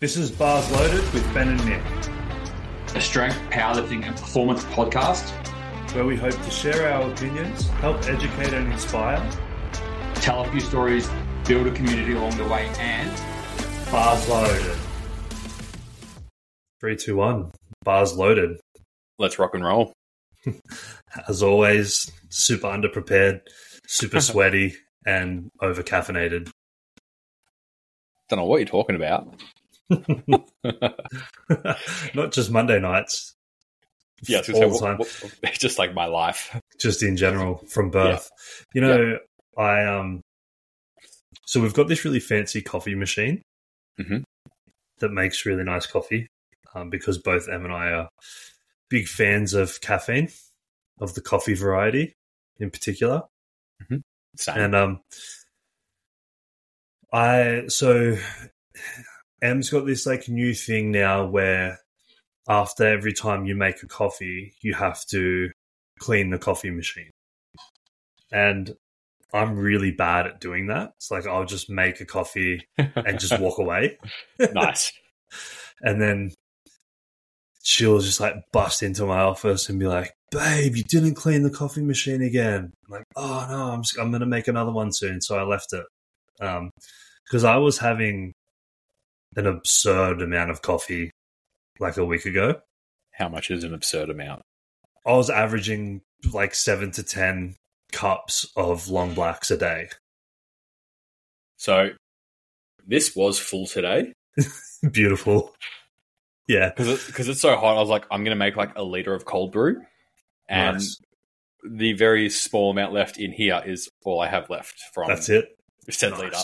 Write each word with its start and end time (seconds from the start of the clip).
This 0.00 0.16
is 0.16 0.30
Bars 0.30 0.70
Loaded 0.70 1.02
with 1.12 1.24
Ben 1.34 1.48
and 1.48 1.66
Nic, 1.66 1.82
a 2.94 3.00
strength, 3.00 3.36
powerlifting, 3.50 4.04
and 4.04 4.16
performance 4.16 4.62
podcast 4.66 5.28
where 5.92 6.04
we 6.04 6.14
hope 6.14 6.40
to 6.40 6.50
share 6.52 6.88
our 6.92 7.10
opinions, 7.10 7.66
help 7.80 8.04
educate 8.04 8.52
and 8.52 8.72
inspire, 8.72 9.20
tell 10.14 10.44
a 10.44 10.50
few 10.52 10.60
stories, 10.60 11.10
build 11.48 11.66
a 11.66 11.72
community 11.72 12.12
along 12.12 12.36
the 12.36 12.44
way, 12.44 12.70
and 12.78 13.10
Bars 13.90 14.28
Loaded. 14.28 14.78
Three, 16.78 16.94
two, 16.94 17.16
one. 17.16 17.50
Bars 17.82 18.16
Loaded. 18.16 18.60
Let's 19.18 19.40
rock 19.40 19.54
and 19.54 19.64
roll. 19.64 19.92
As 21.28 21.42
always, 21.42 22.08
super 22.28 22.68
underprepared, 22.68 23.40
super 23.88 24.20
sweaty, 24.20 24.76
and 25.04 25.50
over 25.60 25.82
caffeinated. 25.82 26.52
Don't 28.28 28.38
know 28.38 28.44
what 28.44 28.58
you're 28.58 28.66
talking 28.66 28.94
about. 28.94 29.34
Not 32.14 32.32
just 32.32 32.50
Monday 32.50 32.80
nights. 32.80 33.34
Yeah, 34.26 34.42
all 34.52 34.70
the 34.70 34.78
time. 34.80 34.98
What, 34.98 35.08
what, 35.40 35.52
just 35.58 35.78
like 35.78 35.94
my 35.94 36.06
life. 36.06 36.60
Just 36.80 37.02
in 37.02 37.16
general, 37.16 37.58
from 37.68 37.90
birth. 37.90 38.30
Yeah. 38.74 38.74
You 38.74 38.80
know, 38.80 39.18
yeah. 39.56 39.62
I 39.62 39.84
um. 39.84 40.22
So 41.46 41.60
we've 41.60 41.74
got 41.74 41.88
this 41.88 42.04
really 42.04 42.20
fancy 42.20 42.60
coffee 42.60 42.94
machine 42.94 43.42
mm-hmm. 43.98 44.18
that 44.98 45.12
makes 45.12 45.46
really 45.46 45.64
nice 45.64 45.86
coffee, 45.86 46.26
um, 46.74 46.90
because 46.90 47.18
both 47.18 47.48
Em 47.48 47.64
and 47.64 47.72
I 47.72 47.92
are 47.92 48.08
big 48.90 49.06
fans 49.06 49.54
of 49.54 49.80
caffeine, 49.80 50.28
of 51.00 51.14
the 51.14 51.22
coffee 51.22 51.54
variety 51.54 52.12
in 52.58 52.70
particular. 52.70 53.22
Mm-hmm. 53.82 54.58
And 54.58 54.74
um, 54.74 55.00
I 57.12 57.64
so 57.68 58.16
Em's 59.42 59.70
got 59.70 59.86
this 59.86 60.06
like 60.06 60.28
new 60.28 60.54
thing 60.54 60.90
now 60.90 61.26
where 61.26 61.78
after 62.48 62.86
every 62.86 63.12
time 63.12 63.44
you 63.44 63.54
make 63.54 63.82
a 63.82 63.86
coffee, 63.86 64.54
you 64.62 64.74
have 64.74 65.04
to 65.06 65.50
clean 65.98 66.30
the 66.30 66.38
coffee 66.38 66.70
machine. 66.70 67.10
And 68.32 68.74
I'm 69.32 69.56
really 69.56 69.90
bad 69.90 70.26
at 70.26 70.40
doing 70.40 70.68
that. 70.68 70.92
It's 70.96 71.10
like 71.10 71.26
I'll 71.26 71.44
just 71.44 71.68
make 71.68 72.00
a 72.00 72.06
coffee 72.06 72.66
and 72.78 73.20
just 73.20 73.38
walk 73.38 73.58
away. 73.58 73.98
nice. 74.52 74.92
and 75.82 76.00
then 76.00 76.32
she'll 77.62 77.98
just 78.00 78.20
like 78.20 78.34
bust 78.52 78.82
into 78.82 79.04
my 79.04 79.20
office 79.20 79.68
and 79.68 79.78
be 79.78 79.86
like, 79.86 80.14
"Babe, 80.30 80.74
you 80.76 80.84
didn't 80.84 81.14
clean 81.14 81.42
the 81.42 81.50
coffee 81.50 81.82
machine 81.82 82.22
again." 82.22 82.72
I'm 82.86 82.90
like, 82.90 83.04
"Oh 83.16 83.46
no, 83.50 83.72
I'm 83.72 83.82
just, 83.82 83.98
I'm 83.98 84.10
gonna 84.10 84.26
make 84.26 84.48
another 84.48 84.72
one 84.72 84.92
soon." 84.92 85.20
So 85.20 85.38
I 85.38 85.42
left 85.42 85.72
it 85.74 85.84
Um 86.40 86.70
because 87.26 87.44
I 87.44 87.56
was 87.56 87.78
having 87.78 88.32
an 89.36 89.46
absurd 89.46 90.22
amount 90.22 90.50
of 90.50 90.62
coffee 90.62 91.10
like 91.78 91.96
a 91.96 92.04
week 92.04 92.24
ago. 92.24 92.60
How 93.12 93.28
much 93.28 93.50
is 93.50 93.64
an 93.64 93.74
absurd 93.74 94.10
amount? 94.10 94.42
I 95.06 95.12
was 95.12 95.30
averaging 95.30 96.02
like 96.32 96.54
seven 96.54 96.90
to 96.92 97.02
ten 97.02 97.56
cups 97.92 98.46
of 98.56 98.88
long 98.88 99.14
blacks 99.14 99.50
a 99.50 99.56
day. 99.56 99.88
So 101.56 101.90
this 102.86 103.14
was 103.14 103.38
full 103.38 103.66
today. 103.66 104.12
Beautiful. 104.92 105.54
Yeah, 106.46 106.70
because 106.70 106.88
it, 106.88 107.14
cause 107.14 107.28
it's 107.28 107.40
so 107.40 107.56
hot. 107.56 107.76
I 107.76 107.80
was 107.80 107.90
like, 107.90 108.06
I'm 108.10 108.24
going 108.24 108.34
to 108.34 108.36
make 108.36 108.56
like 108.56 108.76
a 108.76 108.82
liter 108.82 109.12
of 109.12 109.26
cold 109.26 109.52
brew, 109.52 109.82
and 110.48 110.78
nice. 110.78 110.98
the 111.68 111.92
very 111.92 112.30
small 112.30 112.70
amount 112.70 112.94
left 112.94 113.18
in 113.18 113.32
here 113.32 113.60
is 113.66 113.90
all 114.04 114.20
I 114.20 114.28
have 114.28 114.48
left 114.48 114.74
from. 114.94 115.08
That's 115.08 115.28
it. 115.28 115.50
Said 115.90 116.12
nice. 116.12 116.20
liter. 116.20 116.38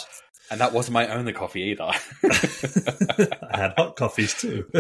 And 0.50 0.60
that 0.60 0.72
wasn't 0.72 0.94
my 0.94 1.08
only 1.08 1.32
coffee 1.32 1.62
either. 1.62 1.84
I 3.50 3.56
had 3.56 3.74
hot 3.76 3.96
coffees 3.96 4.34
too. 4.34 4.66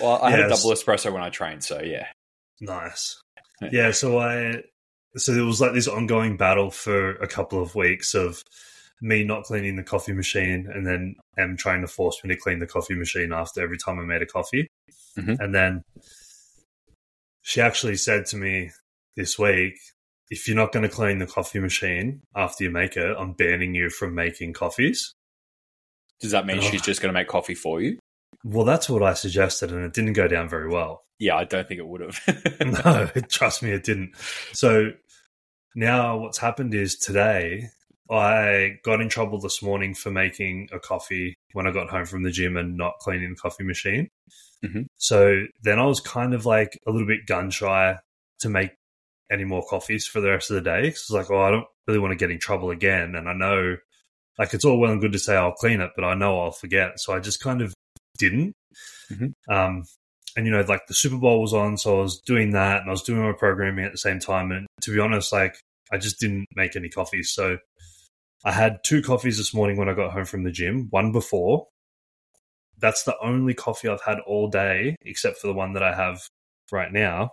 well, 0.00 0.20
I 0.22 0.30
yes. 0.30 0.38
had 0.38 0.40
a 0.40 0.48
double 0.48 0.70
espresso 0.70 1.12
when 1.12 1.22
I 1.22 1.30
trained, 1.30 1.64
so 1.64 1.80
yeah. 1.80 2.06
Nice. 2.60 3.20
Yeah, 3.72 3.90
so 3.92 4.18
I 4.18 4.62
so 5.16 5.32
there 5.32 5.44
was 5.44 5.60
like 5.60 5.72
this 5.72 5.88
ongoing 5.88 6.36
battle 6.36 6.70
for 6.70 7.12
a 7.16 7.26
couple 7.26 7.60
of 7.60 7.74
weeks 7.74 8.14
of 8.14 8.42
me 9.00 9.24
not 9.24 9.44
cleaning 9.44 9.76
the 9.76 9.82
coffee 9.82 10.12
machine 10.12 10.68
and 10.72 10.86
then 10.86 11.16
Em 11.38 11.56
trying 11.56 11.80
to 11.80 11.88
force 11.88 12.22
me 12.22 12.34
to 12.34 12.40
clean 12.40 12.58
the 12.58 12.66
coffee 12.66 12.94
machine 12.94 13.32
after 13.32 13.62
every 13.62 13.78
time 13.78 13.98
I 13.98 14.04
made 14.04 14.22
a 14.22 14.26
coffee. 14.26 14.68
Mm-hmm. 15.18 15.42
And 15.42 15.54
then 15.54 15.82
she 17.42 17.60
actually 17.60 17.96
said 17.96 18.26
to 18.26 18.36
me 18.36 18.70
this 19.16 19.38
week, 19.38 19.74
if 20.30 20.46
you're 20.46 20.56
not 20.56 20.72
going 20.72 20.84
to 20.84 20.88
clean 20.88 21.18
the 21.18 21.26
coffee 21.26 21.58
machine 21.58 22.22
after 22.36 22.64
you 22.64 22.70
make 22.70 22.96
it, 22.96 23.16
I'm 23.18 23.32
banning 23.32 23.74
you 23.74 23.90
from 23.90 24.14
making 24.14 24.52
coffees. 24.52 25.14
Does 26.20 26.30
that 26.30 26.46
mean 26.46 26.58
oh. 26.58 26.60
she's 26.60 26.82
just 26.82 27.02
going 27.02 27.12
to 27.12 27.18
make 27.18 27.28
coffee 27.28 27.54
for 27.54 27.80
you? 27.80 27.98
Well, 28.44 28.64
that's 28.64 28.88
what 28.88 29.02
I 29.02 29.14
suggested, 29.14 29.72
and 29.72 29.84
it 29.84 29.92
didn't 29.92 30.14
go 30.14 30.28
down 30.28 30.48
very 30.48 30.68
well. 30.68 31.02
Yeah, 31.18 31.36
I 31.36 31.44
don't 31.44 31.66
think 31.68 31.80
it 31.80 31.86
would 31.86 32.00
have. 32.00 32.20
no, 32.84 33.06
trust 33.28 33.62
me, 33.62 33.70
it 33.72 33.84
didn't. 33.84 34.16
So 34.52 34.92
now 35.74 36.18
what's 36.18 36.38
happened 36.38 36.74
is 36.74 36.96
today 36.96 37.68
I 38.10 38.78
got 38.82 39.00
in 39.00 39.08
trouble 39.08 39.40
this 39.40 39.62
morning 39.62 39.94
for 39.94 40.10
making 40.10 40.68
a 40.72 40.78
coffee 40.78 41.34
when 41.52 41.66
I 41.66 41.72
got 41.72 41.90
home 41.90 42.06
from 42.06 42.22
the 42.22 42.30
gym 42.30 42.56
and 42.56 42.76
not 42.76 42.98
cleaning 43.00 43.30
the 43.30 43.36
coffee 43.36 43.64
machine. 43.64 44.08
Mm-hmm. 44.64 44.82
So 44.96 45.44
then 45.62 45.78
I 45.78 45.86
was 45.86 46.00
kind 46.00 46.34
of 46.34 46.46
like 46.46 46.78
a 46.86 46.90
little 46.90 47.06
bit 47.06 47.26
gun 47.26 47.50
shy 47.50 47.96
to 48.40 48.48
make 48.48 48.72
any 49.30 49.44
more 49.44 49.64
coffees 49.68 50.06
for 50.06 50.20
the 50.20 50.30
rest 50.30 50.50
of 50.50 50.54
the 50.54 50.62
day. 50.62 50.82
Because 50.82 51.00
it's 51.00 51.10
like, 51.10 51.30
oh, 51.30 51.40
I 51.40 51.50
don't 51.50 51.66
really 51.86 52.00
want 52.00 52.12
to 52.12 52.16
get 52.16 52.30
in 52.30 52.38
trouble 52.38 52.70
again. 52.70 53.14
And 53.14 53.28
I 53.28 53.32
know, 53.32 53.76
like, 54.38 54.54
it's 54.54 54.64
all 54.64 54.78
well 54.78 54.92
and 54.92 55.00
good 55.00 55.12
to 55.12 55.18
say 55.18 55.36
I'll 55.36 55.52
clean 55.52 55.80
it, 55.80 55.90
but 55.94 56.04
I 56.04 56.14
know 56.14 56.40
I'll 56.40 56.52
forget. 56.52 57.00
So 57.00 57.14
I 57.14 57.20
just 57.20 57.40
kind 57.40 57.62
of 57.62 57.74
didn't. 58.18 58.54
Mm-hmm. 59.10 59.52
Um, 59.52 59.84
and 60.36 60.46
you 60.46 60.52
know, 60.52 60.60
like 60.60 60.86
the 60.86 60.94
Super 60.94 61.16
Bowl 61.16 61.40
was 61.40 61.52
on, 61.52 61.76
so 61.76 61.98
I 61.98 62.02
was 62.02 62.20
doing 62.24 62.52
that, 62.52 62.80
and 62.80 62.88
I 62.88 62.92
was 62.92 63.02
doing 63.02 63.22
my 63.22 63.32
programming 63.32 63.84
at 63.84 63.92
the 63.92 63.98
same 63.98 64.20
time. 64.20 64.52
And 64.52 64.66
to 64.82 64.94
be 64.94 65.00
honest, 65.00 65.32
like 65.32 65.56
I 65.92 65.98
just 65.98 66.20
didn't 66.20 66.46
make 66.54 66.76
any 66.76 66.88
coffees. 66.88 67.32
So 67.32 67.58
I 68.44 68.52
had 68.52 68.78
two 68.84 69.02
coffees 69.02 69.38
this 69.38 69.52
morning 69.52 69.76
when 69.76 69.88
I 69.88 69.94
got 69.94 70.12
home 70.12 70.24
from 70.24 70.44
the 70.44 70.52
gym, 70.52 70.86
one 70.90 71.12
before. 71.12 71.66
That's 72.78 73.02
the 73.02 73.16
only 73.22 73.54
coffee 73.54 73.88
I've 73.88 74.02
had 74.02 74.20
all 74.20 74.48
day, 74.48 74.96
except 75.02 75.38
for 75.38 75.48
the 75.48 75.52
one 75.52 75.74
that 75.74 75.82
I 75.82 75.94
have 75.94 76.22
right 76.72 76.92
now. 76.92 77.32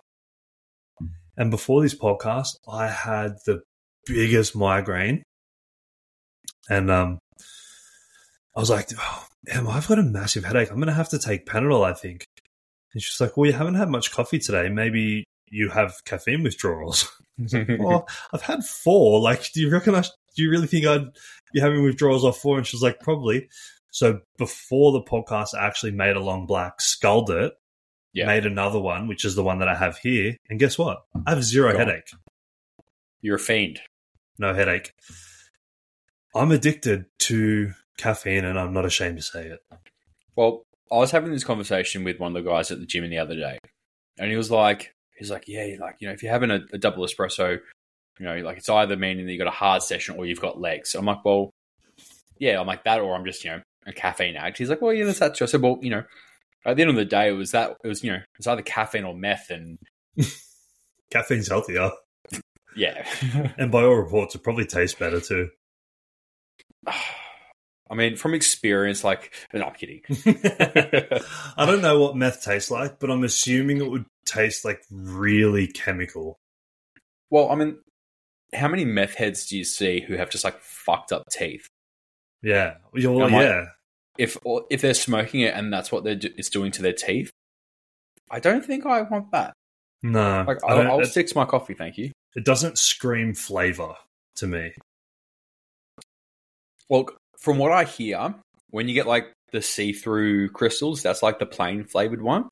And 1.38 1.52
before 1.52 1.82
this 1.82 1.96
podcast, 1.96 2.58
I 2.68 2.88
had 2.88 3.36
the 3.46 3.62
biggest 4.06 4.56
migraine. 4.56 5.24
And 6.70 6.90
um, 6.90 7.20
I 8.56 8.60
was 8.60 8.70
like, 8.70 8.90
oh, 8.98 9.26
Emma, 9.48 9.70
I've 9.70 9.88
got 9.88 10.00
a 10.00 10.04
massive 10.04 10.44
headache. 10.44 10.70
I'm 10.70 10.78
going 10.78 10.88
to 10.88 10.94
have 10.94 11.10
to 11.10 11.20
take 11.20 11.46
Panadol, 11.46 11.86
I 11.86 11.94
think. 11.94 12.26
And 12.94 13.02
she's 13.02 13.22
like, 13.22 13.38
well, 13.38 13.46
you 13.46 13.54
haven't 13.54 13.76
had 13.76 13.90
much 13.90 14.12
coffee 14.12 14.40
today. 14.40 14.70
Maybe 14.70 15.24
you 15.50 15.70
have 15.70 15.94
caffeine 16.06 16.44
withdrawals. 16.44 17.10
well, 17.54 18.08
I've 18.34 18.42
had 18.42 18.64
four. 18.64 19.22
Like, 19.22 19.52
do 19.54 19.62
you 19.62 19.70
reckon 19.70 19.96
I 19.96 20.02
do 20.02 20.44
you 20.44 20.50
really 20.50 20.68
think 20.68 20.86
I'd 20.86 21.08
be 21.54 21.60
having 21.60 21.84
withdrawals 21.84 22.26
off 22.26 22.40
four? 22.40 22.58
And 22.58 22.66
she's 22.66 22.82
like, 22.82 23.00
probably. 23.00 23.48
So 23.92 24.20
before 24.38 24.92
the 24.92 25.02
podcast, 25.02 25.56
I 25.56 25.66
actually 25.66 25.92
made 25.92 26.16
a 26.16 26.22
long 26.22 26.46
black, 26.46 26.82
sculled 26.82 27.30
it, 27.30 27.54
yeah. 28.18 28.28
made 28.28 28.46
another 28.46 28.80
one, 28.80 29.08
which 29.08 29.26
is 29.26 29.36
the 29.36 29.44
one 29.44 29.60
that 29.60 29.68
I 29.68 29.76
have 29.76 29.98
here. 29.98 30.36
And 30.50 30.60
guess 30.60 30.78
what? 30.78 31.04
I 31.26 31.32
have 31.32 31.44
zero 31.44 31.72
Go 31.72 31.80
headache. 31.80 32.10
On. 32.14 32.20
You're 33.22 33.36
a 33.36 33.40
fiend. 33.40 33.80
No 34.38 34.54
headache. 34.54 34.92
I'm 36.36 36.52
addicted 36.52 37.06
to 37.20 37.74
caffeine 37.98 38.46
and 38.46 38.60
I'm 38.60 38.74
not 38.74 38.86
ashamed 38.86 39.18
to 39.18 39.24
say 39.24 39.48
it. 39.48 39.60
Well, 40.36 40.64
I 40.92 40.98
was 40.98 41.12
having 41.12 41.32
this 41.32 41.44
conversation 41.44 42.04
with 42.04 42.20
one 42.20 42.36
of 42.36 42.44
the 42.44 42.50
guys 42.50 42.72
at 42.72 42.80
the 42.80 42.86
gym 42.86 43.10
the 43.10 43.18
other 43.18 43.36
day, 43.36 43.58
and 44.20 44.30
he 44.30 44.38
was 44.38 44.52
like, 44.52 44.94
he's 45.18 45.32
like, 45.32 45.46
yeah, 45.48 45.76
like, 45.80 45.96
you 46.00 46.08
know, 46.08 46.14
if 46.14 46.24
you're 46.24 46.32
having 46.32 46.52
a, 46.52 46.60
a 46.72 46.78
double 46.78 47.04
espresso, 47.04 47.60
you 48.20 48.26
know, 48.26 48.38
like 48.38 48.58
it's 48.58 48.70
either 48.70 48.96
meaning 48.96 49.26
that 49.26 49.32
you've 49.32 49.40
got 49.40 49.48
a 49.48 49.52
hard 49.52 49.82
session 49.82 50.16
or 50.18 50.26
you've 50.26 50.40
got 50.40 50.62
legs. 50.62 50.92
So 50.92 51.00
I'm 51.00 51.06
like, 51.06 51.26
well, 51.26 51.50
yeah, 52.40 52.60
I'm 52.60 52.68
like 52.68 52.84
that, 52.84 53.02
or 53.02 53.16
I'm 53.16 53.26
just, 53.26 53.44
you 53.44 53.52
know, 53.52 53.62
a 53.86 53.94
caffeine 53.94 54.36
addict. 54.36 54.60
He's 54.60 54.70
like, 54.70 54.82
well, 54.82 54.94
yeah, 54.94 55.06
that's 55.06 55.20
that. 55.20 55.42
I 55.42 55.46
said, 55.46 55.62
well, 55.62 55.80
you 55.82 55.90
know, 55.90 56.04
at 56.68 56.76
the 56.76 56.82
end 56.82 56.90
of 56.90 56.98
the 56.98 57.06
day, 57.06 57.30
it 57.30 57.34
was 57.34 57.52
that, 57.52 57.78
it 57.84 57.88
was, 57.88 58.04
you 58.04 58.12
know, 58.12 58.20
it's 58.38 58.46
either 58.46 58.62
caffeine 58.62 59.06
or 59.06 59.16
meth. 59.16 59.50
And 59.50 59.80
caffeine's 61.12 61.48
healthier. 61.48 61.92
Yeah. 62.76 63.08
and 63.58 63.72
by 63.72 63.84
all 63.84 63.96
reports, 63.96 64.36
it 64.36 64.44
probably 64.44 64.66
tastes 64.66 65.00
better 65.00 65.22
too. 65.22 65.50
I 67.90 67.96
mean, 67.96 68.18
from 68.18 68.34
experience, 68.34 69.06
like, 69.06 69.34
no, 69.54 69.64
I'm 69.64 69.74
kidding. 69.74 70.02
I 71.58 71.66
don't 71.66 71.82
know 71.82 72.02
what 72.02 72.18
meth 72.18 72.44
tastes 72.44 72.70
like, 72.70 73.00
but 73.00 73.10
I'm 73.10 73.24
assuming 73.24 73.78
it 73.78 73.90
would 73.90 74.06
taste 74.26 74.66
like 74.66 74.82
really 74.92 75.68
chemical. 75.68 76.36
Well, 77.30 77.50
I 77.50 77.56
mean, 77.56 77.78
how 78.54 78.68
many 78.68 78.84
meth 78.84 79.14
heads 79.16 79.48
do 79.48 79.58
you 79.58 79.64
see 79.64 80.02
who 80.02 80.18
have 80.18 80.30
just 80.30 80.44
like 80.44 80.60
fucked 80.60 81.14
up 81.14 81.24
teeth? 81.32 81.66
Yeah, 82.42 82.76
well, 82.94 83.32
yeah. 83.32 83.68
If 84.18 84.38
if 84.70 84.82
they're 84.82 84.94
smoking 84.94 85.42
it 85.42 85.54
and 85.54 85.72
that's 85.72 85.92
what 85.92 86.04
they're 86.04 86.20
it's 86.22 86.50
doing 86.50 86.72
to 86.74 86.82
their 86.82 86.94
teeth, 86.94 87.32
I 88.30 88.40
don't 88.40 88.66
think 88.66 88.86
I 88.86 89.02
want 89.02 89.32
that. 89.32 89.54
No, 90.04 90.44
like 90.48 90.64
I'll, 90.64 91.00
I'll 91.00 91.06
stick 91.06 91.28
to 91.28 91.38
my 91.38 91.46
coffee, 91.46 91.74
thank 91.74 91.98
you. 91.98 92.12
It 92.36 92.46
doesn't 92.46 92.78
scream 92.78 93.34
flavor 93.34 93.96
to 94.36 94.48
me. 94.48 94.74
Well, 96.90 97.10
from 97.40 97.58
what 97.58 97.72
I 97.72 97.84
hear, 97.84 98.36
when 98.70 98.88
you 98.88 98.94
get 98.94 99.08
like 99.08 99.34
the 99.52 99.62
see-through 99.62 100.50
crystals, 100.50 101.02
that's 101.02 101.24
like 101.24 101.40
the 101.40 101.46
plain 101.46 101.84
flavored 101.84 102.22
one. 102.22 102.50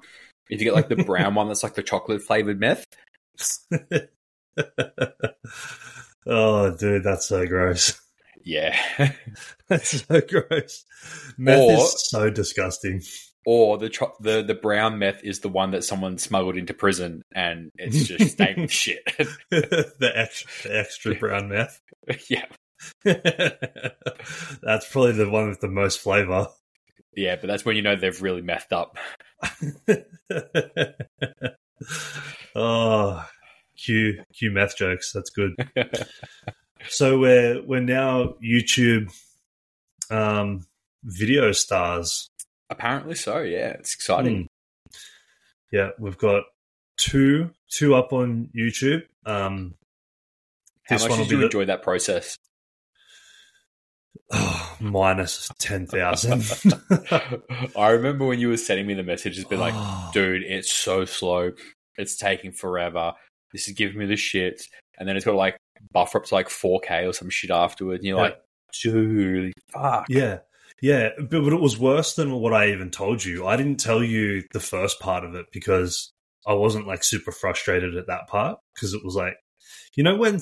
If 0.49 0.59
you 0.59 0.65
get 0.65 0.73
like 0.73 0.89
the 0.89 0.95
brown 0.95 1.35
one, 1.35 1.47
that's 1.47 1.63
like 1.63 1.75
the 1.75 1.83
chocolate 1.83 2.21
flavored 2.21 2.59
meth. 2.59 2.85
oh, 6.25 6.75
dude, 6.75 7.03
that's 7.03 7.27
so 7.27 7.45
gross. 7.45 7.99
Yeah. 8.45 8.77
That's 9.67 10.05
so 10.05 10.21
gross. 10.21 10.85
Meth 11.37 11.59
Or- 11.59 11.71
is 11.73 12.09
so 12.09 12.29
disgusting. 12.29 13.01
or 13.45 13.77
the 13.77 13.89
the 14.21 14.43
the 14.43 14.53
brown 14.55 14.97
meth 14.99 15.23
is 15.23 15.39
the 15.41 15.49
one 15.49 15.71
that 15.71 15.83
someone 15.83 16.17
smuggled 16.19 16.55
into 16.57 16.73
prison, 16.73 17.21
and 17.33 17.71
it's 17.75 18.07
just 18.07 18.31
stained 18.33 18.61
with 18.61 18.71
shit. 18.71 19.01
the 19.51 20.11
extra, 20.15 20.69
the 20.69 20.77
extra 20.79 21.15
brown 21.15 21.49
meth. 21.49 21.79
yeah, 22.29 22.45
That's 23.03 24.89
probably 24.91 25.13
the 25.13 25.29
one 25.29 25.49
with 25.49 25.59
the 25.61 25.67
most 25.67 25.99
flavor. 25.99 26.47
yeah, 27.15 27.35
but 27.35 27.47
that's 27.47 27.65
when 27.65 27.75
you 27.75 27.81
know 27.81 27.95
they've 27.95 28.21
really 28.21 28.41
methed 28.43 28.71
up. 28.71 28.97
oh, 32.55 33.25
Q 33.77 34.23
Q 34.37 34.51
meth 34.51 34.77
jokes. 34.77 35.11
That's 35.13 35.29
good. 35.31 35.55
So 36.89 37.17
we're 37.19 37.61
we're 37.65 37.79
now 37.81 38.35
YouTube 38.43 39.13
um, 40.09 40.65
video 41.03 41.51
stars. 41.51 42.29
Apparently 42.69 43.15
so. 43.15 43.39
Yeah, 43.39 43.69
it's 43.69 43.93
exciting. 43.93 44.41
Hmm. 44.41 44.95
Yeah, 45.71 45.89
we've 45.99 46.17
got 46.17 46.43
two 46.97 47.51
two 47.69 47.95
up 47.95 48.13
on 48.13 48.49
YouTube. 48.55 49.03
Um, 49.25 49.75
How 50.83 50.97
much 50.97 51.17
did 51.17 51.31
you 51.31 51.37
the- 51.37 51.45
enjoy 51.45 51.65
that 51.65 51.81
process? 51.83 52.37
oh, 54.31 54.77
minus 54.79 55.49
ten 55.59 55.85
thousand. 55.85 56.43
I 57.77 57.89
remember 57.89 58.25
when 58.25 58.39
you 58.39 58.49
were 58.49 58.57
sending 58.57 58.87
me 58.87 58.93
the 58.93 59.03
message, 59.03 59.37
it's 59.37 59.47
been 59.47 59.59
like, 59.59 59.73
Oh. 59.75 60.09
dude, 60.13 60.43
it's 60.43 60.71
so 60.71 61.05
slow. 61.05 61.51
It's 61.97 62.15
taking 62.17 62.51
forever. 62.51 63.13
This 63.51 63.67
is 63.67 63.73
giving 63.75 63.97
me 63.97 64.05
the 64.05 64.15
shit. 64.15 64.63
And 64.97 65.07
then 65.07 65.15
it's 65.15 65.25
got 65.25 65.35
like 65.35 65.57
buffer 65.91 66.19
up 66.19 66.25
to 66.25 66.35
like 66.35 66.49
4K 66.49 67.07
or 67.07 67.13
some 67.13 67.29
shit 67.29 67.51
afterward. 67.51 67.97
And 67.97 68.05
you're 68.05 68.17
Yeah. 68.17 68.23
like, 68.23 68.37
dude, 68.81 69.53
fuck. 69.71 70.05
Yeah. 70.09 70.39
Yeah, 70.81 71.09
but, 71.17 71.29
but 71.43 71.53
it 71.53 71.61
was 71.61 71.79
worse 71.79 72.15
than 72.15 72.31
what 72.33 72.53
I 72.53 72.69
even 72.71 72.91
told 72.91 73.23
you. 73.23 73.47
I 73.47 73.55
didn't 73.55 73.79
tell 73.79 74.03
you 74.03 74.43
the 74.51 74.59
first 74.59 74.99
part 74.99 75.23
of 75.23 75.33
it 75.33 75.45
because 75.53 76.11
I 76.45 76.53
wasn't 76.53 76.85
like 76.87 77.03
super 77.03 77.31
frustrated 77.31 77.95
at 77.95 78.07
that 78.07 78.27
part 78.27 78.59
because 78.75 78.93
it 78.93 79.03
was 79.03 79.15
like, 79.15 79.35
you 79.95 80.03
know, 80.03 80.15
when 80.17 80.41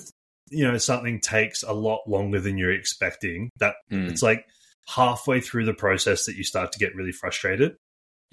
you 0.50 0.70
know 0.70 0.78
something 0.78 1.20
takes 1.22 1.64
a 1.64 1.72
lot 1.74 2.00
longer 2.08 2.40
than 2.40 2.58
you're 2.58 2.74
expecting, 2.74 3.50
that 3.60 3.76
Mm. 3.92 4.10
it's 4.10 4.24
like 4.24 4.46
halfway 4.88 5.40
through 5.40 5.66
the 5.66 5.74
process 5.74 6.26
that 6.26 6.36
you 6.36 6.44
start 6.44 6.72
to 6.74 6.80
get 6.80 6.96
really 6.96 7.12
frustrated. 7.14 7.76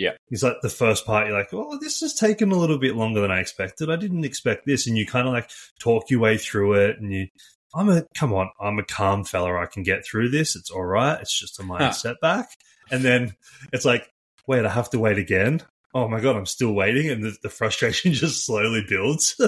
Yeah. 0.00 0.12
It's 0.30 0.42
like 0.42 0.62
the 0.62 0.70
first 0.70 1.04
part, 1.04 1.26
you're 1.26 1.36
like, 1.38 1.52
oh, 1.52 1.76
this 1.78 2.00
has 2.00 2.14
taken 2.14 2.50
a 2.52 2.56
little 2.56 2.78
bit 2.78 2.96
longer 2.96 3.20
than 3.20 3.30
I 3.30 3.40
expected. 3.40 3.90
I 3.90 3.96
didn't 3.96 4.24
expect 4.24 4.64
this. 4.64 4.86
And 4.86 4.96
you 4.96 5.04
kind 5.06 5.28
of 5.28 5.34
like 5.34 5.50
talk 5.78 6.08
your 6.08 6.20
way 6.20 6.38
through 6.38 6.72
it 6.72 6.98
and 6.98 7.12
you, 7.12 7.28
I'm 7.74 7.90
a, 7.90 8.06
come 8.16 8.32
on, 8.32 8.50
I'm 8.58 8.78
a 8.78 8.82
calm 8.82 9.24
fella. 9.24 9.60
I 9.60 9.66
can 9.66 9.82
get 9.82 10.06
through 10.06 10.30
this. 10.30 10.56
It's 10.56 10.70
all 10.70 10.86
right. 10.86 11.20
It's 11.20 11.38
just 11.38 11.60
a 11.60 11.62
minor 11.62 11.84
Huh. 11.84 11.92
setback. 11.92 12.48
And 12.90 13.04
then 13.04 13.34
it's 13.74 13.84
like, 13.84 14.10
wait, 14.46 14.64
I 14.64 14.70
have 14.70 14.88
to 14.90 14.98
wait 14.98 15.18
again. 15.18 15.60
Oh 15.92 16.08
my 16.08 16.20
God, 16.20 16.34
I'm 16.34 16.46
still 16.46 16.72
waiting. 16.72 17.10
And 17.10 17.22
the, 17.22 17.36
the 17.42 17.50
frustration 17.50 18.12
just 18.14 18.46
slowly 18.46 18.82
builds. 18.88 19.38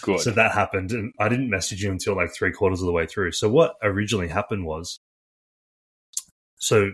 Good. 0.00 0.20
So 0.20 0.30
that 0.30 0.52
happened, 0.52 0.92
and 0.92 1.12
I 1.18 1.28
didn't 1.28 1.50
message 1.50 1.82
you 1.82 1.90
until 1.90 2.14
like 2.16 2.32
three 2.32 2.52
quarters 2.52 2.80
of 2.80 2.86
the 2.86 2.92
way 2.92 3.06
through. 3.06 3.32
So 3.32 3.50
what 3.50 3.74
originally 3.82 4.28
happened 4.28 4.64
was, 4.64 5.00
so 6.56 6.92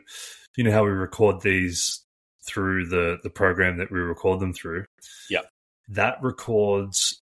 you 0.56 0.64
know 0.64 0.72
how 0.72 0.82
we 0.82 0.90
record 0.90 1.42
these 1.42 2.02
through 2.46 2.86
the 2.86 3.18
the 3.22 3.30
program 3.30 3.78
that 3.78 3.90
we 3.90 4.00
record 4.00 4.40
them 4.40 4.52
through. 4.52 4.84
Yeah. 5.30 5.42
that 5.88 6.18
records 6.22 7.20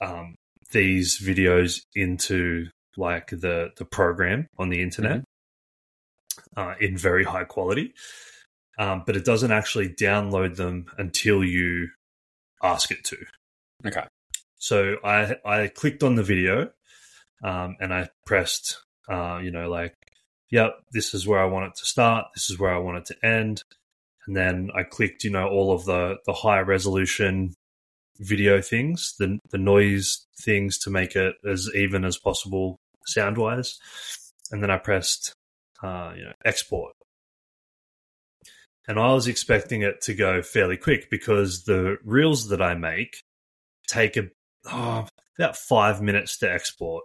um, 0.00 0.36
these 0.72 1.18
videos 1.18 1.82
into 1.94 2.68
like 2.96 3.28
the 3.28 3.70
the 3.76 3.84
program 3.84 4.48
on 4.58 4.68
the 4.68 4.82
internet 4.82 5.24
uh, 6.56 6.74
in 6.80 6.96
very 6.96 7.24
high 7.24 7.44
quality, 7.44 7.94
um, 8.78 9.02
but 9.06 9.16
it 9.16 9.24
doesn't 9.24 9.52
actually 9.52 9.88
download 9.88 10.56
them 10.56 10.86
until 10.98 11.44
you 11.44 11.88
ask 12.62 12.90
it 12.90 13.04
to. 13.04 13.16
okay. 13.86 14.04
So 14.58 14.96
I 15.04 15.36
I 15.44 15.68
clicked 15.68 16.02
on 16.02 16.16
the 16.16 16.22
video, 16.24 16.70
um, 17.42 17.76
and 17.80 17.94
I 17.94 18.08
pressed, 18.26 18.82
uh, 19.08 19.38
you 19.42 19.52
know, 19.52 19.68
like, 19.70 19.94
yep, 20.50 20.74
this 20.92 21.14
is 21.14 21.26
where 21.26 21.40
I 21.40 21.44
want 21.46 21.66
it 21.66 21.76
to 21.76 21.86
start. 21.86 22.26
This 22.34 22.50
is 22.50 22.58
where 22.58 22.74
I 22.74 22.78
want 22.78 22.98
it 22.98 23.04
to 23.06 23.26
end. 23.26 23.62
And 24.28 24.36
then 24.36 24.70
I 24.74 24.82
clicked, 24.82 25.24
you 25.24 25.30
know, 25.30 25.48
all 25.48 25.72
of 25.72 25.86
the 25.86 26.18
the 26.26 26.34
high 26.34 26.60
resolution 26.60 27.54
video 28.18 28.60
things, 28.60 29.14
the 29.18 29.38
the 29.50 29.56
noise 29.56 30.26
things 30.42 30.76
to 30.80 30.90
make 30.90 31.16
it 31.16 31.36
as 31.48 31.70
even 31.74 32.04
as 32.04 32.18
possible 32.18 32.76
sound 33.06 33.38
wise. 33.38 33.78
And 34.52 34.62
then 34.62 34.70
I 34.70 34.76
pressed, 34.76 35.32
uh, 35.82 36.12
you 36.14 36.24
know, 36.24 36.34
export. 36.44 36.92
And 38.86 38.98
I 38.98 39.14
was 39.14 39.26
expecting 39.26 39.80
it 39.80 40.02
to 40.02 40.14
go 40.14 40.42
fairly 40.42 40.76
quick 40.76 41.08
because 41.10 41.64
the 41.64 41.96
reels 42.04 42.48
that 42.50 42.60
I 42.60 42.74
make 42.74 43.22
take 43.88 44.18
a 44.18 44.24
oh, 44.70 45.06
about 45.38 45.56
five 45.56 46.02
minutes 46.02 46.36
to 46.38 46.52
export 46.52 47.04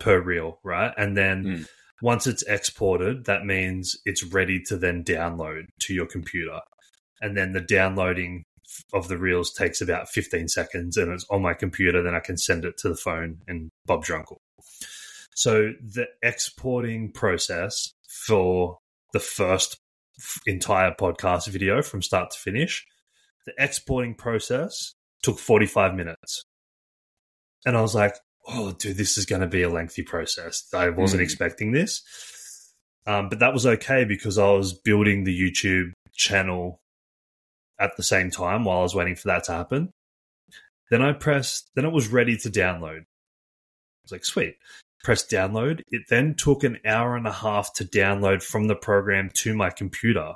per 0.00 0.18
reel, 0.18 0.60
right? 0.64 0.94
And 0.96 1.14
then 1.14 1.44
Mm. 1.44 1.68
Once 2.02 2.26
it's 2.26 2.42
exported, 2.42 3.24
that 3.24 3.44
means 3.44 3.96
it's 4.04 4.24
ready 4.24 4.60
to 4.64 4.76
then 4.76 5.02
download 5.02 5.66
to 5.80 5.94
your 5.94 6.06
computer. 6.06 6.60
And 7.20 7.36
then 7.36 7.52
the 7.52 7.60
downloading 7.60 8.44
of 8.92 9.08
the 9.08 9.16
reels 9.16 9.52
takes 9.52 9.80
about 9.80 10.08
15 10.08 10.48
seconds 10.48 10.96
and 10.96 11.12
it's 11.12 11.26
on 11.30 11.42
my 11.42 11.54
computer. 11.54 12.02
Then 12.02 12.14
I 12.14 12.20
can 12.20 12.36
send 12.36 12.64
it 12.64 12.76
to 12.78 12.88
the 12.88 12.96
phone 12.96 13.38
and 13.46 13.70
Bob's 13.86 14.08
your 14.08 14.18
uncle. 14.18 14.40
So 15.34 15.72
the 15.80 16.06
exporting 16.22 17.12
process 17.12 17.92
for 18.08 18.78
the 19.12 19.20
first 19.20 19.78
entire 20.46 20.92
podcast 20.92 21.48
video 21.48 21.82
from 21.82 22.02
start 22.02 22.30
to 22.30 22.38
finish, 22.38 22.86
the 23.44 23.52
exporting 23.58 24.14
process 24.14 24.94
took 25.22 25.38
45 25.38 25.94
minutes. 25.94 26.44
And 27.64 27.76
I 27.76 27.82
was 27.82 27.94
like, 27.94 28.16
oh, 28.48 28.72
dude, 28.72 28.96
this 28.96 29.18
is 29.18 29.26
going 29.26 29.40
to 29.40 29.46
be 29.46 29.62
a 29.62 29.68
lengthy 29.68 30.02
process. 30.02 30.66
I 30.74 30.88
wasn't 30.90 31.20
Mm. 31.20 31.24
expecting 31.24 31.72
this. 31.72 32.02
Um, 33.06 33.28
but 33.28 33.38
that 33.38 33.52
was 33.52 33.66
okay 33.66 34.04
because 34.04 34.38
I 34.38 34.50
was 34.50 34.72
building 34.72 35.24
the 35.24 35.38
YouTube 35.38 35.92
channel 36.12 36.80
at 37.78 37.96
the 37.96 38.02
same 38.02 38.30
time 38.30 38.64
while 38.64 38.78
I 38.78 38.82
was 38.82 38.94
waiting 38.94 39.14
for 39.16 39.28
that 39.28 39.44
to 39.44 39.52
happen. 39.52 39.90
Then 40.90 41.02
I 41.02 41.12
pressed, 41.12 41.68
then 41.74 41.84
it 41.84 41.92
was 41.92 42.08
ready 42.08 42.36
to 42.38 42.50
download. 42.50 43.00
I 43.00 44.02
was 44.04 44.12
like, 44.12 44.24
sweet. 44.24 44.56
Press 45.04 45.24
download. 45.24 45.82
It 45.90 46.02
then 46.08 46.34
took 46.34 46.64
an 46.64 46.78
hour 46.84 47.16
and 47.16 47.26
a 47.26 47.32
half 47.32 47.72
to 47.74 47.84
download 47.84 48.42
from 48.42 48.66
the 48.66 48.74
program 48.76 49.30
to 49.34 49.54
my 49.54 49.70
computer. 49.70 50.32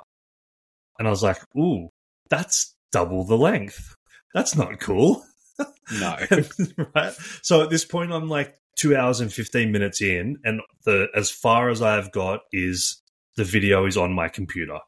And 0.99 1.07
I 1.07 1.11
was 1.11 1.23
like, 1.23 1.41
ooh, 1.57 1.89
that's 2.29 2.73
double 2.91 3.25
the 3.25 3.37
length. 3.37 3.95
That's 4.33 4.55
not 4.55 4.79
cool. 4.79 5.25
No. 5.59 6.17
right. 6.95 7.13
So 7.41 7.61
at 7.61 7.69
this 7.69 7.85
point, 7.85 8.11
I'm 8.13 8.29
like 8.29 8.55
two 8.77 8.95
hours 8.95 9.19
and 9.19 9.31
15 9.31 9.71
minutes 9.71 10.01
in, 10.01 10.37
and 10.43 10.61
the 10.85 11.07
as 11.15 11.29
far 11.29 11.69
as 11.69 11.81
I've 11.81 12.11
got 12.11 12.41
is 12.51 13.01
the 13.35 13.43
video 13.43 13.85
is 13.85 13.97
on 13.97 14.13
my 14.13 14.27
computer. 14.29 14.79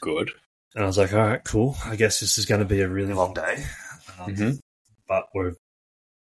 Good. 0.00 0.30
And 0.74 0.84
I 0.84 0.86
was 0.86 0.98
like, 0.98 1.12
all 1.12 1.18
right, 1.20 1.42
cool. 1.44 1.76
I 1.84 1.96
guess 1.96 2.20
this 2.20 2.38
is 2.38 2.46
going 2.46 2.60
to 2.60 2.64
be 2.66 2.80
a 2.80 2.88
really 2.88 3.12
long 3.12 3.34
day. 3.34 3.64
Um, 4.18 4.34
Mhm. 4.34 4.58
But 5.08 5.26
we're 5.34 5.48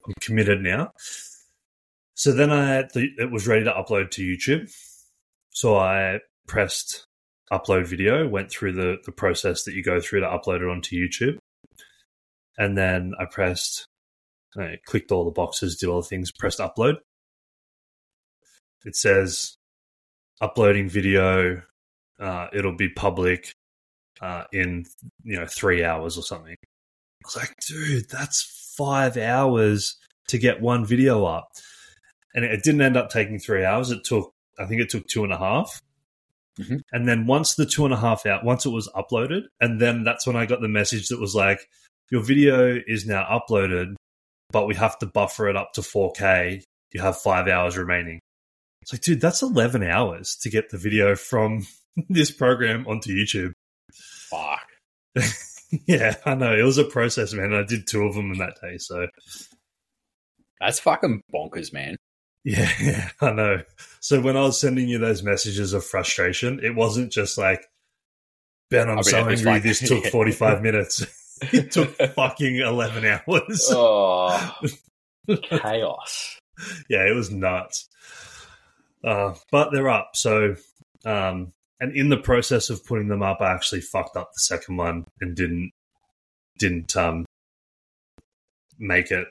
I'm 0.07 0.15
committed 0.21 0.61
now. 0.61 0.93
So 2.15 2.33
then 2.33 2.51
I 2.51 2.83
the, 2.95 3.09
it 3.19 3.31
was 3.31 3.47
ready 3.47 3.65
to 3.65 3.73
upload 3.73 4.11
to 4.13 4.23
YouTube. 4.23 4.71
So 5.51 5.77
I 5.77 6.21
pressed 6.47 7.07
upload 7.51 7.87
video, 7.87 8.29
went 8.29 8.51
through 8.51 8.73
the, 8.73 8.97
the 9.05 9.13
process 9.13 9.65
that 9.65 9.75
you 9.75 9.83
go 9.83 10.01
through 10.01 10.21
to 10.21 10.27
upload 10.27 10.63
it 10.63 10.69
onto 10.69 10.97
YouTube. 10.97 11.39
And 12.59 12.77
then 12.77 13.13
I 13.19 13.27
pressed, 13.27 13.87
I 14.57 14.79
clicked 14.87 15.13
all 15.13 15.25
the 15.25 15.31
boxes, 15.31 15.77
did 15.77 15.89
all 15.89 16.01
the 16.01 16.09
things, 16.09 16.33
pressed 16.33 16.59
upload. 16.59 16.97
It 18.85 18.97
says 18.97 19.57
uploading 20.41 20.89
video. 20.89 21.63
Uh, 22.19 22.47
it'll 22.53 22.77
be 22.77 22.89
public 22.89 23.53
uh, 24.21 24.45
in 24.53 24.85
you 25.23 25.39
know 25.39 25.47
three 25.47 25.85
hours 25.85 26.17
or 26.17 26.23
something. 26.23 26.55
I 26.55 27.27
was 27.27 27.37
like, 27.37 27.55
dude, 27.67 28.09
that's 28.09 28.75
five 28.77 29.17
hours 29.17 29.97
to 30.29 30.39
get 30.39 30.61
one 30.61 30.85
video 30.85 31.25
up, 31.25 31.49
and 32.35 32.45
it 32.45 32.63
didn't 32.63 32.81
end 32.81 32.97
up 32.97 33.11
taking 33.11 33.39
three 33.39 33.65
hours. 33.65 33.91
It 33.91 34.05
took, 34.05 34.33
I 34.59 34.67
think, 34.67 34.81
it 34.81 34.89
took 34.89 35.07
two 35.07 35.25
and 35.25 35.33
a 35.33 35.39
half. 35.39 35.81
Mhm. 36.59 36.81
And 36.93 37.07
then 37.07 37.27
once 37.27 37.55
the 37.55 37.67
two 37.67 37.85
and 37.85 37.93
a 37.93 37.99
half 37.99 38.25
out, 38.25 38.45
once 38.45 38.65
it 38.65 38.71
was 38.71 38.89
uploaded, 38.95 39.43
and 39.61 39.81
then 39.81 40.05
that's 40.05 40.27
when 40.27 40.37
I 40.37 40.47
got 40.47 40.61
the 40.63 40.69
message 40.69 41.09
that 41.09 41.21
was 41.21 41.35
like, 41.35 41.61
your 42.11 42.23
video 42.23 42.81
is 42.87 43.07
now 43.07 43.25
uploaded, 43.25 43.95
but 44.51 44.67
we 44.67 44.75
have 44.75 44.99
to 45.01 45.07
buffer 45.07 45.49
it 45.49 45.57
up 45.57 45.73
to 45.75 45.81
4K. 45.81 46.63
You 46.93 47.01
have 47.01 47.19
five 47.19 47.49
hours 47.49 47.77
remaining. 47.77 48.21
It's 48.83 48.93
like, 48.93 49.03
dude, 49.03 49.21
that's 49.21 49.43
11 49.43 49.83
hours 49.83 50.37
to 50.43 50.51
get 50.51 50.71
the 50.71 50.79
video 50.79 51.17
from 51.17 51.67
this 52.09 52.31
program 52.31 52.87
onto 52.87 53.11
YouTube. 53.11 53.53
Fuck. 54.31 54.67
yeah, 55.87 56.17
I 56.25 56.35
know. 56.35 56.55
It 56.57 56.63
was 56.63 56.79
a 56.79 56.85
process, 56.85 57.33
man. 57.33 57.53
I 57.53 57.63
did 57.65 57.87
two 57.87 58.05
of 58.05 58.15
them 58.15 58.31
in 58.33 58.39
that 58.39 58.55
day. 58.63 58.79
So, 58.79 59.09
That's 60.61 60.79
fucking 60.79 61.23
bonkers, 61.35 61.73
man. 61.73 61.97
yeah, 62.45 62.71
yeah, 62.81 63.09
I 63.21 63.33
know. 63.33 63.63
So, 64.01 64.21
when 64.21 64.37
I 64.37 64.43
was 64.43 64.61
sending 64.61 64.89
you 64.89 64.99
those 64.99 65.23
messages 65.23 65.73
of 65.73 65.85
frustration, 65.85 66.61
it 66.63 66.75
wasn't 66.75 67.11
just 67.13 67.37
like, 67.39 67.65
Ben, 68.71 68.89
I'm 68.89 68.95
I 68.95 68.95
mean, 68.97 69.05
so 69.05 69.19
angry. 69.29 69.45
like- 69.45 69.63
this 69.63 69.81
took 69.81 70.07
45 70.07 70.63
minutes. 70.63 71.05
it 71.53 71.71
took 71.73 71.95
fucking 72.15 72.57
11 72.57 73.05
hours. 73.05 73.71
Oh, 75.29 75.39
chaos. 75.43 76.39
yeah, 76.89 77.05
it 77.05 77.15
was 77.17 77.33
nuts. 77.33 77.89
Uh, 79.03 79.35
but 79.51 79.71
they're 79.73 79.89
up. 79.89 80.11
So, 80.15 80.55
um, 81.05 81.53
and 81.81 81.97
in 81.97 82.09
the 82.11 82.17
process 82.17 82.71
of 82.71 82.87
putting 82.87 83.09
them 83.09 83.23
up, 83.25 83.41
I 83.41 83.53
actually 83.53 83.81
fucked 83.81 84.17
up 84.17 84.31
the 84.33 84.39
second 84.41 84.77
one 84.77 85.05
and 85.21 85.35
didn't 85.35 85.73
didn't 86.59 86.97
um 86.97 87.27
make 88.79 89.11
it 89.11 89.27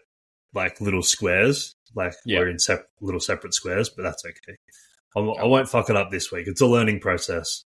like 0.53 0.81
little 0.81 1.01
squares, 1.01 1.75
like 1.95 2.13
Yeah. 2.25 2.39
we're 2.39 2.49
in 2.49 2.59
sep- 2.59 2.87
little 3.01 3.21
separate 3.21 3.53
squares. 3.53 3.89
But 3.89 4.03
that's 4.03 4.23
okay. 4.25 4.57
I 5.15 5.45
won't 5.45 5.69
fuck 5.69 5.89
it 5.89 5.95
up 5.95 6.11
this 6.11 6.29
week. 6.29 6.47
It's 6.47 6.59
a 6.61 6.65
learning 6.67 6.99
process. 6.99 7.63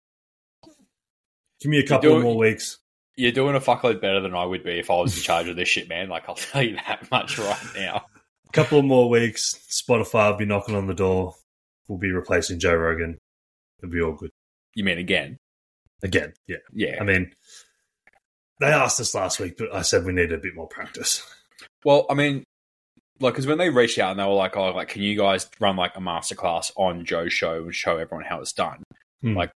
Give 1.60 1.70
me 1.70 1.78
a 1.78 1.86
couple 1.86 2.10
doing- 2.10 2.22
more 2.24 2.36
weeks. 2.36 2.78
You're 3.18 3.32
doing 3.32 3.56
a 3.56 3.60
fuckload 3.60 4.00
better 4.00 4.20
than 4.20 4.34
I 4.34 4.44
would 4.44 4.62
be 4.62 4.78
if 4.78 4.90
I 4.90 4.94
was 4.94 5.16
in 5.16 5.22
charge 5.24 5.48
of 5.48 5.56
this 5.56 5.68
shit, 5.68 5.88
man. 5.88 6.08
Like, 6.08 6.28
I'll 6.28 6.36
tell 6.36 6.62
you 6.62 6.76
that 6.76 7.08
much 7.10 7.36
right 7.36 7.66
now. 7.76 8.04
A 8.48 8.52
couple 8.52 8.78
of 8.78 8.84
more 8.84 9.10
weeks. 9.10 9.58
Spotify 9.68 10.30
will 10.30 10.38
be 10.38 10.44
knocking 10.44 10.76
on 10.76 10.86
the 10.86 10.94
door. 10.94 11.34
We'll 11.88 11.98
be 11.98 12.12
replacing 12.12 12.60
Joe 12.60 12.76
Rogan. 12.76 13.18
It'll 13.82 13.90
be 13.92 14.00
all 14.00 14.12
good 14.12 14.30
You 14.74 14.84
mean 14.84 14.98
again? 14.98 15.36
again. 16.02 16.32
Yeah. 16.46 16.58
Yeah. 16.72 16.98
I 17.00 17.04
mean, 17.04 17.32
they 18.60 18.68
asked 18.68 19.00
us 19.00 19.14
last 19.16 19.40
week, 19.40 19.56
but 19.58 19.74
I 19.74 19.82
said 19.82 20.04
we 20.04 20.12
need 20.12 20.30
a 20.32 20.38
bit 20.38 20.54
more 20.54 20.68
practice. 20.68 21.26
Well, 21.84 22.06
I 22.08 22.14
mean, 22.14 22.44
like, 23.20 23.34
because 23.34 23.48
when 23.48 23.58
they 23.58 23.70
reached 23.70 23.98
out 23.98 24.12
and 24.12 24.20
they 24.20 24.24
were 24.24 24.30
like, 24.34 24.56
"Oh, 24.56 24.70
like, 24.70 24.88
can 24.88 25.02
you 25.02 25.16
guys 25.18 25.48
run 25.58 25.76
like 25.76 25.96
a 25.96 26.00
masterclass 26.00 26.70
on 26.76 27.04
Joe's 27.04 27.32
show 27.32 27.64
and 27.64 27.74
show 27.74 27.96
everyone 27.98 28.24
how 28.24 28.40
it's 28.40 28.52
done?" 28.52 28.82
Hmm. 29.22 29.36
Like, 29.36 29.50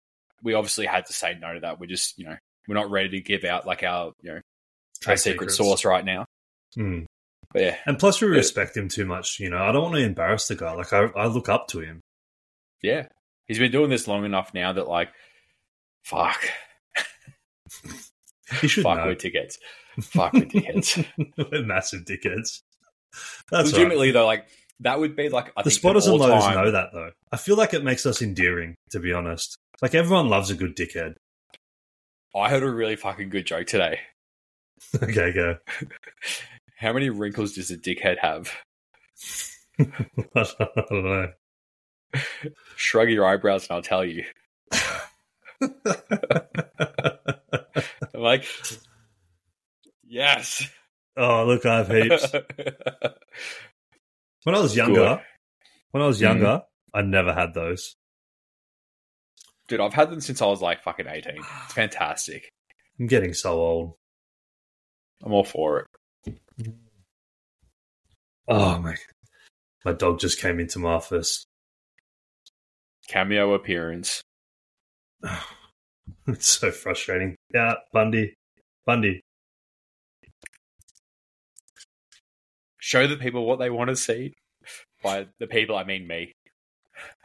we 0.43 0.55
obviously 0.55 0.87
had 0.87 1.05
to 1.07 1.13
say 1.13 1.37
no 1.39 1.53
to 1.55 1.61
that. 1.61 1.79
We're 1.79 1.87
just, 1.87 2.19
you 2.19 2.25
know, 2.25 2.37
we're 2.71 2.77
not 2.77 2.89
ready 2.93 3.09
to 3.09 3.21
give 3.21 3.43
out 3.43 3.67
like 3.67 3.83
our, 3.83 4.13
you 4.23 4.31
know, 4.35 4.41
Trade 5.03 5.19
secret 5.19 5.51
sauce 5.51 5.85
right 5.85 6.05
now. 6.05 6.25
Mm. 6.79 7.05
But 7.53 7.63
yeah, 7.63 7.77
And 7.85 7.99
plus, 7.99 8.21
we 8.21 8.29
Yeah. 8.29 8.35
respect 8.35 8.77
him 8.77 8.89
too 8.89 9.05
much. 9.05 9.41
You 9.41 9.51
know, 9.51 9.59
I 9.59 9.73
don't 9.73 9.83
want 9.83 9.97
to 9.97 10.03
embarrass 10.03 10.47
the 10.47 10.55
guy. 10.55 10.73
Like, 10.73 10.93
I, 10.93 11.07
I 11.17 11.27
look 11.27 11.49
up 11.49 11.67
to 11.71 11.81
him. 11.81 12.01
yeah, 12.81 13.07
he's 13.47 13.59
been 13.59 13.73
doing 13.73 13.91
this 13.91 14.07
long 14.07 14.25
enough 14.25 14.55
now 14.55 14.73
that 14.73 14.87
like, 14.87 15.09
fuck, 16.05 16.41
He 18.61 18.69
should 18.69 18.83
fuck 18.85 18.99
know. 18.99 19.09
with 19.09 19.19
tickets, 19.19 19.59
fuck 20.01 20.33
with 20.33 20.51
tickets. 20.51 20.99
We're 21.37 21.65
massive 21.65 22.05
dickheads. 22.05 22.61
That's 23.51 23.73
right. 23.77 24.13
Though, 24.13 24.27
like 24.27 24.47
that 24.81 24.99
would 25.01 25.17
be 25.17 25.29
like 25.29 25.53
I 25.57 25.63
The 25.63 25.71
spotters 25.71 26.07
and 26.07 26.17
lows 26.19 26.31
all-time- 26.31 26.55
know 26.65 26.71
that, 26.71 26.91
though. 26.93 27.11
I 27.33 27.37
feel 27.37 27.57
like 27.57 27.75
it 27.75 27.83
makes 27.85 28.07
us 28.07 28.23
endearing, 28.23 28.75
to 28.91 29.01
be 29.01 29.13
honest. 29.13 29.57
Like, 29.83 29.95
everyone 29.95 30.29
loves 30.29 30.51
a 30.51 30.55
good 30.55 30.77
dickhead. 30.77 31.15
I 32.35 32.49
heard 32.49 32.63
a 32.63 32.71
really 32.71 32.97
fucking 32.97 33.29
good 33.31 33.47
joke 33.47 33.67
today. 33.67 34.01
okay, 35.03 35.33
go. 35.33 35.57
How 36.77 36.93
many 36.93 37.11
wrinkles 37.11 37.55
does 37.55 37.71
a 37.71 37.77
dickhead 37.77 38.19
have? 38.19 38.53
I 39.79 40.47
don't 40.89 41.05
know. 41.05 41.33
Shrug 42.77 43.11
your 43.11 43.27
eyebrows 43.27 43.69
and 43.69 43.77
I'll 43.77 43.83
tell 43.83 44.05
you. 44.05 44.25
I'm 45.63 45.71
like, 48.15 48.47
yes. 50.07 50.67
oh, 51.17 51.45
look, 51.45 51.67
I 51.67 51.79
have 51.79 51.89
heaps. 51.89 52.33
When 54.45 54.55
I 54.55 54.61
was 54.61 54.75
younger, 54.75 54.95
Good. 54.95 55.21
when 55.91 56.03
I 56.03 56.07
was 56.07 56.17
mm-hmm. 56.17 56.25
younger, 56.25 56.63
I 56.95 57.03
never 57.03 57.35
had 57.35 57.53
those. 57.53 57.97
Dude, 59.71 59.79
I've 59.81 59.95
had 59.95 60.11
them 60.11 60.21
since 60.21 60.43
I 60.43 60.47
was 60.47 60.61
like 60.61 60.83
fucking 60.83 61.07
18. 61.07 61.37
It's 61.37 61.73
fantastic. 61.73 62.51
I'm 62.99 63.07
getting 63.07 63.33
so 63.33 63.53
old. 63.53 63.95
I'm 65.23 65.33
all 65.33 65.45
for 65.45 65.87
it. 66.59 66.75
Oh 68.49 68.81
my! 68.81 68.97
My 69.85 69.93
dog 69.93 70.19
just 70.19 70.41
came 70.41 70.59
into 70.59 70.81
my 70.81 70.95
office. 70.95 71.45
Cameo 73.09 73.55
appearance. 73.55 74.21
It's 76.27 76.49
so 76.49 76.71
frustrating. 76.71 77.37
Yeah, 77.55 77.75
Bundy, 77.93 78.35
Bundy. 78.85 79.21
Show 82.79 83.07
the 83.07 83.17
people 83.17 83.47
what 83.47 83.59
they 83.59 83.71
want 83.71 83.91
to 83.91 83.97
see. 83.97 84.35
By 85.03 85.27
the 85.39 85.47
people, 85.47 85.77
I 85.77 85.85
mean 85.85 86.07
me. 86.07 86.33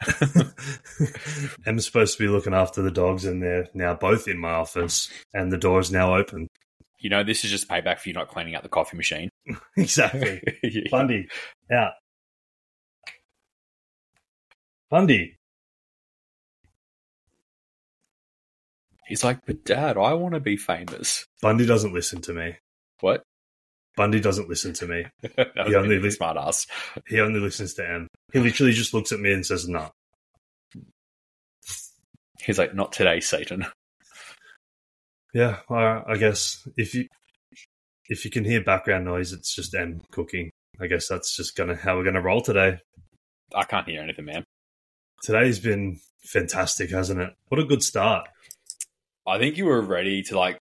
I'm 1.66 1.80
supposed 1.80 2.16
to 2.16 2.22
be 2.24 2.28
looking 2.28 2.54
after 2.54 2.82
the 2.82 2.90
dogs, 2.90 3.24
and 3.24 3.42
they're 3.42 3.68
now 3.74 3.94
both 3.94 4.28
in 4.28 4.38
my 4.38 4.52
office, 4.52 5.10
and 5.32 5.50
the 5.52 5.58
door 5.58 5.80
is 5.80 5.90
now 5.90 6.16
open. 6.16 6.48
You 6.98 7.10
know, 7.10 7.22
this 7.24 7.44
is 7.44 7.50
just 7.50 7.68
payback 7.68 7.98
for 7.98 8.08
you 8.08 8.14
not 8.14 8.28
cleaning 8.28 8.54
out 8.54 8.62
the 8.62 8.68
coffee 8.68 8.96
machine. 8.96 9.28
exactly. 9.76 10.42
Bundy, 10.90 11.28
out. 11.70 11.92
Bundy. 14.90 15.36
He's 19.08 19.22
like, 19.22 19.46
but 19.46 19.64
dad, 19.64 19.96
I 19.96 20.14
want 20.14 20.34
to 20.34 20.40
be 20.40 20.56
famous. 20.56 21.26
Bundy 21.40 21.64
doesn't 21.64 21.94
listen 21.94 22.20
to 22.22 22.32
me. 22.32 22.56
What? 23.00 23.22
Bundy 23.96 24.20
doesn't 24.20 24.48
listen 24.48 24.72
to 24.74 24.86
me. 24.86 25.06
Yeah, 25.22 25.44
a 25.56 25.70
bit 25.70 25.88
maybe- 25.88 26.10
smart 26.10 26.36
ass. 26.36 26.66
He 27.06 27.20
only 27.20 27.40
listens 27.40 27.74
to 27.74 27.88
Em. 27.88 28.08
He 28.32 28.40
literally 28.40 28.72
just 28.72 28.92
looks 28.92 29.12
at 29.12 29.20
me 29.20 29.32
and 29.32 29.46
says, 29.46 29.68
"No." 29.68 29.90
He's 32.46 32.58
like, 32.58 32.74
not 32.74 32.92
today, 32.92 33.18
Satan. 33.18 33.66
Yeah, 35.34 35.58
I, 35.68 36.02
I 36.06 36.16
guess 36.16 36.66
if 36.76 36.94
you 36.94 37.08
if 38.08 38.24
you 38.24 38.30
can 38.30 38.44
hear 38.44 38.62
background 38.62 39.04
noise, 39.04 39.32
it's 39.32 39.54
just 39.54 39.74
Em 39.74 40.00
cooking. 40.12 40.50
I 40.80 40.86
guess 40.86 41.08
that's 41.08 41.36
just 41.36 41.56
gonna 41.56 41.74
how 41.74 41.96
we're 41.96 42.04
gonna 42.04 42.22
roll 42.22 42.40
today. 42.40 42.78
I 43.54 43.64
can't 43.64 43.88
hear 43.88 44.00
anything, 44.00 44.24
man. 44.26 44.44
Today's 45.22 45.58
been 45.58 45.98
fantastic, 46.24 46.90
hasn't 46.90 47.20
it? 47.20 47.34
What 47.48 47.60
a 47.60 47.64
good 47.64 47.82
start. 47.82 48.28
I 49.26 49.38
think 49.38 49.56
you 49.56 49.64
were 49.64 49.82
ready 49.82 50.22
to 50.24 50.38
like 50.38 50.58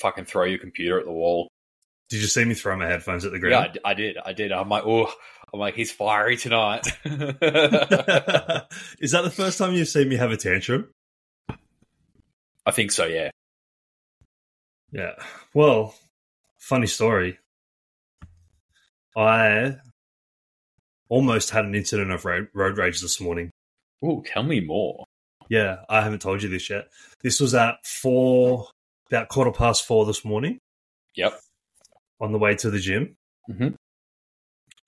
fucking 0.00 0.24
throw 0.24 0.44
your 0.44 0.58
computer 0.58 0.98
at 0.98 1.06
the 1.06 1.12
wall. 1.12 1.48
Did 2.08 2.20
you 2.20 2.26
see 2.26 2.44
me 2.44 2.54
throw 2.54 2.76
my 2.76 2.86
headphones 2.86 3.24
at 3.24 3.32
the 3.32 3.38
ground? 3.38 3.74
Yeah, 3.74 3.80
I, 3.84 3.90
I 3.90 3.94
did. 3.94 4.18
I 4.24 4.32
did. 4.32 4.52
I'm 4.52 4.68
like, 4.68 4.84
oh, 4.86 5.12
I'm 5.56 5.60
like, 5.60 5.74
he's 5.74 5.90
fiery 5.90 6.36
tonight. 6.36 6.86
Is 7.06 7.12
that 9.12 9.22
the 9.24 9.32
first 9.34 9.56
time 9.56 9.72
you've 9.72 9.88
seen 9.88 10.06
me 10.10 10.16
have 10.16 10.30
a 10.30 10.36
tantrum? 10.36 10.90
I 12.66 12.72
think 12.72 12.92
so. 12.92 13.06
Yeah. 13.06 13.30
Yeah. 14.92 15.12
Well, 15.54 15.94
funny 16.58 16.86
story. 16.86 17.38
I 19.16 19.76
almost 21.08 21.48
had 21.48 21.64
an 21.64 21.74
incident 21.74 22.10
of 22.10 22.26
road, 22.26 22.48
road 22.52 22.76
rage 22.76 23.00
this 23.00 23.18
morning. 23.18 23.50
Oh, 24.04 24.22
tell 24.26 24.42
me 24.42 24.60
more. 24.60 25.06
Yeah, 25.48 25.76
I 25.88 26.02
haven't 26.02 26.20
told 26.20 26.42
you 26.42 26.50
this 26.50 26.68
yet. 26.68 26.88
This 27.22 27.40
was 27.40 27.54
at 27.54 27.76
four, 27.86 28.68
about 29.10 29.28
quarter 29.30 29.52
past 29.52 29.86
four 29.86 30.04
this 30.04 30.22
morning 30.22 30.58
Yep. 31.14 31.32
on 32.20 32.32
the 32.32 32.38
way 32.38 32.56
to 32.56 32.68
the 32.68 32.78
gym. 32.78 33.14
Mhm. 33.50 33.74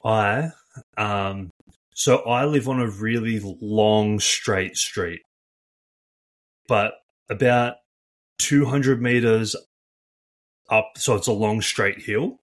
I, 0.04 0.50
um, 0.96 1.50
so 1.94 2.18
I 2.18 2.44
live 2.44 2.68
on 2.68 2.80
a 2.80 2.88
really 2.88 3.40
long 3.60 4.20
straight 4.20 4.76
street, 4.76 5.20
but 6.68 6.94
about 7.28 7.76
200 8.38 9.02
meters 9.02 9.56
up. 10.70 10.92
So 10.96 11.16
it's 11.16 11.26
a 11.26 11.32
long 11.32 11.60
straight 11.60 12.00
hill. 12.00 12.38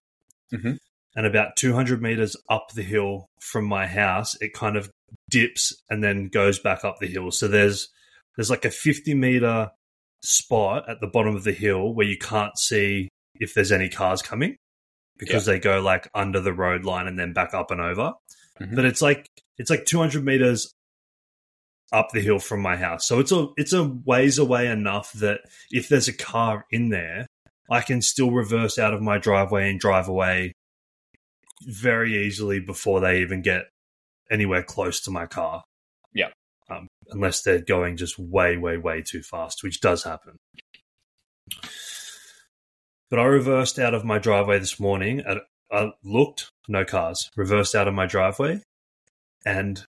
Mhm. 0.52 0.78
And 1.16 1.26
about 1.26 1.56
200 1.56 2.02
meters 2.02 2.36
up 2.50 2.72
the 2.74 2.82
hill 2.82 3.30
from 3.40 3.64
my 3.64 3.86
house, 3.86 4.36
it 4.42 4.52
kind 4.52 4.76
of 4.76 4.90
dips 5.30 5.72
and 5.88 6.04
then 6.04 6.28
goes 6.28 6.58
back 6.58 6.84
up 6.84 6.98
the 6.98 7.06
hill. 7.06 7.30
So 7.30 7.48
there's, 7.48 7.88
there's 8.36 8.50
like 8.50 8.66
a 8.66 8.70
50 8.70 9.14
meter 9.14 9.70
spot 10.22 10.86
at 10.86 11.00
the 11.00 11.06
bottom 11.06 11.34
of 11.34 11.44
the 11.44 11.52
hill 11.52 11.94
where 11.94 12.06
you 12.06 12.18
can't 12.18 12.58
see 12.58 13.08
if 13.40 13.54
there's 13.54 13.72
any 13.72 13.88
cars 13.88 14.20
coming 14.20 14.56
because 15.18 15.46
they 15.46 15.58
go 15.58 15.80
like 15.80 16.08
under 16.14 16.40
the 16.40 16.52
road 16.52 16.84
line 16.84 17.06
and 17.06 17.18
then 17.18 17.32
back 17.32 17.54
up 17.54 17.70
and 17.70 17.80
over. 17.80 18.12
Mhm. 18.60 18.74
But 18.74 18.84
it's 18.84 19.02
like 19.02 19.28
it's 19.58 19.70
like 19.70 19.84
200 19.84 20.24
meters 20.24 20.72
up 21.92 22.08
the 22.12 22.20
hill 22.20 22.38
from 22.38 22.60
my 22.60 22.76
house. 22.76 23.06
So 23.06 23.20
it's 23.20 23.32
a 23.32 23.48
it's 23.56 23.72
a 23.72 23.84
ways 23.84 24.38
away 24.38 24.66
enough 24.68 25.12
that 25.14 25.40
if 25.70 25.88
there's 25.88 26.08
a 26.08 26.12
car 26.12 26.66
in 26.70 26.90
there, 26.90 27.26
I 27.70 27.80
can 27.80 28.02
still 28.02 28.30
reverse 28.30 28.78
out 28.78 28.94
of 28.94 29.02
my 29.02 29.18
driveway 29.18 29.70
and 29.70 29.78
drive 29.80 30.08
away 30.08 30.52
very 31.66 32.26
easily 32.26 32.60
before 32.60 33.00
they 33.00 33.20
even 33.22 33.42
get 33.42 33.64
anywhere 34.30 34.62
close 34.62 35.00
to 35.02 35.10
my 35.10 35.26
car. 35.26 35.62
Yeah. 36.12 36.30
unless 37.10 37.42
they're 37.42 37.60
going 37.62 37.96
just 37.96 38.18
way, 38.18 38.56
way, 38.56 38.76
way 38.76 39.00
too 39.00 39.22
fast, 39.22 39.62
which 39.62 39.80
does 39.80 40.02
happen. 40.02 40.36
But 43.08 43.20
I 43.20 43.24
reversed 43.24 43.78
out 43.78 43.94
of 43.94 44.04
my 44.04 44.18
driveway 44.18 44.58
this 44.58 44.80
morning. 44.80 45.20
At, 45.20 45.38
I 45.70 45.92
looked, 46.02 46.50
no 46.68 46.84
cars. 46.84 47.30
Reversed 47.36 47.74
out 47.74 47.88
of 47.88 47.94
my 47.94 48.06
driveway, 48.06 48.62
and 49.44 49.84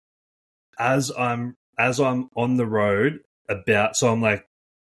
as 0.79 1.12
I'm 1.17 1.55
as 1.79 2.00
I'm 2.00 2.29
on 2.36 2.57
the 2.57 2.65
road, 2.65 3.19
about 3.50 3.95
so 3.95 4.12
I'm 4.12 4.21
like 4.21 4.45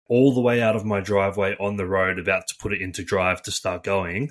all 0.08 0.34
the 0.34 0.42
way 0.42 0.62
out 0.62 0.76
of 0.76 0.86
my 0.86 1.00
driveway 1.00 1.56
on 1.60 1.78
the 1.78 1.86
road, 1.86 2.20
about 2.20 2.48
to 2.48 2.56
put 2.60 2.74
it 2.74 2.82
into 2.82 3.04
drive 3.04 3.42
to 3.44 3.52
start 3.52 3.84
going. 3.84 4.30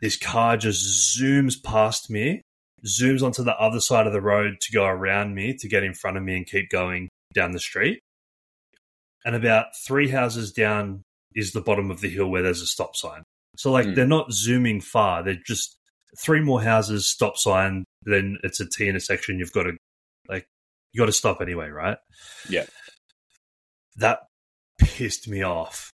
This 0.00 0.16
car 0.16 0.56
just 0.56 1.18
zooms 1.18 1.62
past 1.62 2.10
me, 2.10 2.42
zooms 2.86 3.22
onto 3.22 3.42
the 3.42 3.58
other 3.58 3.80
side 3.80 4.06
of 4.06 4.12
the 4.12 4.20
road 4.20 4.60
to 4.60 4.72
go 4.72 4.84
around 4.84 5.34
me 5.34 5.54
to 5.58 5.68
get 5.68 5.82
in 5.82 5.94
front 5.94 6.16
of 6.16 6.22
me 6.22 6.36
and 6.36 6.46
keep 6.46 6.70
going 6.70 7.08
down 7.34 7.52
the 7.52 7.60
street. 7.60 8.00
And 9.24 9.34
about 9.34 9.66
three 9.86 10.08
houses 10.08 10.52
down 10.52 11.02
is 11.34 11.52
the 11.52 11.60
bottom 11.60 11.90
of 11.90 12.00
the 12.00 12.08
hill 12.08 12.28
where 12.28 12.42
there's 12.42 12.62
a 12.62 12.66
stop 12.66 12.96
sign. 12.96 13.22
So 13.58 13.72
like 13.72 13.86
Hmm. 13.86 13.94
they're 13.94 14.06
not 14.06 14.32
zooming 14.32 14.80
far. 14.80 15.22
They're 15.24 15.42
just 15.46 15.76
three 16.24 16.40
more 16.40 16.62
houses, 16.62 17.06
stop 17.10 17.36
sign, 17.36 17.84
then 18.02 18.38
it's 18.44 18.60
a 18.60 18.66
T 18.68 18.88
intersection. 18.88 19.38
You've 19.38 19.52
got 19.52 19.64
to 19.64 19.72
like 20.28 20.46
you 20.92 20.98
got 21.00 21.06
to 21.06 21.12
stop 21.12 21.40
anyway, 21.40 21.68
right? 21.68 21.98
Yeah. 22.48 22.66
That 23.96 24.20
pissed 24.78 25.26
me 25.28 25.42
off 25.42 25.90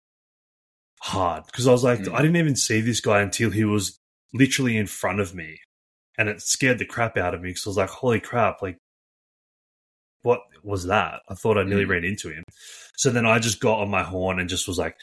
hard 1.02 1.46
because 1.46 1.68
I 1.68 1.72
was 1.72 1.84
like, 1.84 2.06
Hmm. 2.06 2.16
I 2.16 2.22
didn't 2.22 2.38
even 2.38 2.56
see 2.56 2.82
this 2.82 3.00
guy 3.00 3.22
until 3.22 3.52
he 3.52 3.64
was 3.64 3.98
literally 4.34 4.76
in 4.76 4.88
front 4.88 5.20
of 5.20 5.36
me, 5.36 5.60
and 6.18 6.30
it 6.30 6.42
scared 6.42 6.80
the 6.80 6.86
crap 6.86 7.16
out 7.18 7.34
of 7.36 7.42
me 7.42 7.50
because 7.52 7.68
I 7.68 7.70
was 7.70 7.78
like, 7.78 7.90
holy 7.90 8.20
crap, 8.20 8.62
like. 8.62 8.78
What 10.24 10.42
was 10.64 10.86
that? 10.86 11.22
I 11.30 11.34
thought 11.34 11.58
I 11.58 11.64
nearly 11.64 11.86
Hmm. 11.86 11.92
ran 11.92 12.04
into 12.04 12.30
him. 12.30 12.44
So 12.96 13.10
then 13.10 13.26
I 13.26 13.40
just 13.40 13.60
got 13.60 13.80
on 13.80 13.90
my 13.90 14.04
horn 14.04 14.40
and 14.40 14.48
just 14.48 14.68
was 14.68 14.78
like, 14.78 14.96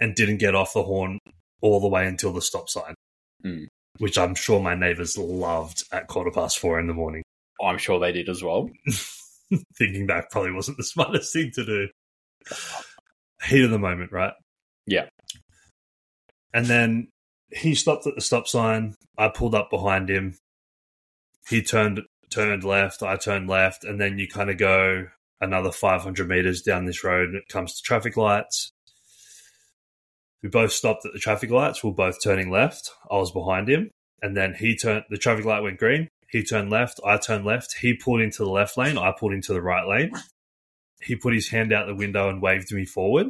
and 0.00 0.14
didn't 0.14 0.38
get 0.38 0.54
off 0.54 0.72
the 0.74 0.82
horn 0.82 1.18
all 1.60 1.80
the 1.80 1.88
way 1.88 2.06
until 2.06 2.32
the 2.32 2.42
stop 2.42 2.68
sign, 2.68 2.94
Hmm. 3.42 3.64
which 3.98 4.16
I'm 4.18 4.34
sure 4.34 4.60
my 4.60 4.74
neighbors 4.74 5.18
loved 5.18 5.82
at 5.92 6.06
quarter 6.06 6.30
past 6.30 6.58
four 6.58 6.78
in 6.78 6.86
the 6.86 6.94
morning. 6.94 7.22
I'm 7.62 7.78
sure 7.78 7.98
they 7.98 8.12
did 8.12 8.28
as 8.28 8.42
well. 8.42 8.70
Thinking 9.76 10.06
back 10.06 10.30
probably 10.30 10.52
wasn't 10.52 10.76
the 10.76 10.84
smartest 10.94 11.32
thing 11.32 11.50
to 11.54 11.64
do. 11.64 11.88
Heat 13.44 13.64
of 13.64 13.70
the 13.70 13.78
moment, 13.78 14.12
right? 14.12 14.32
Yeah. 14.86 15.08
And 16.54 16.66
then 16.66 17.08
he 17.50 17.74
stopped 17.74 18.06
at 18.06 18.14
the 18.14 18.20
stop 18.20 18.46
sign. 18.46 18.94
I 19.16 19.28
pulled 19.28 19.54
up 19.54 19.70
behind 19.70 20.08
him. 20.08 20.36
He 21.48 21.62
turned 21.62 22.00
turned 22.30 22.62
left. 22.62 23.02
I 23.02 23.16
turned 23.16 23.48
left, 23.48 23.84
and 23.84 24.00
then 24.00 24.18
you 24.18 24.28
kind 24.28 24.50
of 24.50 24.58
go 24.58 25.06
another 25.40 25.70
500 25.70 26.28
meters 26.28 26.62
down 26.62 26.84
this 26.84 27.04
road. 27.04 27.30
and 27.30 27.36
It 27.36 27.48
comes 27.48 27.74
to 27.74 27.82
traffic 27.82 28.16
lights. 28.16 28.72
We 30.42 30.48
both 30.48 30.72
stopped 30.72 31.04
at 31.04 31.12
the 31.12 31.18
traffic 31.18 31.50
lights. 31.50 31.82
We 31.82 31.90
are 31.90 31.94
both 31.94 32.22
turning 32.22 32.50
left. 32.50 32.90
I 33.10 33.16
was 33.16 33.32
behind 33.32 33.68
him, 33.68 33.90
and 34.22 34.36
then 34.36 34.54
he 34.54 34.76
turned. 34.76 35.04
The 35.10 35.16
traffic 35.16 35.44
light 35.44 35.62
went 35.62 35.78
green. 35.78 36.08
He 36.28 36.42
turned 36.42 36.70
left. 36.70 37.00
I 37.04 37.16
turned 37.16 37.44
left. 37.44 37.76
He 37.80 37.94
pulled 37.94 38.20
into 38.20 38.44
the 38.44 38.50
left 38.50 38.76
lane. 38.76 38.98
I 38.98 39.12
pulled 39.18 39.32
into 39.32 39.52
the 39.52 39.62
right 39.62 39.86
lane. 39.86 40.12
He 41.00 41.16
put 41.16 41.34
his 41.34 41.48
hand 41.48 41.72
out 41.72 41.86
the 41.86 41.94
window 41.94 42.28
and 42.28 42.42
waved 42.42 42.72
me 42.72 42.84
forward. 42.84 43.28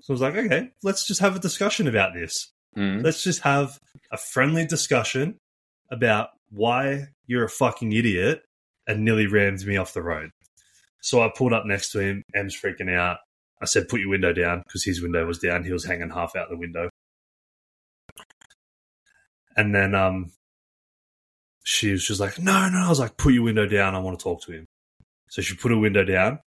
So 0.00 0.12
I 0.12 0.14
was 0.14 0.20
like, 0.20 0.36
okay, 0.36 0.70
let's 0.82 1.06
just 1.06 1.20
have 1.20 1.36
a 1.36 1.40
discussion 1.40 1.86
about 1.86 2.14
this. 2.14 2.52
Mm. 2.76 3.02
Let's 3.02 3.22
just 3.22 3.42
have 3.42 3.78
a 4.10 4.16
friendly 4.16 4.66
discussion 4.66 5.38
about 5.90 6.28
why 6.50 7.08
you're 7.26 7.44
a 7.44 7.48
fucking 7.50 7.92
idiot 7.92 8.42
and 8.86 9.04
nearly 9.04 9.26
rammed 9.26 9.64
me 9.66 9.76
off 9.76 9.94
the 9.94 10.02
road. 10.02 10.30
So 11.06 11.22
I 11.22 11.30
pulled 11.32 11.52
up 11.52 11.64
next 11.64 11.92
to 11.92 12.00
him. 12.00 12.24
Em's 12.34 12.60
freaking 12.60 12.92
out. 12.92 13.18
I 13.62 13.66
said, 13.66 13.86
put 13.86 14.00
your 14.00 14.08
window 14.08 14.32
down 14.32 14.64
because 14.66 14.82
his 14.82 15.00
window 15.00 15.24
was 15.24 15.38
down. 15.38 15.62
He 15.62 15.72
was 15.72 15.84
hanging 15.84 16.10
half 16.10 16.34
out 16.34 16.48
the 16.50 16.56
window. 16.56 16.90
And 19.56 19.72
then 19.72 19.94
um, 19.94 20.32
she 21.62 21.92
was 21.92 22.04
just 22.04 22.18
like, 22.18 22.40
no, 22.40 22.68
no. 22.68 22.78
I 22.78 22.88
was 22.88 22.98
like, 22.98 23.16
put 23.16 23.32
your 23.32 23.44
window 23.44 23.66
down. 23.68 23.94
I 23.94 24.00
want 24.00 24.18
to 24.18 24.22
talk 24.24 24.42
to 24.46 24.52
him. 24.52 24.66
So 25.28 25.42
she 25.42 25.54
put 25.54 25.70
her 25.70 25.78
window 25.78 26.02
down. 26.02 26.40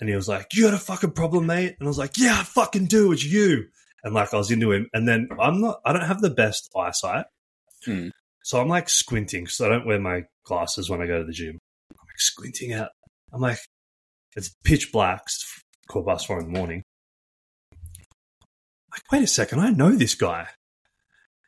And 0.00 0.08
he 0.10 0.14
was 0.14 0.28
like, 0.28 0.48
you 0.52 0.64
got 0.64 0.74
a 0.74 0.78
fucking 0.78 1.12
problem, 1.12 1.46
mate? 1.46 1.74
And 1.80 1.86
I 1.86 1.88
was 1.88 1.96
like, 1.96 2.18
yeah, 2.18 2.40
I 2.40 2.42
fucking 2.42 2.88
do. 2.88 3.10
It's 3.10 3.24
you. 3.24 3.68
And 4.04 4.12
like 4.12 4.34
I 4.34 4.36
was 4.36 4.50
into 4.50 4.70
him. 4.70 4.90
And 4.92 5.08
then 5.08 5.30
I'm 5.40 5.62
not, 5.62 5.80
I 5.86 5.94
don't 5.94 6.04
have 6.04 6.20
the 6.20 6.28
best 6.28 6.70
eyesight. 6.76 7.24
Hmm. 7.86 8.08
So 8.42 8.60
I'm 8.60 8.68
like 8.68 8.90
squinting 8.90 9.44
because 9.44 9.62
I 9.62 9.70
don't 9.70 9.86
wear 9.86 9.98
my 9.98 10.24
glasses 10.44 10.90
when 10.90 11.00
I 11.00 11.06
go 11.06 11.20
to 11.20 11.24
the 11.24 11.32
gym. 11.32 11.58
I'm 11.90 12.06
like 12.06 12.20
squinting 12.20 12.74
out. 12.74 12.90
I'm 13.32 13.40
like, 13.40 13.58
it's 14.36 14.54
pitch 14.64 14.92
black. 14.92 15.22
Quarter 15.88 16.06
past 16.06 16.26
four 16.26 16.40
in 16.40 16.52
the 16.52 16.58
morning. 16.58 16.84
Like, 18.90 19.10
wait 19.10 19.22
a 19.22 19.26
second, 19.26 19.60
I 19.60 19.70
know 19.70 19.92
this 19.92 20.14
guy. 20.14 20.48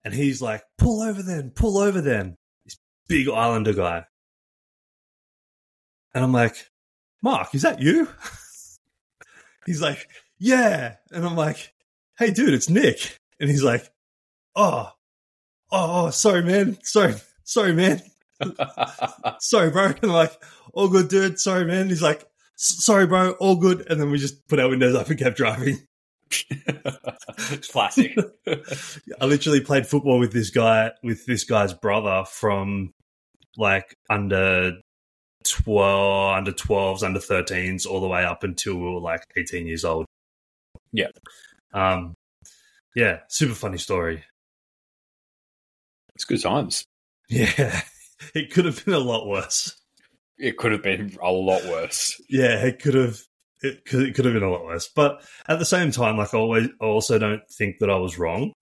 And 0.05 0.15
he's 0.15 0.41
like, 0.41 0.63
pull 0.79 1.03
over 1.03 1.23
then, 1.23 1.51
pull 1.55 1.79
over 1.79 2.01
then. 2.01 2.37
This 2.65 2.79
big 3.09 3.29
Islander 3.29 3.75
guy. 3.75 4.05
And 6.15 6.25
I'm 6.25 6.33
like, 6.33 6.71
Mark, 7.23 7.55
is 7.55 7.63
that 7.63 7.81
you? 7.81 8.09
he's 9.67 9.83
like, 9.83 10.09
yeah. 10.39 10.97
And 11.11 11.25
I'm 11.25 11.37
like, 11.37 11.73
hey, 12.19 12.31
dude, 12.31 12.55
it's 12.55 12.69
Nic. 12.69 13.19
And 13.41 13.51
he's 13.51 13.65
like, 13.65 13.91
oh, 14.55 14.91
oh, 15.71 16.07
oh 16.07 16.11
sorry, 16.11 16.43
man. 16.43 16.79
Sorry, 16.83 17.15
sorry, 17.45 17.73
man. 17.73 18.03
Sorry, 19.41 19.71
bro. 19.71 19.93
And 20.03 20.13
like, 20.13 20.33
all 20.73 20.89
good, 20.89 21.09
dude. 21.09 21.39
Sorry, 21.39 21.65
man. 21.65 21.89
He's 21.89 22.03
like, 22.03 22.25
sorry, 22.57 23.07
bro. 23.07 23.33
All 23.33 23.57
good. 23.57 23.87
And 23.91 24.01
then 24.01 24.11
we 24.11 24.19
just 24.19 24.47
put 24.49 24.61
our 24.61 24.69
windows 24.69 24.95
up 24.95 25.09
and 25.09 25.19
kept 25.19 25.37
driving. 25.37 25.79
It's 26.31 27.69
classic. 27.73 28.17
I 29.21 29.25
literally 29.25 29.61
played 29.61 29.87
football 29.87 30.19
with 30.19 30.33
this 30.33 30.51
guy, 30.51 30.93
with 31.03 31.27
this 31.27 31.45
guy's 31.45 31.73
brother 31.73 32.25
from 32.27 32.93
like 33.57 33.95
under 34.11 34.73
12, 35.45 36.37
under 36.37 36.53
12s, 36.53 37.03
under 37.03 37.21
13s, 37.21 37.87
all 37.87 38.01
the 38.01 38.09
way 38.09 38.25
up 38.25 38.43
until 38.43 38.77
we 38.77 38.83
were 38.83 39.01
like 39.01 39.23
18 39.37 39.67
years 39.67 39.85
old. 39.85 40.07
Yeah. 40.93 41.09
Um, 41.73 42.15
yeah, 42.97 43.21
super 43.29 43.55
funny 43.55 43.79
story. 43.79 44.25
it's 46.15 46.25
good 46.25 46.43
times. 46.43 46.85
Yeah. 47.29 47.83
It 48.35 48.51
could 48.53 48.65
have 48.65 48.85
been 48.85 48.95
a 48.95 48.99
lot 48.99 49.27
worse. 49.27 49.77
It 50.39 50.57
could 50.57 50.73
have 50.73 50.83
been 50.83 51.17
a 51.23 51.31
lot 51.31 51.65
worse. 51.65 52.21
Yeah, 52.29 52.65
it 52.65 52.81
could 52.81 52.95
have. 52.95 53.19
It 53.63 53.85
could, 53.87 54.03
it 54.09 54.15
could 54.15 54.25
have 54.27 54.35
been 54.35 54.43
a 54.43 54.51
lot 54.51 54.65
worse, 54.65 54.91
but 54.95 55.25
at 55.49 55.59
the 55.59 55.65
same 55.65 55.91
time, 55.91 56.19
like 56.19 56.35
I 56.35 56.39
always, 56.39 56.69
I 56.83 56.85
also 56.85 57.19
don't 57.19 57.41
think 57.57 57.77
that 57.81 57.89
I 57.89 57.97
was 57.97 58.19
wrong, 58.19 58.53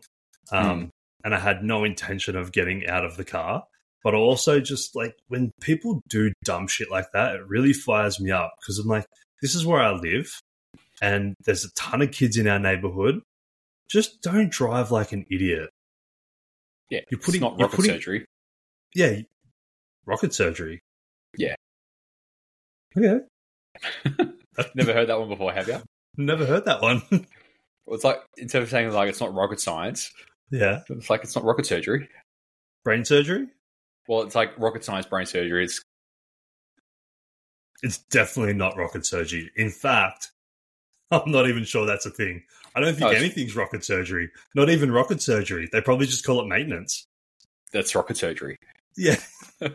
um, 0.53 0.91
and 1.25 1.35
I 1.35 1.41
had 1.41 1.65
no 1.65 1.83
intention 1.83 2.37
of 2.37 2.53
getting 2.53 2.87
out 2.87 3.05
of 3.05 3.17
the 3.17 3.25
car. 3.25 3.65
But 4.05 4.15
also, 4.15 4.61
just 4.61 4.95
like 4.95 5.15
when 5.29 5.51
people 5.61 6.03
do 6.09 6.33
dumb 6.45 6.69
shit 6.69 6.89
like 6.91 7.07
that, 7.15 7.35
it 7.35 7.47
really 7.49 7.73
fires 7.73 8.21
me 8.21 8.31
up 8.31 8.53
because 8.61 8.79
I'm 8.79 8.87
like, 8.87 9.07
this 9.41 9.55
is 9.57 9.67
where 9.67 9.81
I 9.81 9.91
live, 9.93 10.29
and 11.01 11.35
there's 11.45 11.65
a 11.65 11.73
ton 11.75 12.01
of 12.03 12.13
kids 12.13 12.37
in 12.37 12.47
our 12.47 12.59
neighborhood. 12.61 13.21
Just 13.91 14.23
don't 14.23 14.51
drive 14.53 14.91
like 14.93 15.11
an 15.13 15.25
idiot. 15.31 15.71
Yeah, 16.91 17.01
You're 17.11 17.19
putting- 17.21 17.43
it's 17.43 17.51
not 17.51 17.59
rocket 17.61 17.77
putting- 17.77 17.91
surgery. 17.93 18.25
Yeah, 18.95 19.21
rocket 20.07 20.35
surgery. 20.35 20.81
Yeah. 21.37 21.55
Okay. 22.97 23.21
Never 24.75 24.93
heard 24.93 25.09
that 25.09 25.19
one 25.19 25.29
before, 25.29 25.53
have 25.53 25.69
you? 25.69 25.81
Never 26.17 26.45
heard 26.47 26.65
that 26.67 26.83
one. 26.83 27.03
Well, 27.85 27.97
it's 27.97 28.05
like 28.05 28.21
instead 28.37 28.63
of 28.63 28.71
saying 28.71 28.93
like 28.93 29.09
it's 29.09 29.21
not 29.21 29.35
rocket 29.35 29.59
science, 29.59 30.13
yeah. 30.53 30.83
it's 30.89 31.11
like 31.11 31.25
it's 31.25 31.35
not 31.35 31.45
rocket 31.45 31.67
surgery. 31.67 32.09
Brain 32.85 33.05
surgery? 33.05 33.49
Well, 34.07 34.23
it's 34.23 34.37
like 34.37 34.57
rocket 34.57 34.85
science 34.85 35.05
brain 35.05 35.27
surgery. 35.27 35.65
It's 35.65 35.83
It's 37.83 37.99
definitely 37.99 38.55
not 38.55 38.77
rocket 38.77 39.05
surgery. 39.05 39.51
In 39.57 39.69
fact, 39.71 40.31
I'm 41.11 41.29
not 41.33 41.49
even 41.49 41.65
sure 41.65 41.85
that's 41.85 42.07
a 42.07 42.11
thing. 42.11 42.45
I 42.77 42.81
don't 42.81 42.95
think 42.95 43.11
Oh, 43.11 43.15
anything's 43.15 43.57
rocket 43.57 43.85
surgery. 43.85 44.31
Not 44.55 44.71
even 44.71 44.93
rocket 44.93 45.21
surgery. 45.21 45.69
They 45.73 45.81
probably 45.81 46.07
just 46.07 46.25
call 46.25 46.41
it 46.41 46.47
maintenance. 46.47 47.05
that's 47.73 47.97
rocket 47.97 48.17
surgery. 48.17 48.57
Yeah. 48.97 49.17
this 49.61 49.71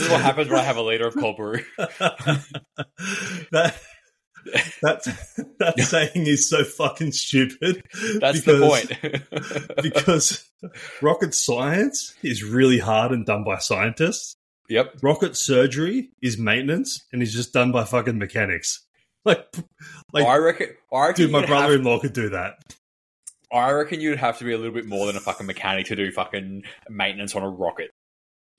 is 0.00 0.08
what 0.08 0.20
happens 0.20 0.48
when 0.48 0.58
I 0.58 0.64
have 0.64 0.76
a 0.76 0.82
liter 0.82 1.06
of 1.06 1.14
cold 1.14 1.36
brew. 1.36 1.62
that 1.78 2.44
that 4.82 5.04
that 5.58 5.80
saying 5.80 6.26
is 6.26 6.48
so 6.48 6.64
fucking 6.64 7.12
stupid. 7.12 7.82
That's 8.20 8.40
because, 8.40 8.44
the 8.44 8.60
point. 8.60 8.92
because 9.82 10.48
rocket 11.00 11.34
science 11.34 12.14
is 12.22 12.42
really 12.42 12.78
hard 12.78 13.12
and 13.12 13.24
done 13.24 13.44
by 13.44 13.58
scientists. 13.58 14.36
yep. 14.68 14.94
Rocket 15.02 15.36
surgery 15.36 16.10
is 16.22 16.38
maintenance 16.38 17.04
and 17.12 17.22
is 17.22 17.32
just 17.32 17.52
done 17.52 17.72
by 17.72 17.84
fucking 17.84 18.18
mechanics. 18.18 18.84
Like, 19.24 19.46
like, 20.12 20.26
I 20.26 20.36
reckon. 20.36 20.68
I 20.92 21.08
reckon 21.08 21.24
dude, 21.24 21.32
my 21.32 21.46
brother-in-law 21.46 22.00
could 22.00 22.12
do 22.12 22.30
that. 22.30 22.58
I 23.54 23.70
reckon 23.70 24.00
you'd 24.00 24.18
have 24.18 24.38
to 24.38 24.44
be 24.44 24.52
a 24.52 24.58
little 24.58 24.74
bit 24.74 24.86
more 24.86 25.06
than 25.06 25.16
a 25.16 25.20
fucking 25.20 25.46
mechanic 25.46 25.86
to 25.86 25.96
do 25.96 26.10
fucking 26.10 26.64
maintenance 26.88 27.36
on 27.36 27.42
a 27.42 27.48
rocket. 27.48 27.90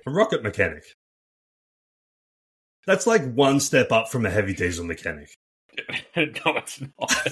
A 0.06 0.12
rocket 0.12 0.42
mechanic. 0.42 0.84
That's 2.88 3.06
like 3.06 3.34
one 3.34 3.60
step 3.60 3.92
up 3.92 4.10
from 4.10 4.26
a 4.26 4.30
heavy 4.30 4.54
diesel 4.54 4.86
mechanic. 4.86 5.30
no, 6.16 6.56
it's 6.56 6.82
not. 7.00 7.28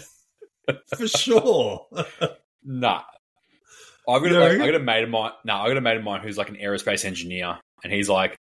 For 0.98 1.08
sure. 1.08 1.88
Nah. 2.66 3.02
I've 4.08 4.24
got, 4.24 4.32
a, 4.32 4.40
like. 4.40 4.52
I 4.54 4.66
got 4.66 4.76
a 4.76 4.80
mate 4.80 5.04
of 5.04 5.10
mine. 5.10 5.32
No, 5.44 5.56
I 5.56 5.68
got 5.68 5.76
a 5.76 5.82
mate 5.82 5.98
of 5.98 6.04
mine 6.06 6.22
who's 6.22 6.38
like 6.38 6.48
an 6.48 6.56
aerospace 6.56 7.04
engineer, 7.04 7.60
and 7.84 7.92
he's 7.92 8.08
like, 8.08 8.38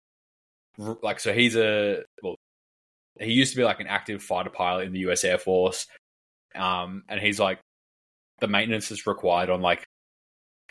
like, 0.78 1.22
so 1.22 1.32
he's 1.32 1.56
a 1.56 2.04
well, 2.22 2.36
he 3.18 3.32
used 3.32 3.54
to 3.54 3.58
be 3.58 3.64
like 3.64 3.80
an 3.80 3.88
active 3.88 4.22
fighter 4.22 4.50
pilot 4.50 4.88
in 4.88 4.92
the 4.92 5.00
U.S. 5.00 5.24
Air 5.24 5.38
Force, 5.38 5.88
um, 6.54 7.04
and 7.08 7.22
he's 7.22 7.40
like, 7.40 7.60
the 8.40 8.48
maintenance 8.48 8.90
that's 8.90 9.08
required 9.08 9.50
on 9.50 9.62
like 9.62 9.86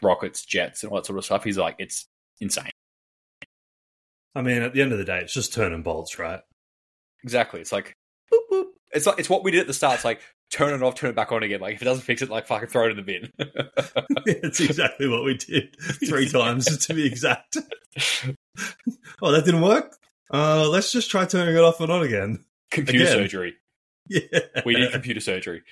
rockets, 0.02 0.44
jets, 0.44 0.82
and 0.82 0.90
all 0.90 0.96
that 0.96 1.06
sort 1.06 1.18
of 1.18 1.24
stuff. 1.24 1.44
He's 1.44 1.58
like, 1.58 1.76
it's 1.78 2.06
insane. 2.40 2.70
I 4.34 4.42
mean, 4.42 4.62
at 4.62 4.72
the 4.72 4.82
end 4.82 4.92
of 4.92 4.98
the 4.98 5.04
day, 5.04 5.18
it's 5.18 5.34
just 5.34 5.52
turning 5.52 5.82
bolts, 5.82 6.18
right? 6.18 6.40
Exactly. 7.24 7.60
It's 7.60 7.72
like, 7.72 7.96
boop, 8.32 8.38
boop. 8.52 8.64
it's 8.92 9.06
like 9.06 9.18
it's 9.18 9.30
what 9.30 9.42
we 9.42 9.50
did 9.50 9.62
at 9.62 9.66
the 9.66 9.74
start. 9.74 9.96
It's 9.96 10.04
like 10.04 10.20
turn 10.50 10.74
it 10.74 10.82
off, 10.82 10.94
turn 10.94 11.10
it 11.10 11.16
back 11.16 11.32
on 11.32 11.42
again. 11.42 11.60
Like 11.60 11.74
if 11.74 11.82
it 11.82 11.86
doesn't 11.86 12.04
fix 12.04 12.22
it, 12.22 12.30
like 12.30 12.46
fucking 12.46 12.68
throw 12.68 12.86
it 12.86 12.90
in 12.90 12.96
the 12.96 13.02
bin. 13.02 13.32
it's 14.26 14.60
exactly 14.60 15.08
what 15.08 15.24
we 15.24 15.36
did 15.36 15.76
three 16.08 16.28
times 16.30 16.86
to 16.86 16.94
be 16.94 17.06
exact. 17.06 17.56
oh, 19.22 19.32
that 19.32 19.44
didn't 19.44 19.62
work? 19.62 19.96
Uh, 20.32 20.68
let's 20.68 20.92
just 20.92 21.10
try 21.10 21.24
turning 21.24 21.56
it 21.56 21.60
off 21.60 21.80
and 21.80 21.90
on 21.90 22.02
again. 22.02 22.44
computer 22.70 23.04
Again. 23.04 23.16
surgery. 23.16 23.54
Yeah. 24.08 24.20
We 24.64 24.74
need 24.74 24.92
computer 24.92 25.20
surgery. 25.20 25.62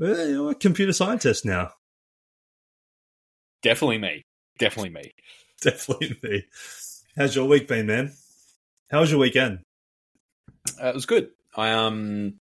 Well, 0.00 0.26
you 0.26 0.34
know, 0.34 0.44
what? 0.44 0.60
computer 0.60 0.94
scientist 0.94 1.44
now. 1.44 1.72
Definitely 3.60 3.98
me. 3.98 4.22
Definitely 4.58 4.90
me. 4.90 5.12
Definitely 5.60 6.16
me. 6.22 6.44
How's 7.18 7.36
your 7.36 7.46
week 7.46 7.68
been, 7.68 7.84
man? 7.84 8.12
How 8.90 9.00
was 9.00 9.10
your 9.10 9.20
weekend? 9.20 9.60
Uh, 10.82 10.88
it 10.88 10.94
was 10.94 11.04
good. 11.04 11.28
I 11.54 11.72
um, 11.72 12.40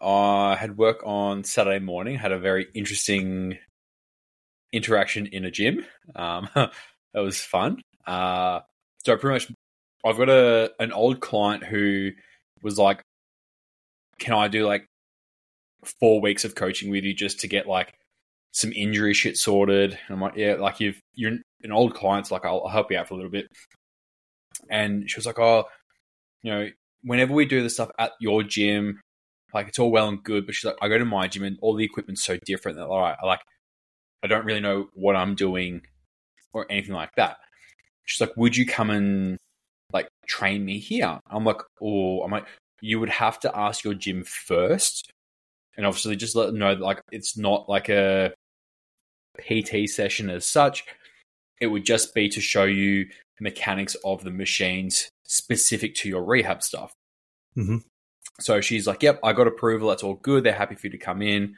I 0.00 0.56
had 0.56 0.78
work 0.78 1.02
on 1.04 1.44
Saturday 1.44 1.84
morning. 1.84 2.16
Had 2.16 2.32
a 2.32 2.38
very 2.38 2.68
interesting 2.74 3.58
interaction 4.72 5.26
in 5.26 5.44
a 5.44 5.50
gym. 5.50 5.84
Um, 6.16 6.48
that 6.54 6.70
was 7.14 7.42
fun. 7.42 7.82
Uh, 8.06 8.60
so 9.04 9.18
pretty 9.18 9.34
much, 9.34 9.52
I've 10.02 10.16
got 10.16 10.30
a 10.30 10.72
an 10.80 10.92
old 10.92 11.20
client 11.20 11.62
who 11.62 12.12
was 12.62 12.78
like, 12.78 13.02
"Can 14.18 14.32
I 14.32 14.48
do 14.48 14.66
like 14.66 14.88
four 16.00 16.20
weeks 16.20 16.44
of 16.44 16.54
coaching 16.54 16.90
with 16.90 17.04
you 17.04 17.14
just 17.14 17.40
to 17.40 17.48
get 17.48 17.66
like 17.66 17.94
some 18.52 18.72
injury 18.72 19.14
shit 19.14 19.36
sorted?" 19.36 19.92
And 19.92 20.14
I'm 20.14 20.20
like, 20.20 20.36
"Yeah, 20.36 20.54
like 20.54 20.80
you've 20.80 21.00
you're 21.14 21.32
an 21.62 21.72
old 21.72 21.94
client, 21.94 22.26
so 22.26 22.34
like 22.34 22.44
I'll, 22.44 22.62
I'll 22.64 22.68
help 22.68 22.90
you 22.90 22.98
out 22.98 23.08
for 23.08 23.14
a 23.14 23.16
little 23.16 23.32
bit." 23.32 23.46
And 24.70 25.10
she 25.10 25.18
was 25.18 25.26
like, 25.26 25.38
"Oh." 25.38 25.64
you 26.42 26.52
know, 26.52 26.68
whenever 27.02 27.34
we 27.34 27.46
do 27.46 27.62
the 27.62 27.70
stuff 27.70 27.90
at 27.98 28.12
your 28.20 28.42
gym, 28.42 29.00
like 29.54 29.68
it's 29.68 29.78
all 29.78 29.90
well 29.90 30.08
and 30.08 30.22
good, 30.22 30.46
but 30.46 30.54
she's 30.54 30.64
like, 30.64 30.76
I 30.80 30.88
go 30.88 30.98
to 30.98 31.04
my 31.04 31.28
gym 31.28 31.44
and 31.44 31.58
all 31.62 31.74
the 31.74 31.84
equipment's 31.84 32.24
so 32.24 32.38
different 32.44 32.78
that 32.78 32.86
all 32.86 33.00
right, 33.00 33.16
I 33.22 33.26
like 33.26 33.40
I 34.22 34.26
don't 34.26 34.44
really 34.44 34.60
know 34.60 34.88
what 34.94 35.16
I'm 35.16 35.34
doing 35.34 35.82
or 36.52 36.66
anything 36.70 36.94
like 36.94 37.10
that. 37.16 37.38
She's 38.04 38.20
like, 38.20 38.36
Would 38.36 38.56
you 38.56 38.66
come 38.66 38.90
and 38.90 39.38
like 39.92 40.08
train 40.26 40.64
me 40.64 40.78
here? 40.78 41.18
I'm 41.30 41.44
like, 41.44 41.60
Oh, 41.82 42.22
I'm 42.22 42.30
like, 42.30 42.46
you 42.80 43.00
would 43.00 43.10
have 43.10 43.40
to 43.40 43.56
ask 43.56 43.84
your 43.84 43.94
gym 43.94 44.24
first. 44.24 45.10
And 45.78 45.86
obviously 45.86 46.16
just 46.16 46.34
let 46.34 46.46
them 46.46 46.58
know 46.58 46.74
that 46.74 46.82
like 46.82 47.00
it's 47.12 47.38
not 47.38 47.68
like 47.68 47.88
a 47.88 48.34
PT 49.38 49.88
session 49.88 50.28
as 50.28 50.44
such. 50.44 50.84
It 51.60 51.68
would 51.68 51.84
just 51.84 52.14
be 52.14 52.28
to 52.30 52.40
show 52.40 52.64
you 52.64 53.04
the 53.38 53.44
mechanics 53.44 53.96
of 54.04 54.24
the 54.24 54.32
machines 54.32 55.08
specific 55.24 55.94
to 55.96 56.08
your 56.08 56.24
rehab 56.24 56.62
stuff. 56.64 56.92
Mhm. 57.56 57.84
So 58.40 58.60
she's 58.60 58.86
like, 58.88 59.02
"Yep, 59.04 59.20
I 59.22 59.32
got 59.32 59.46
approval. 59.46 59.88
That's 59.88 60.02
all 60.02 60.14
good. 60.14 60.42
They're 60.44 60.52
happy 60.52 60.74
for 60.74 60.88
you 60.88 60.90
to 60.90 60.98
come 60.98 61.22
in, 61.22 61.56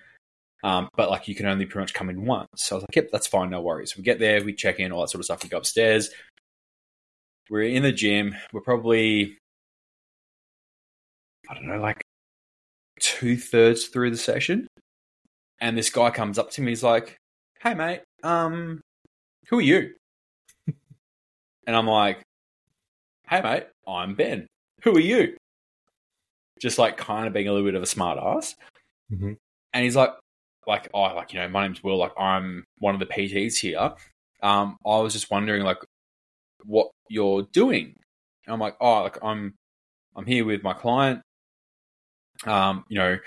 um, 0.63 0.89
but 0.97 1.09
like 1.11 1.27
you 1.27 1.35
can 1.35 1.47
only 1.47 1.65
pretty 1.65 1.85
much 1.85 1.95
come 1.95 2.11
in 2.11 2.27
once." 2.27 2.49
So 2.57 2.75
I 2.75 2.79
was 2.79 2.83
like, 2.85 2.97
"Yep, 2.97 3.09
that's 3.13 3.27
fine. 3.27 3.49
No 3.51 3.63
worries." 3.63 3.97
We 3.97 4.03
get 4.03 4.19
there, 4.19 4.45
we 4.45 4.53
check 4.55 4.79
in, 4.81 4.93
all 4.93 5.01
that 5.01 5.09
sort 5.09 5.21
of 5.21 5.25
stuff. 5.25 5.43
We 5.43 5.49
go 5.49 5.59
upstairs. 5.59 6.11
We're 7.49 7.63
in 7.63 7.83
the 7.83 7.93
gym. 7.93 8.35
We're 8.53 8.61
probably, 8.61 9.39
I 11.49 11.55
don't 11.55 11.67
know, 11.67 11.81
like 11.81 12.03
two 13.11 13.37
thirds 13.37 13.87
through 13.87 14.11
the 14.11 14.17
session, 14.17 14.67
and 15.61 15.77
this 15.77 15.91
guy 15.91 16.11
comes 16.11 16.39
up 16.39 16.51
to 16.53 16.63
me. 16.63 16.71
He's 16.71 16.83
like, 16.83 17.17
"Hey, 17.61 17.75
mate, 17.75 18.03
um, 18.23 18.81
who 19.49 19.59
are 19.59 19.63
you?" 19.63 19.95
and 21.67 21.77
I'm 21.77 21.87
like, 21.87 22.23
"Hey, 23.29 23.41
mate, 23.43 23.67
I'm 23.87 24.15
Ben. 24.15 24.47
Who 24.85 24.97
are 24.97 25.01
you?" 25.01 25.37
Just 26.61 26.79
like 26.79 26.97
kind 26.97 27.27
of 27.27 27.33
being 27.33 27.49
a 27.49 27.53
little 27.53 27.67
bit 27.67 27.75
of 27.75 27.83
a 27.83 27.87
smart 27.87 28.19
ass. 28.19 28.55
Mhm. 29.13 29.37
And 29.73 29.85
he's 29.85 29.97
like, 29.97 30.11
like, 30.67 30.89
oh, 30.95 31.03
like, 31.15 31.33
you 31.33 31.41
know, 31.41 31.49
my 31.49 31.63
name's 31.67 31.83
Will, 31.83 31.97
like 31.97 32.13
I'm 32.19 32.65
one 32.79 32.95
of 32.95 33.01
the 33.01 33.07
PTs 33.07 33.57
here. 33.59 33.93
Um, 34.43 34.77
I 34.87 34.99
was 34.99 35.13
just 35.13 35.31
wondering 35.31 35.63
like 35.63 35.79
what 36.65 36.91
you're 37.09 37.43
doing. 37.53 37.95
And 38.47 38.55
I'm 38.55 38.61
like, 38.61 38.77
oh, 38.81 39.03
like 39.03 39.19
I'm 39.23 39.55
I'm 40.17 40.27
here 40.27 40.45
with 40.45 40.63
my 40.63 40.75
client. 40.75 41.23
Um, 42.47 42.85
you 42.89 42.99
know, 42.99 43.19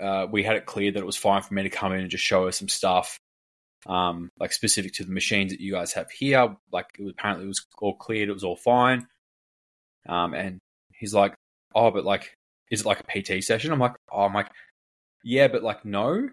uh, 0.00 0.26
we 0.30 0.42
had 0.42 0.56
it 0.56 0.66
clear 0.66 0.92
that 0.92 0.98
it 0.98 1.06
was 1.06 1.16
fine 1.16 1.42
for 1.42 1.54
me 1.54 1.64
to 1.64 1.70
come 1.70 1.92
in 1.92 2.00
and 2.00 2.10
just 2.10 2.24
show 2.24 2.46
her 2.46 2.52
some 2.52 2.68
stuff. 2.68 3.18
Um, 3.86 4.30
like 4.38 4.52
specific 4.52 4.92
to 4.94 5.04
the 5.04 5.12
machines 5.12 5.52
that 5.52 5.60
you 5.60 5.72
guys 5.72 5.92
have 5.92 6.10
here. 6.10 6.56
Like 6.72 6.86
it 6.98 7.02
was 7.04 7.12
apparently 7.12 7.44
it 7.44 7.48
was 7.48 7.64
all 7.78 7.94
cleared, 7.94 8.28
it 8.28 8.34
was 8.34 8.44
all 8.44 8.56
fine. 8.56 9.06
Um, 10.08 10.34
and 10.34 10.58
he's 10.92 11.14
like, 11.14 11.34
Oh, 11.74 11.90
but 11.90 12.04
like 12.04 12.34
is 12.70 12.80
it 12.80 12.86
like 12.86 13.00
a 13.00 13.04
PT 13.04 13.42
session? 13.42 13.72
I'm 13.72 13.78
like, 13.78 13.94
Oh, 14.10 14.22
I'm 14.22 14.34
like, 14.34 14.50
Yeah, 15.24 15.48
but 15.48 15.62
like 15.62 15.84
no. 15.84 16.12
And 16.12 16.30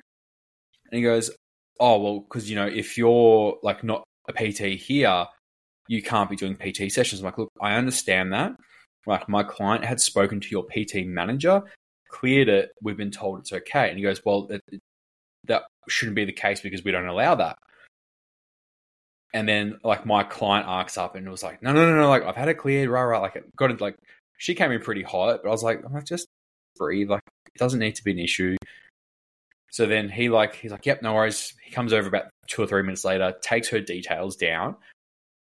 he 0.91 1.01
goes, 1.01 1.31
Oh, 1.79 1.99
well, 1.99 2.19
because 2.19 2.49
you 2.49 2.55
know, 2.55 2.67
if 2.67 2.97
you're 2.97 3.57
like 3.63 3.83
not 3.83 4.03
a 4.27 4.33
PT 4.33 4.79
here, 4.79 5.27
you 5.87 6.01
can't 6.01 6.29
be 6.29 6.35
doing 6.35 6.55
PT 6.55 6.91
sessions. 6.91 7.21
I'm 7.21 7.25
like, 7.25 7.37
look, 7.37 7.51
I 7.61 7.75
understand 7.75 8.33
that. 8.33 8.53
Like 9.05 9.29
my 9.29 9.43
client 9.43 9.85
had 9.85 9.99
spoken 9.99 10.39
to 10.39 10.49
your 10.49 10.63
PT 10.63 11.05
manager, 11.05 11.61
cleared 12.09 12.49
it. 12.49 12.71
We've 12.81 12.97
been 12.97 13.11
told 13.11 13.39
it's 13.39 13.53
okay. 13.53 13.89
And 13.89 13.97
he 13.97 14.03
goes, 14.03 14.23
well, 14.23 14.47
that, 14.47 14.61
that 15.45 15.63
shouldn't 15.87 16.15
be 16.15 16.25
the 16.25 16.31
case 16.31 16.61
because 16.61 16.83
we 16.83 16.91
don't 16.91 17.07
allow 17.07 17.35
that. 17.35 17.57
And 19.33 19.47
then 19.47 19.79
like 19.83 20.05
my 20.05 20.23
client 20.23 20.67
arcs 20.67 20.97
up 20.97 21.15
and 21.15 21.27
it 21.27 21.29
was 21.29 21.43
like, 21.43 21.61
no, 21.61 21.73
no, 21.73 21.89
no, 21.89 21.97
no. 21.97 22.09
Like 22.09 22.23
I've 22.23 22.35
had 22.37 22.47
it 22.47 22.55
cleared, 22.55 22.89
right, 22.89 23.03
right. 23.03 23.21
Like 23.21 23.35
it 23.35 23.55
got 23.55 23.71
it. 23.71 23.81
Like 23.81 23.97
she 24.37 24.55
came 24.55 24.71
in 24.71 24.81
pretty 24.81 25.03
hot, 25.03 25.41
but 25.43 25.49
I 25.49 25.51
was 25.51 25.63
like, 25.63 25.83
I'm 25.85 25.93
like, 25.93 26.05
just 26.05 26.27
breathe. 26.77 27.09
Like 27.09 27.23
it 27.47 27.59
doesn't 27.59 27.79
need 27.79 27.95
to 27.95 28.03
be 28.03 28.11
an 28.11 28.19
issue. 28.19 28.55
So 29.71 29.85
then 29.85 30.07
he 30.07 30.29
like 30.29 30.55
he's 30.55 30.71
like, 30.71 30.85
yep, 30.85 31.01
no 31.01 31.13
worries. 31.13 31.53
He 31.61 31.71
comes 31.71 31.91
over 31.91 32.07
about 32.07 32.27
two 32.47 32.61
or 32.61 32.67
three 32.67 32.81
minutes 32.81 33.03
later, 33.03 33.33
takes 33.41 33.67
her 33.69 33.81
details 33.81 34.37
down. 34.37 34.77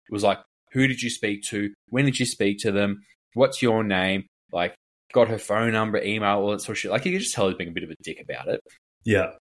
It 0.08 0.12
was 0.12 0.22
like, 0.22 0.38
who 0.72 0.86
did 0.86 1.00
you 1.00 1.08
speak 1.08 1.42
to? 1.44 1.72
When 1.88 2.04
did 2.04 2.18
you 2.18 2.26
speak 2.26 2.58
to 2.58 2.72
them? 2.72 3.02
What's 3.34 3.62
your 3.62 3.82
name? 3.82 4.26
Like, 4.52 4.74
got 5.12 5.28
her 5.28 5.38
phone 5.38 5.72
number, 5.72 6.02
email, 6.02 6.38
all 6.38 6.50
that 6.50 6.60
sort 6.60 6.76
of 6.76 6.78
shit. 6.78 6.90
Like, 6.90 7.04
you 7.04 7.12
could 7.12 7.20
just 7.20 7.34
tell 7.34 7.48
he's 7.48 7.56
being 7.56 7.70
a 7.70 7.72
bit 7.72 7.84
of 7.84 7.90
a 7.90 7.96
dick 8.02 8.20
about 8.20 8.48
it. 8.48 8.60
Yeah. 9.04 9.32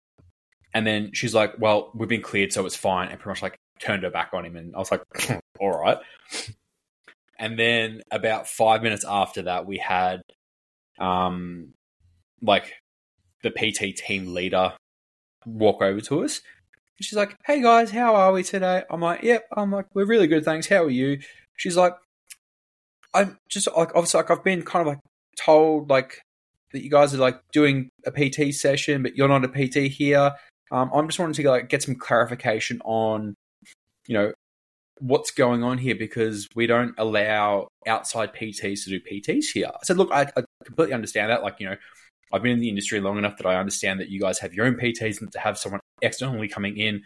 And 0.74 0.86
then 0.86 1.10
she's 1.12 1.34
like, 1.34 1.54
well, 1.58 1.90
we've 1.94 2.08
been 2.08 2.22
cleared, 2.22 2.52
so 2.52 2.66
it's 2.66 2.76
fine. 2.76 3.08
And 3.08 3.18
pretty 3.18 3.30
much 3.30 3.42
like 3.42 3.56
turned 3.80 4.02
her 4.02 4.10
back 4.10 4.30
on 4.32 4.44
him. 4.44 4.56
And 4.56 4.74
I 4.74 4.78
was 4.78 4.90
like, 4.90 5.02
all 5.60 5.70
right. 5.70 5.98
And 7.38 7.58
then 7.58 8.02
about 8.10 8.46
five 8.46 8.82
minutes 8.82 9.04
after 9.06 9.42
that, 9.42 9.66
we 9.66 9.78
had, 9.78 10.22
um, 10.98 11.72
like 12.42 12.74
the 13.42 13.50
PT 13.50 13.96
team 13.96 14.34
leader 14.34 14.72
walk 15.44 15.82
over 15.82 16.00
to 16.00 16.24
us. 16.24 16.40
And 16.98 17.04
she's 17.04 17.16
like, 17.16 17.36
"Hey 17.44 17.60
guys, 17.62 17.90
how 17.90 18.14
are 18.14 18.32
we 18.32 18.42
today?" 18.42 18.82
I'm 18.90 19.00
like, 19.00 19.22
"Yep." 19.22 19.44
I'm 19.56 19.70
like, 19.70 19.86
"We're 19.94 20.06
really 20.06 20.26
good, 20.26 20.44
thanks. 20.44 20.68
How 20.68 20.84
are 20.84 20.90
you?" 20.90 21.20
She's 21.56 21.76
like, 21.76 21.94
"I'm 23.14 23.38
just 23.48 23.68
like 23.76 23.90
obviously 23.94 24.18
like 24.18 24.30
I've 24.30 24.44
been 24.44 24.62
kind 24.62 24.82
of 24.82 24.94
like 24.94 25.00
told 25.36 25.90
like 25.90 26.20
that 26.72 26.82
you 26.82 26.90
guys 26.90 27.14
are 27.14 27.18
like 27.18 27.40
doing 27.52 27.88
a 28.04 28.10
PT 28.10 28.54
session, 28.54 29.02
but 29.02 29.16
you're 29.16 29.28
not 29.28 29.44
a 29.44 29.48
PT 29.48 29.90
here. 29.92 30.32
Um, 30.70 30.90
I'm 30.92 31.06
just 31.06 31.18
wanting 31.18 31.34
to 31.34 31.50
like 31.50 31.68
get 31.68 31.82
some 31.82 31.94
clarification 31.94 32.80
on, 32.84 33.34
you 34.06 34.14
know, 34.14 34.32
what's 34.98 35.30
going 35.30 35.62
on 35.62 35.78
here 35.78 35.94
because 35.94 36.48
we 36.54 36.66
don't 36.66 36.94
allow 36.98 37.68
outside 37.86 38.34
PTs 38.34 38.84
to 38.84 38.90
do 38.90 39.00
PTs 39.00 39.46
here." 39.52 39.68
I 39.68 39.84
said, 39.84 39.96
"Look, 39.96 40.10
I, 40.12 40.22
I 40.36 40.42
completely 40.64 40.94
understand 40.94 41.30
that. 41.30 41.42
Like, 41.42 41.56
you 41.60 41.68
know." 41.68 41.76
I've 42.32 42.42
been 42.42 42.52
in 42.52 42.60
the 42.60 42.68
industry 42.68 43.00
long 43.00 43.18
enough 43.18 43.36
that 43.36 43.46
I 43.46 43.54
understand 43.56 44.00
that 44.00 44.08
you 44.08 44.18
guys 44.18 44.40
have 44.40 44.52
your 44.52 44.66
own 44.66 44.74
PTs 44.74 45.20
and 45.20 45.30
to 45.30 45.38
have 45.38 45.56
someone 45.56 45.80
externally 46.02 46.48
coming 46.48 46.76
in, 46.76 47.02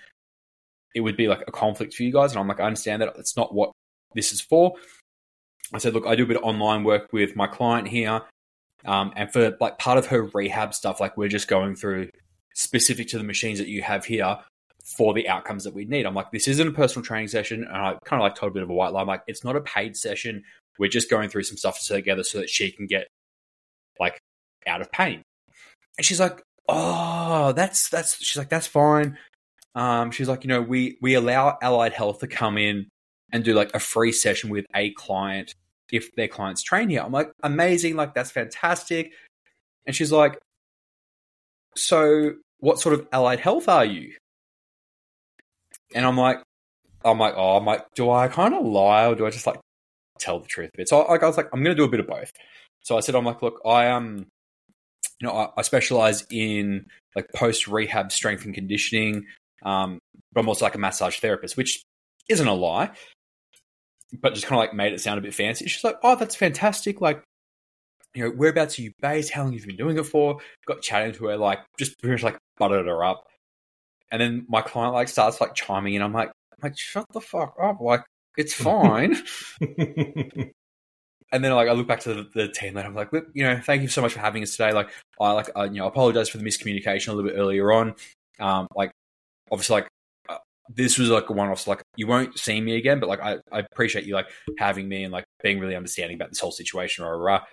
it 0.95 1.01
would 1.01 1.17
be 1.17 1.29
like 1.29 1.43
a 1.47 1.53
conflict 1.53 1.95
for 1.95 2.03
you 2.03 2.13
guys. 2.13 2.33
And 2.33 2.41
I'm 2.41 2.49
like, 2.49 2.61
I 2.61 2.65
understand 2.65 3.03
that 3.03 3.15
it's 3.19 3.37
not 3.37 3.55
what 3.55 3.71
this 4.15 4.33
is 4.33 4.41
for. 4.41 4.75
I 5.73 5.79
said, 5.79 5.95
look, 5.95 6.07
I 6.07 6.17
do 6.17 6.25
a 6.25 6.27
bit 6.27 6.37
of 6.37 6.43
online 6.43 6.85
work 6.85 7.13
with 7.13 7.37
my 7.37 7.47
client 7.47 7.89
here. 7.89 8.23
Um, 8.85 9.13
and 9.17 9.33
for 9.33 9.57
like 9.61 9.79
part 9.79 9.99
of 9.99 10.07
her 10.07 10.25
rehab 10.25 10.75
stuff, 10.75 11.01
like 11.01 11.17
we're 11.17 11.29
just 11.29 11.49
going 11.49 11.77
through 11.77 12.11
specific 12.55 13.09
to 13.09 13.19
the 13.19 13.25
machines 13.25 13.59
that 13.59 13.69
you 13.69 13.83
have 13.83 14.05
here 14.05 14.39
for 14.97 15.13
the 15.13 15.29
outcomes 15.29 15.65
that 15.65 15.75
we 15.75 15.85
need. 15.85 16.07
I'm 16.07 16.15
like, 16.15 16.31
this 16.33 16.49
isn't 16.49 16.67
a 16.67 16.73
personal 16.73 17.05
training 17.05 17.29
session. 17.29 17.65
And 17.65 17.77
I 17.77 17.97
kind 18.05 18.21
of 18.21 18.25
like 18.25 18.35
told 18.35 18.53
a 18.53 18.55
bit 18.55 18.63
of 18.63 18.71
a 18.71 18.75
white 18.75 18.93
lie. 18.93 19.03
I'm 19.03 19.07
like, 19.07 19.23
it's 19.27 19.45
not 19.45 19.57
a 19.57 19.61
paid 19.61 19.97
session. 19.97 20.43
We're 20.79 20.89
just 20.89 21.11
going 21.11 21.29
through 21.29 21.45
some 21.45 21.59
stuff 21.59 21.81
together 21.81 22.25
so 22.25 22.39
that 22.39 22.49
she 22.49 22.71
can 22.73 22.87
get 22.87 23.07
like 23.99 24.19
out 24.67 24.81
of 24.81 24.91
pain. 24.91 25.23
And 25.99 26.05
she's 26.05 26.21
like, 26.21 26.43
oh, 26.69 27.53
that's 27.53 27.91
that's. 27.91 28.17
She's 28.25 28.39
like, 28.39 28.49
that's 28.49 28.67
fine. 28.67 29.19
Um, 29.75 30.11
she's 30.11 30.29
like, 30.29 30.43
you 30.45 30.49
know, 30.49 30.63
we 30.63 30.97
we 31.03 31.15
allow 31.15 31.59
Allied 31.63 31.93
Health 31.93 32.21
to 32.21 32.27
come 32.27 32.57
in 32.57 32.89
and 33.33 33.45
do 33.45 33.55
like 33.55 33.75
a 33.75 33.79
free 33.79 34.13
session 34.13 34.51
with 34.51 34.67
a 34.75 34.91
client 34.93 35.55
if 35.93 36.15
their 36.15 36.29
clients 36.29 36.63
train 36.63 36.89
here. 36.89 37.03
I'm 37.03 37.13
like, 37.13 37.31
amazing, 37.43 37.97
like 37.97 38.15
that's 38.15 38.31
fantastic. 38.31 39.13
And 39.87 39.95
she's 39.95 40.13
like, 40.13 40.39
so 41.77 42.35
what 42.59 42.79
sort 42.79 42.95
of 42.95 43.07
allied 43.13 43.41
health 43.41 43.69
are 43.69 43.85
you? 43.85 44.15
And 45.95 46.07
I'm 46.07 46.17
like, 46.17 46.39
I'm 47.05 47.19
like, 47.19 47.35
oh, 47.37 47.57
I'm 47.57 47.65
like, 47.65 47.85
do 47.95 48.11
I 48.11 48.29
kind 48.29 48.55
of 48.55 48.65
lie 48.65 49.07
or 49.07 49.15
do 49.15 49.27
I 49.27 49.31
just 49.31 49.47
like 49.47 49.59
tell 50.19 50.39
the 50.39 50.47
truth 50.47 50.71
a 50.75 50.79
bit? 50.79 50.89
So 50.89 51.01
like, 51.03 51.23
I 51.23 51.27
was 51.27 51.37
like, 51.37 51.49
I'm 51.53 51.63
going 51.63 51.75
to 51.75 51.81
do 51.81 51.85
a 51.85 51.89
bit 51.89 52.01
of 52.01 52.07
both. 52.07 52.31
So 52.83 52.97
I 52.97 53.01
said, 53.01 53.15
I'm 53.15 53.25
like, 53.25 53.43
look, 53.43 53.61
I 53.65 53.89
um, 53.89 54.27
you 55.21 55.27
know, 55.29 55.33
I, 55.33 55.49
I 55.57 55.63
specialize 55.63 56.27
in 56.31 56.87
like 57.17 57.29
post 57.35 57.69
rehab 57.69 58.13
strength 58.13 58.45
and 58.45 58.55
conditioning. 58.55 59.27
Um, 59.63 59.99
but 60.33 60.41
I'm 60.41 60.49
also 60.49 60.65
like 60.65 60.75
a 60.75 60.79
massage 60.79 61.19
therapist, 61.19 61.57
which 61.57 61.83
isn't 62.29 62.47
a 62.47 62.55
lie, 62.55 62.91
but 64.13 64.35
just 64.35 64.47
kind 64.47 64.59
of 64.59 64.67
like 64.67 64.75
made 64.75 64.93
it 64.93 65.01
sound 65.01 65.19
a 65.19 65.23
bit 65.23 65.35
fancy. 65.35 65.69
She's 65.69 65.85
like, 65.85 65.97
oh, 66.03 66.17
that's 66.17 66.35
fantastic. 66.35 67.01
Like, 67.01 67.23
you 68.15 68.25
know, 68.25 68.31
whereabouts 68.31 68.79
are 68.79 68.83
you 68.83 68.93
based? 69.01 69.31
How 69.31 69.43
long 69.43 69.53
have 69.53 69.61
you 69.61 69.67
been 69.67 69.77
doing 69.77 69.99
it 69.99 70.05
for? 70.05 70.39
Got 70.67 70.83
chatting 70.83 71.13
to 71.15 71.27
her, 71.27 71.37
like, 71.37 71.61
just 71.79 71.99
pretty 72.01 72.15
much 72.15 72.23
like 72.23 72.39
buttered 72.59 72.87
her 72.87 73.05
up. 73.05 73.25
And 74.11 74.21
then 74.21 74.47
my 74.49 74.63
client 74.63 74.95
like 74.95 75.09
starts 75.09 75.41
like 75.41 75.55
chiming 75.55 75.95
in. 75.95 76.03
I'm 76.03 76.13
like, 76.13 76.29
I'm 76.29 76.59
like, 76.63 76.77
shut 76.77 77.07
the 77.13 77.21
fuck 77.21 77.55
up. 77.63 77.81
Like, 77.81 78.03
it's 78.37 78.55
fine. 78.55 79.17
and 79.61 81.45
then 81.45 81.53
like 81.53 81.69
I 81.69 81.73
look 81.73 81.87
back 81.87 82.01
to 82.01 82.15
the, 82.15 82.29
the 82.35 82.49
team 82.49 82.77
and 82.77 82.87
I'm 82.87 82.95
like, 82.95 83.11
you 83.35 83.45
know, 83.45 83.61
thank 83.61 83.83
you 83.83 83.89
so 83.89 84.03
much 84.03 84.13
for 84.13 84.21
having 84.21 84.43
us 84.43 84.53
today. 84.53 84.73
Like, 84.73 84.91
I 85.21 85.33
like, 85.33 85.51
I, 85.55 85.67
you 85.67 85.79
know, 85.79 85.87
apologize 85.87 86.29
for 86.29 86.39
the 86.39 86.45
miscommunication 86.45 87.09
a 87.09 87.13
little 87.13 87.31
bit 87.31 87.39
earlier 87.39 87.71
on. 87.73 87.95
Um, 88.41 88.67
like, 88.75 88.91
obviously, 89.53 89.75
like 89.75 89.89
this 90.75 90.99
was 90.99 91.11
like 91.11 91.29
a 91.29 91.33
one 91.33 91.49
off. 91.49 91.61
So, 91.61 91.71
like, 91.71 91.83
you 91.97 92.07
won't 92.07 92.39
see 92.39 92.61
me 92.61 92.77
again, 92.77 93.01
but 93.01 93.09
like, 93.09 93.21
I, 93.21 93.39
I 93.53 93.61
appreciate 93.61 94.05
you 94.05 94.15
like 94.15 94.29
having 94.59 94.89
me 94.89 95.05
and 95.05 95.13
like 95.13 95.25
being 95.43 95.59
really 95.59 95.77
understanding 95.77 96.17
about 96.17 96.31
this 96.31 96.41
whole 96.41 96.53
situation. 96.53 97.05
Rah. 97.05 97.45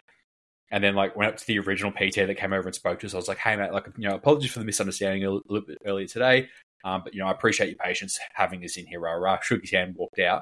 And 0.69 0.84
then 0.84 0.95
like 0.95 1.15
went 1.15 1.32
up 1.32 1.38
to 1.38 1.47
the 1.47 1.60
original 1.60 1.91
PT 1.91 2.15
that 2.15 2.38
came 2.38 2.51
over 2.51 2.67
and 2.67 2.75
spoke 2.75 2.99
to 2.99 3.06
us. 3.06 3.13
I 3.13 3.17
was 3.17 3.30
like, 3.30 3.38
"Hey 3.38 3.56
mate, 3.56 3.71
like 3.71 3.88
you 3.97 4.10
know, 4.10 4.15
apologies 4.15 4.51
for 4.51 4.60
the 4.60 4.65
misunderstanding 4.65 5.23
a 5.23 5.32
little 5.32 5.65
bit 5.65 5.77
earlier 5.86 6.08
today, 6.08 6.49
um, 6.84 7.03
but 7.06 7.13
you 7.13 7.21
know, 7.21 7.27
I 7.27 7.32
appreciate 7.32 7.69
your 7.69 7.77
patience 7.77 8.19
having 8.34 8.63
us 8.65 8.75
in 8.75 8.86
here." 8.86 8.99
Rah 8.99 9.13
rah. 9.13 9.39
Shook 9.41 9.62
his 9.62 9.71
hand, 9.71 9.95
walked 9.97 10.19
out, 10.19 10.41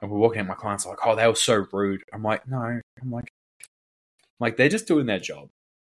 and 0.00 0.08
we're 0.08 0.18
walking 0.18 0.40
out. 0.40 0.46
My 0.46 0.54
clients 0.54 0.86
are 0.86 0.90
like, 0.90 1.04
"Oh, 1.04 1.16
they 1.16 1.26
were 1.26 1.34
so 1.34 1.66
rude." 1.72 2.04
I'm 2.12 2.22
like, 2.22 2.46
"No," 2.46 2.58
I'm 2.58 3.10
like, 3.10 3.32
I'm 4.40 4.44
like 4.44 4.56
they're 4.56 4.68
just 4.68 4.86
doing 4.86 5.06
their 5.06 5.18
job. 5.18 5.48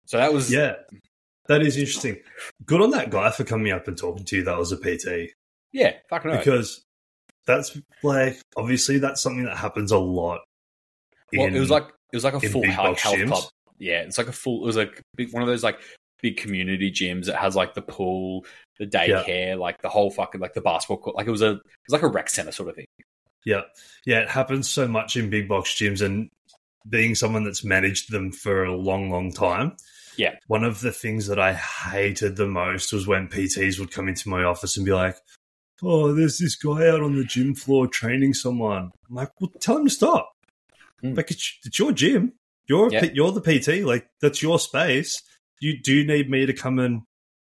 So 0.06 0.18
that 0.18 0.32
was 0.32 0.52
yeah, 0.52 0.74
that 1.48 1.62
is 1.62 1.76
interesting. 1.76 2.18
Good 2.64 2.80
on 2.80 2.90
that 2.92 3.10
guy 3.10 3.32
for 3.32 3.42
coming 3.42 3.72
up 3.72 3.88
and 3.88 3.98
talking 3.98 4.24
to 4.26 4.36
you. 4.36 4.44
That 4.44 4.58
was 4.58 4.70
a 4.70 4.76
PT. 4.76 5.32
Yeah, 5.72 5.94
fucking 6.08 6.32
because 6.32 6.82
that's 7.46 7.78
like 8.02 8.40
obviously 8.56 8.98
that's 8.98 9.20
something 9.20 9.44
that 9.44 9.56
happens 9.56 9.92
a 9.92 9.98
lot. 9.98 10.40
Well, 11.32 11.46
in, 11.46 11.56
it 11.56 11.60
was 11.60 11.70
like 11.70 11.84
it 11.84 12.16
was 12.16 12.24
like 12.24 12.34
a 12.34 12.40
full 12.40 12.64
health, 12.64 13.00
health 13.00 13.26
club. 13.26 13.44
Yeah, 13.78 14.02
it's 14.02 14.18
like 14.18 14.28
a 14.28 14.32
full. 14.32 14.62
It 14.62 14.66
was 14.66 14.76
like 14.76 15.00
big, 15.16 15.32
one 15.32 15.42
of 15.42 15.48
those 15.48 15.62
like 15.62 15.80
big 16.22 16.36
community 16.36 16.90
gyms 16.90 17.26
that 17.26 17.36
has 17.36 17.56
like 17.56 17.74
the 17.74 17.82
pool, 17.82 18.44
the 18.78 18.86
daycare, 18.86 19.48
yeah. 19.48 19.54
like 19.54 19.80
the 19.80 19.88
whole 19.88 20.10
fucking 20.10 20.40
like 20.40 20.54
the 20.54 20.60
basketball 20.60 20.98
court. 20.98 21.16
Like 21.16 21.26
it 21.26 21.30
was 21.30 21.42
a 21.42 21.52
it 21.52 21.62
was 21.88 21.92
like 21.92 22.02
a 22.02 22.08
rec 22.08 22.28
center 22.28 22.52
sort 22.52 22.68
of 22.68 22.76
thing. 22.76 22.86
Yeah, 23.44 23.62
yeah, 24.04 24.20
it 24.20 24.28
happens 24.28 24.68
so 24.68 24.86
much 24.86 25.16
in 25.16 25.30
big 25.30 25.48
box 25.48 25.74
gyms, 25.74 26.02
and 26.02 26.28
being 26.88 27.14
someone 27.14 27.44
that's 27.44 27.64
managed 27.64 28.10
them 28.10 28.32
for 28.32 28.64
a 28.64 28.76
long, 28.76 29.10
long 29.10 29.32
time. 29.32 29.76
Yeah, 30.16 30.34
one 30.48 30.64
of 30.64 30.80
the 30.80 30.92
things 30.92 31.26
that 31.28 31.38
I 31.38 31.54
hated 31.54 32.36
the 32.36 32.48
most 32.48 32.92
was 32.92 33.06
when 33.06 33.28
PTs 33.28 33.78
would 33.78 33.92
come 33.92 34.08
into 34.08 34.28
my 34.28 34.44
office 34.44 34.76
and 34.76 34.84
be 34.84 34.92
like, 34.92 35.16
"Oh, 35.82 36.12
there's 36.14 36.38
this 36.38 36.56
guy 36.56 36.88
out 36.88 37.02
on 37.02 37.16
the 37.16 37.24
gym 37.24 37.54
floor 37.54 37.86
training 37.86 38.34
someone." 38.34 38.90
I'm 39.08 39.14
like, 39.14 39.30
"Well, 39.40 39.50
tell 39.60 39.78
him 39.78 39.84
to 39.84 39.90
stop." 39.90 40.30
Mm. 41.02 41.16
Like 41.16 41.30
it's, 41.30 41.58
it's 41.64 41.78
your 41.78 41.92
gym. 41.92 42.34
You're 42.66 42.92
you're 42.92 43.32
the 43.32 43.40
PT. 43.40 43.84
Like 43.84 44.08
that's 44.20 44.42
your 44.42 44.58
space. 44.58 45.20
You 45.60 45.80
do 45.82 45.92
you 45.94 46.06
need 46.06 46.30
me 46.30 46.46
to 46.46 46.52
come 46.52 46.78
and 46.78 47.02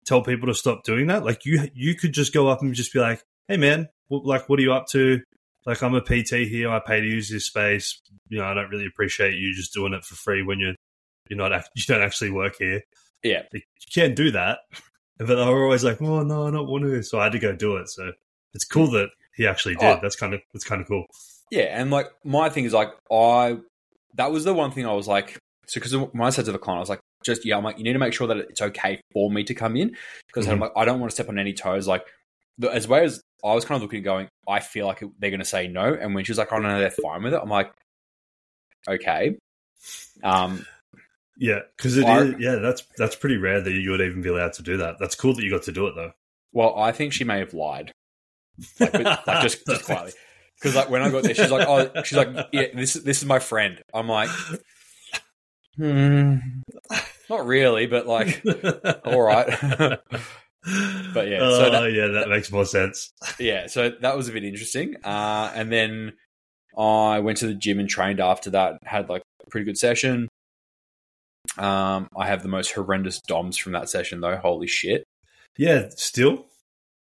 tell 0.07 0.23
people 0.23 0.47
to 0.49 0.55
stop 0.55 0.85
doing 0.85 1.09
that? 1.09 1.25
Like 1.25 1.45
you 1.45 1.69
you 1.75 1.95
could 1.95 2.13
just 2.13 2.33
go 2.33 2.49
up 2.49 2.63
and 2.63 2.75
just 2.75 2.93
be 2.93 3.01
like, 3.01 3.23
"Hey 3.49 3.57
man, 3.57 3.89
what, 4.09 4.25
like 4.25 4.49
what 4.49 4.59
are 4.59 4.63
you 4.63 4.73
up 4.73 4.87
to?" 4.93 5.21
Like 5.67 5.83
I'm 5.83 5.95
a 5.95 6.01
PT 6.01 6.49
here. 6.49 6.71
I 6.71 6.81
pay 6.81 7.01
to 7.01 7.07
use 7.07 7.29
this 7.29 7.47
space. 7.47 8.01
You 8.29 8.39
know, 8.39 8.45
I 8.45 8.55
don't 8.55 8.71
really 8.71 8.87
appreciate 8.87 9.37
you 9.37 9.53
just 9.55 9.75
doing 9.75 9.93
it 9.93 10.05
for 10.05 10.15
free 10.15 10.43
when 10.43 10.61
you're 10.61 10.75
you're 11.29 11.37
not 11.37 11.53
you 11.75 11.83
don't 11.87 12.03
actually 12.03 12.31
work 12.31 12.57
here. 12.59 12.83
Yeah, 13.23 13.43
you 13.53 13.61
can't 13.93 14.15
do 14.15 14.31
that. 14.31 14.61
But 15.19 15.27
they 15.27 15.35
were 15.35 15.65
always 15.65 15.85
like, 15.85 16.01
"Oh 16.01 16.23
no, 16.23 16.47
I 16.47 16.51
don't 16.51 16.69
want 16.69 16.85
to." 16.85 17.03
So 17.03 17.19
I 17.19 17.25
had 17.25 17.33
to 17.33 17.39
go 17.39 17.55
do 17.55 17.77
it. 17.77 17.89
So 17.89 18.13
it's 18.55 18.65
cool 18.65 18.91
that 18.93 19.11
he 19.35 19.47
actually 19.47 19.75
did. 19.75 19.85
Oh. 19.85 19.99
That's 20.01 20.17
kind 20.17 20.35
of 20.35 20.41
that's 20.53 20.65
kind 20.65 20.81
of 20.81 20.87
cool. 20.87 21.07
Yeah, 21.51 21.81
and 21.81 21.91
like 21.91 22.07
my 22.25 22.49
thing 22.49 22.65
is 22.65 22.73
like 22.73 22.93
I 23.11 23.59
that 24.15 24.31
was 24.31 24.45
the 24.45 24.55
one 24.55 24.71
thing 24.71 24.87
I 24.87 24.93
was 24.93 25.09
like 25.09 25.39
so 25.67 25.81
because 25.81 25.95
when 25.97 26.23
I 26.23 26.31
said 26.31 26.47
to 26.47 26.53
the 26.53 26.59
client, 26.59 26.79
I 26.79 26.81
was 26.81 26.89
like, 26.89 27.01
just 27.25 27.45
yeah, 27.45 27.57
I'm 27.57 27.65
like, 27.65 27.79
you 27.79 27.85
need 27.85 27.93
to 27.93 27.99
make 27.99 28.15
sure 28.15 28.27
that 28.29 28.39
it's 28.39 28.63
okay 28.63 29.01
for 29.13 29.31
me 29.31 29.45
to 29.45 29.55
come 29.55 29.77
in 29.77 29.97
because 30.27 30.47
mm-hmm. 30.47 30.55
I'm 30.55 30.61
like, 30.61 30.73
I 30.77 30.85
don't 30.85 30.99
want 30.99 31.11
to 31.11 31.15
step 31.15 31.29
on 31.29 31.39
any 31.39 31.53
toes. 31.53 31.87
Like 31.87 32.07
as 32.73 32.89
well 32.89 33.05
as 33.05 33.21
I 33.45 33.55
was 33.55 33.65
kind 33.65 33.77
of 33.77 33.83
looking, 33.83 34.03
going, 34.03 34.29
I 34.49 34.61
feel 34.61 34.87
like 34.87 35.01
they're 35.19 35.31
going 35.31 35.41
to 35.41 35.47
say 35.47 35.69
no, 35.69 35.95
and 35.95 36.15
when 36.15 36.25
she 36.25 36.33
was 36.33 36.39
like, 36.39 36.53
oh 36.53 36.59
no, 36.59 36.79
they're 36.79 36.91
fine 36.91 37.23
with 37.23 37.35
it. 37.35 37.41
I'm 37.43 37.51
like, 37.51 37.73
okay, 38.89 39.37
um, 40.23 40.67
yeah, 41.39 41.61
because 41.77 41.97
it 41.97 42.05
I, 42.05 42.23
is, 42.23 42.35
yeah, 42.41 42.57
that's 42.57 42.83
that's 42.97 43.15
pretty 43.15 43.37
rare 43.37 43.61
that 43.61 43.71
you 43.71 43.91
would 43.91 44.01
even 44.01 44.21
be 44.21 44.29
allowed 44.29 44.55
to 44.55 44.63
do 44.63 44.77
that. 44.79 44.97
That's 44.99 45.15
cool 45.15 45.35
that 45.35 45.43
you 45.43 45.51
got 45.51 45.63
to 45.65 45.73
do 45.73 45.87
it 45.87 45.95
though. 45.95 46.13
Well, 46.53 46.75
I 46.77 46.91
think 46.91 47.13
she 47.13 47.23
may 47.25 47.39
have 47.39 47.55
lied, 47.55 47.93
like, 48.81 48.93
but, 48.93 49.27
like 49.27 49.43
just 49.43 49.65
just 49.69 49.85
quietly. 49.85 50.13
Because 50.57 50.75
like 50.75 50.91
when 50.91 51.01
I 51.01 51.11
got 51.11 51.23
there, 51.23 51.35
she's 51.35 51.51
like, 51.51 51.69
"Oh, 51.69 52.03
she's 52.03 52.19
like, 52.19 52.49
yeah, 52.53 52.67
this 52.75 52.95
this 52.95 53.19
is 53.19 53.25
my 53.25 53.39
friend." 53.39 53.81
I'm 53.95 54.09
like, 54.09 54.31
hmm, 55.77 56.39
not 57.31 57.47
really, 57.47 57.87
but 57.87 58.09
like, 58.09 58.43
all 59.05 59.23
right. 59.23 59.47
but 61.15 61.29
yeah, 61.29 61.39
so 61.39 61.71
that, 61.71 61.93
yeah, 61.93 62.09
that 62.09 62.29
makes 62.29 62.51
more 62.51 62.65
sense. 62.65 63.13
Yeah, 63.39 63.69
so 63.69 63.91
that 64.01 64.17
was 64.17 64.29
a 64.29 64.33
bit 64.33 64.43
interesting. 64.43 64.97
Uh, 65.05 65.53
and 65.55 65.71
then 65.71 66.15
I 66.77 67.21
went 67.21 67.39
to 67.39 67.47
the 67.47 67.55
gym 67.55 67.79
and 67.79 67.89
trained 67.89 68.19
after 68.19 68.51
that. 68.51 68.79
Had 68.83 69.09
like 69.09 69.23
a 69.47 69.51
pretty 69.51 69.67
good 69.67 69.79
session. 69.79 70.27
Um, 71.57 72.09
I 72.17 72.27
have 72.27 72.43
the 72.43 72.49
most 72.49 72.73
horrendous 72.73 73.21
DOMs 73.21 73.57
from 73.57 73.73
that 73.73 73.89
session 73.89 74.21
though. 74.21 74.37
Holy 74.37 74.67
shit! 74.67 75.05
Yeah, 75.57 75.89
still. 75.97 76.47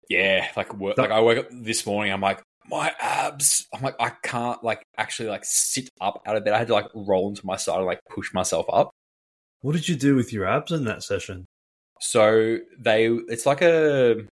Yeah, 0.09 0.49
like 0.57 0.75
work, 0.75 0.97
like 0.97 1.11
I 1.11 1.21
woke 1.21 1.39
up 1.39 1.49
this 1.51 1.85
morning. 1.85 2.13
I'm 2.13 2.21
like, 2.21 2.43
my 2.71 2.95
abs. 3.01 3.67
I'm 3.75 3.83
like, 3.83 3.97
I 4.01 4.11
can't 4.23 4.63
like 4.63 4.83
actually 4.97 5.29
like 5.29 5.43
sit 5.45 5.89
up 6.01 6.23
out 6.27 6.37
of 6.37 6.45
bed. 6.45 6.55
I 6.55 6.59
had 6.59 6.69
to 6.69 6.75
like 6.75 6.89
roll 6.95 7.29
into 7.29 7.45
my 7.45 7.57
side 7.57 7.79
and 7.79 7.87
like 7.87 8.01
push 8.09 8.33
myself 8.33 8.67
up. 8.73 8.91
What 9.61 9.73
did 9.73 9.89
you 9.89 9.97
do 9.97 10.15
with 10.15 10.33
your 10.33 10.47
abs 10.47 10.73
in 10.73 10.85
that 10.85 11.03
session? 11.03 11.45
So 12.01 12.59
they, 12.79 13.07
it's 13.07 13.45
like 13.45 13.61
a, 13.61 14.25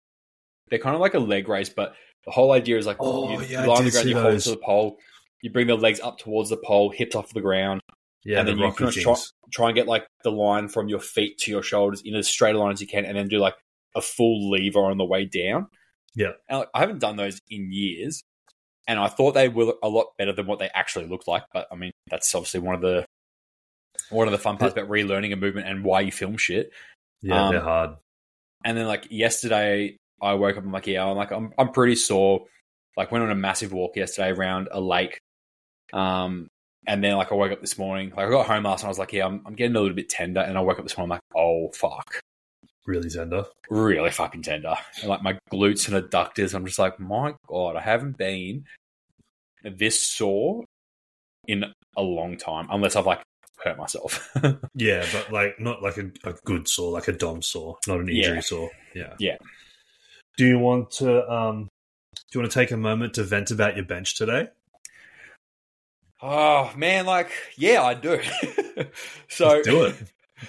they're 0.69 0.79
kind 0.79 0.95
of 0.95 1.01
like 1.01 1.15
a 1.15 1.19
leg 1.19 1.49
raise, 1.49 1.69
but 1.69 1.95
the 2.25 2.31
whole 2.31 2.53
idea 2.53 2.79
is 2.79 2.87
like, 2.87 2.99
oh, 3.01 3.31
you, 3.31 3.47
yeah, 3.47 3.67
lie 3.67 3.79
on 3.79 3.85
the 3.85 3.91
ground, 3.91 4.09
you 4.09 4.19
hold 4.19 4.39
to 4.39 4.51
the 4.51 4.57
pole, 4.57 4.99
you 5.43 5.51
bring 5.51 5.67
the 5.67 5.75
legs 5.75 5.99
up 6.01 6.19
towards 6.19 6.51
the 6.51 6.57
pole, 6.59 6.91
hips 6.91 7.17
off 7.17 7.33
the 7.33 7.41
ground, 7.41 7.81
yeah, 8.27 8.41
and 8.41 8.49
then 8.49 8.57
the 8.59 8.67
you 8.67 8.73
kind 8.73 8.89
of 8.89 8.95
try, 8.95 9.15
try 9.53 9.69
and 9.69 9.77
get 9.77 9.87
like 9.87 10.07
the 10.25 10.33
line 10.33 10.69
from 10.69 10.89
your 10.89 11.01
feet 11.01 11.39
to 11.39 11.51
your 11.51 11.63
shoulders 11.63 12.03
in 12.05 12.15
as 12.15 12.29
straight 12.29 12.55
a 12.55 12.59
line 12.59 12.73
as 12.73 12.81
you 12.81 12.87
can, 12.87 13.05
and 13.05 13.17
then 13.17 13.29
do 13.29 13.39
like 13.39 13.55
a 13.95 14.03
full 14.03 14.51
lever 14.51 14.81
on 14.81 14.99
the 14.99 15.05
way 15.05 15.25
down. 15.25 15.69
Yeah. 16.17 16.33
And 16.49 16.61
like, 16.61 16.69
I 16.75 16.81
haven't 16.81 16.99
done 16.99 17.17
those 17.17 17.41
in 17.49 17.71
years. 17.71 18.23
And 18.89 18.99
I 18.99 19.09
thought 19.09 19.35
they 19.35 19.49
were 19.49 19.75
a 19.83 19.89
lot 19.89 20.07
better 20.17 20.33
than 20.33 20.47
what 20.47 20.59
they 20.59 20.71
actually 20.73 21.07
looked 21.07 21.29
like. 21.29 21.43
But 21.53 21.67
I 21.71 21.77
mean, 21.77 21.93
that's 22.09 22.35
obviously 22.35 22.61
one 22.61 22.75
of 22.75 22.81
the 22.81 23.05
one 24.11 24.29
of 24.29 24.33
the 24.33 24.39
fun 24.39 24.57
parts 24.57 24.73
about 24.73 24.89
relearning 24.89 25.33
a 25.33 25.37
movement 25.37 25.67
and 25.67 25.85
why 25.85 26.01
you 26.01 26.13
film 26.13 26.37
shit. 26.37 26.71
Yeah, 27.23 27.47
um, 27.47 27.53
they're 27.53 27.61
hard. 27.61 27.91
And 28.65 28.79
then 28.79 28.87
like 28.87 29.09
yesterday, 29.11 29.97
I 30.23 30.35
woke 30.35 30.57
up. 30.57 30.65
I'm 30.65 30.73
like, 30.73 30.87
yeah, 30.87 31.05
I'm 31.05 31.17
like, 31.17 31.33
I'm 31.33 31.53
I'm 31.59 31.73
pretty 31.73 31.97
sore. 31.97 32.47
Like 32.97 33.11
went 33.11 33.25
on 33.25 33.31
a 33.31 33.37
massive 33.37 33.73
walk 33.73 33.97
yesterday 33.97 34.31
around 34.31 34.69
a 34.71 34.81
lake. 34.81 35.19
Um, 35.93 36.47
and 36.87 37.03
then 37.03 37.17
like 37.17 37.33
I 37.33 37.35
woke 37.35 37.53
up 37.53 37.61
this 37.61 37.79
morning. 37.79 38.11
Like 38.11 38.27
I 38.27 38.31
got 38.31 38.47
home 38.47 38.65
last 38.65 38.83
night. 38.83 38.89
I 38.89 38.91
was 38.91 38.99
like, 38.99 39.13
yeah, 39.13 39.27
I'm, 39.27 39.43
I'm 39.47 39.55
getting 39.55 39.77
a 39.77 39.81
little 39.81 39.97
bit 39.97 40.09
tender. 40.09 40.41
And 40.41 40.57
I 40.57 40.61
woke 40.61 40.79
up 40.79 40.85
this 40.85 40.97
morning. 40.97 41.13
I'm 41.13 41.17
like, 41.17 41.37
oh 41.37 41.71
fuck 41.73 42.23
really 42.87 43.11
tender. 43.11 43.45
Really 43.69 44.11
fucking 44.11 44.43
tender. 44.43 44.75
And 45.01 45.09
like 45.09 45.23
my 45.23 45.39
glutes 45.53 45.93
and 45.93 46.11
adductors, 46.11 46.55
I'm 46.55 46.67
just 46.67 46.79
like, 46.79 46.99
my 46.99 47.35
god, 47.47 47.77
I 47.77 47.81
haven't 47.81 48.17
been 48.17 48.65
this 49.63 50.03
sore 50.03 50.65
in 51.47 51.65
a 51.97 52.03
long 52.03 52.37
time, 52.37 52.69
unless 52.71 52.97
I've 52.97 53.07
like 53.07 53.23
hurt 53.59 53.79
myself. 53.79 54.31
yeah, 54.75 55.05
but 55.13 55.33
like 55.33 55.59
not 55.59 55.83
like 55.83 55.97
a, 55.99 56.11
a, 56.25 56.35
good 56.45 56.69
sore, 56.69 56.93
like 56.93 57.09
a 57.09 57.13
dom 57.13 57.43
sore, 57.43 57.79
not 57.87 58.01
an 58.01 58.09
injury 58.09 58.37
yeah. 58.37 58.41
sore. 58.41 58.71
Yeah, 58.95 59.15
yeah. 59.19 59.37
Do 60.37 60.47
you 60.47 60.59
want 60.59 60.91
to 60.93 61.29
um, 61.31 61.69
do 62.31 62.39
you 62.39 62.41
want 62.41 62.53
to 62.53 62.59
take 62.59 62.71
a 62.71 62.77
moment 62.77 63.15
to 63.15 63.25
vent 63.25 63.51
about 63.51 63.77
your 63.77 63.85
bench 63.85 64.17
today? 64.17 64.49
Oh 66.29 66.73
man, 66.77 67.07
like 67.07 67.31
yeah, 67.57 67.85
I 67.85 67.95
do. 67.95 68.21
so 69.29 69.63
do 69.63 69.85
it, 69.85 69.95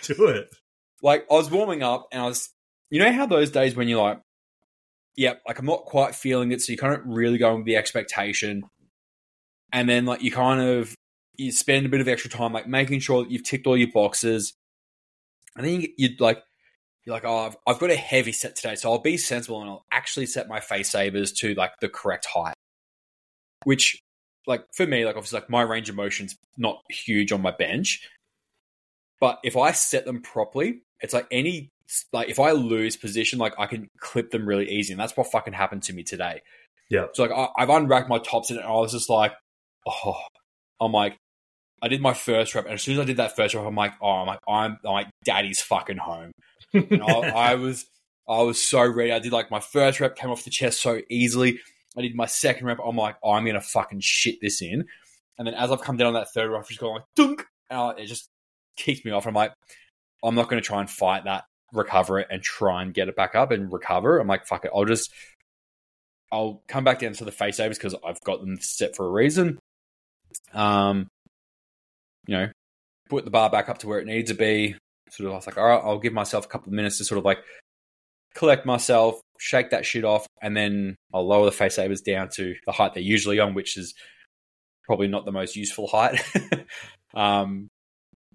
do 0.01 0.25
it. 0.25 0.49
Like 1.03 1.27
I 1.29 1.35
was 1.35 1.51
warming 1.51 1.83
up, 1.83 2.07
and 2.11 2.19
I 2.19 2.25
was, 2.25 2.49
you 2.89 2.99
know 2.99 3.11
how 3.11 3.27
those 3.27 3.51
days 3.51 3.75
when 3.75 3.87
you're 3.87 4.01
like, 4.01 4.19
yeah, 5.15 5.33
like 5.47 5.59
I'm 5.59 5.67
not 5.67 5.85
quite 5.85 6.15
feeling 6.15 6.51
it, 6.51 6.61
so 6.61 6.71
you 6.71 6.79
kind 6.79 6.95
of 6.95 7.01
really 7.05 7.37
go 7.37 7.55
with 7.55 7.65
the 7.65 7.75
expectation, 7.75 8.63
and 9.71 9.87
then 9.87 10.07
like 10.07 10.23
you 10.23 10.31
kind 10.31 10.61
of 10.61 10.95
you 11.35 11.51
spend 11.51 11.85
a 11.85 11.89
bit 11.89 12.01
of 12.01 12.07
extra 12.07 12.31
time 12.31 12.53
like 12.53 12.67
making 12.67 12.99
sure 12.99 13.21
that 13.23 13.29
you've 13.29 13.43
ticked 13.43 13.67
all 13.67 13.77
your 13.77 13.91
boxes, 13.93 14.53
and 15.55 15.63
then 15.63 15.81
you, 15.81 15.89
you 15.95 16.09
like 16.19 16.41
you're 17.05 17.13
like, 17.13 17.23
oh, 17.23 17.37
I've, 17.37 17.57
I've 17.67 17.79
got 17.79 17.91
a 17.91 17.95
heavy 17.95 18.31
set 18.31 18.55
today, 18.55 18.73
so 18.73 18.91
I'll 18.91 18.97
be 18.97 19.15
sensible 19.15 19.61
and 19.61 19.69
I'll 19.69 19.85
actually 19.91 20.25
set 20.25 20.47
my 20.47 20.59
face 20.59 20.89
savers 20.89 21.33
to 21.33 21.53
like 21.53 21.73
the 21.81 21.87
correct 21.87 22.25
height, 22.25 22.55
which 23.63 24.01
like 24.47 24.65
for 24.73 24.87
me, 24.87 25.05
like 25.05 25.15
obviously 25.15 25.39
like 25.39 25.49
my 25.49 25.61
range 25.61 25.89
of 25.89 25.95
motion's 25.95 26.35
not 26.57 26.81
huge 26.89 27.31
on 27.31 27.41
my 27.41 27.51
bench. 27.51 28.07
But 29.19 29.39
if 29.43 29.57
I 29.57 29.71
set 29.71 30.05
them 30.05 30.21
properly, 30.21 30.81
it's 31.01 31.13
like 31.13 31.27
any 31.31 31.69
like 32.11 32.29
if 32.29 32.39
I 32.39 32.51
lose 32.51 32.95
position, 32.97 33.39
like 33.39 33.53
I 33.57 33.67
can 33.67 33.87
clip 33.99 34.31
them 34.31 34.47
really 34.47 34.69
easy. 34.69 34.93
And 34.93 34.99
that's 34.99 35.15
what 35.15 35.31
fucking 35.31 35.53
happened 35.53 35.83
to 35.83 35.93
me 35.93 36.03
today. 36.03 36.41
Yeah. 36.89 37.07
So 37.13 37.23
like 37.23 37.31
I, 37.31 37.47
I've 37.57 37.69
unracked 37.69 38.09
my 38.09 38.19
tops 38.19 38.49
and 38.49 38.59
I 38.59 38.71
was 38.71 38.91
just 38.91 39.09
like, 39.09 39.33
oh 39.87 40.17
I'm 40.79 40.91
like, 40.91 41.17
I 41.81 41.87
did 41.87 42.01
my 42.01 42.13
first 42.13 42.55
rep, 42.55 42.65
and 42.65 42.73
as 42.73 42.81
soon 42.81 42.95
as 42.95 43.01
I 43.01 43.05
did 43.05 43.17
that 43.17 43.35
first 43.35 43.53
rep, 43.53 43.65
I'm 43.65 43.75
like, 43.75 43.93
oh, 44.01 44.09
I'm 44.09 44.27
like, 44.27 44.39
I'm, 44.47 44.77
I'm 44.85 44.91
like, 44.91 45.07
daddy's 45.23 45.61
fucking 45.61 45.97
home. 45.97 46.31
I, 46.73 47.31
I 47.35 47.55
was, 47.55 47.85
I 48.27 48.41
was 48.41 48.61
so 48.61 48.85
ready. 48.85 49.11
I 49.11 49.19
did 49.19 49.31
like 49.31 49.51
my 49.51 49.59
first 49.59 49.99
rep, 49.99 50.15
came 50.15 50.31
off 50.31 50.43
the 50.43 50.49
chest 50.49 50.81
so 50.81 51.01
easily. 51.09 51.59
I 51.97 52.01
did 52.01 52.15
my 52.15 52.25
second 52.27 52.67
rep. 52.67 52.79
I'm 52.85 52.95
like, 52.95 53.15
oh, 53.23 53.31
I'm 53.31 53.45
gonna 53.45 53.61
fucking 53.61 54.01
shit 54.01 54.39
this 54.41 54.61
in. 54.61 54.85
And 55.37 55.47
then 55.47 55.53
as 55.53 55.71
I've 55.71 55.81
come 55.81 55.97
down 55.97 56.07
on 56.07 56.13
that 56.13 56.31
third 56.33 56.49
rep, 56.51 56.61
I've 56.61 56.67
just 56.67 56.79
gone 56.79 56.95
like 56.95 57.03
dunk, 57.15 57.45
and 57.69 57.99
it 57.99 58.05
just 58.05 58.29
kicked 58.75 59.05
me 59.05 59.11
off. 59.11 59.25
I'm 59.25 59.33
like, 59.33 59.53
I'm 60.23 60.35
not 60.35 60.49
gonna 60.49 60.61
try 60.61 60.79
and 60.79 60.89
fight 60.89 61.25
that, 61.25 61.45
recover 61.73 62.19
it, 62.19 62.27
and 62.29 62.41
try 62.41 62.83
and 62.83 62.93
get 62.93 63.07
it 63.07 63.15
back 63.15 63.35
up 63.35 63.51
and 63.51 63.71
recover. 63.71 64.19
I'm 64.19 64.27
like, 64.27 64.45
fuck 64.45 64.65
it, 64.65 64.71
I'll 64.73 64.85
just, 64.85 65.11
I'll 66.31 66.61
come 66.67 66.83
back 66.83 66.99
down 66.99 67.13
to 67.13 67.25
the 67.25 67.31
face 67.31 67.57
savers 67.57 67.77
because 67.77 67.95
I've 68.05 68.21
got 68.21 68.41
them 68.41 68.59
set 68.59 68.95
for 68.95 69.05
a 69.05 69.11
reason. 69.11 69.57
Um, 70.53 71.07
you 72.27 72.37
know, 72.37 72.49
put 73.09 73.25
the 73.25 73.31
bar 73.31 73.49
back 73.49 73.69
up 73.69 73.79
to 73.79 73.87
where 73.87 73.99
it 73.99 74.07
needs 74.07 74.29
to 74.29 74.37
be. 74.37 74.75
Sort 75.09 75.27
of, 75.27 75.33
I 75.33 75.35
was 75.37 75.47
like, 75.47 75.57
all 75.57 75.65
right, 75.65 75.81
I'll 75.83 75.99
give 75.99 76.13
myself 76.13 76.45
a 76.45 76.49
couple 76.49 76.69
of 76.69 76.73
minutes 76.73 76.97
to 76.97 77.05
sort 77.05 77.17
of 77.17 77.25
like 77.25 77.39
collect 78.37 78.65
myself, 78.65 79.19
shake 79.39 79.71
that 79.71 79.85
shit 79.85 80.05
off, 80.05 80.27
and 80.41 80.55
then 80.55 80.95
I'll 81.13 81.27
lower 81.27 81.45
the 81.45 81.51
face 81.51 81.75
savers 81.75 82.01
down 82.01 82.29
to 82.35 82.55
the 82.65 82.71
height 82.71 82.93
they're 82.93 83.03
usually 83.03 83.39
on, 83.39 83.55
which 83.55 83.77
is 83.77 83.95
probably 84.85 85.07
not 85.07 85.25
the 85.25 85.31
most 85.31 85.55
useful 85.55 85.87
height. 85.87 86.23
um, 87.15 87.67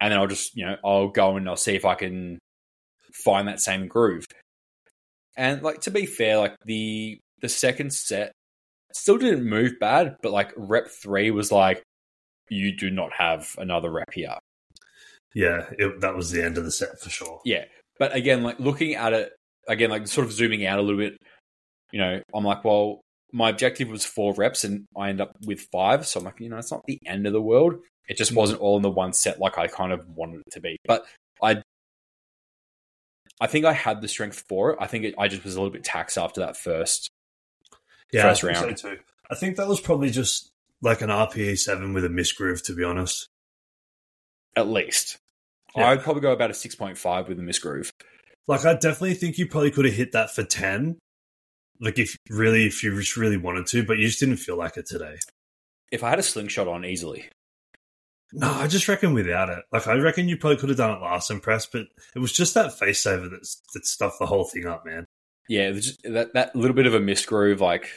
and 0.01 0.13
then 0.13 0.19
I'll 0.19 0.27
just, 0.27 0.57
you 0.57 0.67
know, 0.67 0.77
I'll 0.85 1.09
go 1.09 1.37
and 1.37 1.49
I'll 1.49 1.57
see 1.57 1.77
if 1.77 1.85
I 1.85 1.95
can 1.95 2.39
find 3.13 3.47
that 3.47 3.61
same 3.61 3.87
groove. 3.87 4.27
And 5.37 5.63
like 5.63 5.83
to 5.83 5.91
be 5.91 6.05
fair, 6.05 6.37
like 6.37 6.57
the 6.67 7.19
the 7.41 7.49
second 7.49 7.93
set 7.93 8.33
still 8.93 9.19
didn't 9.19 9.49
move 9.49 9.79
bad, 9.81 10.17
but 10.21 10.33
like 10.33 10.53
rep 10.57 10.89
three 10.89 11.31
was 11.31 11.53
like, 11.53 11.83
you 12.51 12.77
do 12.77 12.91
not 12.91 13.13
have 13.17 13.55
another 13.57 13.91
rep 13.91 14.13
here. 14.13 14.37
Yeah, 15.35 15.67
it, 15.79 16.01
that 16.01 16.17
was 16.17 16.31
the 16.31 16.45
end 16.45 16.59
of 16.59 16.65
the 16.65 16.71
set 16.71 17.01
for 17.01 17.09
sure. 17.09 17.41
Yeah, 17.45 17.65
but 17.99 18.15
again, 18.15 18.43
like 18.43 18.59
looking 18.59 18.95
at 18.97 19.13
it 19.13 19.33
again, 19.69 19.91
like 19.91 20.07
sort 20.09 20.27
of 20.27 20.33
zooming 20.33 20.67
out 20.67 20.79
a 20.79 20.83
little 20.83 20.99
bit, 20.99 21.17
you 21.93 22.01
know, 22.01 22.21
I'm 22.35 22.45
like, 22.45 22.65
well, 22.65 23.01
my 23.33 23.51
objective 23.51 23.89
was 23.89 24.05
four 24.05 24.35
reps 24.35 24.65
and 24.65 24.85
I 24.97 25.09
end 25.09 25.21
up 25.21 25.33
with 25.47 25.67
five. 25.73 26.07
So 26.07 26.21
I'm 26.21 26.27
like, 26.27 26.41
you 26.41 26.49
know, 26.49 26.59
it's 26.59 26.73
not 26.73 26.83
the 26.87 26.99
end 27.07 27.27
of 27.27 27.33
the 27.33 27.43
world. 27.43 27.75
It 28.09 28.17
just 28.17 28.33
mm. 28.33 28.37
wasn't 28.37 28.61
all 28.61 28.77
in 28.77 28.83
the 28.83 28.91
one 28.91 29.13
set 29.13 29.39
like 29.39 29.59
I 29.59 29.69
kind 29.69 29.93
of 29.93 30.07
wanted 30.09 30.41
it 30.47 30.53
to 30.53 30.61
be. 30.61 30.77
But 30.85 31.05
I 31.43 31.63
I 33.41 33.47
think 33.47 33.65
I 33.65 33.73
had 33.73 34.01
the 34.01 34.09
strength 34.09 34.45
for 34.49 34.73
it. 34.73 34.79
I 34.81 34.87
think 34.87 35.05
it, 35.05 35.15
I 35.19 35.29
just 35.29 35.45
was 35.45 35.57
a 35.57 35.61
little 35.61 35.73
bit 35.73 35.85
taxed 35.85 36.19
after 36.19 36.41
that 36.41 36.57
first 36.57 37.11
yeah, 38.13 38.23
first 38.23 38.45
I 38.45 38.49
round. 38.49 38.79
So 38.79 38.91
too. 38.91 39.01
I 39.31 39.35
think 39.35 39.57
that 39.57 39.67
was 39.67 39.81
probably 39.81 40.11
just 40.11 40.51
like 40.83 41.01
an 41.01 41.09
RPE 41.09 41.59
seven 41.59 41.95
with 41.95 42.05
a 42.05 42.09
misgroove, 42.09 42.63
to 42.65 42.75
be 42.75 42.85
honest. 42.85 43.29
At 44.55 44.69
least, 44.69 45.17
yeah. 45.75 45.89
I'd 45.89 46.03
probably 46.03 46.21
go 46.21 46.33
about 46.33 46.51
a 46.51 46.55
six 46.55 46.75
point 46.75 46.99
five 46.99 47.29
with 47.29 47.39
a 47.39 47.43
misgroove. 47.43 47.91
Like 48.49 48.65
I 48.65 48.75
definitely 48.75 49.15
think 49.15 49.39
you 49.39 49.47
probably 49.47 49.71
could 49.71 49.85
have 49.85 49.95
hit 49.95 50.13
that 50.13 50.35
for 50.35 50.45
ten. 50.45 50.99
Like 51.81 51.99
if 51.99 52.17
really, 52.29 52.67
if 52.67 52.83
you 52.83 52.99
just 52.99 53.17
really 53.17 53.37
wanted 53.37 53.67
to, 53.69 53.85
but 53.85 53.99
you 53.99 54.07
just 54.07 54.21
didn't 54.21 54.37
feel 54.37 54.57
like 54.57 54.77
it 54.77 54.87
today. 54.87 55.17
If 55.91 56.03
I 56.03 56.11
had 56.11 56.19
a 56.19 56.23
slingshot 56.23 56.69
on 56.69 56.85
easily. 56.85 57.29
No, 58.33 58.51
I 58.51 58.67
just 58.67 58.89
reckon 58.89 59.13
without 59.13 59.51
it. 59.51 59.65
Like 59.73 59.87
I 59.87 59.95
reckon 59.97 60.29
you 60.29 60.39
probably 60.39 60.57
could 60.57 60.71
have 60.71 60.79
done 60.79 60.97
it 60.97 61.03
last 61.03 61.31
impress, 61.31 61.67
but 61.67 61.87
it 62.15 62.19
was 62.19 62.33
just 62.33 62.55
that 62.55 62.79
face 62.79 63.03
saver 63.03 63.29
that 63.29 63.57
that 63.75 63.87
stuffed 63.87 64.19
the 64.19 64.27
whole 64.27 64.45
thing 64.45 64.67
up, 64.67 64.87
man. 64.87 65.05
Yeah, 65.49 65.73
just, 65.73 66.03
that 66.05 66.33
that 66.33 66.57
little 66.57 66.75
bit 66.75 66.87
of 66.87 66.95
a 66.95 67.01
misgroove, 67.01 67.61
like 67.61 67.91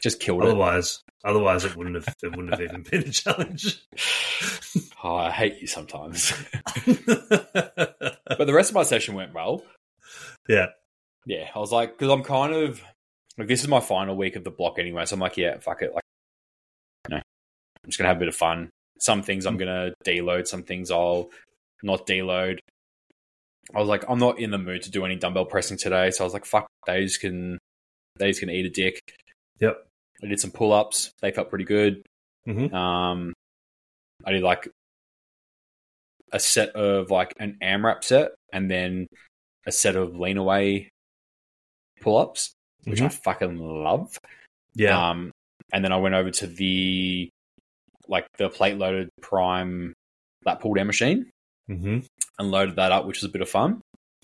just 0.00 0.20
killed 0.20 0.42
otherwise, 0.42 1.02
it. 1.08 1.28
Otherwise, 1.28 1.64
it 1.64 1.76
wouldn't 1.76 1.96
have 1.96 2.14
it 2.22 2.36
wouldn't 2.36 2.50
have 2.50 2.60
even 2.60 2.82
been 2.82 3.02
a 3.02 3.10
challenge. 3.10 3.80
oh, 5.02 5.16
I 5.16 5.30
hate 5.30 5.60
you 5.60 5.66
sometimes. 5.66 6.32
but 8.38 8.46
the 8.46 8.54
rest 8.54 8.70
of 8.70 8.74
my 8.74 8.82
session 8.82 9.14
went 9.14 9.34
well. 9.34 9.62
Yeah, 10.48 10.66
yeah. 11.26 11.48
I 11.54 11.58
was 11.58 11.72
like, 11.72 11.98
because 11.98 12.12
I'm 12.12 12.22
kind 12.22 12.52
of 12.52 12.82
like 13.38 13.48
this 13.48 13.62
is 13.62 13.68
my 13.68 13.80
final 13.80 14.16
week 14.16 14.36
of 14.36 14.44
the 14.44 14.50
block 14.50 14.78
anyway, 14.78 15.04
so 15.04 15.14
I'm 15.14 15.20
like, 15.20 15.36
yeah, 15.36 15.58
fuck 15.58 15.82
it. 15.82 15.92
Like, 15.94 16.04
you 17.08 17.16
know, 17.16 17.22
I'm 17.22 17.90
just 17.90 17.98
gonna 17.98 18.08
have 18.08 18.16
a 18.16 18.20
bit 18.20 18.28
of 18.28 18.36
fun. 18.36 18.70
Some 19.00 19.22
things 19.22 19.46
I'm 19.46 19.56
gonna 19.56 19.92
deload, 20.04 20.46
some 20.46 20.62
things 20.62 20.90
I'll 20.90 21.30
not 21.82 22.06
deload. 22.06 22.58
I 23.74 23.78
was 23.78 23.88
like, 23.88 24.04
I'm 24.08 24.18
not 24.18 24.38
in 24.38 24.50
the 24.50 24.58
mood 24.58 24.82
to 24.82 24.90
do 24.90 25.04
any 25.04 25.16
dumbbell 25.16 25.46
pressing 25.46 25.78
today, 25.78 26.10
so 26.10 26.24
I 26.24 26.26
was 26.26 26.34
like, 26.34 26.44
fuck, 26.44 26.66
days 26.86 27.16
can 27.16 27.58
days 28.18 28.40
can 28.40 28.50
eat 28.50 28.66
a 28.66 28.70
dick. 28.70 29.00
Yep. 29.60 29.86
I 30.22 30.26
did 30.26 30.40
some 30.40 30.50
pull 30.50 30.72
ups. 30.72 31.12
They 31.20 31.30
felt 31.30 31.48
pretty 31.48 31.64
good. 31.64 32.02
Mm-hmm. 32.46 32.74
Um, 32.74 33.32
I 34.24 34.32
did 34.32 34.42
like 34.42 34.68
a 36.32 36.40
set 36.40 36.70
of 36.70 37.10
like 37.10 37.34
an 37.38 37.58
AMRAP 37.62 38.02
set 38.04 38.32
and 38.52 38.70
then 38.70 39.06
a 39.66 39.72
set 39.72 39.96
of 39.96 40.18
lean 40.18 40.38
away 40.38 40.88
pull 42.00 42.16
ups, 42.18 42.52
which 42.84 42.98
mm-hmm. 42.98 43.06
I 43.06 43.08
fucking 43.10 43.58
love. 43.58 44.16
Yeah. 44.74 45.10
Um, 45.10 45.30
and 45.72 45.84
then 45.84 45.92
I 45.92 45.98
went 45.98 46.14
over 46.14 46.30
to 46.30 46.46
the 46.46 47.28
like 48.08 48.26
the 48.38 48.48
plate 48.48 48.76
loaded 48.76 49.08
prime 49.20 49.94
lat 50.44 50.60
pull 50.60 50.74
down 50.74 50.86
machine 50.86 51.30
mm-hmm. 51.70 52.00
and 52.38 52.50
loaded 52.50 52.76
that 52.76 52.92
up, 52.92 53.06
which 53.06 53.18
was 53.18 53.28
a 53.28 53.32
bit 53.32 53.42
of 53.42 53.48
fun. 53.48 53.80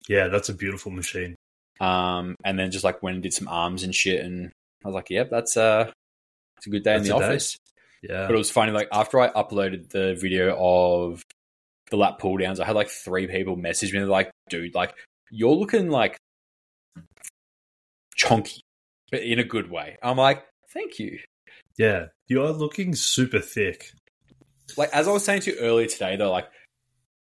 Yeah, 0.09 0.29
that's 0.29 0.49
a 0.49 0.55
beautiful 0.55 0.91
machine. 0.91 1.37
Um, 1.81 2.35
and 2.45 2.59
then 2.59 2.71
just 2.71 2.85
like 2.85 3.03
went 3.03 3.15
and 3.15 3.23
did 3.23 3.35
some 3.35 3.47
arms 3.47 3.85
and 3.85 3.95
shit 3.95 4.25
and 4.25 4.51
I 4.85 4.89
was 4.89 4.95
like, 4.95 5.11
yep, 5.11 5.31
that's 5.31 5.57
a 5.57 5.93
it's 6.57 6.67
a 6.67 6.71
good 6.71 6.83
day 6.83 6.95
that's 6.95 7.09
in 7.09 7.17
the 7.17 7.25
office. 7.25 7.53
Day. 7.53 8.11
Yeah. 8.11 8.27
But 8.27 8.35
it 8.35 8.39
was 8.39 8.51
funny. 8.51 8.73
Like 8.73 8.89
after 8.93 9.21
I 9.21 9.31
uploaded 9.31 9.91
the 9.91 10.15
video 10.15 10.57
of 10.59 11.23
the 11.91 11.97
lat 11.97 12.19
pull 12.19 12.37
downs, 12.37 12.61
I 12.61 12.67
had 12.67 12.77
like 12.77 12.89
three 12.89 13.27
people 13.27 13.57
message 13.57 13.93
me. 13.93 14.01
Like, 14.01 14.31
dude, 14.49 14.75
like 14.75 14.95
you're 15.31 15.55
looking 15.55 15.91
like 15.91 16.17
chonky, 18.19 18.61
but 19.11 19.23
in 19.23 19.39
a 19.39 19.45
good 19.45 19.71
way. 19.71 19.97
I'm 20.03 20.17
like, 20.17 20.45
thank 20.73 20.99
you. 20.99 21.19
Yeah, 21.79 22.07
you 22.27 22.43
are 22.43 22.53
looking 22.53 22.95
super 22.95 23.41
thick. 23.41 23.93
Like 24.77 24.91
as 24.93 25.09
I 25.09 25.13
was 25.13 25.25
saying 25.25 25.43
to 25.43 25.53
you 25.53 25.59
earlier 25.61 25.87
today, 25.87 26.17
though, 26.17 26.31
like 26.31 26.49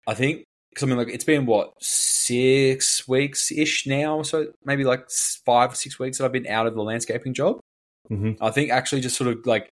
I 0.07 0.13
think 0.13 0.43
because 0.69 0.83
I 0.83 0.87
mean, 0.87 0.97
like 0.97 1.09
it's 1.09 1.23
been 1.23 1.45
what 1.45 1.73
six 1.81 3.07
weeks 3.07 3.51
ish 3.51 3.87
now, 3.87 4.21
so 4.21 4.47
maybe 4.63 4.83
like 4.83 5.09
five 5.45 5.71
or 5.71 5.75
six 5.75 5.99
weeks 5.99 6.17
that 6.17 6.25
I've 6.25 6.31
been 6.31 6.47
out 6.47 6.67
of 6.67 6.75
the 6.75 6.83
landscaping 6.83 7.33
job. 7.33 7.59
Mm-hmm. 8.09 8.43
I 8.43 8.51
think 8.51 8.71
actually 8.71 9.01
just 9.01 9.17
sort 9.17 9.29
of 9.29 9.45
like 9.45 9.69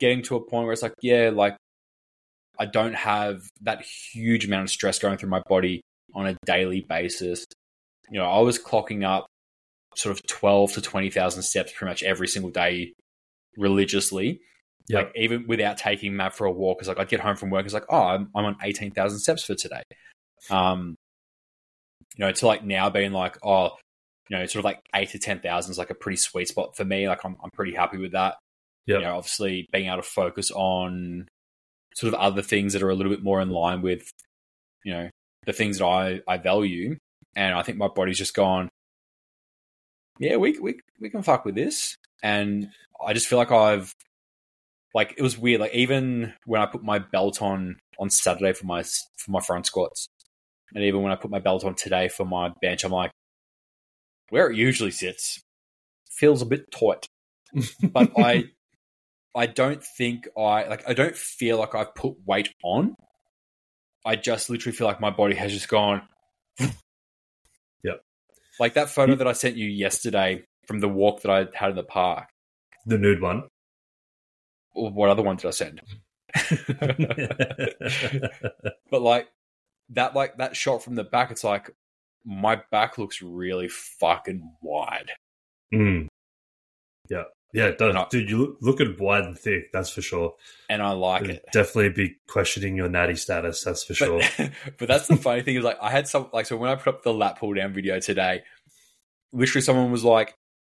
getting 0.00 0.22
to 0.22 0.36
a 0.36 0.40
point 0.40 0.64
where 0.64 0.72
it's 0.72 0.82
like, 0.82 0.94
yeah, 1.02 1.30
like 1.32 1.56
I 2.58 2.66
don't 2.66 2.94
have 2.94 3.42
that 3.62 3.82
huge 3.82 4.44
amount 4.44 4.64
of 4.64 4.70
stress 4.70 4.98
going 4.98 5.18
through 5.18 5.30
my 5.30 5.42
body 5.48 5.80
on 6.14 6.26
a 6.26 6.36
daily 6.46 6.80
basis. 6.88 7.44
You 8.10 8.20
know, 8.20 8.26
I 8.30 8.40
was 8.40 8.58
clocking 8.58 9.04
up 9.04 9.26
sort 9.96 10.16
of 10.16 10.26
twelve 10.26 10.72
to 10.72 10.80
twenty 10.80 11.10
thousand 11.10 11.42
steps 11.42 11.72
pretty 11.72 11.90
much 11.90 12.02
every 12.02 12.28
single 12.28 12.50
day 12.50 12.92
religiously. 13.56 14.40
Yep. 14.88 15.04
Like 15.04 15.12
even 15.16 15.46
without 15.46 15.78
taking 15.78 16.14
Matt 16.14 16.36
for 16.36 16.46
a 16.46 16.52
walk, 16.52 16.78
because 16.78 16.88
like 16.88 16.98
I'd 16.98 17.08
get 17.08 17.20
home 17.20 17.36
from 17.36 17.50
work, 17.50 17.64
it's 17.64 17.74
like, 17.74 17.86
oh, 17.88 18.02
I'm, 18.02 18.30
I'm 18.34 18.44
on 18.44 18.56
eighteen 18.62 18.90
thousand 18.90 19.20
steps 19.20 19.44
for 19.44 19.54
today. 19.54 19.82
Um, 20.50 20.94
you 22.16 22.24
know, 22.24 22.32
to 22.32 22.46
like 22.46 22.64
now 22.64 22.90
being 22.90 23.12
like, 23.12 23.38
oh, 23.42 23.70
you 24.28 24.36
know, 24.36 24.46
sort 24.46 24.60
of 24.60 24.64
like 24.64 24.80
eight 24.94 25.10
to 25.10 25.18
ten 25.18 25.40
thousand 25.40 25.72
is 25.72 25.78
like 25.78 25.90
a 25.90 25.94
pretty 25.94 26.16
sweet 26.16 26.48
spot 26.48 26.76
for 26.76 26.84
me. 26.84 27.08
Like 27.08 27.24
I'm 27.24 27.36
I'm 27.42 27.50
pretty 27.54 27.74
happy 27.74 27.96
with 27.96 28.12
that. 28.12 28.36
Yeah. 28.86 28.96
You 28.96 29.02
know, 29.04 29.16
obviously 29.16 29.66
being 29.72 29.86
able 29.86 29.96
to 29.96 30.02
focus 30.02 30.50
on 30.50 31.26
sort 31.94 32.12
of 32.12 32.20
other 32.20 32.42
things 32.42 32.72
that 32.72 32.82
are 32.82 32.90
a 32.90 32.94
little 32.94 33.12
bit 33.12 33.22
more 33.22 33.40
in 33.40 33.50
line 33.50 33.82
with, 33.82 34.10
you 34.84 34.92
know, 34.92 35.10
the 35.46 35.52
things 35.52 35.78
that 35.78 35.86
I, 35.86 36.20
I 36.28 36.36
value. 36.36 36.96
And 37.36 37.54
I 37.54 37.62
think 37.62 37.78
my 37.78 37.88
body's 37.88 38.18
just 38.18 38.34
gone, 38.34 38.68
yeah, 40.18 40.36
we 40.36 40.58
we 40.58 40.78
we 41.00 41.10
can 41.10 41.22
fuck 41.22 41.44
with 41.44 41.54
this. 41.54 41.96
And 42.22 42.68
I 43.04 43.12
just 43.12 43.26
feel 43.26 43.38
like 43.38 43.50
I've 43.50 43.92
like 44.94 45.14
it 45.16 45.22
was 45.22 45.36
weird. 45.38 45.60
Like 45.60 45.74
even 45.74 46.32
when 46.46 46.60
I 46.60 46.66
put 46.66 46.82
my 46.82 46.98
belt 46.98 47.42
on 47.42 47.76
on 47.98 48.10
Saturday 48.10 48.52
for 48.52 48.66
my 48.66 48.82
for 48.82 49.30
my 49.30 49.40
front 49.40 49.66
squats, 49.66 50.06
and 50.74 50.84
even 50.84 51.02
when 51.02 51.12
I 51.12 51.16
put 51.16 51.30
my 51.30 51.40
belt 51.40 51.64
on 51.64 51.74
today 51.74 52.08
for 52.08 52.24
my 52.24 52.52
bench, 52.62 52.84
I'm 52.84 52.92
like, 52.92 53.10
where 54.30 54.50
it 54.50 54.56
usually 54.56 54.92
sits 54.92 55.40
feels 56.10 56.42
a 56.42 56.46
bit 56.46 56.70
tight. 56.70 57.06
But 57.82 58.12
I 58.16 58.44
I 59.36 59.46
don't 59.46 59.82
think 59.82 60.28
I 60.36 60.64
like 60.64 60.88
I 60.88 60.94
don't 60.94 61.16
feel 61.16 61.58
like 61.58 61.74
I've 61.74 61.94
put 61.94 62.14
weight 62.24 62.54
on. 62.62 62.94
I 64.06 64.16
just 64.16 64.50
literally 64.50 64.76
feel 64.76 64.86
like 64.86 65.00
my 65.00 65.10
body 65.10 65.34
has 65.34 65.52
just 65.52 65.68
gone. 65.68 66.02
Yep. 67.84 68.00
Like 68.58 68.74
that 68.74 68.88
photo 68.88 69.14
that 69.14 69.26
I 69.26 69.34
sent 69.34 69.56
you 69.56 69.68
yesterday 69.68 70.44
from 70.66 70.80
the 70.80 70.88
walk 70.88 71.20
that 71.20 71.30
I 71.30 71.46
had 71.54 71.70
in 71.70 71.76
the 71.76 71.82
park. 71.82 72.28
The 72.86 72.96
nude 72.96 73.20
one. 73.20 73.42
What 74.72 75.10
other 75.10 75.22
one 75.22 75.36
did 75.36 75.46
I 75.46 75.50
send? 75.50 75.82
but 78.90 79.02
like 79.02 79.28
that 79.90 80.14
like 80.14 80.38
that 80.38 80.56
shot 80.56 80.82
from 80.82 80.94
the 80.94 81.04
back, 81.04 81.30
it's 81.30 81.44
like 81.44 81.70
my 82.24 82.60
back 82.70 82.98
looks 82.98 83.22
really 83.22 83.68
fucking 83.68 84.50
wide. 84.62 85.10
Mm. 85.72 86.08
Yeah. 87.08 87.24
Yeah, 87.54 87.66
it 87.66 87.78
does. 87.78 87.94
I- 87.94 88.06
Dude, 88.10 88.28
you 88.28 88.36
look, 88.38 88.58
look 88.60 88.80
at 88.80 88.98
wide 89.00 89.24
and 89.24 89.38
thick, 89.38 89.70
that's 89.72 89.88
for 89.88 90.02
sure. 90.02 90.34
And 90.68 90.82
I 90.82 90.90
like 90.90 91.22
You'd 91.22 91.30
it. 91.30 91.44
Definitely 91.52 91.90
be 91.90 92.16
questioning 92.26 92.76
your 92.76 92.88
natty 92.88 93.14
status, 93.14 93.62
that's 93.62 93.84
for 93.84 93.94
sure. 93.94 94.20
But, 94.36 94.50
but 94.78 94.88
that's 94.88 95.06
the 95.06 95.16
funny 95.16 95.42
thing 95.42 95.54
is 95.54 95.62
like 95.64 95.78
I 95.80 95.90
had 95.90 96.08
some 96.08 96.28
like 96.32 96.46
so 96.46 96.56
when 96.56 96.68
I 96.68 96.74
put 96.74 96.92
up 96.92 97.02
the 97.04 97.14
lat 97.14 97.38
pull 97.38 97.54
down 97.54 97.72
video 97.72 98.00
today, 98.00 98.42
literally 99.32 99.62
someone 99.62 99.92
was 99.92 100.02
like, 100.02 100.34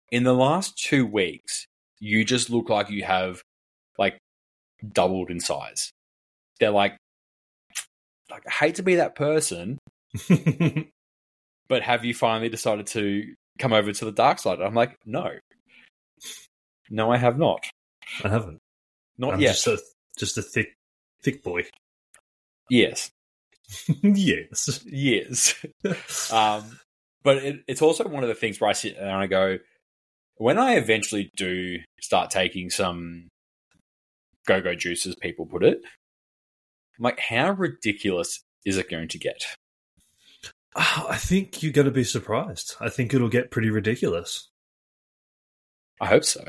in 0.09 0.23
the 0.23 0.34
last 0.34 0.77
two 0.77 1.05
weeks, 1.05 1.65
you 1.99 2.23
just 2.23 2.49
look 2.49 2.69
like 2.69 2.89
you 2.89 3.03
have 3.03 3.43
like 3.97 4.17
doubled 4.93 5.30
in 5.30 5.41
size. 5.41 5.91
They're 6.61 6.71
like, 6.71 6.95
like 8.32 8.43
I 8.47 8.51
hate 8.51 8.75
to 8.75 8.84
be 8.84 8.95
that 8.95 9.15
person, 9.15 9.80
but 11.67 11.82
have 11.82 12.05
you 12.05 12.13
finally 12.13 12.47
decided 12.47 12.88
to 12.88 13.34
come 13.59 13.73
over 13.73 13.91
to 13.91 14.05
the 14.05 14.13
dark 14.13 14.39
side? 14.39 14.61
I'm 14.61 14.73
like, 14.75 14.95
no, 15.05 15.32
no, 16.89 17.11
I 17.11 17.17
have 17.17 17.37
not, 17.37 17.65
I 18.23 18.29
haven't. 18.29 18.59
not 19.17 19.35
I'm 19.35 19.39
yet. 19.39 19.55
just 19.55 19.67
a, 19.67 19.79
just 20.17 20.37
a 20.37 20.41
thick, 20.41 20.73
thick 21.23 21.43
boy. 21.43 21.65
yes, 22.69 23.11
yes. 24.03 24.83
yes. 24.85 25.65
Um, 26.31 26.79
but 27.23 27.37
it, 27.37 27.63
it's 27.67 27.81
also 27.81 28.07
one 28.07 28.23
of 28.23 28.29
the 28.29 28.35
things 28.35 28.59
where 28.59 28.69
I 28.69 28.73
sit 28.73 28.97
and 28.97 29.09
I 29.09 29.27
go, 29.27 29.57
when 30.35 30.57
I 30.57 30.75
eventually 30.75 31.29
do 31.35 31.77
start 32.01 32.31
taking 32.31 32.69
some 32.69 33.27
go 34.47 34.61
go 34.61 34.73
juice, 34.73 35.05
as 35.05 35.15
people 35.15 35.45
put 35.45 35.63
it, 35.63 35.79
I'm 36.97 37.03
like, 37.03 37.19
how 37.19 37.51
ridiculous 37.51 38.41
is 38.65 38.77
it 38.77 38.89
going 38.89 39.09
to 39.09 39.17
get? 39.19 39.43
Ah, 40.75 41.07
I 41.09 41.17
think 41.17 41.61
you're 41.61 41.73
going 41.73 41.85
to 41.85 41.91
be 41.91 42.03
surprised. 42.03 42.75
I 42.79 42.89
think 42.89 43.13
it'll 43.13 43.29
get 43.29 43.51
pretty 43.51 43.69
ridiculous. 43.69 44.49
I 45.99 46.07
hope 46.07 46.23
so. 46.23 46.43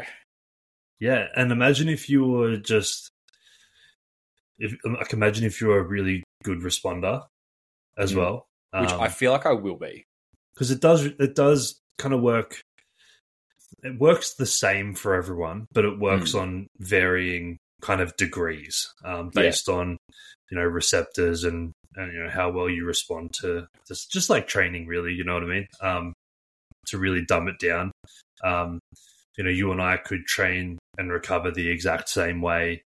Yeah, 1.01 1.27
and 1.35 1.51
imagine 1.51 1.89
if 1.89 2.09
you 2.11 2.25
were 2.25 2.57
just, 2.59 3.11
if 4.59 4.75
like 4.85 5.13
imagine 5.13 5.45
if 5.45 5.61
you 5.61 5.69
were 5.69 5.79
a 5.79 5.83
really 5.87 6.23
good 6.45 6.61
responder 6.61 7.25
as 7.97 8.13
Mm. 8.13 8.17
well, 8.17 8.47
Which 8.79 8.91
I 8.91 9.09
feel 9.09 9.33
like 9.33 9.47
I 9.47 9.53
will 9.53 9.77
be. 9.77 10.05
because 10.55 10.71
it 10.71 10.81
does 10.81 11.07
it 11.07 11.35
does 11.35 11.79
kind 11.99 12.15
of 12.15 12.21
work. 12.21 12.61
It 13.83 13.99
works 13.99 14.35
the 14.35 14.47
same 14.47 14.95
for 14.95 15.15
everyone, 15.15 15.67
but 15.73 15.85
it 15.87 15.99
works 15.99 16.35
on 16.35 16.67
varying 16.79 17.57
kind 17.81 18.03
of 18.03 18.15
degrees 18.17 18.93
um, 19.05 19.31
Yeah. 19.35 19.43
based 19.45 19.69
on 19.71 19.97
you 20.51 20.59
know 20.59 20.65
receptors 20.65 21.45
and 21.45 21.73
and 21.97 22.13
you 22.13 22.23
know 22.23 22.29
how 22.31 22.51
well 22.51 22.69
you 22.69 22.85
respond 22.85 23.33
to 23.41 23.67
just 23.89 24.11
just 24.13 24.29
like 24.29 24.47
training, 24.49 24.87
really. 24.87 25.15
You 25.15 25.25
know 25.25 25.35
what 25.35 25.45
I 25.45 25.47
mean? 25.47 25.67
Um, 25.81 26.13
to 26.89 26.99
really 26.99 27.25
dumb 27.25 27.49
it 27.49 27.59
down. 27.59 27.91
Um, 28.45 28.79
you 29.41 29.45
know, 29.45 29.51
you 29.51 29.73
and 29.73 29.81
I 29.81 29.97
could 29.97 30.27
train 30.27 30.79
and 30.99 31.11
recover 31.11 31.51
the 31.51 31.71
exact 31.71 32.11
same 32.11 32.43
way 32.43 32.83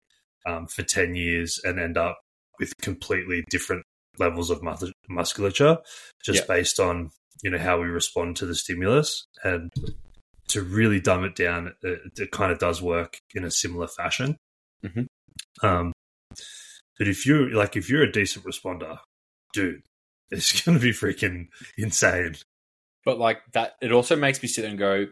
um, 0.46 0.68
for 0.68 0.84
10 0.84 1.16
years 1.16 1.62
and 1.64 1.80
end 1.80 1.98
up 1.98 2.20
with 2.60 2.74
completely 2.82 3.46
different 3.50 3.84
levels 4.20 4.50
of 4.50 4.62
mus- 4.62 4.92
musculature 5.08 5.78
just 6.26 6.40
Yeah. 6.42 6.46
based 6.54 6.78
on, 6.78 7.12
you 7.42 7.52
know, 7.52 7.58
how 7.58 7.80
we 7.80 7.88
respond 7.88 8.36
to 8.36 8.46
the 8.46 8.54
stimulus. 8.54 9.24
And 9.46 9.70
to 10.50 10.62
really 10.62 11.00
dumb 11.00 11.24
it 11.24 11.36
down, 11.36 11.74
it, 11.84 12.00
it 12.20 12.32
kind 12.32 12.52
of 12.52 12.60
does 12.60 12.82
work 12.82 13.18
in 13.34 13.46
a 13.46 13.52
similar 13.52 13.88
fashion. 13.88 14.36
Mhm. 14.86 15.08
Um, 15.64 15.94
but 16.98 17.08
if 17.08 17.26
you're 17.26 17.50
like, 17.56 17.78
if 17.78 17.90
you're 17.90 18.04
a 18.04 18.12
decent 18.12 18.44
responder, 18.44 18.98
dude, 19.54 19.84
it's 20.30 20.52
going 20.66 20.78
to 20.78 20.84
be 20.84 20.92
freaking 20.92 21.48
insane. 21.78 22.36
But 23.06 23.20
like 23.20 23.40
that, 23.54 23.76
it 23.82 23.94
also 23.94 24.18
makes 24.18 24.44
me 24.44 24.50
sit 24.50 24.66
and 24.66 24.78
go, 24.78 25.08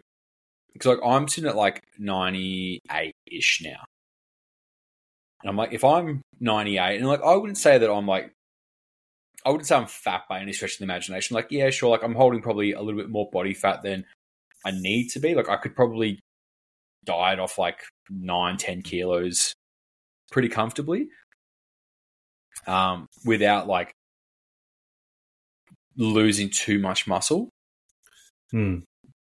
because 0.73 0.97
like 0.97 1.05
I'm 1.05 1.27
sitting 1.27 1.49
at 1.49 1.55
like 1.55 1.83
98 1.97 3.13
ish 3.31 3.61
now. 3.63 3.85
And 5.41 5.49
I'm 5.49 5.55
like, 5.55 5.73
if 5.73 5.83
I'm 5.83 6.21
98, 6.39 6.97
and 6.97 7.07
like 7.07 7.21
I 7.21 7.35
wouldn't 7.35 7.57
say 7.57 7.77
that 7.77 7.91
I'm 7.91 8.07
like, 8.07 8.31
I 9.45 9.49
wouldn't 9.49 9.67
say 9.67 9.75
I'm 9.75 9.87
fat 9.87 10.23
by 10.29 10.41
any 10.41 10.51
stretch 10.51 10.73
of 10.73 10.79
the 10.79 10.83
imagination. 10.83 11.35
Like, 11.35 11.47
yeah, 11.49 11.69
sure, 11.69 11.89
like 11.89 12.03
I'm 12.03 12.15
holding 12.15 12.41
probably 12.41 12.73
a 12.73 12.81
little 12.81 12.99
bit 12.99 13.09
more 13.09 13.29
body 13.31 13.53
fat 13.53 13.83
than 13.83 14.05
I 14.65 14.71
need 14.71 15.09
to 15.09 15.19
be. 15.19 15.33
Like, 15.33 15.47
I 15.47 15.55
could 15.55 15.75
probably 15.75 16.19
diet 17.05 17.39
off 17.39 17.57
like 17.57 17.79
nine, 18.09 18.57
10 18.57 18.81
kilos 18.81 19.53
pretty 20.29 20.49
comfortably 20.49 21.07
um, 22.67 23.07
without 23.25 23.67
like 23.67 23.93
losing 25.95 26.49
too 26.49 26.79
much 26.79 27.07
muscle 27.07 27.49
Hmm. 28.51 28.79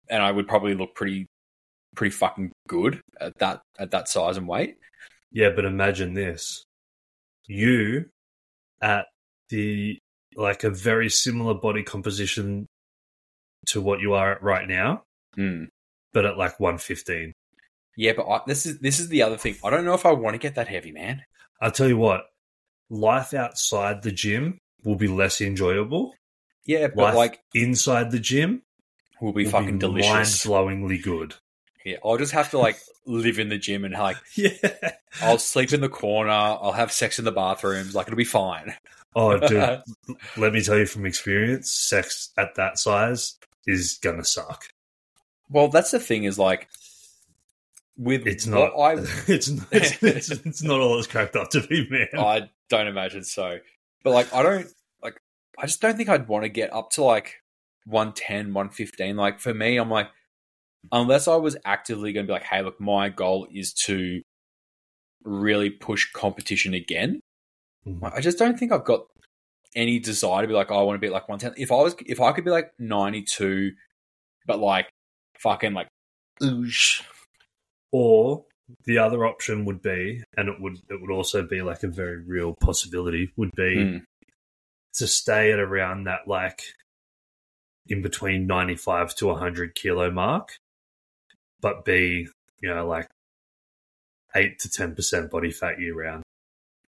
And 0.09 0.22
I 0.22 0.30
would 0.30 0.48
probably 0.48 0.74
look 0.74 0.94
pretty 0.94 1.26
pretty 1.94 2.11
fucking 2.11 2.50
good 2.68 3.00
at 3.20 3.32
that 3.38 3.62
at 3.78 3.90
that 3.92 4.09
size 4.09 4.36
and 4.36 4.48
weight. 4.48 4.76
Yeah, 5.30 5.50
but 5.55 5.64
imagine 5.64 6.14
this. 6.14 6.64
You 7.46 8.07
at 8.80 9.07
the 9.50 9.98
like 10.36 10.64
a 10.64 10.70
very 10.70 11.09
similar 11.09 11.55
body 11.55 11.82
composition 11.82 12.66
to 13.68 13.80
what 13.80 14.00
you 14.00 14.14
are 14.14 14.32
at 14.32 14.42
right 14.42 14.68
now, 14.68 15.02
Mm. 15.38 15.68
but 16.12 16.26
at 16.26 16.36
like 16.36 16.59
115. 16.61 17.32
Yeah, 17.96 18.12
but 18.16 18.26
I, 18.28 18.40
this 18.46 18.66
is 18.66 18.78
this 18.80 18.98
is 19.00 19.09
the 19.09 19.22
other 19.22 19.36
thing. 19.36 19.57
I 19.64 19.70
don't 19.70 19.84
know 19.84 19.94
if 19.94 20.05
I 20.07 20.12
want 20.12 20.34
to 20.34 20.38
get 20.38 20.57
that 20.57 20.68
heavy, 20.68 20.92
man. 20.92 21.22
I'll 21.61 21.70
tell 21.70 21.88
you 21.88 21.96
what, 21.96 22.24
life 22.90 23.32
outside 23.32 24.02
the 24.02 24.11
gym 24.12 24.59
will 24.84 24.96
be 24.96 25.09
less 25.09 25.40
enjoyable. 25.40 26.14
Yeah, 26.66 26.88
but 26.88 26.96
Life 26.96 27.14
like 27.14 27.40
inside 27.55 28.11
the 28.11 28.18
gym 28.18 28.62
will 29.25 29.33
be 29.33 29.45
will 29.45 29.51
fucking 29.51 29.79
delicious. 29.79 30.47
mind-blowingly 30.47 31.03
good. 31.03 31.35
Yeah, 31.85 31.97
I'll 32.05 32.16
just 32.16 32.33
have 32.33 32.51
to 32.51 32.59
like 32.59 32.79
live 33.07 33.39
in 33.39 33.49
the 33.49 33.59
gym 33.59 33.85
and 33.85 33.95
like 33.95 34.16
Yeah. 34.35 34.51
I'll 35.20 35.39
sleep 35.39 35.72
in 35.72 35.81
the 35.81 35.89
corner. 35.89 36.31
I'll 36.31 36.72
have 36.72 36.93
sex 36.93 37.18
in 37.18 37.25
the 37.25 37.33
bathrooms. 37.33 37.95
Like 37.95 38.07
it'll 38.07 38.16
be 38.16 38.25
fine. 38.25 38.75
Oh, 39.16 39.39
dude, 39.49 39.83
let 40.37 40.53
me 40.53 40.62
tell 40.62 40.79
you 40.79 40.87
from 40.87 41.07
experience, 41.07 41.70
sex 41.70 42.31
at 42.37 42.55
that 42.57 42.79
size 42.79 43.37
is 43.66 43.99
gonna 44.03 44.25
suck. 44.25 44.64
well, 45.51 45.68
that's 45.68 45.91
the 45.91 46.01
thing 46.01 46.25
is 46.25 46.39
like 46.39 46.68
with 47.97 48.27
It's 48.27 48.47
not. 48.47 48.72
I 48.79 48.95
it's, 49.29 49.49
it's, 49.70 50.03
it's 50.03 50.31
it's 50.31 50.62
not 50.62 50.81
all 50.81 50.99
it's 50.99 51.07
cracked 51.07 51.37
up 51.37 51.51
to 51.51 51.61
be, 51.66 51.89
man. 51.89 52.09
I 52.18 52.51
don't 52.68 52.89
imagine 52.89 53.25
so. 53.25 53.59
But 54.03 54.11
like 54.12 54.35
I 54.35 54.43
don't 54.43 54.66
like 55.03 55.20
I 55.59 55.66
just 55.66 55.81
don't 55.81 55.97
think 55.97 56.09
I'd 56.09 56.29
want 56.29 56.45
to 56.45 56.49
get 56.49 56.72
up 56.72 56.91
to 56.93 57.05
like 57.05 57.37
110, 57.85 58.53
115. 58.55 59.16
Like 59.16 59.41
for 59.41 59.55
me, 59.55 59.76
I'm 59.76 59.91
like 59.91 60.09
unless 60.93 61.26
I 61.28 61.37
was 61.37 61.57
actively 61.64 62.12
going 62.12 62.26
to 62.26 62.30
be 62.30 62.35
like, 62.35 62.43
hey, 62.45 62.61
look, 62.62 62.78
my 62.80 63.09
goal 63.09 63.47
is 63.53 63.72
to 63.87 64.20
really 65.24 65.70
push 65.70 66.11
competition 66.12 66.74
again. 66.74 67.20
Mhm. 67.87 68.12
I 68.12 68.20
just 68.20 68.39
don't 68.39 68.59
think 68.59 68.70
I've 68.72 68.85
got 68.85 69.07
any 69.74 69.99
desire 69.99 70.43
to 70.43 70.49
be 70.49 70.55
like, 70.55 70.70
oh, 70.70 70.78
I 70.78 70.82
want 70.82 70.97
to 70.97 71.07
be 71.07 71.11
like 71.11 71.28
110. 71.28 71.61
If 71.62 71.72
I 71.72 71.76
was 71.76 71.95
if 72.07 72.20
I 72.20 72.32
could 72.32 72.45
be 72.45 72.51
like 72.51 72.72
92 72.78 73.72
but 74.47 74.59
like 74.59 74.91
fucking 75.41 75.72
like 75.72 75.89
oosh. 76.43 77.03
Or 77.93 78.45
the 78.87 78.99
other 78.99 79.24
option 79.24 79.64
would 79.66 79.80
be, 79.82 80.22
and 80.37 80.49
it 80.49 80.61
would 80.61 80.78
it 80.91 81.01
would 81.01 81.11
also 81.11 81.47
be 81.47 81.62
like 81.62 81.82
a 81.82 81.89
very 81.89 82.18
real 82.22 82.55
possibility, 82.61 83.30
would 83.37 83.53
be 83.57 83.76
Mm. 83.76 84.03
to 84.95 85.07
stay 85.07 85.53
at 85.53 85.59
around 85.61 86.05
that 86.05 86.26
like 86.26 86.61
in 87.89 88.03
between 88.03 88.47
ninety 88.47 88.76
five 88.76 89.14
to 89.16 89.35
hundred 89.35 89.74
kilo 89.74 90.11
mark, 90.11 90.57
but 91.61 91.85
be 91.85 92.28
you 92.61 92.74
know 92.74 92.87
like 92.87 93.09
eight 94.35 94.59
to 94.61 94.70
ten 94.70 94.95
percent 94.95 95.30
body 95.30 95.51
fat 95.51 95.80
year 95.80 95.95
round. 95.95 96.22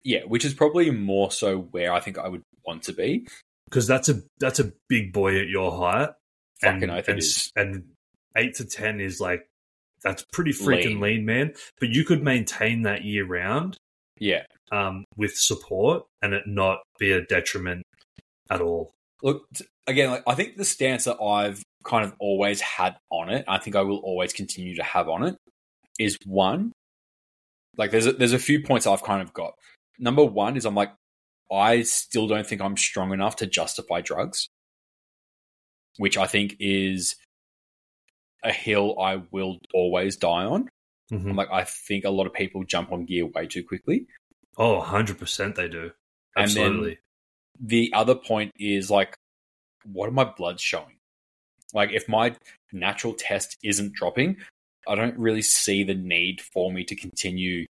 Yeah, 0.03 0.21
which 0.25 0.45
is 0.45 0.53
probably 0.53 0.91
more 0.91 1.31
so 1.31 1.59
where 1.59 1.91
I 1.93 1.99
think 1.99 2.17
I 2.17 2.27
would 2.27 2.43
want 2.65 2.83
to 2.83 2.93
be. 2.93 3.27
Because 3.65 3.85
that's 3.85 4.09
a 4.09 4.21
that's 4.39 4.59
a 4.59 4.71
big 4.87 5.13
boy 5.13 5.37
at 5.39 5.47
your 5.47 5.71
height, 5.77 6.09
Fucking 6.61 6.83
and 6.83 6.91
oath 6.91 7.07
and, 7.07 7.19
is. 7.19 7.51
and 7.55 7.83
eight 8.35 8.55
to 8.55 8.65
ten 8.65 8.99
is 8.99 9.19
like 9.21 9.45
that's 10.03 10.25
pretty 10.31 10.51
freaking 10.51 10.85
Lean. 10.85 11.01
lean, 11.01 11.25
man. 11.25 11.53
But 11.79 11.89
you 11.89 12.03
could 12.05 12.23
maintain 12.23 12.83
that 12.83 13.03
year 13.03 13.25
round 13.25 13.77
Yeah. 14.17 14.43
um, 14.71 15.03
with 15.17 15.35
support 15.35 16.05
and 16.21 16.33
it 16.33 16.43
not 16.47 16.79
be 16.97 17.11
a 17.11 17.21
detriment 17.21 17.83
at 18.49 18.61
all. 18.61 18.93
Look 19.21 19.45
again. 19.87 20.11
Like, 20.11 20.23
I 20.27 20.35
think 20.35 20.55
the 20.57 20.65
stance 20.65 21.05
that 21.05 21.21
I've 21.21 21.61
kind 21.83 22.05
of 22.05 22.13
always 22.19 22.61
had 22.61 22.95
on 23.09 23.29
it, 23.29 23.45
I 23.47 23.57
think 23.57 23.75
I 23.75 23.81
will 23.81 23.97
always 23.97 24.33
continue 24.33 24.75
to 24.75 24.83
have 24.83 25.09
on 25.09 25.23
it, 25.25 25.35
is 25.97 26.17
one. 26.25 26.71
Like 27.77 27.91
there's 27.91 28.05
a, 28.07 28.13
there's 28.13 28.33
a 28.33 28.39
few 28.39 28.61
points 28.63 28.87
I've 28.87 29.03
kind 29.03 29.21
of 29.21 29.33
got. 29.33 29.53
Number 29.99 30.23
one 30.23 30.57
is 30.57 30.65
I'm 30.65 30.75
like, 30.75 30.91
I 31.51 31.81
still 31.83 32.27
don't 32.27 32.45
think 32.45 32.61
I'm 32.61 32.77
strong 32.77 33.13
enough 33.13 33.37
to 33.37 33.47
justify 33.47 34.01
drugs, 34.01 34.47
which 35.97 36.17
I 36.17 36.27
think 36.27 36.55
is 36.59 37.15
a 38.43 38.51
hill 38.51 38.99
I 38.99 39.21
will 39.31 39.59
always 39.73 40.15
die 40.15 40.45
on. 40.45 40.69
Mhm. 41.11 41.31
I'm 41.31 41.35
like, 41.35 41.51
I 41.51 41.63
think 41.63 42.05
a 42.05 42.09
lot 42.09 42.27
of 42.27 42.33
people 42.33 42.63
jump 42.63 42.91
on 42.91 43.05
gear 43.05 43.25
way 43.25 43.47
too 43.47 43.63
quickly. 43.63 44.05
Oh, 44.57 44.81
100% 44.81 45.55
they 45.55 45.67
do. 45.67 45.91
Absolutely. 46.37 46.99
The 47.59 47.91
other 47.93 48.15
point 48.15 48.53
is 48.57 48.89
like, 48.89 49.15
what 49.85 50.07
are 50.07 50.13
my 50.13 50.25
bloods 50.25 50.61
showing? 50.61 50.97
Like, 51.73 51.91
if 51.91 52.07
my 52.07 52.35
natural 52.71 53.13
test 53.13 53.57
isn't 53.63 53.93
dropping, 53.93 54.37
I 54.87 54.95
don't 54.95 55.17
really 55.17 55.41
see 55.41 55.83
the 55.83 55.93
need 55.93 56.41
for 56.41 56.71
me 56.71 56.83
to 56.85 56.95
continue. 56.95 57.65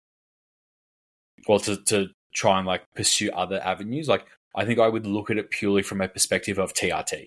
Well, 1.47 1.61
to 1.61 1.77
to 1.85 2.09
try 2.35 2.59
and 2.59 2.67
like 2.67 2.83
pursue 2.97 3.31
other 3.31 3.61
avenues. 3.63 4.09
Like, 4.09 4.27
I 4.55 4.65
think 4.65 4.79
I 4.79 4.89
would 4.89 5.07
look 5.07 5.31
at 5.31 5.39
it 5.39 5.51
purely 5.51 5.83
from 5.83 6.01
a 6.01 6.09
perspective 6.09 6.59
of 6.59 6.75
TRT, 6.75 7.27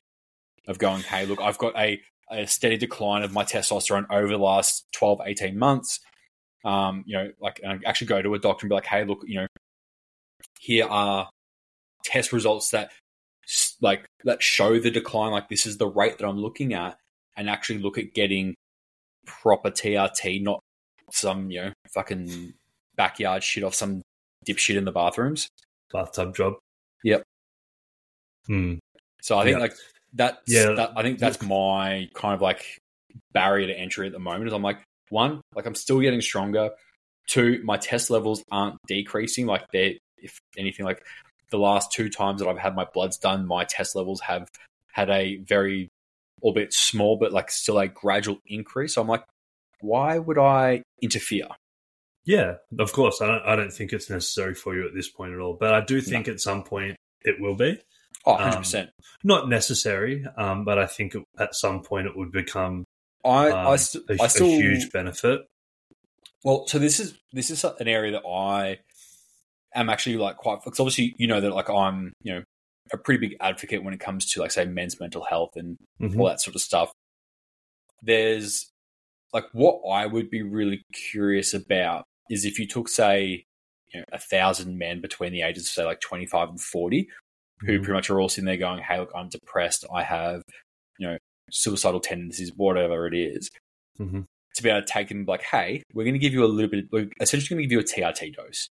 of 0.68 0.78
going, 0.80 1.04
hey, 1.04 1.26
look, 1.26 1.40
I've 1.40 1.58
got 1.58 1.78
a 1.78 2.02
a 2.30 2.46
steady 2.46 2.78
decline 2.78 3.24
of 3.24 3.32
my 3.32 3.44
testosterone 3.44 4.06
over 4.12 4.28
the 4.28 4.38
last 4.38 4.86
12, 4.94 5.22
18 5.26 5.58
months. 5.58 6.02
Um, 6.66 7.04
you 7.08 7.18
know, 7.18 7.32
like, 7.40 7.62
and 7.64 7.82
I 7.86 7.90
actually 7.90 8.08
go 8.08 8.22
to 8.22 8.34
a 8.34 8.40
doctor 8.40 8.66
and 8.66 8.70
be 8.70 8.76
like, 8.76 8.86
hey, 8.86 9.06
look, 9.06 9.24
you 9.26 9.40
know, 9.40 9.48
here 10.60 10.86
are 10.86 11.30
test 12.08 12.32
results 12.32 12.72
that 12.72 12.92
like 13.82 14.06
that 14.24 14.42
show 14.42 14.80
the 14.80 14.90
decline 14.92 15.32
like 15.32 15.50
this 15.50 15.66
is 15.66 15.78
the 15.78 15.88
rate 15.88 16.18
that 16.18 16.28
i'm 16.28 16.38
looking 16.40 16.74
at 16.74 16.98
and 17.36 17.50
actually 17.50 17.80
look 17.80 17.98
at 17.98 18.14
getting 18.14 18.56
proper 19.26 19.70
trt 19.72 20.42
not 20.42 20.60
some 21.12 21.52
you 21.52 21.62
know 21.62 21.72
fucking 21.94 22.54
backyard 22.96 23.44
shit 23.44 23.64
off 23.64 23.76
some 23.76 24.02
dipshit 24.46 24.78
in 24.78 24.86
the 24.86 24.92
bathrooms 24.92 25.48
Bathtub 25.94 26.36
job. 26.36 26.54
Yep. 27.04 27.24
Hmm. 28.48 28.74
so 29.22 29.38
i 29.38 29.44
think 29.44 29.56
Yeah. 29.58 29.62
like 29.62 29.74
that's 30.14 30.38
Yeah. 30.48 30.72
that, 30.72 30.92
i 30.96 31.02
think 31.04 31.20
that's 31.20 31.42
my 31.42 32.10
kind 32.14 32.34
of 32.34 32.42
like 32.42 32.78
barrier 33.34 33.68
to 33.68 33.78
entry 33.78 34.08
at 34.08 34.14
the 34.14 34.20
moment 34.20 34.48
is 34.48 34.54
i'm 34.54 34.62
like 34.64 34.80
one 35.10 35.42
like 35.56 35.66
i'm 35.66 35.76
still 35.76 36.00
getting 36.00 36.22
stronger 36.22 36.72
two 37.28 37.62
my 37.64 37.78
test 37.78 38.10
levels 38.10 38.44
aren't 38.52 38.76
decreasing 38.88 39.46
like 39.46 39.64
they're 39.72 39.94
if 40.18 40.40
anything 40.58 40.86
like 40.86 41.04
the 41.52 41.58
last 41.58 41.92
two 41.92 42.10
times 42.10 42.42
that 42.42 42.48
i've 42.48 42.58
had 42.58 42.76
my 42.76 42.86
bloods 42.94 43.18
done 43.18 43.46
my 43.46 43.64
test 43.64 43.96
levels 43.96 44.22
have 44.22 44.50
had 44.92 45.10
a 45.10 45.38
very 45.38 45.90
albeit 46.44 46.74
small 46.74 47.18
but 47.18 47.32
like 47.32 47.50
still 47.50 47.80
a 47.80 47.88
gradual 47.88 48.40
increase 48.48 48.96
so 48.96 49.02
i'm 49.02 49.08
like 49.08 49.24
why 49.82 50.18
would 50.18 50.38
i 50.38 50.82
interfere 51.02 51.48
Yeah, 52.26 52.56
of 52.78 52.92
course. 52.92 53.22
I 53.22 53.28
don't, 53.28 53.44
I 53.46 53.56
don't 53.56 53.72
think 53.72 53.94
it's 53.94 54.10
necessary 54.10 54.54
for 54.54 54.76
you 54.76 54.86
at 54.86 54.94
this 54.94 55.10
point 55.10 55.32
at 55.34 55.40
all. 55.40 55.56
But 55.58 55.74
I 55.74 55.80
do 55.80 56.02
think 56.02 56.28
at 56.28 56.42
some 56.42 56.62
point 56.64 56.98
it 57.22 57.40
will 57.40 57.56
be. 57.56 57.80
oh 58.26 58.34
Um, 58.36 58.64
100% 58.64 58.90
Not 59.24 59.48
necessary, 59.48 60.26
um, 60.36 60.66
but 60.66 60.78
I 60.78 60.88
think 60.88 61.16
at 61.40 61.56
some 61.56 61.84
point 61.84 62.06
it 62.06 62.18
would 62.18 62.34
become 62.34 62.84
i 63.24 63.50
um, 63.50 63.68
I, 63.68 63.76
st- 63.78 64.04
a, 64.10 64.24
I 64.24 64.28
still 64.28 64.48
a 64.48 64.50
huge 64.50 64.92
benefit. 64.92 65.42
Well, 66.44 66.68
so 66.68 66.80
this 66.80 67.00
is 67.00 67.18
this 67.32 67.50
is 67.50 67.64
an 67.64 67.88
area 67.88 68.12
that 68.12 68.28
I 68.28 68.80
am 69.80 69.90
actually 69.90 70.18
like 70.18 70.38
quite 70.38 70.60
because 70.64 70.80
obviously 70.80 71.16
you 71.18 71.28
know 71.28 71.40
that 71.42 71.54
like 71.54 71.70
I'm 71.70 72.14
you 72.24 72.34
know 72.34 72.44
a 72.94 72.98
pretty 72.98 73.20
big 73.28 73.38
advocate 73.42 73.84
when 73.84 73.94
it 73.94 74.00
comes 74.00 74.26
to 74.32 74.40
like 74.42 74.52
say 74.52 74.66
men's 74.66 75.00
mental 75.00 75.24
health 75.24 75.52
and 75.56 75.76
Mhm. 76.02 76.20
all 76.20 76.28
that 76.28 76.42
sort 76.42 76.56
of 76.56 76.62
stuff. 76.62 76.92
There's 78.02 78.70
like 79.34 79.46
what 79.54 79.82
I 79.90 80.06
would 80.06 80.30
be 80.30 80.42
really 80.42 80.84
curious 80.94 81.54
about 81.54 82.06
is 82.30 82.46
if 82.46 82.60
you 82.60 82.68
took 82.68 82.90
say 82.90 83.44
you 83.94 84.00
know 84.00 84.06
a 84.12 84.20
thousand 84.20 84.78
men 84.78 85.02
between 85.02 85.32
the 85.34 85.42
ages 85.42 85.64
of 85.64 85.70
say 85.70 85.84
like 85.86 86.00
25 86.02 86.50
and 86.50 86.62
40 86.62 87.10
who 87.62 87.68
Mhm. 87.80 87.84
pretty 87.84 87.94
much 87.94 88.10
are 88.12 88.22
all 88.22 88.30
sitting 88.30 88.46
there 88.46 88.56
going, 88.58 88.84
"Hey, 88.84 89.00
look, 89.00 89.12
I'm 89.16 89.30
depressed. 89.30 89.84
I 89.92 90.04
have 90.04 90.44
you 91.00 91.08
know 91.08 91.18
suicidal 91.52 92.00
tendencies, 92.00 92.52
whatever 92.56 93.08
it 93.08 93.16
is." 93.16 93.50
Mhm. 94.00 94.26
to 94.56 94.64
be 94.64 94.70
able 94.70 94.82
to 94.82 94.88
take 94.92 95.10
them 95.10 95.24
like, 95.28 95.44
hey, 95.44 95.84
we're 95.94 96.04
going 96.04 96.16
to 96.16 96.20
give 96.20 96.34
you 96.34 96.44
a 96.44 96.48
little 96.48 96.68
bit, 96.72 96.86
we're 96.92 97.08
essentially 97.22 97.48
going 97.48 97.62
to 97.62 97.64
give 97.68 97.72
you 97.74 97.80
a 97.80 97.84
TRT 97.84 98.32
dose 98.36 98.68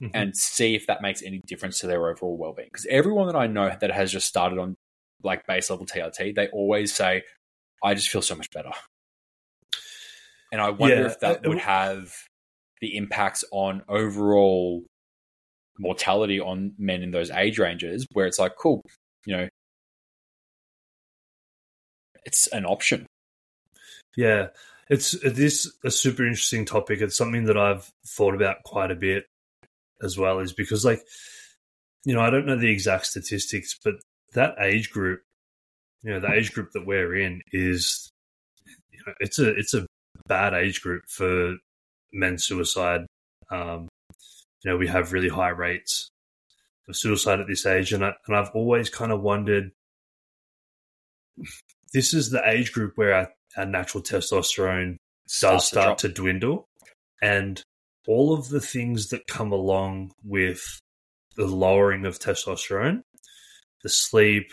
Mhm. 0.00 0.10
and 0.14 0.36
see 0.36 0.74
if 0.74 0.86
that 0.86 1.02
makes 1.02 1.22
any 1.22 1.40
difference 1.46 1.78
to 1.80 1.86
their 1.86 2.08
overall 2.08 2.36
well-being. 2.36 2.68
Because 2.72 2.86
everyone 2.88 3.26
that 3.26 3.36
I 3.36 3.46
know 3.46 3.74
that 3.80 3.90
has 3.90 4.10
just 4.10 4.26
started 4.26 4.58
on 4.58 4.76
like 5.22 5.46
base 5.46 5.70
level 5.70 5.86
TRT, 5.86 6.34
they 6.34 6.48
always 6.48 6.94
say, 6.94 7.22
I 7.82 7.94
just 7.94 8.08
feel 8.08 8.22
so 8.22 8.34
much 8.34 8.50
better. 8.50 8.72
And 10.52 10.60
I 10.60 10.70
wonder 10.70 10.96
Yeah, 10.96 11.06
if 11.06 11.20
that 11.20 11.44
uh, 11.44 11.48
would 11.48 11.58
have 11.58 12.12
the 12.80 12.96
impacts 12.96 13.44
on 13.52 13.82
overall 13.88 14.84
mortality 15.78 16.40
on 16.40 16.74
men 16.78 17.02
in 17.02 17.10
those 17.10 17.30
age 17.30 17.58
ranges 17.58 18.06
where 18.12 18.26
it's 18.26 18.38
like, 18.38 18.56
cool, 18.56 18.82
you 19.26 19.36
know, 19.36 19.48
it's 22.24 22.46
an 22.48 22.64
option. 22.64 23.06
Yeah, 24.16 24.48
it's 24.88 25.12
this 25.22 25.70
a 25.84 25.90
super 25.90 26.24
interesting 26.24 26.64
topic. 26.64 27.00
It's 27.00 27.16
something 27.16 27.44
that 27.44 27.56
I've 27.56 27.90
thought 28.06 28.34
about 28.34 28.62
quite 28.64 28.90
a 28.90 28.96
bit 28.96 29.24
as 30.02 30.18
well. 30.18 30.40
Is 30.40 30.52
because 30.52 30.84
like 30.84 31.02
you 32.04 32.14
know 32.14 32.20
I 32.20 32.30
don't 32.30 32.46
know 32.46 32.56
the 32.56 32.70
exact 32.70 33.06
statistics, 33.06 33.78
but 33.82 33.94
that 34.34 34.54
age 34.60 34.90
group, 34.90 35.22
you 36.02 36.12
know, 36.12 36.20
the 36.20 36.32
age 36.32 36.52
group 36.52 36.70
that 36.72 36.86
we're 36.86 37.16
in 37.16 37.42
is 37.52 38.10
you 38.90 39.00
know 39.06 39.12
it's 39.20 39.38
a 39.38 39.50
it's 39.50 39.74
a 39.74 39.86
bad 40.26 40.54
age 40.54 40.82
group 40.82 41.02
for 41.08 41.56
men's 42.12 42.44
suicide. 42.44 43.06
Um, 43.50 43.88
you 44.62 44.70
know, 44.70 44.76
we 44.76 44.88
have 44.88 45.12
really 45.12 45.28
high 45.28 45.48
rates 45.48 46.10
of 46.88 46.96
suicide 46.96 47.40
at 47.40 47.46
this 47.46 47.66
age, 47.66 47.92
and 47.92 48.04
I, 48.04 48.12
and 48.26 48.36
I've 48.36 48.50
always 48.54 48.90
kind 48.90 49.12
of 49.12 49.22
wondered. 49.22 49.70
This 51.92 52.14
is 52.14 52.30
the 52.30 52.46
age 52.48 52.72
group 52.72 52.92
where 52.96 53.14
our, 53.14 53.32
our 53.56 53.66
natural 53.66 54.02
testosterone 54.02 54.96
does 55.40 55.62
to 55.62 55.66
start 55.66 55.98
to 55.98 56.08
dwindle, 56.08 56.66
and 57.22 57.62
all 58.06 58.32
of 58.34 58.48
the 58.48 58.60
things 58.60 59.08
that 59.08 59.26
come 59.26 59.52
along 59.52 60.12
with 60.24 60.80
the 61.36 61.46
lowering 61.46 62.06
of 62.06 62.18
testosterone, 62.18 63.02
the 63.82 63.88
sleep, 63.88 64.52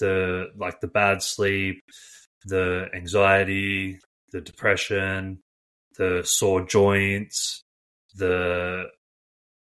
the 0.00 0.46
like 0.56 0.80
the 0.80 0.88
bad 0.88 1.22
sleep, 1.22 1.82
the 2.44 2.86
anxiety, 2.94 4.00
the 4.32 4.40
depression, 4.40 5.40
the 5.96 6.22
sore 6.24 6.64
joints, 6.64 7.62
the 8.14 8.86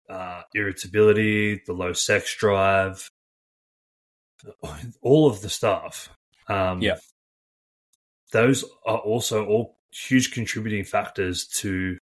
uh, 0.09 0.43
irritability, 0.55 1.61
the 1.67 1.73
low 1.73 1.93
sex 1.93 2.35
drive, 2.37 3.09
all 5.03 5.27
of 5.27 5.41
the 5.43 5.51
stuff. 5.51 6.09
Um, 6.49 6.81
Yeah. 6.81 6.99
those 8.33 8.65
are 8.87 8.99
also 8.99 9.47
all 9.47 9.79
huge 9.91 10.33
contributing 10.33 10.85
factors 10.85 11.47
to 11.47 11.99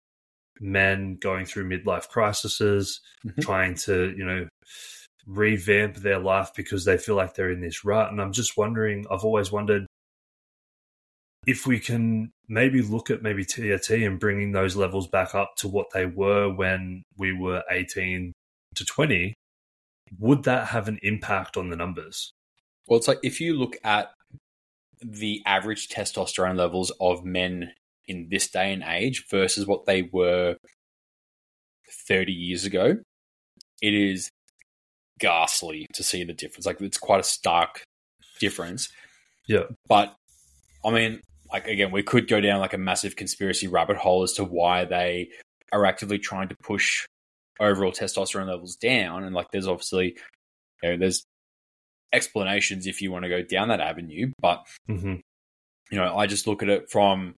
men 0.61 1.17
going 1.17 1.45
through 1.47 1.69
midlife 1.69 2.09
crises, 2.09 3.01
Mhm. 3.25 3.43
trying 3.43 3.75
to, 3.75 4.15
you 4.17 4.25
know, 4.25 4.49
revamp 5.27 5.97
their 5.97 6.19
life 6.19 6.51
because 6.55 6.85
they 6.85 6.99
feel 6.99 7.15
like 7.15 7.35
they're 7.35 7.51
in 7.51 7.61
this 7.61 7.85
rut. 7.85 8.11
And 8.11 8.21
I'm 8.21 8.33
just 8.33 8.57
wondering, 8.57 9.07
I've 9.11 9.25
always 9.25 9.51
wondered 9.51 9.87
if 11.47 11.67
we 11.67 11.79
can 11.79 12.31
maybe 12.49 12.83
look 12.83 13.11
at 13.11 13.23
maybe 13.23 13.45
TRT 13.45 14.07
and 14.07 14.21
bringing 14.21 14.53
those 14.53 14.77
levels 14.77 15.07
back 15.09 15.35
up 15.35 15.57
to 15.57 15.69
what 15.69 15.91
they 15.93 16.07
were 16.07 16.53
when 16.53 17.03
we 17.17 17.33
were 17.33 17.63
18 17.71 18.33
to 18.75 18.85
20, 18.85 19.35
would 20.19 20.45
that 20.45 20.69
have 20.69 20.89
an 20.89 20.99
impact 21.03 21.57
on 21.57 21.71
the 21.71 21.77
numbers? 21.77 22.33
Well, 22.87 22.99
it's 22.99 23.09
like 23.09 23.21
if 23.23 23.41
you 23.41 23.57
look 23.57 23.77
at 23.85 24.13
the 25.01 25.43
average 25.47 25.89
testosterone 25.89 26.57
levels 26.57 26.93
of 27.01 27.25
men 27.25 27.73
in 28.07 28.29
this 28.31 28.49
day 28.51 28.73
and 28.73 28.83
age 28.83 29.25
versus 29.31 29.67
what 29.67 29.87
they 29.87 30.03
were 30.03 30.57
30 32.07 32.33
years 32.33 32.65
ago, 32.65 32.97
it 33.83 33.95
is 33.95 34.31
ghastly 35.19 35.87
to 35.95 36.03
see 36.03 36.25
the 36.25 36.33
difference. 36.33 36.67
Like, 36.67 36.81
it's 36.81 36.99
quite 36.99 37.21
a 37.21 37.25
stark 37.25 37.83
difference. 38.41 38.89
Yeah. 39.47 39.65
But, 39.89 40.15
I 40.85 40.91
mean, 40.91 41.21
like, 41.53 41.67
again, 41.67 41.91
we 41.91 42.03
could 42.03 42.29
go 42.29 42.41
down 42.41 42.61
like 42.61 42.75
a 42.75 42.79
massive 42.79 43.17
conspiracy 43.17 43.69
rabbit 43.69 43.97
hole 43.97 44.23
as 44.23 44.33
to 44.35 44.45
why 44.45 44.85
they 44.85 45.31
are 45.73 45.87
actively 45.87 46.19
trying 46.19 46.49
to 46.49 46.57
push 46.63 47.07
overall 47.61 47.93
testosterone 47.93 48.49
levels 48.49 48.77
down. 48.77 49.25
And, 49.25 49.35
like, 49.35 49.51
there's 49.53 49.69
obviously, 49.69 50.17
you 50.83 50.91
know, 50.91 50.97
there's 50.97 51.25
explanations 52.13 52.87
if 52.87 53.03
you 53.03 53.11
want 53.11 53.25
to 53.25 53.29
go 53.29 53.43
down 53.43 53.69
that 53.69 53.81
avenue. 53.81 54.31
But 54.41 54.67
hmm 54.87 55.17
you 55.91 55.99
know, 55.99 56.17
I 56.17 56.27
just 56.27 56.47
look 56.47 56.63
at 56.63 56.69
it 56.69 56.91
from 56.91 57.35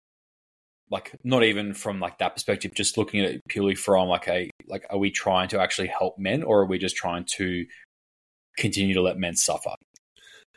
like 0.90 1.16
not 1.24 1.42
even 1.42 1.74
from 1.74 2.00
like 2.00 2.18
that 2.18 2.34
perspective, 2.34 2.74
just 2.74 2.96
looking 2.96 3.20
at 3.20 3.30
it 3.30 3.40
purely 3.48 3.74
from 3.74 4.08
like 4.08 4.28
a 4.28 4.50
like 4.68 4.86
are 4.90 4.98
we 4.98 5.10
trying 5.10 5.48
to 5.48 5.60
actually 5.60 5.88
help 5.88 6.18
men 6.18 6.42
or 6.42 6.60
are 6.60 6.66
we 6.66 6.78
just 6.78 6.96
trying 6.96 7.24
to 7.36 7.64
continue 8.56 8.94
to 8.94 9.02
let 9.02 9.18
men 9.18 9.36
suffer? 9.36 9.74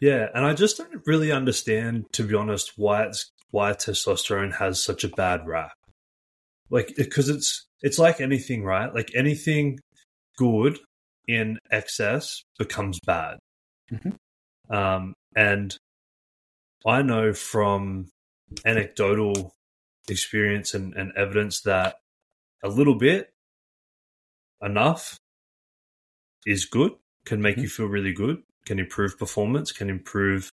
Yeah, 0.02 0.28
and 0.34 0.46
I 0.46 0.54
just 0.54 0.78
don't 0.78 1.02
really 1.06 1.32
understand, 1.32 2.06
to 2.14 2.24
be 2.24 2.36
honest, 2.36 2.74
why 2.78 3.04
it's 3.04 3.30
why 3.52 3.72
testosterone 3.74 4.56
has 4.56 4.84
such 4.84 5.04
a 5.04 5.10
bad 5.10 5.48
rap. 5.48 5.74
Like, 6.70 6.94
because 6.96 7.30
it's 7.30 7.66
it's 7.82 8.00
like 8.00 8.22
anything, 8.22 8.64
right? 8.64 8.94
Like 8.94 9.12
anything 9.16 9.80
good 10.38 10.80
in 11.28 11.58
excess 11.72 12.44
becomes 12.58 13.00
bad. 13.06 13.38
Mhm. 13.92 14.16
Um, 14.70 15.14
and 15.36 15.76
I 16.86 17.02
know 17.02 17.34
from 17.34 18.10
anecdotal 18.66 19.52
experience 20.10 20.74
and, 20.74 20.94
and 20.96 21.12
evidence 21.16 21.62
that 21.62 21.96
a 22.64 22.70
little 22.70 22.96
bit, 22.96 23.32
enough, 24.62 25.20
is 26.46 26.66
good, 26.66 26.92
can 27.26 27.42
make 27.42 27.58
Mhm. 27.58 27.64
you 27.64 27.70
feel 27.70 27.88
really 27.88 28.14
good, 28.14 28.44
can 28.66 28.80
improve 28.80 29.18
performance, 29.18 29.72
can 29.72 29.90
improve 29.90 30.52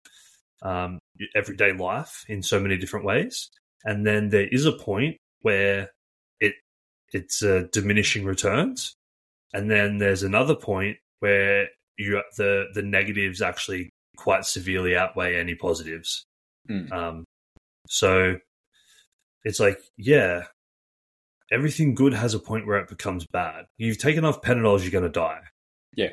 um, 0.63 0.99
everyday 1.35 1.71
life 1.71 2.25
in 2.27 2.41
so 2.41 2.59
many 2.59 2.77
different 2.77 3.05
ways. 3.05 3.49
And 3.83 4.05
then 4.07 4.29
there 4.29 4.47
is 4.47 4.65
a 4.65 4.71
point 4.71 5.17
where 5.41 5.91
it 6.39 6.55
it's 7.13 7.43
uh, 7.43 7.67
diminishing 7.71 8.25
returns, 8.25 8.95
and 9.53 9.69
then 9.69 9.99
there's 9.99 10.23
another 10.23 10.55
point 10.55 10.97
where 11.19 11.69
you 11.97 12.21
the 12.37 12.67
the 12.73 12.81
negatives 12.81 13.41
actually 13.41 13.89
quite 14.17 14.45
severely 14.45 14.97
outweigh 14.97 15.35
any 15.35 15.55
positives. 15.55 16.25
Mm. 16.69 16.91
Um, 16.91 17.23
so 17.87 18.39
it's 19.47 19.59
like, 19.59 19.79
yeah, 19.97 20.45
everything 21.51 21.95
good 21.95 22.13
has 22.13 22.33
a 22.33 22.39
point 22.39 22.67
where 22.67 22.77
it 22.79 22.89
becomes 22.89 23.25
bad. 23.25 23.65
You've 23.77 23.97
taken 23.97 24.25
off 24.25 24.41
Panadols, 24.41 24.81
you're 24.81 24.91
going 24.91 25.03
to 25.03 25.09
die. 25.09 25.39
Yeah. 25.95 26.09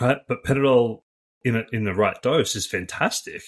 Right? 0.00 0.18
But 0.28 0.44
Panadol 0.44 1.00
in 1.44 1.56
a, 1.56 1.64
in 1.72 1.84
the 1.84 1.94
right 1.94 2.20
dose 2.22 2.54
is 2.54 2.66
fantastic. 2.66 3.42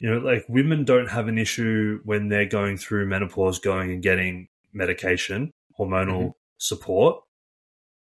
You 0.00 0.10
know, 0.10 0.18
like 0.18 0.46
women 0.48 0.84
don't 0.84 1.10
have 1.10 1.28
an 1.28 1.36
issue 1.38 2.00
when 2.04 2.28
they're 2.28 2.46
going 2.46 2.78
through 2.78 3.06
menopause, 3.06 3.58
going 3.58 3.90
and 3.92 4.02
getting 4.02 4.48
medication, 4.72 5.50
hormonal 5.78 6.28
Mhm. 6.28 6.32
support. 6.58 7.22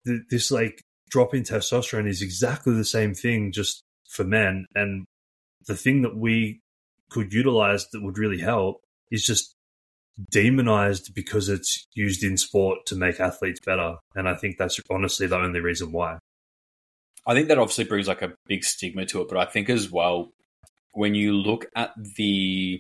Th- 0.06 0.22
This 0.30 0.52
like 0.52 0.82
drop 1.10 1.34
in 1.34 1.44
testosterone 1.44 2.08
is 2.08 2.22
exactly 2.22 2.76
the 2.76 2.86
same 2.86 3.16
thing, 3.16 3.52
just 3.52 3.82
for 4.12 4.24
men. 4.24 4.66
And 4.76 5.06
the 5.66 5.76
thing 5.76 6.04
that 6.04 6.16
we 6.16 6.62
could 7.10 7.34
utilize 7.34 7.88
that 7.90 8.04
would 8.04 8.18
really 8.18 8.40
help 8.40 8.82
is 9.12 9.24
just 9.24 9.56
demonized 10.32 11.14
because 11.14 11.50
it's 11.50 11.88
used 11.94 12.24
in 12.24 12.38
sport 12.38 12.80
to 12.88 12.96
make 12.96 13.20
athletes 13.20 13.60
better. 13.66 13.96
And 14.16 14.28
I 14.28 14.36
think 14.36 14.58
that's 14.58 14.80
honestly 14.90 15.28
the 15.28 15.38
only 15.38 15.60
reason 15.60 15.92
why. 15.92 16.20
I 17.26 17.34
think 17.34 17.48
that 17.48 17.58
obviously 17.58 17.86
brings 17.86 18.08
like 18.08 18.22
a 18.22 18.34
big 18.48 18.64
stigma 18.64 19.06
to 19.08 19.22
it, 19.22 19.30
but 19.30 19.38
I 19.38 19.46
think 19.46 19.70
as 19.70 19.92
well 19.92 20.32
when 20.94 21.16
you 21.16 21.34
look 21.34 21.68
at 21.76 21.92
the 22.18 22.80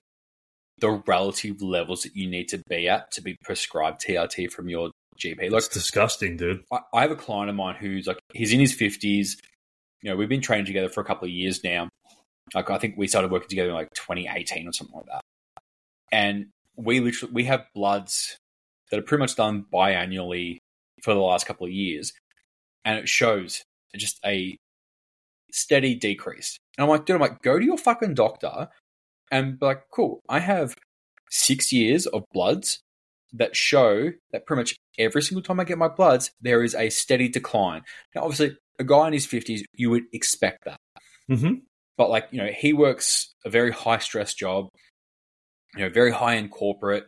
the 0.80 1.02
relative 1.08 1.62
levels 1.62 2.04
that 2.04 2.16
you 2.16 2.30
need 2.30 2.48
to 2.48 2.62
be 2.70 2.88
at 2.88 3.12
to 3.12 3.22
be 3.22 3.36
prescribed 3.44 4.02
TRT 4.02 4.50
from 4.50 4.70
your 4.70 4.92
GP. 5.20 5.52
Like 5.52 5.58
It's 5.58 5.68
disgusting, 5.68 6.38
dude. 6.38 6.64
I, 6.72 6.80
I 6.94 7.02
have 7.02 7.12
a 7.12 7.16
client 7.16 7.50
of 7.50 7.56
mine 7.56 7.76
who's 7.76 8.08
like 8.08 8.20
he's 8.34 8.54
in 8.54 8.60
his 8.60 8.74
fifties. 8.74 9.38
You 10.02 10.12
know, 10.12 10.16
we've 10.16 10.30
been 10.30 10.42
training 10.42 10.66
together 10.66 10.90
for 10.90 11.02
a 11.02 11.06
couple 11.06 11.26
of 11.26 11.32
years 11.32 11.64
now. 11.64 11.90
Like 12.54 12.70
I 12.70 12.78
think 12.78 12.96
we 12.98 13.08
started 13.08 13.32
working 13.32 13.50
together 13.50 13.70
in 13.70 13.76
like 13.76 13.94
2018 13.94 14.68
or 14.68 14.74
something 14.74 14.96
like 14.96 15.06
that. 15.08 15.22
And 16.12 16.48
we 16.76 17.00
literally 17.00 17.34
we 17.34 17.44
have 17.46 17.66
bloods 17.76 18.38
that 18.90 19.00
are 19.00 19.04
pretty 19.04 19.22
much 19.22 19.36
done 19.36 19.66
biannually 19.72 20.58
for 21.04 21.14
the 21.14 21.20
last 21.20 21.46
couple 21.46 21.66
of 21.66 21.72
years, 21.72 22.14
and 22.86 22.98
it 22.98 23.08
shows 23.08 23.64
just 23.96 24.20
a 24.26 24.58
steady 25.52 25.96
decrease. 25.96 26.58
And 26.78 26.84
I'm 26.84 26.90
like, 26.90 27.06
dude, 27.06 27.16
I'm 27.16 27.22
like, 27.22 27.42
go 27.42 27.60
to 27.60 27.66
your 27.66 27.78
fucking 27.78 28.14
doctor 28.14 28.70
and 29.32 29.60
be 29.60 29.66
like, 29.66 29.84
cool, 29.92 30.22
I 30.30 30.40
have 30.40 30.76
six 31.30 31.72
years 31.72 32.06
of 32.08 32.24
bloods 32.34 32.82
that 33.34 33.56
show 33.56 34.12
that 34.32 34.46
pretty 34.46 34.60
much 34.60 34.76
every 34.98 35.22
single 35.22 35.44
time 35.44 35.60
I 35.60 35.64
get 35.64 35.78
my 35.78 35.88
bloods, 35.88 36.32
there 36.42 36.64
is 36.64 36.74
a 36.74 36.90
steady 36.90 37.30
decline. 37.30 37.84
Now, 38.16 38.24
obviously, 38.24 38.58
a 38.80 38.84
guy 38.84 39.08
in 39.08 39.14
his 39.14 39.28
50s, 39.28 39.62
you 39.74 39.90
would 39.90 40.06
expect 40.14 40.66
that. 40.66 40.80
hmm 41.28 41.54
But, 42.00 42.10
like, 42.10 42.30
you 42.32 42.38
know, 42.38 42.48
he 42.48 42.72
works 42.72 43.36
a 43.46 43.50
very 43.50 43.72
high 43.74 43.98
stress 43.98 44.34
job, 44.34 44.70
you 45.76 45.82
know, 45.82 45.90
very 45.90 46.12
high 46.12 46.38
end 46.38 46.50
corporate. 46.50 47.06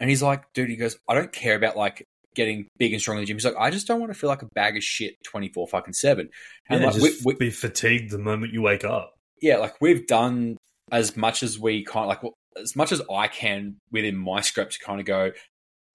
And 0.00 0.10
he's 0.10 0.24
like, 0.24 0.42
dude, 0.54 0.70
he 0.70 0.74
goes, 0.76 0.98
I 1.08 1.14
don't 1.14 1.32
care 1.32 1.54
about 1.54 1.76
like 1.76 2.04
getting 2.34 2.66
big 2.76 2.92
and 2.92 3.00
strong 3.00 3.18
in 3.18 3.22
the 3.22 3.26
gym. 3.26 3.36
He's 3.36 3.44
like, 3.44 3.54
I 3.56 3.70
just 3.70 3.86
don't 3.86 4.00
want 4.00 4.12
to 4.12 4.18
feel 4.18 4.28
like 4.28 4.42
a 4.42 4.48
bag 4.52 4.76
of 4.76 4.82
shit 4.82 5.14
24 5.24 5.68
fucking 5.68 5.94
7. 5.94 6.28
And 6.68 6.80
Yeah, 6.80 6.86
like, 6.86 6.96
just 6.96 7.24
we, 7.24 7.32
we, 7.32 7.38
be 7.38 7.50
fatigued 7.50 8.10
the 8.10 8.18
moment 8.18 8.52
you 8.52 8.60
wake 8.60 8.82
up. 8.82 9.14
yeah, 9.40 9.58
like 9.58 9.80
we've 9.80 10.04
done 10.06 10.56
as 10.90 11.16
much 11.16 11.44
as 11.44 11.56
we 11.56 11.84
kind 11.84 12.02
of 12.02 12.08
like 12.08 12.22
well, 12.24 12.34
as 12.60 12.74
much 12.74 12.90
as 12.90 13.00
I 13.08 13.28
can 13.28 13.76
within 13.92 14.16
my 14.16 14.40
script 14.40 14.72
to 14.72 14.84
kind 14.84 14.98
of 14.98 15.06
go, 15.06 15.30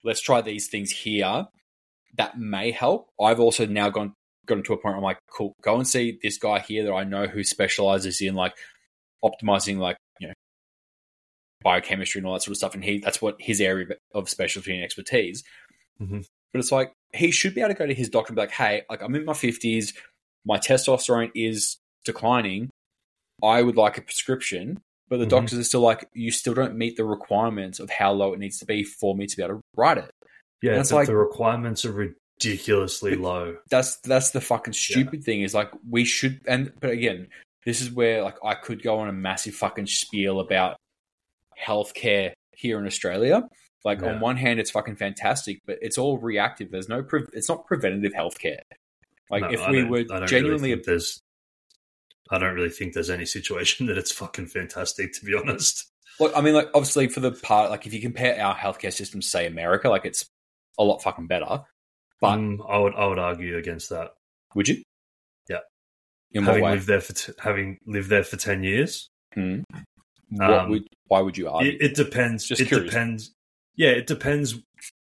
let's 0.02 0.22
try 0.22 0.40
these 0.40 0.68
things 0.68 0.90
here. 0.90 1.46
That 2.16 2.38
may 2.38 2.70
help. 2.70 3.10
I've 3.20 3.38
also 3.38 3.66
now 3.66 3.90
gone 3.90 4.14
gotten 4.50 4.64
to 4.64 4.72
a 4.74 4.76
point 4.76 4.94
where 4.94 4.96
I'm 4.96 5.02
like, 5.02 5.18
cool, 5.30 5.54
go 5.62 5.76
and 5.76 5.88
see 5.88 6.18
this 6.22 6.36
guy 6.38 6.58
here 6.60 6.84
that 6.84 6.92
I 6.92 7.04
know 7.04 7.26
who 7.26 7.42
specializes 7.42 8.20
in 8.20 8.34
like 8.34 8.54
optimizing 9.24 9.78
like, 9.78 9.96
you 10.18 10.28
know, 10.28 10.34
biochemistry 11.62 12.18
and 12.20 12.26
all 12.26 12.34
that 12.34 12.42
sort 12.42 12.52
of 12.52 12.56
stuff. 12.58 12.74
And 12.74 12.84
he 12.84 12.98
that's 12.98 13.20
what 13.22 13.36
his 13.40 13.60
area 13.60 13.86
of 14.14 14.28
specialty 14.28 14.74
and 14.74 14.84
expertise. 14.84 15.42
Mhm. 16.00 16.24
But 16.52 16.58
it's 16.58 16.72
like 16.72 16.92
he 17.14 17.30
should 17.30 17.54
be 17.54 17.60
able 17.60 17.70
to 17.70 17.78
go 17.78 17.86
to 17.86 17.94
his 17.94 18.08
doctor 18.08 18.30
and 18.30 18.36
be 18.36 18.42
like, 18.42 18.50
hey, 18.50 18.82
like 18.90 19.02
I'm 19.02 19.14
in 19.14 19.24
my 19.24 19.34
fifties, 19.34 19.92
my 20.44 20.58
testosterone 20.58 21.30
is 21.34 21.76
declining. 22.04 22.70
I 23.42 23.62
would 23.62 23.76
like 23.76 23.98
a 23.98 24.02
prescription. 24.02 24.80
But 25.08 25.18
the 25.18 25.26
Mhm. 25.26 25.30
doctors 25.30 25.58
are 25.58 25.64
still 25.64 25.80
like, 25.80 26.08
you 26.14 26.30
still 26.30 26.54
don't 26.54 26.76
meet 26.76 26.96
the 26.96 27.04
requirements 27.04 27.80
of 27.80 27.90
how 27.90 28.12
low 28.12 28.32
it 28.32 28.38
needs 28.38 28.58
to 28.60 28.64
be 28.64 28.84
for 28.84 29.16
me 29.16 29.26
to 29.26 29.36
be 29.36 29.42
able 29.42 29.56
to 29.56 29.60
write 29.76 29.98
it. 29.98 30.10
Yeah, 30.62 30.78
it's 30.78 30.92
like- 30.92 31.08
the 31.08 31.16
requirements 31.16 31.84
are 31.84 32.14
ridiculously 32.44 33.16
low. 33.16 33.56
That's 33.70 33.96
that's 33.96 34.30
the 34.30 34.40
fucking 34.40 34.72
stupid 34.72 35.24
thing 35.24 35.42
is 35.42 35.54
like 35.54 35.70
we 35.88 36.04
should 36.04 36.40
and 36.46 36.72
but 36.80 36.90
again, 36.90 37.28
this 37.64 37.80
is 37.80 37.90
where 37.90 38.22
like 38.22 38.36
I 38.44 38.54
could 38.54 38.82
go 38.82 38.98
on 38.98 39.08
a 39.08 39.12
massive 39.12 39.54
fucking 39.54 39.86
spiel 39.86 40.40
about 40.40 40.76
healthcare 41.60 42.32
here 42.52 42.78
in 42.78 42.86
Australia. 42.86 43.42
Like 43.84 44.00
Yeah. 44.00 44.14
on 44.14 44.20
one 44.20 44.36
hand, 44.36 44.60
it's 44.60 44.70
fucking 44.70 44.96
fantastic, 44.96 45.60
but 45.66 45.78
it's 45.80 45.98
all 45.98 46.18
reactive. 46.18 46.70
There's 46.70 46.88
no 46.88 47.02
pre- 47.02 47.26
it's 47.32 47.48
not 47.48 47.66
preventative 47.66 48.12
healthcare. 48.12 48.60
Like 49.30 49.42
No, 49.42 49.50
if 49.50 49.60
I 49.60 49.70
we 49.70 49.84
were 49.84 50.04
really 50.04 50.26
genuinely 50.26 50.72
think 50.72 50.84
there's, 50.84 51.20
I 52.30 52.38
don't 52.38 52.54
really 52.54 52.70
think 52.70 52.94
there's 52.94 53.10
any 53.10 53.26
situation 53.26 53.86
that 53.86 53.98
it's 53.98 54.12
fucking 54.12 54.46
fantastic. 54.46 55.12
To 55.14 55.24
be 55.24 55.34
honest, 55.34 55.86
Look, 56.18 56.36
I 56.36 56.42
mean, 56.42 56.54
like 56.54 56.68
obviously 56.74 57.08
for 57.08 57.20
the 57.20 57.32
part, 57.32 57.70
like 57.70 57.86
if 57.86 57.94
you 57.94 58.00
compare 58.00 58.38
our 58.42 58.54
healthcare 58.54 58.92
system 58.92 59.22
say 59.22 59.46
America, 59.46 59.88
like 59.88 60.04
it's 60.04 60.26
a 60.78 60.84
lot 60.84 61.02
fucking 61.02 61.26
better. 61.26 61.62
But 62.20 62.36
Mm, 62.38 62.58
I 62.68 62.78
would 62.78 62.94
I 62.94 63.06
would 63.06 63.18
argue 63.18 63.56
against 63.56 63.88
that. 63.90 64.12
would 64.54 64.68
you? 64.68 64.82
Yeah. 65.48 65.60
In 66.32 66.44
having 66.44 66.64
lived 66.64 66.86
there 66.86 67.00
for 67.00 67.12
t- 67.14 67.32
having 67.38 67.78
lived 67.86 68.08
there 68.10 68.24
for 68.24 68.36
ten 68.36 68.62
years, 68.62 69.08
Hmm. 69.34 69.60
What 70.30 70.50
Um, 70.50 70.70
would? 70.70 70.86
Why 71.06 71.20
would 71.20 71.36
you 71.38 71.48
argue? 71.48 71.72
it, 71.72 71.82
it 71.82 71.94
depends. 71.96 72.46
Just 72.46 72.60
it 72.60 72.68
curious. 72.68 72.90
depends. 72.90 73.32
Yeah, 73.76 73.90
it 73.90 74.06
depends. 74.06 74.54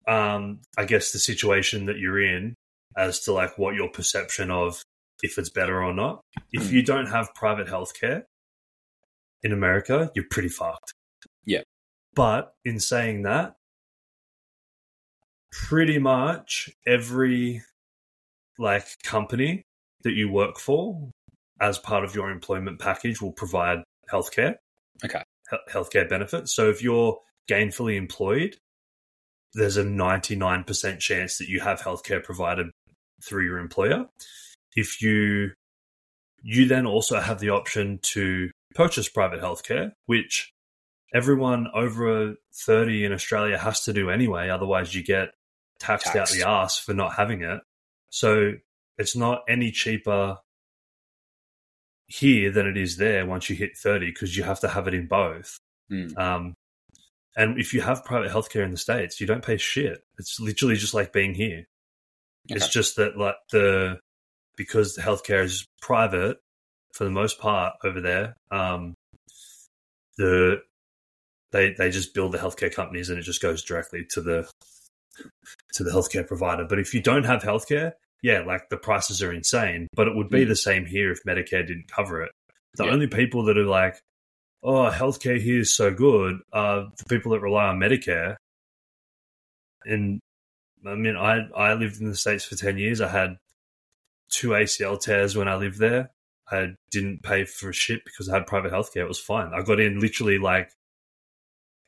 Um, 0.07 0.61
I 0.77 0.85
guess 0.85 1.11
the 1.11 1.19
situation 1.19 1.85
that 1.87 1.97
you're 1.97 2.21
in 2.21 2.55
as 2.95 3.19
to 3.21 3.33
like 3.33 3.57
what 3.57 3.75
your 3.75 3.89
perception 3.89 4.49
of 4.51 4.81
if 5.23 5.37
it's 5.37 5.49
better 5.49 5.83
or 5.83 5.93
not. 5.93 6.21
If 6.53 6.69
Hmm. 6.69 6.75
you 6.75 6.81
don't 6.83 7.07
have 7.07 7.33
private 7.35 7.67
healthcare 7.67 8.23
in 9.43 9.51
America, 9.51 10.11
you're 10.15 10.27
pretty 10.29 10.49
fucked. 10.49 10.93
Yeah. 11.45 11.63
But 12.13 12.53
in 12.65 12.79
saying 12.79 13.23
that, 13.23 13.55
pretty 15.51 15.97
much 15.99 16.69
every 16.85 17.61
like 18.57 18.85
company 19.03 19.63
that 20.03 20.13
you 20.13 20.29
work 20.31 20.57
for 20.59 21.09
as 21.59 21.77
part 21.79 22.03
of 22.03 22.15
your 22.15 22.29
employment 22.29 22.79
package 22.79 23.21
will 23.21 23.31
provide 23.31 23.79
healthcare. 24.11 24.55
Okay. 25.03 25.21
he- 25.49 25.71
Healthcare 25.71 26.07
benefits. 26.09 26.53
So 26.55 26.69
if 26.69 26.83
you're 26.83 27.19
gainfully 27.49 27.95
employed, 27.97 28.57
there's 29.53 29.77
a 29.77 29.83
99% 29.83 30.99
chance 30.99 31.37
that 31.37 31.47
you 31.49 31.59
have 31.61 31.81
healthcare 31.81 32.23
provided 32.23 32.67
through 33.25 33.45
your 33.45 33.57
employer. 33.57 34.05
If 34.75 35.01
you 35.01 35.51
you 36.43 36.67
then 36.67 36.85
also 36.85 37.19
have 37.19 37.39
the 37.39 37.49
option 37.49 37.99
to 38.13 38.51
purchase 38.75 39.09
private 39.09 39.41
healthcare, 39.41 39.91
which 40.05 40.51
everyone 41.13 41.67
over 41.73 42.35
30 42.53 43.05
in 43.05 43.11
Australia 43.11 43.57
has 43.57 43.81
to 43.85 43.93
do 43.93 44.09
anyway, 44.11 44.49
otherwise 44.49 44.93
you 44.93 45.03
get 45.03 45.29
taxed, 45.79 46.15
out 46.15 46.29
the 46.29 46.47
ass 46.47 46.77
for 46.77 46.93
not 46.93 47.15
having 47.15 47.41
it. 47.41 47.61
So 48.09 48.53
it's 48.97 49.15
not 49.15 49.43
any 49.47 49.71
cheaper 49.71 50.37
here 52.07 52.51
than 52.51 52.65
it 52.65 52.77
is 52.77 52.97
there 52.97 53.25
once 53.25 53.49
you 53.49 53.55
hit 53.55 53.77
30 53.77 54.07
because 54.07 54.35
you 54.37 54.43
have 54.43 54.61
to 54.61 54.67
have 54.67 54.87
it 54.87 54.93
in 54.93 55.07
both. 55.07 55.57
Mm. 55.91 56.17
Um, 56.17 56.53
and 57.35 57.59
if 57.59 57.73
you 57.73 57.81
have 57.81 58.03
private 58.03 58.31
healthcare 58.31 58.63
in 58.63 58.71
the 58.71 58.77
States, 58.77 59.21
you 59.21 59.27
don't 59.27 59.45
pay 59.45 59.57
shit. 59.57 59.99
It's 60.17 60.39
literally 60.39 60.75
just 60.75 60.93
like 60.93 61.13
being 61.13 61.33
here. 61.33 61.65
It's 62.49 62.69
just 62.69 62.95
that 62.95 63.17
like 63.17 63.35
the 63.51 63.99
because 64.55 64.95
the 64.95 65.01
healthcare 65.01 65.43
is 65.43 65.67
private 65.81 66.37
for 66.93 67.03
the 67.03 67.11
most 67.11 67.39
part 67.39 67.73
over 67.83 67.99
there. 67.99 68.35
Um, 68.51 68.95
the 70.17 70.61
they 71.51 71.73
they 71.77 71.91
just 71.91 72.13
build 72.13 72.31
the 72.31 72.37
healthcare 72.37 72.73
companies 72.73 73.09
and 73.09 73.19
it 73.19 73.23
just 73.23 73.41
goes 73.41 73.63
directly 73.63 74.05
to 74.11 74.21
the 74.21 74.49
to 75.73 75.83
the 75.83 75.91
healthcare 75.91 76.25
provider. 76.27 76.65
But 76.65 76.79
if 76.79 76.93
you 76.93 77.01
don't 77.01 77.25
have 77.25 77.41
healthcare, 77.43 77.93
yeah, 78.21 78.39
like 78.41 78.69
the 78.69 78.77
prices 78.77 79.21
are 79.21 79.31
insane. 79.31 79.87
But 79.95 80.07
it 80.07 80.15
would 80.15 80.29
be 80.29 80.45
Mm. 80.45 80.47
the 80.49 80.55
same 80.55 80.85
here 80.85 81.11
if 81.11 81.23
Medicare 81.23 81.65
didn't 81.65 81.87
cover 81.87 82.21
it. 82.21 82.31
The 82.75 82.85
Yeah. 82.85 82.91
only 82.91 83.07
people 83.07 83.43
that 83.45 83.57
are 83.57 83.63
like, 83.65 83.95
oh, 84.63 84.89
healthcare 84.91 85.39
here 85.39 85.59
is 85.61 85.75
so 85.75 85.93
good 85.93 86.39
are 86.51 86.91
the 86.97 87.05
people 87.09 87.31
that 87.33 87.39
rely 87.41 87.65
on 87.67 87.79
Medicare. 87.79 88.35
And 89.85 90.19
I 90.85 90.95
mean, 90.95 91.15
I 91.15 91.47
I 91.55 91.73
lived 91.73 92.01
in 92.01 92.07
the 92.09 92.15
states 92.15 92.45
for 92.45 92.55
ten 92.55 92.77
years. 92.77 93.01
I 93.01 93.07
had 93.07 93.37
two 94.29 94.49
ACL 94.49 94.97
tears 94.97 95.35
when 95.35 95.47
I 95.47 95.55
lived 95.55 95.79
there. 95.79 96.11
I 96.51 96.73
didn't 96.91 97.23
pay 97.23 97.45
for 97.45 97.73
shit 97.73 98.03
because 98.05 98.29
I 98.29 98.35
had 98.35 98.47
private 98.47 98.71
healthcare. 98.71 99.01
It 99.03 99.07
was 99.07 99.19
fine. 99.19 99.53
I 99.53 99.61
got 99.63 99.79
in 99.79 99.99
literally 99.99 100.37
like 100.37 100.71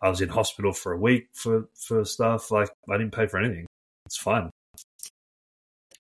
I 0.02 0.10
was 0.10 0.22
in 0.22 0.30
hospital 0.30 0.72
for 0.74 0.94
a 0.94 0.98
week 0.98 1.28
for 1.34 1.68
for 1.76 2.04
stuff. 2.06 2.52
Like 2.52 2.70
I 2.90 2.98
didn't 2.98 3.14
pay 3.14 3.28
for 3.28 3.40
anything. 3.40 3.66
It's 4.06 4.18
fine. 4.18 4.50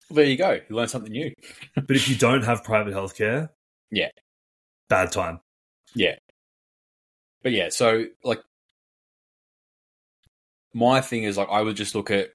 Well, 0.10 0.16
there 0.16 0.26
you 0.26 0.38
go. 0.38 0.60
You 0.70 0.76
learned 0.76 0.90
something 0.90 1.12
new. 1.12 1.32
But 1.76 1.96
if 1.96 2.08
you 2.10 2.16
don't 2.16 2.44
have 2.44 2.64
private 2.64 2.94
healthcare, 2.94 3.50
Yeah. 3.92 4.10
bad 4.90 5.12
time. 5.12 5.40
Yeah, 5.96 6.16
but 7.44 7.52
yeah, 7.52 7.70
so 7.70 8.06
like 8.24 8.42
my 10.74 11.02
thing 11.02 11.24
is 11.24 11.38
like 11.38 11.50
I 11.50 11.62
would 11.62 11.76
just 11.76 11.96
look 11.96 12.12
at 12.12 12.30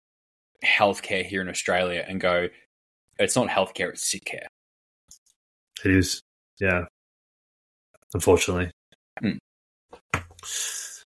healthcare 0.64 1.24
here 1.24 1.40
in 1.40 1.48
Australia 1.48 2.04
and 2.06 2.20
go, 2.20 2.48
it's 3.18 3.36
not 3.36 3.48
healthcare, 3.48 3.90
it's 3.90 4.08
sick 4.10 4.24
care. 4.24 4.46
It 5.84 5.92
is, 5.92 6.20
yeah. 6.60 6.86
Unfortunately, 8.12 8.70
Hmm. 9.20 9.36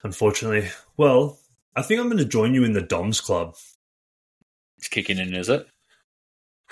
Unfortunately. 0.06 0.70
Well, 0.98 1.40
I 1.76 1.82
think 1.82 2.00
I'm 2.00 2.08
going 2.08 2.20
to 2.20 2.26
join 2.26 2.54
you 2.54 2.64
in 2.64 2.74
the 2.74 2.82
Doms 2.82 3.20
Club. 3.20 3.56
It's 4.78 4.88
kicking 4.88 5.18
in, 5.18 5.34
is 5.34 5.50
it? 5.50 5.68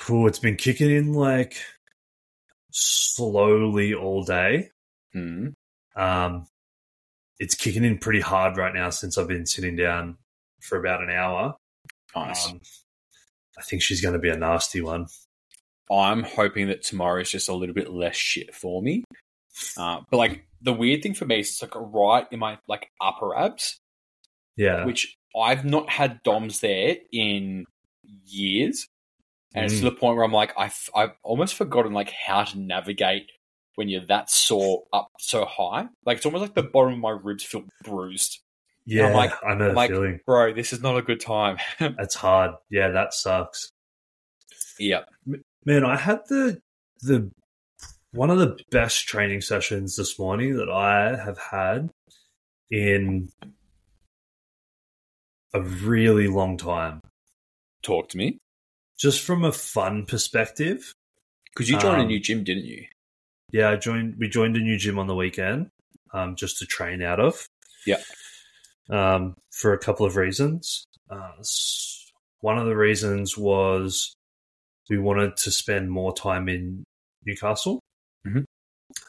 Oh, 0.07 0.27
it's 0.27 0.39
been 0.39 0.55
kicking 0.55 0.91
in 0.91 1.13
like 1.13 1.57
slowly 2.71 3.93
all 3.93 4.23
day. 4.23 4.69
Hmm. 5.13 5.49
Um, 5.95 6.45
it's 7.39 7.55
kicking 7.55 7.83
in 7.83 7.97
pretty 7.97 8.21
hard 8.21 8.57
right 8.57 8.73
now 8.73 8.89
since 8.91 9.17
I've 9.17 9.27
been 9.27 9.45
sitting 9.45 9.75
down 9.75 10.17
for 10.61 10.77
about 10.77 11.03
an 11.03 11.09
hour. 11.09 11.55
Nice. 12.15 12.49
Um, 12.49 12.61
I 13.57 13.61
think 13.63 13.81
she's 13.81 14.01
going 14.01 14.13
to 14.13 14.19
be 14.19 14.29
a 14.29 14.37
nasty 14.37 14.81
one. 14.81 15.07
I'm 15.91 16.23
hoping 16.23 16.67
that 16.67 16.83
tomorrow 16.83 17.21
is 17.21 17.31
just 17.31 17.49
a 17.49 17.53
little 17.53 17.75
bit 17.75 17.91
less 17.91 18.15
shit 18.15 18.53
for 18.53 18.81
me. 18.81 19.03
Uh, 19.77 20.01
but 20.09 20.17
like 20.17 20.45
the 20.63 20.73
weird 20.73 21.03
thing 21.03 21.13
for 21.13 21.25
me 21.25 21.39
is 21.39 21.49
it's 21.49 21.61
like 21.61 21.71
right 21.75 22.25
in 22.31 22.39
my 22.39 22.57
like 22.67 22.89
upper 23.01 23.35
abs, 23.37 23.79
Yeah, 24.55 24.85
which 24.85 25.15
I've 25.39 25.65
not 25.65 25.89
had 25.89 26.23
DOMs 26.23 26.59
there 26.61 26.95
in 27.11 27.65
years. 28.25 28.87
And 29.55 29.65
it's 29.65 29.75
Mm. 29.75 29.79
to 29.79 29.83
the 29.85 29.95
point 29.95 30.15
where 30.15 30.25
I'm 30.25 30.31
like, 30.31 30.51
I've, 30.57 30.89
I've 30.95 31.11
almost 31.23 31.53
forgotten 31.55 31.93
like 31.93 32.11
how 32.11 32.43
to 32.43 32.57
navigate 32.59 33.31
when 33.75 33.87
you're 33.89 34.05
that 34.07 34.29
sore 34.31 34.83
up 34.91 35.09
so 35.19 35.45
high. 35.45 35.87
Like 36.05 36.17
it's 36.17 36.25
almost 36.25 36.41
like 36.41 36.55
the 36.55 36.63
bottom 36.63 36.93
of 36.93 36.99
my 36.99 37.11
ribs 37.11 37.43
feel 37.43 37.63
bruised. 37.83 38.39
yeah. 38.85 39.07
I'm 39.07 39.13
like- 39.13 39.33
I 39.47 39.53
know 39.53 39.69
I'm 39.69 39.75
like- 39.75 39.91
feeling. 39.91 40.19
Bro, 40.25 40.53
this 40.53 40.73
is 40.73 40.81
not 40.81 40.97
a 40.97 41.01
good 41.03 41.19
time. 41.19 41.57
It's 41.79 42.15
hard. 42.15 42.51
Yeah, 42.71 42.89
that 42.89 43.13
sucks. 43.13 43.71
yeah. 44.79 45.01
Man, 45.65 45.85
I 45.85 45.97
had 45.97 46.19
the 46.29 46.59
the 47.01 47.31
one 48.13 48.29
of 48.29 48.37
the 48.37 48.57
best 48.71 49.07
training 49.07 49.41
sessions 49.41 49.95
this 49.95 50.17
morning 50.19 50.55
that 50.57 50.69
I 50.69 51.15
have 51.17 51.37
had 51.37 51.89
in 52.69 53.29
a 55.53 55.61
really 55.61 56.27
long 56.27 56.57
time. 56.57 57.01
Talk 57.81 58.09
to 58.09 58.17
me. 58.17 58.37
Just 58.99 59.21
from 59.21 59.43
a 59.43 59.51
fun 59.51 60.05
perspective. 60.05 60.93
Because 61.53 61.69
you 61.69 61.77
joined 61.79 61.97
a 61.97 62.03
Um, 62.03 62.07
new 62.07 62.19
gym, 62.19 62.43
didn't 62.43 62.65
you? 62.65 62.85
Yeah, 63.51 63.69
I 63.69 63.75
joined 63.75 64.15
we 64.17 64.27
joined 64.29 64.55
a 64.55 64.59
new 64.59 64.77
gym 64.77 64.97
on 64.97 65.07
the 65.07 65.15
weekend, 65.15 65.69
um, 66.13 66.35
just 66.35 66.57
to 66.59 66.65
train 66.65 67.03
out 67.03 67.19
of. 67.19 67.45
Yeah. 67.85 68.01
Um, 68.89 69.35
for 69.51 69.73
a 69.73 69.77
couple 69.77 70.05
of 70.05 70.15
reasons. 70.15 70.85
Uh, 71.09 71.31
one 72.39 72.57
of 72.57 72.65
the 72.65 72.75
reasons 72.75 73.37
was 73.37 74.15
we 74.89 74.97
wanted 74.97 75.37
to 75.37 75.51
spend 75.51 75.91
more 75.91 76.13
time 76.13 76.49
in 76.49 76.83
Newcastle. 77.25 77.79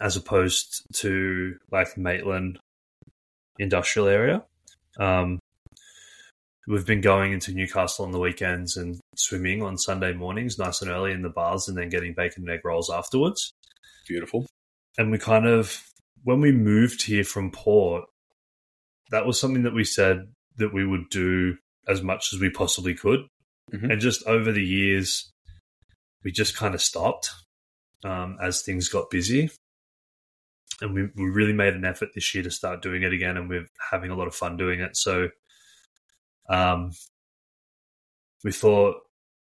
As 0.01 0.17
opposed 0.17 0.83
to 0.95 1.57
like 1.71 1.97
Maitland 1.97 2.59
industrial 3.59 4.09
area. 4.09 4.45
Um, 4.99 5.39
we've 6.67 6.87
been 6.87 7.01
going 7.01 7.33
into 7.33 7.53
Newcastle 7.53 8.05
on 8.05 8.13
the 8.13 8.19
weekends 8.19 8.77
and 8.77 8.99
swimming 9.17 9.63
on 9.63 9.79
Sunday 9.79 10.13
mornings, 10.13 10.59
nice 10.59 10.83
and 10.83 10.91
early 10.91 11.13
in 11.13 11.23
the 11.23 11.29
bars, 11.29 11.69
and 11.69 11.77
then 11.77 11.89
getting 11.89 12.15
bacon 12.15 12.43
and 12.43 12.51
egg 12.51 12.65
rolls 12.65 12.91
afterwards 12.91 13.53
Beautiful. 14.09 14.47
and 14.99 15.11
we 15.11 15.19
kind 15.19 15.47
of 15.47 15.83
when 16.25 16.41
we 16.41 16.53
moved 16.53 17.03
here 17.05 17.25
from 17.25 17.51
port 17.51 18.05
that 19.11 19.27
was 19.27 19.39
something 19.39 19.63
that 19.65 19.75
we 19.75 19.85
said 19.85 20.27
that 20.57 20.73
we 20.73 20.87
would 20.87 21.09
do 21.11 21.57
as 21.87 22.03
much 22.03 22.33
as 22.33 22.41
we 22.41 22.49
possibly 22.51 22.95
could 22.95 23.21
Mhm. 23.73 23.93
and 23.93 24.01
just 24.01 24.23
over 24.27 24.51
the 24.53 24.65
years 24.65 25.31
we 26.23 26.33
just 26.33 26.57
kind 26.57 26.75
of 26.75 26.81
stopped 26.83 27.31
um, 28.05 28.37
as 28.43 28.63
things 28.63 28.89
got 28.89 29.11
busy 29.11 29.51
and 30.81 30.95
we, 30.95 31.09
we 31.17 31.31
really 31.31 31.53
made 31.53 31.75
an 31.75 31.85
effort 31.85 32.11
this 32.15 32.35
year 32.35 32.45
to 32.45 32.51
start 32.51 32.83
doing 32.83 33.03
it 33.03 33.13
again 33.13 33.37
and 33.37 33.49
we're 33.49 33.67
having 33.91 34.11
a 34.11 34.17
lot 34.17 34.27
of 34.27 34.35
fun 34.35 34.57
doing 34.57 34.81
it 34.81 34.97
so 34.97 35.29
um, 36.49 36.91
we 38.43 38.53
thought 38.53 38.97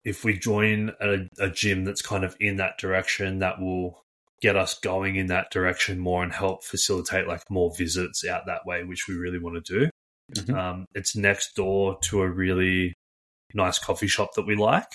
if 0.05 0.25
we 0.25 0.39
join 0.39 0.93
a, 1.01 1.29
a 1.39 1.51
gym 1.51 1.85
that's 1.85 2.03
kind 2.03 2.25
of 2.25 2.37
in 2.41 2.57
that 2.57 2.79
direction 2.79 3.39
that 3.41 3.61
will 3.61 4.05
get 4.41 4.57
us 4.57 4.79
going 4.79 5.17
in 5.17 5.27
that 5.27 5.51
direction 5.51 5.99
more 5.99 6.23
and 6.23 6.33
help 6.33 6.65
facilitate 6.65 7.29
like 7.29 7.43
more 7.51 7.73
visits 7.77 8.25
out 8.27 8.47
that 8.47 8.65
way, 8.65 8.83
which 8.85 9.07
we 9.07 9.15
really 9.15 9.39
want 9.39 9.63
to 9.63 9.81
do. 9.81 9.91
Mhm. 10.35 10.57
Um, 10.57 10.87
it's 10.95 11.15
next 11.15 11.55
door 11.55 11.99
to 12.05 12.23
a 12.23 12.31
really 12.31 12.95
nice 13.53 13.79
coffee 13.79 14.07
shop 14.07 14.31
that 14.37 14.47
we 14.47 14.57
like. 14.57 14.87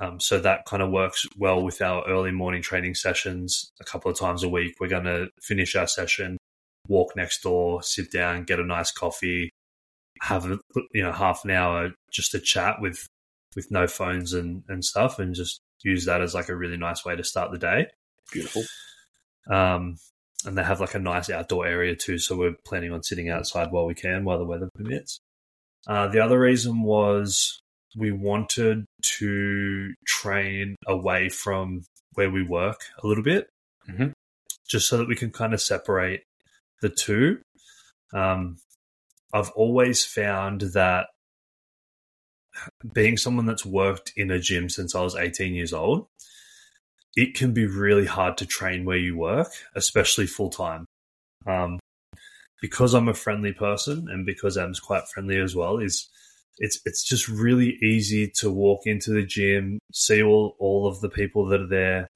Um, 0.00 0.18
so 0.18 0.40
that 0.40 0.64
kind 0.64 0.82
of 0.82 0.90
works 0.90 1.26
well 1.36 1.62
with 1.62 1.82
our 1.82 2.02
early 2.08 2.32
morning 2.32 2.62
training 2.62 2.94
sessions 2.94 3.70
a 3.80 3.84
couple 3.84 4.10
of 4.10 4.18
times 4.18 4.42
a 4.42 4.48
week. 4.48 4.76
We're 4.80 4.88
going 4.88 5.04
to 5.04 5.28
finish 5.42 5.76
our 5.76 5.86
session, 5.86 6.38
walk 6.88 7.14
next 7.16 7.42
door, 7.42 7.82
sit 7.82 8.10
down, 8.10 8.44
get 8.44 8.58
a 8.58 8.64
nice 8.64 8.90
coffee, 8.90 9.50
have 10.22 10.50
a, 10.50 10.58
you 10.92 11.02
know 11.02 11.12
half 11.12 11.44
an 11.44 11.50
hour 11.50 11.90
just 12.10 12.32
to 12.32 12.40
chat 12.40 12.80
with 12.80 13.06
with 13.54 13.70
no 13.70 13.86
phones 13.86 14.32
and 14.32 14.62
and 14.68 14.84
stuff, 14.84 15.18
and 15.18 15.34
just 15.34 15.60
use 15.82 16.06
that 16.06 16.22
as 16.22 16.34
like 16.34 16.48
a 16.48 16.56
really 16.56 16.78
nice 16.78 17.04
way 17.04 17.14
to 17.14 17.24
start 17.24 17.52
the 17.52 17.58
day. 17.58 17.86
Beautiful. 18.32 18.62
Um, 19.50 19.96
and 20.46 20.56
they 20.56 20.64
have 20.64 20.80
like 20.80 20.94
a 20.94 20.98
nice 20.98 21.28
outdoor 21.28 21.66
area 21.66 21.94
too, 21.94 22.18
so 22.18 22.36
we're 22.36 22.56
planning 22.64 22.92
on 22.92 23.02
sitting 23.02 23.28
outside 23.28 23.70
while 23.70 23.86
we 23.86 23.94
can, 23.94 24.24
while 24.24 24.38
the 24.38 24.46
weather 24.46 24.70
permits. 24.74 25.20
Uh, 25.86 26.08
the 26.08 26.20
other 26.20 26.38
reason 26.38 26.82
was 26.82 27.60
we 27.96 28.12
wanted 28.12 28.84
to 29.18 29.92
train 30.06 30.76
away 30.86 31.28
from 31.28 31.82
where 32.14 32.30
we 32.30 32.42
work 32.42 32.80
a 33.02 33.06
little 33.06 33.24
bit, 33.24 33.48
Mhm. 33.88 34.12
just 34.68 34.88
so 34.88 34.96
that 34.96 35.08
we 35.08 35.16
can 35.16 35.30
kind 35.30 35.54
of 35.54 35.60
separate 35.60 36.22
the 36.80 36.88
two. 36.88 37.40
Um, 38.12 38.58
I've 39.32 39.50
always 39.50 40.04
found 40.04 40.60
that 40.60 41.08
being 42.92 43.16
someone 43.16 43.46
that's 43.46 43.64
worked 43.64 44.12
in 44.16 44.30
a 44.30 44.38
gym 44.38 44.68
since 44.68 44.94
I 44.94 45.02
was 45.02 45.14
18 45.14 45.54
years 45.54 45.72
old, 45.72 46.06
it 47.16 47.34
can 47.34 47.52
be 47.52 47.66
really 47.66 48.06
hard 48.06 48.36
to 48.38 48.46
train 48.46 48.84
where 48.84 48.96
you 48.96 49.16
work, 49.16 49.48
especially 49.74 50.26
full 50.26 50.50
time. 50.50 50.86
Um, 51.46 51.78
because 52.60 52.94
I'm 52.94 53.08
a 53.08 53.14
friendly 53.14 53.52
person 53.52 54.08
and 54.08 54.26
because 54.26 54.56
Em's 54.56 54.80
quite 54.80 55.08
friendly 55.08 55.38
as 55.38 55.56
well, 55.56 55.78
is 55.78 56.08
it's 56.58 56.80
it's 56.84 57.02
just 57.06 57.28
really 57.28 57.76
easy 57.82 58.30
to 58.40 58.50
walk 58.50 58.80
into 58.86 59.10
the 59.12 59.24
gym, 59.24 59.78
see 59.92 60.22
all, 60.22 60.56
all 60.58 60.86
of 60.86 61.00
the 61.00 61.08
people 61.08 61.46
that 61.46 61.60
are 61.60 61.68
there, 61.68 62.08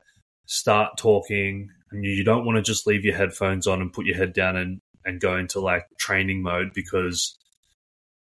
start 0.46 0.96
talking, 0.98 1.68
and 1.90 2.04
you, 2.04 2.10
you 2.10 2.24
don't 2.24 2.44
want 2.44 2.56
to 2.56 2.62
just 2.62 2.86
leave 2.86 3.04
your 3.04 3.16
headphones 3.16 3.66
on 3.66 3.80
and 3.80 3.92
put 3.92 4.06
your 4.06 4.16
head 4.16 4.32
down 4.32 4.56
and, 4.56 4.80
and 5.04 5.20
go 5.20 5.36
into 5.36 5.60
like 5.60 5.84
training 5.98 6.42
mode 6.42 6.72
because 6.74 7.36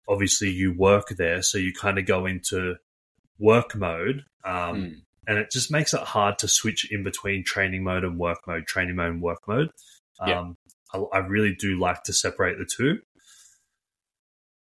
obviously 0.08 0.50
you 0.50 0.74
work 0.78 1.08
there, 1.18 1.42
so 1.42 1.58
you 1.58 1.72
kind 1.74 1.98
of 1.98 2.06
go 2.06 2.26
into 2.26 2.76
work 3.40 3.76
mode. 3.76 4.24
Um, 4.46 4.76
Mm. 4.76 4.96
and 5.26 5.38
it 5.38 5.50
just 5.52 5.72
makes 5.72 5.94
it 5.94 6.02
hard 6.02 6.38
to 6.40 6.48
switch 6.50 6.92
in 6.92 7.02
between 7.04 7.46
training 7.46 7.84
mode 7.84 8.04
and 8.04 8.20
work 8.20 8.40
mode, 8.46 8.68
training 8.68 8.98
mode 8.98 9.14
and 9.14 9.22
work 9.22 9.40
mode. 9.48 9.70
Yeah. 10.28 10.40
Um, 10.42 10.58
I, 10.94 10.98
I 11.14 11.18
really 11.20 11.56
do 11.58 11.80
like 11.80 12.04
to 12.04 12.14
separate 12.14 12.58
the 12.58 12.66
two. 12.66 13.00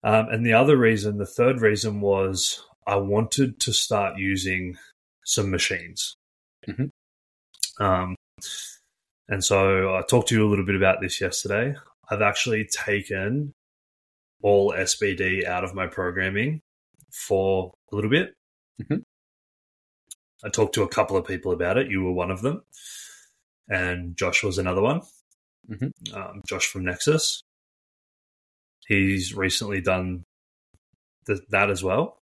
Um, 0.06 0.30
and 0.30 0.46
the 0.46 0.54
other 0.54 0.78
reason, 0.78 1.18
the 1.18 1.26
third 1.26 1.62
reason 1.62 2.00
was 2.00 2.64
I 2.86 2.96
wanted 2.98 3.60
to 3.62 3.74
start 3.74 4.18
using 4.20 4.78
some 5.26 5.50
machines. 5.50 6.16
Mhm. 6.68 6.92
Um, 7.80 8.16
and 9.28 9.44
so 9.44 9.96
I 9.96 10.04
talked 10.04 10.30
to 10.30 10.36
you 10.36 10.48
a 10.48 10.50
little 10.50 10.66
bit 10.66 10.76
about 10.76 11.02
this 11.02 11.20
yesterday. 11.20 11.76
I've 12.10 12.22
actually 12.22 12.66
taken 12.66 13.54
all 14.44 14.74
SBD 14.74 15.44
out 15.44 15.64
of 15.64 15.74
my 15.74 15.88
programming 15.88 16.62
for 17.12 17.74
a 17.92 17.96
little 17.96 18.12
bit. 18.12 18.36
Mhm. 18.80 19.02
I 20.44 20.50
talked 20.50 20.76
to 20.76 20.84
a 20.84 20.88
couple 20.88 21.18
of 21.18 21.26
people 21.26 21.52
about 21.52 21.78
it. 21.78 21.90
You 21.90 22.04
were 22.04 22.12
one 22.14 22.30
of 22.30 22.44
them, 22.44 22.62
and 23.68 24.16
Josh 24.16 24.44
was 24.44 24.60
another 24.60 24.82
one. 24.84 25.02
Mhm. 25.68 25.92
Um, 26.14 26.44
Josh 26.48 26.68
from 26.68 26.86
Nexus. 26.86 27.42
He's 28.88 29.34
recently 29.34 29.82
done 29.82 30.24
th- 31.28 31.40
that 31.50 31.70
as 31.70 31.84
well. 31.84 32.18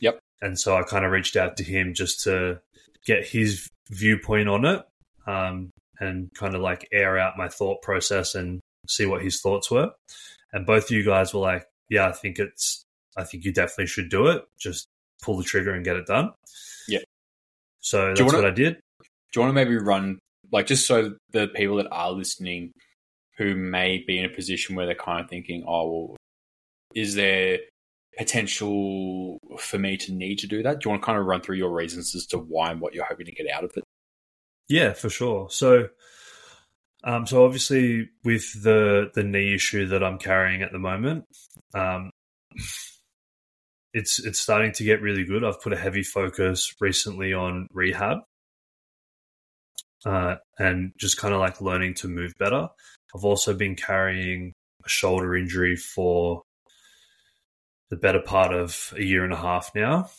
Yep. 0.00 0.18
And 0.40 0.58
so 0.58 0.76
I 0.76 0.82
kind 0.82 1.04
of 1.04 1.10
reached 1.12 1.36
out 1.36 1.56
to 1.58 1.64
him 1.64 1.94
just 1.94 2.24
to 2.24 2.60
get 3.06 3.26
his 3.26 3.68
viewpoint 3.90 4.48
on 4.48 4.64
it 4.64 4.82
um, 5.26 5.70
and 6.00 6.32
kind 6.34 6.54
of 6.54 6.60
like 6.60 6.88
air 6.92 7.18
out 7.18 7.36
my 7.38 7.48
thought 7.48 7.82
process 7.82 8.34
and 8.34 8.60
see 8.86 9.06
what 9.06 9.22
his 9.22 9.40
thoughts 9.40 9.70
were. 9.70 9.90
And 10.52 10.66
both 10.66 10.84
of 10.84 10.90
you 10.90 11.04
guys 11.04 11.34
were 11.34 11.40
like, 11.40 11.66
yeah, 11.90 12.08
I 12.08 12.12
think 12.12 12.38
it's, 12.38 12.84
I 13.16 13.24
think 13.24 13.44
you 13.44 13.52
definitely 13.52 13.86
should 13.86 14.08
do 14.10 14.28
it. 14.28 14.44
Just 14.58 14.86
pull 15.22 15.36
the 15.36 15.44
trigger 15.44 15.72
and 15.74 15.84
get 15.84 15.96
it 15.96 16.06
done. 16.06 16.32
Yeah. 16.86 17.00
So 17.80 18.08
that's 18.08 18.22
wanna- 18.22 18.38
what 18.38 18.46
I 18.46 18.50
did. 18.50 18.74
Do 19.32 19.40
you 19.40 19.42
want 19.42 19.50
to 19.50 19.54
maybe 19.54 19.76
run 19.76 20.18
like 20.50 20.66
just 20.66 20.86
so 20.86 21.14
the 21.32 21.48
people 21.48 21.76
that 21.76 21.88
are 21.92 22.12
listening 22.12 22.72
who 23.38 23.54
may 23.54 24.04
be 24.06 24.18
in 24.18 24.24
a 24.24 24.28
position 24.28 24.74
where 24.74 24.84
they're 24.84 24.94
kind 24.94 25.20
of 25.20 25.30
thinking, 25.30 25.64
oh 25.66 25.90
well, 25.90 26.16
is 26.94 27.14
there 27.14 27.58
potential 28.18 29.38
for 29.58 29.78
me 29.78 29.96
to 29.96 30.12
need 30.12 30.40
to 30.40 30.46
do 30.46 30.62
that? 30.62 30.80
Do 30.80 30.86
you 30.86 30.90
want 30.90 31.02
to 31.02 31.06
kind 31.06 31.18
of 31.18 31.24
run 31.24 31.40
through 31.40 31.56
your 31.56 31.72
reasons 31.72 32.14
as 32.14 32.26
to 32.26 32.38
why 32.38 32.72
and 32.72 32.80
what 32.80 32.94
you're 32.94 33.04
hoping 33.04 33.26
to 33.26 33.32
get 33.32 33.50
out 33.50 33.64
of 33.64 33.72
it? 33.76 33.84
Yeah, 34.68 34.92
for 34.92 35.08
sure. 35.08 35.48
So, 35.50 35.88
um, 37.04 37.26
so 37.26 37.44
obviously 37.44 38.10
with 38.24 38.62
the 38.62 39.10
the 39.14 39.22
knee 39.22 39.54
issue 39.54 39.86
that 39.86 40.02
I'm 40.02 40.18
carrying 40.18 40.62
at 40.62 40.72
the 40.72 40.78
moment, 40.78 41.24
um, 41.74 42.10
it's 43.94 44.18
it's 44.18 44.40
starting 44.40 44.72
to 44.72 44.84
get 44.84 45.00
really 45.00 45.24
good. 45.24 45.44
I've 45.44 45.62
put 45.62 45.72
a 45.72 45.78
heavy 45.78 46.02
focus 46.02 46.74
recently 46.80 47.32
on 47.32 47.68
rehab, 47.72 48.18
uh, 50.04 50.36
and 50.58 50.92
just 50.98 51.18
kind 51.18 51.34
of 51.34 51.40
like 51.40 51.60
learning 51.60 51.94
to 51.94 52.08
move 52.08 52.32
better. 52.38 52.68
I've 53.14 53.24
also 53.24 53.54
been 53.54 53.74
carrying 53.74 54.52
a 54.84 54.88
shoulder 54.88 55.36
injury 55.36 55.76
for 55.76 56.42
the 57.90 57.96
better 57.96 58.20
part 58.20 58.52
of 58.52 58.92
a 58.96 59.02
year 59.02 59.24
and 59.24 59.32
a 59.32 59.36
half 59.36 59.70
now, 59.74 60.10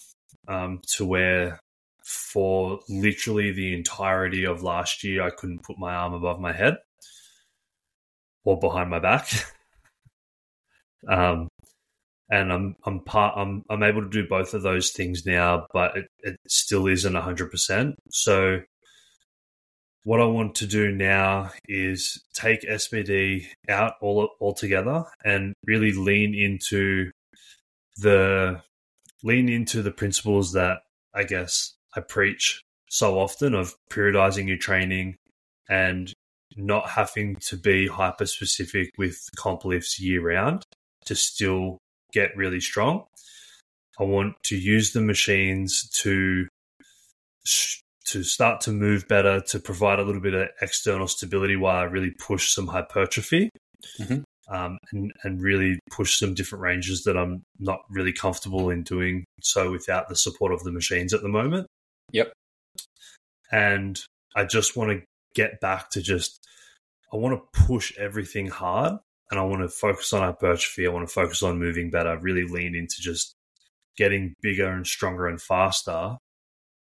um, 0.48 0.82
to 0.96 1.06
where 1.06 1.60
for 2.04 2.80
literally 2.90 3.52
the 3.52 3.74
entirety 3.74 4.46
of 4.46 4.64
last 4.64 5.04
year, 5.04 5.22
I 5.22 5.30
couldn't 5.30 5.64
put 5.64 5.78
my 5.78 5.94
arm 5.94 6.14
above 6.14 6.40
my 6.40 6.52
head 6.52 6.78
or 8.44 8.60
behind 8.60 8.90
my 8.90 9.00
back. 9.00 9.30
um, 11.08 11.48
and 12.32 12.52
I'm 12.52 12.76
I'm 12.86 13.00
part 13.02 13.34
I'm 13.38 13.64
I'm 13.70 13.84
able 13.84 14.02
to 14.02 14.10
do 14.10 14.28
both 14.28 14.54
of 14.54 14.62
those 14.62 14.92
things 14.92 15.26
now, 15.26 15.68
but 15.74 15.98
it, 15.98 16.08
it 16.20 16.38
still 16.48 16.88
isn't 16.88 17.16
hundred 17.16 17.52
percent. 17.52 17.96
So 18.10 18.62
what 20.04 20.22
I 20.22 20.26
want 20.26 20.56
to 20.56 20.68
do 20.68 20.92
now 20.92 21.52
is 21.68 22.24
take 22.34 22.62
SBD 22.62 23.48
out 23.68 23.94
all 24.02 24.30
altogether 24.40 25.06
and 25.24 25.54
really 25.66 25.92
lean 25.92 26.34
into 26.34 27.12
the 27.98 28.62
lean 29.24 29.50
into 29.50 29.82
the 29.82 29.92
principles 29.92 30.54
that 30.54 30.80
I 31.14 31.24
guess 31.24 31.74
I 31.96 32.02
preach 32.02 32.62
so 32.90 33.20
often 33.20 33.54
of 33.54 33.76
periodizing 33.92 34.48
your 34.48 34.58
training 34.58 35.18
and 35.70 36.12
not 36.56 36.90
having 36.90 37.36
to 37.36 37.58
be 37.58 37.88
hyper 37.88 38.26
specific 38.26 38.92
with 38.98 39.30
comp 39.36 39.66
lifts 39.66 40.00
year 40.00 40.22
round 40.22 40.64
to 41.06 41.16
still 41.16 41.78
get 42.14 42.36
really 42.36 42.60
strong. 42.60 43.04
I 44.00 44.04
want 44.04 44.36
to 44.46 44.58
use 44.58 44.94
the 44.94 45.02
machines 45.02 45.90
to 46.02 46.48
to 48.10 48.24
start 48.24 48.62
to 48.62 48.72
move 48.72 49.08
better, 49.08 49.40
to 49.40 49.60
provide 49.60 50.00
a 50.00 50.04
little 50.04 50.22
bit 50.22 50.34
of 50.34 50.50
external 50.62 51.08
stability 51.08 51.56
while 51.56 51.78
I 51.78 51.84
really 51.84 52.12
push 52.12 52.54
some 52.54 52.68
hypertrophy. 52.68 53.50
Mhm. 54.00 54.24
Um, 54.50 54.80
and, 54.92 55.12
and 55.24 55.42
really 55.42 55.80
push 55.92 56.18
some 56.18 56.34
different 56.34 56.64
ranges 56.64 57.04
that 57.04 57.16
I'm 57.16 57.44
not 57.60 57.82
really 57.92 58.12
comfortable 58.12 58.72
in 58.72 58.82
doing 58.82 59.26
so 59.42 59.70
without 59.70 60.10
the 60.10 60.16
support 60.16 60.52
of 60.52 60.64
the 60.64 60.72
machines 60.72 61.14
at 61.14 61.22
the 61.22 61.30
moment. 61.30 61.68
Yep. 62.12 62.34
And 63.52 64.02
I 64.36 64.46
just 64.46 64.76
want 64.76 64.90
to 64.90 65.06
get 65.36 65.62
back 65.62 65.92
to 65.92 66.02
just, 66.02 66.44
I 67.14 67.18
want 67.18 67.40
to 67.40 67.60
push 67.68 67.96
everything 68.00 68.48
hard 68.48 68.98
and 69.30 69.40
I 69.40 69.44
want 69.44 69.62
to 69.62 69.70
focus 69.70 70.14
on 70.14 70.22
hypertrophy. 70.22 70.88
I 70.88 70.90
want 70.90 71.08
to 71.08 71.14
focus 71.14 71.44
on 71.44 71.60
moving 71.60 71.92
better, 71.92 72.18
really 72.18 72.48
lean 72.48 72.74
into 72.74 72.96
just 73.00 73.36
getting 73.98 74.34
bigger 74.42 74.68
and 74.68 74.88
stronger 74.88 75.28
and 75.28 75.40
faster 75.40 76.18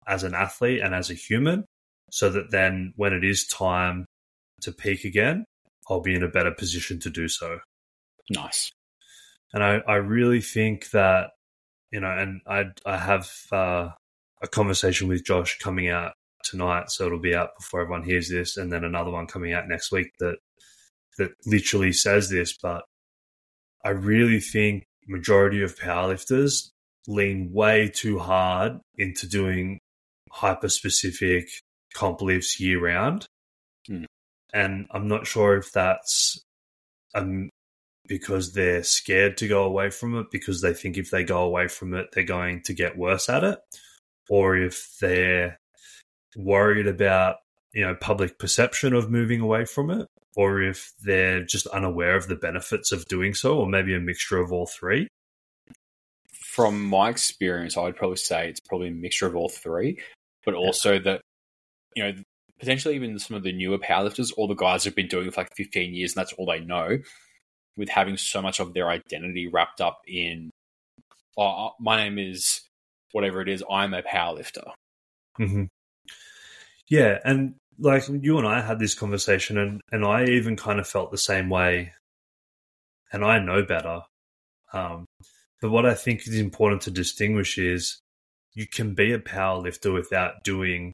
as 0.08 0.24
an 0.24 0.34
athlete 0.34 0.80
and 0.80 0.94
as 0.94 1.10
a 1.10 1.14
human 1.14 1.64
so 2.10 2.30
that 2.30 2.50
then 2.50 2.92
when 2.96 3.12
it 3.12 3.24
is 3.24 3.46
time 3.46 4.06
to 4.62 4.72
peak 4.72 5.04
again, 5.04 5.44
I'll 5.88 6.00
be 6.00 6.14
in 6.14 6.22
a 6.22 6.28
better 6.28 6.50
position 6.50 6.98
to 7.00 7.10
do 7.10 7.28
so. 7.28 7.58
Nice. 8.30 8.72
And 9.52 9.62
I, 9.62 9.80
I 9.86 9.96
really 9.96 10.40
think 10.40 10.90
that, 10.90 11.30
you 11.90 12.00
know, 12.00 12.10
and 12.10 12.40
I, 12.46 12.64
I 12.84 12.96
have 12.98 13.30
uh, 13.52 13.90
a 14.42 14.48
conversation 14.48 15.08
with 15.08 15.24
Josh 15.24 15.58
coming 15.58 15.88
out 15.88 16.12
tonight, 16.44 16.90
so 16.90 17.06
it'll 17.06 17.18
be 17.18 17.34
out 17.34 17.50
before 17.58 17.82
everyone 17.82 18.04
hears 18.04 18.28
this, 18.28 18.56
and 18.56 18.72
then 18.72 18.84
another 18.84 19.10
one 19.10 19.26
coming 19.26 19.52
out 19.52 19.68
next 19.68 19.90
week 19.90 20.10
that 20.20 20.36
that 21.18 21.30
literally 21.46 21.92
says 21.92 22.30
this. 22.30 22.56
But 22.62 22.84
I 23.84 23.90
really 23.90 24.40
think 24.40 24.84
majority 25.08 25.62
of 25.62 25.76
powerlifters 25.76 26.68
lean 27.06 27.50
way 27.52 27.90
too 27.92 28.18
hard 28.18 28.78
into 28.96 29.26
doing 29.26 29.80
hyper 30.30 30.68
specific 30.68 31.48
comp 31.94 32.22
lifts 32.22 32.60
year 32.60 32.80
round. 32.80 33.26
Hmm. 33.86 34.04
And 34.52 34.86
I'm 34.90 35.08
not 35.08 35.26
sure 35.26 35.56
if 35.56 35.72
that's 35.72 36.42
um, 37.14 37.50
because 38.06 38.52
they're 38.52 38.82
scared 38.82 39.36
to 39.36 39.48
go 39.48 39.64
away 39.64 39.90
from 39.90 40.16
it 40.16 40.30
because 40.30 40.60
they 40.60 40.72
think 40.72 40.96
if 40.96 41.10
they 41.10 41.24
go 41.24 41.42
away 41.42 41.68
from 41.68 41.94
it, 41.94 42.08
they're 42.12 42.24
going 42.24 42.62
to 42.62 42.72
get 42.72 42.96
worse 42.96 43.28
at 43.28 43.44
it, 43.44 43.58
or 44.28 44.56
if 44.56 44.96
they're 45.00 45.58
worried 46.36 46.86
about 46.86 47.36
you 47.72 47.84
know 47.84 47.94
public 47.94 48.38
perception 48.38 48.94
of 48.94 49.10
moving 49.10 49.40
away 49.40 49.64
from 49.64 49.90
it, 49.90 50.06
or 50.36 50.62
if 50.62 50.92
they're 51.02 51.44
just 51.44 51.66
unaware 51.68 52.16
of 52.16 52.28
the 52.28 52.36
benefits 52.36 52.92
of 52.92 53.04
doing 53.06 53.34
so, 53.34 53.58
or 53.58 53.68
maybe 53.68 53.94
a 53.94 54.00
mixture 54.00 54.38
of 54.38 54.52
all 54.52 54.66
three. 54.66 55.06
From 56.32 56.88
my 56.88 57.10
experience, 57.10 57.76
I 57.76 57.82
would 57.82 57.96
probably 57.96 58.16
say 58.16 58.48
it's 58.48 58.60
probably 58.60 58.88
a 58.88 58.92
mixture 58.92 59.26
of 59.26 59.36
all 59.36 59.48
three, 59.48 60.00
but 60.48 60.54
also 60.54 60.98
that, 60.98 61.20
you 61.94 62.02
know, 62.02 62.14
potentially 62.58 62.94
even 62.94 63.18
some 63.18 63.36
of 63.36 63.42
the 63.42 63.52
newer 63.52 63.76
powerlifters 63.76 64.32
or 64.38 64.48
the 64.48 64.54
guys 64.54 64.82
who've 64.82 64.94
been 64.94 65.06
doing 65.06 65.26
it 65.26 65.34
for 65.34 65.42
like 65.42 65.54
15 65.54 65.92
years 65.92 66.12
and 66.12 66.16
that's 66.16 66.32
all 66.32 66.46
they 66.46 66.60
know, 66.60 66.96
with 67.76 67.90
having 67.90 68.16
so 68.16 68.40
much 68.40 68.60
of 68.60 68.72
their 68.72 68.88
identity 68.88 69.46
wrapped 69.46 69.82
up 69.82 70.00
in, 70.08 70.48
oh, 71.36 71.72
my 71.78 71.98
name 71.98 72.18
is 72.18 72.62
whatever 73.12 73.42
it 73.42 73.48
is, 73.50 73.62
I'm 73.70 73.92
a 73.92 74.00
powerlifter. 74.00 74.70
Mm-hmm. 75.38 75.64
Yeah, 76.88 77.18
and 77.26 77.56
like 77.78 78.04
you 78.08 78.38
and 78.38 78.46
I 78.48 78.62
had 78.62 78.78
this 78.78 78.94
conversation, 78.94 79.58
and 79.58 79.82
and 79.92 80.02
I 80.02 80.24
even 80.24 80.56
kind 80.56 80.80
of 80.80 80.88
felt 80.88 81.10
the 81.10 81.18
same 81.18 81.50
way, 81.50 81.92
and 83.12 83.22
I 83.22 83.38
know 83.38 83.62
better. 83.62 84.00
Um, 84.72 85.04
but 85.60 85.70
what 85.70 85.84
I 85.84 85.92
think 85.92 86.26
is 86.26 86.36
important 86.36 86.80
to 86.82 86.90
distinguish 86.90 87.58
is 87.58 88.00
you 88.58 88.66
can 88.66 88.92
be 88.92 89.12
a 89.12 89.20
power 89.20 89.60
lifter 89.60 89.92
without 89.92 90.42
doing 90.42 90.92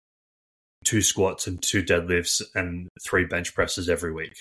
two 0.84 1.00
squats 1.00 1.46
and 1.46 1.62
two 1.62 1.82
deadlifts 1.82 2.42
and 2.54 2.90
three 3.08 3.24
bench 3.24 3.54
presses 3.54 3.88
every 3.88 4.12
week. 4.12 4.34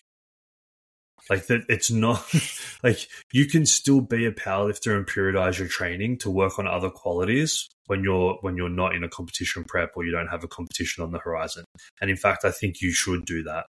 Like 1.30 1.48
that, 1.48 1.62
it's 1.70 1.90
not 1.90 2.22
like 2.84 3.08
you 3.32 3.46
can 3.46 3.66
still 3.66 4.02
be 4.02 4.26
a 4.26 4.34
powerlifter 4.34 4.94
and 4.98 5.08
periodize 5.08 5.58
your 5.58 5.70
training 5.70 6.18
to 6.18 6.30
work 6.30 6.60
on 6.60 6.68
other 6.68 6.90
qualities 6.90 7.70
when 7.88 8.04
you're 8.04 8.38
when 8.42 8.58
you're 8.58 8.68
not 8.68 8.94
in 8.94 9.06
a 9.06 9.10
competition 9.10 9.64
prep 9.64 9.92
or 9.96 10.04
you 10.04 10.12
don't 10.12 10.28
have 10.28 10.44
a 10.44 10.50
competition 10.50 11.02
on 11.02 11.14
the 11.14 11.20
horizon. 11.20 11.64
And 12.02 12.10
in 12.10 12.18
fact, 12.18 12.44
I 12.44 12.52
think 12.52 12.82
you 12.82 12.92
should 12.92 13.24
do 13.24 13.42
that. 13.44 13.68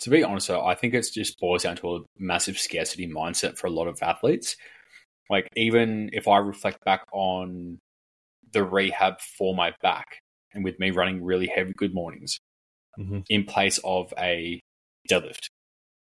To 0.00 0.10
be 0.10 0.22
honest, 0.22 0.48
though, 0.48 0.66
I 0.66 0.74
think 0.74 0.92
it's 0.92 1.08
just 1.08 1.40
boils 1.40 1.62
down 1.62 1.76
to 1.76 1.96
a 1.96 2.00
massive 2.18 2.58
scarcity 2.58 3.10
mindset 3.10 3.56
for 3.56 3.68
a 3.68 3.70
lot 3.70 3.88
of 3.88 4.02
athletes. 4.02 4.54
Like 5.30 5.48
even 5.56 6.10
if 6.12 6.28
I 6.28 6.36
reflect 6.36 6.84
back 6.84 7.06
on 7.10 7.78
the 8.52 8.64
rehab 8.64 9.20
for 9.20 9.54
my 9.54 9.74
back 9.82 10.20
and 10.54 10.64
with 10.64 10.78
me 10.78 10.90
running 10.90 11.22
really 11.24 11.46
heavy 11.48 11.72
good 11.74 11.94
mornings 11.94 12.38
Mhm. 12.98 13.26
in 13.28 13.44
place 13.44 13.78
of 13.84 14.12
a 14.18 14.60
deadlift. 15.10 15.48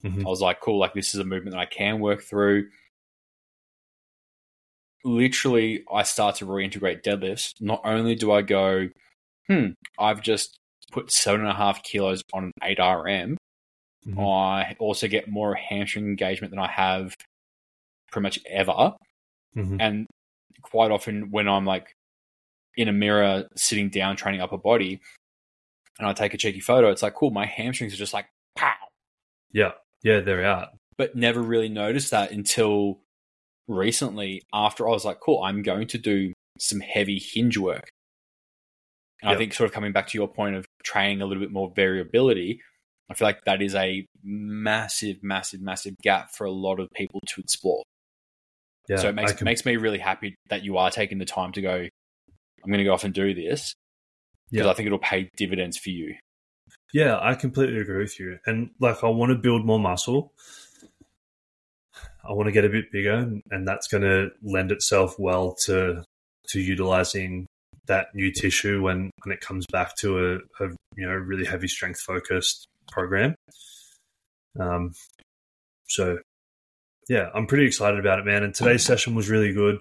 Mhm. 0.03 0.25
I 0.25 0.29
was 0.29 0.41
like, 0.41 0.61
cool, 0.61 0.79
like 0.79 0.93
this 0.93 1.13
is 1.15 1.19
a 1.21 1.25
movement 1.25 1.53
that 1.55 1.61
I 1.61 1.65
can 1.67 1.99
work 1.99 2.23
through. 2.23 2.69
Literally, 5.03 5.83
I 5.93 6.03
start 6.03 6.35
to 6.37 6.45
reintegrate 6.45 7.03
deadlifts. 7.03 7.53
Not 7.61 7.81
only 7.83 8.15
do 8.15 8.31
I 8.31 8.41
go, 8.41 8.89
hmm, 9.47 9.69
I've 9.99 10.21
just 10.21 10.57
put 10.91 11.11
seven 11.11 11.41
and 11.41 11.49
a 11.51 11.55
half 11.55 11.83
kilos 11.83 12.23
on 12.33 12.45
an 12.45 12.51
8 12.63 12.79
RM, 12.79 13.37
Mhm. 14.05 14.27
I 14.27 14.75
also 14.79 15.07
get 15.07 15.29
more 15.29 15.55
hamstring 15.55 16.05
engagement 16.07 16.51
than 16.51 16.59
I 16.59 16.69
have 16.71 17.15
pretty 18.11 18.23
much 18.23 18.39
ever. 18.47 18.93
Mhm. 19.55 19.79
And 19.79 20.07
quite 20.63 20.91
often, 20.91 21.31
when 21.31 21.47
I'm 21.49 21.65
like 21.65 21.93
in 22.77 22.87
a 22.87 22.93
mirror 22.93 23.47
sitting 23.55 23.89
down 23.89 24.15
training 24.15 24.39
upper 24.39 24.57
body 24.57 25.01
and 25.99 26.07
I 26.07 26.13
take 26.13 26.33
a 26.33 26.37
cheeky 26.37 26.59
photo, 26.59 26.89
it's 26.89 27.01
like, 27.01 27.15
cool, 27.15 27.31
my 27.31 27.45
hamstrings 27.45 27.93
are 27.93 27.97
just 27.97 28.13
like, 28.13 28.27
pow. 28.55 28.75
Yeah, 29.51 29.71
yeah, 30.03 30.21
they're 30.21 30.45
out. 30.45 30.69
But 30.97 31.15
never 31.15 31.41
really 31.41 31.69
noticed 31.69 32.11
that 32.11 32.31
until 32.31 32.99
recently 33.67 34.43
after 34.53 34.87
I 34.87 34.91
was 34.91 35.05
like, 35.05 35.19
cool, 35.19 35.43
I'm 35.43 35.63
going 35.63 35.87
to 35.87 35.97
do 35.97 36.33
some 36.59 36.79
heavy 36.79 37.19
hinge 37.19 37.57
work. 37.57 37.89
And 39.21 39.31
I 39.31 39.35
think, 39.35 39.53
sort 39.53 39.67
of 39.67 39.73
coming 39.73 39.93
back 39.93 40.07
to 40.09 40.17
your 40.17 40.27
point 40.27 40.55
of 40.55 40.65
training 40.83 41.21
a 41.21 41.25
little 41.25 41.41
bit 41.41 41.51
more 41.51 41.73
variability, 41.75 42.61
I 43.09 43.15
feel 43.15 43.27
like 43.27 43.45
that 43.45 43.63
is 43.63 43.73
a 43.73 44.05
massive, 44.23 45.23
massive, 45.23 45.59
massive 45.59 45.95
gap 46.03 46.29
for 46.35 46.45
a 46.45 46.51
lot 46.51 46.79
of 46.79 46.87
people 46.93 47.21
to 47.25 47.41
explore. 47.41 47.81
Yeah, 48.87 48.97
so 48.97 49.09
it 49.09 49.15
makes 49.15 49.33
can- 49.33 49.45
makes 49.45 49.65
me 49.65 49.77
really 49.77 49.97
happy 49.97 50.35
that 50.49 50.63
you 50.63 50.77
are 50.77 50.91
taking 50.91 51.17
the 51.17 51.25
time 51.25 51.51
to 51.53 51.61
go. 51.61 51.87
I'm 52.67 52.71
going 52.73 52.79
to 52.79 52.83
go 52.83 52.93
off 52.93 53.05
and 53.05 53.13
do 53.13 53.33
this 53.33 53.73
because 54.51 54.65
Yeah. 54.65 54.69
I 54.71 54.73
think 54.73 54.87
it'll 54.87 54.99
pay 54.99 55.29
dividends 55.37 55.77
for 55.77 55.89
you. 55.89 56.15
Yeah, 56.93 57.17
I 57.21 57.33
completely 57.35 57.79
agree 57.79 57.99
with 58.03 58.19
you. 58.19 58.39
And 58.45 58.71
like, 58.81 59.03
I 59.03 59.07
want 59.07 59.31
to 59.31 59.37
build 59.37 59.65
more 59.65 59.79
muscle. 59.79 60.33
I 62.27 62.33
want 62.33 62.47
to 62.47 62.51
get 62.51 62.65
a 62.65 62.69
bit 62.69 62.91
bigger, 62.91 63.13
and- 63.51 63.67
that's 63.67 63.87
going 63.87 64.03
to 64.03 64.31
lend 64.43 64.71
itself 64.71 65.17
well 65.17 65.55
to 65.65 66.03
to 66.49 66.59
utilizing 66.61 67.45
that 67.87 68.07
new 68.13 68.31
tissue 68.33 68.81
when 68.83 69.11
when 69.23 69.33
it 69.33 69.39
comes 69.41 69.65
back 69.71 69.95
to 69.97 70.17
a, 70.19 70.35
a 70.65 70.69
you 70.97 71.05
know 71.07 71.13
really 71.13 71.45
heavy 71.45 71.67
strength 71.69 72.01
focused 72.01 72.65
program. 72.91 73.33
Um, 74.59 74.93
so 75.87 76.17
yeah, 77.07 77.29
I'm 77.33 77.47
pretty 77.47 77.65
excited 77.65 77.99
about 77.99 78.19
it, 78.19 78.25
man. 78.25 78.43
And 78.43 78.53
today's 78.53 78.83
session 78.83 79.15
was 79.15 79.29
really 79.29 79.53
good. 79.53 79.79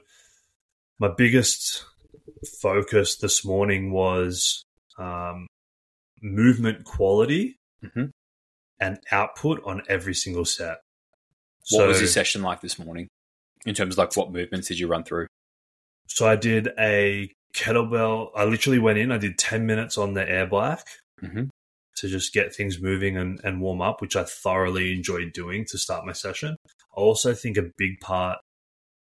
My 1.01 1.09
biggest 1.09 1.85
focus 2.61 3.17
this 3.17 3.45
morning 3.45 3.93
was 3.93 4.63
um, 4.99 5.47
movement 6.23 6.85
quality 6.85 7.57
Mhm. 7.85 8.11
and 8.81 8.99
output 9.11 9.63
on 9.65 9.83
every 9.89 10.15
single 10.15 10.45
set. 10.45 10.79
What 11.71 11.89
was 11.89 12.01
your 12.01 12.09
session 12.09 12.43
like 12.43 12.61
this 12.61 12.79
morning? 12.79 13.09
In 13.65 13.75
terms 13.75 13.95
of 13.95 13.99
like 13.99 14.17
what 14.17 14.31
movements 14.33 14.69
did 14.69 14.79
you 14.79 14.87
run 14.87 15.05
through? 15.05 15.27
So 16.09 16.27
I 16.27 16.37
did 16.37 16.69
a 16.79 17.31
kettlebell. 17.55 18.31
I 18.37 18.45
literally 18.45 18.79
went 18.79 18.99
in. 18.99 19.11
I 19.11 19.19
did 19.19 19.39
ten 19.39 19.67
minutes 19.67 19.99
on 19.99 20.15
the 20.15 20.29
air 20.29 20.47
bike 20.47 20.87
Mhm. 21.23 21.49
to 21.97 22.09
just 22.09 22.33
get 22.33 22.55
things 22.55 22.81
moving 22.81 23.17
and, 23.17 23.41
and 23.43 23.61
warm 23.61 23.81
up, 23.83 24.01
which 24.01 24.15
I 24.17 24.25
thoroughly 24.25 24.93
enjoyed 24.93 25.33
doing 25.33 25.65
to 25.67 25.79
start 25.79 26.07
my 26.07 26.13
session. 26.13 26.57
I 26.97 27.01
also 27.01 27.35
think 27.35 27.57
a 27.57 27.71
big 27.77 27.99
part 28.01 28.39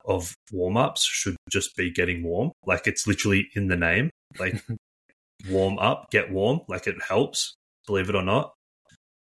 of 0.05 0.35
warm 0.51 0.77
ups 0.77 1.03
should 1.03 1.35
just 1.49 1.75
be 1.75 1.91
getting 1.91 2.23
warm. 2.23 2.51
Like 2.65 2.87
it's 2.87 3.07
literally 3.07 3.49
in 3.55 3.67
the 3.67 3.77
name. 3.77 4.09
Like 4.39 4.63
warm 5.49 5.79
up, 5.79 6.11
get 6.11 6.31
warm. 6.31 6.61
Like 6.67 6.87
it 6.87 6.95
helps, 7.07 7.55
believe 7.87 8.09
it 8.09 8.15
or 8.15 8.23
not. 8.23 8.53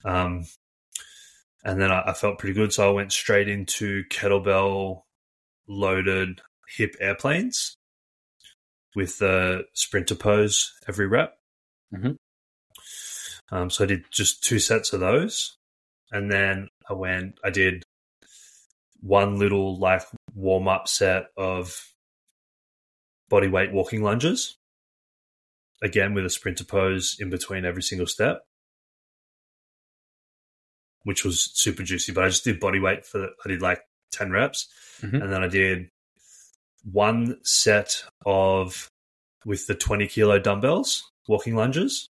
Um, 0.06 0.46
and 1.64 1.82
then 1.82 1.92
I, 1.92 2.02
I 2.08 2.14
felt 2.14 2.40
pretty 2.40 2.54
good, 2.54 2.72
so 2.72 2.88
I 2.88 2.94
went 2.94 3.12
straight 3.12 3.50
into 3.50 4.04
kettlebell 4.06 5.02
loaded 5.68 6.42
hip 6.78 6.96
airplanes 7.00 7.76
with 8.96 9.18
the 9.20 9.64
sprinter 9.74 10.16
pose 10.16 10.74
every 10.88 11.08
rep. 11.08 11.38
Mhm. 11.94 12.16
Um, 13.52 13.70
so 13.70 13.84
I 13.84 13.88
did 13.88 14.06
just 14.12 14.44
two 14.44 14.60
sets 14.60 14.94
of 14.94 15.00
those, 15.00 15.56
and 16.12 16.32
then 16.32 16.70
I 16.90 16.94
went. 16.94 17.40
I 17.44 17.50
did 17.50 17.84
one 19.02 19.38
little 19.38 19.78
like 19.80 20.02
warm 20.38 20.68
up 20.68 20.88
set 20.88 21.26
of 21.36 21.94
body 23.28 23.48
weight 23.48 23.72
walking 23.74 24.04
lunges, 24.04 24.58
again 25.82 26.14
with 26.14 26.26
a 26.26 26.30
sprinter 26.30 26.64
pose 26.64 27.18
in 27.20 27.30
between 27.30 27.66
every 27.66 27.82
single 27.82 28.06
step, 28.08 28.44
which 31.04 31.26
was 31.26 31.52
super 31.54 31.84
juicy. 31.84 32.12
But 32.12 32.24
I 32.24 32.30
just 32.30 32.44
did 32.44 32.60
body 32.60 32.80
weight 32.80 33.06
for 33.06 33.30
I 33.44 33.48
did 33.50 33.62
like 33.62 33.82
ten 34.12 34.32
reps, 34.32 34.68
Mhm. 35.02 35.22
and 35.24 35.32
then 35.34 35.44
I 35.44 35.48
did 35.48 35.90
one 36.84 37.44
set 37.44 38.04
of 38.26 38.90
with 39.44 39.66
the 39.68 39.76
20 39.76 40.08
kilo 40.08 40.40
dumbbells 40.40 41.12
walking 41.28 41.56
lunges 41.56 42.10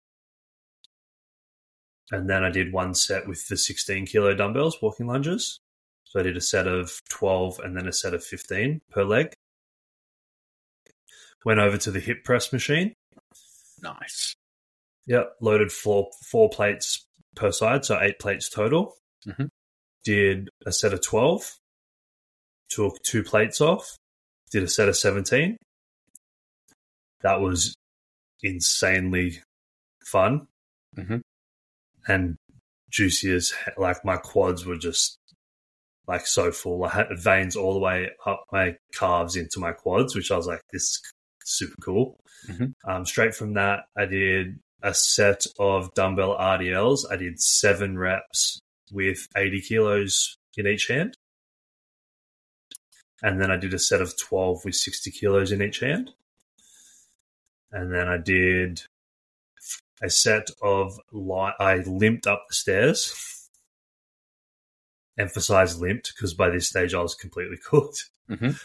and 2.10 2.28
then 2.30 2.44
i 2.44 2.50
did 2.50 2.72
one 2.72 2.94
set 2.94 3.26
with 3.26 3.48
the 3.48 3.56
16 3.56 4.06
kilo 4.06 4.34
dumbbells 4.34 4.80
walking 4.82 5.06
lunges 5.06 5.58
so 6.16 6.20
i 6.20 6.22
did 6.22 6.36
a 6.36 6.40
set 6.40 6.66
of 6.66 6.90
12 7.10 7.58
and 7.60 7.76
then 7.76 7.86
a 7.86 7.92
set 7.92 8.14
of 8.14 8.24
15 8.24 8.80
per 8.90 9.04
leg 9.04 9.32
went 11.44 11.60
over 11.60 11.76
to 11.76 11.90
the 11.90 12.00
hip 12.00 12.24
press 12.24 12.52
machine 12.52 12.94
Nice. 13.82 14.34
Yep, 15.04 15.36
loaded 15.42 15.70
four 15.70 16.08
four 16.30 16.48
plates 16.48 17.04
per 17.36 17.52
side, 17.52 17.84
so 17.84 18.00
eight 18.00 18.18
plates 18.18 18.48
total. 18.48 18.96
Mhm. 19.26 19.48
Did 20.02 20.48
a 20.64 20.72
set 20.72 20.94
of 20.94 21.02
twelve. 21.02 21.52
Took 22.70 22.94
two 23.02 23.22
plates 23.22 23.60
off. 23.60 23.96
Did 24.50 24.62
a 24.62 24.68
set 24.68 24.88
of 24.88 24.96
seventeen. 24.96 25.58
That 27.20 27.40
was 27.42 27.74
insanely 28.42 29.42
fun 30.06 30.48
Mhm. 30.96 31.20
and 32.08 32.36
juicy 32.88 33.30
as 33.34 33.52
like 33.76 34.04
my 34.06 34.16
quads 34.16 34.64
were 34.64 34.78
just 34.78 35.15
like 36.06 36.26
so 36.26 36.52
full. 36.52 36.84
I 36.84 36.90
had 36.90 37.08
veins 37.18 37.56
all 37.56 37.72
the 37.72 37.80
way 37.80 38.10
up 38.26 38.44
my 38.52 38.76
calves 38.94 39.36
into 39.36 39.58
my 39.58 39.72
quads, 39.72 40.14
which 40.14 40.30
I 40.30 40.36
was 40.36 40.46
like, 40.46 40.60
this 40.72 40.82
is 40.82 41.02
super 41.44 41.74
cool. 41.82 42.18
Mhm. 42.48 42.74
Um, 42.86 43.04
straight 43.06 43.34
from 43.34 43.54
that, 43.54 43.80
I 43.96 44.06
did 44.06 44.58
a 44.82 44.94
set 44.94 45.46
of 45.58 45.92
dumbbell 45.94 46.36
RDLs. 46.38 47.10
I 47.10 47.16
did 47.16 47.40
seven 47.40 47.98
reps 47.98 48.60
with 48.92 49.26
80 49.36 49.60
kilos 49.62 50.36
in 50.56 50.66
each 50.66 50.86
hand. 50.86 51.16
And 53.22 53.40
then 53.40 53.50
I 53.50 53.56
did 53.56 53.74
a 53.74 53.78
set 53.78 54.00
of 54.02 54.16
12 54.18 54.64
with 54.64 54.74
60 54.74 55.10
kilos 55.10 55.50
in 55.50 55.62
each 55.62 55.80
hand. 55.80 56.12
And 57.72 57.92
then 57.92 58.06
I 58.08 58.18
did 58.18 58.82
a 60.02 60.10
set 60.10 60.48
of 60.62 61.00
li- 61.10 61.54
I 61.58 61.76
limped 61.78 62.26
up 62.26 62.44
the 62.48 62.54
stairs. 62.54 63.35
Emphasize 65.18 65.80
limped 65.80 66.12
because 66.14 66.34
by 66.34 66.50
this 66.50 66.68
stage 66.68 66.92
I 66.94 67.00
was 67.02 67.14
completely 67.14 67.56
cooked. 67.64 68.04
Mhm. 68.28 68.60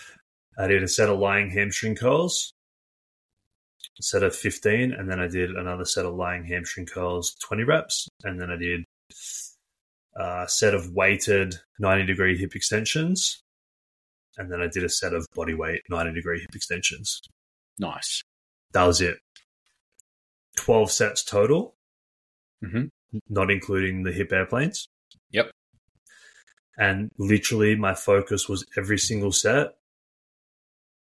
I 0.58 0.68
did 0.68 0.84
a 0.84 0.88
set 0.88 1.10
of 1.10 1.18
lying 1.20 1.49
hamstring 1.49 1.95
curls, 1.95 2.54
a 3.99 4.04
set 4.04 4.22
of 4.24 4.36
15, 4.36 4.91
and 4.91 5.10
then 5.10 5.20
I 5.20 5.28
did 5.28 5.52
another 5.52 5.86
set 5.86 6.06
of 6.06 6.14
lying 6.16 6.43
hamstring 6.45 6.86
curls, 6.88 7.36
20 7.47 7.64
reps, 7.64 8.08
and 8.24 8.39
then 8.39 8.52
I 8.52 8.58
did 8.58 8.84
a 10.16 10.45
set 10.49 10.74
of 10.74 10.91
weighted 10.91 11.56
90 11.80 12.06
degree 12.06 12.38
hip 12.38 12.54
extensions, 12.56 13.41
and 14.38 14.52
then 14.52 14.62
I 14.62 14.68
did 14.68 14.84
a 14.84 14.89
set 14.89 15.14
of 15.14 15.26
body 15.34 15.54
weight 15.54 15.82
90 15.89 16.14
degree 16.14 16.41
hip 16.41 16.54
extensions. 16.54 17.22
Nice. 17.80 18.22
That 18.74 18.84
was 18.84 18.99
it. 18.99 19.20
12 20.58 20.91
sets 20.91 21.24
total, 21.24 21.76
Mhm. 22.62 22.89
not 23.30 23.49
including 23.49 24.04
the 24.04 24.12
hip 24.12 24.32
airplanes. 24.34 24.88
Yep. 25.30 25.52
And 26.78 27.11
literally, 27.17 27.76
my 27.76 27.93
focus 27.93 28.47
was 28.49 28.65
every 28.78 28.97
single 28.97 29.32
set 29.32 29.74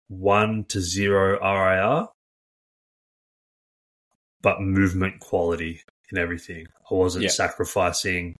one 0.09 0.65
to 0.69 0.81
zero 0.81 1.39
RIR, 1.41 2.07
but 4.43 4.61
movement 4.61 5.21
quality 5.21 5.83
in 6.11 6.19
everything. 6.19 6.67
I 6.91 6.95
wasn't 6.95 7.25
Yeah. 7.25 7.31
sacrificing 7.31 8.37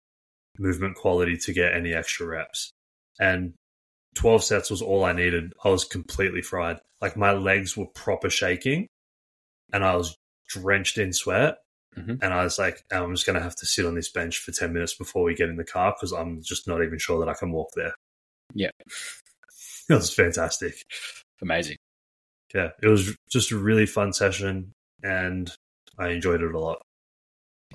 movement 0.59 0.97
quality 0.97 1.37
to 1.37 1.53
get 1.53 1.75
any 1.75 1.93
extra 1.93 2.27
reps. 2.27 2.71
And 3.19 3.55
12 4.15 4.45
sets 4.45 4.71
was 4.71 4.81
all 4.81 5.05
I 5.05 5.13
needed. 5.13 5.53
I 5.65 5.69
was 5.69 5.85
completely 5.85 6.43
fried. 6.43 6.81
Like 7.01 7.17
my 7.17 7.33
legs 7.33 7.77
were 7.77 7.87
proper 7.87 8.31
shaking 8.31 8.87
and 9.73 9.85
I 9.85 9.97
was 9.97 10.17
drenched 10.49 10.97
in 10.99 11.13
sweat. 11.13 11.59
Mhm. 11.97 12.19
And 12.23 12.35
I 12.35 12.45
was 12.45 12.59
like, 12.59 12.85
I'm 12.93 13.15
just 13.15 13.27
going 13.27 13.37
to 13.37 13.43
have 13.43 13.57
to 13.57 13.67
sit 13.67 13.87
on 13.87 13.95
this 13.95 14.11
bench 14.11 14.39
for 14.39 14.53
10 14.53 14.73
minutes 14.73 14.95
before 14.95 15.23
we 15.23 15.35
get 15.35 15.49
in 15.49 15.57
the 15.57 15.65
car 15.65 15.95
because 15.97 16.13
I'm 16.13 16.43
just 16.43 16.69
not 16.69 16.83
even 16.83 16.99
sure 16.99 17.19
that 17.21 17.29
I 17.29 17.35
can 17.35 17.53
walk 17.53 17.69
there. 17.75 17.95
Yeah. 18.55 18.71
It 19.89 19.95
was 19.95 20.13
fantastic. 20.13 20.83
Amazing. 21.41 21.77
Yeah. 22.53 22.71
It 22.83 22.89
was 22.89 23.15
just 23.31 23.53
a 23.53 23.57
really 23.57 23.87
fun 23.87 24.13
session. 24.13 24.73
And 25.05 25.49
I 25.97 26.09
enjoyed 26.09 26.43
it 26.43 26.53
a 26.53 26.59
lot. 26.59 26.83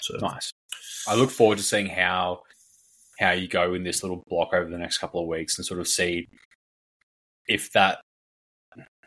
So 0.01 0.17
Nice. 0.17 0.51
I 1.07 1.15
look 1.15 1.29
forward 1.31 1.57
to 1.59 1.63
seeing 1.63 1.87
how 1.87 2.41
how 3.19 3.31
you 3.31 3.47
go 3.47 3.73
in 3.73 3.83
this 3.83 4.03
little 4.03 4.23
block 4.27 4.53
over 4.53 4.69
the 4.69 4.77
next 4.77 4.97
couple 4.97 5.21
of 5.21 5.27
weeks 5.27 5.57
and 5.57 5.65
sort 5.65 5.79
of 5.79 5.87
see 5.87 6.27
if 7.47 7.71
that 7.71 8.01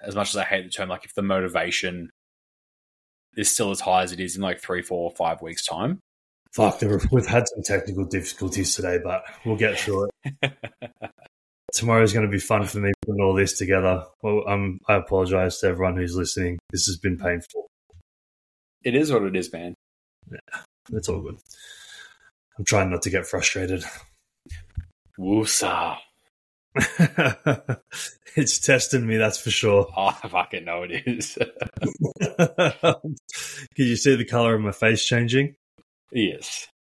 as 0.03 0.15
much 0.15 0.31
as 0.31 0.37
I 0.37 0.45
hate 0.45 0.65
the 0.65 0.71
term, 0.71 0.89
like 0.89 1.05
if 1.05 1.15
the 1.15 1.23
motivation 1.23 2.09
is 3.37 3.53
still 3.53 3.71
as 3.71 3.81
high 3.81 4.03
as 4.03 4.13
it 4.13 4.21
is 4.21 4.37
in 4.37 4.43
like 4.43 4.61
three, 4.61 4.83
four, 4.83 5.11
five 5.17 5.43
weeks 5.43 5.65
time. 5.67 5.99
fuck, 6.53 6.79
there 6.79 6.89
were- 6.91 7.03
we've 7.11 7.27
had 7.27 7.49
some 7.49 7.63
technical 7.65 8.05
difficulties 8.05 8.75
today, 8.77 8.99
but 9.03 9.25
we'll 9.45 9.57
get 9.57 9.79
through 9.79 10.09
it. 10.25 10.53
Tomorrow's 11.73 12.13
going 12.13 12.25
to 12.27 12.31
be 12.31 12.39
fun 12.39 12.65
for 12.67 12.79
me 12.79 12.93
putting 13.05 13.21
all 13.21 13.35
this 13.35 13.59
together. 13.59 14.05
Well, 14.23 14.45
um, 14.49 14.79
I 14.89 14.95
apologize 14.95 15.59
to 15.59 15.67
everyone 15.67 15.97
who's 15.97 16.15
listening. 16.15 16.59
This 16.71 16.87
has 16.87 16.97
been 16.97 17.19
painful. 17.19 17.67
It 18.85 18.95
is 18.95 19.11
what 19.11 19.23
it 19.25 19.35
is, 19.35 19.53
man. 19.53 19.75
Yeah, 20.31 20.61
it's 20.93 21.09
all 21.09 21.21
good. 21.21 21.39
I'm 22.57 22.65
trying 22.65 22.91
not 22.91 23.03
to 23.03 23.11
get 23.11 23.27
frustrated. 23.27 23.83
Woosa. 25.19 25.97
it's 28.37 28.59
testing 28.59 29.07
me, 29.07 29.17
that's 29.17 29.39
for 29.39 29.51
sure. 29.51 29.87
Oh, 29.97 30.07
I 30.23 30.29
fucking 30.29 30.65
know 30.65 30.85
it 30.89 31.03
is. 31.07 31.39
Can 32.39 33.17
you 33.77 33.97
see 33.97 34.17
the 34.17 34.25
color 34.25 34.55
of 34.55 34.61
my 34.61 34.73
face 34.73 35.05
changing? 35.05 35.57
yes. 36.13 36.69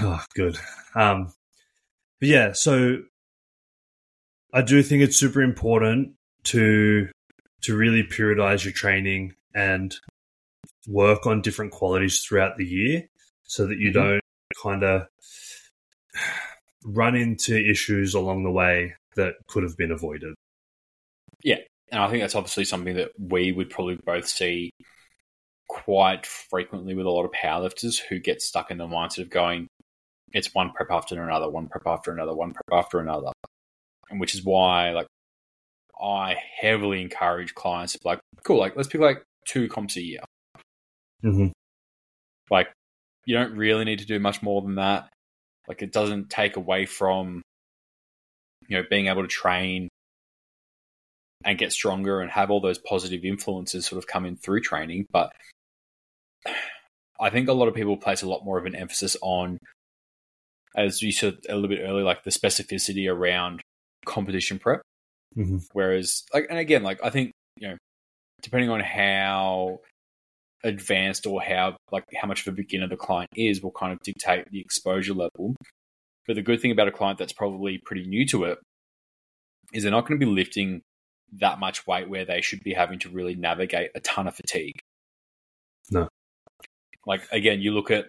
Oh, 0.00 0.22
good. 0.34 0.56
Um, 0.94 1.32
but 2.20 2.28
yeah, 2.28 2.52
so 2.52 2.98
I 4.52 4.62
do 4.62 4.82
think 4.82 5.02
it's 5.02 5.18
super 5.18 5.42
important 5.42 6.12
to 6.44 7.08
to 7.62 7.76
really 7.76 8.02
periodize 8.04 8.64
your 8.64 8.72
training 8.72 9.34
and 9.54 9.94
work 10.86 11.26
on 11.26 11.40
different 11.42 11.72
qualities 11.72 12.20
throughout 12.20 12.56
the 12.56 12.64
year, 12.64 13.02
so 13.42 13.66
that 13.66 13.78
you 13.78 13.90
Mhm. 13.90 13.94
don't 13.94 14.20
kind 14.62 14.84
of 14.84 15.06
run 16.84 17.16
into 17.16 17.56
issues 17.56 18.14
along 18.14 18.44
the 18.44 18.50
way 18.50 18.94
that 19.16 19.34
could 19.48 19.62
have 19.62 19.76
been 19.76 19.90
avoided. 19.90 20.34
Yeah, 21.42 21.58
and 21.90 22.02
I 22.02 22.08
think 22.08 22.22
that's 22.22 22.34
obviously 22.34 22.64
something 22.64 22.96
that 22.96 23.10
we 23.18 23.52
would 23.52 23.70
probably 23.70 23.98
both 24.04 24.28
see 24.28 24.70
quite 25.68 26.26
frequently 26.26 26.94
with 26.94 27.06
a 27.06 27.10
lot 27.10 27.24
of 27.24 27.32
powerlifters 27.32 27.98
who 27.98 28.18
get 28.18 28.42
stuck 28.42 28.70
in 28.70 28.78
the 28.78 28.86
mindset 28.86 29.22
of 29.22 29.30
going, 29.30 29.66
it's 30.32 30.54
one 30.54 30.72
prep 30.72 30.90
after 30.90 31.22
another, 31.22 31.48
one 31.48 31.68
prep 31.68 31.86
after 31.86 32.12
another, 32.12 32.34
one 32.34 32.52
prep 32.52 32.84
after 32.84 33.00
another. 33.00 33.32
And 34.10 34.20
which 34.20 34.34
is 34.34 34.44
why, 34.44 34.90
like, 34.90 35.06
I 36.00 36.36
heavily 36.60 37.00
encourage 37.00 37.54
clients 37.54 37.94
to 37.94 38.00
be 38.00 38.08
like, 38.08 38.20
cool, 38.42 38.58
like, 38.58 38.76
let's 38.76 38.88
pick 38.88 39.00
like 39.00 39.22
two 39.46 39.68
comps 39.68 39.96
a 39.96 40.02
year. 40.02 40.20
Mm-hmm. 41.22 41.48
Like, 42.50 42.68
you 43.24 43.36
don't 43.36 43.56
really 43.56 43.84
need 43.84 44.00
to 44.00 44.06
do 44.06 44.18
much 44.18 44.42
more 44.42 44.60
than 44.60 44.74
that. 44.74 45.08
Like, 45.68 45.82
it 45.82 45.92
doesn't 45.92 46.30
take 46.30 46.56
away 46.56 46.86
from, 46.86 47.42
you 48.68 48.76
know, 48.76 48.84
being 48.88 49.06
able 49.06 49.22
to 49.22 49.28
train 49.28 49.88
and 51.44 51.58
get 51.58 51.72
stronger 51.72 52.20
and 52.20 52.30
have 52.30 52.50
all 52.50 52.60
those 52.60 52.78
positive 52.78 53.24
influences 53.24 53.86
sort 53.86 53.98
of 53.98 54.06
come 54.06 54.24
in 54.24 54.36
through 54.36 54.60
training. 54.60 55.06
But 55.10 55.32
I 57.20 57.30
think 57.30 57.48
a 57.48 57.52
lot 57.52 57.68
of 57.68 57.74
people 57.74 57.96
place 57.96 58.22
a 58.22 58.28
lot 58.28 58.44
more 58.44 58.58
of 58.58 58.66
an 58.66 58.74
emphasis 58.74 59.16
on, 59.22 59.58
as 60.76 61.02
you 61.02 61.12
said 61.12 61.38
a 61.48 61.54
little 61.54 61.68
bit 61.68 61.82
earlier, 61.82 62.04
like 62.04 62.24
the 62.24 62.30
specificity 62.30 63.10
around 63.10 63.60
competition 64.04 64.58
prep. 64.58 64.82
Mm-hmm. 65.36 65.58
Whereas, 65.72 66.24
like, 66.32 66.46
and 66.48 66.58
again, 66.58 66.82
like, 66.82 67.00
I 67.02 67.10
think, 67.10 67.32
you 67.56 67.68
know, 67.68 67.76
depending 68.42 68.70
on 68.70 68.80
how 68.80 69.80
advanced 70.64 71.26
or 71.26 71.40
how, 71.40 71.76
like, 71.92 72.04
how 72.16 72.26
much 72.26 72.46
of 72.46 72.52
a 72.52 72.56
beginner 72.56 72.88
the 72.88 72.96
client 72.96 73.30
is 73.36 73.62
will 73.62 73.70
kind 73.70 73.92
of 73.92 74.00
dictate 74.00 74.50
the 74.50 74.60
exposure 74.60 75.14
level. 75.14 75.54
But 76.26 76.36
the 76.36 76.42
good 76.42 76.60
thing 76.60 76.70
about 76.72 76.88
a 76.88 76.92
client 76.92 77.18
that's 77.18 77.34
probably 77.34 77.78
pretty 77.78 78.06
new 78.06 78.26
to 78.28 78.44
it 78.44 78.58
is 79.72 79.82
they're 79.82 79.92
not 79.92 80.06
going 80.08 80.18
to 80.18 80.26
be 80.26 80.32
lifting 80.32 80.80
that 81.38 81.58
much 81.58 81.86
weight 81.86 82.08
where 82.08 82.24
they 82.24 82.40
should 82.40 82.62
be 82.64 82.72
having 82.72 82.98
to 83.00 83.10
really 83.10 83.34
navigate 83.34 83.90
a 83.94 84.00
ton 84.00 84.26
of 84.26 84.34
fatigue. 84.34 84.78
No. 85.90 86.08
Like, 87.06 87.22
again, 87.30 87.60
you 87.60 87.72
look 87.72 87.90
at, 87.90 88.06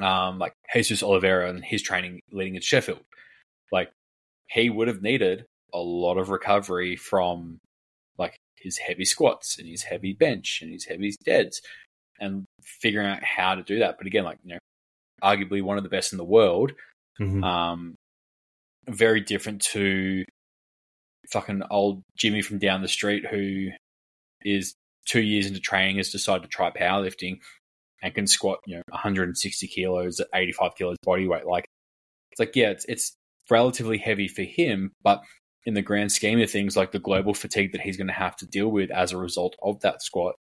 um, 0.00 0.38
like 0.38 0.54
Jesus 0.72 1.02
Olivares 1.02 1.50
and 1.50 1.64
his 1.64 1.82
training 1.82 2.20
leading 2.32 2.56
at 2.56 2.64
Sheffield. 2.64 3.02
Like, 3.70 3.90
he 4.48 4.70
would 4.70 4.88
have 4.88 5.02
needed 5.02 5.44
a 5.74 5.78
lot 5.78 6.16
of 6.16 6.30
recovery 6.30 6.96
from 6.96 7.58
like 8.18 8.36
his 8.56 8.78
heavy 8.78 9.04
squats 9.04 9.58
and 9.58 9.68
his 9.68 9.82
heavy 9.82 10.12
bench 10.12 10.60
and 10.62 10.72
his 10.72 10.84
heavy 10.84 11.14
deads 11.24 11.60
and 12.20 12.44
figuring 12.62 13.06
out 13.06 13.22
how 13.22 13.54
to 13.54 13.62
do 13.62 13.80
that. 13.80 13.96
But 13.98 14.06
again, 14.06 14.24
like, 14.24 14.38
you 14.44 14.54
know, 14.54 14.58
arguably 15.22 15.62
one 15.62 15.76
of 15.76 15.82
the 15.82 15.90
best 15.90 16.12
in 16.12 16.18
the 16.18 16.24
world, 16.24 16.72
Mm-hmm. 17.20 17.44
um, 17.44 17.94
very 18.88 19.20
different 19.20 19.62
to 19.62 20.24
fucking 21.30 21.62
old 21.70 22.02
Jimmy 22.16 22.42
from 22.42 22.58
down 22.58 22.82
the 22.82 22.88
street 22.88 23.24
who 23.24 23.68
is 24.42 24.74
two 25.06 25.22
years 25.22 25.46
into 25.46 25.60
training 25.60 25.98
has 25.98 26.10
decided 26.10 26.42
to 26.42 26.48
try 26.48 26.70
powerlifting 26.70 27.38
and 28.02 28.14
can 28.14 28.26
squat, 28.26 28.58
you 28.66 28.76
know, 28.76 28.82
160 28.88 29.66
kilos 29.68 30.18
at 30.18 30.26
85 30.34 30.74
kilos 30.76 30.96
body 31.04 31.28
weight. 31.28 31.46
Like, 31.46 31.66
it's 32.32 32.40
like, 32.40 32.56
yeah, 32.56 32.70
it's, 32.70 32.84
it's 32.86 33.14
relatively 33.48 33.98
heavy 33.98 34.26
for 34.26 34.42
him, 34.42 34.90
but 35.02 35.22
in 35.66 35.74
the 35.74 35.82
grand 35.82 36.12
scheme 36.12 36.40
of 36.40 36.50
things, 36.50 36.76
like 36.76 36.92
the 36.92 36.98
global 36.98 37.34
fatigue 37.34 37.72
that 37.72 37.80
he's 37.80 37.96
going 37.96 38.06
to 38.08 38.12
have 38.12 38.36
to 38.36 38.46
deal 38.46 38.68
with 38.68 38.90
as 38.90 39.12
a 39.12 39.16
result 39.16 39.56
of 39.62 39.80
that 39.80 40.02
squat, 40.02 40.34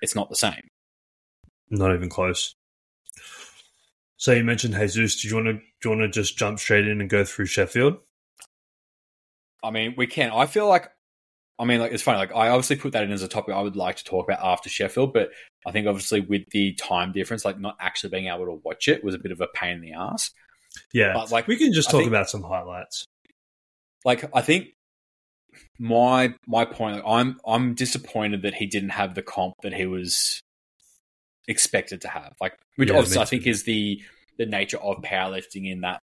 it's 0.00 0.14
not 0.14 0.28
the 0.28 0.36
same. 0.36 0.68
Not 1.70 1.94
even 1.94 2.08
close. 2.08 2.54
So 4.16 4.32
you 4.32 4.44
mentioned 4.44 4.74
Jesus. 4.74 5.20
Do 5.20 5.28
you 5.28 5.34
want 5.34 5.46
to 5.46 5.52
do 5.54 5.60
you 5.84 5.90
want 5.90 6.00
to 6.02 6.08
just 6.08 6.38
jump 6.38 6.58
straight 6.58 6.86
in 6.88 7.00
and 7.00 7.10
go 7.10 7.24
through 7.24 7.46
Sheffield? 7.46 7.98
I 9.62 9.70
mean, 9.70 9.94
we 9.96 10.06
can. 10.06 10.30
I 10.30 10.46
feel 10.46 10.68
like, 10.68 10.88
I 11.58 11.64
mean, 11.64 11.80
like 11.80 11.92
it's 11.92 12.02
funny. 12.02 12.18
Like 12.18 12.34
I 12.34 12.48
obviously 12.48 12.76
put 12.76 12.92
that 12.92 13.02
in 13.04 13.12
as 13.12 13.22
a 13.22 13.28
topic 13.28 13.54
I 13.54 13.60
would 13.60 13.76
like 13.76 13.96
to 13.96 14.04
talk 14.04 14.26
about 14.28 14.44
after 14.44 14.68
Sheffield, 14.68 15.12
but 15.12 15.30
I 15.66 15.72
think 15.72 15.86
obviously 15.86 16.20
with 16.20 16.42
the 16.50 16.74
time 16.74 17.12
difference, 17.12 17.44
like 17.44 17.58
not 17.58 17.76
actually 17.80 18.10
being 18.10 18.26
able 18.28 18.46
to 18.46 18.60
watch 18.64 18.88
it 18.88 19.04
was 19.04 19.14
a 19.14 19.18
bit 19.18 19.32
of 19.32 19.40
a 19.40 19.48
pain 19.48 19.76
in 19.76 19.80
the 19.82 19.92
ass. 19.92 20.30
Yeah, 20.92 21.14
But, 21.14 21.30
like, 21.30 21.46
we 21.46 21.56
can 21.56 21.72
just 21.72 21.88
I 21.88 21.92
talk 21.92 22.00
think- 22.02 22.10
about 22.10 22.28
some 22.28 22.42
highlights. 22.42 23.06
Like 24.06 24.24
I 24.32 24.40
think 24.40 24.68
my 25.78 26.34
my 26.46 26.64
point, 26.64 26.96
like, 26.96 27.04
I'm 27.06 27.38
I'm 27.44 27.74
disappointed 27.74 28.42
that 28.42 28.54
he 28.54 28.66
didn't 28.66 28.90
have 28.90 29.14
the 29.14 29.22
comp 29.22 29.54
that 29.62 29.74
he 29.74 29.84
was 29.84 30.40
expected 31.48 32.00
to 32.02 32.08
have. 32.08 32.34
Like, 32.40 32.56
which 32.76 32.88
Yeah, 32.88 32.98
obviously 32.98 33.20
I 33.20 33.26
think 33.26 33.46
is 33.46 33.64
the 33.64 34.00
the 34.38 34.46
nature 34.46 34.78
of 34.78 35.02
powerlifting 35.02 35.70
in 35.70 35.80
that 35.80 35.98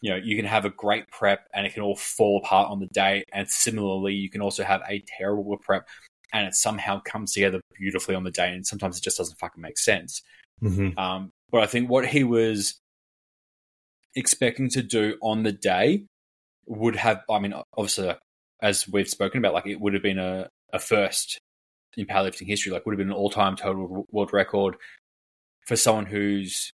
you 0.00 0.10
know 0.10 0.16
you 0.16 0.36
can 0.36 0.44
have 0.46 0.64
a 0.64 0.70
great 0.70 1.08
prep 1.08 1.40
and 1.52 1.66
it 1.66 1.74
can 1.74 1.82
all 1.82 1.96
fall 1.96 2.40
apart 2.44 2.70
on 2.70 2.78
the 2.78 2.86
day, 2.86 3.24
and 3.32 3.48
similarly 3.50 4.14
you 4.14 4.30
can 4.30 4.40
also 4.40 4.62
have 4.62 4.82
a 4.88 5.02
terrible 5.18 5.56
prep 5.58 5.88
and 6.32 6.46
it 6.46 6.54
somehow 6.54 7.00
comes 7.00 7.32
together 7.32 7.60
beautifully 7.76 8.14
on 8.14 8.22
the 8.22 8.30
day, 8.30 8.52
and 8.54 8.64
sometimes 8.64 8.96
it 8.96 9.02
just 9.02 9.18
doesn't 9.18 9.38
fucking 9.40 9.60
make 9.60 9.76
sense. 9.76 10.22
Mm-hmm. 10.62 10.96
Um, 10.96 11.32
but 11.50 11.64
I 11.64 11.66
think 11.66 11.90
what 11.90 12.06
he 12.06 12.22
was 12.22 12.78
expecting 14.14 14.68
to 14.70 14.82
do 14.82 15.16
on 15.20 15.42
the 15.42 15.52
day 15.52 16.04
would 16.70 16.96
have, 16.96 17.22
I 17.28 17.38
mean, 17.40 17.52
obviously, 17.76 18.14
as 18.62 18.88
we've 18.88 19.08
spoken 19.08 19.38
about, 19.38 19.54
like 19.54 19.66
it 19.66 19.80
would 19.80 19.94
have 19.94 20.02
been 20.02 20.18
a, 20.18 20.48
a 20.72 20.78
first 20.78 21.38
in 21.96 22.06
powerlifting 22.06 22.46
history, 22.46 22.72
like 22.72 22.86
would 22.86 22.92
have 22.92 22.98
been 22.98 23.10
an 23.10 23.16
all 23.16 23.30
time 23.30 23.56
total 23.56 24.06
world 24.10 24.32
record 24.32 24.76
for 25.66 25.76
someone 25.76 26.06
who's 26.06 26.70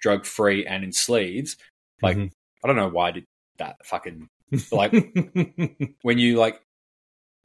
drug 0.00 0.24
free 0.24 0.64
and 0.66 0.82
in 0.82 0.92
sleeves. 0.92 1.56
Like, 2.02 2.16
Mhm. 2.16 2.30
I 2.64 2.66
don't 2.66 2.76
know 2.76 2.88
why 2.88 3.08
I 3.08 3.12
did 3.12 3.24
that 3.58 3.76
fucking, 3.84 4.28
like, 4.72 4.92
when 6.02 6.18
you 6.18 6.36
like 6.36 6.60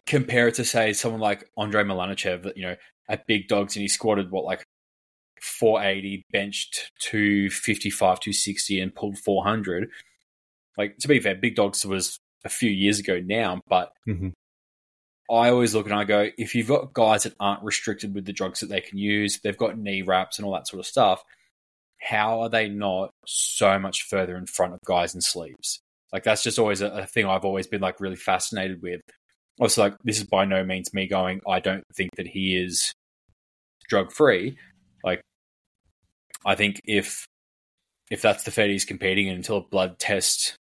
compare 0.05 0.47
it 0.47 0.55
to 0.55 0.65
say 0.65 0.93
someone 0.93 1.21
like 1.21 1.49
Andre 1.57 1.83
Malanichev, 1.83 2.43
that 2.43 2.57
you 2.57 2.63
know, 2.63 2.75
at 3.09 3.27
Big 3.27 3.47
Dogs 3.47 3.75
and 3.75 3.81
he 3.81 3.87
squatted 3.87 4.31
what 4.31 4.45
like 4.45 4.63
480, 5.41 6.23
benched 6.31 6.91
255, 7.01 8.19
260, 8.19 8.79
and 8.79 8.95
pulled 8.95 9.17
400. 9.17 9.89
Like 10.77 10.97
to 10.99 11.07
be 11.07 11.19
fair, 11.19 11.35
Big 11.35 11.55
Dogs 11.55 11.85
was 11.85 12.17
a 12.43 12.49
few 12.49 12.69
years 12.69 12.99
ago 12.99 13.19
now, 13.23 13.61
but 13.67 13.93
Mhm. 14.07 14.33
I 15.29 15.49
always 15.49 15.73
look 15.73 15.85
and 15.85 15.95
I 15.95 16.03
go, 16.03 16.29
if 16.37 16.53
you've 16.53 16.67
got 16.67 16.93
guys 16.93 17.23
that 17.23 17.35
aren't 17.39 17.63
restricted 17.63 18.13
with 18.13 18.25
the 18.25 18.33
drugs 18.33 18.59
that 18.59 18.67
they 18.67 18.81
can 18.81 18.97
use, 18.97 19.39
they've 19.39 19.57
got 19.57 19.77
knee 19.77 20.01
wraps 20.01 20.37
and 20.37 20.45
all 20.45 20.53
that 20.53 20.67
sort 20.67 20.79
of 20.81 20.85
stuff. 20.85 21.23
How 22.01 22.41
are 22.41 22.49
they 22.49 22.67
not 22.67 23.11
so 23.25 23.79
much 23.79 24.03
further 24.03 24.35
in 24.35 24.45
front 24.45 24.73
of 24.73 24.79
guys 24.85 25.15
in 25.15 25.21
sleeves? 25.21 25.79
Like 26.11 26.23
that's 26.23 26.43
just 26.43 26.59
always 26.59 26.81
a, 26.81 26.87
a 26.87 27.05
thing 27.05 27.25
I've 27.25 27.45
always 27.45 27.67
been 27.67 27.81
like 27.81 28.01
really 28.01 28.17
fascinated 28.17 28.81
with. 28.81 29.01
Also, 29.59 29.83
like 29.83 29.95
this 30.03 30.17
is 30.17 30.25
by 30.25 30.45
no 30.45 30.63
means 30.63 30.93
me 30.93 31.07
going. 31.07 31.39
I 31.47 31.59
don't 31.59 31.83
think 31.95 32.09
that 32.17 32.27
he 32.27 32.57
is 32.57 32.91
drug 33.87 34.11
free. 34.11 34.57
Like, 35.03 35.21
I 36.45 36.55
think 36.55 36.81
if 36.83 37.25
if 38.11 38.21
that's 38.21 38.43
the 38.43 38.51
fed 38.51 38.69
he's 38.69 38.85
competing 38.85 39.27
in 39.27 39.35
until 39.37 39.57
a 39.57 39.61
blood 39.61 39.97
test 39.99 40.55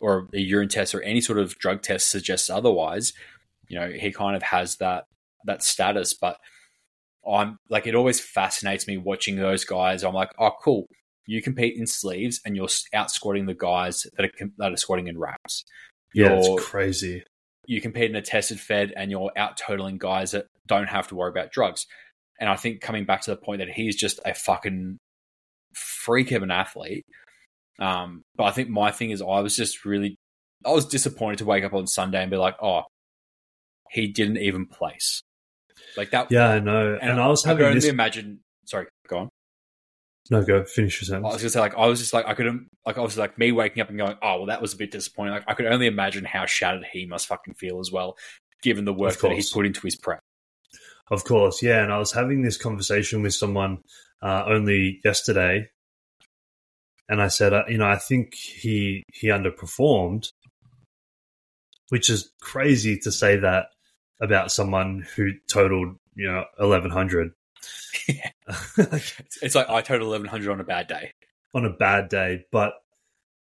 or 0.00 0.28
a 0.34 0.38
urine 0.38 0.68
test 0.68 0.94
or 0.94 1.02
any 1.02 1.20
sort 1.20 1.38
of 1.38 1.56
drug 1.58 1.82
test 1.82 2.10
suggests 2.10 2.50
otherwise, 2.50 3.12
you 3.68 3.78
know, 3.78 3.90
he 3.90 4.12
kind 4.12 4.36
of 4.36 4.42
has 4.42 4.76
that 4.76 5.04
that 5.44 5.62
status. 5.62 6.14
But 6.14 6.38
I'm 7.26 7.58
like, 7.70 7.86
it 7.86 7.94
always 7.94 8.20
fascinates 8.20 8.86
me 8.86 8.96
watching 8.96 9.36
those 9.36 9.64
guys. 9.64 10.04
I'm 10.04 10.14
like, 10.14 10.30
oh, 10.38 10.52
cool. 10.62 10.86
You 11.26 11.40
compete 11.40 11.76
in 11.78 11.86
sleeves 11.86 12.40
and 12.44 12.54
you're 12.54 12.68
out 12.92 13.10
squatting 13.10 13.46
the 13.46 13.54
guys 13.54 14.06
that 14.16 14.26
are, 14.26 14.48
that 14.58 14.72
are 14.72 14.76
squatting 14.76 15.08
in 15.08 15.18
wraps. 15.18 15.64
Yeah, 16.12 16.34
it's 16.38 16.64
crazy. 16.64 17.24
you 17.66 17.80
compete 17.80 18.10
in 18.10 18.16
a 18.16 18.22
tested 18.22 18.60
fed 18.60 18.92
and 18.96 19.10
you're 19.10 19.32
out 19.36 19.56
totaling 19.56 19.98
guys 19.98 20.32
that 20.32 20.46
don't 20.66 20.88
have 20.88 21.08
to 21.08 21.14
worry 21.14 21.30
about 21.30 21.50
drugs. 21.50 21.86
And 22.40 22.48
I 22.48 22.56
think 22.56 22.80
coming 22.80 23.04
back 23.04 23.22
to 23.22 23.30
the 23.30 23.36
point 23.36 23.60
that 23.60 23.70
he's 23.70 23.96
just 23.96 24.20
a 24.24 24.34
fucking 24.34 24.98
freak 25.74 26.32
of 26.32 26.42
an 26.42 26.50
athlete. 26.50 27.04
Um, 27.78 28.22
but 28.36 28.44
I 28.44 28.50
think 28.52 28.68
my 28.68 28.90
thing 28.90 29.10
is 29.10 29.20
I 29.20 29.40
was 29.40 29.56
just 29.56 29.84
really 29.84 30.16
I 30.64 30.70
was 30.70 30.86
disappointed 30.86 31.38
to 31.38 31.44
wake 31.44 31.64
up 31.64 31.74
on 31.74 31.86
Sunday 31.86 32.22
and 32.22 32.30
be 32.30 32.36
like, 32.36 32.56
oh, 32.62 32.82
he 33.90 34.08
didn't 34.08 34.38
even 34.38 34.66
place. 34.66 35.22
Like 35.96 36.10
that 36.10 36.30
Yeah, 36.30 36.48
I 36.48 36.60
know. 36.60 36.98
And, 37.00 37.20
I 37.20 37.28
was 37.28 37.44
I 37.44 37.50
could 37.50 37.60
having 37.60 37.66
only 37.66 37.80
this. 37.80 37.90
imagine 37.90 38.40
sorry, 38.64 38.86
go 39.08 39.18
on. 39.18 39.28
No, 40.30 40.42
go 40.42 40.64
finish 40.64 41.00
your 41.02 41.06
sentence. 41.06 41.26
I 41.26 41.32
was 41.34 41.42
gonna 41.42 41.50
say 41.50 41.60
like 41.60 41.76
I 41.76 41.86
was 41.86 42.00
just 42.00 42.12
like 42.12 42.26
I 42.26 42.34
couldn't 42.34 42.68
like 42.86 42.96
obviously 42.96 43.20
like 43.20 43.38
me 43.38 43.52
waking 43.52 43.82
up 43.82 43.90
and 43.90 43.98
going, 43.98 44.16
Oh 44.22 44.38
well 44.38 44.46
that 44.46 44.62
was 44.62 44.72
a 44.72 44.76
bit 44.76 44.90
disappointing. 44.90 45.34
Like 45.34 45.44
I 45.46 45.54
could 45.54 45.66
only 45.66 45.86
imagine 45.86 46.24
how 46.24 46.46
shattered 46.46 46.86
he 46.92 47.06
must 47.06 47.26
fucking 47.26 47.54
feel 47.54 47.78
as 47.78 47.92
well, 47.92 48.16
given 48.62 48.84
the 48.84 48.92
work 48.94 49.18
that 49.18 49.32
he's 49.32 49.50
put 49.50 49.66
into 49.66 49.80
his 49.82 49.96
prep. 49.96 50.20
Of 51.10 51.24
course, 51.24 51.62
yeah. 51.62 51.82
And 51.82 51.92
I 51.92 51.98
was 51.98 52.12
having 52.12 52.42
this 52.42 52.56
conversation 52.56 53.22
with 53.22 53.34
someone 53.34 53.78
uh, 54.22 54.44
only 54.46 55.00
yesterday, 55.04 55.68
and 57.08 57.20
I 57.20 57.28
said, 57.28 57.52
uh, 57.52 57.64
you 57.68 57.78
know, 57.78 57.86
I 57.86 57.96
think 57.96 58.34
he 58.34 59.02
he 59.12 59.28
underperformed, 59.28 60.30
which 61.90 62.10
is 62.10 62.30
crazy 62.40 62.98
to 63.00 63.12
say 63.12 63.36
that 63.36 63.66
about 64.20 64.52
someone 64.52 65.06
who 65.16 65.32
totaled, 65.48 65.96
you 66.14 66.26
know, 66.26 66.44
eleven 66.58 66.90
hundred 66.90 67.32
It's, 68.08 69.20
it's 69.42 69.54
like 69.54 69.68
I 69.68 69.82
totaled 69.82 70.08
eleven 70.08 70.26
hundred 70.26 70.52
on 70.52 70.60
a 70.60 70.64
bad 70.64 70.86
day. 70.86 71.12
on 71.54 71.64
a 71.64 71.70
bad 71.70 72.08
day. 72.08 72.44
But 72.50 72.74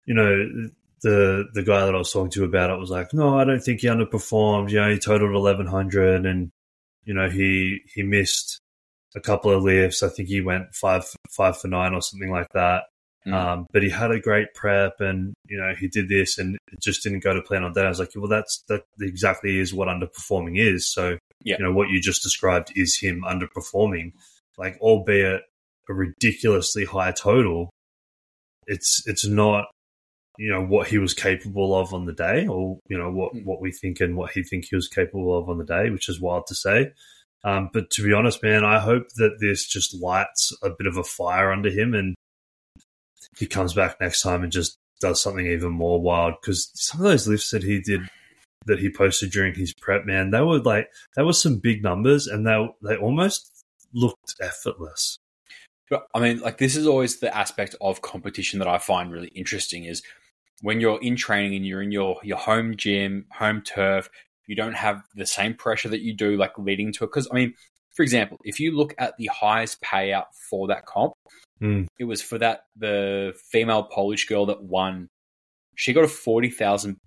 you 0.05 0.13
know, 0.13 0.69
the 1.01 1.45
the 1.53 1.63
guy 1.63 1.85
that 1.85 1.95
I 1.95 1.97
was 1.97 2.11
talking 2.11 2.31
to 2.31 2.43
about 2.43 2.69
it 2.69 2.79
was 2.79 2.91
like, 2.91 3.13
no, 3.13 3.37
I 3.37 3.43
don't 3.43 3.61
think 3.61 3.81
he 3.81 3.87
underperformed. 3.87 4.71
You 4.71 4.81
know, 4.81 4.91
he 4.91 4.99
totaled 4.99 5.35
eleven 5.35 5.67
hundred, 5.67 6.25
and 6.25 6.51
you 7.03 7.13
know, 7.13 7.29
he 7.29 7.81
he 7.93 8.03
missed 8.03 8.59
a 9.15 9.21
couple 9.21 9.51
of 9.51 9.63
lifts. 9.63 10.03
I 10.03 10.09
think 10.09 10.29
he 10.29 10.41
went 10.41 10.73
five 10.73 11.05
five 11.29 11.57
for 11.57 11.67
nine 11.67 11.93
or 11.93 12.01
something 12.01 12.31
like 12.31 12.49
that. 12.53 12.83
Mm. 13.27 13.33
Um, 13.33 13.67
but 13.73 13.81
he 13.81 13.89
had 13.89 14.11
a 14.11 14.19
great 14.19 14.53
prep, 14.53 14.99
and 15.01 15.33
you 15.47 15.57
know, 15.57 15.73
he 15.79 15.87
did 15.87 16.09
this, 16.09 16.37
and 16.37 16.57
it 16.71 16.81
just 16.81 17.01
didn't 17.03 17.23
go 17.23 17.33
to 17.33 17.41
plan 17.41 17.63
on 17.63 17.73
that. 17.73 17.85
I 17.85 17.89
was 17.89 17.99
like, 17.99 18.11
well, 18.15 18.27
that's 18.27 18.63
that 18.67 18.83
exactly 19.01 19.57
is 19.59 19.73
what 19.73 19.87
underperforming 19.87 20.59
is. 20.59 20.87
So, 20.87 21.17
Yeah. 21.43 21.55
you 21.57 21.63
know, 21.65 21.71
what 21.73 21.89
you 21.89 21.99
just 21.99 22.21
described 22.23 22.71
is 22.75 22.97
him 22.99 23.23
underperforming, 23.27 24.13
like 24.57 24.77
albeit 24.79 25.41
a 25.89 25.93
ridiculously 25.93 26.85
high 26.85 27.11
total. 27.11 27.71
It's 28.67 29.03
it's 29.07 29.25
not 29.25 29.65
you 30.37 30.51
know 30.51 30.63
what 30.65 30.87
he 30.87 30.97
was 30.97 31.13
capable 31.13 31.73
of 31.79 31.93
on 31.93 32.05
the 32.05 32.13
day, 32.13 32.45
or 32.47 32.79
you 32.89 32.97
know 32.97 33.09
what 33.11 33.33
Mm. 33.33 33.45
what 33.45 33.61
we 33.61 33.71
think 33.71 34.01
and 34.01 34.15
what 34.17 34.31
he 34.31 34.43
think 34.43 34.65
he 34.69 34.75
was 34.75 34.87
capable 34.87 35.37
of 35.37 35.49
on 35.49 35.57
the 35.57 35.65
day, 35.65 35.89
which 35.89 36.09
is 36.09 36.19
wild 36.21 36.45
to 36.47 36.55
say. 36.55 36.91
Um, 37.43 37.69
but 37.73 37.89
to 37.91 38.03
be 38.03 38.11
honest, 38.13 38.41
man, 38.43 38.63
I 38.65 38.79
hope 38.79 39.07
that 39.17 39.37
this 39.39 39.67
just 39.67 39.93
lights 40.01 40.51
a 40.63 40.69
bit 40.71 40.87
of 40.87 40.97
a 40.97 41.03
fire 41.03 41.51
under 41.51 41.69
him, 41.69 41.93
and 41.93 42.15
he 43.37 43.47
comes 43.47 43.73
back 43.73 43.97
next 43.99 44.21
time 44.21 44.43
and 44.43 44.51
just 44.51 44.77
does 45.01 45.21
something 45.21 45.45
even 45.45 45.71
more 45.71 46.01
wild. 46.01 46.35
Because 46.41 46.71
some 46.73 47.01
of 47.01 47.05
those 47.05 47.27
lifts 47.27 47.51
that 47.51 47.63
he 47.63 47.81
did, 47.81 48.01
that 48.65 48.79
he 48.79 48.89
posted 48.89 49.31
during 49.31 49.53
his 49.55 49.73
prep, 49.73 50.05
man, 50.05 50.31
they 50.31 50.41
were 50.41 50.59
like 50.59 50.89
that 51.15 51.25
was 51.25 51.41
some 51.41 51.57
big 51.57 51.83
numbers, 51.83 52.27
and 52.27 52.45
they 52.45 52.67
they 52.83 52.95
almost 52.95 53.63
looked 53.93 54.35
effortless. 54.41 55.17
But 55.89 56.07
I 56.13 56.19
mean, 56.19 56.39
like 56.39 56.57
this 56.57 56.75
is 56.75 56.87
always 56.87 57.19
the 57.19 57.35
aspect 57.35 57.75
of 57.81 58.01
competition 58.01 58.59
that 58.59 58.67
I 58.67 58.77
find 58.77 59.11
really 59.11 59.29
interesting 59.29 59.85
is 59.85 60.01
when 60.61 60.79
you're 60.79 61.01
in 61.01 61.15
training 61.15 61.55
and 61.55 61.65
you're 61.65 61.81
in 61.81 61.91
your 61.91 62.19
your 62.23 62.37
home 62.37 62.75
gym, 62.75 63.25
home 63.31 63.61
turf, 63.61 64.09
you 64.47 64.55
don't 64.55 64.75
have 64.75 65.03
the 65.15 65.25
same 65.25 65.53
pressure 65.53 65.89
that 65.89 66.01
you 66.01 66.15
do 66.15 66.37
like 66.37 66.57
leading 66.57 66.91
to 66.93 67.03
it. 67.03 67.07
Because 67.07 67.27
I 67.31 67.35
mean, 67.35 67.53
for 67.95 68.03
example, 68.03 68.37
if 68.43 68.59
you 68.59 68.75
look 68.75 68.93
at 68.97 69.17
the 69.17 69.27
highest 69.33 69.81
payout 69.81 70.25
for 70.49 70.67
that 70.67 70.85
comp, 70.85 71.13
Mm. 71.61 71.87
it 71.97 72.03
was 72.03 72.21
for 72.21 72.37
that 72.37 72.65
the 72.75 73.33
female 73.51 73.83
Polish 73.83 74.25
girl 74.27 74.45
that 74.47 74.61
won. 74.61 75.07
She 75.75 75.93
got 75.93 76.03
a 76.03 76.07
forty 76.09 76.49
thousand 76.49 76.97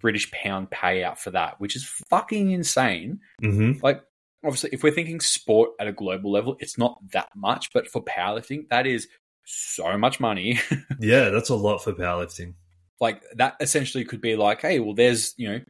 British 0.00 0.30
pound 0.30 0.70
payout 0.70 1.18
for 1.18 1.32
that, 1.32 1.58
which 1.60 1.74
is 1.74 1.84
fucking 2.10 2.50
insane 2.52 3.18
hmm 3.40 3.72
like 3.82 4.00
obviously 4.44 4.70
if 4.72 4.82
we're 4.82 4.92
thinking 4.92 5.18
sport 5.18 5.70
at 5.80 5.88
a 5.88 5.92
global 5.92 6.30
level 6.30 6.56
it's 6.60 6.78
not 6.78 6.98
that 7.12 7.28
much 7.34 7.72
but 7.72 7.88
for 7.88 8.04
powerlifting 8.04 8.68
that 8.68 8.86
is 8.86 9.08
so 9.44 9.96
much 9.98 10.20
money 10.20 10.60
Yeah, 11.00 11.30
that's 11.30 11.48
a 11.48 11.54
lot 11.56 11.78
for 11.78 11.92
powerlifting. 11.92 12.54
like 13.00 13.22
that 13.36 13.56
essentially 13.60 14.04
could 14.04 14.20
be 14.20 14.36
like 14.36 14.60
hey 14.60 14.78
well 14.78 14.94
there's 14.94 15.34
you 15.36 15.48
know 15.50 15.60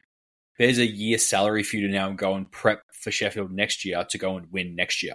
there's 0.58 0.78
a 0.78 0.86
year 0.86 1.18
salary 1.18 1.62
for 1.62 1.76
you 1.76 1.86
to 1.86 1.92
now 1.92 2.10
go 2.10 2.34
and 2.34 2.50
prep 2.50 2.82
for 2.92 3.10
sheffield 3.10 3.52
next 3.52 3.84
year 3.84 4.04
to 4.08 4.18
go 4.18 4.36
and 4.36 4.50
win 4.52 4.74
next 4.74 5.02
year. 5.02 5.14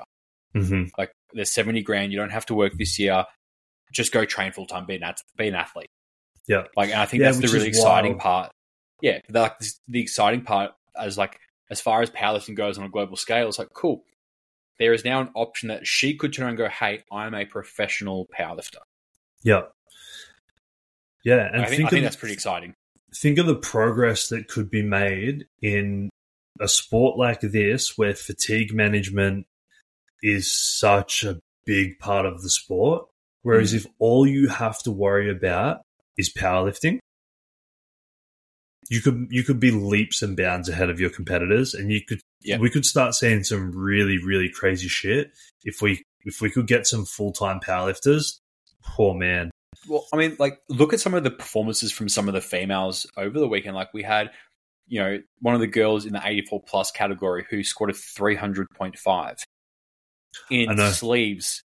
Hmm 0.56 0.84
like 0.98 1.12
there's 1.34 1.52
70 1.52 1.82
grand 1.84 2.12
you 2.12 2.18
don't 2.18 2.32
have 2.32 2.46
to 2.48 2.54
work 2.54 2.74
this 2.78 3.00
year. 3.00 3.26
Just 3.94 4.12
go 4.12 4.26
train 4.26 4.52
full 4.52 4.66
time 4.66 4.86
be 4.86 4.96
an, 4.96 5.14
be 5.38 5.48
an 5.48 5.56
athlete. 5.56 5.90
Yeah. 6.48 6.64
like 6.76 6.90
and 6.90 7.00
i 7.00 7.06
think 7.06 7.22
Yeah, 7.22 7.32
that's 7.32 7.40
the 7.40 7.56
really 7.56 7.68
exciting 7.68 8.14
wild. 8.14 8.22
part. 8.22 8.52
Yeah 9.02 9.20
like 9.30 9.60
this, 9.60 9.80
the 9.88 10.02
exciting 10.02 10.42
part 10.44 10.72
as 10.96 11.18
like 11.18 11.40
as 11.70 11.80
far 11.80 12.02
as 12.02 12.10
powerlifting 12.10 12.56
goes 12.56 12.78
on 12.78 12.84
a 12.86 12.90
global 12.90 13.16
scale 13.16 13.48
it's 13.48 13.60
like 13.60 13.70
cool. 13.74 14.04
There 14.80 14.94
is 14.94 15.06
now 15.06 15.22
an 15.22 15.30
option 15.36 15.70
that 15.70 15.86
she 15.86 16.16
could 16.16 16.34
turn 16.34 16.50
and 16.50 16.58
go 16.58 16.68
hey 16.68 17.04
i'm 17.12 17.34
a 17.34 17.46
professional 17.46 18.28
powerlifter. 18.38 18.80
Yeah, 19.44 19.62
yeah, 21.24 21.48
and 21.54 21.62
i 21.62 21.66
think, 21.66 21.78
think, 21.78 21.88
I 21.88 21.90
think 21.92 22.04
that's 22.04 22.16
pretty 22.16 22.34
exciting 22.34 22.74
think 23.16 23.38
of 23.38 23.46
the 23.46 23.56
progress 23.56 24.30
that 24.30 24.48
could 24.48 24.70
be 24.70 24.82
made 24.84 25.46
in 25.62 26.10
a 26.60 26.68
sport 26.68 27.18
like 27.18 27.42
this 27.42 27.98
where 27.98 28.14
fatigue 28.14 28.74
management 28.74 29.46
is 30.22 30.52
such 30.54 31.24
a 31.24 31.40
big 31.66 31.98
part 32.00 32.26
of 32.26 32.42
the 32.42 32.50
sport. 32.50 33.08
Whereas 33.44 33.74
Mm. 33.74 33.78
if 33.78 33.86
all 34.00 34.28
you 34.28 34.48
have 34.50 34.82
to 34.84 34.92
worry 34.92 35.30
about 35.30 35.82
is 36.18 36.32
powerlifting, 36.32 37.00
you 38.90 39.02
could 39.02 39.28
you 39.30 39.44
could 39.44 39.60
be 39.60 39.72
leaps 39.72 40.22
and 40.22 40.36
bounds 40.36 40.68
ahead 40.70 40.90
of 40.90 41.00
your 41.00 41.10
competitors, 41.10 41.74
and 41.74 41.92
you 41.92 42.02
could 42.08 42.20
Yeah. 42.42 42.58
we 42.58 42.70
could 42.70 42.86
start 42.86 43.16
seeing 43.16 43.44
some 43.44 43.72
really 43.72 44.18
really 44.24 44.50
crazy 44.50 44.88
shit 44.88 45.32
if 45.64 45.82
we 45.82 46.04
if 46.26 46.42
we 46.42 46.52
could 46.52 46.68
get 46.68 46.86
some 46.86 47.06
full 47.06 47.32
time 47.32 47.60
powerlifters. 47.60 48.40
Poor 48.84 49.16
man, 49.16 49.52
Well, 49.88 50.06
I 50.14 50.18
mean, 50.18 50.36
like, 50.40 50.62
look 50.70 50.94
at 50.94 51.00
some 51.00 51.14
of 51.14 51.24
the 51.24 51.32
performances 51.32 51.92
from 51.92 52.10
some 52.10 52.28
of 52.28 52.34
the 52.34 52.42
females 52.42 53.08
over 53.18 53.40
the 53.40 53.48
weekend. 53.48 53.76
Like, 53.76 53.94
we 53.94 54.04
had, 54.04 54.32
you 54.88 55.00
know, 55.02 55.20
one 55.40 55.56
of 55.56 55.62
the 55.62 55.68
girls 55.68 56.06
in 56.06 56.14
the 56.14 56.22
84 56.24 56.64
plus 56.64 56.92
category 56.92 57.46
who 57.50 57.64
scored 57.64 57.90
a 57.90 57.94
300.5 57.94 59.36
in 60.50 60.78
sleeves. 60.92 61.64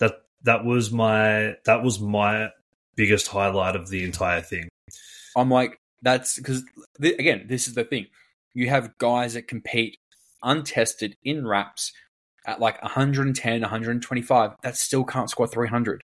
that 0.00 0.12
that 0.42 0.64
was 0.64 0.92
my 0.92 1.56
that 1.64 1.82
was 1.82 1.98
my 1.98 2.50
biggest 2.94 3.28
highlight 3.28 3.76
of 3.76 3.88
the 3.88 4.04
entire 4.04 4.40
thing. 4.40 4.68
I'm 5.36 5.50
like, 5.50 5.78
that's 6.02 6.36
because, 6.36 6.64
th- 7.00 7.18
again, 7.18 7.46
this 7.48 7.68
is 7.68 7.74
the 7.74 7.84
thing. 7.84 8.06
You 8.54 8.68
have 8.68 8.96
guys 8.98 9.34
that 9.34 9.48
compete 9.48 9.98
untested 10.42 11.16
in 11.22 11.46
wraps 11.46 11.92
at 12.46 12.60
like 12.60 12.80
110, 12.82 13.60
125 13.60 14.50
that 14.62 14.76
still 14.76 15.04
can't 15.04 15.28
score 15.28 15.46
300. 15.46 16.00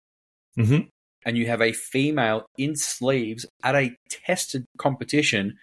Mm-hmm. 0.57 0.87
And 1.25 1.37
you 1.37 1.47
have 1.47 1.61
a 1.61 1.73
female 1.73 2.45
in 2.57 2.75
sleeves 2.75 3.45
at 3.63 3.75
a 3.75 3.95
tested 4.09 4.65
competition 4.77 5.57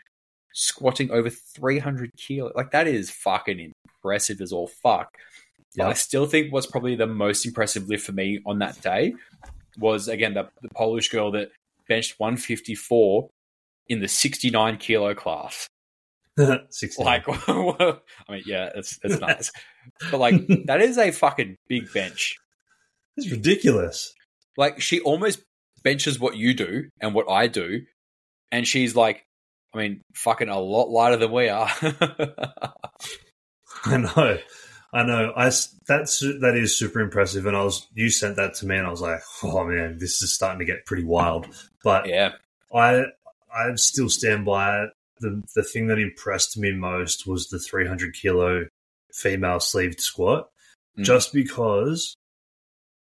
squatting 0.53 1.11
over 1.11 1.31
300 1.31 2.11
kilo. 2.17 2.53
Like 2.55 2.71
that 2.71 2.87
is 2.87 3.11
fucking 3.11 3.73
impressive 3.85 4.41
as 4.41 4.53
all 4.53 4.69
fuck. 4.69 5.17
Yeah. 5.75 5.89
I 5.89 5.93
still 5.93 6.27
think 6.27 6.53
what's 6.53 6.67
probably 6.67 6.97
the 6.97 7.07
most 7.07 7.45
impressive 7.45 7.89
lift 7.89 8.07
for 8.07 8.13
me 8.13 8.41
on 8.47 8.61
that 8.61 8.81
day 8.81 9.15
was 9.79 10.09
again 10.09 10.35
the, 10.35 10.49
the 10.63 10.71
Polish 10.71 11.11
girl 11.11 11.31
that 11.33 11.51
benched 11.89 12.19
154 12.19 13.29
in 13.89 14.01
the 14.01 14.09
69 14.09 14.79
kilo 14.79 15.15
class. 15.15 15.67
Like, 16.99 17.25
I 17.49 17.99
mean, 18.29 18.43
yeah, 18.45 18.69
it's 18.75 18.99
it's 19.03 19.19
nuts, 19.21 19.51
but 20.11 20.19
like 20.19 20.35
that 20.67 20.83
is 20.83 20.99
a 20.99 21.11
fucking 21.11 21.57
big 21.67 21.91
bench. 21.95 22.37
it's 23.17 23.31
ridiculous. 23.31 24.13
Like 24.57 24.81
she 24.81 25.01
almost 25.01 25.43
benches 25.83 26.19
what 26.19 26.37
you 26.37 26.55
do 26.55 26.89
and 27.01 27.15
what 27.15 27.31
I 27.31 27.47
do, 27.47 27.83
and 28.51 28.67
she's 28.67 28.97
like, 28.97 29.25
I 29.75 29.79
mean, 29.79 30.03
fucking 30.15 30.49
a 30.49 30.59
lot 30.59 30.89
lighter 30.89 31.17
than 31.17 31.33
we 31.33 31.49
are. 31.49 31.71
I 33.85 33.97
know, 33.99 34.39
I 34.93 35.03
know. 35.03 35.33
I 35.37 35.51
that's 35.87 36.21
that 36.21 36.55
is 36.57 36.77
super 36.79 37.01
impressive. 37.01 37.47
And 37.47 37.57
I 37.57 37.63
was 37.63 37.87
you 37.95 38.11
sent 38.11 38.37
that 38.37 38.55
to 38.55 38.67
me, 38.67 38.77
and 38.77 38.87
I 38.87 38.91
was 38.91 39.01
like, 39.03 39.21
oh 39.43 39.65
man, 39.65 39.99
this 39.99 40.23
is 40.23 40.35
starting 40.35 40.61
to 40.61 40.65
get 40.65 40.87
pretty 40.87 41.05
wild. 41.05 41.47
But 41.85 42.09
yeah, 42.09 42.33
I 42.75 43.05
I 43.55 43.75
still 43.77 44.09
stand 44.09 44.45
by 44.45 44.85
it. 44.85 44.91
The 45.21 45.43
the 45.55 45.63
thing 45.63 45.87
that 45.89 45.99
impressed 45.99 46.59
me 46.59 46.73
most 46.73 47.27
was 47.27 47.49
the 47.49 47.59
300 47.59 48.15
kilo 48.15 48.67
female 49.13 49.61
sleeved 49.61 50.01
squat 50.01 50.49
Mm. 50.99 51.05
just 51.05 51.33
because 51.33 52.17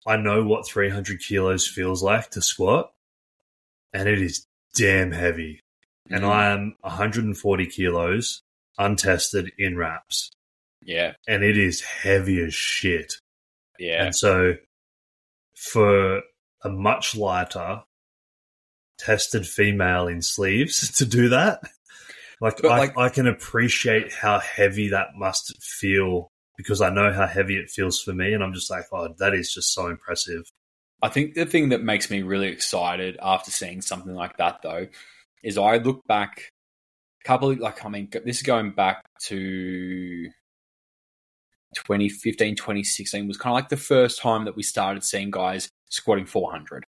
I 0.06 0.16
know 0.16 0.44
what 0.44 0.66
300 0.66 1.20
kilos 1.20 1.66
feels 1.66 2.02
like 2.02 2.30
to 2.32 2.42
squat, 2.42 2.90
and 3.92 4.08
it 4.08 4.20
is 4.20 4.46
damn 4.74 5.12
heavy. 5.12 5.60
And 6.10 6.22
Mm. 6.24 6.28
I 6.30 6.50
am 6.50 6.76
140 6.82 7.66
kilos 7.66 8.42
untested 8.78 9.52
in 9.58 9.76
wraps, 9.78 10.30
yeah, 10.82 11.14
and 11.26 11.42
it 11.42 11.56
is 11.56 11.80
heavy 11.80 12.40
as 12.42 12.54
shit. 12.54 13.14
yeah, 13.78 14.04
And 14.06 14.14
so, 14.14 14.56
for 15.56 16.22
a 16.62 16.68
much 16.68 17.14
lighter 17.16 17.82
tested 18.98 19.46
female 19.46 20.06
in 20.08 20.22
sleeves 20.22 20.90
to 20.98 21.04
do 21.06 21.30
that, 21.30 21.60
like, 22.40 22.62
I, 22.64 22.78
like- 22.78 22.98
I 22.98 23.08
can 23.08 23.26
appreciate 23.26 24.12
how 24.12 24.38
heavy 24.40 24.88
that 24.90 25.14
must 25.16 25.60
feel 25.62 26.30
because 26.56 26.80
I 26.80 26.90
know 26.90 27.12
how 27.12 27.26
heavy 27.26 27.56
it 27.56 27.70
feels 27.70 28.00
for 28.00 28.12
me, 28.12 28.32
and 28.32 28.42
I'm 28.42 28.54
just 28.54 28.70
like, 28.70 28.84
oh, 28.92 29.14
that 29.18 29.34
is 29.34 29.52
just 29.52 29.72
so 29.72 29.88
impressive. 29.88 30.44
I 31.02 31.08
think 31.08 31.34
the 31.34 31.46
thing 31.46 31.70
that 31.70 31.82
makes 31.82 32.10
me 32.10 32.22
really 32.22 32.48
excited 32.48 33.18
after 33.20 33.50
seeing 33.50 33.82
something 33.82 34.14
like 34.14 34.36
that, 34.38 34.60
though, 34.62 34.88
is 35.42 35.58
I 35.58 35.76
look 35.78 36.06
back 36.06 36.50
a 37.22 37.28
couple 37.28 37.50
of, 37.50 37.58
like, 37.58 37.84
I 37.84 37.88
mean, 37.88 38.08
this 38.24 38.38
is 38.38 38.42
going 38.42 38.72
back 38.72 39.04
to 39.26 40.30
2015, 41.74 42.56
2016 42.56 43.28
was 43.28 43.36
kind 43.36 43.52
of 43.52 43.54
like 43.54 43.68
the 43.68 43.76
first 43.76 44.20
time 44.20 44.44
that 44.44 44.56
we 44.56 44.62
started 44.62 45.04
seeing 45.04 45.30
guys 45.30 45.68
squatting 45.90 46.26
400. 46.26 46.84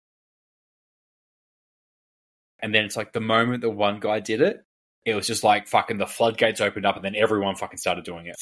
And 2.60 2.74
then 2.74 2.84
it's 2.84 2.96
like 2.96 3.12
the 3.12 3.20
moment 3.20 3.62
that 3.62 3.70
one 3.70 3.98
guy 3.98 4.20
did 4.20 4.40
it, 4.40 4.62
it 5.04 5.14
was 5.14 5.26
just 5.26 5.42
like 5.42 5.66
fucking 5.66 5.98
the 5.98 6.06
floodgates 6.06 6.60
opened 6.60 6.86
up 6.86 6.96
and 6.96 7.04
then 7.04 7.16
everyone 7.16 7.56
fucking 7.56 7.78
started 7.78 8.04
doing 8.04 8.26
it. 8.26 8.36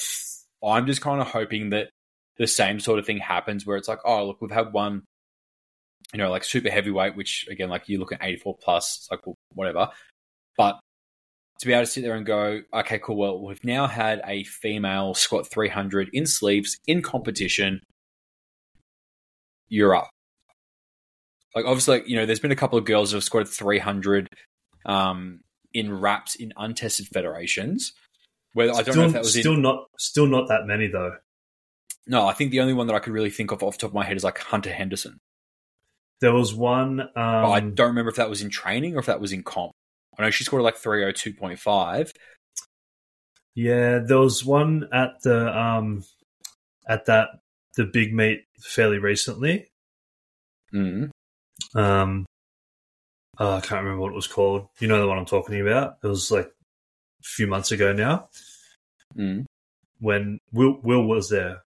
I'm 0.65 0.87
just 0.87 1.01
kind 1.01 1.21
of 1.21 1.29
hoping 1.29 1.71
that 1.71 1.91
the 2.37 2.47
same 2.47 2.81
sort 2.81 2.99
of 2.99 3.07
thing 3.07 3.19
happens 3.19 3.67
where 3.67 3.77
it's 3.77 3.89
like, 3.89 4.01
oh, 4.05 4.27
look, 4.27 4.41
we've 4.41 4.51
had 4.51 4.73
one, 4.73 5.03
you 6.13 6.19
know, 6.19 6.31
like 6.31 6.45
super 6.45 6.71
heavyweight, 6.71 7.17
which 7.17 7.47
again, 7.51 7.69
like 7.69 7.89
you 7.89 7.99
look 7.99 8.13
at 8.13 8.23
84 8.23 8.57
plus, 8.63 8.97
it's 8.99 9.11
like, 9.11 9.27
well, 9.27 9.37
whatever. 9.55 9.89
But 10.57 10.81
to 11.61 11.67
be 11.67 11.73
able 11.73 11.85
to 11.85 11.91
sit 11.91 12.03
there 12.03 12.15
and 12.15 12.25
go, 12.25 12.61
okay, 12.73 12.99
cool, 12.99 13.17
well, 13.17 13.41
we've 13.41 13.63
now 13.65 13.87
had 13.87 14.23
a 14.27 14.45
female 14.45 15.15
squat 15.15 15.47
300 15.47 16.09
in 16.13 16.27
sleeves 16.27 16.79
in 16.87 17.03
competition. 17.03 17.81
You're 19.69 19.95
up. 19.95 20.09
Like, 21.55 21.67
obviously, 21.67 22.03
you 22.07 22.17
know, 22.17 22.27
there's 22.27 22.41
been 22.41 22.53
a 22.53 22.57
couple 22.57 22.79
of 22.79 22.85
girls 22.85 23.11
that 23.11 23.19
have 23.19 23.25
squatted 23.25 23.49
300 23.49 24.29
um, 24.87 25.41
in 25.75 25.93
wraps 25.93 26.35
in 26.35 26.53
untested 26.57 27.09
federations. 27.09 27.93
Whether 28.53 28.73
I 28.73 28.83
don't 28.83 28.85
still, 28.85 28.97
know 28.97 29.07
if 29.07 29.13
that 29.13 29.23
was 29.23 29.37
in 29.37 29.43
still 29.43 29.57
not 29.57 29.85
still 29.99 30.27
not 30.27 30.49
that 30.49 30.67
many 30.67 30.89
though. 30.89 31.17
No, 32.07 32.27
I 32.27 32.33
think 32.33 32.51
the 32.51 32.61
only 32.61 32.73
one 32.73 32.87
that 32.89 32.97
I 32.97 32.99
could 32.99 33.13
really 33.13 33.31
think 33.31 33.53
of 33.53 33.63
off 33.63 33.75
the 33.75 33.83
top 33.83 33.91
of 33.91 33.95
my 33.95 34.05
head 34.05 34.17
is 34.17 34.25
like 34.25 34.39
Hunter 34.39 34.73
Henderson. 34.73 35.19
There 36.21 36.33
was 36.33 36.55
one. 36.55 37.01
Um, 37.01 37.09
But 37.15 37.51
I 37.51 37.61
don't 37.61 37.89
remember 37.89 38.11
if 38.11 38.17
that 38.17 38.29
was 38.29 38.43
in 38.43 38.51
training 38.51 38.97
or 38.97 38.99
if 38.99 39.07
that 39.07 39.21
was 39.21 39.33
in 39.33 39.43
comp. 39.43 39.73
I 40.19 40.23
know 40.23 40.31
she 40.31 40.45
scored 40.45 40.63
like 40.63 40.77
302.5. 40.77 42.13
Yeah, 43.55 43.99
there 43.99 44.19
was 44.19 44.45
one 44.45 44.89
at 44.93 45.23
the 45.23 45.57
um 45.57 46.05
at 46.87 47.07
that 47.07 47.29
the 47.77 47.85
big 47.85 48.13
meet 48.15 48.45
fairly 48.61 48.99
recently. 48.99 49.69
Mm. 50.75 51.11
Um, 51.75 52.27
oh, 53.39 53.55
I 53.55 53.61
can't 53.61 53.83
remember 53.83 54.01
what 54.03 54.13
it 54.13 54.17
was 54.17 54.27
called. 54.27 54.69
You 54.79 54.89
know 54.89 55.01
the 55.01 55.07
one 55.09 55.19
I'm 55.19 55.27
talking 55.27 55.61
about. 55.61 55.97
It 56.03 56.07
was 56.07 56.31
like 56.31 56.51
few 57.23 57.47
months 57.47 57.71
ago 57.73 57.93
now 57.93 58.29
Mm. 59.17 59.45
when 59.99 60.39
Will 60.53 60.79
Will 60.83 61.05
was 61.05 61.29
there. 61.31 61.63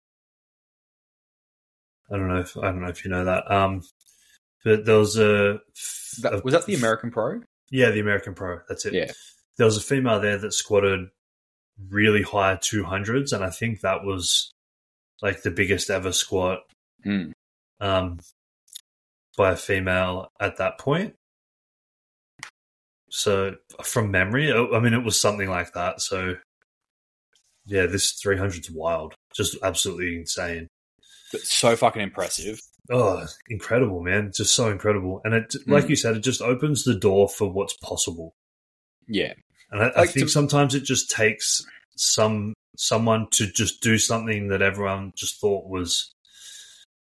I 2.11 2.17
don't 2.17 2.27
know 2.27 2.39
if 2.39 2.55
I 2.57 2.63
don't 2.71 2.81
know 2.81 2.89
if 2.89 3.03
you 3.05 3.11
know 3.11 3.25
that. 3.25 3.49
Um, 3.51 3.81
but 4.63 4.85
there 4.85 4.97
was 4.99 5.17
a, 5.17 5.59
That, 6.21 6.43
was 6.43 6.53
that 6.53 6.65
the 6.65 6.75
American 6.75 7.09
Pro? 7.09 7.41
Yeah, 7.71 7.89
the 7.91 7.99
American 8.01 8.35
Pro. 8.35 8.59
That's 8.67 8.85
it. 8.85 8.93
Yeah. 8.93 9.11
There 9.57 9.65
was 9.65 9.77
a 9.77 9.81
female 9.81 10.19
there 10.19 10.37
that 10.37 10.53
squatted 10.53 11.09
really 11.89 12.21
high 12.21 12.57
200s, 12.57 13.33
and 13.33 13.43
I 13.43 13.49
think 13.49 13.81
that 13.81 14.03
was 14.03 14.51
like 15.21 15.41
the 15.43 15.51
biggest 15.51 15.89
ever 15.89 16.11
squat 16.11 16.59
Mm. 17.05 17.31
um, 17.79 18.19
by 19.37 19.51
a 19.53 19.55
female 19.55 20.27
at 20.39 20.57
that 20.57 20.77
point. 20.77 21.15
So, 23.11 23.55
from 23.83 24.09
memory, 24.09 24.51
I 24.51 24.57
I 24.75 24.79
mean, 24.79 24.93
it 24.93 25.03
was 25.03 25.19
something 25.19 25.49
like 25.49 25.73
that. 25.73 26.01
So, 26.01 26.35
yeah, 27.65 27.85
this 27.85 28.19
300's 28.25 28.71
wild. 28.71 29.13
Just 29.35 29.57
absolutely 29.63 30.15
insane. 30.15 30.67
But 31.31 31.41
so 31.41 31.75
fucking 31.75 32.01
impressive. 32.01 32.59
Oh, 32.89 33.25
incredible, 33.49 34.01
man. 34.01 34.31
Just 34.35 34.55
so 34.55 34.69
incredible. 34.71 35.21
And 35.23 35.33
it, 35.33 35.53
like 35.67 35.85
Mm. 35.85 35.89
you 35.89 35.95
said, 35.95 36.15
it 36.17 36.21
just 36.23 36.41
opens 36.41 36.83
the 36.83 36.95
door 36.95 37.29
for 37.29 37.51
what's 37.51 37.75
possible. 37.77 38.33
Yeah. 39.07 39.33
And 39.71 39.83
I, 39.83 39.91
I 39.95 40.05
think 40.07 40.25
to- 40.27 40.31
sometimes 40.31 40.73
it 40.75 40.83
just 40.83 41.09
takes 41.11 41.61
some 41.97 42.53
someone 42.77 43.27
to 43.31 43.45
just 43.47 43.81
do 43.81 43.97
something 43.97 44.47
that 44.47 44.61
everyone 44.61 45.11
just 45.15 45.39
thought 45.39 45.69
was 45.69 46.13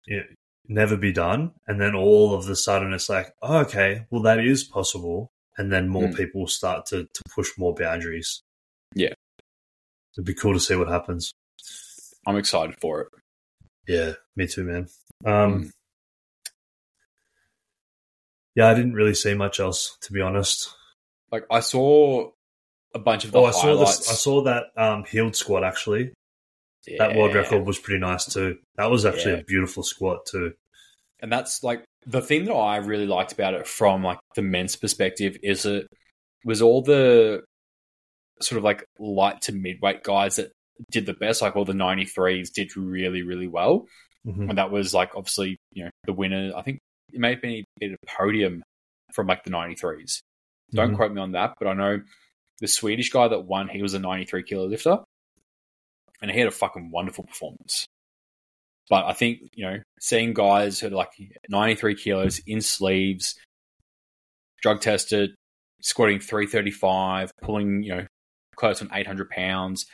you 0.05 0.17
know, 0.17 0.23
never 0.67 0.95
be 0.97 1.11
done, 1.13 1.51
and 1.67 1.79
then 1.81 1.95
all 1.95 2.33
of 2.33 2.47
a 2.49 2.55
sudden 2.55 2.93
it's 2.93 3.09
like, 3.09 3.33
oh, 3.41 3.59
okay, 3.59 4.05
well 4.11 4.21
that 4.23 4.39
is 4.39 4.63
possible, 4.63 5.31
and 5.57 5.71
then 5.71 5.87
more 5.87 6.07
Mm. 6.07 6.15
people 6.17 6.47
start 6.47 6.85
to 6.87 7.05
to 7.05 7.21
push 7.35 7.49
more 7.57 7.73
boundaries. 7.73 8.41
Yeah. 8.95 9.13
it'd 10.15 10.25
be 10.25 10.33
cool 10.35 10.53
to 10.53 10.59
see 10.59 10.75
what 10.75 10.87
happens. 10.87 11.33
I'm 12.27 12.37
excited 12.37 12.75
for 12.79 13.01
it. 13.01 13.07
Yeah, 13.87 14.13
me 14.35 14.45
too, 14.47 14.63
man. 14.63 14.87
Um, 15.25 15.63
Mm. 15.65 15.71
yeah, 18.55 18.67
I 18.69 18.73
didn't 18.75 18.93
really 18.93 19.15
see 19.15 19.33
much 19.33 19.59
else 19.59 19.97
to 20.01 20.13
be 20.13 20.21
honest. 20.21 20.69
Like, 21.31 21.45
I 21.49 21.61
saw 21.61 22.29
a 22.93 22.99
bunch 22.99 23.25
of 23.25 23.31
the 23.31 23.39
Oh, 23.39 23.45
I 23.45 23.51
saw 23.51 23.75
this. 23.77 24.07
I 24.09 24.13
saw 24.13 24.43
that 24.43 24.65
um, 24.77 25.03
healed 25.05 25.35
squat 25.35 25.63
actually. 25.63 26.13
That 26.97 27.15
world 27.15 27.33
record 27.33 27.65
was 27.65 27.79
pretty 27.79 27.99
nice 27.99 28.25
too. 28.25 28.59
That 28.75 28.91
was 28.91 29.05
actually 29.05 29.33
Yeah. 29.33 29.39
a 29.39 29.43
beautiful 29.45 29.83
squat 29.83 30.25
too. 30.27 30.53
and 31.21 31.31
that's 31.31 31.63
like 31.63 31.85
the 32.05 32.21
thing 32.21 32.45
that 32.45 32.53
I 32.53 32.77
really 32.77 33.05
liked 33.07 33.31
about 33.31 33.53
it 33.53 33.67
from 33.67 34.03
like 34.03 34.19
the 34.35 34.41
men's 34.41 34.75
perspective 34.75 35.37
is 35.43 35.65
it 35.65 35.87
was 36.45 36.61
all 36.61 36.81
the 36.81 37.43
sort 38.41 38.57
of 38.57 38.63
like 38.63 38.83
light 38.99 39.41
to 39.43 39.51
midweight 39.53 40.03
guys 40.03 40.35
that 40.37 40.51
did 40.91 41.05
the 41.05 41.13
best, 41.13 41.41
like 41.41 41.55
all 41.55 41.65
the 41.65 41.73
93s 41.73 42.51
did 42.51 42.75
really, 42.75 43.21
really 43.21 43.47
well. 43.47 43.87
Mhm. 44.25 44.49
And 44.49 44.57
that 44.57 44.71
was 44.71 44.93
like 44.93 45.15
obviously, 45.15 45.57
you 45.71 45.85
know, 45.85 45.89
the 46.05 46.13
winner. 46.13 46.51
I 46.55 46.61
think 46.61 46.79
it 47.11 47.19
may 47.19 47.31
have 47.31 47.41
been 47.41 47.63
a 47.81 47.95
podium 48.07 48.63
from 49.13 49.27
like 49.27 49.43
the 49.43 49.51
93s. 49.51 50.21
Don't 50.71 50.93
Mhm. 50.93 50.95
quote 50.95 51.13
me 51.13 51.21
on 51.21 51.33
that, 51.33 51.53
but 51.59 51.67
I 51.67 51.73
know 51.73 52.01
the 52.59 52.67
Swedish 52.67 53.09
guy 53.11 53.27
that 53.27 53.41
won, 53.41 53.67
he 53.69 53.81
was 53.81 53.93
a 53.93 53.99
93 53.99 54.43
kilo 54.43 54.65
lifter 54.65 54.97
and 56.21 56.31
he 56.31 56.39
had 56.39 56.47
a 56.47 56.51
fucking 56.51 56.89
wonderful 56.91 57.25
performance. 57.25 57.85
But 58.93 59.05
I 59.05 59.13
think, 59.13 59.49
you 59.55 59.65
know, 59.65 59.79
seeing 59.99 60.35
guys 60.35 60.79
who 60.79 60.85
are 60.85 60.91
like 60.91 61.09
93 61.49 61.95
kilos 61.95 62.39
in 62.45 62.61
sleeves, 62.61 63.33
drug 64.61 64.81
tested, 64.81 65.33
squatting 65.81 66.19
335, 66.19 67.31
pulling, 67.41 67.81
you 67.81 67.95
know, 67.95 68.05
close 68.55 68.83
on 68.83 68.91
800 68.93 69.31
pounds. 69.31 69.87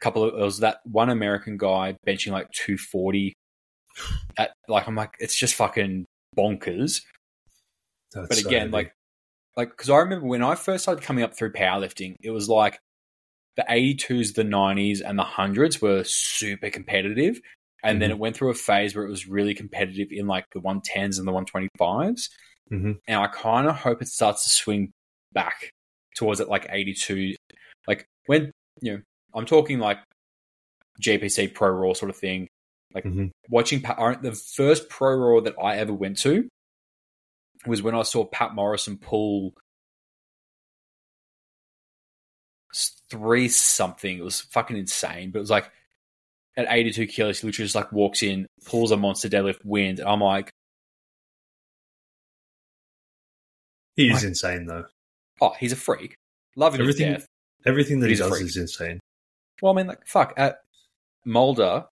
A 0.00 0.04
couple 0.04 0.24
of, 0.24 0.34
there 0.34 0.44
was 0.44 0.58
that 0.58 0.80
one 0.84 1.10
American 1.10 1.58
guy 1.58 1.94
benching 2.04 2.32
like 2.32 2.50
240. 2.50 3.34
At, 4.36 4.50
like, 4.66 4.88
I'm 4.88 4.96
like, 4.96 5.14
it's 5.20 5.38
just 5.38 5.54
fucking 5.54 6.06
bonkers 6.36 7.02
That's 8.12 8.26
but 8.30 8.38
again, 8.38 8.62
heavy. 8.62 8.72
like, 8.72 8.92
like 9.56 9.70
because 9.70 9.90
I 9.90 9.98
remember 9.98 10.26
when 10.26 10.42
I 10.42 10.56
first 10.56 10.82
started 10.82 11.04
coming 11.04 11.22
up 11.22 11.36
through 11.36 11.52
powerlifting, 11.52 12.16
it 12.20 12.30
was 12.30 12.48
like 12.48 12.80
the 13.56 13.64
82s, 13.70 14.34
the 14.34 14.42
90s, 14.42 15.02
and 15.06 15.16
the 15.16 15.22
hundreds 15.22 15.80
were 15.80 16.02
super 16.02 16.68
competitive, 16.68 17.40
and 17.82 18.00
then 18.00 18.10
Mhm. 18.10 18.14
it 18.14 18.18
went 18.18 18.36
through 18.36 18.50
a 18.50 18.54
phase 18.54 18.94
where 18.94 19.04
it 19.04 19.10
was 19.10 19.26
really 19.26 19.54
competitive 19.54 20.08
in 20.10 20.26
like 20.26 20.46
the 20.52 20.60
110s 20.60 21.18
and 21.18 21.26
the 21.26 21.32
125s. 21.32 22.28
Mhm. 22.70 23.00
And 23.08 23.20
I 23.20 23.26
kind 23.28 23.68
of 23.68 23.76
hope 23.76 24.02
it 24.02 24.08
starts 24.08 24.44
to 24.44 24.50
swing 24.50 24.92
back 25.32 25.70
towards 26.16 26.40
it 26.40 26.48
like 26.48 26.66
82, 26.70 27.34
like 27.86 28.06
when 28.26 28.52
you 28.80 28.92
know 28.96 29.02
I'm 29.34 29.46
talking 29.46 29.78
like 29.78 29.98
GPC 31.00 31.48
Pro 31.48 31.70
Raw 31.70 31.92
sort 31.94 32.10
of 32.10 32.16
thing. 32.16 32.48
Like 32.94 33.04
Mhm. 33.04 33.30
watching 33.48 33.80
Pat, 33.80 34.22
the 34.22 34.32
first 34.32 34.88
Pro 34.88 35.14
Raw 35.16 35.40
that 35.40 35.54
I 35.62 35.76
ever 35.78 35.92
went 35.94 36.18
to 36.18 36.48
was 37.66 37.82
when 37.82 37.94
I 37.94 38.02
saw 38.02 38.24
Pat 38.24 38.54
Morrison 38.54 38.98
pull 38.98 39.54
three 43.08 43.48
something. 43.48 44.18
It 44.18 44.24
was 44.24 44.40
fucking 44.40 44.76
insane, 44.76 45.30
but 45.30 45.38
it 45.38 45.42
was 45.42 45.50
like 45.50 45.70
at 46.60 46.72
82 46.72 47.06
kilos, 47.06 47.40
he 47.40 47.46
literally 47.46 47.66
just 47.66 47.74
like 47.74 47.92
walks 47.92 48.22
in, 48.22 48.46
pulls 48.64 48.90
a 48.90 48.96
monster 48.96 49.28
deadlift, 49.28 49.58
wins. 49.64 50.00
And 50.00 50.08
I'm 50.08 50.20
like, 50.20 50.50
he 53.96 54.08
is 54.08 54.14
like- 54.14 54.24
insane 54.24 54.66
though. 54.66 54.84
oh, 55.40 55.54
he's 55.58 55.72
a 55.72 55.76
freak. 55.76 56.14
Love 56.56 56.74
him 56.74 56.78
to 56.78 56.84
Everything- 56.84 57.12
death. 57.12 57.26
Everything 57.66 58.00
that 58.00 58.08
he 58.08 58.16
does 58.16 58.40
is 58.40 58.56
insane. 58.56 59.00
Well, 59.60 59.74
I 59.74 59.76
mean, 59.76 59.86
like, 59.86 60.06
fuck, 60.06 60.32
at 60.38 60.60
Mulder, 61.26 61.84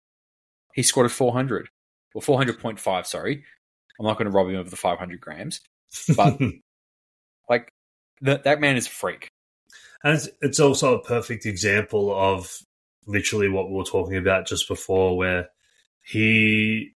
he 0.72 0.82
scored 0.82 1.04
a 1.04 1.10
400 1.10 1.68
or 2.14 2.22
400.5. 2.22 3.04
Sorry, 3.04 3.44
I'm 4.00 4.06
not 4.06 4.16
going 4.16 4.24
to 4.24 4.34
rob 4.34 4.48
him 4.48 4.56
of 4.56 4.70
the 4.70 4.76
500 4.76 5.20
grams, 5.20 5.60
but 6.16 6.38
like 7.50 7.68
that 8.22 8.44
that 8.44 8.60
man 8.62 8.76
is 8.78 8.86
a 8.86 8.90
freak. 8.90 9.28
And 10.02 10.14
it's, 10.14 10.28
it's 10.40 10.58
also 10.60 10.96
a 10.96 11.02
perfect 11.04 11.44
example 11.44 12.14
of 12.18 12.50
literally 13.08 13.48
what 13.48 13.68
we 13.68 13.76
were 13.76 13.84
talking 13.84 14.16
about 14.16 14.46
just 14.46 14.68
before, 14.68 15.16
where 15.16 15.48
he 16.04 16.92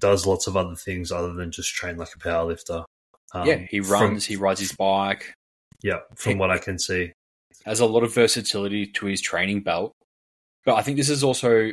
does 0.00 0.26
lots 0.26 0.46
of 0.46 0.56
other 0.56 0.76
things 0.76 1.12
other 1.12 1.34
than 1.34 1.50
just 1.50 1.74
train 1.74 1.96
like 1.96 2.14
a 2.14 2.18
powerlifter. 2.18 2.84
Um, 3.34 3.46
yeah, 3.46 3.56
he 3.56 3.80
runs, 3.80 4.26
from, 4.26 4.32
he 4.32 4.36
rides 4.36 4.60
his 4.60 4.72
bike. 4.72 5.34
Yeah, 5.82 5.98
from 6.14 6.32
he, 6.32 6.38
what 6.38 6.50
I 6.50 6.58
can 6.58 6.78
see, 6.78 7.12
has 7.66 7.80
a 7.80 7.86
lot 7.86 8.04
of 8.04 8.14
versatility 8.14 8.86
to 8.86 9.06
his 9.06 9.20
training 9.20 9.62
belt. 9.62 9.92
But 10.64 10.76
I 10.76 10.82
think 10.82 10.96
this 10.96 11.10
is 11.10 11.22
also 11.22 11.72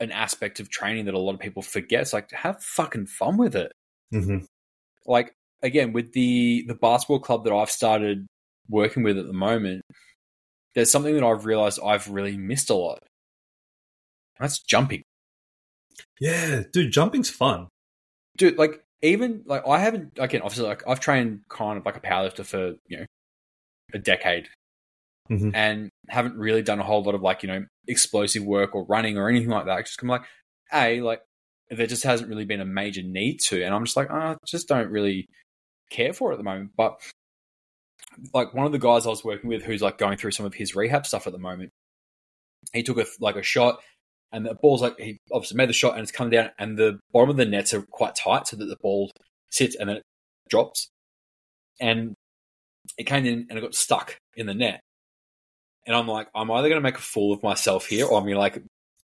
an 0.00 0.12
aspect 0.12 0.60
of 0.60 0.70
training 0.70 1.06
that 1.06 1.14
a 1.14 1.18
lot 1.18 1.34
of 1.34 1.40
people 1.40 1.62
forget. 1.62 2.02
It's 2.02 2.12
like 2.12 2.30
have 2.32 2.62
fucking 2.62 3.06
fun 3.06 3.36
with 3.36 3.56
it. 3.56 3.72
Mm-hmm. 4.12 4.44
Like 5.06 5.32
again, 5.62 5.92
with 5.92 6.12
the 6.12 6.64
the 6.66 6.74
basketball 6.74 7.20
club 7.20 7.44
that 7.44 7.52
I've 7.52 7.70
started 7.70 8.26
working 8.68 9.02
with 9.02 9.18
at 9.18 9.26
the 9.26 9.32
moment, 9.32 9.82
there's 10.74 10.90
something 10.90 11.14
that 11.14 11.24
I've 11.24 11.46
realized 11.46 11.80
I've 11.84 12.08
really 12.08 12.36
missed 12.36 12.70
a 12.70 12.74
lot. 12.74 13.00
That's 14.38 14.60
jumping. 14.60 15.02
Yeah, 16.20 16.62
dude, 16.72 16.92
jumping's 16.92 17.30
fun. 17.30 17.68
Dude, 18.36 18.56
like 18.56 18.82
even 19.02 19.42
like 19.46 19.66
I 19.66 19.78
haven't 19.78 20.12
again 20.18 20.42
obviously 20.42 20.68
like 20.68 20.82
I've 20.86 21.00
trained 21.00 21.40
kind 21.48 21.78
of 21.78 21.84
like 21.84 21.96
a 21.96 22.00
powerlifter 22.00 22.44
for 22.44 22.74
you 22.86 22.98
know 22.98 23.06
a 23.92 23.98
decade, 23.98 24.48
mm-hmm. 25.30 25.50
and 25.54 25.90
haven't 26.08 26.36
really 26.36 26.62
done 26.62 26.80
a 26.80 26.84
whole 26.84 27.02
lot 27.02 27.14
of 27.14 27.22
like 27.22 27.42
you 27.42 27.48
know 27.48 27.64
explosive 27.88 28.44
work 28.44 28.74
or 28.74 28.86
running 28.86 29.18
or 29.18 29.28
anything 29.28 29.50
like 29.50 29.66
that. 29.66 29.86
Just 29.86 29.98
come 29.98 30.08
like 30.08 30.24
a 30.72 31.00
like 31.00 31.22
there 31.70 31.86
just 31.86 32.04
hasn't 32.04 32.28
really 32.28 32.44
been 32.44 32.60
a 32.60 32.66
major 32.66 33.02
need 33.02 33.38
to, 33.48 33.62
and 33.62 33.74
I'm 33.74 33.84
just 33.84 33.96
like 33.96 34.10
oh, 34.10 34.14
I 34.14 34.36
just 34.46 34.68
don't 34.68 34.90
really 34.90 35.26
care 35.90 36.12
for 36.12 36.30
it 36.30 36.34
at 36.34 36.38
the 36.38 36.44
moment. 36.44 36.70
But 36.76 37.00
like 38.32 38.54
one 38.54 38.66
of 38.66 38.72
the 38.72 38.78
guys 38.78 39.06
I 39.06 39.10
was 39.10 39.24
working 39.24 39.48
with 39.48 39.62
who's 39.62 39.82
like 39.82 39.98
going 39.98 40.16
through 40.16 40.32
some 40.32 40.46
of 40.46 40.54
his 40.54 40.76
rehab 40.76 41.06
stuff 41.06 41.26
at 41.26 41.32
the 41.32 41.38
moment, 41.38 41.70
he 42.72 42.82
took 42.82 42.98
a 42.98 43.06
like 43.20 43.36
a 43.36 43.42
shot 43.42 43.80
and 44.32 44.46
the 44.46 44.54
ball's 44.54 44.82
like 44.82 44.98
he 44.98 45.18
obviously 45.30 45.56
made 45.56 45.68
the 45.68 45.74
shot 45.74 45.92
and 45.92 46.02
it's 46.02 46.10
come 46.10 46.30
down 46.30 46.50
and 46.58 46.78
the 46.78 46.98
bottom 47.12 47.30
of 47.30 47.36
the 47.36 47.44
nets 47.44 47.74
are 47.74 47.82
quite 47.82 48.14
tight 48.14 48.48
so 48.48 48.56
that 48.56 48.64
the 48.64 48.76
ball 48.80 49.10
sits 49.50 49.76
and 49.76 49.88
then 49.88 49.96
it 49.96 50.02
drops. 50.48 50.88
And 51.80 52.14
it 52.98 53.04
came 53.04 53.26
in 53.26 53.46
and 53.48 53.58
it 53.58 53.62
got 53.62 53.74
stuck 53.74 54.16
in 54.36 54.46
the 54.46 54.54
net. 54.54 54.80
And 55.86 55.96
i'm 55.96 56.06
like 56.06 56.28
i'm 56.34 56.50
either 56.50 56.68
going 56.68 56.80
to 56.80 56.88
make 56.88 56.98
a 56.98 57.02
fool 57.02 57.32
of 57.32 57.42
myself 57.42 57.86
here 57.86 58.06
or 58.06 58.16
i'm 58.16 58.24
going 58.24 58.34
to 58.34 58.40
like 58.40 58.62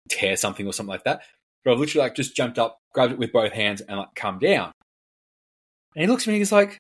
tear 0.09 0.37
something 0.37 0.67
or 0.67 0.73
something 0.73 0.93
like 0.93 1.05
that. 1.05 1.23
But 1.65 1.73
i've 1.73 1.79
literally 1.79 2.07
like 2.07 2.15
just 2.15 2.37
jumped 2.37 2.59
up 2.59 2.79
grabbed 2.93 3.13
it 3.13 3.19
with 3.19 3.33
both 3.33 3.53
hands 3.53 3.81
and 3.81 3.99
like 3.99 4.15
come 4.15 4.39
down. 4.39 4.73
And 5.95 6.03
he 6.03 6.07
looks 6.07 6.29
at 6.29 6.33
me 6.33 6.39
he's 6.39 6.53
like 6.53 6.79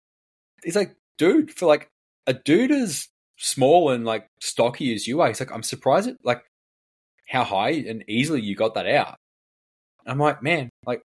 he's 0.62 0.76
like 0.76 0.94
dude 1.18 1.50
for 1.50 1.66
like 1.66 1.88
a 2.26 2.34
dude 2.34 2.70
as 2.70 3.08
small 3.38 3.90
and 3.90 4.04
like 4.04 4.26
stocky 4.40 4.94
as 4.94 5.06
you 5.06 5.20
are 5.20 5.28
he's 5.28 5.40
like 5.40 5.52
i'm 5.52 5.62
surprised 5.62 6.08
it 6.08 6.16
like 6.24 6.42
how 7.26 7.44
high 7.44 7.70
and 7.70 8.04
easily 8.08 8.40
you 8.40 8.54
got 8.54 8.74
that 8.74 8.86
out. 8.86 9.16
I'm 10.06 10.18
like, 10.18 10.42
man, 10.42 10.70
like 10.84 11.02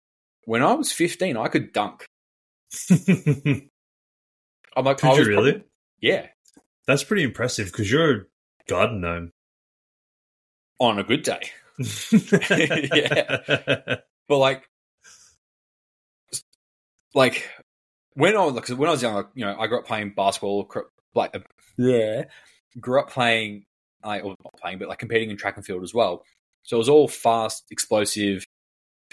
when 0.45 0.61
I 0.61 0.73
was 0.73 0.91
15, 0.91 1.37
I 1.37 1.47
could 1.47 1.73
dunk. 1.73 2.05
I'm 2.89 4.83
like, 4.83 4.97
could 4.97 5.17
you 5.17 5.25
really? 5.25 5.51
Probably, 5.51 5.67
yeah, 6.01 6.27
that's 6.87 7.03
pretty 7.03 7.23
impressive 7.23 7.67
because 7.67 7.91
you're 7.91 8.11
a 8.11 8.21
garden 8.67 9.01
gnome 9.01 9.31
on 10.79 10.99
a 10.99 11.03
good 11.03 11.23
day. 11.23 11.41
yeah, 12.11 13.97
but 14.27 14.37
like, 14.37 14.69
like 17.13 17.49
when 18.13 18.35
I 18.35 18.45
was 18.45 18.53
like, 18.55 18.67
when 18.69 18.89
I 18.89 18.91
was 18.91 19.01
young, 19.01 19.15
like, 19.15 19.27
you 19.35 19.45
know, 19.45 19.57
I 19.57 19.67
grew 19.67 19.79
up 19.79 19.85
playing 19.85 20.13
basketball. 20.15 20.69
Like, 21.13 21.35
uh, 21.35 21.39
yeah, 21.77 22.23
grew 22.79 22.99
up 22.99 23.09
playing 23.09 23.65
like 24.05 24.23
or 24.23 24.35
not 24.43 24.53
playing, 24.61 24.79
but 24.79 24.87
like 24.87 24.99
competing 24.99 25.29
in 25.29 25.37
track 25.37 25.57
and 25.57 25.65
field 25.65 25.83
as 25.83 25.93
well. 25.93 26.23
So 26.63 26.77
it 26.77 26.79
was 26.79 26.89
all 26.89 27.07
fast, 27.07 27.63
explosive 27.71 28.43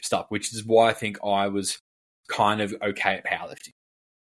stuff, 0.02 0.27
which 0.28 0.52
is 0.52 0.64
why 0.64 0.90
I 0.90 0.93
think 0.93 1.19
I 1.24 1.48
was 1.48 1.78
kind 2.28 2.60
of 2.60 2.74
okay 2.82 3.16
at 3.16 3.27
powerlifting. 3.27 3.73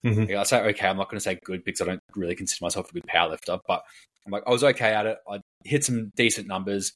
Mm-hmm. 0.05 0.21
Like 0.21 0.35
I 0.35 0.43
say 0.43 0.61
okay, 0.61 0.87
I'm 0.87 0.97
not 0.97 1.09
going 1.09 1.17
to 1.17 1.23
say 1.23 1.39
good 1.43 1.63
because 1.63 1.81
I 1.81 1.85
don't 1.85 2.01
really 2.15 2.35
consider 2.35 2.63
myself 2.63 2.89
a 2.89 2.93
good 2.93 3.07
powerlifter, 3.07 3.59
but 3.67 3.83
I'm 4.25 4.31
like 4.31 4.43
I 4.47 4.51
was 4.51 4.63
okay 4.63 4.93
at 4.93 5.05
it. 5.05 5.17
I 5.29 5.41
hit 5.65 5.83
some 5.83 6.11
decent 6.15 6.47
numbers, 6.47 6.93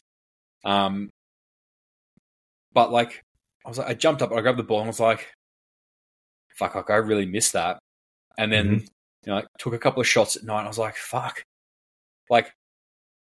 um, 0.64 1.10
but 2.74 2.92
like 2.92 3.24
I 3.66 3.70
was 3.70 3.78
like 3.78 3.88
I 3.88 3.94
jumped 3.94 4.22
up, 4.22 4.32
I 4.32 4.42
grabbed 4.42 4.60
the 4.60 4.64
ball, 4.64 4.80
and 4.80 4.88
I 4.88 4.90
was 4.90 5.00
like, 5.00 5.28
"Fuck!" 6.56 6.76
Like 6.76 6.90
I 6.90 6.96
really 6.96 7.26
missed 7.26 7.54
that, 7.54 7.80
and 8.38 8.52
then 8.52 8.66
mm-hmm. 8.66 8.78
you 8.78 9.28
know, 9.28 9.36
like, 9.36 9.48
took 9.60 9.74
a 9.74 9.80
couple 9.80 10.02
of 10.02 10.08
shots 10.08 10.38
at 10.38 10.44
night. 10.44 10.60
And 10.60 10.68
I 10.68 10.70
was 10.70 10.78
like, 10.78 10.96
"Fuck!" 10.96 11.44
Like 12.30 12.54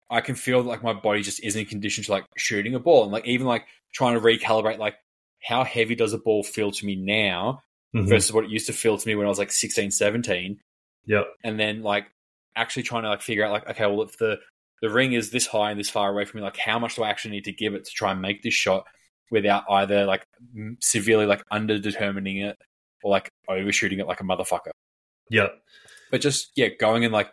I 0.09 0.21
can 0.21 0.35
feel 0.35 0.61
like 0.61 0.83
my 0.83 0.93
body 0.93 1.21
just 1.21 1.43
isn't 1.43 1.69
conditioned 1.69 2.05
to 2.05 2.11
like 2.11 2.25
shooting 2.37 2.75
a 2.75 2.79
ball 2.79 3.03
and 3.03 3.11
like 3.11 3.25
even 3.25 3.47
like 3.47 3.65
trying 3.93 4.15
to 4.15 4.21
recalibrate 4.21 4.77
like 4.77 4.95
how 5.43 5.63
heavy 5.63 5.95
does 5.95 6.13
a 6.13 6.17
ball 6.17 6.43
feel 6.43 6.71
to 6.71 6.85
me 6.85 6.95
now 6.95 7.61
mm-hmm. 7.95 8.07
versus 8.07 8.31
what 8.31 8.45
it 8.45 8.49
used 8.49 8.67
to 8.67 8.73
feel 8.73 8.97
to 8.97 9.07
me 9.07 9.15
when 9.15 9.25
I 9.25 9.29
was 9.29 9.39
like 9.39 9.51
16, 9.51 9.91
17. 9.91 10.59
Yep. 11.05 11.25
And 11.43 11.59
then 11.59 11.83
like 11.83 12.05
actually 12.55 12.83
trying 12.83 13.03
to 13.03 13.09
like 13.09 13.21
figure 13.21 13.45
out 13.45 13.51
like, 13.51 13.69
okay, 13.69 13.85
well 13.85 14.03
if 14.03 14.17
the 14.17 14.39
the 14.81 14.89
ring 14.89 15.13
is 15.13 15.31
this 15.31 15.47
high 15.47 15.71
and 15.71 15.79
this 15.79 15.89
far 15.89 16.11
away 16.11 16.25
from 16.25 16.39
me, 16.39 16.43
like 16.43 16.57
how 16.57 16.77
much 16.77 16.95
do 16.95 17.03
I 17.03 17.09
actually 17.09 17.31
need 17.31 17.45
to 17.45 17.53
give 17.53 17.73
it 17.73 17.85
to 17.85 17.91
try 17.91 18.11
and 18.11 18.21
make 18.21 18.43
this 18.43 18.53
shot 18.53 18.85
without 19.31 19.63
either 19.69 20.05
like 20.05 20.25
severely 20.81 21.25
like 21.25 21.43
under 21.49 21.79
determining 21.79 22.37
it 22.37 22.57
or 23.03 23.11
like 23.11 23.29
overshooting 23.49 23.99
it 23.99 24.07
like 24.07 24.19
a 24.19 24.23
motherfucker. 24.23 24.71
Yep. 25.29 25.55
But 26.11 26.21
just 26.21 26.51
yeah, 26.55 26.67
going 26.79 27.03
and 27.05 27.13
like 27.13 27.31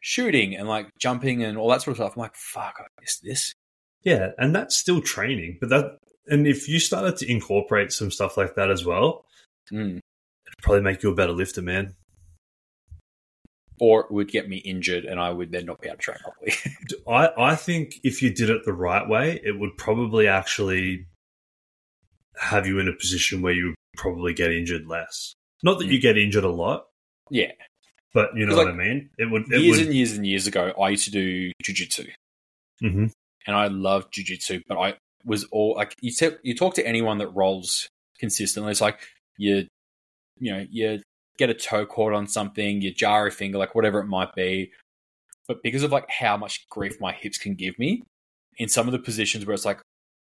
shooting 0.00 0.56
and 0.56 0.68
like 0.68 0.88
jumping 0.98 1.42
and 1.42 1.56
all 1.56 1.70
that 1.70 1.82
sort 1.82 1.92
of 1.92 1.96
stuff. 1.98 2.16
I'm 2.16 2.20
like, 2.20 2.34
fuck, 2.34 2.76
I 2.78 2.84
missed 3.00 3.22
this. 3.22 3.52
Yeah, 4.02 4.30
and 4.38 4.54
that's 4.54 4.76
still 4.76 5.00
training. 5.00 5.58
But 5.60 5.68
that, 5.70 5.98
and 6.26 6.46
if 6.46 6.68
you 6.68 6.80
started 6.80 7.16
to 7.18 7.30
incorporate 7.30 7.92
some 7.92 8.10
stuff 8.10 8.36
like 8.36 8.54
that 8.54 8.70
as 8.70 8.84
well, 8.84 9.24
mm. 9.70 9.98
it'd 9.98 10.62
probably 10.62 10.82
make 10.82 11.02
you 11.02 11.10
a 11.10 11.14
better 11.14 11.32
lifter, 11.32 11.62
man. 11.62 11.94
Or 13.78 14.02
it 14.02 14.10
would 14.10 14.28
get 14.28 14.48
me 14.48 14.58
injured 14.58 15.06
and 15.06 15.18
I 15.18 15.30
would 15.30 15.52
then 15.52 15.66
not 15.66 15.80
be 15.80 15.88
able 15.88 15.96
to 15.96 16.02
train 16.02 16.18
properly. 16.22 16.52
I, 17.08 17.52
I 17.52 17.56
think 17.56 17.94
if 18.04 18.20
you 18.20 18.32
did 18.32 18.50
it 18.50 18.64
the 18.64 18.74
right 18.74 19.08
way, 19.08 19.40
it 19.42 19.58
would 19.58 19.76
probably 19.78 20.26
actually 20.26 21.06
have 22.38 22.66
you 22.66 22.78
in 22.78 22.88
a 22.88 22.92
position 22.92 23.40
where 23.40 23.54
you 23.54 23.68
would 23.68 23.74
probably 23.96 24.34
get 24.34 24.52
injured 24.52 24.86
less. 24.86 25.34
Not 25.62 25.78
that 25.78 25.88
mm. 25.88 25.92
you 25.92 26.00
get 26.00 26.18
injured 26.18 26.44
a 26.44 26.50
lot. 26.50 26.86
Yeah. 27.30 27.52
But 28.12 28.30
you 28.34 28.46
know 28.46 28.56
like, 28.56 28.66
what 28.66 28.74
I 28.74 28.76
mean? 28.76 29.10
It 29.18 29.30
would 29.30 29.52
it 29.52 29.60
years 29.60 29.78
would... 29.78 29.86
and 29.86 29.94
years 29.94 30.12
and 30.12 30.26
years 30.26 30.46
ago. 30.46 30.72
I 30.80 30.90
used 30.90 31.04
to 31.04 31.10
do 31.10 31.52
jujitsu, 31.64 32.08
mm-hmm. 32.82 33.06
and 33.46 33.56
I 33.56 33.68
loved 33.68 34.12
jujitsu. 34.12 34.62
But 34.68 34.78
I 34.78 34.94
was 35.24 35.44
all 35.52 35.74
like 35.76 35.94
you. 36.00 36.12
T- 36.12 36.36
you 36.42 36.54
talk 36.54 36.74
to 36.74 36.86
anyone 36.86 37.18
that 37.18 37.28
rolls 37.28 37.88
consistently. 38.18 38.72
It's 38.72 38.80
like 38.80 39.00
you, 39.38 39.66
you 40.38 40.52
know, 40.52 40.66
you 40.70 41.02
get 41.38 41.50
a 41.50 41.54
toe 41.54 41.86
caught 41.86 42.12
on 42.12 42.26
something, 42.26 42.82
you 42.82 42.92
jar 42.92 43.26
a 43.26 43.30
finger, 43.30 43.58
like 43.58 43.74
whatever 43.74 44.00
it 44.00 44.06
might 44.06 44.34
be. 44.34 44.70
But 45.48 45.62
because 45.62 45.82
of 45.82 45.90
like 45.90 46.08
how 46.10 46.36
much 46.36 46.68
grief 46.68 47.00
my 47.00 47.12
hips 47.12 47.38
can 47.38 47.54
give 47.54 47.78
me, 47.78 48.04
in 48.58 48.68
some 48.68 48.86
of 48.86 48.92
the 48.92 48.98
positions 48.98 49.46
where 49.46 49.54
it's 49.54 49.64
like, 49.64 49.80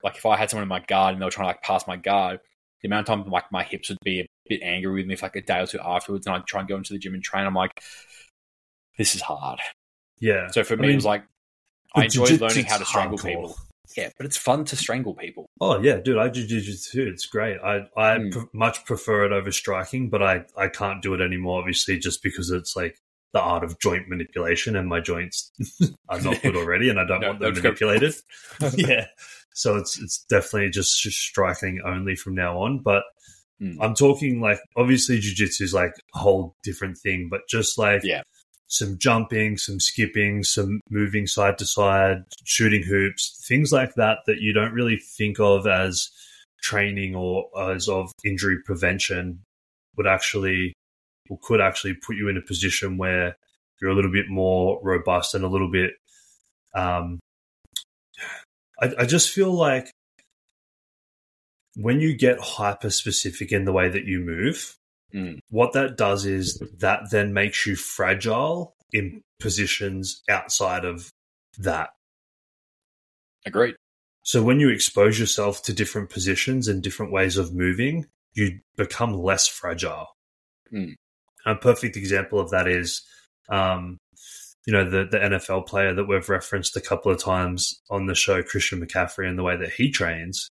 like 0.03 0.17
if 0.17 0.27
I 0.27 0.37
had 0.37 0.51
someone 0.51 0.65
in 0.65 0.69
my 0.69 0.81
guard 0.81 1.13
and 1.13 1.23
they 1.23 1.25
were 1.25 1.31
trying 1.31 1.45
to 1.45 1.51
like 1.51 1.63
pass 1.63 1.87
my 1.87 1.97
guard, 1.97 2.41
the 2.83 2.89
amount 2.89 3.09
of 3.09 3.25
time 3.25 3.31
like 3.31 3.51
my 3.53 3.63
hips 3.63 3.89
would 3.89 3.99
be 4.05 4.27
bit 4.49 4.63
angry 4.63 4.93
with 4.93 5.07
me 5.07 5.17
for 5.17 5.27
like 5.27 5.37
a 5.37 5.43
day 5.43 5.61
or 5.61 5.67
two 5.67 5.81
afterwards, 5.83 6.27
and 6.27 6.37
I'd 6.37 6.47
try 6.47 6.61
and 6.61 6.69
go 6.69 6.77
into 6.77 6.93
the 6.93 6.99
gym 6.99 7.15
and 7.15 7.23
train. 7.23 7.47
I'm 7.47 7.55
like, 7.55 7.83
this 8.99 9.15
is 9.15 9.21
hard. 9.21 9.61
Yeah. 10.19 10.49
So 10.51 10.65
for 10.65 10.77
me, 10.77 10.81
I 10.81 10.83
mean, 10.83 10.91
it 10.93 10.97
was 10.97 11.05
like 11.05 11.25
I 11.95 12.05
enjoyed 12.05 12.41
learning 12.41 12.67
how 12.67 12.79
to 12.79 12.85
strangle 12.85 13.19
hardcore. 13.19 13.23
people. 13.23 13.57
Yeah, 13.97 14.11
but 14.17 14.27
it's 14.27 14.37
fun 14.37 14.65
to 14.67 14.77
strangle 14.77 15.15
people. 15.15 15.49
Oh 15.61 15.81
yeah, 15.81 15.99
dude, 15.99 16.19
I 16.19 16.29
do 16.29 16.47
jiu-jitsu. 16.47 17.09
It's 17.09 17.27
great. 17.27 17.59
I 17.63 17.89
I 17.97 18.19
mm. 18.19 18.33
pr- 18.33 18.45
much 18.53 18.85
prefer 18.85 19.25
it 19.25 19.33
over 19.33 19.53
striking, 19.53 20.11
but 20.11 20.23
I 20.23 20.45
I 20.57 20.69
can't 20.69 21.03
do 21.03 21.15
it 21.15 21.21
anymore. 21.21 21.61
Obviously, 21.61 21.99
just 21.99 22.23
because 22.23 22.51
it's 22.51 22.75
like 22.75 22.99
the 23.33 23.41
art 23.41 23.65
of 23.65 23.79
joint 23.79 24.09
manipulation, 24.09 24.77
and 24.77 24.89
my 24.89 25.01
joints 25.01 25.53
are 26.09 26.21
not 26.21 26.43
good 26.43 26.57
already, 26.57 26.89
and 26.89 26.99
I 26.99 27.07
don't 27.07 27.21
no, 27.21 27.29
want 27.29 27.41
them 27.41 27.55
manipulated. 27.55 28.15
yeah, 28.75 29.07
so 29.55 29.77
it's 29.77 30.01
it's 30.01 30.25
definitely 30.29 30.71
just 30.71 30.93
striking 30.97 31.81
only 31.85 32.17
from 32.17 32.35
now 32.35 32.59
on. 32.59 32.81
But 32.81 33.05
mm. 33.61 33.77
I'm 33.81 33.95
talking 33.95 34.41
like 34.41 34.59
obviously 34.77 35.19
jujitsu 35.19 35.63
is 35.63 35.75
like 35.75 35.93
a 36.15 36.19
whole 36.19 36.55
different 36.63 36.99
thing, 36.99 37.29
but 37.31 37.43
just 37.49 37.79
like 37.79 38.03
yeah. 38.05 38.23
some 38.69 38.99
jumping, 38.99 39.57
some 39.57 39.81
skipping, 39.81 40.43
some 40.43 40.81
moving 40.91 41.27
side 41.27 41.59
to 41.59 41.67
side, 41.67 42.25
shooting 42.45 42.83
hoops, 42.83 43.45
things 43.47 43.73
like 43.73 43.95
that 43.95 44.19
that 44.27 44.41
you 44.41 44.53
don't 44.53 44.73
really 44.73 44.97
think 44.97 45.39
of 45.41 45.67
as 45.67 46.11
training 46.63 47.15
or 47.15 47.47
as 47.71 47.89
of 47.89 48.11
injury 48.25 48.59
prevention 48.65 49.41
would 49.97 50.07
actually 50.07 50.73
or 51.29 51.39
could 51.43 51.61
actually 51.61 51.95
put 51.95 52.17
you 52.17 52.29
in 52.29 52.37
a 52.37 52.43
position 52.43 52.97
where 52.97 53.37
you're 53.81 53.91
a 53.91 53.95
little 53.95 54.13
bit 54.13 54.29
more 54.29 54.81
robust 54.83 55.35
and 55.35 55.45
a 55.45 55.49
little 55.49 55.71
bit 55.71 55.93
um, 56.75 57.19
I, 58.81 58.93
I 59.01 59.07
just 59.07 59.31
feel 59.31 59.53
like 59.53 59.91
when 61.77 62.01
you 62.01 62.17
get 62.17 62.41
hyper 62.41 62.91
specific 62.91 63.53
in 63.53 63.65
the 63.65 63.73
way 63.73 63.89
that 63.89 64.05
you 64.05 64.21
move, 64.21 64.77
Mm. 65.15 65.39
what 65.51 65.73
that 65.73 65.97
does 65.97 66.27
is 66.27 66.61
that 66.79 67.11
then 67.13 67.33
makes 67.33 67.65
you 67.65 67.77
fragile 67.77 68.75
in 68.93 69.23
positions 69.39 70.23
outside 70.29 70.85
of 70.85 71.11
that. 71.59 71.91
Agreed. 73.47 73.77
So 74.23 74.43
when 74.43 74.59
you 74.59 74.69
expose 74.71 75.19
yourself 75.21 75.63
to 75.63 75.73
different 75.73 76.11
positions 76.11 76.67
and 76.67 76.83
different 76.83 77.13
ways 77.13 77.37
of 77.37 77.55
moving, 77.55 78.07
you 78.35 78.59
become 78.77 79.13
less 79.15 79.47
fragile. 79.47 80.09
Hmm. 80.71 80.93
A 81.47 81.55
perfect 81.55 81.97
example 81.97 82.41
of 82.41 82.51
that 82.51 82.67
is, 82.67 83.03
um, 83.49 83.99
you 84.67 84.73
know, 84.73 84.89
the 84.91 85.05
the 85.05 85.19
NFL 85.19 85.67
player 85.69 85.95
that 85.95 86.07
we've 86.07 86.29
referenced 86.29 86.77
a 86.77 86.81
couple 86.81 87.13
of 87.13 87.23
times 87.23 87.81
on 87.89 88.07
the 88.07 88.17
show, 88.17 88.43
Christian 88.43 88.85
McCaffrey, 88.85 89.29
and 89.29 89.39
the 89.39 89.45
way 89.45 89.57
that 89.57 89.71
he 89.75 89.93
trains, 89.93 90.51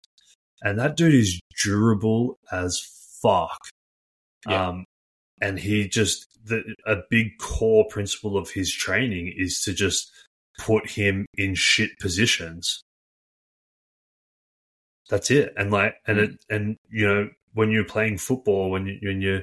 and 0.63 0.79
that 0.79 0.97
dude 0.97 1.13
is 1.13 1.39
durable 1.63 2.39
as 2.51 2.81
fuck. 3.21 3.59
Yeah. 4.47 4.69
Um, 4.69 4.85
and 5.41 5.59
he 5.59 5.87
just 5.87 6.27
the, 6.45 6.63
a 6.85 6.97
big 7.09 7.37
core 7.39 7.85
principle 7.89 8.37
of 8.37 8.49
his 8.49 8.71
training 8.73 9.33
is 9.35 9.61
to 9.63 9.73
just 9.73 10.11
put 10.59 10.89
him 10.89 11.25
in 11.35 11.55
shit 11.55 11.91
positions. 11.99 12.81
That's 15.09 15.29
it. 15.31 15.53
And 15.57 15.71
like, 15.71 15.95
and 16.07 16.17
it, 16.17 16.31
and 16.49 16.77
you 16.89 17.07
know, 17.07 17.29
when 17.53 17.71
you're 17.71 17.83
playing 17.83 18.17
football, 18.17 18.71
when 18.71 18.87
you 18.87 18.97
when 19.03 19.21
you 19.21 19.41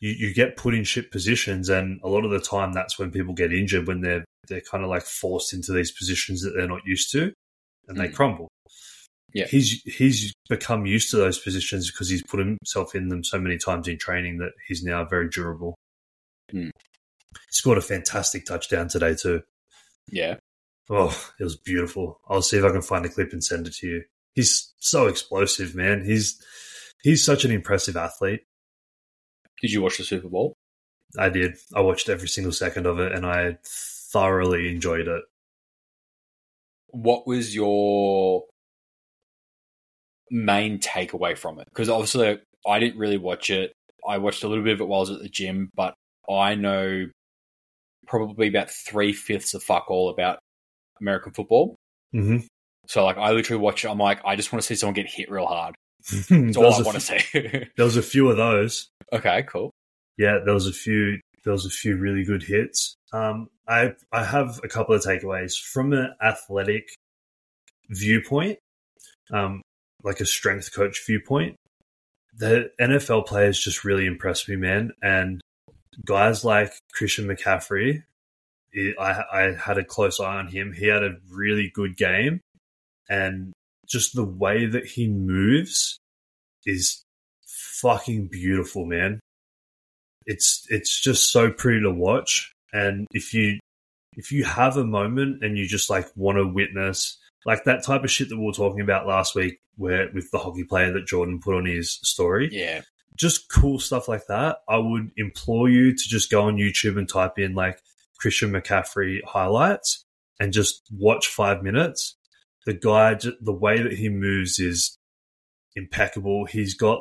you 0.00 0.10
you 0.10 0.34
get 0.34 0.56
put 0.56 0.74
in 0.74 0.84
shit 0.84 1.10
positions, 1.10 1.68
and 1.68 2.00
a 2.02 2.08
lot 2.08 2.24
of 2.24 2.30
the 2.30 2.40
time 2.40 2.72
that's 2.72 2.98
when 2.98 3.10
people 3.10 3.34
get 3.34 3.52
injured 3.52 3.86
when 3.86 4.00
they're 4.00 4.24
they're 4.48 4.60
kind 4.60 4.84
of 4.84 4.90
like 4.90 5.02
forced 5.02 5.52
into 5.52 5.72
these 5.72 5.90
positions 5.90 6.42
that 6.42 6.52
they're 6.56 6.68
not 6.68 6.86
used 6.86 7.10
to, 7.12 7.32
and 7.88 7.98
they 7.98 8.08
Mm. 8.08 8.14
crumble. 8.14 8.48
Yeah. 9.32 9.46
he's 9.46 9.82
he's 9.82 10.32
become 10.48 10.86
used 10.86 11.10
to 11.10 11.16
those 11.16 11.38
positions 11.38 11.90
because 11.90 12.08
he's 12.08 12.22
put 12.22 12.40
himself 12.40 12.94
in 12.94 13.08
them 13.08 13.22
so 13.22 13.38
many 13.38 13.58
times 13.58 13.88
in 13.88 13.98
training 13.98 14.38
that 14.38 14.52
he's 14.66 14.82
now 14.82 15.04
very 15.04 15.28
durable. 15.28 15.74
Mm. 16.52 16.70
Scored 17.50 17.78
a 17.78 17.82
fantastic 17.82 18.46
touchdown 18.46 18.88
today 18.88 19.14
too. 19.14 19.42
Yeah. 20.10 20.36
Oh, 20.88 21.18
it 21.40 21.44
was 21.44 21.56
beautiful. 21.56 22.20
I'll 22.28 22.42
see 22.42 22.56
if 22.56 22.64
I 22.64 22.70
can 22.70 22.82
find 22.82 23.04
a 23.04 23.08
clip 23.08 23.32
and 23.32 23.42
send 23.42 23.66
it 23.66 23.74
to 23.74 23.86
you. 23.86 24.02
He's 24.34 24.72
so 24.78 25.06
explosive, 25.06 25.74
man. 25.74 26.04
He's 26.04 26.40
he's 27.02 27.24
such 27.24 27.44
an 27.44 27.50
impressive 27.50 27.96
athlete. 27.96 28.42
Did 29.60 29.72
you 29.72 29.82
watch 29.82 29.98
the 29.98 30.04
Super 30.04 30.28
Bowl? 30.28 30.54
I 31.18 31.28
did. 31.28 31.54
I 31.74 31.80
watched 31.80 32.08
every 32.08 32.28
single 32.28 32.52
second 32.52 32.86
of 32.86 33.00
it 33.00 33.12
and 33.12 33.26
I 33.26 33.58
thoroughly 34.12 34.68
enjoyed 34.68 35.08
it. 35.08 35.22
What 36.88 37.26
was 37.26 37.54
your 37.54 38.44
main 40.30 40.78
takeaway 40.78 41.36
from 41.36 41.60
it? 41.60 41.66
Because 41.66 41.88
obviously, 41.88 42.38
I 42.66 42.78
didn't 42.78 42.98
really 42.98 43.18
watch 43.18 43.50
it. 43.50 43.72
I 44.06 44.18
watched 44.18 44.44
a 44.44 44.48
little 44.48 44.64
bit 44.64 44.74
of 44.74 44.80
it 44.80 44.88
while 44.88 45.00
I 45.00 45.02
was 45.02 45.10
at 45.10 45.22
the 45.22 45.28
gym, 45.28 45.70
but 45.74 45.94
I 46.28 46.54
know 46.54 47.06
probably 48.06 48.48
about 48.48 48.70
three 48.70 49.12
fifths 49.12 49.54
of 49.54 49.62
fuck 49.62 49.90
all 49.90 50.10
about 50.10 50.38
American 51.00 51.32
football. 51.32 51.76
Mm-hmm. 52.14 52.46
So, 52.88 53.04
like, 53.04 53.18
I 53.18 53.32
literally 53.32 53.60
watch 53.60 53.84
it. 53.84 53.88
I'm 53.88 53.98
like, 53.98 54.20
I 54.24 54.36
just 54.36 54.52
want 54.52 54.62
to 54.62 54.66
see 54.66 54.76
someone 54.76 54.94
get 54.94 55.06
hit 55.08 55.30
real 55.30 55.46
hard. 55.46 55.74
That's 56.30 56.56
all 56.56 56.72
I 56.72 56.82
want 56.82 56.94
to 56.94 57.00
see. 57.00 57.20
there 57.76 57.84
was 57.84 57.96
a 57.96 58.02
few 58.02 58.30
of 58.30 58.36
those. 58.36 58.88
okay, 59.12 59.42
cool. 59.48 59.70
Yeah, 60.16 60.38
there 60.44 60.54
was 60.54 60.66
a 60.66 60.72
few. 60.72 61.18
There 61.44 61.52
was 61.52 61.66
a 61.66 61.70
few 61.70 61.96
really 61.96 62.24
good 62.24 62.42
hits. 62.42 62.96
Um, 63.12 63.48
I 63.68 63.94
I 64.12 64.24
have 64.24 64.60
a 64.64 64.68
couple 64.68 64.94
of 64.94 65.02
takeaways 65.02 65.52
from 65.58 65.92
an 65.92 66.14
athletic 66.22 66.88
viewpoint, 67.90 68.58
um, 69.32 69.62
like 70.02 70.20
a 70.20 70.26
strength 70.26 70.74
coach 70.74 71.04
viewpoint. 71.06 71.56
The 72.36 72.70
NFL 72.80 73.26
players 73.26 73.58
just 73.58 73.84
really 73.84 74.06
impressed 74.06 74.48
me, 74.48 74.56
man. 74.56 74.92
And 75.02 75.40
guys 76.04 76.44
like 76.44 76.72
Christian 76.92 77.26
McCaffrey, 77.26 78.02
I, 78.98 79.22
I 79.32 79.40
had 79.54 79.78
a 79.78 79.84
close 79.84 80.20
eye 80.20 80.36
on 80.36 80.48
him. 80.48 80.72
He 80.72 80.86
had 80.86 81.02
a 81.02 81.16
really 81.30 81.70
good 81.74 81.96
game, 81.96 82.40
and 83.08 83.52
just 83.88 84.14
the 84.14 84.24
way 84.24 84.66
that 84.66 84.84
he 84.84 85.08
moves 85.08 85.98
is 86.66 87.02
fucking 87.80 88.28
beautiful, 88.28 88.84
man. 88.84 89.20
It's 90.26 90.66
it's 90.68 91.00
just 91.00 91.30
so 91.30 91.50
pretty 91.50 91.80
to 91.82 91.90
watch. 91.90 92.52
And 92.72 93.06
if 93.12 93.32
you 93.32 93.58
if 94.16 94.32
you 94.32 94.44
have 94.44 94.76
a 94.76 94.84
moment 94.84 95.42
and 95.42 95.56
you 95.56 95.66
just 95.66 95.88
like 95.88 96.08
want 96.16 96.36
to 96.38 96.46
witness 96.46 97.18
like 97.46 97.64
that 97.64 97.84
type 97.84 98.04
of 98.04 98.10
shit 98.10 98.28
that 98.28 98.36
we 98.36 98.44
were 98.44 98.52
talking 98.52 98.80
about 98.82 99.06
last 99.06 99.34
week, 99.34 99.60
where 99.76 100.10
with 100.12 100.30
the 100.32 100.38
hockey 100.38 100.64
player 100.64 100.92
that 100.92 101.06
Jordan 101.06 101.40
put 101.40 101.54
on 101.54 101.64
his 101.64 101.92
story, 102.02 102.48
Yeah. 102.52 102.82
just 103.14 103.48
cool 103.50 103.78
stuff 103.78 104.08
like 104.08 104.26
that. 104.28 104.58
I 104.68 104.76
would 104.76 105.10
implore 105.16 105.68
you 105.70 105.92
to 105.92 106.08
just 106.08 106.30
go 106.30 106.42
on 106.42 106.56
YouTube 106.56 106.98
and 106.98 107.08
type 107.08 107.38
in 107.38 107.54
like 107.54 107.80
Christian 108.18 108.50
McCaffrey 108.50 109.20
highlights 109.24 110.04
and 110.40 110.52
just 110.52 110.82
watch 110.90 111.28
five 111.28 111.62
minutes. 111.62 112.16
The 112.66 112.74
guy, 112.74 113.14
the 113.40 113.52
way 113.52 113.80
that 113.80 113.92
he 113.92 114.08
moves 114.08 114.58
is 114.58 114.98
impeccable. 115.76 116.46
He's 116.46 116.74
got, 116.74 117.00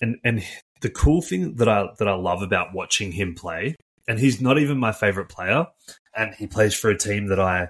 and 0.00 0.16
and 0.24 0.44
the 0.82 0.90
cool 0.90 1.22
thing 1.22 1.56
that 1.56 1.68
I 1.68 1.88
that 1.98 2.06
I 2.08 2.14
love 2.14 2.42
about 2.42 2.72
watching 2.74 3.12
him 3.12 3.34
play, 3.34 3.74
and 4.06 4.18
he's 4.18 4.40
not 4.40 4.58
even 4.58 4.78
my 4.78 4.92
favorite 4.92 5.28
player, 5.28 5.66
and 6.14 6.34
he 6.34 6.46
plays 6.46 6.74
for 6.74 6.88
a 6.90 6.96
team 6.98 7.26
that 7.28 7.40
I 7.40 7.68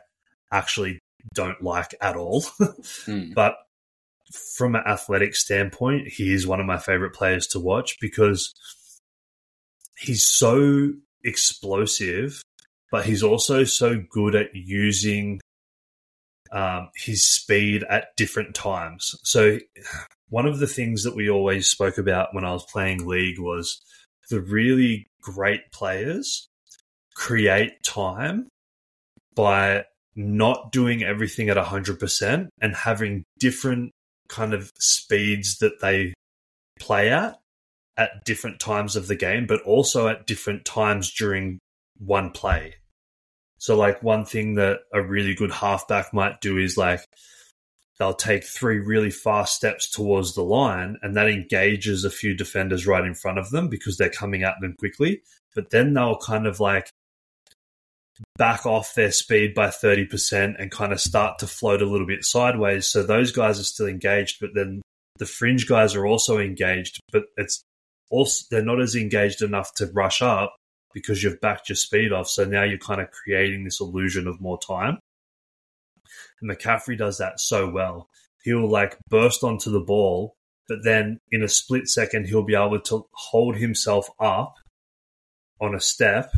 actually 0.53 0.99
don't 1.35 1.63
like 1.63 1.95
at 2.01 2.17
all. 2.17 2.45
Hmm. 3.05 3.33
but 3.35 3.57
from 4.57 4.75
an 4.75 4.83
athletic 4.87 5.37
standpoint, 5.37 6.09
he 6.09 6.33
is 6.33 6.47
one 6.47 6.61
of 6.61 6.67
my 6.67 6.79
favorite 6.79 7.15
players 7.15 7.47
to 7.49 7.61
watch 7.61 7.97
because 8.01 8.55
he's 9.99 10.27
so 10.27 10.93
explosive, 11.25 12.43
but 12.91 13.07
he's 13.07 13.23
also 13.23 13.65
so 13.65 14.03
good 14.11 14.35
at 14.35 14.55
using 14.55 15.41
um, 16.53 16.91
his 16.97 17.25
speed 17.25 17.85
at 17.89 18.17
different 18.17 18.55
times. 18.55 19.15
So, 19.23 19.59
one 20.29 20.47
of 20.47 20.59
the 20.59 20.67
things 20.67 21.05
that 21.05 21.15
we 21.15 21.31
always 21.31 21.69
spoke 21.69 21.99
about 21.99 22.35
when 22.35 22.45
I 22.45 22.53
was 22.53 22.65
playing 22.65 23.07
League 23.07 23.39
was 23.39 23.81
the 24.29 24.41
really 24.41 25.07
great 25.23 25.71
players 25.73 26.49
create 27.15 27.83
time 27.85 28.49
by 29.35 29.85
not 30.17 30.73
doing 30.73 31.03
everything 31.03 31.51
at 31.51 31.57
100% 31.57 32.49
and 32.61 32.75
having 32.75 33.25
different 33.39 33.93
kind 34.29 34.55
of 34.55 34.73
speeds 34.79 35.59
that 35.59 35.81
they 35.81 36.15
play 36.81 37.11
at 37.11 37.39
at 37.97 38.25
different 38.25 38.61
times 38.61 38.97
of 38.97 39.07
the 39.07 39.17
game, 39.17 39.47
but 39.47 39.63
also 39.63 40.09
at 40.09 40.27
different 40.27 40.65
times 40.65 41.13
during 41.13 41.59
one 41.99 42.31
play. 42.31 42.75
So, 43.59 43.77
like, 43.77 44.03
one 44.03 44.25
thing 44.25 44.55
that 44.55 44.81
a 44.93 45.03
really 45.03 45.35
good 45.35 45.51
halfback 45.51 46.13
might 46.13 46.41
do 46.41 46.59
is 46.59 46.77
like 46.77 47.05
they'll 47.99 48.15
take 48.15 48.45
three 48.45 48.79
really 48.79 49.11
fast 49.11 49.57
steps 49.57 49.91
towards 49.91 50.35
the 50.35 50.43
line, 50.43 50.99
and 51.03 51.17
that 51.17 51.29
engages 51.29 52.05
a 52.05 52.11
few 52.11 52.37
defenders 52.37 52.87
right 52.87 53.05
in 53.05 53.15
front 53.15 53.39
of 53.39 53.51
them 53.51 53.69
because 53.69 53.97
they're 53.97 54.11
coming 54.11 54.43
at 54.43 54.57
them 54.61 54.75
quickly. 54.79 55.23
But 55.55 55.71
then 55.71 55.95
they'll 55.95 56.19
kind 56.19 56.47
of 56.47 56.61
like 56.61 56.91
back 58.39 58.67
off 58.67 58.95
their 58.95 59.13
speed 59.13 59.55
by 59.55 59.69
30% 59.69 60.55
and 60.59 60.71
kind 60.71 60.93
of 60.93 61.01
start 61.01 61.39
to 61.39 61.47
float 61.47 61.83
a 61.83 61.87
little 61.87 62.07
bit 62.07 62.25
sideways. 62.25 62.87
So 62.87 63.03
those 63.03 63.33
guys 63.33 63.61
are 63.61 63.65
still 63.65 63.87
engaged, 63.87 64.39
but 64.41 64.51
then 64.55 64.83
the 65.19 65.27
fringe 65.27 65.67
guys 65.69 65.95
are 65.95 66.07
also 66.07 66.39
engaged, 66.39 67.01
but 67.13 67.25
it's 67.37 67.63
also, 68.11 68.45
they're 68.51 68.63
not 68.63 68.81
as 68.81 68.95
engaged 68.95 69.43
enough 69.43 69.75
to 69.75 69.87
rush 69.87 70.23
up 70.23 70.55
because 70.95 71.23
you've 71.23 71.41
backed 71.41 71.69
your 71.69 71.77
speed 71.77 72.13
off. 72.13 72.29
So 72.29 72.45
now 72.45 72.63
you're 72.63 72.79
kind 72.79 73.01
of 73.01 73.11
creating 73.11 73.65
this 73.65 73.81
illusion 73.81 74.27
of 74.27 74.41
more 74.41 74.59
time. 74.59 74.99
And 76.41 76.51
McCaffrey 76.51 76.97
does 76.97 77.19
that 77.19 77.41
so 77.41 77.69
well. 77.69 78.09
He'll 78.45 78.71
like 78.71 78.97
burst 79.09 79.43
onto 79.43 79.71
the 79.71 79.81
ball, 79.81 80.35
but 80.69 80.85
then 80.85 81.19
in 81.31 81.43
a 81.43 81.49
split 81.49 81.89
second, 81.89 82.27
he'll 82.27 82.45
be 82.45 82.55
able 82.55 82.81
to 82.81 83.07
hold 83.13 83.57
himself 83.57 84.09
up 84.21 84.55
on 85.61 85.75
a 85.75 85.81
step 85.81 86.31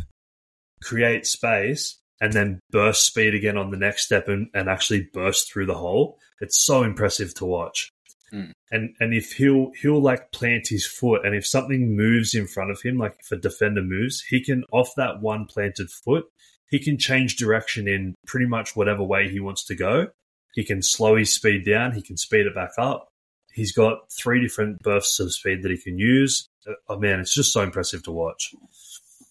create 0.81 1.25
space 1.25 1.97
and 2.21 2.33
then 2.33 2.59
burst 2.71 3.05
speed 3.05 3.33
again 3.33 3.57
on 3.57 3.71
the 3.71 3.77
next 3.77 4.05
step 4.05 4.27
and, 4.27 4.49
and 4.53 4.69
actually 4.69 5.07
burst 5.13 5.51
through 5.51 5.65
the 5.65 5.75
hole. 5.75 6.17
It's 6.41 6.59
so 6.59 6.83
impressive 6.83 7.33
to 7.35 7.45
watch. 7.45 7.89
Mm. 8.33 8.51
And 8.71 8.95
and 8.99 9.13
if 9.13 9.33
he'll 9.33 9.71
he'll 9.81 10.01
like 10.01 10.31
plant 10.31 10.67
his 10.67 10.85
foot 10.85 11.25
and 11.25 11.33
if 11.33 11.47
something 11.47 11.95
moves 11.95 12.35
in 12.35 12.47
front 12.47 12.71
of 12.71 12.81
him, 12.81 12.97
like 12.97 13.15
if 13.19 13.31
a 13.31 13.37
defender 13.37 13.81
moves, 13.81 14.21
he 14.21 14.43
can 14.43 14.63
off 14.71 14.93
that 14.97 15.21
one 15.21 15.45
planted 15.45 15.89
foot, 15.89 16.25
he 16.69 16.79
can 16.79 16.97
change 16.97 17.37
direction 17.37 17.87
in 17.87 18.15
pretty 18.27 18.45
much 18.45 18.75
whatever 18.75 19.03
way 19.03 19.29
he 19.29 19.39
wants 19.39 19.63
to 19.65 19.75
go. 19.75 20.07
He 20.53 20.63
can 20.63 20.81
slow 20.81 21.15
his 21.15 21.33
speed 21.33 21.65
down, 21.65 21.93
he 21.93 22.01
can 22.01 22.17
speed 22.17 22.45
it 22.45 22.55
back 22.55 22.71
up. 22.77 23.07
He's 23.53 23.71
got 23.71 24.11
three 24.11 24.39
different 24.39 24.79
bursts 24.79 25.19
of 25.19 25.33
speed 25.33 25.63
that 25.63 25.71
he 25.71 25.77
can 25.77 25.97
use. 25.97 26.47
Oh 26.87 26.99
man, 26.99 27.19
it's 27.19 27.33
just 27.33 27.51
so 27.51 27.61
impressive 27.61 28.03
to 28.03 28.11
watch. 28.11 28.53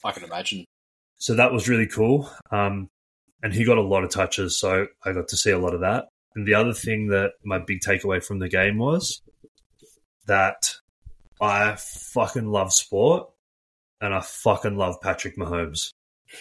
I 0.05 0.11
can 0.11 0.25
imagine. 0.25 0.65
So 1.19 1.35
that 1.35 1.53
was 1.53 1.69
really 1.69 1.87
cool. 1.87 2.31
Um, 2.51 2.89
and 3.43 3.53
he 3.53 3.65
got 3.65 3.79
a 3.79 3.83
lot 3.83 4.05
of 4.05 4.11
touches, 4.11 4.59
so 4.59 4.87
I 5.05 5.13
got 5.13 5.29
to 5.29 5.37
see 5.37 5.51
a 5.51 5.59
lot 5.59 5.75
of 5.75 5.81
that. 5.81 6.07
And 6.35 6.47
the 6.47 6.55
other 6.55 6.73
thing 6.73 7.09
that 7.09 7.33
my 7.45 7.59
big 7.59 7.81
takeaway 7.81 8.25
from 8.25 8.39
the 8.39 8.49
game 8.49 8.79
was 8.79 9.21
that 10.27 10.75
I 11.41 11.77
fucking 11.77 12.47
love 12.47 12.73
sport 12.73 13.29
and 14.01 14.15
I 14.15 14.21
fucking 14.21 14.77
love 14.77 15.01
Patrick 15.01 15.37
Mahomes 15.37 15.91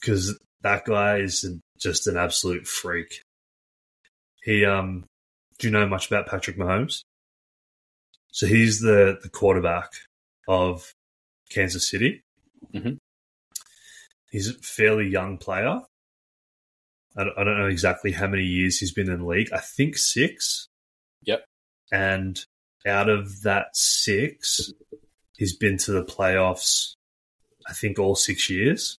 because 0.00 0.38
that 0.62 0.84
guy 0.84 1.18
is 1.18 1.44
just 1.78 2.06
an 2.06 2.16
absolute 2.16 2.66
freak. 2.66 3.22
He 4.42 4.64
um, 4.64 5.04
do 5.58 5.66
you 5.66 5.72
know 5.72 5.86
much 5.86 6.06
about 6.06 6.28
Patrick 6.28 6.56
Mahomes? 6.56 7.02
So 8.30 8.46
he's 8.46 8.80
the 8.80 9.18
the 9.22 9.28
quarterback 9.28 9.90
of 10.48 10.92
Kansas 11.50 11.88
City. 11.88 12.22
Mhm. 12.74 12.98
He's 14.30 14.48
a 14.48 14.54
fairly 14.54 15.08
young 15.08 15.38
player. 15.38 15.80
I 17.18 17.24
don't, 17.24 17.58
know 17.58 17.66
exactly 17.66 18.12
how 18.12 18.26
many 18.26 18.42
years 18.42 18.78
he's 18.78 18.92
been 18.92 19.10
in 19.10 19.20
the 19.20 19.26
league. 19.26 19.48
I 19.50 19.58
think 19.58 19.96
six. 19.96 20.68
Yep. 21.22 21.46
And 21.90 22.38
out 22.86 23.08
of 23.08 23.42
that 23.42 23.68
six, 23.72 24.70
he's 25.36 25.56
been 25.56 25.78
to 25.78 25.92
the 25.92 26.04
playoffs. 26.04 26.94
I 27.66 27.72
think 27.72 27.98
all 27.98 28.14
six 28.14 28.50
years, 28.50 28.98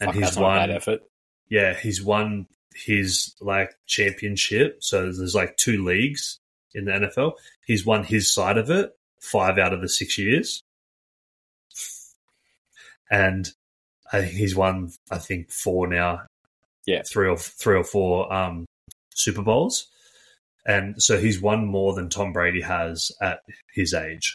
and 0.00 0.14
he's 0.14 0.36
won. 0.36 0.70
effort. 0.70 1.00
Yeah, 1.50 1.74
he's 1.74 2.02
won 2.02 2.46
his 2.74 3.34
like 3.40 3.74
championship. 3.86 4.78
So 4.82 5.12
there's 5.12 5.34
like 5.34 5.56
two 5.56 5.84
leagues 5.84 6.38
in 6.74 6.84
the 6.84 6.92
NFL. 6.92 7.32
He's 7.66 7.84
won 7.84 8.04
his 8.04 8.32
side 8.32 8.56
of 8.56 8.70
it 8.70 8.92
five 9.20 9.58
out 9.58 9.72
of 9.74 9.80
the 9.80 9.88
six 9.88 10.16
years, 10.16 10.62
and 13.10 13.48
I 14.12 14.20
think 14.22 14.32
he's 14.32 14.56
won. 14.56 14.92
I 15.10 15.18
think 15.18 15.50
four 15.50 15.86
now. 15.86 16.22
Yeah. 16.86 17.02
three 17.06 17.28
or 17.28 17.36
three 17.36 17.76
or 17.76 17.84
four 17.84 18.32
um, 18.32 18.64
Super 19.14 19.42
Bowls, 19.42 19.86
and 20.66 20.94
so 21.02 21.18
he's 21.18 21.38
won 21.40 21.66
more 21.66 21.92
than 21.92 22.08
Tom 22.08 22.32
Brady 22.32 22.62
has 22.62 23.12
at 23.20 23.40
his 23.74 23.92
age 23.92 24.32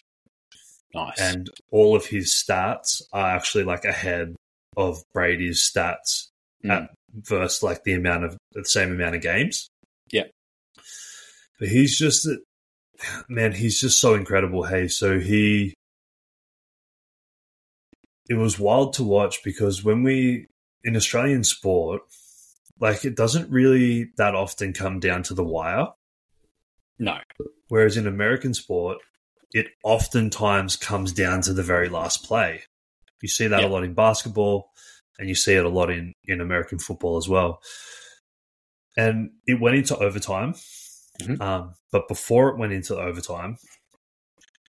Nice. 0.94 1.18
and 1.20 1.50
all 1.72 1.96
of 1.96 2.06
his 2.06 2.32
stats 2.32 3.02
are 3.12 3.34
actually 3.34 3.64
like 3.64 3.84
ahead 3.84 4.36
of 4.76 5.02
Brady's 5.12 5.68
stats 5.68 6.28
Mm. 6.64 6.70
at 6.84 6.90
versus 7.12 7.62
like 7.64 7.82
the 7.84 7.92
amount 7.94 8.24
of 8.24 8.36
the 8.52 8.64
same 8.64 8.92
amount 8.92 9.16
of 9.16 9.20
games. 9.20 9.66
Yeah. 10.12 10.24
But 11.58 11.68
he's 11.68 11.98
just 11.98 12.26
man, 13.28 13.52
he's 13.52 13.80
just 13.80 14.00
so 14.00 14.14
incredible. 14.14 14.62
Hey, 14.62 14.86
so 14.88 15.18
he 15.18 15.74
it 18.28 18.34
was 18.34 18.58
wild 18.58 18.94
to 18.94 19.02
watch 19.04 19.42
because 19.44 19.84
when 19.84 20.02
we 20.02 20.46
in 20.82 20.96
Australian 20.96 21.44
sport, 21.44 22.02
like 22.80 23.04
it 23.04 23.16
doesn't 23.16 23.50
really 23.50 24.10
that 24.16 24.34
often 24.34 24.72
come 24.72 25.00
down 25.00 25.22
to 25.24 25.34
the 25.34 25.44
wire. 25.44 25.88
no. 26.98 27.18
Whereas 27.68 27.96
in 27.96 28.06
American 28.06 28.54
sport, 28.54 28.98
it 29.52 29.66
oftentimes 29.82 30.76
comes 30.76 31.12
down 31.12 31.40
to 31.42 31.52
the 31.52 31.62
very 31.62 31.88
last 31.88 32.24
play. 32.24 32.62
You 33.22 33.28
see 33.28 33.46
that 33.46 33.62
Yeah. 33.62 33.68
a 33.68 33.70
lot 33.70 33.84
in 33.84 33.94
basketball, 33.94 34.70
and 35.18 35.28
you 35.28 35.34
see 35.34 35.54
it 35.54 35.64
a 35.64 35.68
lot 35.68 35.90
in, 35.90 36.12
in 36.24 36.40
American 36.40 36.78
football 36.78 37.16
as 37.16 37.28
well. 37.28 37.60
And 38.96 39.30
it 39.46 39.60
went 39.60 39.76
into 39.76 39.96
overtime, 39.96 40.54
Mhm. 41.22 41.40
um, 41.40 41.74
but 41.90 42.06
before 42.06 42.50
it 42.50 42.58
went 42.58 42.72
into 42.72 42.96
overtime, 42.96 43.56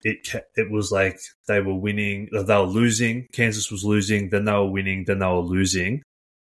it 0.04 0.28
it 0.56 0.72
was 0.72 0.92
like 0.92 1.20
they 1.48 1.62
were 1.62 1.76
winning, 1.76 2.30
uh, 2.36 2.44
they 2.44 2.56
were 2.56 2.64
losing. 2.64 3.28
Kansas 3.32 3.72
was 3.72 3.84
losing, 3.84 4.30
then 4.30 4.46
they 4.46 4.52
were 4.52 4.70
winning, 4.70 5.06
then 5.06 5.20
they 5.20 5.26
were 5.26 5.40
losing, 5.40 6.04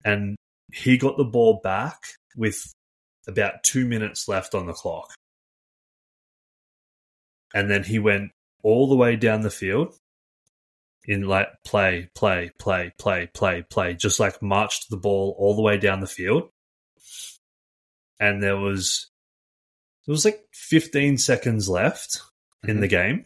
and 0.04 0.36
he 0.72 0.98
got 0.98 1.16
the 1.16 1.24
ball 1.24 1.60
back 1.62 1.98
with 2.36 2.72
about 3.28 3.62
two 3.62 3.86
minutes 3.86 4.28
left 4.28 4.54
on 4.54 4.66
the 4.66 4.72
clock 4.72 5.12
and 7.56 7.70
then 7.70 7.82
he 7.82 7.98
went 7.98 8.32
all 8.62 8.86
the 8.86 8.94
way 8.94 9.16
down 9.16 9.40
the 9.40 9.50
field 9.50 9.96
in 11.06 11.22
like 11.22 11.48
play, 11.64 12.10
play, 12.14 12.50
play, 12.58 12.92
play, 12.98 13.26
play, 13.32 13.62
play, 13.62 13.94
just 13.94 14.20
like 14.20 14.42
marched 14.42 14.90
the 14.90 14.96
ball 14.98 15.34
all 15.38 15.56
the 15.56 15.62
way 15.62 15.78
down 15.78 16.00
the 16.00 16.06
field. 16.06 16.50
And 18.20 18.42
there 18.42 18.58
was 18.58 19.08
there 20.06 20.12
was 20.12 20.26
like 20.26 20.40
15 20.52 21.16
seconds 21.16 21.66
left 21.66 22.20
in 22.68 22.80
the 22.80 22.88
game, 22.88 23.24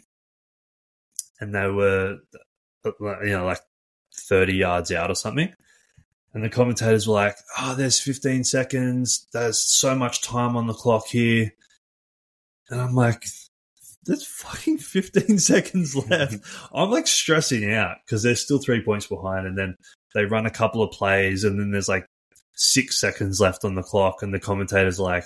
and 1.40 1.54
they 1.54 1.68
were 1.68 2.18
you 2.84 3.30
know 3.30 3.44
like 3.44 3.60
30 4.14 4.54
yards 4.54 4.92
out 4.92 5.10
or 5.10 5.14
something. 5.14 5.52
And 6.32 6.44
the 6.44 6.48
commentators 6.48 7.08
were 7.08 7.14
like, 7.14 7.36
"Oh, 7.58 7.74
there's 7.74 8.00
15 8.00 8.44
seconds. 8.44 9.26
There's 9.32 9.58
so 9.58 9.96
much 9.96 10.22
time 10.22 10.56
on 10.56 10.68
the 10.68 10.74
clock 10.74 11.08
here." 11.08 11.50
And 12.68 12.80
I'm 12.80 12.94
like, 12.94 13.24
there's 14.04 14.26
fucking 14.26 14.78
15 14.78 15.38
seconds 15.38 15.96
left. 15.96 16.36
I'm 16.74 16.90
like 16.90 17.06
stressing 17.06 17.72
out 17.72 17.96
because 18.04 18.22
there's 18.22 18.40
still 18.40 18.58
three 18.58 18.82
points 18.82 19.06
behind, 19.06 19.46
and 19.46 19.58
then 19.58 19.76
they 20.14 20.24
run 20.24 20.46
a 20.46 20.50
couple 20.50 20.82
of 20.82 20.92
plays, 20.92 21.44
and 21.44 21.58
then 21.58 21.70
there's 21.72 21.88
like 21.88 22.06
six 22.54 23.00
seconds 23.00 23.40
left 23.40 23.64
on 23.64 23.74
the 23.74 23.82
clock, 23.82 24.22
and 24.22 24.32
the 24.32 24.40
commentator's 24.40 25.00
like, 25.00 25.24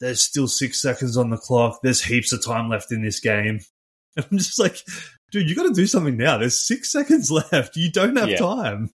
"There's 0.00 0.22
still 0.22 0.48
six 0.48 0.80
seconds 0.80 1.16
on 1.16 1.30
the 1.30 1.38
clock. 1.38 1.80
There's 1.82 2.02
heaps 2.02 2.32
of 2.32 2.44
time 2.44 2.68
left 2.68 2.92
in 2.92 3.02
this 3.02 3.20
game." 3.20 3.60
And 4.16 4.26
I'm 4.30 4.38
just 4.38 4.58
like, 4.58 4.78
dude, 5.30 5.48
you 5.48 5.54
got 5.56 5.64
to 5.64 5.72
do 5.72 5.86
something 5.86 6.16
now. 6.16 6.38
There's 6.38 6.60
six 6.60 6.90
seconds 6.92 7.30
left. 7.30 7.76
You 7.76 7.90
don't 7.90 8.16
have 8.16 8.28
Yeah. 8.30 8.38
time. 8.38 8.90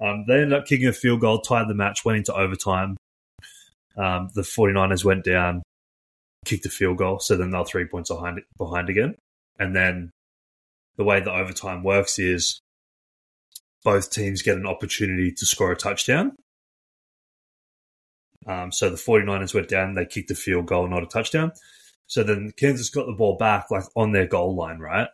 Um, 0.00 0.24
they 0.26 0.34
ended 0.34 0.52
up 0.54 0.66
kicking 0.66 0.88
a 0.88 0.92
field 0.92 1.20
goal, 1.20 1.40
tied 1.40 1.68
the 1.68 1.74
match, 1.74 2.04
went 2.04 2.18
into 2.18 2.34
overtime. 2.34 2.96
Um, 3.96 4.30
the 4.34 4.42
49ers 4.42 5.04
went 5.04 5.22
down, 5.24 5.62
kicked 6.44 6.66
a 6.66 6.70
field 6.70 6.98
goal, 6.98 7.20
so 7.20 7.36
then 7.36 7.50
they're 7.50 7.64
three 7.64 7.84
points 7.84 8.10
behind 8.10 8.40
behind 8.58 8.88
again. 8.88 9.14
And 9.60 9.76
then 9.76 10.10
the 10.96 11.04
way 11.04 11.20
the 11.20 11.30
overtime 11.32 11.84
works 11.84 12.18
is 12.18 12.60
both 13.84 14.10
teams 14.10 14.42
get 14.42 14.56
an 14.56 14.66
opportunity 14.66 15.30
to 15.32 15.46
score 15.46 15.70
a 15.72 15.76
touchdown. 15.76 16.32
Um, 18.46 18.72
so 18.72 18.90
the 18.90 18.96
49ers 18.96 19.54
went 19.54 19.68
down, 19.68 19.94
they 19.94 20.04
kicked 20.06 20.30
a 20.30 20.34
field 20.34 20.66
goal, 20.66 20.88
not 20.88 21.02
a 21.04 21.06
touchdown. 21.06 21.52
So 22.08 22.22
then 22.24 22.52
Kansas 22.56 22.90
got 22.90 23.06
the 23.06 23.12
ball 23.12 23.36
back 23.36 23.70
like 23.70 23.84
on 23.94 24.12
their 24.12 24.26
goal 24.26 24.56
line, 24.56 24.78
right? 24.78 25.08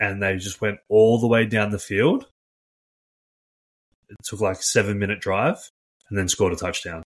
And 0.00 0.22
they 0.22 0.36
just 0.36 0.60
went 0.60 0.78
all 0.88 1.18
the 1.18 1.26
way 1.26 1.44
down 1.46 1.70
the 1.70 1.78
field. 1.78 2.28
It 4.08 4.16
took 4.24 4.40
like 4.40 4.58
a 4.58 4.62
seven 4.62 4.98
minute 4.98 5.20
drive 5.20 5.58
and 6.08 6.16
then 6.18 6.28
scored 6.28 6.52
a 6.52 6.56
touchdown. 6.56 7.02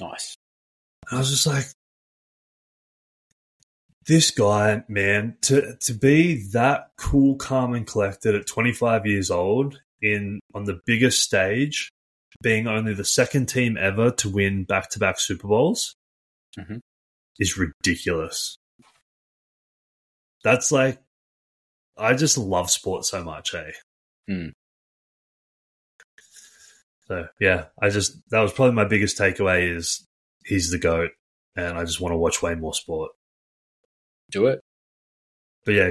Nice. 0.00 0.36
I 1.10 1.18
was 1.18 1.30
just 1.30 1.46
like, 1.46 1.66
this 4.06 4.30
guy, 4.30 4.84
man, 4.88 5.36
to 5.42 5.76
to 5.80 5.92
be 5.94 6.42
that 6.52 6.90
cool, 6.96 7.36
calm, 7.36 7.74
and 7.74 7.86
collected 7.86 8.34
at 8.34 8.46
25 8.46 9.06
years 9.06 9.30
old 9.30 9.80
in 10.02 10.38
on 10.54 10.64
the 10.64 10.80
biggest 10.86 11.22
stage, 11.22 11.90
being 12.42 12.66
only 12.66 12.94
the 12.94 13.04
second 13.04 13.46
team 13.46 13.76
ever 13.76 14.10
to 14.12 14.28
win 14.28 14.64
back 14.64 14.90
to 14.90 14.98
back 14.98 15.18
Super 15.18 15.48
Bowls, 15.48 15.94
Mhm. 16.56 16.80
is 17.38 17.56
ridiculous. 17.58 18.56
That's 20.44 20.70
like, 20.70 21.02
I 21.96 22.14
just 22.14 22.38
love 22.38 22.70
sport 22.70 23.04
so 23.04 23.24
much, 23.24 23.54
eh? 23.54 23.72
Hmm. 24.28 24.48
So 27.08 27.28
yeah, 27.40 27.66
I 27.80 27.90
just 27.90 28.18
that 28.30 28.40
was 28.40 28.52
probably 28.52 28.74
my 28.74 28.84
biggest 28.84 29.18
takeaway 29.18 29.74
is 29.74 30.06
he's 30.44 30.70
the 30.70 30.78
goat, 30.78 31.10
and 31.54 31.78
I 31.78 31.84
just 31.84 32.00
want 32.00 32.12
to 32.12 32.18
watch 32.18 32.42
way 32.42 32.54
more 32.54 32.74
sport. 32.74 33.12
Do 34.30 34.46
it. 34.46 34.60
But 35.64 35.74
yeah, 35.74 35.90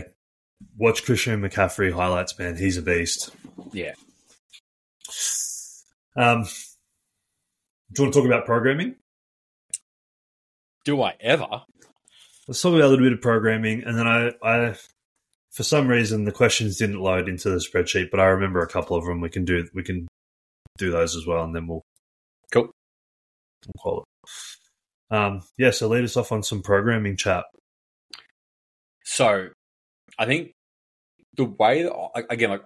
watch 0.77 1.06
Christian 1.06 1.41
McCaffrey 1.41 1.91
highlights, 1.91 2.38
man. 2.38 2.57
He's 2.57 2.77
a 2.77 2.82
beast. 2.82 3.32
Yeah. 3.72 3.94
Um, 6.18 6.44
do 7.91 8.02
you 8.02 8.03
want 8.06 8.14
to 8.14 8.19
talk 8.19 8.26
about 8.26 8.45
programming? 8.45 8.95
Do 10.86 11.02
I 11.02 11.15
ever? 11.19 11.64
Let's 12.48 12.61
talk 12.61 12.73
about 12.73 12.86
a 12.86 12.88
little 12.88 13.06
bit 13.06 13.14
of 13.14 13.22
programming, 13.22 13.84
and 13.84 13.98
then 13.98 14.07
I, 14.07 14.32
I, 14.44 14.76
for 15.56 15.64
some 15.64 15.88
reason, 15.88 16.26
the 16.26 16.34
questions 16.34 16.77
didn't 16.77 16.99
load 16.99 17.30
into 17.30 17.49
the 17.49 17.57
spreadsheet, 17.57 18.11
but 18.11 18.19
I 18.19 18.26
remember 18.26 18.61
a 18.61 18.68
couple 18.68 18.98
of 18.98 19.06
them. 19.06 19.22
We 19.22 19.30
can 19.30 19.45
do 19.45 19.65
we 19.73 19.84
can 19.84 20.06
do 20.77 20.91
those 20.91 21.15
as 21.15 21.26
well, 21.26 21.44
and 21.44 21.56
then 21.56 21.65
we'll 21.65 21.82
Cool. 22.52 22.69
we'll 23.65 23.82
call 23.82 24.03
it. 24.03 25.15
Um, 25.15 25.41
yeah, 25.57 25.72
so 25.72 25.88
lead 25.88 26.03
us 26.03 26.18
off 26.18 26.32
on 26.34 26.44
some 26.44 26.61
programming 26.61 27.15
chat. 27.15 27.45
So, 29.06 29.49
I 30.19 30.26
think 30.26 30.52
the 31.38 31.45
way 31.45 31.84
that 31.84 32.26
again, 32.30 32.49
like 32.49 32.64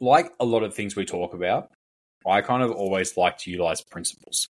like 0.00 0.32
a 0.38 0.44
lot 0.44 0.64
of 0.64 0.74
things 0.74 0.94
we 0.94 1.06
talk 1.06 1.32
about, 1.32 1.70
I 2.26 2.42
kind 2.42 2.62
of 2.62 2.72
always 2.72 3.16
like 3.16 3.38
to 3.38 3.50
utilize 3.50 3.80
principles. 3.90 4.46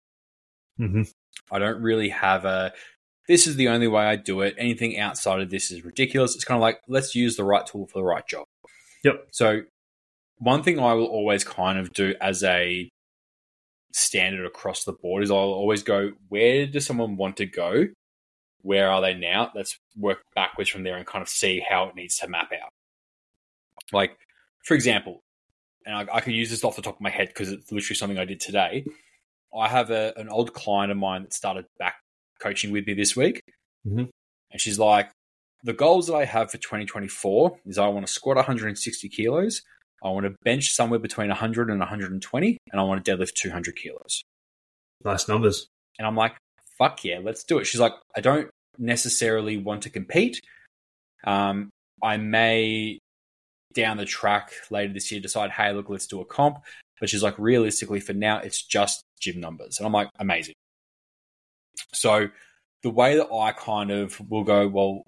hmm 0.77 1.03
I 1.51 1.59
don't 1.59 1.81
really 1.81 2.09
have 2.09 2.45
a. 2.45 2.71
This 3.29 3.47
is 3.47 3.55
the 3.55 3.69
only 3.69 3.87
way 3.87 4.03
I 4.03 4.17
do 4.17 4.41
it. 4.41 4.55
Anything 4.57 4.99
outside 4.99 5.39
of 5.39 5.49
this 5.49 5.71
is 5.71 5.85
ridiculous. 5.85 6.35
It's 6.35 6.43
kind 6.43 6.57
of 6.57 6.61
like 6.61 6.81
let's 6.89 7.15
use 7.15 7.37
the 7.37 7.45
right 7.45 7.65
tool 7.65 7.87
for 7.87 7.99
the 7.99 8.03
right 8.03 8.27
job. 8.27 8.43
Yep. 9.05 9.27
So, 9.31 9.61
one 10.39 10.63
thing 10.63 10.79
I 10.79 10.93
will 10.93 11.05
always 11.05 11.45
kind 11.45 11.79
of 11.79 11.93
do 11.93 12.13
as 12.19 12.43
a 12.43 12.89
standard 13.93 14.45
across 14.45 14.83
the 14.83 14.91
board 14.91 15.23
is 15.23 15.31
I'll 15.31 15.37
always 15.37 15.83
go, 15.83 16.11
where 16.27 16.67
does 16.67 16.85
someone 16.85 17.15
want 17.15 17.37
to 17.37 17.45
go? 17.45 17.87
where 18.61 18.89
are 18.89 19.01
they 19.01 19.13
now? 19.13 19.51
Let's 19.55 19.77
work 19.97 20.19
backwards 20.35 20.69
from 20.69 20.83
there 20.83 20.97
and 20.97 21.05
kind 21.05 21.21
of 21.21 21.29
see 21.29 21.63
how 21.67 21.85
it 21.85 21.95
needs 21.95 22.17
to 22.17 22.27
map 22.27 22.49
out. 22.51 22.71
Like, 23.91 24.17
for 24.63 24.73
example, 24.73 25.23
and 25.85 25.95
I, 25.95 26.17
I 26.17 26.21
can 26.21 26.33
use 26.33 26.49
this 26.49 26.63
off 26.63 26.75
the 26.75 26.81
top 26.81 26.95
of 26.95 27.01
my 27.01 27.09
head 27.09 27.29
because 27.29 27.51
it's 27.51 27.71
literally 27.71 27.95
something 27.95 28.19
I 28.19 28.25
did 28.25 28.39
today. 28.39 28.85
I 29.57 29.67
have 29.67 29.89
a, 29.89 30.13
an 30.17 30.29
old 30.29 30.53
client 30.53 30.91
of 30.91 30.97
mine 30.97 31.23
that 31.23 31.33
started 31.33 31.65
back 31.79 31.95
coaching 32.39 32.71
with 32.71 32.85
me 32.87 32.93
this 32.93 33.15
week. 33.15 33.41
Mhm. 33.85 34.09
And 34.51 34.61
she's 34.61 34.79
like, 34.79 35.11
the 35.63 35.73
goals 35.73 36.07
that 36.07 36.15
I 36.15 36.25
have 36.25 36.51
for 36.51 36.57
2024 36.57 37.59
is 37.65 37.77
I 37.77 37.87
want 37.87 38.07
to 38.07 38.11
squat 38.11 38.37
160 38.37 39.09
kilos, 39.09 39.61
I 40.03 40.09
want 40.09 40.25
to 40.25 40.35
bench 40.43 40.71
somewhere 40.71 40.99
between 40.99 41.27
100 41.27 41.69
and 41.69 41.79
120, 41.79 42.57
and 42.71 42.79
I 42.79 42.83
want 42.83 43.03
to 43.03 43.17
deadlift 43.17 43.33
200 43.33 43.75
kilos. 43.75 44.23
Nice 45.03 45.27
numbers. 45.27 45.67
And 45.97 46.07
I'm 46.07 46.15
like, 46.15 46.37
fuck 46.77 47.03
yeah, 47.03 47.19
let's 47.21 47.43
do 47.43 47.59
it. 47.59 47.65
She's 47.65 47.81
like, 47.81 47.93
I 48.15 48.21
don't 48.21 48.49
necessarily 48.77 49.57
want 49.57 49.83
to 49.83 49.89
compete. 49.89 50.39
Um, 51.25 51.69
I 52.01 52.17
may 52.17 52.99
down 53.73 53.97
the 53.97 54.05
track 54.05 54.51
later 54.71 54.93
this 54.93 55.11
year 55.11 55.21
decide, 55.21 55.51
hey, 55.51 55.73
look, 55.73 55.89
let's 55.89 56.07
do 56.07 56.21
a 56.21 56.25
comp. 56.25 56.59
But 56.99 57.09
she's 57.09 57.23
like, 57.23 57.37
realistically, 57.37 57.99
for 57.99 58.13
now, 58.13 58.39
it's 58.39 58.65
just 58.65 59.03
gym 59.19 59.39
numbers. 59.39 59.77
And 59.77 59.85
I'm 59.85 59.93
like, 59.93 60.09
amazing. 60.19 60.55
So 61.93 62.29
the 62.83 62.89
way 62.89 63.17
that 63.17 63.31
I 63.31 63.51
kind 63.51 63.91
of 63.91 64.19
will 64.29 64.43
go, 64.43 64.67
well, 64.67 65.03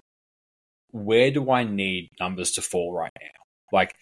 where 0.90 1.30
do 1.30 1.50
I 1.50 1.64
need 1.64 2.08
numbers 2.20 2.52
to 2.52 2.62
fall 2.62 2.92
right 2.92 3.12
now? 3.20 3.28
Like, 3.72 3.94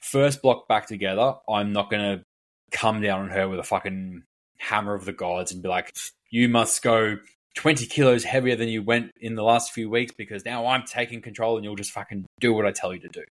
first 0.00 0.42
block 0.42 0.68
back 0.68 0.86
together, 0.86 1.34
I'm 1.48 1.72
not 1.72 1.90
going 1.90 2.18
to 2.18 2.24
come 2.70 3.00
down 3.00 3.22
on 3.22 3.30
her 3.30 3.48
with 3.48 3.58
a 3.58 3.64
fucking 3.64 4.22
hammer 4.58 4.94
of 4.94 5.04
the 5.04 5.12
gods 5.12 5.52
and 5.52 5.62
be 5.62 5.68
like, 5.68 5.92
you 6.30 6.48
must 6.48 6.82
go 6.82 7.16
20 7.54 7.86
kilos 7.86 8.24
heavier 8.24 8.56
than 8.56 8.68
you 8.68 8.82
went 8.82 9.10
in 9.20 9.34
the 9.34 9.42
last 9.42 9.72
few 9.72 9.90
weeks 9.90 10.12
because 10.16 10.44
now 10.44 10.66
I'm 10.66 10.84
taking 10.84 11.20
control 11.20 11.56
and 11.56 11.64
you'll 11.64 11.76
just 11.76 11.90
fucking 11.90 12.26
do 12.40 12.52
what 12.54 12.66
I 12.66 12.72
tell 12.72 12.94
you 12.94 13.00
to 13.00 13.08
do. 13.08 13.24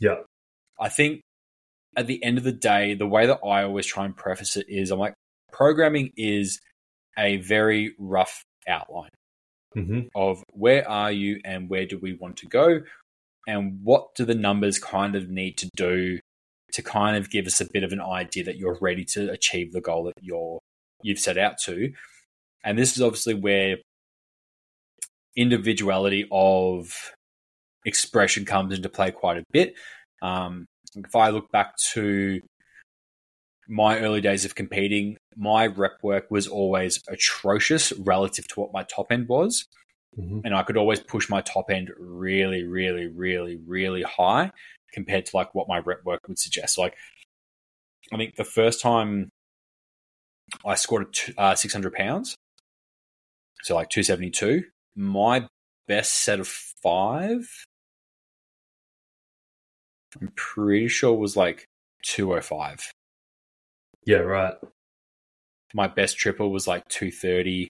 Yeah. 0.00 0.16
I 0.80 0.88
think 0.88 1.20
at 1.96 2.06
the 2.06 2.22
end 2.22 2.38
of 2.38 2.44
the 2.44 2.52
day, 2.52 2.94
the 2.94 3.06
way 3.06 3.26
that 3.26 3.40
I 3.44 3.64
always 3.64 3.86
try 3.86 4.04
and 4.04 4.16
preface 4.16 4.56
it 4.56 4.66
is 4.68 4.90
I'm 4.90 4.98
like, 4.98 5.14
programming 5.52 6.12
is 6.16 6.60
a 7.18 7.36
very 7.38 7.94
rough 7.98 8.42
outline 8.68 9.10
hmm 9.74 10.00
of 10.14 10.42
where 10.52 10.88
are 10.88 11.12
you 11.12 11.40
and 11.44 11.68
where 11.68 11.86
do 11.86 11.98
we 11.98 12.14
want 12.14 12.36
to 12.38 12.46
go 12.46 12.80
and 13.46 13.78
what 13.82 14.14
do 14.14 14.24
the 14.24 14.34
numbers 14.34 14.78
kind 14.78 15.14
of 15.14 15.28
need 15.28 15.56
to 15.58 15.68
do 15.76 16.18
to 16.72 16.82
kind 16.82 17.16
of 17.16 17.30
give 17.30 17.46
us 17.46 17.60
a 17.60 17.66
bit 17.72 17.84
of 17.84 17.92
an 17.92 18.00
idea 18.00 18.44
that 18.44 18.56
you're 18.56 18.78
ready 18.80 19.04
to 19.04 19.30
achieve 19.30 19.72
the 19.72 19.80
goal 19.80 20.04
that 20.04 20.14
you're 20.20 20.58
you've 21.02 21.18
set 21.18 21.38
out 21.38 21.58
to. 21.58 21.92
And 22.64 22.78
this 22.78 22.96
is 22.96 23.02
obviously 23.02 23.34
where 23.34 23.76
individuality 25.36 26.26
of 26.32 26.92
expression 27.84 28.44
comes 28.44 28.74
into 28.74 28.88
play 28.88 29.10
quite 29.10 29.38
a 29.38 29.44
bit. 29.52 29.74
Um, 30.22 30.66
if 30.96 31.14
i 31.14 31.28
look 31.28 31.50
back 31.52 31.76
to 31.92 32.40
my 33.68 33.98
early 34.00 34.20
days 34.20 34.44
of 34.44 34.54
competing, 34.54 35.16
my 35.36 35.66
rep 35.66 36.02
work 36.02 36.30
was 36.30 36.46
always 36.46 37.02
atrocious 37.08 37.92
relative 37.98 38.48
to 38.48 38.60
what 38.60 38.72
my 38.72 38.82
top 38.84 39.12
end 39.12 39.28
was. 39.28 39.66
hmm 40.16 40.40
And 40.44 40.54
I 40.54 40.62
could 40.62 40.76
always 40.76 41.00
push 41.00 41.28
my 41.28 41.40
top 41.42 41.70
end 41.70 41.90
really, 41.98 42.64
really, 42.64 43.06
really, 43.08 43.56
really 43.66 44.02
high 44.02 44.50
compared 44.92 45.26
to 45.26 45.36
like 45.36 45.54
what 45.54 45.68
my 45.68 45.78
rep 45.80 46.04
work 46.04 46.26
would 46.28 46.38
suggest. 46.38 46.78
Like, 46.78 46.96
I 48.12 48.16
think 48.16 48.36
the 48.36 48.44
first 48.44 48.80
time 48.80 49.30
I 50.64 50.74
squatted 50.74 51.12
t- 51.12 51.34
uh, 51.36 51.54
600 51.54 51.92
pounds, 51.92 52.36
so 53.62 53.74
like 53.74 53.88
272, 53.90 54.64
my 54.94 55.48
best 55.88 56.14
set 56.14 56.40
of 56.40 56.48
five, 56.48 57.48
I'm 60.20 60.32
pretty 60.36 60.88
sure 60.88 61.14
was 61.14 61.36
like 61.36 61.66
205 62.02 62.92
Yeah, 64.04 64.18
right. 64.18 64.54
My 65.74 65.86
best 65.86 66.16
triple 66.16 66.50
was 66.50 66.66
like 66.66 66.86
230 66.88 67.68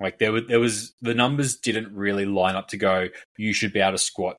like 0.00 0.18
there 0.18 0.32
was 0.32 0.42
there 0.48 0.60
was 0.60 0.92
the 1.00 1.14
numbers 1.14 1.56
didn't 1.56 1.94
really 1.94 2.24
line 2.26 2.56
up 2.56 2.68
to 2.68 2.76
go 2.76 3.08
you 3.36 3.52
should 3.52 3.72
be 3.72 3.80
able 3.80 3.92
to 3.92 3.98
squat 3.98 4.36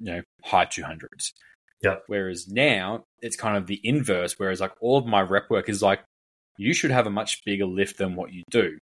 you 0.00 0.12
know 0.12 0.22
high 0.44 0.66
200s 0.66 1.32
Yep. 1.82 2.04
whereas 2.06 2.46
now 2.46 3.02
it's 3.20 3.34
kind 3.34 3.56
of 3.56 3.66
the 3.66 3.80
inverse 3.82 4.38
whereas 4.38 4.60
like 4.60 4.72
all 4.80 4.98
of 4.98 5.06
my 5.06 5.20
rep 5.20 5.50
work 5.50 5.68
is 5.68 5.82
like 5.82 6.00
you 6.58 6.72
should 6.74 6.92
have 6.92 7.06
a 7.06 7.10
much 7.10 7.44
bigger 7.44 7.66
lift 7.66 7.98
than 7.98 8.14
what 8.14 8.32
you 8.32 8.42
do. 8.50 8.78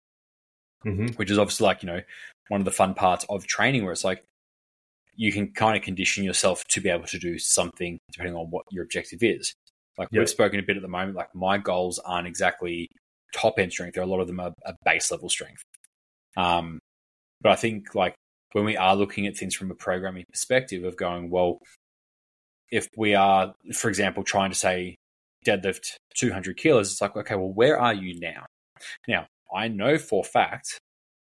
Hmm 0.82 1.08
which 1.16 1.30
is 1.30 1.38
obviously 1.38 1.64
like 1.64 1.82
you 1.82 1.88
know 1.88 2.00
one 2.48 2.60
of 2.60 2.64
the 2.64 2.70
fun 2.72 2.94
parts 2.94 3.24
of 3.28 3.46
training 3.46 3.84
where 3.84 3.92
it's 3.92 4.04
like 4.04 4.24
you 5.14 5.32
can 5.32 5.52
kind 5.52 5.76
of 5.76 5.82
condition 5.82 6.24
yourself 6.24 6.64
to 6.68 6.80
be 6.80 6.88
able 6.88 7.06
to 7.06 7.18
do 7.18 7.38
something 7.38 7.98
depending 8.12 8.34
on 8.36 8.46
what 8.50 8.64
your 8.70 8.84
objective 8.84 9.22
is 9.22 9.52
like 9.98 10.08
Yep. 10.12 10.20
we've 10.20 10.28
spoken 10.28 10.60
a 10.60 10.62
bit 10.62 10.76
at 10.76 10.82
the 10.82 10.88
moment 10.88 11.16
like 11.16 11.34
my 11.34 11.58
goals 11.58 11.98
aren't 11.98 12.26
exactly 12.26 12.88
top 13.34 13.58
end 13.58 13.72
strength 13.72 13.94
there 13.94 14.02
a 14.02 14.06
lot 14.06 14.20
of 14.20 14.26
them 14.26 14.40
are, 14.40 14.52
are 14.64 14.74
base 14.84 15.10
level 15.10 15.28
strength 15.28 15.62
um 16.36 16.78
but 17.40 17.52
i 17.52 17.56
think 17.56 17.94
like 17.94 18.14
when 18.52 18.64
we 18.64 18.76
are 18.76 18.96
looking 18.96 19.26
at 19.26 19.36
things 19.36 19.54
from 19.54 19.70
a 19.70 19.74
programming 19.74 20.24
perspective 20.32 20.84
of 20.84 20.96
going 20.96 21.30
well 21.30 21.58
if 22.70 22.86
we 22.96 23.14
are 23.14 23.52
for 23.74 23.88
example 23.88 24.22
trying 24.22 24.50
to 24.50 24.56
say 24.56 24.94
deadlift 25.46 25.94
200 26.16 26.56
kilos 26.56 26.90
it's 26.92 27.00
like 27.00 27.16
okay 27.16 27.34
well 27.34 27.52
where 27.52 27.78
are 27.78 27.94
you 27.94 28.18
now 28.20 28.46
now 29.06 29.26
I 29.54 29.68
know 29.68 29.98
for 29.98 30.20
a 30.20 30.28
fact 30.28 30.78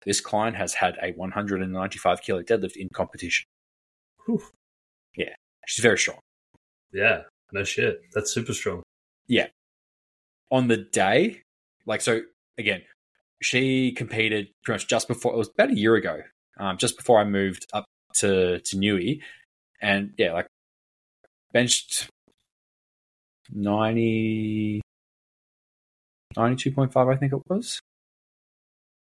this 0.04 0.20
client 0.20 0.56
has 0.56 0.74
had 0.74 0.96
a 1.02 1.12
195 1.12 2.22
kilo 2.22 2.42
deadlift 2.42 2.76
in 2.76 2.88
competition. 2.92 3.44
Whew. 4.26 4.42
She's 5.66 5.82
very 5.82 5.98
strong. 5.98 6.18
Yeah. 6.92 7.22
No 7.52 7.64
shit. 7.64 8.02
That's 8.14 8.32
super 8.32 8.52
strong. 8.52 8.82
Yeah. 9.26 9.48
On 10.50 10.68
the 10.68 10.76
day, 10.76 11.42
like, 11.86 12.00
so 12.00 12.22
again, 12.58 12.82
she 13.42 13.92
competed 13.92 14.48
pretty 14.64 14.76
much 14.76 14.88
just 14.88 15.08
before, 15.08 15.32
it 15.34 15.38
was 15.38 15.48
about 15.48 15.70
a 15.70 15.76
year 15.76 15.94
ago, 15.94 16.20
um, 16.58 16.76
just 16.76 16.96
before 16.96 17.18
I 17.18 17.24
moved 17.24 17.66
up 17.72 17.84
to, 18.16 18.60
to 18.60 18.76
Newey. 18.76 19.20
And 19.80 20.12
yeah, 20.18 20.32
like, 20.32 20.46
benched 21.52 22.08
90, 23.52 24.80
92.5, 26.36 27.12
I 27.12 27.16
think 27.16 27.32
it 27.32 27.40
was, 27.48 27.80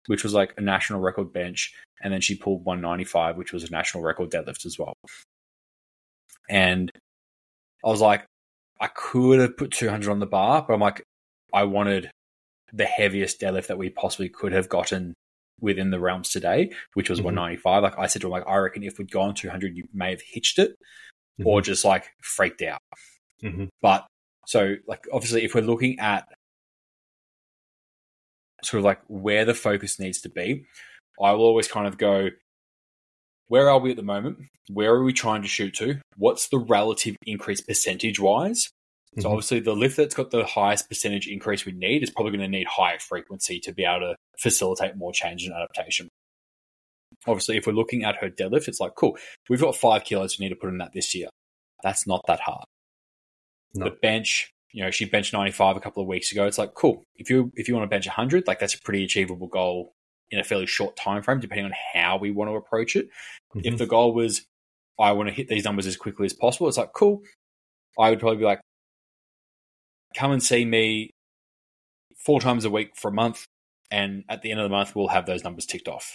which 0.06 0.22
was 0.22 0.32
like 0.32 0.54
a 0.56 0.60
national 0.60 1.00
record 1.00 1.32
bench. 1.32 1.74
And 2.02 2.12
then 2.12 2.20
she 2.20 2.36
pulled 2.36 2.64
195, 2.64 3.36
which 3.36 3.52
was 3.52 3.64
a 3.64 3.70
national 3.70 4.02
record 4.02 4.30
deadlift 4.30 4.64
as 4.64 4.78
well. 4.78 4.94
And 6.48 6.90
I 7.84 7.88
was 7.88 8.00
like, 8.00 8.24
I 8.80 8.88
could 8.88 9.40
have 9.40 9.56
put 9.56 9.72
200 9.72 10.10
on 10.10 10.20
the 10.20 10.26
bar, 10.26 10.64
but 10.66 10.74
I'm 10.74 10.80
like, 10.80 11.02
I 11.52 11.64
wanted 11.64 12.10
the 12.72 12.86
heaviest 12.86 13.40
deadlift 13.40 13.66
that 13.66 13.78
we 13.78 13.90
possibly 13.90 14.28
could 14.28 14.52
have 14.52 14.68
gotten 14.68 15.14
within 15.60 15.90
the 15.90 16.00
realms 16.00 16.30
today, 16.30 16.72
which 16.94 17.10
was 17.10 17.20
Mhm. 17.20 17.24
195. 17.24 17.82
Like 17.82 17.98
I 17.98 18.06
said 18.06 18.22
to 18.22 18.28
him, 18.28 18.32
like, 18.32 18.46
I 18.46 18.56
reckon 18.56 18.82
if 18.82 18.98
we'd 18.98 19.10
gone 19.10 19.34
200, 19.34 19.76
you 19.76 19.88
may 19.92 20.10
have 20.10 20.22
hitched 20.22 20.58
it 20.58 20.76
or 21.44 21.60
just 21.62 21.84
like 21.84 22.10
freaked 22.22 22.62
out. 22.62 22.80
hmm 23.42 23.66
But 23.82 24.06
so, 24.46 24.76
like, 24.86 25.06
obviously, 25.12 25.44
if 25.44 25.54
we're 25.54 25.60
looking 25.62 25.98
at 25.98 26.26
sort 28.62 28.78
of 28.80 28.84
like 28.84 29.00
where 29.08 29.44
the 29.44 29.54
focus 29.54 29.98
needs 29.98 30.20
to 30.22 30.28
be, 30.28 30.64
I 31.22 31.32
will 31.32 31.44
always 31.44 31.68
kind 31.68 31.86
of 31.86 31.98
go, 31.98 32.28
where 33.50 33.68
are 33.68 33.78
we 33.80 33.90
at 33.90 33.96
the 33.96 34.02
moment? 34.02 34.38
Where 34.70 34.94
are 34.94 35.02
we 35.02 35.12
trying 35.12 35.42
to 35.42 35.48
shoot 35.48 35.74
to? 35.74 36.00
What's 36.16 36.48
the 36.48 36.58
relative 36.58 37.16
increase 37.26 37.60
percentage 37.60 38.20
wise? 38.20 38.68
So, 39.18 39.28
Mhm. 39.28 39.32
obviously, 39.32 39.58
the 39.58 39.74
lift 39.74 39.96
that's 39.96 40.14
got 40.14 40.30
the 40.30 40.44
highest 40.46 40.88
percentage 40.88 41.26
increase 41.26 41.66
we 41.66 41.72
need 41.72 42.04
is 42.04 42.10
probably 42.10 42.30
going 42.36 42.48
to 42.50 42.56
need 42.58 42.68
higher 42.68 43.00
frequency 43.00 43.58
to 43.60 43.72
be 43.72 43.84
able 43.84 44.00
to 44.00 44.16
facilitate 44.38 44.94
more 44.96 45.12
change 45.12 45.44
and 45.44 45.52
adaptation. 45.52 46.08
Obviously, 47.26 47.56
if 47.56 47.66
we're 47.66 47.72
looking 47.72 48.04
at 48.04 48.16
her 48.16 48.30
deadlift, 48.30 48.68
it's 48.68 48.78
like, 48.78 48.94
cool, 48.94 49.18
we've 49.48 49.60
got 49.60 49.74
five 49.76 50.04
kilos 50.04 50.38
we 50.38 50.44
need 50.44 50.50
to 50.50 50.56
put 50.56 50.68
in 50.70 50.78
that 50.78 50.92
this 50.92 51.12
year. 51.14 51.28
That's 51.82 52.06
not 52.06 52.22
that 52.28 52.40
hard 52.40 52.64
No. 53.74 53.84
the 53.86 53.90
bench 53.90 54.50
you 54.72 54.84
know 54.84 54.90
she 54.90 55.04
benched 55.04 55.32
95 55.32 55.76
a 55.76 55.80
couple 55.80 56.00
of 56.02 56.08
weeks 56.08 56.30
ago 56.32 56.44
it's 56.46 56.58
like 56.58 56.74
cool 56.74 57.02
if 57.16 57.28
you 57.30 57.50
if 57.56 57.66
you 57.68 57.74
want 57.74 57.84
to 57.84 57.88
bench 57.88 58.06
100 58.06 58.46
like 58.46 58.58
that's 58.60 58.74
a 58.74 58.80
pretty 58.84 59.02
achievable 59.04 59.46
goal 59.48 59.92
in 60.30 60.38
a 60.38 60.44
fairly 60.44 60.66
short 60.66 60.96
time 60.96 61.22
frame 61.22 61.40
depending 61.40 61.66
on 61.66 61.74
how 61.94 62.16
we 62.16 62.30
want 62.30 62.50
to 62.50 62.54
approach 62.56 62.96
it 62.96 63.08
Mhm. 63.54 63.62
if 63.64 63.78
the 63.78 63.86
goal 63.86 64.12
was 64.14 64.44
i 64.98 65.12
want 65.12 65.28
to 65.28 65.34
hit 65.34 65.48
these 65.48 65.64
numbers 65.64 65.86
as 65.86 65.96
quickly 65.96 66.26
as 66.26 66.32
possible 66.32 66.68
it's 66.68 66.76
like 66.78 66.92
cool 66.92 67.22
i 67.98 68.10
would 68.10 68.20
probably 68.20 68.38
be 68.38 68.44
like 68.44 68.60
come 70.16 70.32
and 70.32 70.42
see 70.42 70.64
me 70.64 71.10
four 72.24 72.40
times 72.40 72.64
a 72.64 72.70
week 72.70 72.96
for 72.96 73.08
a 73.08 73.12
month 73.12 73.44
and 73.90 74.24
at 74.28 74.42
the 74.42 74.50
end 74.50 74.60
of 74.60 74.64
the 74.64 74.68
month 74.76 74.94
we'll 74.94 75.08
have 75.08 75.26
those 75.26 75.42
numbers 75.44 75.66
ticked 75.66 75.88
off 75.88 76.14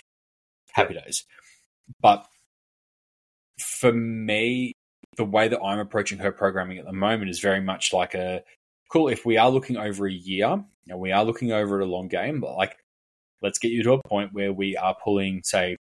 happy 0.74 0.94
days 0.94 1.26
but 2.02 2.26
for 3.60 3.92
me 3.94 4.74
the 5.18 5.24
way 5.26 5.48
that 5.48 5.62
I'm 5.62 5.80
approaching 5.80 6.18
her 6.20 6.32
programming 6.32 6.78
at 6.78 6.86
the 6.86 6.92
moment 6.92 7.30
is 7.30 7.40
very 7.40 7.62
much 7.62 7.94
like 7.94 8.14
a 8.16 8.44
cool. 8.92 9.08
If 9.08 9.26
we 9.26 9.38
are 9.38 9.50
looking 9.50 9.78
over 9.78 10.06
a 10.08 10.12
year 10.12 10.62
and 10.90 11.00
we 11.00 11.14
are 11.14 11.24
looking 11.24 11.54
over 11.54 11.80
a 11.80 11.86
long 11.86 12.10
game, 12.10 12.42
but 12.42 12.58
like 12.58 12.76
let's 13.46 13.60
get 13.60 13.72
you 13.72 13.84
to 13.84 13.94
a 13.94 14.02
point 14.08 14.34
where 14.34 14.52
we 14.52 14.76
are 14.76 14.96
pulling, 15.02 15.42
say, 15.44 15.78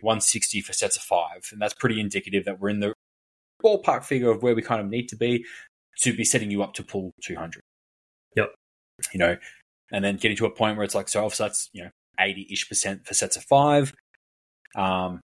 160 0.00 0.60
for 0.60 0.72
sets 0.72 0.96
of 0.96 1.02
five. 1.02 1.48
And 1.50 1.60
that's 1.60 1.74
pretty 1.74 1.98
indicative 1.98 2.44
that 2.44 2.60
we're 2.60 2.68
in 2.68 2.80
the 2.80 2.92
ballpark 3.64 4.04
figure 4.04 4.30
of 4.30 4.42
where 4.42 4.54
we 4.54 4.62
kind 4.62 4.80
of 4.80 4.86
need 4.86 5.08
to 5.08 5.16
be 5.16 5.44
to 6.02 6.14
be 6.14 6.24
setting 6.24 6.50
you 6.50 6.62
up 6.62 6.74
to 6.74 6.82
pull 6.82 7.12
200. 7.22 7.60
Yep. 8.36 8.54
You 9.12 9.18
know, 9.18 9.36
and 9.90 10.04
then 10.04 10.16
getting 10.16 10.36
to 10.36 10.46
a 10.46 10.50
point 10.50 10.76
where 10.76 10.84
it's 10.84 10.94
like, 10.94 11.08
so, 11.08 11.28
so 11.30 11.44
that's, 11.44 11.70
you 11.72 11.84
know, 11.84 11.90
80 12.20 12.48
ish 12.50 12.68
percent 12.68 13.06
for 13.06 13.14
sets 13.14 13.36
of 13.36 13.44
five. 13.44 13.94
Um, 14.74 15.20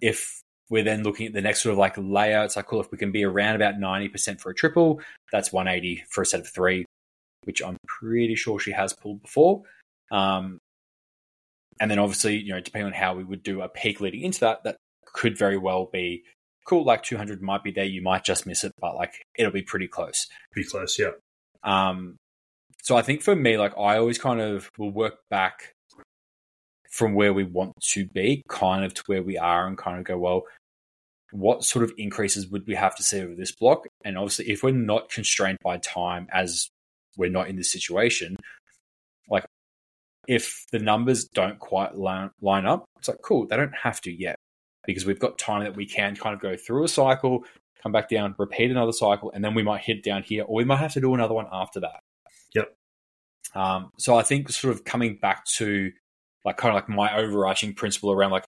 if 0.00 0.40
we're 0.70 0.84
then 0.84 1.02
looking 1.02 1.26
at 1.26 1.32
the 1.32 1.40
next 1.40 1.62
sort 1.62 1.72
of 1.72 1.78
like 1.78 1.96
layer, 1.98 2.44
it's 2.44 2.54
like, 2.54 2.66
cool, 2.66 2.80
if 2.80 2.92
we 2.92 2.98
can 2.98 3.10
be 3.10 3.24
around 3.24 3.56
about 3.56 3.74
90% 3.74 4.40
for 4.40 4.50
a 4.50 4.54
triple, 4.54 5.00
that's 5.32 5.52
180 5.52 6.04
for 6.10 6.22
a 6.22 6.26
set 6.26 6.40
of 6.40 6.48
three, 6.48 6.84
which 7.44 7.60
I'm 7.62 7.76
pretty 7.86 8.36
sure 8.36 8.60
she 8.60 8.72
has 8.72 8.92
pulled 8.92 9.20
before. 9.22 9.62
Um, 10.12 10.58
and 11.80 11.90
then 11.90 11.98
obviously, 11.98 12.36
you 12.36 12.52
know, 12.52 12.60
depending 12.60 12.86
on 12.86 12.92
how 12.92 13.14
we 13.14 13.24
would 13.24 13.42
do 13.42 13.62
a 13.62 13.68
peak 13.68 14.00
leading 14.00 14.22
into 14.22 14.40
that, 14.40 14.64
that 14.64 14.76
could 15.06 15.36
very 15.36 15.58
well 15.58 15.88
be 15.92 16.22
cool. 16.66 16.84
Like 16.84 17.02
200 17.02 17.42
might 17.42 17.62
be 17.62 17.70
there. 17.70 17.84
You 17.84 18.02
might 18.02 18.24
just 18.24 18.46
miss 18.46 18.64
it, 18.64 18.72
but 18.80 18.94
like 18.94 19.14
it'll 19.36 19.52
be 19.52 19.62
pretty 19.62 19.88
close. 19.88 20.26
Pretty 20.52 20.68
close, 20.68 20.98
yeah. 20.98 21.10
Um, 21.62 22.16
so 22.82 22.96
I 22.96 23.02
think 23.02 23.22
for 23.22 23.34
me, 23.34 23.58
like 23.58 23.72
I 23.78 23.98
always 23.98 24.18
kind 24.18 24.40
of 24.40 24.70
will 24.78 24.90
work 24.90 25.16
back 25.30 25.74
from 26.90 27.14
where 27.14 27.32
we 27.32 27.44
want 27.44 27.72
to 27.92 28.06
be, 28.06 28.42
kind 28.48 28.84
of 28.84 28.94
to 28.94 29.02
where 29.06 29.22
we 29.22 29.36
are, 29.36 29.66
and 29.66 29.76
kind 29.76 29.98
of 29.98 30.04
go, 30.04 30.18
well, 30.18 30.44
what 31.30 31.64
sort 31.64 31.84
of 31.84 31.92
increases 31.98 32.48
would 32.48 32.66
we 32.66 32.74
have 32.74 32.96
to 32.96 33.02
see 33.02 33.20
over 33.20 33.34
this 33.34 33.52
block? 33.52 33.86
And 34.04 34.16
obviously, 34.16 34.48
if 34.48 34.62
we're 34.62 34.70
not 34.70 35.10
constrained 35.10 35.58
by 35.62 35.78
time 35.78 36.28
as 36.32 36.68
we're 37.16 37.30
not 37.30 37.48
in 37.48 37.56
this 37.56 37.70
situation, 37.72 38.36
like 39.28 39.44
if 40.28 40.66
the 40.70 40.78
numbers 40.78 41.24
don't 41.24 41.58
quite 41.58 41.96
line, 41.96 42.30
line 42.42 42.66
up, 42.66 42.84
it's 42.98 43.08
like, 43.08 43.18
cool, 43.24 43.46
they 43.46 43.56
don't 43.56 43.74
have 43.82 44.00
to 44.02 44.12
yet 44.12 44.36
because 44.86 45.06
we've 45.06 45.18
got 45.18 45.38
time 45.38 45.64
that 45.64 45.74
we 45.74 45.86
can 45.86 46.14
kind 46.14 46.34
of 46.34 46.40
go 46.40 46.54
through 46.54 46.84
a 46.84 46.88
cycle, 46.88 47.44
come 47.82 47.92
back 47.92 48.08
down, 48.10 48.34
repeat 48.38 48.70
another 48.70 48.92
cycle, 48.92 49.32
and 49.34 49.42
then 49.42 49.54
we 49.54 49.62
might 49.62 49.80
hit 49.80 50.04
down 50.04 50.22
here, 50.22 50.44
or 50.44 50.54
we 50.54 50.64
might 50.64 50.76
have 50.76 50.92
to 50.92 51.00
do 51.00 51.14
another 51.14 51.34
one 51.34 51.46
after 51.50 51.80
that. 51.80 52.00
Yep. 52.54 52.74
Um, 53.54 53.90
so 53.98 54.16
I 54.16 54.22
think 54.22 54.50
sort 54.50 54.74
of 54.74 54.84
coming 54.84 55.16
back 55.16 55.46
to 55.56 55.90
like 56.44 56.58
kind 56.58 56.70
of 56.70 56.74
like 56.76 56.88
my 56.88 57.16
overarching 57.16 57.74
principle 57.74 58.12
around 58.12 58.30
like 58.30 58.44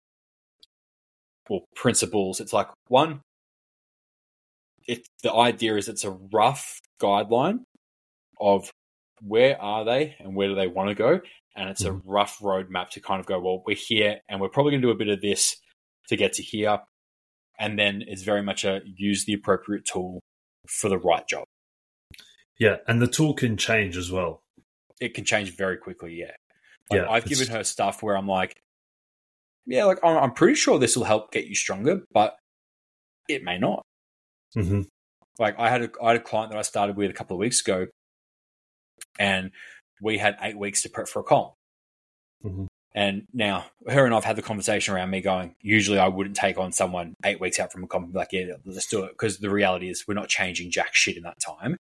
well 1.51 1.65
principles, 1.74 2.40
it's 2.40 2.55
like 2.55 2.69
one, 2.89 3.20
it 4.89 5.07
the 5.23 5.32
idea 5.32 5.77
is 5.77 5.89
it's 5.89 6.05
a 6.05 6.11
rough 6.32 6.81
guideline 7.01 7.61
of 8.40 8.70
where 9.20 9.60
are 9.60 9.84
they 9.84 10.16
and 10.18 10.34
where 10.34 10.48
do 10.48 10.55
they 10.55 10.66
want 10.66 10.88
to 10.88 10.94
go, 10.94 11.20
and 11.56 11.70
it's 11.70 11.82
mm-hmm. 11.82 11.97
a 11.97 12.12
rough 12.12 12.38
roadmap 12.40 12.90
to 12.90 13.01
kind 13.01 13.20
of 13.20 13.26
go. 13.26 13.40
Well, 13.40 13.62
we're 13.66 13.76
here, 13.76 14.20
and 14.28 14.40
we're 14.40 14.48
probably 14.48 14.72
going 14.72 14.82
to 14.82 14.88
do 14.88 14.93
a 14.93 14.97
bit 14.97 15.09
of 15.09 15.20
this 15.20 15.56
to 16.09 16.16
get 16.16 16.34
to 16.34 16.43
here, 16.43 16.80
and 17.59 17.78
then 17.78 18.02
it's 18.06 18.22
very 18.22 18.43
much 18.43 18.64
a 18.64 18.80
use 18.84 19.24
the 19.24 19.34
appropriate 19.34 19.84
tool 19.84 20.20
for 20.68 20.88
the 20.88 20.98
right 20.98 21.26
job. 21.26 21.44
Yeah, 22.59 22.76
and 22.86 23.02
the 23.02 23.06
tool 23.06 23.34
can 23.34 23.56
change 23.56 23.97
as 23.97 24.10
well. 24.10 24.40
It 25.01 25.14
can 25.14 25.24
change 25.24 25.56
very 25.56 25.76
quickly. 25.76 26.14
Yeah, 26.14 26.32
like, 26.90 27.02
yeah. 27.02 27.10
I've 27.10 27.24
given 27.26 27.48
her 27.48 27.64
stuff 27.64 28.02
where 28.02 28.16
I'm 28.16 28.28
like, 28.28 28.56
yeah, 29.66 29.84
like 29.84 29.98
I'm, 30.02 30.16
I'm 30.16 30.32
pretty 30.32 30.55
sure 30.55 30.78
this 30.78 30.97
will 30.97 31.05
help 31.05 31.32
get 31.32 31.47
you 31.47 31.55
stronger, 31.55 32.02
but 32.12 32.36
it 33.28 33.43
may 33.43 33.59
not. 33.59 33.82
Mm-hmm. 34.56 34.82
Like 35.38 35.59
I 35.59 35.68
had 35.68 35.82
a 35.82 35.90
I 36.02 36.12
had 36.12 36.20
a 36.20 36.24
client 36.24 36.52
that 36.52 36.59
I 36.59 36.62
started 36.62 36.97
with 36.97 37.10
a 37.10 37.14
couple 37.14 37.36
of 37.36 37.40
weeks 37.40 37.60
ago, 37.60 37.86
and 39.18 39.51
we 40.01 40.18
had 40.18 40.36
eight 40.43 40.59
weeks 40.59 40.82
to 40.82 40.90
prep 40.90 41.09
for 41.09 41.20
a 41.20 41.24
comp. 41.24 41.52
Mm-hmm. 42.44 42.66
And 42.94 43.27
now 43.35 43.66
her 43.89 44.06
and 44.06 44.14
I've 44.14 44.24
had 44.24 44.36
the 44.36 44.43
conversation 44.43 44.94
around 44.94 45.10
me 45.10 45.20
going, 45.20 45.55
usually 45.60 45.98
I 45.98 46.09
wouldn't 46.09 46.36
take 46.36 46.56
on 46.56 46.73
someone 46.73 47.12
eight 47.24 47.40
weeks 47.40 47.60
out 47.60 47.70
from 47.70 47.85
a 47.85 47.86
comp 47.86 48.05
and 48.05 48.12
be 48.14 48.18
like, 48.18 48.32
yeah, 48.32 48.55
let's 48.64 48.86
do 48.86 49.05
it. 49.05 49.10
Because 49.10 49.39
the 49.39 49.51
reality 49.51 49.90
is 49.90 50.05
we're 50.09 50.14
not 50.14 50.28
changing 50.28 50.70
jack 50.70 50.94
shit 50.94 51.18
in 51.18 51.23
that 51.24 51.36
time. 51.39 51.77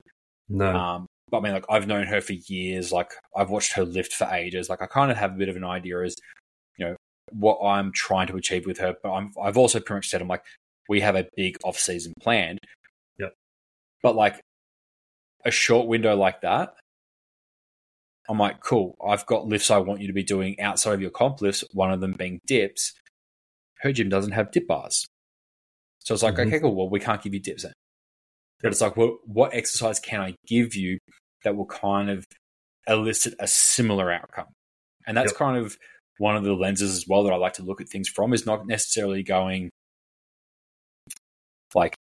No. 0.49 0.75
Um, 0.75 1.05
but 1.29 1.37
I 1.37 1.41
mean, 1.41 1.53
like 1.53 1.65
I've 1.69 1.87
known 1.87 2.07
her 2.07 2.19
for 2.19 2.33
years. 2.33 2.91
Like 2.91 3.11
I've 3.35 3.51
watched 3.51 3.73
her 3.73 3.85
lift 3.85 4.13
for 4.13 4.25
ages. 4.25 4.69
Like 4.69 4.81
I 4.81 4.87
kind 4.87 5.11
of 5.11 5.17
have 5.17 5.33
a 5.33 5.37
bit 5.37 5.49
of 5.49 5.55
an 5.55 5.63
idea 5.63 6.01
as, 6.03 6.15
you 6.77 6.87
know, 6.87 6.95
what 7.31 7.59
I'm 7.63 7.91
trying 7.91 8.27
to 8.27 8.35
achieve 8.35 8.65
with 8.65 8.79
her. 8.79 8.95
But 9.03 9.13
I'm, 9.13 9.31
I've 9.41 9.57
also 9.57 9.79
pretty 9.79 9.99
much 9.99 10.09
said, 10.09 10.21
I'm 10.21 10.27
like, 10.27 10.43
we 10.89 11.01
have 11.01 11.15
a 11.15 11.27
big 11.35 11.57
off 11.63 11.77
season 11.77 12.13
planned. 12.21 12.57
Yep. 13.19 13.33
But 14.01 14.15
like 14.15 14.39
a 15.45 15.51
short 15.51 15.87
window 15.87 16.15
like 16.15 16.41
that, 16.41 16.73
I'm 18.29 18.39
like, 18.39 18.61
cool. 18.61 18.95
I've 19.05 19.25
got 19.25 19.47
lifts 19.47 19.69
I 19.69 19.79
want 19.79 20.01
you 20.01 20.07
to 20.07 20.13
be 20.13 20.23
doing 20.23 20.59
outside 20.59 20.93
of 20.93 21.01
your 21.01 21.11
comp 21.11 21.41
lifts. 21.41 21.63
One 21.73 21.91
of 21.91 21.99
them 21.99 22.13
being 22.13 22.39
dips. 22.45 22.93
Her 23.79 23.91
gym 23.91 24.07
doesn't 24.07 24.31
have 24.31 24.51
dip 24.51 24.65
bars, 24.65 25.05
so 26.03 26.13
it's 26.13 26.23
like, 26.23 26.35
mm-hmm. 26.35 26.47
okay, 26.47 26.59
cool. 26.59 26.75
Well, 26.75 26.89
we 26.89 26.99
can't 26.99 27.21
give 27.21 27.33
you 27.33 27.39
dips 27.39 27.63
then. 27.63 27.73
But 28.61 28.71
it's 28.71 28.81
like, 28.81 28.95
well, 28.95 29.17
what 29.25 29.53
exercise 29.53 29.99
can 29.99 30.21
I 30.21 30.35
give 30.47 30.75
you 30.75 30.97
that 31.43 31.55
will 31.55 31.65
kind 31.65 32.09
of 32.09 32.25
elicit 32.87 33.33
a 33.39 33.47
similar 33.47 34.11
outcome? 34.11 34.47
And 35.05 35.17
that's 35.17 35.31
yep. 35.31 35.37
kind 35.37 35.57
of 35.57 35.77
one 36.17 36.35
of 36.35 36.43
the 36.43 36.53
lenses 36.53 36.95
as 36.95 37.05
well 37.07 37.23
that 37.23 37.33
I 37.33 37.37
like 37.37 37.53
to 37.53 37.63
look 37.63 37.81
at 37.81 37.89
things 37.89 38.07
from 38.07 38.33
is 38.33 38.45
not 38.45 38.67
necessarily 38.67 39.23
going 39.23 39.69
like, 41.75 41.95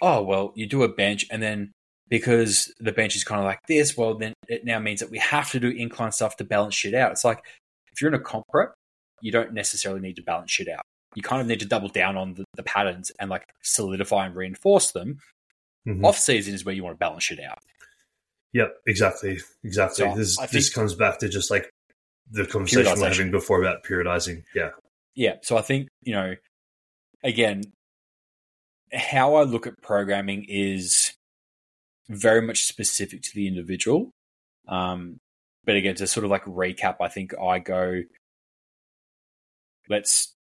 oh, 0.00 0.22
well, 0.22 0.52
you 0.54 0.66
do 0.66 0.82
a 0.82 0.88
bench 0.88 1.26
and 1.30 1.42
then 1.42 1.72
because 2.12 2.72
the 2.78 2.92
bench 2.92 3.16
is 3.16 3.24
kind 3.24 3.40
of 3.40 3.46
like 3.46 3.60
this, 3.66 3.96
well, 3.96 4.14
then 4.14 4.34
it 4.46 4.64
now 4.64 4.78
means 4.78 5.00
that 5.00 5.10
we 5.10 5.18
have 5.18 5.50
to 5.50 5.58
do 5.58 5.68
incline 5.68 6.12
stuff 6.12 6.36
to 6.36 6.44
balance 6.44 6.74
shit 6.74 6.94
out. 6.94 7.10
It's 7.10 7.24
like 7.24 7.42
if 7.92 8.00
you're 8.00 8.08
in 8.08 8.14
a 8.14 8.22
comp 8.22 8.46
prep, 8.48 8.74
you 9.20 9.32
don't 9.32 9.54
necessarily 9.54 10.00
need 10.00 10.16
to 10.16 10.22
balance 10.22 10.50
shit 10.50 10.68
out. 10.68 10.82
You 11.14 11.22
kind 11.22 11.40
of 11.40 11.46
need 11.46 11.60
to 11.60 11.66
double 11.66 11.88
down 11.88 12.16
on 12.16 12.34
the, 12.34 12.44
the 12.54 12.62
patterns 12.62 13.10
and 13.18 13.30
like 13.30 13.44
solidify 13.62 14.26
and 14.26 14.36
reinforce 14.36 14.92
them 14.92 15.18
Mm-hmm. 15.86 16.04
Off 16.04 16.18
season 16.18 16.54
is 16.54 16.64
where 16.64 16.74
you 16.74 16.84
want 16.84 16.94
to 16.94 16.98
balance 16.98 17.24
shit 17.24 17.40
out. 17.40 17.58
Yep, 18.52 18.74
exactly, 18.86 19.38
exactly. 19.64 20.04
So 20.04 20.14
this 20.14 20.38
this 20.52 20.72
comes 20.72 20.94
back 20.94 21.18
to 21.20 21.28
just 21.28 21.50
like 21.50 21.70
the 22.30 22.46
conversation 22.46 22.94
we 22.94 23.02
are 23.02 23.08
having 23.08 23.30
before 23.30 23.60
about 23.60 23.82
periodizing. 23.82 24.44
Yeah, 24.54 24.70
yeah. 25.14 25.36
So 25.42 25.56
I 25.56 25.62
think 25.62 25.88
you 26.02 26.12
know, 26.12 26.34
again, 27.24 27.62
how 28.92 29.34
I 29.36 29.42
look 29.42 29.66
at 29.66 29.80
programming 29.82 30.46
is 30.48 31.11
very 32.08 32.42
much 32.42 32.64
specific 32.64 33.22
to 33.22 33.30
the 33.34 33.46
individual. 33.46 34.10
Um, 34.68 35.18
but 35.64 35.76
again, 35.76 35.94
to 35.96 36.06
sort 36.06 36.24
of 36.24 36.30
like 36.30 36.44
recap, 36.44 36.96
I 37.00 37.08
think 37.08 37.34
I 37.38 37.58
go, 37.58 38.02
let's 39.88 40.34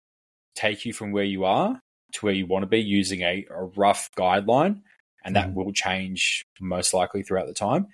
take 0.54 0.84
you 0.84 0.92
from 0.92 1.12
where 1.12 1.24
you 1.24 1.44
are 1.44 1.80
to 2.12 2.26
where 2.26 2.34
you 2.34 2.46
want 2.46 2.62
to 2.62 2.66
be 2.66 2.80
using 2.80 3.22
a, 3.22 3.46
a 3.50 3.64
rough 3.76 4.10
guideline 4.16 4.80
and 5.24 5.36
that 5.36 5.50
mm. 5.50 5.54
will 5.54 5.72
change 5.72 6.44
most 6.60 6.92
likely 6.94 7.22
throughout 7.22 7.46
the 7.46 7.54
time. 7.54 7.86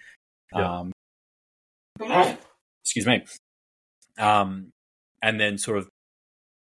Yeah. 0.55 0.81
Um, 0.81 0.93
excuse 2.83 3.07
me. 3.07 3.25
Um, 4.19 4.71
and 5.23 5.41
then 5.41 5.59
sort 5.59 5.79
of 5.79 5.89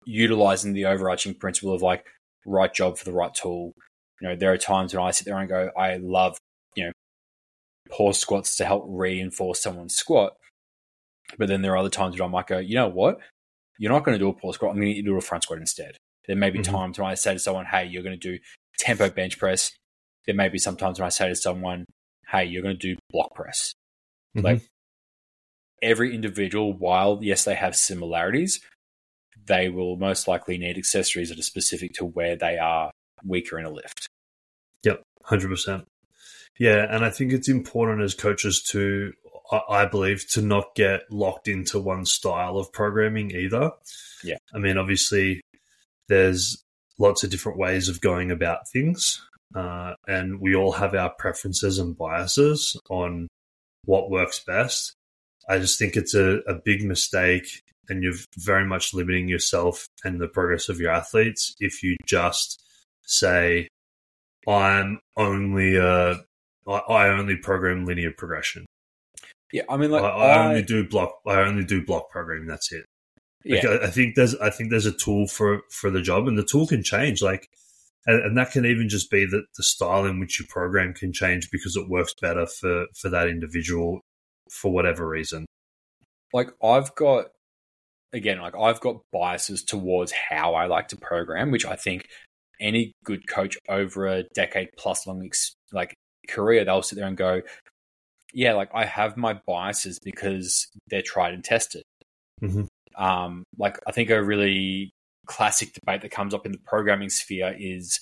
utilizing 0.05 0.73
the 0.73 0.85
overarching 0.85 1.33
principle 1.33 1.73
of 1.73 1.81
like 1.81 2.05
right 2.45 2.73
job 2.73 2.97
for 2.97 3.05
the 3.05 3.13
right 3.13 3.33
tool. 3.33 3.73
You 4.21 4.29
know, 4.29 4.35
there 4.35 4.51
are 4.51 4.57
times 4.57 4.93
when 4.93 5.03
I 5.03 5.11
sit 5.11 5.25
there 5.25 5.37
and 5.37 5.47
go, 5.47 5.71
I 5.77 5.97
love, 5.97 6.37
pause 7.89 8.19
squats 8.19 8.55
to 8.57 8.65
help 8.65 8.85
reinforce 8.87 9.61
someone's 9.61 9.95
squat. 9.95 10.33
But 11.37 11.47
then 11.47 11.61
there 11.61 11.73
are 11.73 11.77
other 11.77 11.89
times 11.89 12.19
when 12.19 12.27
I 12.27 12.31
might 12.31 12.47
go, 12.47 12.57
you 12.57 12.75
know 12.75 12.87
what? 12.87 13.19
You're 13.77 13.91
not 13.91 14.03
going 14.03 14.17
to 14.17 14.23
do 14.23 14.29
a 14.29 14.33
pause 14.33 14.55
squat. 14.55 14.71
I'm 14.71 14.81
going 14.81 14.93
to 14.93 15.01
do 15.01 15.17
a 15.17 15.21
front 15.21 15.43
squat 15.43 15.59
instead. 15.59 15.95
There 16.27 16.35
may 16.35 16.49
be 16.49 16.59
mm-hmm. 16.59 16.75
times 16.75 16.99
when 16.99 17.09
I 17.09 17.15
say 17.15 17.33
to 17.33 17.39
someone, 17.39 17.65
hey, 17.65 17.85
you're 17.85 18.03
going 18.03 18.19
to 18.19 18.31
do 18.31 18.39
tempo 18.77 19.09
bench 19.09 19.37
press 19.37 19.71
there 20.29 20.35
may 20.35 20.47
be 20.47 20.59
sometimes 20.59 20.99
when 20.99 21.07
I 21.07 21.09
say 21.09 21.27
to 21.27 21.35
someone, 21.35 21.85
hey, 22.31 22.45
you're 22.45 22.61
going 22.61 22.77
to 22.77 22.95
do 22.95 22.99
block 23.09 23.33
press. 23.33 23.73
Mm-hmm. 24.37 24.45
Like 24.45 24.61
every 25.81 26.13
individual, 26.13 26.71
while 26.71 27.17
yes, 27.21 27.45
they 27.45 27.55
have 27.55 27.75
similarities, 27.75 28.59
they 29.47 29.69
will 29.69 29.95
most 29.95 30.27
likely 30.27 30.59
need 30.59 30.77
accessories 30.77 31.29
that 31.29 31.39
are 31.39 31.41
specific 31.41 31.93
to 31.93 32.05
where 32.05 32.35
they 32.35 32.59
are 32.59 32.91
weaker 33.25 33.57
in 33.57 33.65
a 33.65 33.71
lift. 33.71 34.07
Yep, 34.83 35.01
100%. 35.25 35.85
Yeah, 36.59 36.85
and 36.89 37.03
I 37.03 37.09
think 37.09 37.31
it's 37.31 37.49
important 37.49 38.01
as 38.01 38.13
coaches 38.13 38.61
to, 38.69 39.13
I 39.69 39.85
believe, 39.85 40.29
to 40.31 40.41
not 40.41 40.75
get 40.75 41.01
locked 41.09 41.47
into 41.47 41.79
one 41.79 42.05
style 42.05 42.57
of 42.57 42.71
programming 42.73 43.31
either. 43.31 43.71
Yeah. 44.23 44.37
I 44.53 44.59
mean, 44.59 44.77
obviously, 44.77 45.41
there's 46.09 46.61
lots 46.97 47.23
of 47.23 47.29
different 47.29 47.57
ways 47.57 47.87
of 47.87 48.01
going 48.01 48.29
about 48.29 48.69
things 48.69 49.21
uh, 49.55 49.93
and 50.07 50.39
we 50.39 50.55
all 50.55 50.73
have 50.73 50.93
our 50.93 51.09
preferences 51.09 51.79
and 51.79 51.97
biases 51.97 52.79
on 52.89 53.27
what 53.85 54.11
works 54.11 54.43
best. 54.45 54.93
I 55.47 55.57
just 55.57 55.79
think 55.79 55.95
it's 55.95 56.13
a, 56.13 56.39
a 56.47 56.53
big 56.53 56.83
mistake, 56.83 57.63
and 57.89 58.03
you're 58.03 58.13
very 58.37 58.65
much 58.65 58.93
limiting 58.93 59.27
yourself 59.27 59.87
and 60.03 60.21
the 60.21 60.27
progress 60.27 60.69
of 60.69 60.79
your 60.79 60.91
athletes 60.91 61.55
if 61.59 61.81
you 61.81 61.97
just 62.05 62.61
say, 63.03 63.67
"I'm 64.47 64.99
only 65.17 65.77
a 65.77 66.19
I 66.69 67.09
only 67.09 67.35
program 67.37 67.85
linear 67.85 68.11
progression." 68.17 68.65
Yeah, 69.51 69.63
I 69.69 69.77
mean, 69.77 69.91
like 69.91 70.03
I, 70.03 70.07
I, 70.07 70.27
I 70.27 70.47
only 70.47 70.63
do 70.63 70.87
block. 70.87 71.19
I 71.25 71.41
only 71.41 71.63
do 71.63 71.83
block 71.83 72.09
programming. 72.09 72.47
That's 72.47 72.71
it. 72.71 72.85
Like, 73.45 73.63
yeah, 73.63 73.69
I, 73.69 73.85
I 73.85 73.89
think 73.89 74.15
there's 74.15 74.35
I 74.35 74.49
think 74.49 74.69
there's 74.69 74.85
a 74.85 74.91
tool 74.91 75.27
for 75.27 75.61
for 75.71 75.89
the 75.89 76.01
job, 76.01 76.27
and 76.27 76.37
the 76.37 76.43
tool 76.43 76.67
can 76.67 76.83
change. 76.83 77.21
Like, 77.21 77.47
and, 78.05 78.23
and 78.23 78.37
that 78.37 78.51
can 78.51 78.65
even 78.65 78.89
just 78.89 79.09
be 79.09 79.25
that 79.25 79.45
the 79.57 79.63
style 79.63 80.05
in 80.05 80.19
which 80.19 80.39
you 80.39 80.45
program 80.47 80.93
can 80.93 81.13
change 81.13 81.49
because 81.51 81.75
it 81.75 81.89
works 81.89 82.13
better 82.21 82.45
for 82.45 82.85
for 82.95 83.09
that 83.09 83.27
individual 83.27 84.01
for 84.51 84.71
whatever 84.71 85.07
reason. 85.07 85.45
like 86.33 86.49
I've 86.63 86.93
got 86.95 87.27
again, 88.13 88.39
like 88.39 88.55
I've 88.55 88.79
got 88.79 88.97
biases 89.11 89.63
towards 89.63 90.11
how 90.11 90.53
I 90.53 90.65
like 90.65 90.89
to 90.89 90.97
program, 90.97 91.51
which 91.51 91.65
I 91.65 91.75
think 91.75 92.07
any 92.59 92.91
good 93.05 93.27
coach 93.27 93.57
over 93.69 94.07
a 94.07 94.23
decade 94.35 94.69
plus 94.77 95.07
long 95.07 95.23
ex- 95.25 95.53
like 95.71 95.93
career, 96.29 96.63
they'll 96.65 96.81
sit 96.81 96.97
there 96.97 97.07
and 97.07 97.17
go, 97.17 97.41
yeah, 98.33 98.53
like 98.53 98.69
I 98.73 98.85
have 98.85 99.17
my 99.17 99.39
biases 99.47 99.99
because 99.99 100.67
they're 100.87 101.01
tried 101.01 101.33
and 101.33 101.43
tested. 101.43 101.83
Mhm. 102.41 102.67
Um, 102.95 103.43
like 103.57 103.77
I 103.87 103.91
think 103.91 104.09
a 104.09 104.23
really 104.23 104.91
classic 105.25 105.73
debate 105.73 106.01
that 106.01 106.11
comes 106.11 106.33
up 106.33 106.45
in 106.45 106.51
the 106.51 106.59
programming 106.65 107.09
sphere 107.09 107.55
is, 107.57 107.99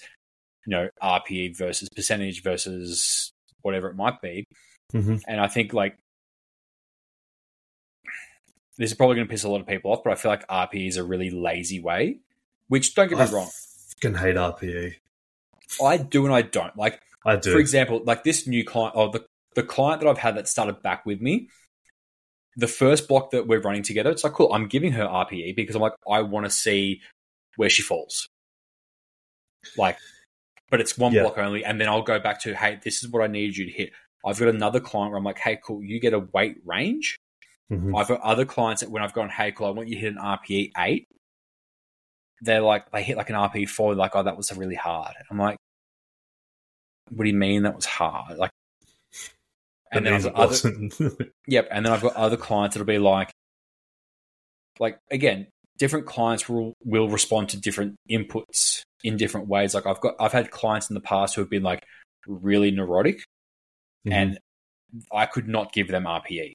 you 0.65 0.71
know, 0.71 0.89
RPE 1.01 1.57
versus 1.57 1.89
percentage 1.95 2.43
versus 2.43 3.31
whatever 3.61 3.89
it 3.89 3.95
might 3.95 4.21
be. 4.21 4.45
Mhm. 4.93 5.21
And 5.27 5.39
I 5.39 5.47
think 5.47 5.73
like 5.73 5.97
this 8.77 8.91
is 8.91 8.97
probably 8.97 9.15
going 9.15 9.27
to 9.27 9.31
piss 9.31 9.43
a 9.43 9.49
lot 9.49 9.61
of 9.61 9.67
people 9.67 9.91
off, 9.91 10.03
but 10.03 10.13
I 10.13 10.15
feel 10.15 10.31
like 10.31 10.47
RPE 10.47 10.87
is 10.87 10.97
a 10.97 11.03
really 11.03 11.31
lazy 11.31 11.79
way. 11.79 12.19
Which 12.67 12.95
don't 12.95 13.07
get 13.07 13.17
me 13.17 13.23
I 13.23 13.31
wrong, 13.31 13.49
fucking 13.95 14.17
hate 14.17 14.35
RPE. 14.35 14.95
I 15.83 15.97
do 15.97 16.25
and 16.25 16.33
I 16.33 16.41
don't. 16.41 16.75
Like 16.77 17.01
I 17.27 17.35
do. 17.35 17.51
for 17.51 17.59
example, 17.59 18.01
like 18.05 18.23
this 18.23 18.47
new 18.47 18.63
client 18.63 18.95
or 18.95 19.09
the 19.11 19.25
the 19.55 19.63
client 19.63 20.01
that 20.01 20.07
I've 20.09 20.17
had 20.17 20.35
that 20.37 20.47
started 20.47 20.81
back 20.81 21.05
with 21.05 21.21
me. 21.21 21.49
The 22.55 22.67
first 22.67 23.07
block 23.07 23.29
that 23.31 23.45
we're 23.47 23.61
running 23.61 23.83
together, 23.83 24.09
it's 24.09 24.23
like 24.23 24.33
cool. 24.33 24.51
I'm 24.51 24.67
giving 24.67 24.93
her 24.93 25.05
RPE 25.05 25.55
because 25.55 25.75
I'm 25.75 25.81
like 25.81 25.93
I 26.09 26.21
want 26.23 26.45
to 26.47 26.49
see 26.49 27.01
where 27.55 27.69
she 27.69 27.83
falls. 27.83 28.27
Like, 29.77 29.97
but 30.71 30.79
it's 30.81 30.97
one 30.97 31.13
Yeah. 31.13 31.23
block 31.23 31.37
only, 31.37 31.63
and 31.65 31.79
then 31.79 31.87
I'll 31.87 32.01
go 32.01 32.19
back 32.19 32.39
to 32.41 32.55
hey, 32.55 32.79
this 32.83 33.03
is 33.03 33.09
what 33.09 33.21
I 33.23 33.27
need 33.27 33.55
you 33.57 33.65
to 33.65 33.71
hit. 33.71 33.91
I've 34.25 34.39
got 34.39 34.47
another 34.49 34.79
client 34.79 35.11
where 35.11 35.17
I'm 35.19 35.23
like, 35.23 35.37
hey, 35.39 35.59
cool, 35.63 35.83
you 35.83 35.99
get 35.99 36.13
a 36.13 36.19
weight 36.19 36.57
range. 36.65 37.17
Mhm. 37.71 37.97
I've 37.99 38.07
got 38.07 38.21
other 38.21 38.45
clients 38.45 38.81
that 38.81 38.89
when 38.89 39.03
I've 39.03 39.13
gone, 39.13 39.29
hey, 39.29 39.51
cool, 39.51 39.67
I 39.67 39.71
want 39.71 39.89
you 39.89 39.95
to 39.95 40.01
hit 40.01 40.13
an 40.13 40.19
RPE 40.19 40.71
eight. 40.77 41.07
They're 42.41 42.61
like, 42.61 42.89
they 42.91 43.03
hit 43.03 43.17
like 43.17 43.29
an 43.29 43.35
RPE 43.35 43.65
four, 43.69 43.93
like, 43.95 44.15
oh, 44.15 44.23
that 44.23 44.37
was 44.37 44.55
really 44.55 44.75
hard. 44.75 45.13
I'm 45.29 45.37
like, 45.37 45.57
what 47.09 47.23
do 47.23 47.29
you 47.29 47.35
mean 47.37 47.63
that 47.63 47.75
was 47.75 47.85
hard? 47.85 48.37
Like, 48.37 48.51
That 49.91 49.97
and 49.97 50.05
then 50.05 50.13
I've 50.13 50.23
got 50.23 50.35
other, 50.35 50.55
yep, 51.47 51.67
and 51.71 51.85
then 51.85 51.93
I've 51.93 52.01
got 52.01 52.15
other 52.15 52.37
clients 52.37 52.75
that'll 52.75 52.85
be 52.85 52.99
like, 52.99 53.31
like 54.79 54.99
again, 55.11 55.47
different 55.77 56.05
clients 56.05 56.47
will 56.49 56.73
will 56.83 57.09
respond 57.09 57.49
to 57.49 57.59
different 57.59 57.95
inputs 58.09 58.81
in 59.03 59.17
different 59.17 59.47
ways. 59.47 59.73
Like 59.73 59.85
I've 59.85 60.01
got, 60.01 60.15
I've 60.19 60.33
had 60.33 60.51
clients 60.51 60.89
in 60.89 60.93
the 60.93 61.01
past 61.01 61.35
who 61.35 61.41
have 61.41 61.49
been 61.49 61.63
like 61.63 61.83
really 62.27 62.71
neurotic, 62.71 63.23
Mhm. 64.05 64.11
and 64.13 64.39
I 65.11 65.25
could 65.25 65.47
not 65.47 65.73
give 65.73 65.87
them 65.87 66.03
RPE. 66.05 66.53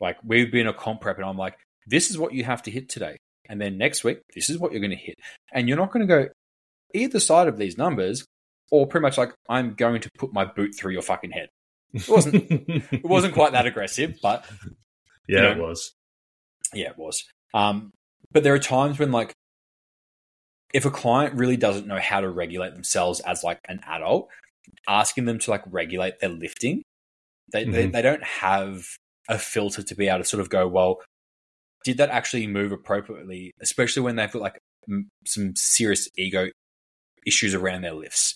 Like 0.00 0.16
we've 0.24 0.50
been 0.50 0.66
a 0.66 0.74
comp 0.74 1.00
prep, 1.00 1.16
and 1.18 1.24
I'm 1.26 1.38
like, 1.38 1.56
this 1.86 2.10
is 2.10 2.18
what 2.18 2.32
you 2.34 2.44
have 2.44 2.62
to 2.64 2.70
hit 2.70 2.88
today, 2.88 3.16
and 3.48 3.60
then 3.60 3.78
next 3.78 4.04
week, 4.04 4.18
this 4.34 4.50
is 4.50 4.58
what 4.58 4.72
you're 4.72 4.80
going 4.80 4.90
to 4.90 4.96
hit, 4.96 5.16
and 5.52 5.68
you're 5.68 5.78
not 5.78 5.92
going 5.92 6.06
to 6.06 6.12
go 6.12 6.28
either 6.94 7.20
side 7.20 7.48
of 7.48 7.58
these 7.58 7.78
numbers, 7.78 8.24
or 8.70 8.86
pretty 8.86 9.02
much 9.02 9.18
like 9.18 9.32
I'm 9.48 9.74
going 9.74 10.00
to 10.00 10.10
put 10.18 10.32
my 10.32 10.44
boot 10.44 10.74
through 10.74 10.92
your 10.92 11.02
fucking 11.02 11.30
head. 11.32 11.48
It 11.92 12.08
wasn't, 12.08 12.46
it 12.50 13.04
wasn't 13.04 13.34
quite 13.34 13.52
that 13.52 13.66
aggressive, 13.66 14.18
but 14.22 14.44
yeah, 15.28 15.42
you 15.42 15.48
it 15.50 15.58
was. 15.58 15.92
yeah, 16.72 16.88
it 16.90 16.98
was. 16.98 17.24
Um, 17.54 17.92
but 18.32 18.42
there 18.42 18.54
are 18.54 18.58
times 18.58 18.98
when 18.98 19.12
like 19.12 19.32
if 20.72 20.84
a 20.84 20.90
client 20.90 21.34
really 21.34 21.56
doesn't 21.56 21.86
know 21.86 22.00
how 22.00 22.20
to 22.20 22.28
regulate 22.28 22.74
themselves 22.74 23.20
as 23.20 23.44
like 23.44 23.58
an 23.68 23.80
adult, 23.86 24.28
asking 24.88 25.24
them 25.26 25.38
to 25.38 25.50
like 25.50 25.62
regulate 25.70 26.18
their 26.20 26.30
lifting, 26.30 26.82
they 27.52 27.64
they, 27.64 27.86
Mhm. 27.88 27.92
they 27.92 28.02
don't 28.02 28.24
have 28.24 28.84
a 29.28 29.38
filter 29.38 29.82
to 29.82 29.94
be 29.94 30.08
able 30.08 30.18
to 30.18 30.24
sort 30.24 30.40
of 30.40 30.50
go, 30.50 30.66
well, 30.66 31.00
did 31.84 31.98
that 31.98 32.10
actually 32.10 32.46
move 32.46 32.72
appropriately? 32.72 33.52
Especially 33.60 34.02
when 34.02 34.16
they've 34.16 34.30
got 34.32 34.42
like 34.42 34.58
m- 34.90 35.08
some 35.26 35.54
serious 35.54 36.08
ego 36.18 36.48
issues 37.26 37.54
around 37.54 37.82
their 37.82 37.94
lifts. 37.94 38.34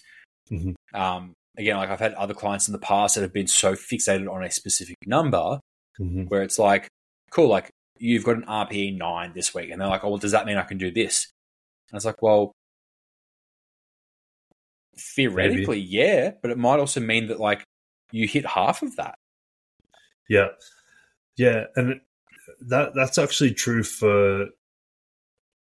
Mhm. 0.51 0.75
Um, 0.95 1.35
again, 1.57 1.77
like 1.77 1.91
I've 1.91 2.01
had 2.01 2.15
other 2.15 2.35
clients 2.35 2.69
in 2.69 2.73
the 2.73 2.79
past 2.79 3.15
that 3.15 3.23
have 3.23 3.33
been 3.33 3.47
so 3.49 3.75
fixated 3.75 4.33
on 4.33 4.43
a 4.45 4.51
specific 4.51 4.97
number 5.07 5.61
Mhm. 6.01 6.29
where 6.29 6.43
it's 6.43 6.59
like, 6.59 6.89
cool, 7.31 7.49
like 7.49 7.71
you've 7.99 8.25
got 8.25 8.37
an 8.37 8.45
RPE 8.47 8.97
nine 8.97 9.33
this 9.35 9.55
week, 9.55 9.71
and 9.71 9.81
they're 9.81 9.89
like, 9.89 10.05
oh, 10.05 10.09
well, 10.11 10.19
does 10.19 10.33
that 10.33 10.47
mean 10.47 10.57
I 10.57 10.63
can 10.63 10.79
do 10.79 10.91
this? 10.91 11.31
And 11.91 11.97
it's 11.97 12.05
like, 12.05 12.23
well, 12.23 12.53
theoretically, 15.15 15.79
yeah, 15.81 16.33
but 16.43 16.51
it 16.51 16.59
might 16.59 16.79
also 16.81 17.01
mean 17.01 17.29
that 17.29 17.41
like 17.41 17.65
you 18.13 18.27
hit 18.27 18.47
half 18.47 18.83
of 18.83 18.97
that. 18.97 19.15
Yeah, 20.29 20.49
yeah, 21.37 21.65
and 21.77 22.01
that 22.61 22.93
that's 22.95 23.19
actually 23.19 23.55
true 23.55 23.83
for 23.83 24.47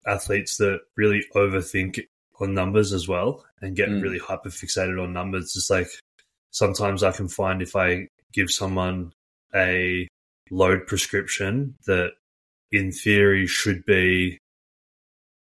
athletes 0.06 0.58
that 0.58 0.80
really 0.96 1.24
overthink 1.36 2.00
on 2.40 2.54
numbers 2.54 2.94
as 2.94 3.08
well 3.08 3.46
and 3.62 3.76
get 3.76 3.90
Mm. 3.90 4.02
really 4.02 4.20
hyper 4.20 4.50
fixated 4.50 5.02
on 5.02 5.14
numbers. 5.14 5.56
It's 5.56 5.70
like 5.70 5.88
sometimes 6.52 7.04
I 7.04 7.12
can 7.12 7.28
find 7.28 7.62
if 7.62 7.76
I 7.76 8.08
give 8.34 8.52
someone 8.52 9.14
a 9.54 10.08
load 10.52 10.86
prescription 10.88 11.76
that 11.88 12.12
in 12.72 12.92
theory 12.92 13.48
should 13.48 13.86
be 13.86 14.38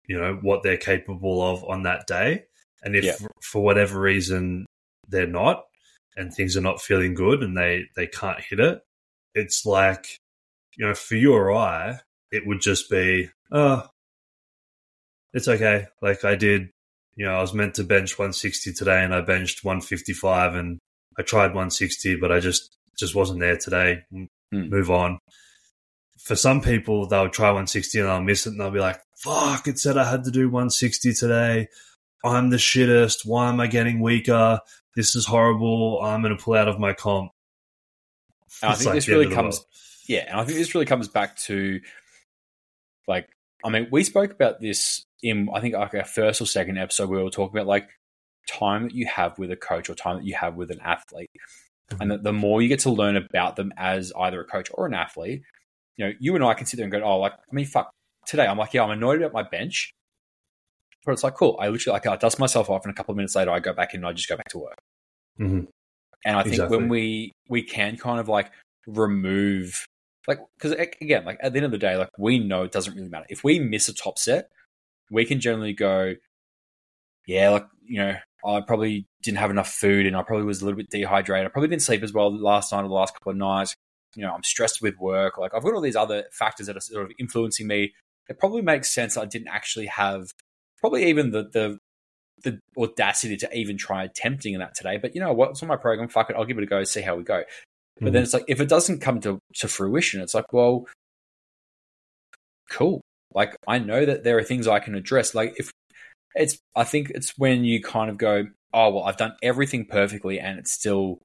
you 0.06 0.18
know 0.18 0.38
what 0.42 0.62
they're 0.62 0.76
capable 0.76 1.42
of 1.42 1.64
on 1.64 1.82
that 1.82 2.06
day 2.06 2.44
and 2.82 2.94
if 2.94 3.04
Yeah. 3.04 3.16
for 3.42 3.62
whatever 3.62 3.98
reason 4.00 4.66
they're 5.08 5.26
not 5.26 5.64
and 6.16 6.32
things 6.32 6.56
are 6.56 6.60
not 6.60 6.80
feeling 6.82 7.14
good 7.14 7.42
and 7.42 7.56
they 7.56 7.86
they 7.96 8.06
can't 8.06 8.40
hit 8.40 8.60
it 8.60 8.82
it's 9.34 9.64
like 9.66 10.18
you 10.76 10.86
know 10.86 10.94
for 10.94 11.16
you 11.16 11.32
or 11.32 11.52
i 11.52 11.98
it 12.30 12.46
would 12.46 12.60
just 12.60 12.88
be 12.90 13.30
oh 13.50 13.86
it's 15.32 15.48
okay 15.48 15.86
like 16.02 16.24
i 16.24 16.34
did 16.34 16.70
you 17.16 17.24
know 17.26 17.34
i 17.34 17.40
was 17.40 17.54
meant 17.54 17.74
to 17.74 17.84
bench 17.84 18.18
160 18.18 18.72
today 18.72 19.02
and 19.04 19.14
i 19.14 19.20
benched 19.20 19.64
155 19.64 20.54
and 20.54 20.78
i 21.18 21.22
tried 21.22 21.48
160 21.48 22.16
but 22.16 22.32
i 22.32 22.40
just 22.40 22.76
just 22.98 23.14
wasn't 23.14 23.40
there 23.40 23.56
today. 23.56 24.02
M- 24.14 24.28
Hmm. 24.52 24.68
move 24.68 24.90
on. 24.90 25.18
For 26.18 26.36
some 26.36 26.60
people 26.60 27.06
they'll 27.08 27.28
try 27.30 27.46
160 27.48 27.98
and 27.98 28.08
they'll 28.08 28.20
miss 28.22 28.46
it 28.46 28.50
and 28.50 28.60
they'll 28.60 28.70
be 28.70 28.78
like 28.78 29.00
fuck 29.16 29.66
it 29.66 29.78
said 29.78 29.96
i 29.98 30.08
had 30.08 30.24
to 30.24 30.30
do 30.30 30.48
160 30.48 31.12
today. 31.14 31.66
I'm 32.24 32.50
the 32.50 32.56
shittest. 32.56 33.26
Why 33.26 33.48
am 33.48 33.58
i 33.60 33.66
getting 33.66 34.00
weaker? 34.00 34.60
This 34.96 35.16
is 35.16 35.26
horrible. 35.26 36.00
I'm 36.02 36.22
going 36.22 36.36
to 36.36 36.42
pull 36.42 36.54
out 36.54 36.68
of 36.68 36.78
my 36.78 36.92
comp. 36.92 37.32
I 38.62 38.74
think 38.74 38.86
like 38.86 38.94
this 38.94 39.08
really 39.08 39.28
comes, 39.34 39.64
yeah, 40.06 40.26
and 40.30 40.38
I 40.40 40.44
think 40.44 40.56
this 40.58 40.74
really 40.74 40.86
comes 40.86 41.08
back 41.08 41.36
to 41.38 41.80
like, 43.08 43.28
I 43.64 43.70
mean, 43.70 43.88
we 43.90 44.04
spoke 44.04 44.30
about 44.30 44.60
this 44.60 45.03
in 45.22 45.48
I 45.54 45.60
think 45.60 45.74
like 45.74 45.94
our 45.94 46.04
first 46.04 46.40
or 46.40 46.46
second 46.46 46.78
episode. 46.78 47.08
We 47.08 47.22
were 47.22 47.30
talking 47.30 47.56
about 47.56 47.66
like 47.68 47.88
time 48.48 48.84
that 48.84 48.94
you 48.94 49.06
have 49.06 49.38
with 49.38 49.50
a 49.50 49.56
coach 49.56 49.88
or 49.88 49.94
time 49.94 50.16
that 50.16 50.24
you 50.24 50.34
have 50.34 50.56
with 50.56 50.70
an 50.70 50.80
athlete, 50.80 51.30
and 52.00 52.10
that 52.10 52.22
the 52.22 52.32
more 52.32 52.60
you 52.62 52.68
get 52.68 52.80
to 52.80 52.90
learn 52.90 53.16
about 53.16 53.56
them 53.56 53.72
as 53.76 54.12
either 54.18 54.40
a 54.40 54.44
coach 54.44 54.70
or 54.74 54.86
an 54.86 54.94
athlete, 54.94 55.42
you 55.96 56.06
know, 56.06 56.12
you 56.20 56.34
and 56.34 56.44
I 56.44 56.54
can 56.54 56.66
sit 56.66 56.76
there 56.76 56.84
and 56.84 56.92
go, 56.92 57.02
oh, 57.02 57.18
like, 57.18 57.32
I 57.32 57.54
mean, 57.54 57.66
fuck, 57.66 57.90
today 58.26 58.46
I'm 58.46 58.58
like, 58.58 58.74
yeah, 58.74 58.82
I'm 58.82 58.90
annoyed 58.90 59.22
about 59.22 59.32
my 59.32 59.42
bench. 59.48 59.92
But 61.06 61.12
it's 61.12 61.24
like, 61.24 61.34
cool. 61.34 61.58
I 61.60 61.68
literally 61.68 61.94
like 61.94 62.06
I 62.06 62.16
dust 62.16 62.38
myself 62.38 62.70
off, 62.70 62.84
and 62.84 62.92
a 62.92 62.94
couple 62.94 63.12
of 63.12 63.16
minutes 63.16 63.36
later, 63.36 63.50
I 63.50 63.60
go 63.60 63.72
back 63.74 63.94
in 63.94 64.00
and 64.00 64.06
I 64.06 64.12
just 64.12 64.28
go 64.28 64.36
back 64.36 64.48
to 64.48 64.58
work. 64.58 64.78
Mhm. 65.38 65.68
And 66.24 66.36
I 66.36 66.42
think 66.42 66.54
Exactly. 66.54 66.76
when 66.78 66.88
we 66.88 67.32
we 67.48 67.62
can 67.62 67.96
kind 67.98 68.18
of 68.18 68.28
like 68.28 68.50
remove 68.86 69.84
like 70.26 70.38
because 70.56 70.72
again 70.72 71.24
like 71.24 71.38
at 71.42 71.52
the 71.52 71.58
end 71.58 71.66
of 71.66 71.70
the 71.72 71.78
day 71.78 71.96
like 71.96 72.08
we 72.18 72.38
know 72.38 72.62
it 72.62 72.72
doesn't 72.72 72.94
really 72.94 73.08
matter 73.08 73.26
if 73.28 73.44
we 73.44 73.58
miss 73.58 73.88
a 73.88 73.94
top 73.94 74.18
set 74.18 74.48
we 75.10 75.24
can 75.24 75.40
generally 75.40 75.72
go 75.72 76.14
yeah 77.26 77.50
like 77.50 77.66
you 77.86 77.98
know 77.98 78.14
i 78.46 78.60
probably 78.60 79.06
didn't 79.22 79.38
have 79.38 79.50
enough 79.50 79.70
food 79.70 80.06
and 80.06 80.16
i 80.16 80.22
probably 80.22 80.44
was 80.44 80.62
a 80.62 80.64
little 80.64 80.76
bit 80.76 80.90
dehydrated 80.90 81.46
i 81.46 81.50
probably 81.50 81.68
didn't 81.68 81.82
sleep 81.82 82.02
as 82.02 82.12
well 82.12 82.34
last 82.36 82.72
night 82.72 82.80
or 82.80 82.88
the 82.88 82.94
last 82.94 83.14
couple 83.14 83.30
of 83.30 83.38
nights 83.38 83.74
you 84.16 84.22
know 84.22 84.32
i'm 84.32 84.42
stressed 84.42 84.80
with 84.82 84.96
work 84.98 85.38
like 85.38 85.54
i've 85.54 85.62
got 85.62 85.74
all 85.74 85.80
these 85.80 85.96
other 85.96 86.24
factors 86.32 86.66
that 86.66 86.76
are 86.76 86.80
sort 86.80 87.04
of 87.04 87.12
influencing 87.18 87.66
me 87.66 87.92
it 88.28 88.38
probably 88.38 88.62
makes 88.62 88.90
sense 88.90 89.16
i 89.16 89.24
didn't 89.24 89.48
actually 89.48 89.86
have 89.86 90.30
probably 90.80 91.06
even 91.06 91.30
the 91.30 91.44
the 91.52 91.78
the 92.42 92.60
audacity 92.78 93.36
to 93.38 93.56
even 93.56 93.76
try 93.76 94.04
attempting 94.04 94.58
that 94.58 94.74
today. 94.74 94.98
But 94.98 95.14
you 95.14 95.20
know 95.20 95.32
what? 95.32 95.50
It's 95.50 95.62
on 95.62 95.68
my 95.68 95.76
program. 95.76 96.08
Fuck 96.08 96.30
it. 96.30 96.36
I'll 96.36 96.44
give 96.44 96.58
it 96.58 96.64
a 96.64 96.66
go. 96.66 96.84
See 96.84 97.00
how 97.00 97.16
we 97.16 97.24
go. 97.24 97.42
But 97.96 98.04
mm-hmm. 98.04 98.14
then 98.14 98.22
it's 98.22 98.34
like 98.34 98.44
if 98.48 98.60
it 98.60 98.68
doesn't 98.68 99.00
come 99.00 99.20
to, 99.22 99.38
to 99.56 99.68
fruition, 99.68 100.20
it's 100.20 100.34
like, 100.34 100.52
well, 100.52 100.86
cool. 102.70 103.00
Like 103.34 103.56
I 103.66 103.78
know 103.78 104.04
that 104.04 104.24
there 104.24 104.38
are 104.38 104.44
things 104.44 104.68
I 104.68 104.78
can 104.78 104.94
address. 104.94 105.34
Like 105.34 105.54
if 105.58 105.70
it's, 106.34 106.58
I 106.74 106.84
think 106.84 107.10
it's 107.10 107.36
when 107.36 107.64
you 107.64 107.82
kind 107.82 108.10
of 108.10 108.18
go, 108.18 108.46
oh 108.72 108.90
well, 108.90 109.04
I've 109.04 109.16
done 109.16 109.34
everything 109.42 109.86
perfectly 109.86 110.40
and 110.40 110.58
it 110.58 110.68
still 110.68 111.18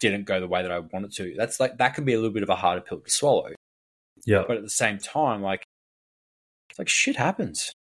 didn't 0.00 0.24
go 0.24 0.40
the 0.40 0.48
way 0.48 0.62
that 0.62 0.72
I 0.72 0.80
wanted 0.80 1.12
to. 1.12 1.34
That's 1.36 1.60
like 1.60 1.78
that 1.78 1.94
can 1.94 2.04
be 2.04 2.12
a 2.12 2.16
little 2.16 2.32
bit 2.32 2.42
of 2.42 2.48
a 2.48 2.56
harder 2.56 2.80
pill 2.80 3.00
to 3.00 3.10
swallow. 3.10 3.50
Yeah. 4.24 4.44
But 4.46 4.56
at 4.56 4.62
the 4.62 4.70
same 4.70 4.98
time, 4.98 5.42
like 5.42 5.64
it's 6.70 6.78
like 6.78 6.88
shit 6.88 7.16
happens. 7.16 7.72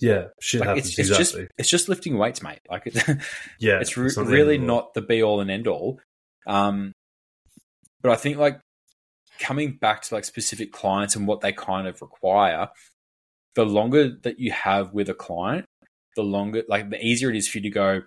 Yeah, 0.00 0.26
shit 0.40 0.60
Like 0.60 0.68
happens 0.68 0.88
it's, 0.88 0.98
it's 0.98 1.08
exactly. 1.10 1.42
just 1.42 1.52
it's 1.58 1.68
just 1.68 1.88
lifting 1.88 2.18
weights, 2.18 2.42
mate. 2.42 2.60
Like 2.70 2.86
it, 2.86 2.96
yeah, 3.58 3.80
it's 3.80 3.96
re- 3.96 4.10
not 4.14 4.26
really 4.26 4.54
end 4.56 4.62
of 4.62 4.66
the 4.66 4.72
world. 4.72 4.84
not 4.84 4.94
the 4.94 5.02
be 5.02 5.22
all 5.22 5.40
and 5.40 5.50
end 5.50 5.66
all. 5.66 6.00
Um, 6.46 6.92
but 8.02 8.12
I 8.12 8.16
think 8.16 8.36
like 8.36 8.60
coming 9.40 9.78
back 9.80 10.02
to 10.02 10.14
like 10.14 10.24
specific 10.24 10.72
clients 10.72 11.16
and 11.16 11.26
what 11.26 11.40
they 11.40 11.52
kind 11.52 11.88
of 11.88 12.00
require, 12.02 12.68
the 13.56 13.66
longer 13.66 14.10
that 14.22 14.38
you 14.38 14.52
have 14.52 14.92
with 14.92 15.08
a 15.08 15.14
client, 15.14 15.64
the 16.14 16.22
longer 16.22 16.62
like 16.68 16.90
the 16.90 17.04
easier 17.04 17.30
it 17.30 17.36
is 17.36 17.48
for 17.48 17.58
you 17.58 17.62
to 17.62 17.70
go. 17.70 18.02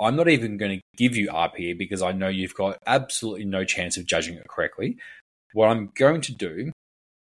I'm 0.00 0.16
not 0.16 0.28
even 0.28 0.56
going 0.56 0.78
to 0.78 0.82
give 0.96 1.16
you 1.16 1.28
RPE 1.28 1.78
because 1.78 2.02
I 2.02 2.12
know 2.12 2.28
you've 2.28 2.54
got 2.54 2.78
absolutely 2.86 3.44
no 3.44 3.64
chance 3.64 3.96
of 3.96 4.06
judging 4.06 4.36
it 4.36 4.48
correctly. 4.48 4.96
What 5.52 5.68
I'm 5.68 5.90
going 5.94 6.20
to 6.22 6.34
do 6.34 6.72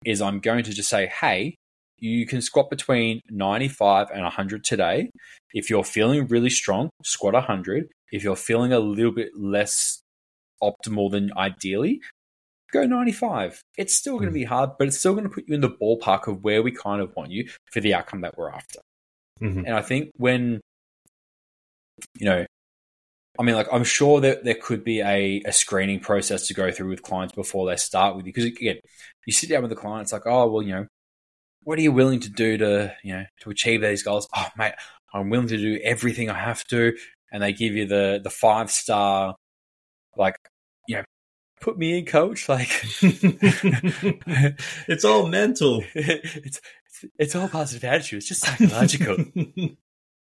is 0.04 0.22
I'm 0.22 0.40
going 0.40 0.64
to 0.64 0.72
just 0.72 0.88
say, 0.88 1.06
hey, 1.06 1.54
you 1.98 2.26
can 2.26 2.40
squat 2.40 2.70
between 2.70 3.20
95 3.30 4.10
and 4.10 4.22
100 4.22 4.64
today. 4.64 5.10
If 5.52 5.70
you're 5.70 5.84
feeling 5.84 6.26
really 6.26 6.50
strong, 6.50 6.90
squat 7.02 7.34
100. 7.34 7.88
If 8.12 8.22
you're 8.22 8.36
feeling 8.36 8.72
a 8.72 8.78
little 8.78 9.12
bit 9.12 9.30
less 9.36 10.00
optimal 10.62 11.10
than 11.10 11.32
ideally, 11.36 12.00
go 12.72 12.84
95. 12.84 13.62
It's 13.76 13.94
still 13.94 14.14
going 14.14 14.28
to 14.28 14.32
be 14.32 14.44
hard, 14.44 14.70
but 14.78 14.88
it's 14.88 14.98
still 14.98 15.14
going 15.14 15.24
to 15.24 15.30
put 15.30 15.44
you 15.48 15.54
in 15.54 15.60
the 15.60 15.70
ballpark 15.70 16.26
of 16.26 16.42
where 16.42 16.62
we 16.62 16.70
kind 16.72 17.00
of 17.00 17.14
want 17.16 17.30
you 17.30 17.48
for 17.72 17.80
the 17.80 17.94
outcome 17.94 18.22
that 18.22 18.36
we're 18.36 18.50
after. 18.50 18.80
Mhm. 19.40 19.64
And 19.66 19.74
I 19.74 19.82
think 19.82 20.10
when, 20.16 20.60
you 22.18 22.26
know, 22.26 22.46
I 23.38 23.42
mean, 23.44 23.54
like, 23.54 23.68
I'm 23.72 23.84
sure 23.84 24.20
that 24.20 24.42
there 24.44 24.56
could 24.60 24.82
be 24.82 25.00
a, 25.00 25.42
a 25.46 25.52
screening 25.52 26.00
process 26.00 26.48
to 26.48 26.54
go 26.54 26.72
through 26.72 26.88
with 26.88 27.02
clients 27.02 27.34
before 27.34 27.68
they 27.68 27.76
start 27.76 28.16
with 28.16 28.26
you. 28.26 28.32
Because, 28.32 28.46
again, 28.46 28.78
you 29.26 29.32
sit 29.32 29.48
down 29.48 29.62
with 29.62 29.70
the 29.70 29.76
client, 29.76 30.02
it's 30.02 30.12
like, 30.12 30.26
oh, 30.26 30.50
well, 30.50 30.62
you 30.62 30.72
know, 30.74 30.86
what 31.62 31.78
are 31.78 31.82
you 31.82 31.92
willing 31.92 32.20
to 32.20 32.30
do 32.30 32.56
to, 32.58 32.94
you 33.04 33.12
know, 33.12 33.24
to 33.40 33.50
achieve 33.50 33.80
these 33.80 34.02
goals? 34.02 34.28
Oh, 34.34 34.48
mate, 34.56 34.74
I'm 35.14 35.30
willing 35.30 35.48
to 35.48 35.56
do 35.56 35.78
everything 35.84 36.30
I 36.30 36.38
have 36.38 36.64
to. 36.68 36.96
And 37.30 37.42
they 37.42 37.52
give 37.52 37.74
you 37.74 37.86
the, 37.86 38.20
the 38.22 38.30
five 38.30 38.70
star, 38.70 39.36
like, 40.16 40.34
you 40.88 40.96
know, 40.96 41.04
put 41.60 41.78
me 41.78 41.98
in, 41.98 42.04
coach. 42.06 42.48
Like, 42.48 42.70
it's 44.88 45.04
all 45.04 45.26
mental. 45.26 45.82
it's, 45.94 46.36
it's, 46.44 46.60
it's 47.18 47.34
all 47.36 47.48
positive 47.48 47.84
attitude. 47.84 48.18
It's 48.18 48.28
just 48.28 48.42
psychological. 48.42 49.16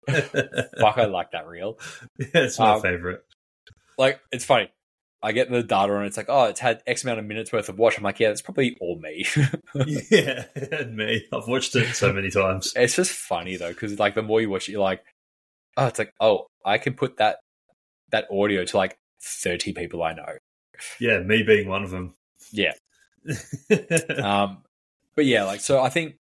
Fuck, 0.09 0.99
I 0.99 1.05
like 1.07 1.33
that 1.33 1.47
reel. 1.47 1.79
Yeah, 2.19 2.27
it's 2.35 2.59
my 2.59 2.75
Um, 2.75 2.83
favorite. 2.83 3.25
like 3.99 4.21
it's 4.33 4.45
funny. 4.45 4.71
I 5.23 5.33
get 5.33 5.51
the 5.51 5.63
data 5.63 5.95
and 5.97 6.07
it's 6.07 6.17
like, 6.17 6.27
oh, 6.29 6.45
it's 6.45 6.61
had 6.61 6.83
X 6.87 7.03
amount 7.03 7.19
of 7.19 7.25
minutes 7.25 7.53
worth 7.53 7.69
of 7.69 7.79
watch. 7.79 7.97
I'm 7.97 8.05
like, 8.05 8.21
yeah, 8.21 8.29
that's 8.29 8.43
probably 8.43 8.77
all 8.81 8.99
me. 9.01 9.27
yeah, 10.11 10.45
and 10.55 10.95
me. 10.97 11.25
I've 11.33 11.49
watched 11.49 11.75
it 11.75 11.95
so 11.95 12.13
many 12.13 12.31
times. 12.31 12.73
it's 12.77 12.95
just 12.97 13.11
funny 13.13 13.57
though, 13.57 13.71
because 13.71 13.99
like 13.99 14.15
the 14.15 14.23
more 14.23 14.41
you 14.41 14.51
watch 14.51 14.69
it, 14.69 14.73
you're 14.73 14.83
like, 14.83 15.03
oh, 15.77 15.87
it's 15.87 15.99
like, 15.99 16.13
oh, 16.21 16.47
I 16.65 16.79
can 16.79 16.95
put 16.95 17.17
that 17.17 17.39
that 18.11 18.27
audio 18.31 18.65
to 18.65 18.77
like 18.77 18.99
30 19.23 19.73
people 19.73 20.03
I 20.03 20.13
know. 20.13 20.37
Yeah, 21.01 21.20
me 21.20 21.43
being 21.43 21.69
one 21.69 21.82
of 21.82 21.90
them. 21.90 22.15
Yeah. 22.53 22.73
Um, 24.23 24.62
but 25.16 25.24
yeah, 25.24 25.44
like 25.44 25.61
so, 25.61 25.81
I 25.82 25.89
think. 25.89 26.16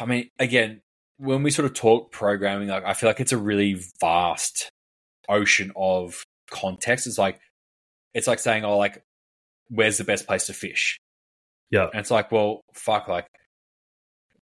I 0.00 0.04
mean, 0.06 0.30
again, 0.38 0.82
when 1.18 1.42
we 1.42 1.50
sort 1.50 1.66
of 1.66 1.74
talk 1.74 2.10
programming, 2.10 2.68
like 2.68 2.84
I 2.84 2.94
feel 2.94 3.08
like 3.08 3.20
it's 3.20 3.32
a 3.32 3.38
really 3.38 3.80
vast 4.00 4.70
ocean 5.28 5.72
of 5.76 6.24
context. 6.50 7.06
It's 7.06 7.18
like 7.18 7.40
it's 8.14 8.26
like 8.26 8.38
saying, 8.38 8.64
"Oh, 8.64 8.76
like 8.76 9.02
where's 9.68 9.98
the 9.98 10.04
best 10.04 10.26
place 10.26 10.46
to 10.46 10.52
fish?" 10.52 10.98
Yeah. 11.70 11.88
and 11.92 12.00
it's 12.00 12.10
like, 12.10 12.32
well, 12.32 12.62
fuck, 12.74 13.08
like 13.08 13.26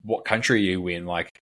what 0.02 0.26
country 0.26 0.57
are 0.57 0.64
you 0.64 0.88
in? 0.88 1.06
Like 1.06 1.41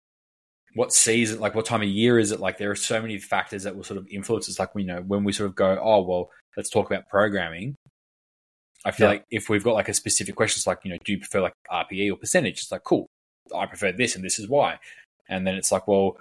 what 0.77 0.93
season? 0.93 1.41
Like 1.41 1.55
what 1.55 1.65
time 1.65 1.83
of 1.83 1.89
year 1.89 2.19
is 2.19 2.33
it? 2.33 2.39
Like 2.39 2.59
there 2.59 2.71
are 2.71 2.77
so 2.77 3.01
many 3.01 3.19
factors 3.19 3.63
that 3.65 3.75
will 3.75 3.83
sort 3.85 3.99
of 3.99 4.07
influence. 4.09 4.49
It's 4.49 4.59
like 4.59 4.71
you 4.77 4.85
know 4.85 5.03
when 5.07 5.25
we 5.25 5.33
sort 5.33 5.49
of 5.49 5.57
go, 5.57 5.79
"Oh, 5.83 6.03
well, 6.03 6.31
let's 6.57 6.71
talk 6.71 6.87
about 6.91 7.09
programming." 7.09 7.75
I 8.85 8.93
feel 8.93 9.07
Yeah. 9.07 9.13
like 9.15 9.25
if 9.31 9.49
we've 9.49 9.65
got 9.65 9.75
like 9.75 9.89
a 9.89 9.95
specific 9.95 10.37
question, 10.37 10.61
it's 10.61 10.67
like, 10.67 10.79
you 10.85 10.93
know, 10.93 10.99
do 11.05 11.11
you 11.13 11.19
prefer 11.19 11.41
like 11.41 11.55
RPE 11.73 12.13
or 12.13 12.17
percentage? 12.17 12.59
It's 12.59 12.71
like, 12.71 12.85
cool, 12.85 13.09
I 13.53 13.67
prefer 13.67 13.91
this 13.91 14.15
and 14.15 14.25
this 14.25 14.39
is 14.39 14.49
why. 14.49 14.79
And 15.29 15.45
then 15.45 15.57
it's 15.57 15.73
like, 15.73 15.89
well, 15.89 16.19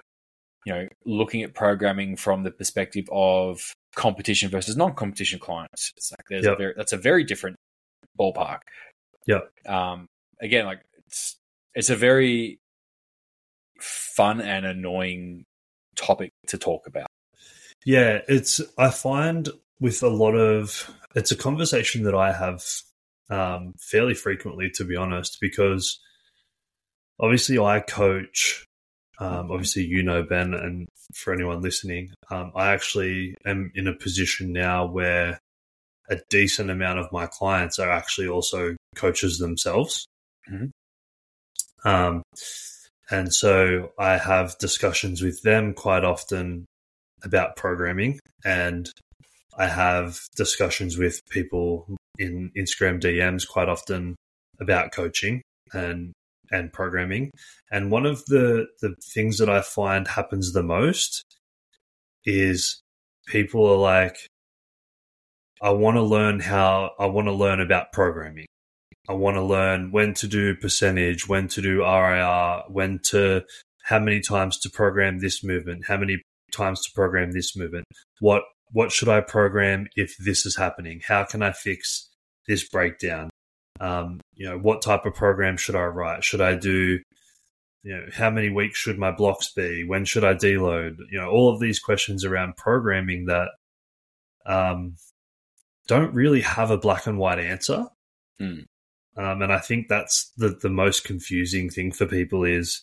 you 0.64 0.72
know, 0.72 0.88
looking 1.04 1.42
at 1.42 1.54
programming 1.54 2.16
from 2.16 2.42
the 2.42 2.50
perspective 2.50 3.08
of 3.12 3.72
competition 3.94 4.50
versus 4.50 4.76
non-competition 4.76 5.38
clients. 5.38 5.92
It's 5.96 6.10
like 6.10 6.26
there's 6.28 6.46
a 6.46 6.56
very 6.56 6.74
that's 6.76 6.92
a 6.92 6.96
very 6.96 7.22
different 7.22 7.54
ballpark. 8.18 8.60
Yeah. 9.26 9.42
Um 9.66 10.06
again, 10.40 10.66
like 10.66 10.80
it's 11.06 11.36
it's 11.74 11.90
a 11.90 11.96
very 11.96 12.58
fun 13.80 14.40
and 14.40 14.66
annoying 14.66 15.44
topic 15.96 16.30
to 16.48 16.58
talk 16.58 16.86
about. 16.86 17.06
Yeah, 17.84 18.20
it's. 18.28 18.60
I 18.78 18.90
find 18.90 19.48
with 19.80 20.02
a 20.02 20.08
lot 20.08 20.34
of 20.34 20.90
it's 21.14 21.32
a 21.32 21.36
conversation 21.36 22.04
that 22.04 22.14
I 22.14 22.32
have 22.32 22.62
um, 23.30 23.74
fairly 23.78 24.14
frequently, 24.14 24.70
to 24.74 24.84
be 24.84 24.96
honest, 24.96 25.38
because 25.40 25.98
obviously 27.20 27.58
I 27.58 27.80
coach. 27.80 28.64
Um, 29.18 29.50
obviously, 29.50 29.84
you 29.84 30.02
know 30.02 30.22
Ben, 30.22 30.52
and 30.52 30.88
for 31.14 31.32
anyone 31.32 31.62
listening, 31.62 32.10
um, 32.30 32.52
I 32.54 32.72
actually 32.72 33.34
am 33.46 33.72
in 33.74 33.86
a 33.86 33.94
position 33.94 34.52
now 34.52 34.86
where 34.86 35.38
a 36.10 36.18
decent 36.28 36.70
amount 36.70 36.98
of 36.98 37.10
my 37.12 37.26
clients 37.26 37.78
are 37.78 37.90
actually 37.90 38.28
also 38.28 38.76
coaches 38.94 39.38
themselves. 39.38 40.06
Mhm. 40.50 40.70
Um, 41.84 42.22
and 43.10 43.32
so 43.32 43.92
I 43.98 44.18
have 44.18 44.58
discussions 44.58 45.22
with 45.22 45.42
them 45.42 45.74
quite 45.74 46.04
often 46.04 46.66
about 47.22 47.56
programming 47.56 48.20
and 48.44 48.90
I 49.58 49.66
have 49.68 50.20
discussions 50.36 50.98
with 50.98 51.20
people 51.30 51.96
in 52.18 52.50
Instagram 52.56 53.00
DMs 53.00 53.46
quite 53.48 53.68
often 53.68 54.16
about 54.60 54.92
coaching 54.92 55.42
and 55.72 56.12
and 56.52 56.72
programming. 56.72 57.30
And 57.70 57.90
one 57.90 58.06
of 58.06 58.24
the 58.26 58.66
the 58.80 58.94
things 59.14 59.38
that 59.38 59.48
I 59.48 59.62
find 59.62 60.06
happens 60.06 60.52
the 60.52 60.62
most 60.62 61.24
is 62.24 62.80
people 63.26 63.66
are 63.66 63.76
like 63.76 64.16
I 65.62 65.70
want 65.70 65.96
to 65.96 66.02
learn 66.02 66.40
how 66.40 66.90
I 66.98 67.06
want 67.06 67.28
to 67.28 67.32
learn 67.32 67.60
about 67.60 67.92
programming. 67.92 68.46
I 69.08 69.12
want 69.12 69.36
to 69.36 69.42
learn 69.42 69.92
when 69.92 70.14
to 70.14 70.26
do 70.26 70.54
percentage, 70.56 71.28
when 71.28 71.48
to 71.48 71.62
do 71.62 71.82
RIR, 71.82 72.64
when 72.68 72.98
to 73.10 73.44
how 73.84 73.98
many 73.98 74.20
times 74.20 74.58
to 74.60 74.70
program 74.70 75.20
this 75.20 75.44
movement, 75.44 75.86
how 75.86 75.96
many 75.96 76.22
times 76.52 76.84
to 76.84 76.92
program 76.94 77.32
this 77.32 77.56
movement. 77.56 77.84
What 78.20 78.42
what 78.72 78.90
should 78.90 79.08
I 79.08 79.20
program 79.20 79.86
if 79.94 80.16
this 80.16 80.44
is 80.44 80.56
happening? 80.56 81.00
How 81.06 81.24
can 81.24 81.42
I 81.42 81.52
fix 81.52 82.10
this 82.48 82.68
breakdown? 82.68 83.30
Um, 83.78 84.20
you 84.34 84.48
know, 84.48 84.58
what 84.58 84.82
type 84.82 85.06
of 85.06 85.14
program 85.14 85.56
should 85.56 85.76
I 85.76 85.84
write? 85.84 86.24
Should 86.24 86.40
I 86.40 86.56
do 86.56 86.98
you 87.86 87.96
know, 87.96 88.06
how 88.12 88.30
many 88.30 88.50
weeks 88.50 88.78
should 88.78 88.98
my 88.98 89.12
blocks 89.12 89.52
be? 89.52 89.84
When 89.84 90.04
should 90.04 90.24
I 90.24 90.34
deload? 90.34 90.96
You 91.10 91.20
know, 91.20 91.28
all 91.28 91.52
of 91.52 91.60
these 91.60 91.78
questions 91.78 92.24
around 92.24 92.56
programming 92.56 93.26
that 93.26 93.48
um, 94.44 94.96
don't 95.86 96.12
really 96.12 96.40
have 96.40 96.72
a 96.72 96.78
black 96.78 97.06
and 97.06 97.18
white 97.18 97.38
answer. 97.38 97.86
Hmm. 98.40 98.62
Um, 99.16 99.42
and 99.42 99.52
I 99.52 99.58
think 99.58 99.88
that's 99.88 100.30
the, 100.36 100.50
the 100.50 100.68
most 100.68 101.04
confusing 101.04 101.70
thing 101.70 101.90
for 101.92 102.06
people 102.06 102.44
is 102.44 102.82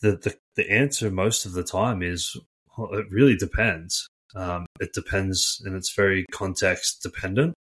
that 0.00 0.22
the, 0.22 0.34
the 0.56 0.70
answer 0.70 1.10
most 1.10 1.44
of 1.44 1.52
the 1.52 1.62
time 1.62 2.02
is 2.02 2.36
well, 2.76 2.92
it 2.94 3.06
really 3.10 3.36
depends. 3.36 4.06
Um, 4.34 4.64
it 4.80 4.92
depends 4.94 5.60
and 5.64 5.76
it's 5.76 5.94
very 5.94 6.24
context 6.32 7.02
dependent 7.02 7.54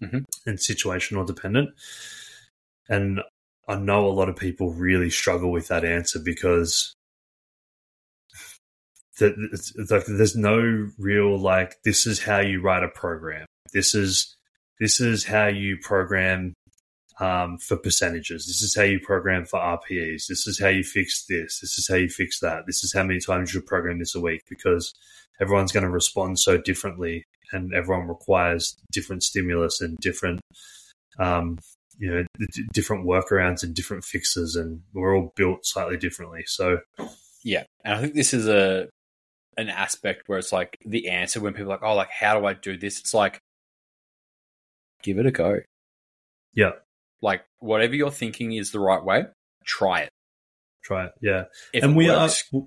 Mhm. 0.00 0.24
and 0.44 0.58
situational 0.58 1.26
dependent. 1.26 1.70
And 2.88 3.20
I 3.66 3.76
know 3.76 4.06
a 4.06 4.12
lot 4.12 4.28
of 4.28 4.36
people 4.36 4.72
really 4.72 5.10
struggle 5.10 5.50
with 5.50 5.68
that 5.68 5.84
answer 5.84 6.20
because 6.20 6.94
that 9.18 9.34
it's, 9.52 9.74
it's 9.76 9.90
like 9.90 10.04
there's 10.06 10.36
no 10.36 10.90
real 10.98 11.38
like 11.38 11.76
this 11.84 12.06
is 12.06 12.22
how 12.22 12.38
you 12.40 12.60
write 12.60 12.84
a 12.84 12.88
program. 12.88 13.46
This 13.72 13.94
is 13.94 14.36
this 14.78 15.00
is 15.00 15.24
how 15.24 15.46
you 15.46 15.78
program 15.78 16.52
um, 17.18 17.58
for 17.58 17.76
percentages. 17.76 18.46
This 18.46 18.62
is 18.62 18.76
how 18.76 18.82
you 18.82 19.00
program 19.00 19.44
for 19.44 19.58
RPEs. 19.58 20.26
This 20.26 20.46
is 20.46 20.58
how 20.60 20.68
you 20.68 20.84
fix 20.84 21.24
this. 21.26 21.60
This 21.60 21.78
is 21.78 21.88
how 21.88 21.96
you 21.96 22.08
fix 22.08 22.40
that. 22.40 22.64
This 22.66 22.84
is 22.84 22.92
how 22.92 23.02
many 23.02 23.20
times 23.20 23.54
you 23.54 23.60
program 23.60 23.98
this 23.98 24.14
a 24.14 24.20
week 24.20 24.42
because 24.48 24.92
everyone's 25.40 25.72
going 25.72 25.84
to 25.84 25.90
respond 25.90 26.38
so 26.38 26.58
differently 26.58 27.24
and 27.52 27.72
everyone 27.74 28.08
requires 28.08 28.76
different 28.90 29.22
stimulus 29.22 29.80
and 29.80 29.96
different 29.98 30.40
um, 31.18 31.58
you 31.98 32.10
know 32.10 32.24
d- 32.52 32.64
different 32.72 33.06
workarounds 33.06 33.62
and 33.62 33.74
different 33.74 34.04
fixes 34.04 34.56
and 34.56 34.82
we're 34.92 35.16
all 35.16 35.32
built 35.36 35.64
slightly 35.64 35.96
differently 35.96 36.42
so 36.46 36.78
Yeah, 37.46 37.62
and 37.84 37.94
I 37.94 38.00
think 38.00 38.14
this 38.14 38.34
is 38.34 38.48
a 38.48 38.88
an 39.56 39.68
aspect 39.68 40.24
where 40.26 40.38
it's 40.38 40.52
like 40.52 40.76
the 40.84 41.08
answer 41.08 41.40
when 41.40 41.52
people 41.54 41.70
are 41.72 41.76
like, 41.76 41.82
oh, 41.82 41.94
like 41.94 42.10
how 42.10 42.38
do 42.38 42.44
I 42.44 42.54
do 42.54 42.76
this? 42.76 42.98
It's 42.98 43.14
like 43.14 43.38
give 45.02 45.18
it 45.18 45.26
a 45.26 45.30
go. 45.30 45.60
Yeah. 46.54 46.72
Like 47.22 47.44
whatever 47.60 47.94
you're 47.94 48.10
thinking 48.10 48.52
is 48.52 48.72
the 48.72 48.80
right 48.80 49.02
way, 49.02 49.24
try 49.64 50.00
it. 50.02 50.10
Try 50.84 51.06
it. 51.06 51.12
Yeah. 51.20 51.44
If 51.72 51.82
and 51.82 51.92
it 51.92 51.96
we 51.96 52.08
works, 52.08 52.44
are 52.54 52.62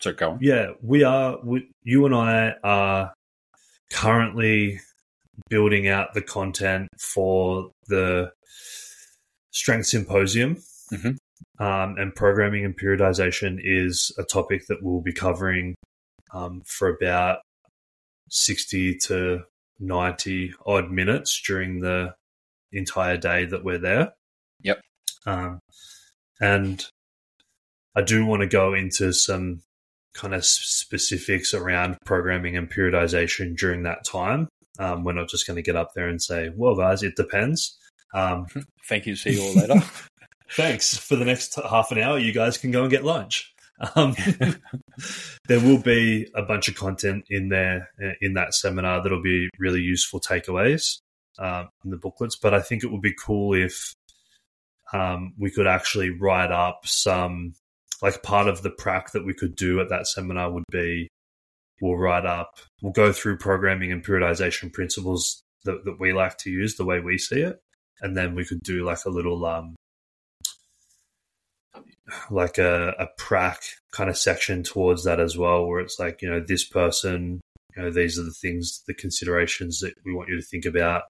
so 0.00 0.12
go 0.12 0.32
on. 0.32 0.38
Yeah, 0.40 0.72
we 0.82 1.04
are. 1.04 1.38
We, 1.44 1.70
you 1.82 2.06
and 2.06 2.14
I 2.14 2.54
are 2.64 3.12
currently 3.90 4.80
building 5.48 5.88
out 5.88 6.14
the 6.14 6.22
content 6.22 6.88
for 6.98 7.70
the 7.88 8.32
Strength 9.50 9.86
Symposium. 9.86 10.56
Mhm. 10.92 11.16
Um, 11.58 11.96
and 11.98 12.14
programming 12.14 12.64
and 12.64 12.78
periodization 12.78 13.58
is 13.62 14.12
a 14.18 14.24
topic 14.24 14.66
that 14.68 14.82
we'll 14.82 15.02
be 15.02 15.12
covering 15.12 15.74
um, 16.32 16.62
for 16.64 16.88
about 16.88 17.40
60 18.30 18.96
to 18.96 19.42
90 19.78 20.54
odd 20.64 20.90
minutes 20.90 21.40
during 21.46 21.80
the 21.80 22.14
entire 22.72 23.16
day 23.16 23.44
that 23.46 23.64
we're 23.64 23.78
there. 23.78 24.12
Yep. 24.62 24.80
Um, 25.26 25.60
and 26.40 26.84
I 27.96 28.02
do 28.02 28.24
want 28.24 28.40
to 28.40 28.46
go 28.46 28.74
into 28.74 29.12
some 29.12 29.62
kind 30.14 30.34
of 30.34 30.44
specifics 30.44 31.54
around 31.54 31.96
programming 32.04 32.56
and 32.56 32.70
periodization 32.70 33.56
during 33.56 33.84
that 33.84 34.04
time. 34.04 34.48
Um, 34.78 35.04
we're 35.04 35.12
not 35.12 35.28
just 35.28 35.46
going 35.46 35.56
to 35.56 35.62
get 35.62 35.76
up 35.76 35.92
there 35.94 36.08
and 36.08 36.22
say, 36.22 36.50
well, 36.54 36.74
guys, 36.74 37.02
it 37.02 37.16
depends. 37.16 37.76
Um, 38.14 38.46
Thank 38.88 39.06
you. 39.06 39.16
See 39.16 39.34
you 39.34 39.42
all 39.42 39.54
later. 39.54 39.82
thanks. 40.52 40.96
For 40.96 41.16
the 41.16 41.24
next 41.24 41.54
half 41.54 41.92
an 41.92 41.98
hour, 41.98 42.18
you 42.18 42.32
guys 42.32 42.58
can 42.58 42.70
go 42.70 42.82
and 42.82 42.90
get 42.90 43.04
lunch. 43.04 43.52
Um, 43.94 44.14
there 45.48 45.60
will 45.60 45.80
be 45.80 46.28
a 46.34 46.42
bunch 46.42 46.68
of 46.68 46.74
content 46.74 47.24
in 47.30 47.48
there 47.50 47.88
uh, 48.02 48.12
in 48.20 48.34
that 48.34 48.54
seminar 48.54 49.02
that'll 49.02 49.22
be 49.22 49.48
really 49.58 49.80
useful 49.80 50.20
takeaways 50.20 50.98
um, 51.38 51.68
in 51.84 51.90
the 51.90 51.96
booklets. 51.96 52.36
But 52.36 52.54
I 52.54 52.60
think 52.60 52.82
it 52.82 52.90
would 52.90 53.02
be 53.02 53.14
cool 53.14 53.54
if 53.54 53.94
um, 54.92 55.34
we 55.38 55.50
could 55.50 55.66
actually 55.66 56.10
write 56.10 56.50
up 56.50 56.86
some, 56.86 57.54
like 58.02 58.22
part 58.22 58.48
of 58.48 58.62
the 58.62 58.70
prac 58.70 59.12
that 59.12 59.24
we 59.24 59.34
could 59.34 59.54
do 59.54 59.80
at 59.80 59.88
that 59.90 60.06
seminar 60.06 60.50
would 60.50 60.64
be 60.70 61.08
we'll 61.80 61.96
write 61.96 62.26
up, 62.26 62.58
we'll 62.82 62.92
go 62.92 63.12
through 63.12 63.38
programming 63.38 63.92
and 63.92 64.04
periodization 64.04 64.72
principles 64.72 65.42
that, 65.64 65.84
that 65.84 65.98
we 65.98 66.12
like 66.12 66.36
to 66.38 66.50
use 66.50 66.76
the 66.76 66.84
way 66.84 67.00
we 67.00 67.18
see 67.18 67.40
it. 67.40 67.60
And 68.02 68.16
then 68.16 68.34
we 68.34 68.44
could 68.44 68.62
do 68.62 68.84
like 68.84 69.04
a 69.04 69.10
little 69.10 69.44
um, 69.44 69.76
like 72.30 72.58
a, 72.58 72.94
a 72.98 73.06
prac 73.18 73.62
kind 73.92 74.10
of 74.10 74.16
section 74.16 74.62
towards 74.62 75.04
that 75.04 75.20
as 75.20 75.36
well, 75.36 75.66
where 75.66 75.80
it's 75.80 75.98
like, 75.98 76.22
you 76.22 76.30
know, 76.30 76.40
this 76.40 76.64
person, 76.64 77.40
you 77.76 77.82
know, 77.82 77.90
these 77.90 78.18
are 78.18 78.22
the 78.22 78.32
things, 78.32 78.82
the 78.86 78.94
considerations 78.94 79.80
that 79.80 79.94
we 80.04 80.14
want 80.14 80.28
you 80.28 80.36
to 80.36 80.46
think 80.46 80.64
about. 80.64 81.04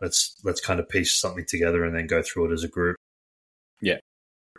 Let's 0.00 0.36
let's 0.44 0.60
kind 0.60 0.80
of 0.80 0.88
piece 0.88 1.14
something 1.14 1.44
together 1.46 1.84
and 1.84 1.94
then 1.94 2.06
go 2.06 2.22
through 2.22 2.50
it 2.50 2.54
as 2.54 2.64
a 2.64 2.68
group. 2.68 2.96
Yeah. 3.80 3.98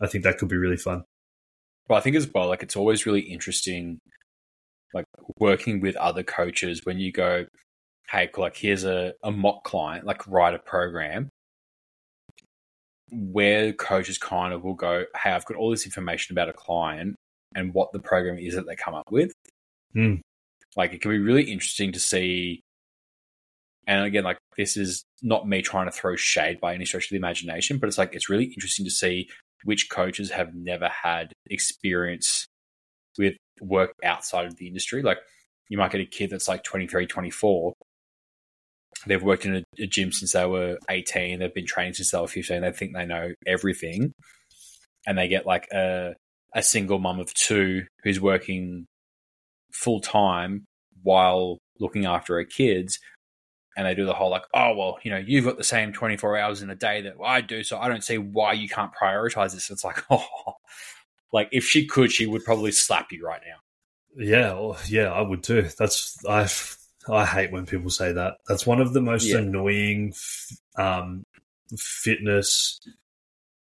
I 0.01 0.07
think 0.07 0.23
that 0.23 0.37
could 0.37 0.49
be 0.49 0.57
really 0.57 0.77
fun. 0.77 1.03
But 1.87 1.95
I 1.95 1.99
think 1.99 2.15
as 2.15 2.31
well, 2.33 2.47
like 2.47 2.63
it's 2.63 2.75
always 2.75 3.05
really 3.05 3.21
interesting, 3.21 3.99
like 4.93 5.05
working 5.39 5.81
with 5.81 5.95
other 5.97 6.23
coaches 6.23 6.81
when 6.83 6.99
you 6.99 7.11
go, 7.11 7.45
hey, 8.09 8.29
like 8.37 8.57
here's 8.57 8.83
a, 8.83 9.13
a 9.23 9.31
mock 9.31 9.63
client, 9.63 10.05
like 10.05 10.27
write 10.27 10.53
a 10.53 10.59
program 10.59 11.29
where 13.11 13.71
coaches 13.73 14.17
kind 14.17 14.53
of 14.53 14.63
will 14.63 14.73
go, 14.73 15.05
hey, 15.21 15.31
I've 15.31 15.45
got 15.45 15.57
all 15.57 15.69
this 15.69 15.85
information 15.85 16.33
about 16.33 16.49
a 16.49 16.53
client 16.53 17.15
and 17.53 17.73
what 17.73 17.91
the 17.93 17.99
program 17.99 18.37
is 18.37 18.55
that 18.55 18.65
they 18.65 18.75
come 18.75 18.95
up 18.95 19.11
with. 19.11 19.31
Hmm. 19.93 20.15
Like 20.75 20.93
it 20.93 21.01
can 21.01 21.11
be 21.11 21.19
really 21.19 21.43
interesting 21.43 21.91
to 21.93 21.99
see. 21.99 22.61
And 23.87 24.03
again, 24.03 24.23
like 24.23 24.37
this 24.57 24.77
is 24.77 25.03
not 25.21 25.47
me 25.47 25.61
trying 25.61 25.85
to 25.85 25.91
throw 25.91 26.15
shade 26.15 26.59
by 26.59 26.73
any 26.73 26.85
stretch 26.85 27.05
of 27.05 27.09
the 27.11 27.17
imagination, 27.17 27.77
but 27.77 27.87
it's 27.87 27.97
like 27.97 28.15
it's 28.15 28.29
really 28.29 28.45
interesting 28.45 28.85
to 28.85 28.91
see 28.91 29.29
which 29.63 29.89
coaches 29.89 30.31
have 30.31 30.55
never 30.55 30.89
had 30.89 31.33
experience 31.49 32.47
with 33.17 33.35
work 33.61 33.93
outside 34.03 34.45
of 34.45 34.57
the 34.57 34.67
industry. 34.67 35.01
Like 35.01 35.19
you 35.69 35.77
might 35.77 35.91
get 35.91 36.01
a 36.01 36.05
kid 36.05 36.29
that's 36.29 36.47
like 36.47 36.63
23, 36.63 37.07
24. 37.07 37.73
They've 39.07 39.21
worked 39.21 39.45
in 39.45 39.57
a, 39.57 39.63
a 39.79 39.87
gym 39.87 40.11
since 40.11 40.33
they 40.33 40.45
were 40.45 40.77
18. 40.89 41.39
They've 41.39 41.53
been 41.53 41.65
training 41.65 41.93
since 41.93 42.11
they 42.11 42.19
were 42.19 42.27
15. 42.27 42.61
They 42.61 42.71
think 42.71 42.93
they 42.93 43.05
know 43.05 43.33
everything. 43.45 44.13
And 45.05 45.17
they 45.17 45.27
get 45.27 45.45
like 45.45 45.67
a, 45.71 46.13
a 46.53 46.63
single 46.63 46.99
mum 46.99 47.19
of 47.19 47.33
two 47.33 47.83
who's 48.03 48.19
working 48.19 48.85
full 49.71 49.99
time 49.99 50.65
while 51.03 51.59
looking 51.79 52.05
after 52.05 52.35
her 52.35 52.45
kids. 52.45 52.99
And 53.77 53.85
they 53.85 53.93
do 53.95 54.05
the 54.05 54.13
whole 54.13 54.29
like, 54.29 54.45
oh, 54.53 54.73
well, 54.75 54.97
you 55.03 55.11
know, 55.11 55.17
you've 55.17 55.43
got 55.45 55.57
the 55.57 55.63
same 55.63 55.91
24 55.91 56.37
hours 56.37 56.61
in 56.61 56.69
a 56.69 56.75
day 56.75 57.01
that 57.01 57.15
I 57.23 57.41
do. 57.41 57.61
So 57.63 57.77
I 57.77 57.89
don't 57.89 58.03
see 58.03 58.17
why 58.17 58.53
you 58.53 58.69
can't 58.69 58.91
prioritize 58.93 59.53
this. 59.53 59.69
It's 59.69 59.83
like, 59.83 60.03
oh, 60.09 60.25
like 61.33 61.49
if 61.51 61.65
she 61.65 61.85
could, 61.85 62.11
she 62.11 62.25
would 62.25 62.45
probably 62.45 62.71
slap 62.71 63.11
you 63.11 63.25
right 63.25 63.41
now. 63.45 63.57
Yeah, 64.17 64.53
well, 64.53 64.77
yeah, 64.87 65.11
I 65.11 65.21
would 65.21 65.43
too. 65.43 65.67
That's 65.77 66.17
I 66.25 66.47
I 67.11 67.25
hate 67.25 67.51
when 67.51 67.65
people 67.65 67.89
say 67.89 68.13
that. 68.13 68.35
That's 68.47 68.65
one 68.65 68.79
of 68.79 68.93
the 68.93 69.01
most 69.01 69.25
Yeah. 69.25 69.39
annoying 69.39 70.13
um, 70.77 71.25
fitness 71.77 72.79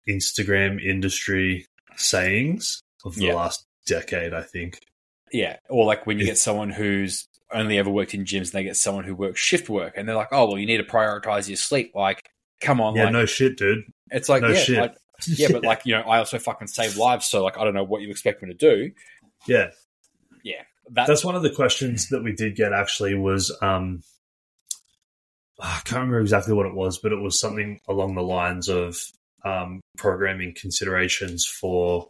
Instagram 0.08 0.82
industry 0.84 1.66
sayings 1.96 2.82
of 3.04 3.14
the 3.14 3.26
Yeah. 3.26 3.34
last 3.34 3.64
decade. 3.86 4.34
I 4.34 4.42
think. 4.42 4.80
Yeah. 5.32 5.56
Or 5.68 5.84
like 5.86 6.06
when 6.06 6.18
you 6.18 6.24
get 6.24 6.38
someone 6.38 6.70
who's 6.70 7.28
only 7.52 7.78
ever 7.78 7.90
worked 7.90 8.14
in 8.14 8.24
gyms 8.24 8.48
and 8.48 8.52
they 8.52 8.64
get 8.64 8.76
someone 8.76 9.04
who 9.04 9.14
works 9.14 9.40
shift 9.40 9.68
work 9.68 9.94
and 9.96 10.08
they're 10.08 10.16
like, 10.16 10.28
oh, 10.32 10.46
well, 10.46 10.58
you 10.58 10.66
need 10.66 10.78
to 10.78 10.84
prioritize 10.84 11.48
your 11.48 11.56
sleep. 11.56 11.92
Like, 11.94 12.30
come 12.60 12.80
on. 12.80 12.94
yeah, 12.94 13.04
like, 13.04 13.12
no 13.12 13.26
shit, 13.26 13.56
dude. 13.56 13.84
it's 14.10 14.28
like, 14.28 14.42
no 14.42 14.48
yeah, 14.48 14.58
shit. 14.58 14.78
like- 14.78 14.94
yeah, 15.26 15.48
but 15.52 15.62
like, 15.64 15.82
you 15.84 15.94
know, 15.94 16.00
I 16.00 16.18
also 16.18 16.38
fucking 16.38 16.68
save 16.68 16.96
lives. 16.96 17.26
So 17.26 17.44
like, 17.44 17.58
I 17.58 17.64
don't 17.64 17.74
know 17.74 17.84
what 17.84 18.00
you 18.00 18.10
expect 18.10 18.42
me 18.42 18.48
to 18.48 18.54
do. 18.54 18.90
yeah, 19.46 19.70
That, 20.92 21.06
that's 21.06 21.24
one 21.24 21.36
of 21.36 21.42
the 21.42 21.50
questions 21.50 22.08
that 22.08 22.24
we 22.24 22.32
did 22.32 22.56
get. 22.56 22.72
Actually, 22.72 23.14
was 23.14 23.54
um, 23.60 24.02
I 25.60 25.80
can't 25.84 26.00
remember 26.00 26.20
exactly 26.20 26.54
what 26.54 26.66
it 26.66 26.74
was, 26.74 26.98
but 26.98 27.12
it 27.12 27.20
was 27.20 27.38
something 27.38 27.80
along 27.88 28.14
the 28.14 28.22
lines 28.22 28.68
of 28.68 28.96
um, 29.44 29.80
programming 29.96 30.54
considerations 30.54 31.46
for 31.46 32.08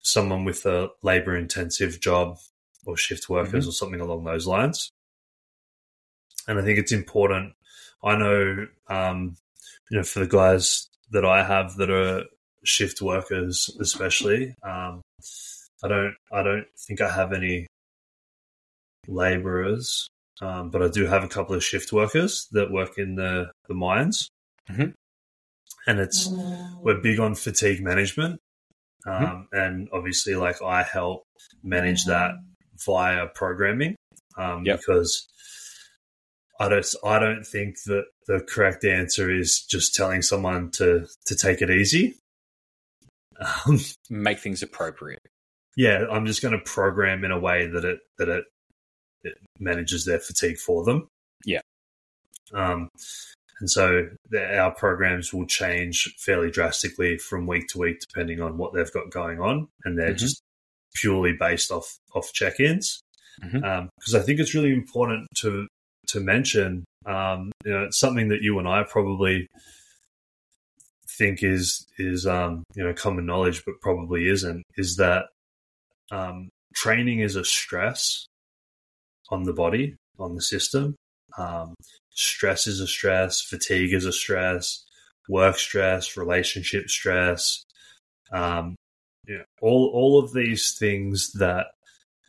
someone 0.00 0.44
with 0.44 0.64
a 0.66 0.90
labor 1.02 1.36
intensive 1.36 2.00
job 2.00 2.38
or 2.86 2.96
shift 2.96 3.28
workers 3.28 3.66
or 3.68 3.72
something 3.72 4.00
along 4.00 4.24
those 4.24 4.46
lines. 4.46 4.90
And 6.48 6.58
I 6.58 6.62
think 6.62 6.78
it's 6.78 6.92
important. 6.92 7.52
I 8.02 8.16
know, 8.16 8.66
um, 8.88 9.36
you 9.90 9.98
know, 9.98 10.02
for 10.02 10.20
the 10.20 10.26
guys 10.26 10.88
that 11.10 11.24
I 11.24 11.44
have 11.44 11.76
that 11.76 11.90
are 11.90 12.24
shift 12.64 13.00
workers, 13.00 13.70
especially, 13.80 14.54
um, 14.62 15.02
I 15.84 15.88
don't, 15.88 16.14
I 16.32 16.42
don't 16.42 16.66
think 16.78 17.00
I 17.00 17.10
have 17.10 17.32
any 17.32 17.66
laborers, 19.06 20.08
um, 20.40 20.70
but 20.70 20.82
I 20.82 20.88
do 20.88 21.06
have 21.06 21.24
a 21.24 21.28
couple 21.28 21.54
of 21.54 21.64
shift 21.64 21.92
workers 21.92 22.48
that 22.52 22.70
work 22.70 22.98
in 22.98 23.16
the 23.16 23.50
the 23.68 23.74
mines, 23.74 24.28
Mhm. 24.70 24.94
and 25.86 25.98
it's 26.00 26.28
we're 26.80 27.00
big 27.00 27.18
on 27.18 27.34
fatigue 27.34 27.82
management, 27.82 28.40
um, 29.06 29.48
and 29.52 29.88
obviously, 29.92 30.34
like 30.36 30.62
I 30.62 30.82
help 30.82 31.24
manage 31.62 32.04
that 32.06 32.34
via 32.86 33.26
programming, 33.28 33.96
um, 34.36 34.64
Yep. 34.64 34.78
because 34.80 35.26
I 36.60 36.68
don't, 36.68 36.86
I 37.04 37.18
don't 37.18 37.44
think 37.44 37.76
that 37.86 38.04
the 38.26 38.40
correct 38.48 38.84
answer 38.84 39.30
is 39.30 39.64
just 39.68 39.94
telling 39.94 40.22
someone 40.22 40.70
to 40.72 41.06
to 41.26 41.34
take 41.36 41.60
it 41.62 41.70
easy. 41.70 42.16
Um, 43.66 43.80
make 44.10 44.38
things 44.38 44.62
appropriate. 44.62 45.18
yeah, 45.76 46.04
I'm 46.10 46.26
just 46.26 46.42
going 46.42 46.52
to 46.56 46.62
program 46.64 47.24
in 47.24 47.30
a 47.32 47.38
way 47.40 47.66
that 47.66 47.84
it 47.84 47.98
that 48.18 48.28
it, 48.28 48.44
it 49.24 49.34
manages 49.58 50.04
their 50.04 50.20
fatigue 50.20 50.58
for 50.58 50.84
them. 50.84 51.08
Yeah. 51.44 51.60
Um, 52.54 52.88
and 53.60 53.70
so 53.70 54.08
the, 54.30 54.58
our 54.58 54.72
programs 54.72 55.32
will 55.32 55.46
change 55.46 56.14
fairly 56.18 56.50
drastically 56.50 57.16
from 57.18 57.46
week 57.46 57.68
to 57.68 57.78
week 57.78 57.98
depending 58.00 58.40
on 58.40 58.58
what 58.58 58.74
they've 58.74 58.92
got 58.92 59.10
going 59.10 59.40
on, 59.40 59.68
and 59.84 59.98
they're 59.98 60.12
Mhm. 60.14 60.18
just 60.18 60.42
purely 60.94 61.32
based 61.32 61.70
off 61.70 61.98
off 62.14 62.32
check-ins. 62.32 63.00
Mhm. 63.42 63.88
Because 63.98 64.14
I 64.14 64.20
think 64.20 64.40
it's 64.40 64.54
really 64.54 64.72
important 64.72 65.28
to 65.38 65.66
to 66.08 66.20
mention. 66.20 66.84
Um, 67.06 67.50
you 67.64 67.72
know, 67.72 67.84
it's 67.84 67.98
something 67.98 68.28
that 68.28 68.42
you 68.42 68.58
and 68.58 68.68
I 68.68 68.82
probably 68.84 69.48
think 71.18 71.42
is 71.42 71.86
is 71.98 72.26
um, 72.26 72.62
you 72.74 72.84
know 72.84 72.92
common 72.94 73.26
knowledge, 73.26 73.64
but 73.64 73.80
probably 73.80 74.28
isn't. 74.28 74.62
Is 74.76 74.96
that 74.96 75.26
um, 76.10 76.48
training 76.74 77.20
is 77.20 77.36
a 77.36 77.44
stress 77.44 78.26
on 79.30 79.44
the 79.44 79.52
body, 79.52 79.96
on 80.18 80.34
the 80.34 80.42
system. 80.42 80.94
Um, 81.38 81.74
stress 82.10 82.66
is 82.66 82.80
a 82.80 82.86
stress. 82.86 83.40
Fatigue 83.40 83.94
is 83.94 84.04
a 84.04 84.12
stress. 84.12 84.84
Work 85.28 85.56
stress, 85.56 86.16
relationship 86.16 86.88
stress. 86.90 87.64
You 89.26 89.38
know, 89.38 89.44
all 89.60 89.90
all 89.94 90.18
of 90.18 90.32
these 90.32 90.76
things 90.78 91.32
that 91.32 91.66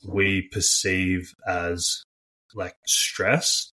we 0.06 0.50
perceive 0.52 1.34
as 1.48 2.04
like 2.54 2.76
stress, 2.86 3.72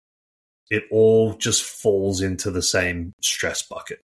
it 0.71 0.85
all 0.91 1.35
just 1.35 1.63
falls 1.63 2.21
into 2.21 2.51
the 2.51 2.63
same 2.63 3.13
stress 3.23 3.63
bucket. 3.63 4.01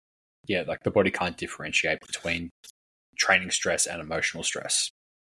Yeah, 0.47 0.65
like 0.67 0.83
the 0.83 0.91
body 0.91 1.11
can't 1.11 1.37
differentiate 1.37 2.01
between 2.07 2.51
training 3.19 3.51
stress 3.51 3.87
and 3.87 4.01
emotional 4.01 4.43
stress. 4.43 4.91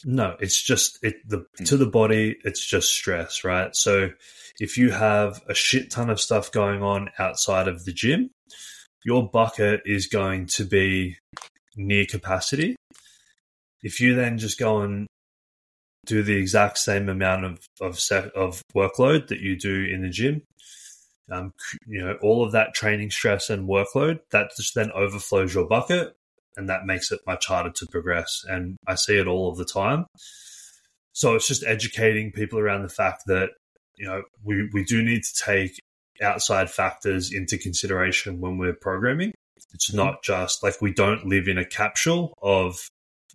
No, 0.05 0.37
it's 0.39 0.61
just 0.61 0.97
it 1.03 1.15
the 1.27 1.45
hmm. 1.57 1.63
to 1.65 1.77
the 1.77 1.85
body, 1.85 2.37
it's 2.43 2.65
just 2.65 2.89
stress, 2.89 3.43
right? 3.43 3.75
So 3.75 4.11
if 4.59 4.77
you 4.77 4.91
have 4.91 5.41
a 5.47 5.53
shit 5.53 5.91
ton 5.91 6.09
of 6.09 6.21
stuff 6.21 6.51
going 6.51 6.81
on 6.81 7.09
outside 7.19 7.67
of 7.67 7.85
the 7.85 7.91
gym, 7.91 8.29
your 9.03 9.29
bucket 9.29 9.81
is 9.85 10.07
going 10.07 10.45
to 10.47 10.63
be 10.63 11.17
near 11.75 12.05
capacity. 12.05 12.75
If 13.83 13.99
you 13.99 14.15
then 14.15 14.37
just 14.37 14.59
go 14.59 14.81
and 14.81 15.07
do 16.05 16.23
the 16.23 16.35
exact 16.35 16.77
same 16.77 17.09
amount 17.09 17.45
of 17.45 17.59
of 17.81 17.99
set, 17.99 18.31
of 18.33 18.61
workload 18.75 19.27
that 19.27 19.39
you 19.39 19.57
do 19.57 19.85
in 19.85 20.01
the 20.01 20.09
gym, 20.09 20.41
um, 21.31 21.51
you 21.85 22.01
know 22.01 22.17
all 22.21 22.43
of 22.43 22.51
that 22.53 22.73
training 22.73 23.11
stress 23.11 23.49
and 23.49 23.67
workload 23.67 24.19
that 24.31 24.51
just 24.57 24.75
then 24.75 24.91
overflows 24.91 25.53
your 25.53 25.67
bucket, 25.67 26.15
and 26.57 26.69
that 26.69 26.85
makes 26.85 27.11
it 27.11 27.19
much 27.25 27.47
harder 27.47 27.71
to 27.71 27.87
progress. 27.87 28.43
And 28.47 28.77
I 28.87 28.95
see 28.95 29.17
it 29.17 29.27
all 29.27 29.49
of 29.49 29.57
the 29.57 29.65
time. 29.65 30.05
So 31.13 31.35
it's 31.35 31.47
just 31.47 31.63
educating 31.65 32.31
people 32.31 32.59
around 32.59 32.83
the 32.83 32.89
fact 32.89 33.23
that 33.27 33.51
you 33.95 34.07
know 34.07 34.23
we 34.43 34.69
we 34.73 34.83
do 34.83 35.03
need 35.03 35.23
to 35.23 35.43
take 35.43 35.79
outside 36.21 36.69
factors 36.69 37.31
into 37.33 37.57
consideration 37.57 38.39
when 38.39 38.57
we're 38.57 38.73
programming. 38.73 39.33
It's 39.73 39.93
not 39.93 40.23
just 40.23 40.63
like 40.63 40.81
we 40.81 40.93
don't 40.93 41.25
live 41.25 41.47
in 41.47 41.57
a 41.57 41.65
capsule 41.65 42.33
of 42.41 42.79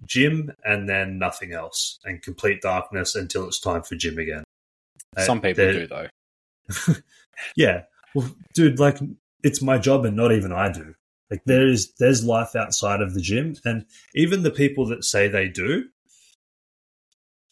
gym 0.07 0.53
and 0.65 0.89
then 0.89 1.19
nothing 1.19 1.53
else 1.53 1.99
and 2.05 2.23
complete 2.23 2.61
darkness 2.61 3.15
until 3.15 3.47
it's 3.47 3.61
time 3.61 3.83
for 3.83 3.95
gym 3.95 4.19
again. 4.19 4.45
Uh, 5.17 5.23
some 5.23 5.41
people 5.41 5.73
do 5.73 5.87
though. 5.87 6.09
yeah. 7.57 7.83
Well, 8.15 8.31
dude, 8.55 8.79
like 8.79 8.99
it's 9.43 9.63
my 9.63 9.79
job 9.79 10.05
and 10.05 10.17
not 10.17 10.33
even 10.33 10.53
I 10.53 10.73
do. 10.73 10.95
Like 11.31 11.43
there 11.47 11.67
is 11.67 11.93
there's 11.99 12.25
life 12.25 12.55
outside 12.55 13.01
of 13.01 13.15
the 13.15 13.21
gym 13.21 13.57
and 13.65 13.87
even 14.15 14.43
the 14.43 14.51
people 14.51 14.87
that 14.87 15.05
say 15.05 15.29
they 15.29 15.49
do 15.49 15.85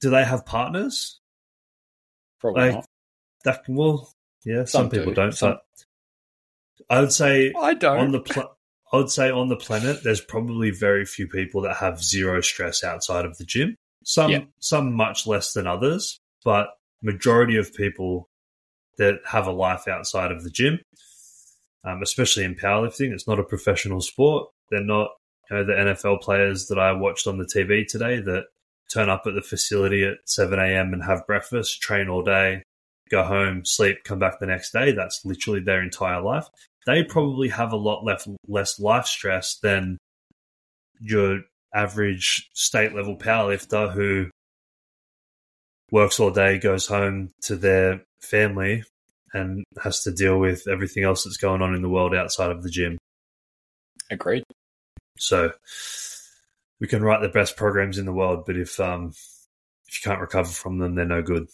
do 0.02 0.10
they 0.10 0.24
have 0.24 0.44
partners? 0.44 1.20
Probably 2.40 2.62
like, 2.62 2.72
not. 2.74 2.86
That 3.44 3.62
well, 3.68 4.12
yeah, 4.44 4.64
some, 4.64 4.82
Some 4.82 4.90
people 4.90 5.12
do. 5.12 5.14
don't. 5.14 5.32
Some- 5.32 5.52
But 5.52 5.62
I 6.90 7.00
would 7.00 7.12
say 7.12 7.52
I 7.56 7.74
don't. 7.74 7.98
on 7.98 8.12
the 8.12 8.20
pl- 8.20 8.56
I 8.92 8.98
would 8.98 9.10
say 9.10 9.30
on 9.30 9.48
the 9.48 9.56
planet, 9.56 10.04
there's 10.04 10.20
probably 10.20 10.70
very 10.70 11.06
few 11.06 11.26
people 11.26 11.62
that 11.62 11.76
have 11.76 12.02
zero 12.02 12.40
stress 12.40 12.84
outside 12.84 13.24
of 13.24 13.38
the 13.38 13.44
gym. 13.44 13.76
Some 14.04 14.30
Yeah. 14.30 14.44
some 14.58 14.92
much 14.94 15.26
less 15.26 15.52
than 15.52 15.66
others, 15.66 16.18
but 16.44 16.68
majority 17.02 17.56
of 17.56 17.74
people 17.74 18.28
that 18.98 19.20
have 19.26 19.46
a 19.46 19.52
life 19.52 19.88
outside 19.88 20.30
of 20.30 20.44
the 20.44 20.50
gym, 20.50 20.80
um, 21.84 22.02
especially 22.02 22.44
in 22.44 22.54
powerlifting, 22.54 23.12
it's 23.12 23.26
not 23.26 23.38
a 23.38 23.44
professional 23.44 24.00
sport. 24.00 24.50
They're 24.70 24.84
not 24.84 25.10
you 25.50 25.56
know 25.56 25.64
the 25.64 25.72
NFL 25.72 26.20
players 26.20 26.66
that 26.66 26.78
I 26.78 26.92
watched 26.92 27.26
on 27.26 27.38
the 27.38 27.46
TV 27.46 27.86
today 27.86 28.20
that 28.20 28.44
turn 28.92 29.08
up 29.08 29.22
at 29.26 29.34
the 29.34 29.42
facility 29.42 30.04
at 30.04 30.18
7 30.26 30.58
a.m. 30.58 30.92
and 30.92 31.02
have 31.04 31.26
breakfast, 31.26 31.80
train 31.80 32.08
all 32.08 32.22
day, 32.22 32.62
go 33.10 33.22
home, 33.22 33.64
sleep, 33.64 34.04
come 34.04 34.18
back 34.18 34.38
the 34.38 34.46
next 34.46 34.72
day. 34.72 34.92
That's 34.92 35.24
literally 35.24 35.60
their 35.60 35.82
entire 35.82 36.20
life. 36.20 36.48
They 36.86 37.04
probably 37.04 37.48
have 37.48 37.72
a 37.72 37.76
lot 37.76 38.04
less 38.04 38.28
less 38.48 38.80
life 38.80 39.06
stress 39.06 39.56
than 39.56 39.98
your 41.00 41.40
average 41.74 42.50
state 42.52 42.94
level 42.94 43.16
powerlifter 43.16 43.92
who 43.92 44.30
works 45.90 46.18
all 46.18 46.30
day, 46.30 46.58
goes 46.58 46.86
home 46.86 47.30
to 47.42 47.56
their 47.56 48.02
family, 48.20 48.84
and 49.32 49.64
has 49.82 50.02
to 50.02 50.12
deal 50.12 50.38
with 50.38 50.66
everything 50.68 51.04
else 51.04 51.24
that's 51.24 51.36
going 51.36 51.62
on 51.62 51.74
in 51.74 51.82
the 51.82 51.88
world 51.88 52.14
outside 52.14 52.50
of 52.50 52.62
the 52.62 52.70
gym. 52.70 52.98
Agreed. 54.10 54.44
So 55.18 55.52
we 56.80 56.88
can 56.88 57.02
write 57.02 57.22
the 57.22 57.28
best 57.28 57.56
programs 57.56 57.98
in 57.98 58.06
the 58.06 58.12
world, 58.12 58.44
but 58.46 58.56
if 58.56 58.80
um 58.80 59.12
if 59.88 60.04
you 60.04 60.10
can't 60.10 60.20
recover 60.20 60.48
from 60.48 60.78
them, 60.78 60.94
they're 60.94 61.04
no 61.04 61.22
good. 61.22 61.48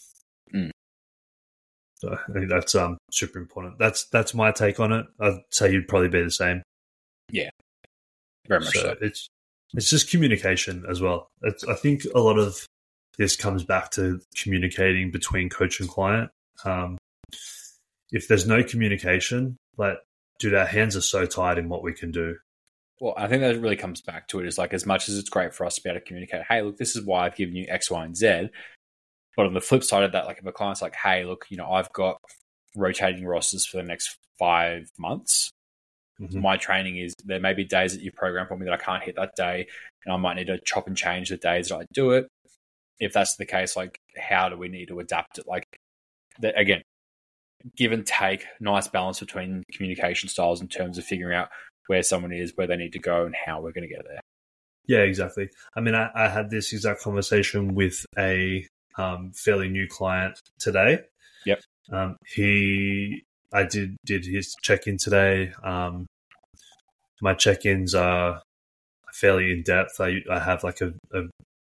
So 1.99 2.17
I 2.17 2.33
think 2.33 2.49
that's 2.49 2.75
um 2.75 2.99
super 3.11 3.39
important. 3.39 3.79
That's 3.79 4.05
that's 4.05 4.35
my 4.35 4.53
take 4.53 4.81
on 4.81 4.93
it. 4.93 5.07
I'd 5.21 5.41
say 5.51 5.73
you'd 5.73 5.89
probably 5.89 6.09
be 6.09 6.23
the 6.23 6.31
same. 6.31 6.63
Yeah, 7.31 7.51
very 8.47 8.61
much 8.61 8.75
So 8.75 8.81
so. 8.81 8.95
it's 9.01 9.29
it's 9.75 9.91
just 9.91 10.11
communication 10.11 10.85
as 10.89 11.01
well. 11.01 11.29
It's, 11.43 11.65
I 11.65 11.75
think 11.75 12.05
a 12.15 12.21
lot 12.21 12.39
of 12.39 12.67
this 13.19 13.37
comes 13.37 13.65
back 13.65 13.91
to 13.93 14.21
communicating 14.37 15.11
between 15.11 15.51
coach 15.51 15.81
and 15.81 15.89
client. 15.89 16.31
Um, 16.65 16.97
if 18.11 18.29
there's 18.29 18.47
no 18.47 18.63
communication, 18.63 19.57
like, 19.77 19.99
dude, 20.39 20.55
our 20.55 20.65
hands 20.65 20.97
are 20.97 21.03
so 21.03 21.27
tied 21.27 21.59
in 21.59 21.69
what 21.69 21.83
we 21.83 21.93
can 21.93 22.11
do. 22.11 22.37
Well, 23.01 23.15
I 23.17 23.29
think 23.29 23.43
that 23.43 23.61
really 23.61 23.77
comes 23.77 24.01
back 24.01 24.29
to 24.29 24.41
it 24.41 24.47
is 24.47 24.59
like 24.59 24.73
as 24.73 24.87
much 24.87 25.09
as 25.09 25.19
it's 25.19 25.29
great 25.29 25.55
for 25.55 25.65
us 25.67 25.77
to 25.77 25.83
be 25.83 25.91
able 25.91 26.01
to 26.01 26.07
communicate, 26.07 26.43
hey, 26.49 26.63
look, 26.63 26.79
this 26.79 26.97
is 26.97 27.05
why 27.05 27.27
I've 27.27 27.37
given 27.37 27.55
you 27.55 27.67
X, 27.69 27.91
Y, 27.91 28.05
and 28.05 28.17
Z. 28.17 28.51
But 29.39 29.47
on 29.47 29.55
the 29.55 29.61
flip 29.61 29.85
side 29.85 30.03
of 30.03 30.11
that, 30.11 30.27
like 30.27 30.39
if 30.39 30.47
a 30.47 30.51
client's 30.51 30.83
like, 30.83 30.97
hey, 30.97 31.25
look, 31.25 31.47
you 31.49 31.57
know, 31.57 31.71
I've 31.71 31.93
got 31.93 32.21
rotating 32.75 33.25
rosters 33.25 33.65
for 33.65 33.77
the 33.77 33.85
next 33.85 34.19
five 34.37 34.91
months. 34.99 35.53
Mhm. 36.21 36.43
My 36.43 36.57
training 36.57 36.97
is 36.97 37.15
there 37.25 37.39
may 37.39 37.55
be 37.55 37.65
days 37.65 37.93
that 37.93 38.03
you 38.03 38.11
program 38.11 38.49
for 38.49 38.57
me 38.57 38.65
that 38.65 38.75
I 38.75 38.79
can't 38.79 39.01
hit 39.01 39.15
that 39.15 39.37
day, 39.37 39.69
and 40.05 40.13
I 40.13 40.17
might 40.17 40.35
need 40.35 40.49
to 40.49 40.59
chop 40.65 40.89
and 40.89 40.97
change 40.97 41.29
the 41.29 41.37
days 41.37 41.69
that 41.69 41.77
I 41.77 41.85
do 41.93 42.11
it. 42.11 42.27
If 42.99 43.13
that's 43.13 43.37
the 43.37 43.47
case, 43.47 43.77
like 43.77 44.01
how 44.17 44.49
do 44.49 44.57
we 44.57 44.67
need 44.67 44.89
to 44.89 44.99
adapt 44.99 45.39
it? 45.39 45.47
Like 45.47 45.65
again, 46.43 46.83
give 47.77 47.93
and 47.93 48.05
take, 48.05 48.45
nice 48.59 48.89
balance 48.89 49.21
between 49.21 49.63
communication 49.73 50.29
styles 50.29 50.61
in 50.61 50.67
terms 50.67 50.99
of 50.99 51.05
figuring 51.05 51.37
out 51.37 51.51
where 51.87 52.03
someone 52.03 52.33
is, 52.33 52.57
where 52.57 52.67
they 52.67 52.77
need 52.77 52.95
to 52.95 52.99
go, 52.99 53.25
and 53.25 53.37
how 53.37 53.61
we're 53.61 53.71
going 53.71 53.89
to 53.89 53.95
get 53.95 54.05
there. 54.05 54.21
Yeah, 54.89 55.03
exactly. 55.03 55.49
I 55.77 55.81
mean, 55.81 55.95
I, 55.95 56.11
I 56.13 56.29
had 56.29 56.51
this 56.51 56.73
exact 56.73 57.03
conversation 57.03 57.77
with 57.77 58.05
a 58.19 58.67
um, 58.99 59.33
fairly 59.35 59.69
new 59.69 59.87
client 59.89 60.39
today. 60.59 61.01
Yep. 61.47 61.63
Um, 61.91 62.17
he, 62.27 63.23
I 63.53 63.65
did 63.65 63.97
did 64.05 64.27
his 64.27 64.55
check 64.63 64.87
in 64.87 64.99
today. 64.99 65.53
Um, 65.63 66.07
my 67.23 67.35
check 67.35 67.65
ins 67.65 67.95
are 67.95 68.43
fairly 69.15 69.53
in 69.53 69.63
depth. 69.63 70.01
I 70.01 70.19
I 70.31 70.39
have 70.39 70.65
like 70.65 70.81
a, 70.81 70.93
a 71.13 71.23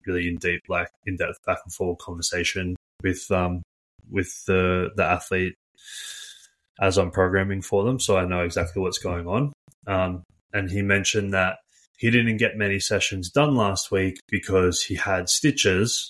really 0.05 0.27
in 0.27 0.37
deep, 0.37 0.61
like 0.67 0.89
in 1.05 1.15
depth 1.15 1.37
back 1.45 1.59
and 1.63 1.73
forth 1.73 1.99
conversation 1.99 2.75
with 3.01 3.29
um 3.31 3.61
with 4.09 4.43
the 4.45 4.89
the 4.95 5.03
athlete 5.03 5.55
as 6.81 6.97
I'm 6.97 7.11
programming 7.11 7.61
for 7.61 7.83
them, 7.83 7.99
so 7.99 8.17
I 8.17 8.25
know 8.25 8.41
exactly 8.43 8.81
what's 8.81 8.99
going 8.99 9.27
on. 9.27 9.53
Um, 9.85 10.23
and 10.53 10.69
he 10.69 10.81
mentioned 10.81 11.33
that 11.33 11.57
he 11.97 12.09
didn't 12.09 12.37
get 12.37 12.57
many 12.57 12.79
sessions 12.79 13.29
done 13.29 13.55
last 13.55 13.91
week 13.91 14.19
because 14.29 14.81
he 14.81 14.95
had 14.95 15.29
stitches 15.29 16.09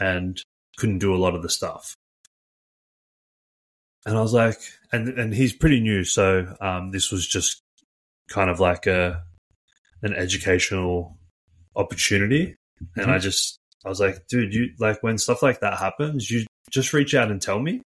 and 0.00 0.40
couldn't 0.76 0.98
do 0.98 1.14
a 1.14 1.18
lot 1.18 1.34
of 1.34 1.42
the 1.42 1.48
stuff. 1.48 1.94
And 4.06 4.18
I 4.18 4.20
was 4.20 4.34
like, 4.34 4.58
and 4.92 5.08
and 5.08 5.34
he's 5.34 5.52
pretty 5.52 5.80
new, 5.80 6.04
so 6.04 6.54
um, 6.60 6.90
this 6.90 7.10
was 7.10 7.26
just 7.26 7.60
kind 8.28 8.50
of 8.50 8.60
like 8.60 8.86
a 8.86 9.22
an 10.02 10.14
educational 10.14 11.16
opportunity. 11.74 12.56
And 12.96 13.10
I 13.10 13.18
just 13.18 13.58
I 13.84 13.88
was 13.88 14.00
like, 14.00 14.26
dude, 14.28 14.54
you 14.54 14.70
like 14.78 15.02
when 15.02 15.18
stuff 15.18 15.42
like 15.42 15.60
that 15.60 15.78
happens, 15.78 16.30
you 16.30 16.46
just 16.70 16.92
reach 16.92 17.14
out 17.14 17.30
and 17.30 17.40
tell 17.40 17.60
me. 17.60 17.82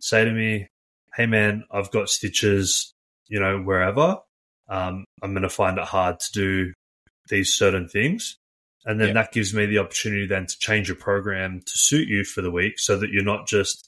Say 0.00 0.24
to 0.24 0.32
me, 0.32 0.68
hey 1.14 1.26
man, 1.26 1.64
I've 1.72 1.90
got 1.90 2.08
stitches, 2.08 2.92
you 3.28 3.40
know, 3.40 3.58
wherever. 3.58 4.18
Um, 4.68 5.04
I'm 5.22 5.32
going 5.32 5.42
to 5.42 5.48
find 5.48 5.78
it 5.78 5.84
hard 5.84 6.20
to 6.20 6.32
do 6.32 6.72
these 7.28 7.54
certain 7.54 7.88
things. 7.88 8.36
And 8.88 8.98
then 8.98 9.08
Yeah. 9.08 9.14
that 9.14 9.32
gives 9.32 9.52
me 9.52 9.66
the 9.66 9.78
opportunity 9.78 10.26
then 10.26 10.46
to 10.46 10.58
change 10.58 10.88
your 10.88 10.96
program 10.96 11.60
to 11.60 11.72
suit 11.78 12.08
you 12.08 12.24
for 12.24 12.40
the 12.40 12.50
week 12.50 12.78
so 12.78 12.96
that 12.96 13.10
you're 13.10 13.22
not 13.22 13.46
just 13.46 13.86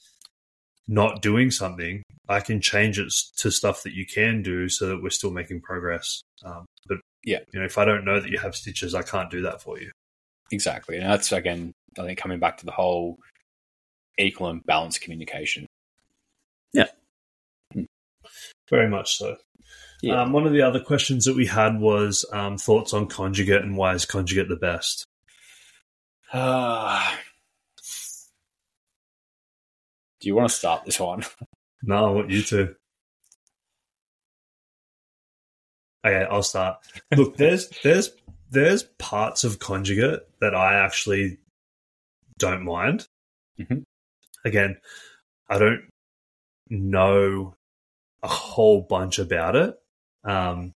not 0.87 1.21
doing 1.23 1.49
something. 1.49 2.03
I 2.29 2.39
can 2.39 2.61
change 2.61 2.99
it 2.99 3.11
to 3.37 3.49
stuff 3.51 3.81
that 3.83 3.93
you 3.93 4.05
can 4.05 4.43
do 4.43 4.69
so 4.69 4.87
that 4.87 5.01
we're 5.01 5.09
still 5.09 5.31
making 5.31 5.61
progress. 5.61 6.21
Um, 6.45 6.65
but 6.87 6.99
Yeah. 7.23 7.39
you 7.51 7.59
know, 7.59 7.65
if 7.65 7.77
I 7.79 7.85
don't 7.85 8.05
know 8.05 8.19
that 8.19 8.29
you 8.29 8.37
have 8.37 8.55
stitches, 8.55 8.93
I 8.93 9.01
can't 9.01 9.31
do 9.31 9.41
that 9.41 9.61
for 9.61 9.79
you. 9.79 9.91
Exactly. 10.51 10.97
And 10.97 11.09
that's, 11.09 11.31
again, 11.31 11.71
I 11.97 12.03
think 12.03 12.19
coming 12.19 12.39
back 12.39 12.57
to 12.57 12.65
the 12.65 12.71
whole 12.71 13.17
equal 14.19 14.49
and 14.49 14.63
balanced 14.65 15.01
communication. 15.01 15.65
Yeah. 16.73 16.89
Very 18.69 18.87
much 18.87 19.17
so. 19.17 19.37
Yeah. 20.01 20.21
Um, 20.21 20.31
one 20.33 20.47
of 20.47 20.53
the 20.53 20.61
other 20.63 20.79
questions 20.79 21.25
that 21.25 21.35
we 21.35 21.45
had 21.45 21.79
was 21.79 22.25
um, 22.33 22.57
thoughts 22.57 22.93
on 22.93 23.07
conjugate 23.07 23.61
and 23.61 23.77
why 23.77 23.93
is 23.93 24.05
conjugate 24.05 24.49
the 24.49 24.55
best? 24.55 25.05
Ah. 26.33 27.19
do 30.19 30.27
you 30.27 30.35
want 30.35 30.49
to 30.49 30.55
start 30.55 30.85
this 30.85 30.99
one? 30.99 31.23
No, 31.83 32.05
I 32.05 32.09
want 32.11 32.29
you 32.29 32.43
to. 32.43 32.75
Okay, 36.05 36.25
I'll 36.29 36.43
start. 36.43 36.77
Look, 37.17 37.37
there's 37.37 37.69
there's 37.83 38.11
there's 38.51 38.83
parts 38.99 39.43
of 39.43 39.57
conjugate 39.57 40.19
that 40.41 40.53
I 40.53 40.75
actually 40.75 41.39
don't 42.37 42.63
mind. 42.63 43.07
Mhm. 43.59 43.81
Again, 44.45 44.77
I 45.49 45.57
don't 45.57 45.89
know 46.69 47.55
a 48.21 48.27
whole 48.27 48.81
bunch 48.83 49.17
about 49.17 49.55
it, 49.55 49.80
um, 50.23 50.73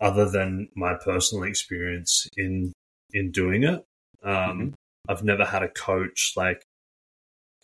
other 0.00 0.28
than 0.28 0.68
my 0.74 0.94
personal 0.94 1.44
experience 1.44 2.28
in 2.36 2.72
in 3.12 3.30
doing 3.30 3.64
it. 3.64 3.84
Um, 4.22 4.74
I've 5.08 5.22
never 5.22 5.44
had 5.44 5.62
a 5.62 5.68
coach 5.68 6.32
like 6.36 6.62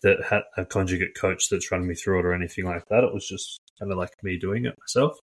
that 0.02 0.22
had 0.24 0.42
a 0.56 0.64
conjugate 0.64 1.14
coach 1.14 1.48
that's 1.48 1.70
run 1.70 1.86
me 1.86 1.94
through 1.94 2.20
it 2.20 2.26
or 2.26 2.34
anything 2.34 2.64
like 2.64 2.84
that. 2.88 3.04
It 3.04 3.14
was 3.14 3.26
just 3.26 3.58
kind 3.78 3.90
of 3.92 3.98
like 3.98 4.10
me 4.22 4.38
doing 4.38 4.64
it 4.66 4.76
myself. 4.78 5.18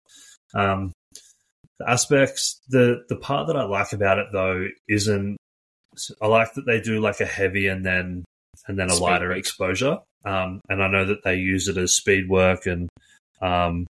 Um, 0.54 0.92
the 1.78 1.90
aspects, 1.90 2.60
the 2.68 3.04
the 3.08 3.16
part 3.16 3.48
that 3.48 3.56
I 3.56 3.64
like 3.64 3.92
about 3.92 4.18
it 4.18 4.26
though 4.32 4.66
isn't. 4.88 5.36
I 6.20 6.26
like 6.26 6.52
that 6.54 6.66
they 6.66 6.80
do 6.80 7.00
like 7.00 7.20
a 7.20 7.26
heavy 7.26 7.68
and 7.68 7.84
then 7.84 8.24
and 8.66 8.78
then 8.78 8.90
a 8.90 8.96
Speed 8.96 9.02
lighter 9.02 9.28
work. 9.28 9.38
exposure. 9.38 9.98
Um, 10.24 10.60
and 10.68 10.82
I 10.82 10.88
know 10.88 11.04
that 11.06 11.22
they 11.24 11.36
use 11.36 11.68
it 11.68 11.76
as 11.76 11.94
speed 11.94 12.28
work, 12.28 12.66
and 12.66 12.88
um, 13.40 13.86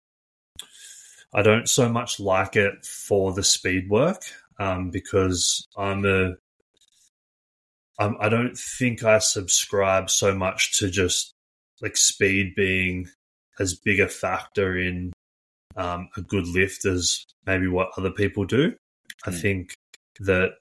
I 1.37 1.43
don't 1.43 1.69
so 1.69 1.89
much 1.91 2.19
like 2.19 2.57
it 2.57 2.85
for 2.87 3.33
the 3.35 3.45
speed 3.45 3.91
work 3.91 4.23
um, 4.59 4.91
because 4.91 5.67
I'm 5.77 6.07
a 6.07 6.35
I'm, 7.99 8.17
I 8.21 8.29
don't 8.29 8.57
think 8.57 9.05
I 9.05 9.19
subscribe 9.19 10.11
so 10.11 10.35
much 10.35 10.79
to 10.79 10.91
just 10.91 11.33
like 11.83 11.97
speed 11.97 12.55
being 12.57 13.09
as 13.59 13.75
big 13.75 14.01
a 14.01 14.09
factor 14.09 14.79
in 14.79 15.13
um, 15.77 16.09
a 16.17 16.23
good 16.23 16.47
lift 16.47 16.87
as 16.87 17.25
maybe 17.47 17.69
what 17.69 17.91
other 17.99 18.11
people 18.11 18.45
do. 18.45 18.75
I 19.27 19.31
Hmm. 19.31 19.37
think 19.37 19.75
that 20.21 20.53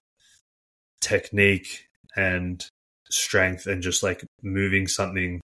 technique 1.01 1.87
and 2.17 2.65
strength 3.09 3.65
and 3.65 3.81
just 3.81 4.03
like 4.03 4.23
moving 4.41 4.87
something 4.87 5.39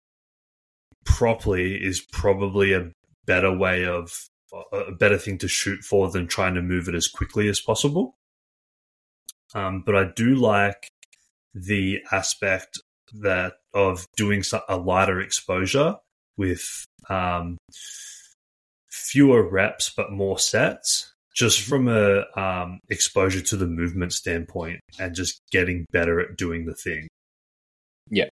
properly 1.06 1.76
is 1.76 2.06
probably 2.12 2.74
a 2.74 2.92
better 3.26 3.52
way 3.52 3.86
of 3.86 4.28
a 4.72 4.92
better 4.92 5.18
thing 5.18 5.38
to 5.40 5.48
shoot 5.48 5.82
for 5.84 6.10
than 6.10 6.28
trying 6.28 6.56
to 6.56 6.62
move 6.62 6.88
it 6.88 6.96
as 6.96 7.08
quickly 7.08 7.50
as 7.50 7.60
possible. 7.60 8.16
Um, 9.54 9.84
but 9.86 9.96
I 9.96 10.12
do 10.16 10.36
like 10.36 10.90
the 11.54 12.00
aspect 12.12 12.80
that 13.14 13.54
of 13.74 14.06
doing 14.16 14.44
a 14.68 14.78
lighter 14.78 15.22
exposure 15.22 15.96
with 16.38 16.86
um, 17.10 17.58
fewer 18.90 19.48
reps 19.48 19.92
but 19.96 20.12
more 20.12 20.38
sets, 20.38 21.14
just 21.34 21.62
from 21.62 21.88
a 21.88 22.26
um, 22.36 22.80
exposure 22.90 23.42
to 23.42 23.56
the 23.56 23.68
movement 23.68 24.14
standpoint, 24.14 24.80
and 25.00 25.16
just 25.16 25.40
getting 25.52 25.86
better 25.92 26.20
at 26.20 26.38
doing 26.38 26.66
the 26.66 26.76
thing. 26.76 27.08
Yeah. 28.10 28.28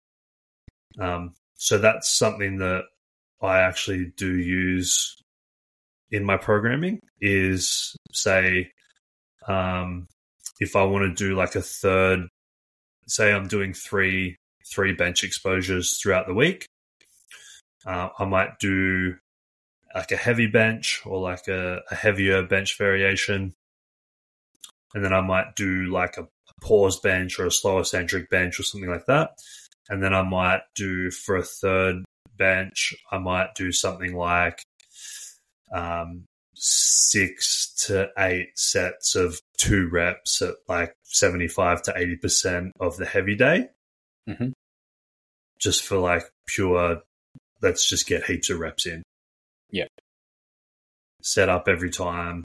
Um, 0.99 1.35
so 1.57 1.79
that's 1.79 2.09
something 2.09 2.59
that 2.59 2.85
I 3.41 3.61
actually 3.61 4.13
do 4.17 4.37
use 4.37 5.17
in 6.15 6.25
my 6.25 6.37
programming. 6.37 7.01
Is 7.21 7.97
say, 8.13 8.71
um, 9.49 10.07
if 10.61 10.77
I 10.77 10.85
want 10.85 11.05
to 11.05 11.25
do 11.25 11.35
like 11.35 11.57
a 11.57 11.63
third 11.63 12.29
say 13.07 13.33
I'm 13.33 13.49
doing 13.49 13.75
three 13.75 14.37
three 14.73 14.93
bench 14.93 15.25
exposures 15.25 15.99
throughout 15.99 16.27
the 16.27 16.35
week, 16.35 16.67
uh, 17.85 18.09
I 18.19 18.25
might 18.25 18.59
do 18.61 19.17
like 19.95 20.13
a 20.13 20.17
heavy 20.17 20.47
bench 20.47 21.03
or 21.05 21.21
like 21.21 21.49
a, 21.49 21.83
a 21.91 21.95
heavier 21.95 22.43
bench 22.43 22.79
variation, 22.79 23.53
and 24.95 25.05
then 25.05 25.13
I 25.13 25.21
might 25.21 25.57
do 25.57 25.87
like 25.87 26.17
a, 26.17 26.23
a 26.23 26.61
pause 26.63 27.01
bench 27.01 27.39
or 27.39 27.47
a 27.47 27.53
slower 27.53 27.85
centric 27.85 28.31
bench 28.31 28.61
or 28.61 28.63
something 28.63 28.91
like 28.91 29.07
that, 29.07 29.31
and 29.89 30.03
then 30.03 30.15
I 30.15 30.23
might 30.23 30.63
do 30.77 31.11
for 31.11 31.37
a 31.37 31.43
third 31.43 32.05
bench, 32.37 32.95
I 33.11 33.19
might 33.19 33.55
do 33.55 33.73
something 33.73 34.15
like 34.15 34.63
um, 35.75 36.25
six 36.55 37.75
to 37.87 38.09
eight 38.17 38.57
sets 38.59 39.15
of 39.17 39.41
two 39.59 39.89
reps 39.91 40.41
at 40.41 40.55
like 40.69 40.95
75 41.03 41.83
to 41.83 41.93
80% 41.93 42.71
of 42.81 42.97
the 42.97 43.05
heavy 43.07 43.35
day. 43.35 43.69
Mhm. 44.29 44.53
Just 45.59 45.85
for 45.85 45.99
like 45.99 46.25
pure, 46.47 47.03
let's 47.61 47.89
just 47.89 48.07
get 48.07 48.25
heaps 48.25 48.51
of 48.51 48.61
reps 48.61 48.87
in. 48.87 49.03
Yeah. 49.71 49.89
Set 51.23 51.49
up 51.49 51.69
every 51.69 51.91
time, 51.91 52.45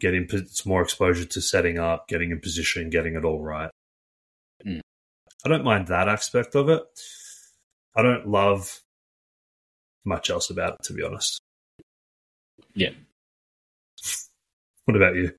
getting 0.00 0.26
it's 0.30 0.66
more 0.66 0.82
exposure 0.82 1.24
to 1.24 1.40
setting 1.40 1.78
up, 1.78 2.08
getting 2.08 2.30
in 2.30 2.40
position, 2.40 2.90
getting 2.90 3.14
it 3.14 3.24
all 3.24 3.42
right. 3.42 3.70
Mm. 4.66 4.80
I 5.44 5.48
don't 5.48 5.64
mind 5.64 5.88
that 5.88 6.08
aspect 6.08 6.54
of 6.54 6.68
it. 6.68 6.82
I 7.94 8.02
don't 8.02 8.26
love 8.26 8.80
much 10.04 10.30
else 10.30 10.50
about 10.50 10.74
it, 10.74 10.82
to 10.84 10.94
be 10.94 11.02
honest. 11.02 11.40
Yeah. 12.74 12.90
What 14.84 14.96
about 14.96 15.14
you? 15.14 15.32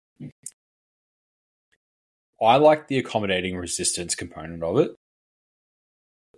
I 2.42 2.58
like 2.58 2.88
the 2.88 2.98
accommodating 2.98 3.56
resistance 3.56 4.16
component 4.16 4.64
of 4.64 4.78
it. 4.80 4.96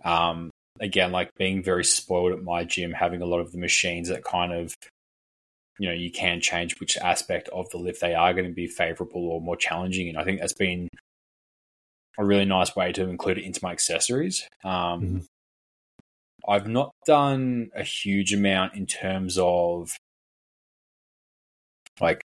Um, 0.04 0.50
again, 0.78 1.10
like 1.10 1.30
being 1.36 1.62
very 1.62 1.84
spoiled 1.84 2.32
at 2.32 2.42
my 2.42 2.64
gym, 2.64 2.92
having 2.92 3.22
a 3.22 3.26
lot 3.26 3.40
of 3.40 3.52
the 3.52 3.58
machines 3.58 4.08
that 4.08 4.22
kind 4.22 4.52
of, 4.52 4.74
you 5.78 5.88
know, 5.88 5.94
you 5.94 6.10
can 6.12 6.40
change 6.40 6.78
which 6.78 6.96
aspect 6.96 7.48
of 7.48 7.68
the 7.70 7.78
lift 7.78 8.00
they 8.00 8.14
are 8.14 8.32
going 8.32 8.46
to 8.46 8.54
be 8.54 8.68
favorable 8.68 9.28
or 9.28 9.40
more 9.40 9.56
challenging. 9.56 10.08
And 10.08 10.16
I 10.16 10.24
think 10.24 10.40
that's 10.40 10.52
been 10.52 10.88
a 12.18 12.24
really 12.24 12.44
nice 12.44 12.74
way 12.76 12.92
to 12.92 13.08
include 13.08 13.38
it 13.38 13.44
into 13.44 13.60
my 13.62 13.72
accessories. 13.72 14.48
Um, 14.64 15.02
Mhm. 15.02 15.26
I've 16.48 16.68
not 16.68 16.94
done 17.04 17.70
a 17.74 17.82
huge 17.82 18.32
amount 18.32 18.74
in 18.74 18.86
terms 18.86 19.36
of 19.38 19.90
like 22.00 22.20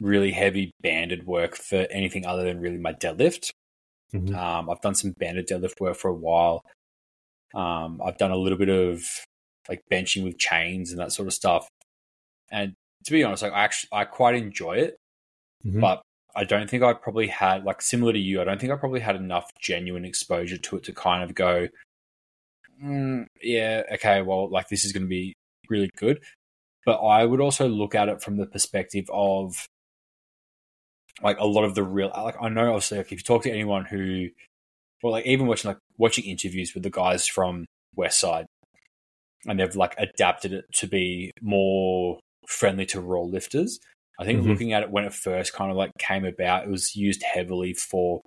really 0.00 0.32
heavy 0.32 0.72
banded 0.82 1.26
work 1.26 1.56
for 1.56 1.86
anything 1.90 2.26
other 2.26 2.44
than 2.44 2.60
really 2.60 2.78
my 2.78 2.92
deadlift. 2.92 3.50
Mhm. 4.12 4.34
Um, 4.34 4.70
I've 4.70 4.80
done 4.80 4.94
some 4.94 5.12
banded 5.18 5.48
deadlift 5.48 5.80
work 5.80 5.96
for 5.96 6.08
a 6.08 6.14
while. 6.14 6.62
Um, 7.54 8.00
I've 8.04 8.18
done 8.18 8.30
a 8.30 8.36
little 8.36 8.58
bit 8.58 8.68
of 8.68 9.02
like 9.68 9.80
benching 9.90 10.24
with 10.24 10.38
chains 10.38 10.90
and 10.90 11.00
that 11.00 11.12
sort 11.12 11.26
of 11.28 11.34
stuff. 11.34 11.66
And 12.50 12.74
to 13.04 13.12
be 13.12 13.24
honest, 13.24 13.42
like 13.42 13.52
I 13.52 13.64
actually 13.64 13.88
I 13.92 14.04
quite 14.04 14.34
enjoy 14.34 14.74
it, 14.78 14.96
Mhm. 15.64 15.80
but 15.80 16.02
I 16.34 16.44
don't 16.44 16.68
think 16.68 16.82
I 16.82 16.92
probably 16.92 17.28
had 17.28 17.64
like 17.64 17.80
similar 17.80 18.12
to 18.12 18.18
you. 18.18 18.40
I 18.40 18.44
don't 18.44 18.60
think 18.60 18.72
I 18.72 18.76
probably 18.76 19.00
had 19.00 19.16
enough 19.16 19.50
genuine 19.60 20.04
exposure 20.04 20.58
to 20.58 20.76
it 20.76 20.84
to 20.84 20.92
kind 20.92 21.22
of 21.24 21.34
go, 21.34 21.68
mm, 22.82 23.26
yeah, 23.42 23.82
okay, 23.92 24.22
well, 24.22 24.48
like 24.50 24.68
this 24.68 24.84
is 24.84 24.92
going 24.92 25.04
to 25.04 25.08
be 25.08 25.34
really 25.70 25.90
good. 25.96 26.22
But 26.86 27.04
I 27.04 27.24
would 27.26 27.40
also 27.40 27.68
look 27.68 27.94
at 27.94 28.08
it 28.08 28.22
from 28.22 28.36
the 28.38 28.46
perspective 28.46 29.04
of 29.12 29.66
like 31.22 31.38
a 31.40 31.46
lot 31.46 31.64
of 31.64 31.74
the 31.74 31.82
real 31.82 32.10
like 32.14 32.36
I 32.40 32.48
know 32.48 32.68
obviously 32.68 32.98
like 32.98 33.06
if 33.06 33.18
you 33.18 33.24
talk 33.24 33.42
to 33.42 33.50
anyone 33.50 33.84
who 33.86 34.28
well 35.02 35.12
like 35.12 35.26
even 35.26 35.46
watching 35.46 35.68
like 35.70 35.78
watching 35.98 36.24
interviews 36.24 36.74
with 36.74 36.82
the 36.82 36.90
guys 36.90 37.26
from 37.26 37.64
Westside 37.98 38.44
and 39.46 39.58
they've 39.58 39.74
like 39.76 39.94
adapted 39.98 40.52
it 40.52 40.64
to 40.74 40.86
be 40.86 41.30
more 41.40 42.20
friendly 42.46 42.86
to 42.86 43.00
raw 43.00 43.22
lifters. 43.22 43.78
I 44.20 44.24
think 44.24 44.42
Mhm. 44.42 44.48
looking 44.48 44.72
at 44.72 44.82
it 44.82 44.90
when 44.90 45.04
it 45.04 45.12
first 45.14 45.52
kind 45.52 45.70
of 45.70 45.76
like 45.76 45.90
came 45.98 46.24
about, 46.24 46.64
it 46.64 46.70
was 46.70 46.94
used 46.96 47.22
heavily 47.22 47.74
for 47.74 48.20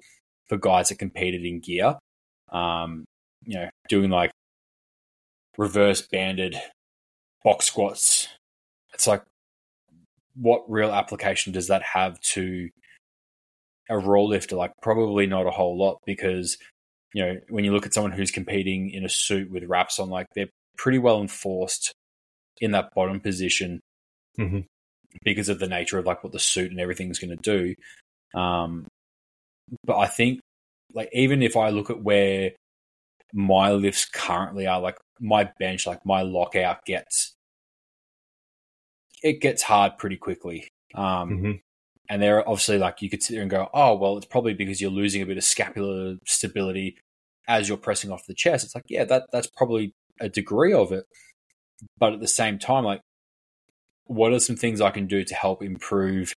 for 0.47 0.57
guys 0.57 0.89
that 0.89 0.99
competed 0.99 1.45
in 1.45 1.59
gear. 1.61 1.97
Um, 2.51 3.05
you 3.45 3.55
know, 3.55 3.69
doing 3.87 4.09
like 4.09 4.31
reverse 5.57 6.01
banded 6.01 6.59
box 7.43 7.65
squats. 7.65 8.27
It's 8.99 9.07
like 9.07 9.23
what 10.35 10.69
real 10.69 10.91
application 10.91 11.53
does 11.53 11.69
that 11.69 11.81
have 11.83 12.19
to 12.19 12.67
a 13.89 13.97
raw 13.97 14.23
lifter? 14.23 14.57
Like 14.57 14.73
probably 14.81 15.25
not 15.25 15.47
a 15.47 15.51
whole 15.51 15.77
lot 15.77 15.99
because 16.05 16.57
you 17.13 17.23
know 17.23 17.37
when 17.47 17.63
you 17.63 17.71
look 17.71 17.85
at 17.85 17.93
someone 17.93 18.11
who's 18.11 18.29
competing 18.29 18.89
in 18.89 19.05
a 19.05 19.09
suit 19.09 19.49
with 19.49 19.63
wraps 19.63 19.99
on, 19.99 20.09
like 20.09 20.25
they're 20.35 20.49
pretty 20.77 20.97
well 20.97 21.21
enforced 21.21 21.93
in 22.59 22.71
that 22.71 22.89
bottom 22.93 23.21
position 23.21 23.79
Mhm. 24.37 24.65
because 25.23 25.47
of 25.47 25.59
the 25.59 25.67
nature 25.69 25.97
of 25.97 26.05
like 26.05 26.21
what 26.21 26.33
the 26.33 26.39
suit 26.39 26.69
and 26.69 26.81
everything's 26.81 27.19
going 27.19 27.37
to 27.37 27.41
do. 27.41 27.73
Um, 28.37 28.85
but 29.85 29.97
I 29.97 30.07
think 30.07 30.41
like 30.93 31.07
even 31.13 31.41
if 31.41 31.55
I 31.55 31.69
look 31.69 31.89
at 31.89 32.03
where 32.03 32.51
my 33.31 33.71
lifts 33.71 34.03
currently 34.03 34.67
are, 34.67 34.81
like 34.81 34.97
my 35.21 35.49
bench, 35.57 35.87
like 35.87 36.05
my 36.05 36.21
lockout 36.21 36.83
gets 36.83 37.33
it 39.23 39.41
gets 39.41 39.63
hard 39.63 39.97
pretty 39.97 40.17
quickly. 40.17 40.67
Um, 40.95 41.29
Mhm. 41.29 41.61
and 42.09 42.21
there 42.21 42.37
are 42.37 42.47
obviously 42.47 42.77
like 42.77 43.01
you 43.01 43.09
could 43.09 43.21
sit 43.21 43.33
there 43.33 43.41
and 43.41 43.51
go, 43.51 43.69
oh 43.73 43.95
well, 43.95 44.17
it's 44.17 44.25
probably 44.25 44.53
because 44.53 44.81
you're 44.81 44.89
losing 44.91 45.21
a 45.21 45.25
bit 45.25 45.37
of 45.37 45.43
scapular 45.43 46.17
stability 46.25 46.97
as 47.47 47.67
you're 47.67 47.77
pressing 47.77 48.11
off 48.11 48.25
the 48.27 48.33
chest. 48.33 48.65
It's 48.65 48.75
like 48.75 48.85
yeah, 48.87 49.03
that 49.05 49.27
that's 49.31 49.47
probably 49.47 49.93
a 50.19 50.29
degree 50.29 50.73
of 50.73 50.91
it, 50.91 51.05
but 51.97 52.13
at 52.13 52.19
the 52.19 52.27
same 52.27 52.59
time, 52.59 52.83
like 52.83 53.01
what 54.05 54.33
are 54.33 54.39
some 54.39 54.55
things 54.55 54.81
I 54.81 54.89
can 54.91 55.05
do 55.07 55.23
to 55.23 55.35
help 55.35 55.61
improve 55.61 56.33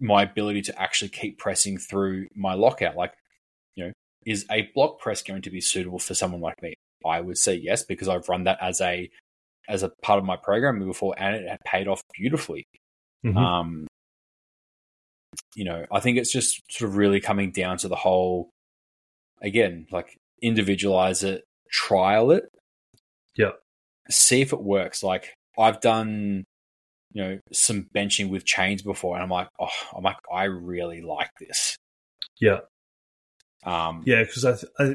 my 0.00 0.22
ability 0.22 0.62
to 0.62 0.80
actually 0.80 1.08
keep 1.08 1.38
pressing 1.38 1.78
through 1.78 2.28
my 2.34 2.54
lockout? 2.54 2.96
Like 2.96 3.14
you 3.74 3.86
know, 3.86 3.92
is 4.26 4.44
a 4.50 4.68
block 4.74 4.98
press 5.00 5.22
going 5.22 5.42
to 5.42 5.50
be 5.50 5.60
suitable 5.60 5.98
for 5.98 6.14
someone 6.14 6.40
like 6.40 6.60
me? 6.62 6.74
I 7.06 7.20
would 7.20 7.38
say 7.38 7.54
yes 7.54 7.84
because 7.84 8.08
I've 8.08 8.28
run 8.28 8.44
that 8.44 8.58
as 8.60 8.80
a 8.80 9.08
as 9.68 9.82
a 9.82 9.90
part 10.02 10.18
of 10.18 10.24
my 10.24 10.36
program 10.36 10.78
before, 10.84 11.14
and 11.18 11.36
it 11.36 11.48
had 11.48 11.58
paid 11.66 11.86
off 11.88 12.02
beautifully. 12.14 12.64
Mhm. 13.24 13.36
Um, 13.36 13.86
you 15.54 15.64
know, 15.64 15.84
I 15.92 16.00
think 16.00 16.18
it's 16.18 16.32
just 16.32 16.60
sort 16.70 16.90
of 16.90 16.96
really 16.96 17.20
coming 17.20 17.50
down 17.52 17.76
to 17.78 17.88
the 17.88 17.96
whole, 17.96 18.50
again, 19.42 19.86
like 19.92 20.16
individualize 20.42 21.22
it, 21.22 21.44
trial 21.70 22.30
it, 22.30 22.44
Yep. 23.36 23.60
see 24.10 24.40
if 24.40 24.52
it 24.52 24.62
works. 24.62 25.02
Like 25.02 25.34
I've 25.58 25.80
done, 25.80 26.44
you 27.12 27.22
know, 27.22 27.38
some 27.52 27.88
benching 27.94 28.30
with 28.30 28.44
chains 28.44 28.82
before, 28.82 29.16
and 29.16 29.22
I'm 29.22 29.30
like, 29.30 29.48
oh, 29.60 29.68
I'm 29.96 30.02
like, 30.04 30.16
I 30.32 30.44
really 30.44 31.02
like 31.02 31.30
this. 31.38 31.76
Yeah. 32.40 32.60
Um, 33.64 34.02
Yeah, 34.06 34.22
because 34.22 34.44
I, 34.44 34.56
I 34.82 34.94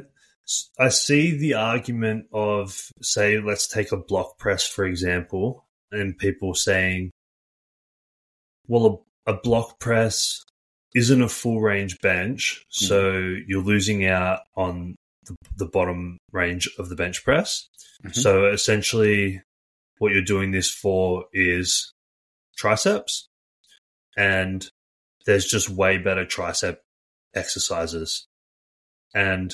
I 0.80 0.90
see 0.90 1.38
the 1.38 1.54
argument 1.54 2.28
of 2.34 2.90
say, 3.02 3.40
let's 3.40 3.68
take 3.68 3.92
a 3.92 3.98
block 3.98 4.38
press 4.38 4.68
for 4.68 4.86
example, 4.86 5.66
and 5.92 6.18
people 6.18 6.54
saying, 6.54 7.12
well, 8.68 9.06
a, 9.26 9.32
a 9.34 9.40
block 9.42 9.80
press 9.80 10.44
isn't 10.96 11.22
a 11.22 11.30
full 11.30 11.62
range 11.62 12.00
bench, 12.02 12.64
so 12.70 13.36
you're 13.48 13.64
losing 13.64 14.06
out 14.06 14.42
on 14.56 14.96
the, 15.26 15.36
the 15.58 15.66
bottom 15.66 16.18
range 16.32 16.70
of 16.78 16.90
the 16.90 16.96
bench 16.96 17.24
press. 17.24 17.68
Mhm. 18.06 18.16
So 18.16 18.46
essentially, 18.48 19.42
what 20.00 20.12
you're 20.12 20.22
doing 20.24 20.52
this 20.52 20.70
for 20.70 21.26
is 21.34 21.92
triceps, 22.58 23.28
and 24.18 24.68
there's 25.26 25.46
just 25.46 25.70
way 25.70 25.98
better 25.98 26.26
tricep 26.26 26.78
exercises. 27.34 28.26
And 29.16 29.54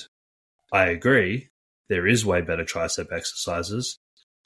I 0.71 0.85
agree, 0.87 1.49
there 1.89 2.07
is 2.07 2.25
way 2.25 2.41
better 2.41 2.63
tricep 2.63 3.11
exercises, 3.11 3.97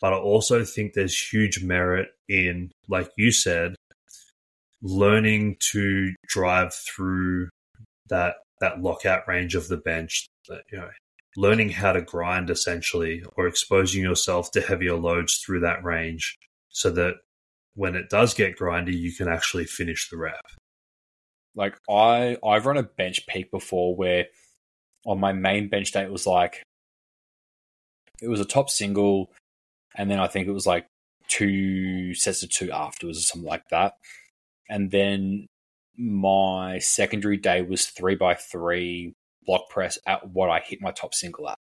but 0.01 0.13
I 0.13 0.17
also 0.17 0.63
think 0.63 0.93
there's 0.93 1.17
huge 1.17 1.63
merit 1.63 2.09
in, 2.29 2.71
like 2.87 3.09
you 3.17 3.31
said, 3.31 3.75
learning 4.81 5.57
to 5.71 6.13
drive 6.27 6.73
through 6.73 7.49
that 8.09 8.35
that 8.61 8.81
lockout 8.81 9.27
range 9.27 9.55
of 9.55 9.67
the 9.67 9.77
bench. 9.77 10.27
You 10.71 10.77
know, 10.79 10.89
learning 11.35 11.69
how 11.69 11.93
to 11.93 12.01
grind 12.01 12.49
essentially, 12.49 13.23
or 13.35 13.47
exposing 13.47 14.03
yourself 14.03 14.51
to 14.51 14.61
heavier 14.61 14.95
loads 14.95 15.37
through 15.37 15.61
that 15.61 15.83
range, 15.83 16.37
so 16.69 16.89
that 16.91 17.15
when 17.75 17.95
it 17.95 18.09
does 18.09 18.33
get 18.33 18.57
grindy, 18.57 18.93
you 18.93 19.13
can 19.13 19.27
actually 19.27 19.65
finish 19.65 20.09
the 20.09 20.17
rep. 20.17 20.45
like 21.55 21.75
I 21.89 22.37
I've 22.45 22.65
run 22.65 22.77
a 22.77 22.83
bench 22.83 23.25
peak 23.27 23.51
before 23.51 23.95
where 23.95 24.27
on 25.05 25.19
my 25.19 25.33
main 25.33 25.67
bench 25.67 25.91
day 25.91 26.03
it 26.03 26.11
was 26.11 26.25
like 26.25 26.63
it 28.21 28.29
was 28.29 28.39
a 28.39 28.45
top 28.45 28.69
single 28.69 29.29
and 29.95 30.09
then 30.09 30.19
I 30.19 30.27
think 30.27 30.47
it 30.47 30.51
was 30.51 30.65
like 30.65 30.87
two 31.27 32.13
sets 32.13 32.43
of 32.43 32.49
two 32.49 32.71
afterwards 32.71 33.19
or 33.19 33.21
something 33.21 33.49
like 33.49 33.67
that. 33.69 33.95
And 34.69 34.91
then 34.91 35.47
my 35.97 36.79
secondary 36.79 37.37
day 37.37 37.61
was 37.61 37.85
three 37.85 38.15
by 38.15 38.35
three 38.35 39.13
block 39.45 39.69
press 39.69 39.97
at 40.07 40.29
what 40.29 40.49
I 40.49 40.59
hit 40.59 40.81
my 40.81 40.91
top 40.91 41.13
single 41.13 41.49
at. 41.49 41.57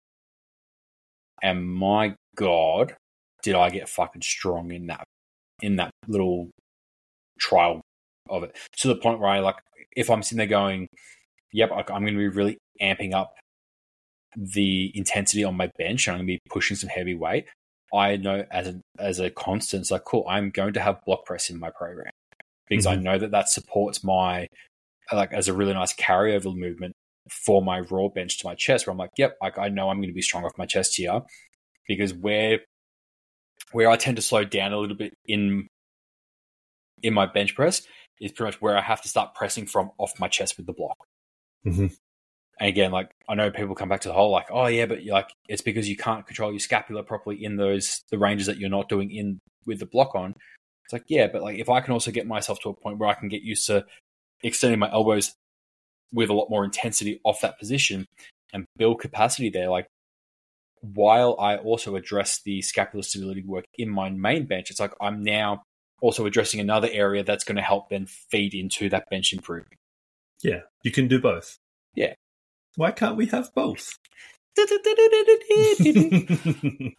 And 1.44 1.68
my 1.68 2.16
God, 2.36 2.96
did 3.44 3.56
I 3.56 3.70
get 3.70 3.90
fucking 3.90 4.22
strong 4.22 4.72
in 4.72 4.88
that 4.88 5.04
in 5.62 5.76
that 5.76 5.92
little 6.08 6.50
trial 7.40 7.82
of 8.30 8.44
it 8.44 8.56
to 8.78 8.88
the 8.88 8.96
point 8.96 9.20
where 9.20 9.30
I 9.30 9.40
like 9.40 9.58
if 9.96 10.10
I'm 10.10 10.24
sitting 10.24 10.38
there 10.38 10.48
going, 10.48 10.88
"Yep, 11.54 11.72
I- 11.72 11.94
I'm 11.94 12.02
going 12.04 12.14
to 12.14 12.20
be 12.20 12.28
really 12.28 12.58
amping 12.82 13.14
up 13.14 13.34
the 14.36 14.92
intensity 14.96 15.44
on 15.44 15.56
my 15.58 15.70
bench, 15.78 16.08
and 16.08 16.14
I'm 16.16 16.20
going 16.20 16.28
to 16.28 16.34
be 16.44 16.50
pushing 16.50 16.78
some 16.78 16.90
heavy 16.90 17.14
weight." 17.16 17.48
I 17.94 18.16
know 18.18 18.46
as 18.52 18.68
a 18.68 18.80
as 19.00 19.20
a 19.20 19.30
constant, 19.30 19.82
it's 19.82 19.92
like, 19.92 20.06
cool, 20.06 20.26
I'm 20.28 20.50
going 20.50 20.74
to 20.74 20.82
have 20.82 21.04
block 21.06 21.26
press 21.26 21.50
in 21.50 21.60
my 21.60 21.70
program 21.72 22.12
because 22.70 22.86
I 22.86 22.96
Mhm. 22.96 23.02
know 23.04 23.18
that 23.20 23.32
that 23.32 23.50
supports 23.50 24.04
my 24.04 24.48
like 25.12 25.34
as 25.34 25.50
a 25.50 25.54
really 25.54 25.74
nice 25.74 25.94
carryover 25.94 26.56
movement 26.56 26.94
for 27.30 27.62
my 27.62 27.82
raw 27.82 28.08
bench 28.08 28.38
to 28.40 28.48
my 28.48 28.56
chest. 28.56 28.88
Where 28.88 28.92
I'm 28.94 28.98
like, 28.98 29.10
"Yep, 29.18 29.38
like 29.42 29.58
I 29.58 29.68
know 29.68 29.90
I'm 29.90 29.98
going 29.98 30.08
to 30.10 30.14
be 30.14 30.22
strong 30.22 30.46
off 30.46 30.58
my 30.58 30.66
chest 30.66 30.96
here," 30.96 31.22
because 31.88 32.14
where 32.14 32.62
where 33.74 33.90
I 33.90 33.98
tend 33.98 34.16
to 34.18 34.22
slow 34.22 34.44
down 34.46 34.72
a 34.74 34.78
little 34.78 34.96
bit 34.96 35.14
in 35.26 35.68
in 37.04 37.14
my 37.14 37.26
bench 37.26 37.56
press 37.56 37.82
is 38.22 38.32
pretty 38.32 38.48
much 38.52 38.62
where 38.62 38.78
I 38.78 38.82
have 38.82 39.02
to 39.02 39.10
start 39.10 39.34
pressing 39.36 39.66
from 39.66 39.92
off 39.98 40.18
my 40.20 40.28
chest 40.30 40.56
with 40.58 40.66
the 40.66 40.74
block. 40.74 40.96
Mhm. 41.66 41.96
And 42.60 42.70
again, 42.70 42.92
like 42.92 43.12
I 43.30 43.36
know 43.36 43.52
people 43.52 43.76
come 43.76 43.90
back 43.90 44.02
to 44.02 44.10
the 44.10 44.14
whole 44.14 44.32
like, 44.32 44.48
oh 44.52 44.68
yeah, 44.68 44.86
but 44.86 45.04
like 45.06 45.30
it's 45.50 45.62
because 45.62 45.90
you 45.90 45.98
can't 45.98 46.26
control 46.28 46.52
your 46.52 46.60
scapula 46.60 47.04
properly 47.04 47.44
in 47.44 47.58
those 47.58 48.04
the 48.12 48.20
ranges 48.20 48.48
that 48.48 48.58
you're 48.58 48.70
not 48.70 48.90
doing 48.90 49.12
in 49.12 49.40
with 49.66 49.80
the 49.80 49.86
block 49.86 50.16
on. 50.16 50.36
It's 50.86 50.94
like 50.94 51.06
yeah, 51.08 51.28
but 51.28 51.42
like 51.42 51.60
if 51.60 51.70
I 51.70 51.82
can 51.82 51.94
also 51.94 52.12
get 52.12 52.28
myself 52.28 52.60
to 52.62 52.70
a 52.70 52.74
point 52.74 53.00
where 53.00 53.10
I 53.10 53.16
can 53.16 53.30
get 53.30 53.44
used 53.44 53.68
to 53.68 53.86
extending 54.44 54.80
my 54.80 54.92
elbows 54.92 55.34
with 56.14 56.30
a 56.30 56.34
lot 56.34 56.50
more 56.50 56.66
intensity 56.66 57.22
off 57.24 57.42
that 57.42 57.60
position 57.60 58.06
and 58.54 58.66
build 58.78 59.02
capacity 59.02 59.50
there, 59.50 59.70
like 59.70 59.88
while 60.82 61.38
I 61.40 61.58
also 61.58 61.96
address 61.96 62.42
the 62.44 62.62
scapular 62.62 63.04
stability 63.04 63.44
work 63.44 63.66
in 63.78 63.90
my 63.90 64.10
main 64.10 64.46
bench, 64.48 64.72
it's 64.72 64.80
like 64.80 64.94
I'm 65.02 65.24
now 65.24 65.64
also 66.02 66.26
addressing 66.26 66.60
another 66.60 66.90
area 66.92 67.24
that's 67.24 67.44
going 67.44 67.58
to 67.58 67.62
help 67.62 67.90
then 67.90 68.08
feed 68.08 68.54
into 68.56 68.90
that 68.90 69.10
bench 69.10 69.34
improvement. 69.34 69.78
Yeah, 70.44 70.62
you 70.84 70.92
can 70.92 71.08
do 71.08 71.20
both. 71.20 71.58
Yeah. 71.96 72.14
Why 72.76 72.92
can't 72.92 73.18
we 73.18 73.28
have 73.28 73.54
both? 73.54 73.98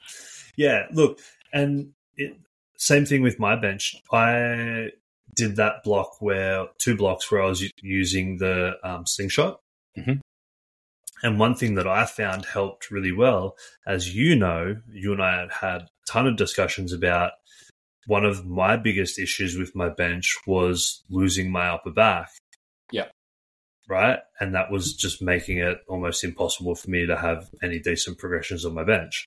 yeah, 0.56 0.86
look, 0.92 1.18
and 1.52 1.92
it, 2.16 2.36
same 2.76 3.04
thing 3.04 3.22
with 3.22 3.38
my 3.38 3.56
bench. 3.56 3.94
I 4.12 4.90
did 5.34 5.56
that 5.56 5.82
block 5.84 6.20
where 6.20 6.66
two 6.78 6.96
blocks 6.96 7.30
where 7.30 7.42
I 7.42 7.46
was 7.46 7.64
using 7.82 8.38
the 8.38 8.72
um, 8.82 9.06
slingshot. 9.06 9.60
Mhm. 9.96 10.20
And 11.22 11.38
one 11.38 11.54
thing 11.54 11.76
that 11.76 11.86
I 11.86 12.04
found 12.04 12.46
helped 12.46 12.90
really 12.90 13.12
well, 13.12 13.56
as 13.86 14.14
you 14.14 14.34
know, 14.34 14.76
you 14.90 15.12
and 15.12 15.22
I 15.22 15.40
had 15.40 15.52
had 15.52 15.80
a 15.82 15.88
ton 16.06 16.26
of 16.26 16.36
discussions 16.36 16.92
about 16.92 17.32
one 18.06 18.24
of 18.24 18.44
my 18.44 18.76
biggest 18.76 19.18
issues 19.18 19.56
with 19.56 19.76
my 19.76 19.88
bench 19.88 20.36
was 20.46 21.04
losing 21.08 21.52
my 21.52 21.68
upper 21.68 21.92
back. 21.92 22.30
Yeah. 22.90 23.06
Right. 23.88 24.18
And 24.40 24.54
that 24.54 24.70
was 24.70 24.94
just 24.94 25.20
making 25.20 25.58
it 25.58 25.78
almost 25.88 26.24
impossible 26.24 26.74
for 26.74 26.90
me 26.90 27.06
to 27.06 27.16
have 27.16 27.50
any 27.62 27.78
decent 27.78 28.18
progressions 28.18 28.64
on 28.64 28.74
my 28.74 28.84
bench. 28.84 29.24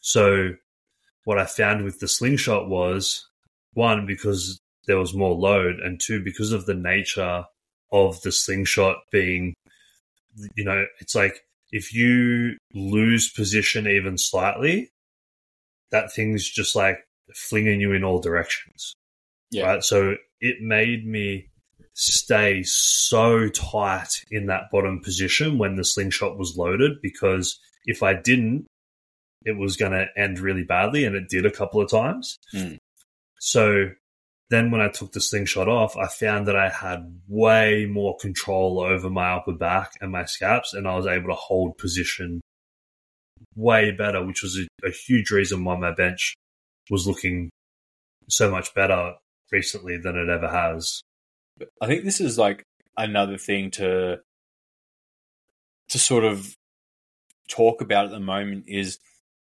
So, 0.00 0.54
what 1.24 1.38
I 1.38 1.46
found 1.46 1.84
with 1.84 2.00
the 2.00 2.08
slingshot 2.08 2.68
was 2.68 3.26
one, 3.72 4.06
because 4.06 4.58
there 4.86 4.98
was 4.98 5.14
more 5.14 5.34
load, 5.34 5.76
and 5.80 6.00
two, 6.00 6.22
because 6.22 6.52
of 6.52 6.66
the 6.66 6.74
nature 6.74 7.44
of 7.92 8.20
the 8.22 8.32
slingshot 8.32 8.96
being, 9.10 9.54
you 10.54 10.64
know, 10.64 10.84
it's 11.00 11.14
like 11.14 11.40
if 11.70 11.94
you 11.94 12.56
lose 12.74 13.32
position 13.32 13.86
even 13.86 14.18
slightly, 14.18 14.90
that 15.90 16.12
thing's 16.12 16.48
just 16.48 16.76
like 16.76 16.98
flinging 17.34 17.80
you 17.80 17.92
in 17.92 18.04
all 18.04 18.20
directions. 18.20 18.94
Yeah. 19.50 19.66
Right. 19.66 19.84
So 19.84 20.16
it 20.40 20.56
made 20.60 21.06
me 21.06 21.48
stay 21.94 22.62
so 22.64 23.48
tight 23.48 24.10
in 24.30 24.46
that 24.46 24.64
bottom 24.70 25.00
position 25.00 25.58
when 25.58 25.76
the 25.76 25.84
slingshot 25.84 26.36
was 26.36 26.56
loaded 26.56 27.00
because 27.02 27.58
if 27.86 28.02
I 28.02 28.14
didn't, 28.14 28.66
it 29.44 29.56
was 29.56 29.76
going 29.76 29.92
to 29.92 30.06
end 30.16 30.38
really 30.38 30.64
badly. 30.64 31.04
And 31.04 31.14
it 31.14 31.28
did 31.28 31.46
a 31.46 31.50
couple 31.50 31.80
of 31.80 31.90
times. 31.90 32.36
Mm. 32.54 32.78
So 33.38 33.90
then 34.50 34.70
when 34.70 34.80
I 34.80 34.88
took 34.88 35.12
the 35.12 35.20
slingshot 35.20 35.68
off, 35.68 35.96
I 35.96 36.06
found 36.06 36.48
that 36.48 36.56
I 36.56 36.68
had 36.68 37.20
way 37.28 37.86
more 37.86 38.16
control 38.18 38.80
over 38.80 39.08
my 39.08 39.32
upper 39.32 39.52
back 39.52 39.92
and 40.00 40.12
my 40.12 40.24
scaps, 40.24 40.74
and 40.74 40.86
I 40.86 40.96
was 40.96 41.06
able 41.06 41.28
to 41.28 41.34
hold 41.34 41.78
position 41.78 42.40
way 43.56 43.90
better, 43.90 44.24
which 44.24 44.42
was 44.42 44.58
a, 44.58 44.86
a 44.86 44.90
huge 44.90 45.30
reason 45.30 45.64
why 45.64 45.76
my 45.76 45.92
bench 45.92 46.34
was 46.90 47.06
looking 47.06 47.50
so 48.28 48.50
much 48.50 48.74
better 48.74 49.14
recently 49.50 49.96
than 49.96 50.16
it 50.16 50.28
ever 50.28 50.48
has. 50.48 51.00
But 51.58 51.68
I 51.80 51.86
think 51.86 52.04
this 52.04 52.20
is 52.20 52.38
like 52.38 52.64
another 52.96 53.38
thing 53.38 53.70
to 53.72 54.18
to 55.88 55.98
sort 55.98 56.24
of 56.24 56.54
talk 57.48 57.80
about 57.80 58.06
at 58.06 58.10
the 58.10 58.20
moment 58.20 58.64
is 58.66 58.98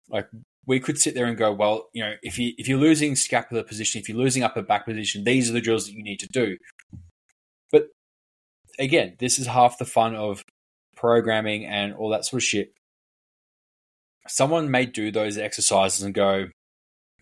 like 0.09 0.28
we 0.66 0.81
could 0.81 0.99
sit 0.99 1.15
there 1.15 1.27
and 1.27 1.37
go, 1.37 1.53
well, 1.53 1.89
you 1.93 2.03
know, 2.03 2.15
if 2.23 2.39
you 2.39 2.53
if 2.59 2.69
you're 2.69 2.78
losing 2.78 3.16
scapular 3.16 3.62
position, 3.62 4.01
if 4.01 4.09
you're 4.09 4.19
losing 4.19 4.43
upper 4.43 4.62
back 4.62 4.85
position, 4.85 5.24
these 5.24 5.49
are 5.49 5.53
the 5.53 5.61
drills 5.61 5.87
that 5.87 5.93
you 5.93 6.03
need 6.03 6.20
to 6.20 6.28
do. 6.28 6.57
But 7.70 7.89
again, 8.78 9.16
this 9.19 9.39
is 9.39 9.47
half 9.47 9.78
the 9.78 9.85
fun 9.85 10.15
of 10.15 10.43
programming 10.97 11.65
and 11.65 11.95
all 11.95 12.11
that 12.11 12.24
sort 12.24 12.43
of 12.43 12.47
shit. 12.47 12.73
Someone 14.28 14.70
may 14.70 14.87
do 14.87 15.12
those 15.12 15.39
exercises 15.39 16.03
and 16.03 16.12
go, 16.12 16.47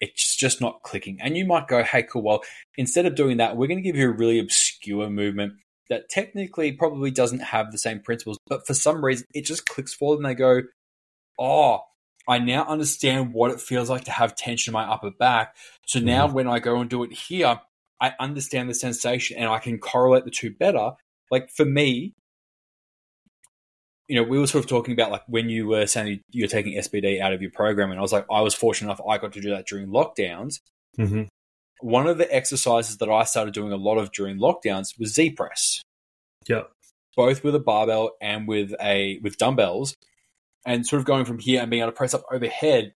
it's 0.00 0.36
just 0.36 0.60
not 0.60 0.82
clicking. 0.82 1.18
And 1.20 1.36
you 1.36 1.44
might 1.44 1.68
go, 1.68 1.82
hey, 1.82 2.02
cool, 2.02 2.22
well, 2.22 2.42
instead 2.76 3.04
of 3.04 3.14
doing 3.14 3.36
that, 3.38 3.56
we're 3.56 3.66
going 3.66 3.78
to 3.78 3.82
give 3.82 3.96
you 3.96 4.08
a 4.08 4.12
really 4.12 4.38
obscure 4.38 4.63
movement 4.88 5.54
that 5.90 6.08
technically 6.08 6.72
probably 6.72 7.10
doesn't 7.10 7.40
have 7.40 7.70
the 7.70 7.78
same 7.78 8.00
principles, 8.00 8.38
but 8.46 8.66
for 8.66 8.74
some 8.74 9.04
reason 9.04 9.26
it 9.34 9.44
just 9.44 9.66
clicks 9.66 9.92
for 9.94 10.14
them. 10.14 10.22
They 10.24 10.34
go, 10.34 10.62
"Oh, 11.38 11.80
I 12.26 12.38
now 12.38 12.64
understand 12.66 13.34
what 13.34 13.50
it 13.50 13.60
feels 13.60 13.90
like 13.90 14.04
to 14.04 14.10
have 14.10 14.34
tension 14.34 14.70
in 14.70 14.74
my 14.74 14.84
upper 14.84 15.10
back. 15.10 15.56
So 15.86 16.00
now 16.00 16.26
Mhm. 16.26 16.32
when 16.32 16.48
I 16.48 16.58
go 16.58 16.80
and 16.80 16.88
do 16.88 17.02
it 17.02 17.12
here, 17.12 17.60
I 18.00 18.14
understand 18.18 18.68
the 18.70 18.74
sensation 18.74 19.36
and 19.36 19.48
I 19.48 19.58
can 19.58 19.78
correlate 19.78 20.24
the 20.24 20.30
two 20.30 20.50
better. 20.50 20.92
Like 21.30 21.50
for 21.50 21.64
me, 21.64 22.14
you 24.08 24.16
know, 24.16 24.22
we 24.22 24.38
were 24.38 24.46
sort 24.46 24.64
of 24.64 24.68
talking 24.70 24.92
about 24.92 25.10
like 25.10 25.22
when 25.26 25.48
you 25.48 25.66
were 25.66 25.86
saying 25.86 26.20
you're 26.30 26.48
taking 26.48 26.74
SBD 26.78 27.20
out 27.20 27.32
of 27.32 27.40
your 27.42 27.50
program, 27.50 27.90
and 27.90 27.98
I 27.98 28.02
was 28.02 28.12
like, 28.12 28.26
I 28.30 28.40
was 28.42 28.54
fortunate 28.54 28.88
enough 28.88 29.00
I 29.08 29.18
got 29.18 29.32
to 29.34 29.40
do 29.40 29.50
that 29.50 29.66
during 29.66 29.88
lockdowns. 29.88 30.60
hmm 30.96 31.24
One 31.80 32.06
of 32.06 32.18
the 32.18 32.34
exercises 32.34 32.98
that 32.98 33.10
I 33.10 33.24
started 33.24 33.54
doing 33.54 33.72
a 33.72 33.76
lot 33.76 33.98
of 33.98 34.12
during 34.12 34.38
lockdowns 34.38 34.98
was 34.98 35.14
Z 35.14 35.30
press. 35.30 35.82
Yeah. 36.46 36.62
both 37.16 37.44
with 37.44 37.54
a 37.54 37.60
barbell 37.60 38.12
and 38.20 38.46
with 38.46 38.74
a 38.80 39.18
with 39.22 39.38
dumbbells, 39.38 39.94
and 40.66 40.86
sort 40.86 41.00
of 41.00 41.06
going 41.06 41.24
from 41.24 41.38
here 41.38 41.60
and 41.60 41.70
being 41.70 41.82
able 41.82 41.92
to 41.92 41.96
press 41.96 42.14
up 42.14 42.24
overhead 42.30 42.92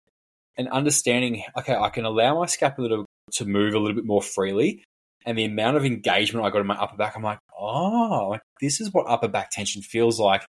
and 0.58 0.70
understanding, 0.70 1.44
okay, 1.58 1.76
I 1.76 1.90
can 1.90 2.06
allow 2.06 2.40
my 2.40 2.46
scapula 2.46 2.90
to, 2.90 3.06
to 3.34 3.46
move 3.46 3.74
a 3.74 3.80
little 3.80 3.96
bit 3.96 4.06
more 4.06 4.22
freely. 4.22 4.84
And 5.26 5.38
the 5.38 5.46
amount 5.46 5.76
of 5.76 5.86
engagement 5.86 6.46
I 6.46 6.52
got 6.52 6.62
in 6.62 6.68
my 6.68 6.76
upper 6.76 6.96
back, 6.96 7.16
I'm 7.16 7.24
like, 7.24 7.40
oh, 7.60 8.38
this 8.62 8.80
is 8.80 8.94
what 8.94 9.06
upper 9.08 9.28
back 9.28 9.50
tension 9.50 9.82
feels 9.82 10.20
like. 10.20 10.46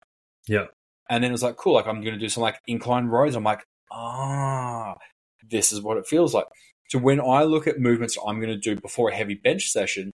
Yeah. 0.47 0.65
And 1.09 1.23
then 1.23 1.29
it 1.29 1.33
was 1.33 1.43
like, 1.43 1.57
cool, 1.57 1.75
like 1.75 1.85
I'm 1.85 2.01
going 2.01 2.15
to 2.15 2.19
do 2.19 2.29
some 2.29 2.41
like 2.41 2.57
incline 2.67 3.05
rows. 3.05 3.35
I'm 3.35 3.43
like, 3.43 3.63
ah, 3.91 4.95
this 5.47 5.71
is 5.71 5.81
what 5.81 5.97
it 5.97 6.07
feels 6.07 6.33
like. 6.33 6.47
So 6.89 6.99
when 6.99 7.19
I 7.19 7.43
look 7.43 7.65
at 7.67 7.79
movements 7.79 8.17
I'm 8.25 8.39
going 8.39 8.49
to 8.53 8.57
do 8.57 8.79
before 8.79 9.09
a 9.09 9.15
heavy 9.15 9.33
bench 9.35 9.69
session, 9.69 10.11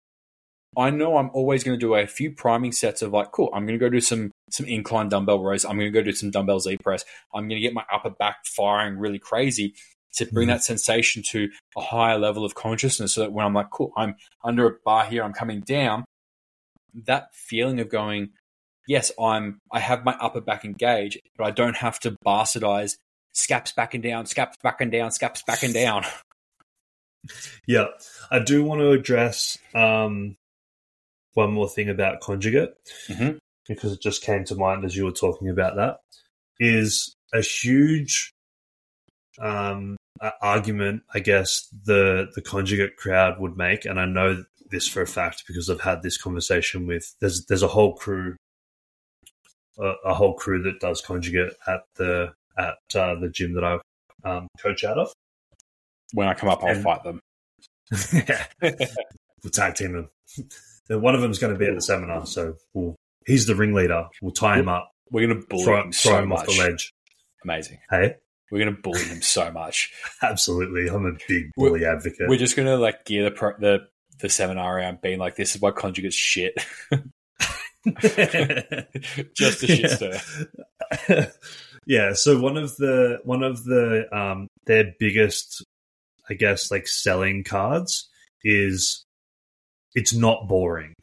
I 0.77 0.91
know 0.91 1.17
I'm 1.17 1.31
always 1.33 1.65
going 1.65 1.79
to 1.79 1.81
do 1.87 1.95
a 1.95 2.07
few 2.07 2.33
priming 2.33 2.73
sets 2.73 3.01
of 3.01 3.13
like, 3.13 3.33
cool, 3.33 3.49
I'm 3.55 3.67
going 3.67 3.79
to 3.79 3.83
go 3.85 3.89
do 3.89 4.01
some 4.01 4.31
some 4.51 4.67
incline 4.67 5.09
dumbbell 5.09 5.43
rows. 5.43 5.65
I'm 5.65 5.79
going 5.79 5.91
to 5.93 5.99
go 5.99 6.03
do 6.05 6.13
some 6.13 6.31
dumbbell 6.31 6.61
Z 6.61 6.77
press. 6.83 7.05
I'm 7.35 7.49
going 7.49 7.61
to 7.61 7.67
get 7.67 7.73
my 7.75 7.85
upper 7.93 8.11
back 8.11 8.45
firing 8.45 8.99
really 8.99 9.19
crazy 9.19 9.75
to 10.17 10.27
bring 10.27 10.49
Mhm. 10.49 10.53
that 10.53 10.65
sensation 10.65 11.23
to 11.31 11.49
a 11.77 11.81
higher 11.81 12.19
level 12.19 12.45
of 12.45 12.55
consciousness. 12.55 13.15
So 13.15 13.23
that 13.23 13.33
when 13.33 13.45
I'm 13.47 13.55
like, 13.55 13.71
cool, 13.71 13.93
I'm 13.97 14.17
under 14.45 14.67
a 14.69 14.75
bar 14.85 15.07
here, 15.07 15.23
I'm 15.25 15.33
coming 15.33 15.61
down. 15.61 16.05
That 16.95 17.35
feeling 17.35 17.81
of 17.81 17.89
going, 17.89 18.31
yes, 18.87 19.11
I'm 19.21 19.59
I 19.73 19.81
have 19.81 20.05
my 20.05 20.17
upper 20.21 20.41
back 20.41 20.65
engaged, 20.65 21.19
but 21.37 21.45
I 21.45 21.51
don't 21.51 21.77
have 21.77 21.99
to 22.01 22.17
bastardize 22.27 22.97
scaps 23.33 23.73
back 23.73 23.95
and 23.95 24.03
down, 24.03 24.27
scaps 24.27 24.57
back 24.63 24.81
and 24.81 24.91
down, 24.93 25.11
scaps 25.11 25.43
back 25.43 25.63
and 25.63 25.73
down. 25.75 26.05
Yeah, 27.67 27.87
I 28.31 28.39
do 28.39 28.63
want 28.65 28.81
to 28.81 28.91
address 28.91 29.59
um, 29.75 30.37
one 31.35 31.53
more 31.53 31.69
thing 31.69 31.89
about 31.89 32.21
conjugate 32.21 32.75
Mhm. 33.09 33.39
because 33.69 33.93
it 33.93 34.01
just 34.01 34.23
came 34.23 34.45
to 34.45 34.55
mind 34.55 34.85
as 34.85 34.97
you 34.97 35.05
were 35.05 35.13
talking 35.13 35.49
about 35.49 35.77
that. 35.77 36.01
Is 36.59 37.15
a 37.35 37.41
huge 37.43 38.33
um, 39.39 39.97
argument, 40.41 41.03
I 41.13 41.21
guess 41.21 41.69
the 41.85 42.29
the 42.35 42.41
conjugate 42.43 42.97
crowd 42.97 43.39
would 43.41 43.57
make, 43.57 43.85
and 43.85 44.01
I 44.01 44.07
know 44.07 44.45
this 44.71 44.89
for 44.89 45.03
a 45.03 45.07
fact 45.07 45.45
because 45.47 45.69
I've 45.69 45.81
had 45.81 46.03
this 46.03 46.17
conversation 46.17 46.87
with. 46.87 47.15
There's 47.21 47.45
there's 47.47 47.63
a 47.63 47.69
whole 47.69 47.95
crew, 47.95 48.37
a, 49.79 49.93
a 50.07 50.15
whole 50.15 50.35
crew 50.35 50.63
that 50.63 50.81
does 50.81 51.01
conjugate 51.03 51.53
at 51.67 51.83
the 51.97 52.33
at 52.59 52.79
uh, 52.95 53.15
the 53.17 53.29
gym 53.29 53.55
that 53.55 53.65
I 53.65 53.79
um, 54.29 54.49
coach 54.59 54.85
out 54.85 54.99
of. 54.99 55.13
When 56.13 56.29
I 56.29 56.35
come 56.35 56.49
up, 56.49 56.63
I'll 56.63 56.71
And- 56.71 56.83
fight 56.83 57.03
them. 57.05 57.21
yeah. 58.13 58.47
We'll 58.63 59.51
tag 59.53 59.75
team. 59.75 60.09
Then 60.89 61.01
One 61.03 61.17
of 61.17 61.21
them's 61.21 61.39
going 61.41 61.53
to 61.53 61.59
be 61.59 61.67
at 61.67 61.75
the 61.75 61.81
seminar, 61.83 62.27
so 62.27 62.55
we'll, 62.73 62.95
he's 63.27 63.47
the 63.47 63.57
ringleader. 63.57 64.07
We'll 64.23 64.31
tie 64.33 64.57
him 64.61 64.69
up, 64.69 64.89
We're 65.11 65.27
going 65.27 65.41
to 65.41 65.47
bully 65.49 65.65
throw, 65.65 65.83
him 65.83 65.91
throw 65.93 66.13
so 66.13 66.19
him 66.23 66.29
much. 66.29 66.39
off 66.41 66.47
the 66.47 66.59
ledge. 66.59 66.93
Amazing. 67.43 67.79
Hey, 67.91 68.15
We're 68.53 68.61
going 68.61 68.77
to 68.77 68.81
bully 68.81 69.03
him 69.03 69.21
so 69.21 69.51
much. 69.51 69.91
absolutely. 70.23 70.87
I'm 70.89 71.05
a 71.07 71.13
big 71.29 71.51
bully 71.57 71.85
advocate. 71.85 72.29
We're 72.29 72.39
just 72.39 72.55
going 72.55 72.67
to 72.69 72.77
like 72.77 73.05
gear 73.05 73.25
the 73.25 73.33
pro- 73.33 73.59
the 73.59 73.81
the 74.21 74.29
seminar 74.29 74.79
around 74.79 75.01
being 75.01 75.19
like, 75.19 75.35
this 75.35 75.57
is 75.57 75.61
why 75.61 75.73
conjugates 75.73 76.13
shit. 76.15 76.55
just 79.35 79.63
a 79.63 79.67
shit 79.67 79.91
stir. 79.91 81.33
yeah. 81.87 82.13
So 82.15 82.41
one 82.41 82.57
of 82.57 82.77
the 82.77 83.19
one 83.25 83.43
of 83.43 83.65
the 83.65 84.05
um 84.17 84.49
their 84.67 84.93
biggest, 84.99 85.65
I 86.29 86.35
guess, 86.35 86.71
like 86.71 86.89
selling 86.89 87.45
cards 87.45 88.09
is 88.45 89.05
it's 89.95 90.15
not 90.15 90.49
boring, 90.49 90.95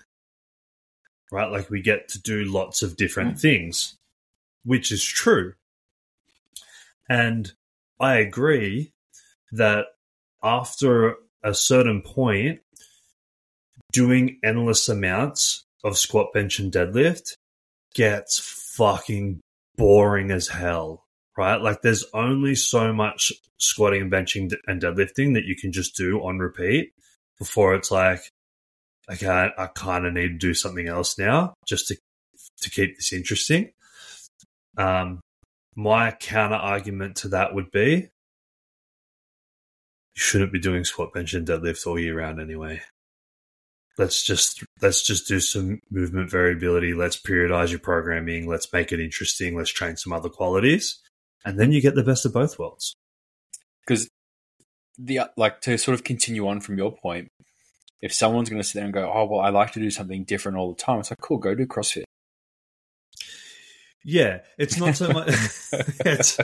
right? 1.32 1.52
Like 1.52 1.70
we 1.70 1.82
get 1.82 2.08
to 2.10 2.22
do 2.22 2.44
lots 2.46 2.82
of 2.84 2.98
different 2.98 3.36
mm. 3.36 3.42
things, 3.42 3.96
which 4.64 4.92
is 4.92 5.04
true, 5.04 5.54
and 7.10 7.52
I 8.00 8.16
agree 8.16 8.92
that 9.52 9.86
after 10.44 11.16
a 11.44 11.54
certain 11.54 12.02
point, 12.02 12.60
doing 13.92 14.40
endless 14.44 14.90
amounts 14.90 15.64
of 15.84 15.98
squat, 15.98 16.34
bench, 16.34 16.60
and 16.60 16.72
deadlift 16.72 17.36
gets 17.94 18.40
fucking 18.76 19.40
boring 19.78 20.32
as 20.32 20.48
hell, 20.48 21.03
right? 21.38 21.62
Like 21.62 21.82
there's 21.82 22.06
only 22.14 22.56
so 22.56 22.94
much 22.94 23.32
squatting 23.58 24.02
and 24.04 24.12
benching 24.12 24.54
and 24.68 24.82
deadlifting 24.82 25.34
that 25.36 25.46
you 25.46 25.56
can 25.56 25.72
just 25.72 25.96
do 25.96 26.20
on 26.20 26.40
repeat 26.40 26.94
before 27.40 27.76
it's 27.76 27.92
like, 27.92 28.22
okay, 29.12 29.50
I, 29.58 29.68
kind 29.68 30.06
of 30.06 30.14
need 30.14 30.28
to 30.28 30.38
do 30.38 30.54
something 30.54 30.88
else 30.88 31.18
now 31.18 31.54
just 31.68 31.88
to 31.88 31.98
to 32.62 32.70
keep 32.70 32.96
this 32.96 33.14
interesting. 33.14 33.72
Um, 34.78 35.20
my 35.76 36.12
counter 36.12 36.56
argument 36.56 37.18
to 37.18 37.30
that 37.30 37.54
would 37.54 37.72
be 37.72 38.10
you 40.16 40.20
shouldn't 40.20 40.54
be 40.54 40.60
doing 40.60 40.86
squat, 40.86 41.14
bench, 41.14 41.34
and 41.34 41.48
deadlift 41.48 41.88
all 41.88 42.00
year 42.00 42.18
round 42.18 42.40
anyway. 42.40 42.82
Let's 43.98 44.24
just 44.24 44.64
let's 44.82 45.04
just 45.06 45.28
do 45.28 45.40
some 45.40 45.80
movement 45.92 46.30
variability. 46.30 46.94
Let's 46.94 47.20
periodize 47.20 47.70
your 47.70 47.80
programming. 47.80 48.48
Let's 48.48 48.72
make 48.72 48.92
it 48.92 49.00
interesting. 49.00 49.56
Let's 49.56 49.72
train 49.72 49.98
some 49.98 50.14
other 50.14 50.30
qualities 50.30 51.00
and 51.46 51.60
then 51.60 51.72
you 51.72 51.82
get 51.82 51.96
the 51.96 52.04
best 52.04 52.26
of 52.26 52.34
both 52.34 52.60
worlds 52.60 52.96
Because 53.86 54.08
the 54.98 55.20
uh, 55.20 55.28
like 55.38 55.62
to 55.62 55.78
sort 55.78 55.96
of 55.96 56.04
continue 56.04 56.48
on 56.48 56.62
from 56.62 56.78
your 56.78 56.96
point, 56.96 57.30
if 58.02 58.14
someone's 58.14 58.50
going 58.50 58.62
to 58.62 58.68
sit 58.68 58.76
there 58.76 58.86
and 58.86 58.94
go, 58.94 59.12
"Oh, 59.12 59.26
well, 59.26 59.40
I 59.40 59.50
like 59.50 59.72
to 59.74 59.80
do 59.80 59.90
something 59.90 60.24
different 60.24 60.58
all 60.58 60.70
the 60.70 60.82
time," 60.82 61.00
it's 61.00 61.12
like, 61.12 61.22
"Cool, 61.22 61.38
go 61.38 61.56
do 61.56 61.66
CrossFit." 61.66 62.04
yeah 64.06 64.40
it's 64.58 64.78
not 64.78 64.98
so 64.98 65.08
much 65.14 65.30
it's, 66.06 66.38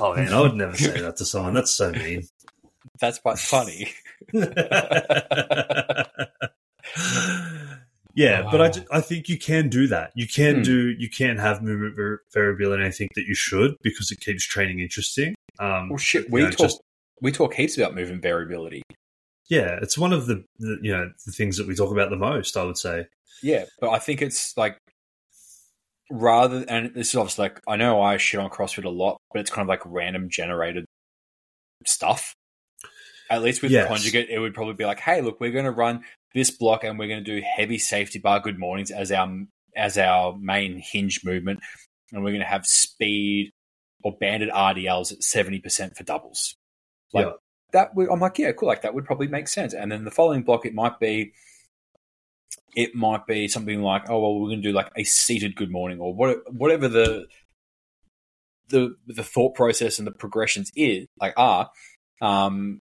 oh 0.00 0.12
man 0.16 0.32
i 0.32 0.40
would 0.40 0.56
never 0.56 0.76
say 0.76 1.00
that 1.00 1.16
to 1.16 1.24
someone 1.24 1.54
that's 1.54 1.70
so 1.70 1.92
mean 1.92 2.20
That's 3.00 3.18
quite 3.18 3.38
funny. 3.38 3.92
yeah, 8.18 8.42
but 8.50 8.60
I, 8.60 8.68
ju- 8.70 8.84
I 8.90 9.00
think 9.00 9.28
you 9.28 9.38
can 9.38 9.68
do 9.68 9.86
that. 9.86 10.10
You 10.16 10.26
can 10.26 10.56
Hmm. 10.56 10.62
do 10.62 10.88
you 10.98 11.08
can 11.08 11.36
have 11.38 11.62
movement 11.62 11.94
var- 11.96 12.22
variability. 12.34 12.82
And 12.82 12.88
I 12.88 12.94
think 12.94 13.10
that 13.14 13.24
you 13.26 13.34
should 13.34 13.76
because 13.82 14.10
it 14.10 14.20
keeps 14.20 14.44
training 14.44 14.80
interesting. 14.80 15.34
Um, 15.60 15.88
Well, 15.90 15.98
shit, 15.98 16.28
we 16.30 16.42
know, 16.42 16.50
talk 16.50 16.58
just- 16.58 16.80
we 17.20 17.32
talk 17.32 17.54
heaps 17.54 17.76
about 17.78 17.94
movement 17.94 18.22
variability. 18.22 18.82
yeah, 19.48 19.78
it's 19.82 19.96
one 19.96 20.12
of 20.12 20.26
the, 20.26 20.44
the 20.58 20.78
you 20.82 20.92
know 20.92 21.10
the 21.26 21.32
things 21.32 21.56
that 21.58 21.66
we 21.66 21.74
talk 21.74 21.90
about 21.92 22.10
the 22.10 22.16
most. 22.16 22.56
I 22.56 22.64
would 22.64 22.78
say. 22.78 23.06
Yeah, 23.42 23.64
but 23.80 23.90
I 23.90 23.98
think 24.00 24.20
it's 24.22 24.56
like 24.56 24.76
rather, 26.10 26.64
and 26.68 26.94
this 26.94 27.08
is 27.10 27.14
obviously 27.14 27.44
like 27.44 27.60
I 27.68 27.76
know 27.76 28.00
I 28.00 28.16
shit 28.16 28.40
on 28.40 28.50
CrossFit 28.50 28.84
a 28.84 28.88
lot, 28.88 29.18
but 29.32 29.40
it's 29.40 29.50
kind 29.50 29.62
of 29.62 29.68
like 29.68 29.82
random 29.84 30.28
generated 30.30 30.84
stuff. 31.86 32.34
At 33.30 33.42
least 33.42 33.60
with 33.62 33.70
Yes. 33.72 33.88
conjugate, 33.88 34.30
it 34.30 34.38
would 34.38 34.54
probably 34.54 34.72
be 34.74 34.86
like, 34.86 35.00
"Hey, 35.00 35.20
look, 35.20 35.38
we're 35.38 35.50
going 35.52 35.66
to 35.66 35.70
run 35.70 36.02
this 36.34 36.50
block, 36.50 36.84
and 36.84 36.98
we're 36.98 37.08
going 37.08 37.24
to 37.24 37.40
do 37.40 37.44
heavy 37.56 37.78
safety 37.78 38.18
bar 38.18 38.40
good 38.40 38.58
mornings 38.58 38.90
as 38.90 39.10
our 39.12 39.28
as 39.76 39.96
our 39.98 40.36
main 40.38 40.78
hinge 40.78 41.20
movement, 41.24 41.60
and 42.12 42.22
we're 42.24 42.30
going 42.30 42.40
to 42.40 42.46
have 42.46 42.66
speed 42.66 43.52
or 44.02 44.16
banded 44.18 44.50
RDLs 44.50 45.12
at 45.12 45.22
seventy 45.22 45.58
percent 45.58 45.96
for 45.96 46.04
doubles." 46.04 46.56
Like 47.12 47.26
Yeah. 47.26 47.32
that, 47.72 47.94
would, 47.94 48.10
I'm 48.10 48.20
like, 48.20 48.38
yeah, 48.38 48.52
cool. 48.52 48.68
Like 48.68 48.82
that 48.82 48.94
would 48.94 49.04
probably 49.06 49.28
make 49.28 49.48
sense. 49.48 49.72
And 49.72 49.90
then 49.90 50.04
the 50.04 50.10
following 50.10 50.42
block, 50.42 50.66
it 50.66 50.74
might 50.74 51.00
be 51.00 51.32
it 52.76 52.94
might 52.94 53.26
be 53.26 53.48
something 53.48 53.82
like, 53.82 54.08
oh 54.08 54.20
well, 54.20 54.38
we're 54.38 54.48
going 54.48 54.62
to 54.62 54.68
do 54.68 54.74
like 54.74 54.90
a 54.96 55.04
seated 55.04 55.56
good 55.56 55.70
morning 55.70 56.00
or 56.00 56.14
what, 56.14 56.52
whatever 56.52 56.88
the 56.88 57.26
the 58.68 58.94
the 59.06 59.24
thought 59.24 59.54
process 59.54 59.98
and 59.98 60.06
the 60.06 60.12
progressions 60.12 60.70
is 60.76 61.06
like 61.20 61.32
are. 61.36 61.70
Um, 62.20 62.80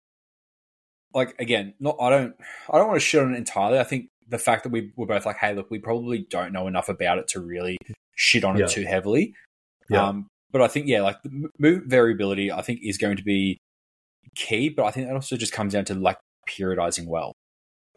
like 1.14 1.35
again, 1.40 1.74
not 1.80 1.98
I 2.00 2.09
don't 2.09 2.35
I 2.72 2.77
don't 2.77 2.88
want 2.88 3.00
to 3.00 3.06
shit 3.06 3.22
on 3.22 3.33
it 3.33 3.38
entirely. 3.38 3.80
I 3.80 3.83
think 3.83 4.08
the 4.30 4.38
fact 4.38 4.64
that 4.64 4.69
we 4.72 4.92
were 4.95 5.06
both 5.06 5.25
like, 5.25 5.38
hey, 5.38 5.53
look, 5.53 5.69
we 5.69 5.80
probably 5.80 6.25
don't 6.30 6.53
know 6.53 6.67
enough 6.67 6.90
about 6.90 7.17
it 7.17 7.27
to 7.30 7.40
really 7.40 7.77
shit 8.16 8.43
on 8.43 8.58
Yeah. 8.58 8.66
it 8.66 8.72
too 8.72 8.83
heavily. 8.83 9.33
Yeah. 9.90 10.08
Um, 10.08 10.27
but 10.51 10.61
I 10.61 10.67
think 10.67 10.88
yeah, 10.88 11.01
like 11.01 11.22
the 11.24 11.30
m- 11.30 11.50
movement 11.59 11.90
variability, 11.90 12.51
I 12.51 12.61
think 12.61 12.80
is 12.83 12.98
going 12.98 13.17
to 13.17 13.24
be 13.24 13.58
key. 14.35 14.69
But 14.69 14.85
I 14.85 14.92
think 14.92 15.08
that 15.08 15.16
also 15.16 15.35
just 15.38 15.53
comes 15.53 15.74
down 15.74 15.85
to 15.85 15.95
like 15.95 16.17
periodizing 16.50 17.08
well. 17.08 17.33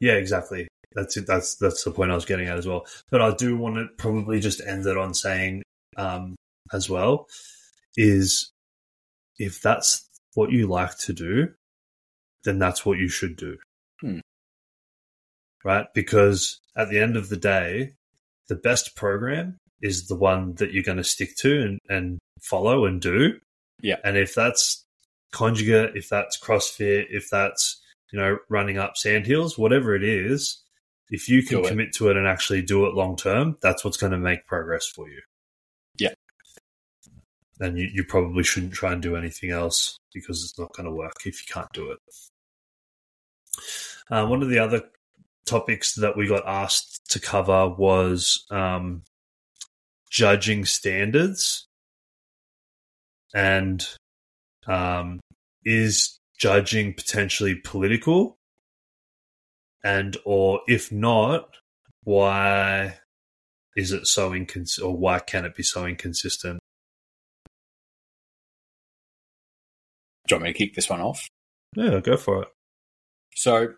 Yeah, 0.00 0.14
exactly. 0.14 0.68
that's 0.94 1.16
it. 1.16 1.26
That's 1.26 1.54
that's 1.56 1.84
the 1.84 1.90
point 1.90 2.10
I 2.10 2.14
was 2.14 2.24
getting 2.24 2.48
at 2.48 2.58
as 2.58 2.66
well. 2.66 2.86
But 3.10 3.22
I 3.22 3.32
do 3.34 3.56
want 3.56 3.76
to 3.76 3.86
probably 3.96 4.40
just 4.40 4.60
end 4.66 4.86
it 4.86 4.96
on 4.98 5.14
saying 5.14 5.62
um, 5.96 6.34
as 6.72 6.90
well 6.90 7.26
is 7.96 8.50
if 9.38 9.62
that's 9.62 10.06
what 10.34 10.50
you 10.50 10.66
like 10.66 10.98
to 10.98 11.12
do, 11.12 11.48
then 12.46 12.58
that's 12.58 12.86
what 12.86 12.98
you 12.98 13.08
should 13.08 13.36
do. 13.36 13.58
Hmm. 14.00 14.20
Right? 15.64 15.86
Because 15.94 16.60
at 16.76 16.88
the 16.88 16.98
end 16.98 17.16
of 17.16 17.28
the 17.28 17.36
day, 17.36 17.92
the 18.48 18.54
best 18.54 18.96
program 18.96 19.58
is 19.82 20.06
the 20.06 20.14
one 20.14 20.54
that 20.54 20.72
you're 20.72 20.82
going 20.82 20.96
to 20.96 21.04
stick 21.04 21.36
to 21.38 21.60
and, 21.62 21.80
and 21.88 22.18
follow 22.40 22.86
and 22.86 23.00
do. 23.00 23.38
Yeah. 23.82 23.96
And 24.04 24.16
if 24.16 24.34
that's 24.34 24.84
conjugate, 25.32 25.96
if 25.96 26.08
that's 26.08 26.40
CrossFit, 26.40 27.06
if 27.10 27.28
that's, 27.30 27.82
you 28.12 28.18
know, 28.18 28.38
running 28.48 28.78
up 28.78 28.96
sand 28.96 29.26
hills, 29.26 29.58
whatever 29.58 29.94
it 29.94 30.04
is, 30.04 30.62
if 31.10 31.28
you 31.28 31.42
can 31.42 31.62
commit 31.64 31.92
to 31.94 32.08
it 32.08 32.16
and 32.16 32.26
actually 32.26 32.62
do 32.62 32.86
it 32.86 32.94
long 32.94 33.16
term, 33.16 33.56
that's 33.60 33.84
what's 33.84 33.96
going 33.96 34.12
to 34.12 34.18
make 34.18 34.46
progress 34.46 34.86
for 34.86 35.08
you. 35.08 35.20
Yeah. 35.98 36.14
And 37.60 37.78
you, 37.78 37.88
you 37.92 38.04
probably 38.04 38.44
shouldn't 38.44 38.72
try 38.72 38.92
and 38.92 39.02
do 39.02 39.16
anything 39.16 39.50
else 39.50 39.98
because 40.12 40.44
it's 40.44 40.58
not 40.58 40.72
going 40.74 40.86
to 40.86 40.94
work 40.94 41.14
if 41.24 41.46
you 41.46 41.52
can't 41.52 41.72
do 41.72 41.90
it. 41.90 41.98
Uh, 44.10 44.26
one 44.26 44.42
of 44.42 44.48
the 44.48 44.58
other 44.58 44.82
topics 45.44 45.94
that 45.94 46.16
we 46.16 46.26
got 46.26 46.46
asked 46.46 47.10
to 47.10 47.20
cover 47.20 47.68
was 47.68 48.44
um, 48.50 49.02
judging 50.10 50.64
standards. 50.64 51.66
And 53.34 53.86
um, 54.66 55.20
is 55.64 56.18
judging 56.38 56.94
potentially 56.94 57.54
political? 57.54 58.36
And 59.84 60.16
or 60.24 60.60
if 60.66 60.90
not 60.90 61.48
why 62.02 62.98
is 63.76 63.92
it 63.92 64.06
so 64.06 64.32
inconsistent 64.32 64.86
or 64.86 64.96
why 64.96 65.18
can 65.18 65.44
it 65.44 65.54
be 65.54 65.62
so 65.62 65.84
inconsistent? 65.84 66.60
Do 70.26 70.34
you 70.34 70.40
want 70.40 70.44
me 70.44 70.52
to 70.52 70.58
kick 70.58 70.74
this 70.74 70.88
one 70.90 71.00
off? 71.00 71.28
yeah 71.76 72.00
go 72.00 72.16
for 72.16 72.42
it 72.42 72.48
So, 73.36 73.74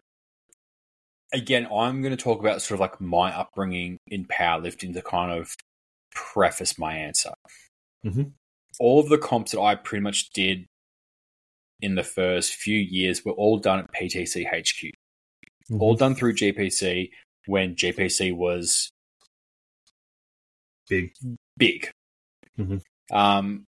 again, 1.33 1.67
I'm 1.67 2.01
going 2.01 2.17
to 2.17 2.23
talk 2.23 2.39
about 2.41 2.63
sort 2.63 2.77
of 2.77 2.81
like 2.81 3.01
my 3.01 3.37
upbringing 3.37 3.99
in 4.07 4.25
powerlifting 4.27 4.95
to 4.95 5.03
kind 5.03 5.33
of 5.33 5.53
preface 6.15 6.79
my 6.79 6.95
answer. 6.97 7.35
Mhm. 8.05 8.33
All 8.79 9.01
of 9.01 9.09
the 9.09 9.19
comps 9.19 9.51
that 9.53 9.61
I 9.61 9.75
pretty 9.75 10.03
much 10.03 10.31
did 10.31 10.67
in 11.81 11.97
the 11.97 12.05
first 12.05 12.55
few 12.55 12.79
years 12.79 13.25
were 13.25 13.33
all 13.33 13.59
done 13.59 13.81
at 13.81 13.93
PTC 13.93 14.45
HQ, 14.45 14.93
all 15.81 15.95
done 15.97 16.15
through 16.15 16.35
GPC 16.35 17.11
when 17.47 17.75
GPC 17.75 18.33
was 18.33 18.91
big 20.89 21.13
big. 21.57 21.91
Mhm. 22.57 22.81
Um, 23.11 23.65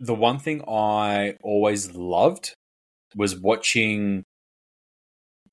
the 0.00 0.14
one 0.14 0.38
thing 0.40 0.62
I 0.68 1.36
always 1.42 1.94
loved 1.94 2.54
was 3.14 3.36
watching 3.36 4.24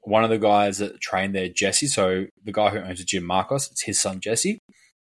one 0.06 0.24
of 0.24 0.30
the 0.30 0.38
guys 0.38 0.78
that 0.78 1.00
trained 1.02 1.36
there, 1.36 1.50
Jesse. 1.50 1.88
So 1.88 2.28
the 2.44 2.52
guy 2.52 2.70
who 2.70 2.80
owns 2.80 3.00
the 3.00 3.06
gym, 3.06 3.24
Marcos, 3.26 3.70
it's 3.72 3.84
his 3.84 4.00
son 4.00 4.20
Jesse. 4.22 4.60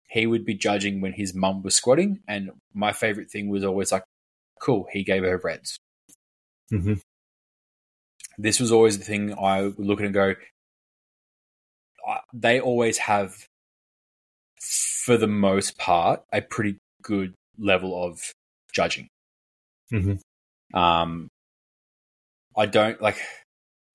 He 0.09 0.27
would 0.27 0.45
be 0.45 0.55
judging 0.55 1.01
when 1.01 1.13
his 1.13 1.35
mum 1.35 1.63
was 1.63 1.75
squatting, 1.75 2.21
and 2.29 2.51
my 2.73 2.93
favorite 2.93 3.31
thing 3.31 3.49
was 3.49 3.65
always 3.65 3.91
like, 3.93 4.05
"Cool, 4.61 4.87
he 4.93 5.03
gave 5.05 5.23
her 5.25 5.37
reds." 5.39 5.77
Mhm. 6.73 7.01
This 8.39 8.59
was 8.61 8.71
always 8.73 8.99
the 8.99 9.05
thing 9.05 9.35
I 9.35 9.63
would 9.63 9.79
look 9.79 10.01
at 10.01 10.07
and 10.07 10.15
go. 10.15 10.35
I- 12.07 12.21
They 12.33 12.61
always 12.61 12.99
have, 12.99 13.47
for 15.05 15.17
the 15.17 15.27
most 15.27 15.77
part, 15.79 16.23
a 16.33 16.41
pretty 16.43 16.79
good 17.03 17.35
level 17.59 18.03
of 18.05 18.33
judging. 18.73 19.09
Mhm. 19.93 20.21
Um, 20.73 21.29
I 22.57 22.67
don't 22.67 23.01
like. 23.01 23.19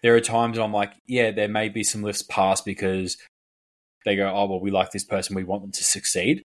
There 0.02 0.16
are 0.16 0.22
times 0.22 0.58
I'm 0.58 0.74
like, 0.74 0.94
yeah, 1.08 1.32
there 1.32 1.50
may 1.50 1.70
be 1.70 1.84
some 1.84 2.04
lifts 2.04 2.24
passed 2.24 2.66
because 2.66 3.18
they 4.06 4.16
go, 4.16 4.32
oh 4.34 4.46
well, 4.46 4.62
we 4.62 4.72
like 4.72 4.92
this 4.92 5.04
person, 5.04 5.36
we 5.36 5.44
want 5.44 5.64
them 5.64 5.72
to 5.72 5.84
succeed. 5.84 6.44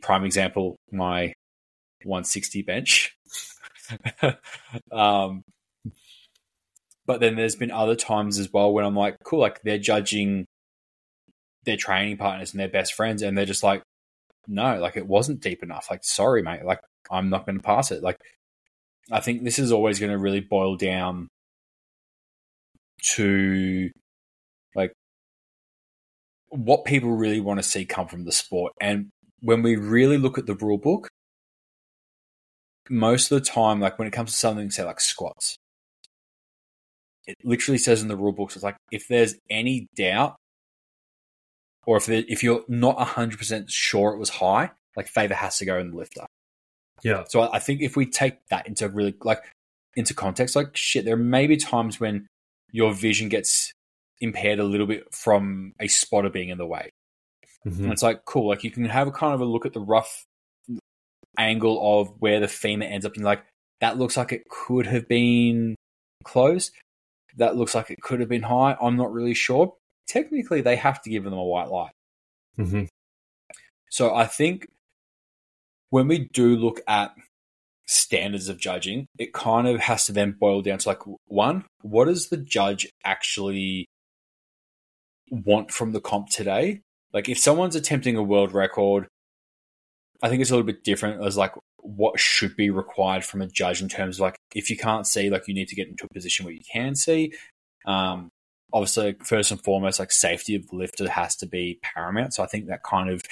Prime 0.00 0.24
example, 0.24 0.76
my 0.90 1.32
160 2.04 2.62
bench. 2.62 3.14
um, 4.92 5.42
but 7.06 7.20
then 7.20 7.36
there's 7.36 7.56
been 7.56 7.70
other 7.70 7.96
times 7.96 8.38
as 8.38 8.52
well 8.52 8.72
when 8.72 8.84
I'm 8.84 8.96
like, 8.96 9.16
cool, 9.24 9.40
like 9.40 9.60
they're 9.62 9.78
judging 9.78 10.46
their 11.64 11.76
training 11.76 12.16
partners 12.16 12.52
and 12.52 12.60
their 12.60 12.68
best 12.68 12.94
friends, 12.94 13.22
and 13.22 13.36
they're 13.36 13.44
just 13.44 13.62
like, 13.62 13.82
no, 14.48 14.78
like 14.78 14.96
it 14.96 15.06
wasn't 15.06 15.40
deep 15.40 15.62
enough. 15.62 15.88
Like, 15.90 16.04
sorry, 16.04 16.42
mate, 16.42 16.64
like 16.64 16.80
I'm 17.10 17.30
not 17.30 17.46
going 17.46 17.58
to 17.58 17.62
pass 17.62 17.90
it. 17.90 18.02
Like, 18.02 18.18
I 19.10 19.20
think 19.20 19.44
this 19.44 19.58
is 19.58 19.72
always 19.72 19.98
going 19.98 20.12
to 20.12 20.18
really 20.18 20.40
boil 20.40 20.76
down 20.76 21.28
to 23.14 23.90
like 24.74 24.92
what 26.50 26.84
people 26.84 27.10
really 27.10 27.40
want 27.40 27.58
to 27.58 27.62
see 27.62 27.84
come 27.84 28.08
from 28.08 28.24
the 28.24 28.32
sport. 28.32 28.72
And 28.80 29.10
when 29.40 29.62
we 29.62 29.76
really 29.76 30.18
look 30.18 30.38
at 30.38 30.46
the 30.46 30.54
rule 30.54 30.78
book, 30.78 31.08
most 32.90 33.30
of 33.30 33.38
the 33.40 33.44
time, 33.48 33.80
like 33.80 33.98
when 33.98 34.08
it 34.08 34.12
comes 34.12 34.32
to 34.32 34.36
something, 34.36 34.70
say 34.70 34.84
like 34.84 35.00
squats, 35.00 35.56
it 37.26 37.36
literally 37.44 37.78
says 37.78 38.02
in 38.02 38.08
the 38.08 38.16
rule 38.16 38.32
books, 38.32 38.56
it's 38.56 38.64
like 38.64 38.76
if 38.90 39.06
there's 39.08 39.34
any 39.48 39.86
doubt, 39.96 40.36
or 41.86 41.96
if 41.96 42.06
there, 42.06 42.24
if 42.28 42.42
you're 42.42 42.64
not 42.68 43.00
hundred 43.00 43.38
percent 43.38 43.70
sure 43.70 44.12
it 44.12 44.18
was 44.18 44.28
high, 44.28 44.70
like 44.96 45.08
favor 45.08 45.34
has 45.34 45.58
to 45.58 45.64
go 45.64 45.78
in 45.78 45.90
the 45.90 45.96
lifter. 45.96 46.26
yeah 47.02 47.24
So 47.28 47.50
I 47.52 47.58
think 47.58 47.80
if 47.80 47.96
we 47.96 48.06
take 48.06 48.46
that 48.50 48.66
into 48.66 48.88
really 48.88 49.14
like 49.22 49.42
into 49.96 50.14
context, 50.14 50.56
like 50.56 50.76
shit, 50.76 51.04
there 51.04 51.16
may 51.16 51.46
be 51.46 51.56
times 51.56 51.98
when 52.00 52.26
your 52.72 52.92
vision 52.92 53.28
gets 53.28 53.72
impaired 54.20 54.58
a 54.58 54.64
little 54.64 54.86
bit 54.86 55.14
from 55.14 55.74
a 55.80 55.88
spotter 55.88 56.30
being 56.30 56.48
in 56.48 56.58
the 56.58 56.66
way. 56.66 56.90
Mhm. 57.66 57.84
And 57.84 57.92
it's 57.92 58.02
like 58.02 58.24
cool, 58.24 58.48
like 58.48 58.64
you 58.64 58.70
can 58.70 58.84
have 58.86 59.06
a 59.06 59.12
kind 59.12 59.34
of 59.34 59.40
a 59.40 59.44
look 59.44 59.64
at 59.66 59.72
the 59.72 59.80
rough 59.80 60.24
angle 61.38 62.00
of 62.00 62.20
where 62.20 62.40
the 62.40 62.48
femur 62.48 62.84
ends 62.86 63.06
up 63.06 63.14
and 63.16 63.24
like 63.24 63.44
that 63.80 63.98
looks 63.98 64.16
like 64.16 64.32
it 64.32 64.48
could 64.48 64.86
have 64.86 65.08
been 65.08 65.74
close. 66.24 66.70
That 67.36 67.56
looks 67.56 67.74
like 67.74 67.90
it 67.90 68.00
could 68.00 68.20
have 68.20 68.28
been 68.28 68.42
high. 68.42 68.76
I'm 68.80 68.96
not 68.96 69.12
really 69.12 69.34
sure. 69.34 69.76
Technically 70.06 70.60
they 70.60 70.76
have 70.76 71.00
to 71.02 71.10
give 71.10 71.24
them 71.24 71.32
a 71.32 71.44
white 71.44 71.68
light. 71.68 71.92
Mhm. 72.58 72.88
So 73.90 74.14
I 74.14 74.26
think 74.26 74.68
when 75.90 76.08
we 76.08 76.28
do 76.32 76.56
look 76.56 76.80
at 76.86 77.14
standards 77.92 78.48
of 78.48 78.58
judging, 78.58 79.06
it 79.18 79.32
kind 79.32 79.68
of 79.68 79.80
has 79.80 80.06
to 80.06 80.12
then 80.12 80.36
boil 80.38 80.62
down 80.62 80.78
to 80.78 80.88
like 80.88 81.02
one, 81.26 81.64
what 81.82 82.06
does 82.06 82.28
the 82.28 82.36
judge 82.36 82.88
actually 83.04 83.86
want 85.30 85.70
from 85.70 85.92
the 85.92 86.00
comp 86.00 86.28
today? 86.28 86.80
Like 87.12 87.28
if 87.28 87.38
someone's 87.38 87.76
attempting 87.76 88.16
a 88.16 88.22
world 88.22 88.52
record, 88.52 89.06
I 90.22 90.28
think 90.28 90.40
it's 90.40 90.50
a 90.50 90.54
little 90.54 90.66
bit 90.66 90.84
different 90.84 91.24
as 91.24 91.36
like 91.36 91.52
what 91.78 92.18
should 92.18 92.56
be 92.56 92.70
required 92.70 93.24
from 93.24 93.42
a 93.42 93.46
judge 93.46 93.82
in 93.82 93.88
terms 93.88 94.16
of 94.16 94.20
like 94.22 94.36
if 94.54 94.70
you 94.70 94.76
can't 94.76 95.06
see, 95.06 95.30
like 95.30 95.48
you 95.48 95.54
need 95.54 95.68
to 95.68 95.74
get 95.74 95.88
into 95.88 96.06
a 96.06 96.14
position 96.14 96.44
where 96.44 96.54
you 96.54 96.62
can 96.72 96.94
see. 96.94 97.32
Um, 97.86 98.30
obviously, 98.72 99.16
first 99.24 99.50
and 99.50 99.62
foremost, 99.62 99.98
like 99.98 100.12
safety 100.12 100.54
of 100.54 100.66
the 100.68 100.76
lifter 100.76 101.08
has 101.10 101.36
to 101.36 101.46
be 101.46 101.78
paramount. 101.82 102.34
So 102.34 102.42
I 102.42 102.46
think 102.46 102.66
that 102.66 102.82
kind 102.82 103.10
of 103.10 103.22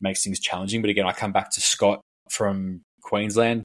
makes 0.00 0.24
things 0.24 0.40
challenging. 0.40 0.80
But 0.80 0.90
again, 0.90 1.06
I 1.06 1.12
come 1.12 1.32
back 1.32 1.50
to 1.52 1.60
Scott 1.60 2.00
from 2.30 2.82
Queensland. 3.02 3.64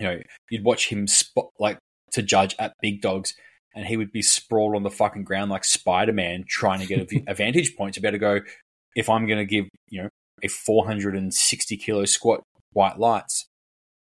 You 0.00 0.06
know, 0.06 0.20
you'd 0.50 0.64
watch 0.64 0.88
him 0.88 1.06
spot 1.06 1.50
like 1.58 1.78
to 2.12 2.22
judge 2.22 2.54
at 2.58 2.74
big 2.80 3.00
dogs, 3.00 3.34
and 3.74 3.86
he 3.86 3.96
would 3.96 4.12
be 4.12 4.22
sprawled 4.22 4.74
on 4.74 4.82
the 4.82 4.90
fucking 4.90 5.24
ground 5.24 5.50
like 5.50 5.64
Spider 5.64 6.12
Man, 6.12 6.44
trying 6.48 6.80
to 6.80 6.86
get 6.86 7.08
a, 7.28 7.34
vantage 7.34 7.76
point 7.76 7.94
to 7.94 8.00
be 8.00 8.08
able 8.08 8.14
to 8.14 8.18
go. 8.18 8.40
If 8.96 9.08
I'm 9.08 9.26
going 9.26 9.38
to 9.38 9.44
give 9.44 9.66
you 9.88 10.02
know 10.02 10.08
a 10.42 10.48
460 10.48 11.76
kilo 11.76 12.04
squat 12.04 12.42
white 12.72 12.98
lights, 12.98 13.46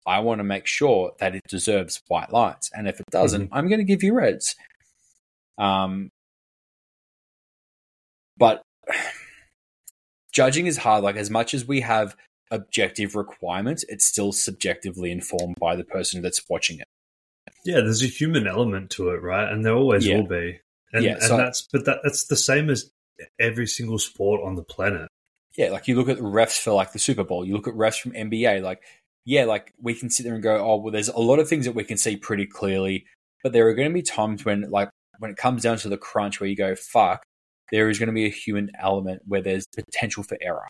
I 0.07 0.21
want 0.21 0.39
to 0.39 0.45
make 0.45 0.67
sure 0.67 1.13
that 1.19 1.35
it 1.35 1.43
deserves 1.49 2.01
white 2.09 2.33
lights, 2.33 2.71
and 2.75 2.89
if 2.89 3.01
it 3.01 3.07
doesn't, 3.11 3.51
I'm 3.53 3.69
going 3.69 3.81
to 3.81 3.85
give 3.85 4.03
you 4.03 4.15
reds. 4.15 4.55
Um, 5.59 6.11
but 8.39 8.63
judging 10.33 10.67
is 10.67 10.79
hard. 10.79 11.05
Like 11.05 11.17
as 11.17 11.31
much 11.31 11.55
as 11.55 11.67
we 11.67 11.83
have 11.83 12.17
objective 12.51 13.15
requirement, 13.15 13.85
it's 13.89 14.05
still 14.07 14.33
subjectively 14.33 15.11
informed 15.11 15.57
by 15.61 15.77
the 15.77 15.85
person 15.85 16.23
that's 16.23 16.43
watching 16.49 16.79
it. 16.81 16.87
yeah 17.65 17.77
there's 17.81 18.03
a 18.03 18.07
human 18.07 18.47
element 18.47 18.91
to 18.91 19.11
it 19.11 19.23
right 19.23 19.51
and 19.53 19.65
there 19.65 19.75
always 19.75 20.07
Yeah. 20.07 20.17
will 20.19 20.27
be 20.29 20.61
and, 20.93 21.05
Yeah, 21.05 21.19
and 21.21 21.39
that's 21.39 21.63
but 21.73 21.85
that, 21.85 21.99
that's 22.03 22.25
the 22.27 22.37
same 22.37 22.69
as 22.71 22.91
every 23.39 23.67
single 23.67 23.99
sport 23.99 24.41
on 24.45 24.55
the 24.57 24.63
planet 24.65 25.09
Yeah, 25.57 25.71
like 25.71 25.87
you 25.89 25.95
look 25.97 26.09
at 26.09 26.17
the 26.17 26.23
refs 26.23 26.61
for 26.61 26.73
like 26.73 26.93
the 26.93 26.99
Super 26.99 27.25
Bowl, 27.25 27.45
you 27.45 27.55
look 27.55 27.69
at 27.69 27.75
refs 27.75 28.01
from 28.01 28.13
NBA, 28.13 28.63
like 28.63 28.83
yeah, 29.27 29.45
like 29.45 29.73
we 29.81 29.95
can 29.95 30.09
sit 30.11 30.25
there 30.25 30.35
and 30.35 30.43
go, 30.43 30.57
oh 30.59 30.77
well, 30.77 30.93
there's 30.93 31.09
a 31.09 31.19
lot 31.19 31.39
of 31.39 31.49
things 31.49 31.67
that 31.67 31.75
we 31.75 31.85
can 31.85 31.99
see 31.99 32.17
pretty 32.17 32.47
clearly, 32.47 33.05
but 33.43 33.53
there 33.53 33.69
are 33.69 33.75
going 33.75 33.89
to 33.89 33.95
be 33.95 34.03
times 34.03 34.45
when 34.45 34.71
like 34.71 34.89
when 35.19 35.31
it 35.31 35.37
comes 35.37 35.63
down 35.63 35.77
to 35.79 35.89
the 35.91 35.99
crunch 35.99 36.41
where 36.41 36.49
you 36.49 36.57
go, 36.57 36.75
fuck, 36.75 37.23
there 37.71 37.91
is 37.91 37.99
going 37.99 38.07
to 38.09 38.13
be 38.15 38.25
a 38.25 38.31
human 38.31 38.71
element 38.81 39.21
where 39.27 39.43
there's 39.43 39.67
potential 39.77 40.23
for 40.23 40.39
error. 40.41 40.67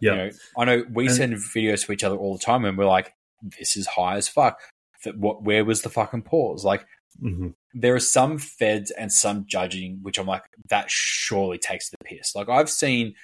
Yeah. 0.00 0.12
You 0.12 0.16
know, 0.18 0.30
I 0.58 0.64
know 0.64 0.84
we 0.92 1.06
And- 1.06 1.14
send 1.14 1.34
videos 1.34 1.86
to 1.86 1.92
each 1.92 2.04
other 2.04 2.16
all 2.16 2.36
the 2.36 2.44
time 2.44 2.64
and 2.64 2.76
we're 2.76 2.86
like, 2.86 3.14
this 3.58 3.76
is 3.76 3.86
high 3.86 4.16
as 4.16 4.28
fuck. 4.28 4.60
Th- 5.02 5.16
What, 5.16 5.42
where 5.42 5.64
was 5.64 5.82
the 5.82 5.90
fucking 5.90 6.22
pause? 6.22 6.64
Like, 6.64 6.86
hmm 7.20 7.50
there 7.76 7.94
are 7.94 8.00
some 8.00 8.38
feds 8.38 8.92
and 8.92 9.10
some 9.12 9.44
judging 9.48 9.98
which 10.02 10.16
I'm 10.16 10.26
like, 10.28 10.44
that 10.68 10.88
surely 10.88 11.58
takes 11.58 11.90
the 11.90 11.96
piss. 12.04 12.34
Like 12.36 12.48
I've 12.48 12.70
seen 12.70 13.14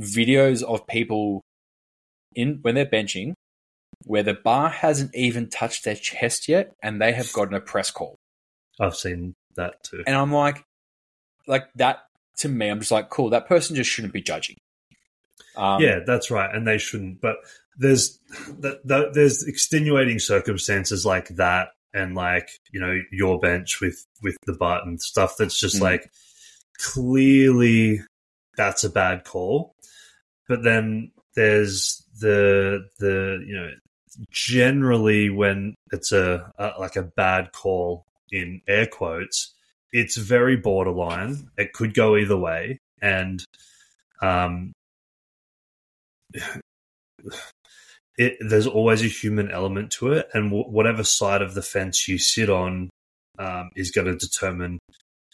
videos 0.00 0.62
of 0.62 0.86
people 0.86 1.42
in 2.34 2.58
when 2.62 2.74
they're 2.74 2.86
benching 2.86 3.34
where 4.04 4.22
the 4.22 4.34
bar 4.34 4.70
hasn't 4.70 5.14
even 5.14 5.50
touched 5.50 5.84
their 5.84 5.94
chest 5.96 6.48
yet 6.48 6.72
and 6.82 7.00
they 7.00 7.12
have 7.12 7.30
gotten 7.32 7.54
a 7.54 7.60
press 7.60 7.90
call. 7.90 8.16
I've 8.80 8.94
seen 8.96 9.34
that 9.56 9.82
too. 9.82 10.02
And 10.06 10.16
I'm 10.16 10.32
like, 10.32 10.62
like 11.46 11.68
that 11.74 12.04
to 12.38 12.48
me, 12.48 12.68
I'm 12.68 12.78
just 12.78 12.92
like, 12.92 13.10
cool, 13.10 13.30
that 13.30 13.48
person 13.48 13.74
just 13.76 13.90
shouldn't 13.90 14.14
be 14.14 14.22
judging. 14.22 14.56
Um, 15.58 15.82
yeah, 15.82 16.00
that's 16.06 16.30
right, 16.30 16.54
and 16.54 16.66
they 16.66 16.78
shouldn't. 16.78 17.20
But 17.20 17.36
there's 17.76 18.18
th- 18.62 18.78
th- 18.88 19.12
there's 19.12 19.46
extenuating 19.46 20.18
circumstances 20.18 21.04
like 21.04 21.28
that, 21.36 21.68
and 21.92 22.14
like 22.14 22.48
you 22.72 22.80
know 22.80 23.00
your 23.12 23.38
bench 23.40 23.80
with 23.80 24.04
with 24.22 24.36
the 24.46 24.54
butt 24.54 24.84
and 24.86 25.00
stuff. 25.00 25.34
That's 25.38 25.58
just 25.58 25.76
Mm. 25.76 25.82
like 25.82 26.10
clearly 26.78 28.00
that's 28.56 28.84
a 28.84 28.90
bad 28.90 29.24
call. 29.24 29.74
But 30.48 30.62
then 30.64 31.10
there's 31.34 32.02
the 32.20 32.84
the 32.98 33.44
you 33.46 33.54
know 33.54 33.70
generally 34.30 35.30
when 35.30 35.74
it's 35.92 36.12
a, 36.12 36.50
a 36.58 36.72
like 36.78 36.96
a 36.96 37.02
bad 37.02 37.52
call 37.52 38.04
in 38.30 38.60
air 38.66 38.86
quotes, 38.86 39.54
it's 39.92 40.16
very 40.16 40.56
borderline. 40.56 41.48
It 41.56 41.72
could 41.72 41.94
go 41.94 42.16
either 42.16 42.36
way, 42.36 42.80
and 43.00 43.44
um, 44.20 44.72
it 48.16 48.36
there's 48.40 48.66
always 48.66 49.02
a 49.02 49.08
human 49.08 49.50
element 49.50 49.90
to 49.92 50.12
it, 50.12 50.28
and 50.34 50.50
w- 50.50 50.68
whatever 50.70 51.04
side 51.04 51.42
of 51.42 51.54
the 51.54 51.62
fence 51.62 52.08
you 52.08 52.18
sit 52.18 52.50
on 52.50 52.90
um, 53.38 53.70
is 53.76 53.90
going 53.90 54.06
to 54.06 54.16
determine, 54.16 54.78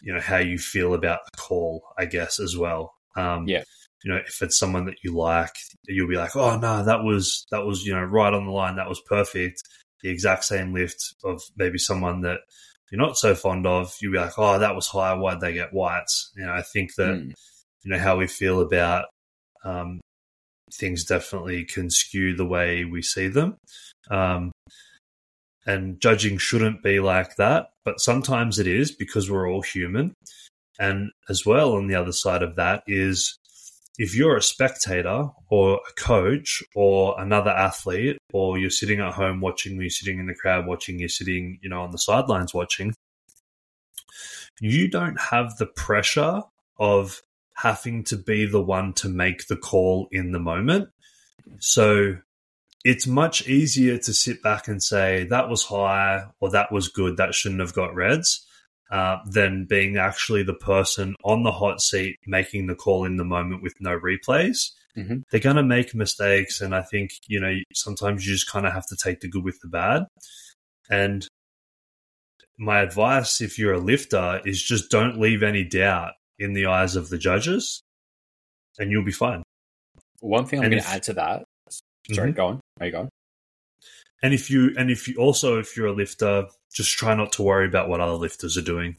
you 0.03 0.13
know, 0.13 0.21
how 0.21 0.37
you 0.37 0.59
feel 0.59 0.95
about 0.95 1.21
the 1.25 1.39
call, 1.41 1.83
I 1.99 2.05
guess, 2.05 2.39
as 2.39 2.57
well. 2.57 2.95
Um, 3.17 3.49
Yeah. 3.49 3.63
You 4.05 4.13
know, 4.13 4.19
if 4.19 4.43
it's 4.43 4.59
someone 4.59 4.85
that 4.85 4.99
you 5.03 5.17
like, 5.17 5.55
you'll 5.89 6.09
be 6.09 6.17
like, 6.17 6.37
"Oh 6.37 6.59
no, 6.59 6.85
that 6.85 7.03
was 7.03 7.47
that 7.51 7.65
was 7.65 7.87
you 7.87 7.95
know 7.95 8.03
right 8.03 8.35
on 8.35 8.45
the 8.45 8.53
line. 8.53 8.77
That 8.77 8.89
was 8.89 9.01
perfect." 9.09 9.63
The 10.03 10.11
exact 10.11 10.45
same 10.45 10.75
lift 10.75 11.15
of 11.25 11.41
maybe 11.57 11.79
someone 11.79 12.21
that 12.21 12.41
you're 12.91 13.01
not 13.01 13.17
so 13.17 13.35
fond 13.35 13.67
of, 13.67 13.95
you'll 14.03 14.13
be 14.13 14.19
like, 14.19 14.39
"Oh, 14.39 14.59
that 14.59 14.75
was 14.75 14.89
high. 14.89 15.15
Why'd 15.15 15.41
they 15.41 15.55
get 15.55 15.73
whites?" 15.73 16.31
You 16.37 16.45
know, 16.45 16.53
I 16.53 16.61
think 16.61 16.95
that 16.97 17.15
mm, 17.15 17.33
you 17.83 17.91
know 17.93 17.99
how 17.99 18.19
we 18.19 18.27
feel 18.27 18.61
about 18.61 19.07
um, 19.65 20.01
things 20.79 21.05
definitely 21.05 21.65
can 21.65 21.91
skew 21.91 22.35
the 22.35 22.47
way 22.47 22.85
we 22.85 23.03
see 23.03 23.29
them. 23.29 23.57
Um, 24.11 24.53
and 25.67 26.01
judging 26.01 26.37
shouldn't 26.37 26.83
be 26.83 27.01
like 27.01 27.37
that 27.37 27.69
but 27.85 28.01
sometimes 28.01 28.59
it 28.59 28.67
is 28.67 28.91
because 28.91 29.31
we're 29.31 29.49
all 29.49 29.63
human. 29.63 30.15
And 30.79 31.11
as 31.29 31.47
well 31.47 31.75
on 31.75 31.87
the 31.87 31.95
other 31.95 32.13
side 32.13 32.43
of 32.43 32.57
that 32.57 32.83
is 32.87 33.37
if 33.97 34.17
you're 34.17 34.37
a 34.37 34.43
spectator 34.43 35.29
or 35.51 35.77
a 35.77 36.01
coach 36.01 36.65
or 36.75 37.15
another 37.21 37.51
athlete 37.51 38.19
or 38.33 38.59
you're 38.59 38.71
sitting 38.71 38.99
at 39.01 39.15
home 39.15 39.41
watching 39.41 39.81
you're 39.81 39.89
sitting 39.89 40.19
in 40.19 40.27
the 40.27 40.35
crowd 40.35 40.67
watching 40.67 40.99
you're 40.99 41.09
sitting 41.09 41.61
you 41.63 41.69
know 41.69 41.83
on 41.83 41.93
the 41.93 41.99
sidelines 41.99 42.53
watching 42.53 42.93
you 44.61 44.89
don't 44.89 45.21
have 45.21 45.57
the 45.59 45.67
pressure 45.67 46.43
of 46.81 47.21
having 47.55 48.05
to 48.05 48.17
be 48.17 48.47
the 48.47 48.61
one 48.61 48.93
to 48.95 49.09
make 49.09 49.47
the 49.47 49.57
call 49.57 50.09
in 50.11 50.33
the 50.33 50.39
moment. 50.39 50.89
So 51.59 52.17
it's 52.85 53.07
much 53.07 53.47
easier 53.49 53.97
to 53.99 54.13
sit 54.13 54.43
back 54.43 54.69
and 54.69 54.83
say 54.83 55.25
that 55.31 55.49
was 55.49 55.65
high 55.65 56.25
or 56.41 56.51
that 56.51 56.71
was 56.73 56.89
good, 56.89 57.17
that 57.17 57.35
shouldn't 57.35 57.61
have 57.61 57.73
got 57.73 57.95
reds, 57.95 58.47
uh, 58.91 59.19
than 59.27 59.65
being 59.65 59.97
actually 59.97 60.43
the 60.43 60.55
person 60.55 61.15
on 61.25 61.43
the 61.43 61.53
hot 61.53 61.81
seat 61.81 62.19
making 62.27 62.67
the 62.67 62.75
call 62.75 63.05
in 63.05 63.17
the 63.17 63.25
moment 63.25 63.63
with 63.63 63.75
no 63.81 63.99
replays. 63.99 64.71
Mhm. 64.97 65.23
They're 65.31 65.41
going 65.41 65.57
to 65.57 65.63
make 65.63 65.95
mistakes. 65.95 66.61
And 66.61 66.75
I 66.75 66.83
think, 66.83 67.13
you 67.27 67.41
know, 67.41 67.55
sometimes 67.73 68.27
you 68.27 68.35
just 68.35 68.51
kind 68.51 68.67
of 68.67 68.73
have 68.73 68.87
to 68.89 68.97
take 68.97 69.21
the 69.21 69.29
good 69.29 69.45
with 69.45 69.61
the 69.61 69.69
bad. 69.69 70.05
And 70.91 71.27
my 72.59 72.81
advice, 72.81 73.41
if 73.41 73.59
you're 73.59 73.73
a 73.73 73.79
lifter, 73.79 74.41
is 74.45 74.63
just 74.63 74.91
don't 74.91 75.21
leave 75.21 75.43
any 75.43 75.65
doubt 75.65 76.13
in 76.39 76.53
the 76.53 76.67
eyes 76.67 76.97
of 76.97 77.09
the 77.09 77.19
judges, 77.19 77.83
and 78.79 78.91
you'll 78.91 79.05
be 79.05 79.13
fine. 79.13 79.43
One 80.21 80.47
thing 80.47 80.61
I'm 80.65 80.71
going 80.71 80.83
to 80.83 80.89
add 80.89 81.03
to 81.05 81.13
that. 81.15 81.45
Sorry, 82.13 82.33
Mhm. 82.33 82.37
go 82.37 82.47
on. 82.47 82.61
There 82.79 82.87
you 82.87 82.93
go. 82.93 83.09
And 84.23 84.33
if 84.33 84.51
you 84.51 84.75
and 84.77 84.91
if 84.91 85.07
you 85.07 85.17
also 85.17 85.59
if 85.59 85.77
you're 85.77 85.87
a 85.89 85.93
lifter, 85.93 86.47
just 86.73 86.93
try 86.97 87.15
not 87.15 87.33
to 87.33 87.43
worry 87.43 87.67
about 87.67 87.89
what 87.89 88.01
other 88.01 88.15
lifters 88.15 88.57
are 88.57 88.63
doing. 88.63 88.97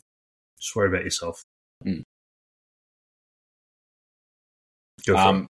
Just 0.59 0.75
worry 0.75 0.87
about 0.87 1.03
yourself. 1.03 1.41
Mm. 1.83 2.03
Go 5.05 5.13
for 5.13 5.19
Um, 5.19 5.47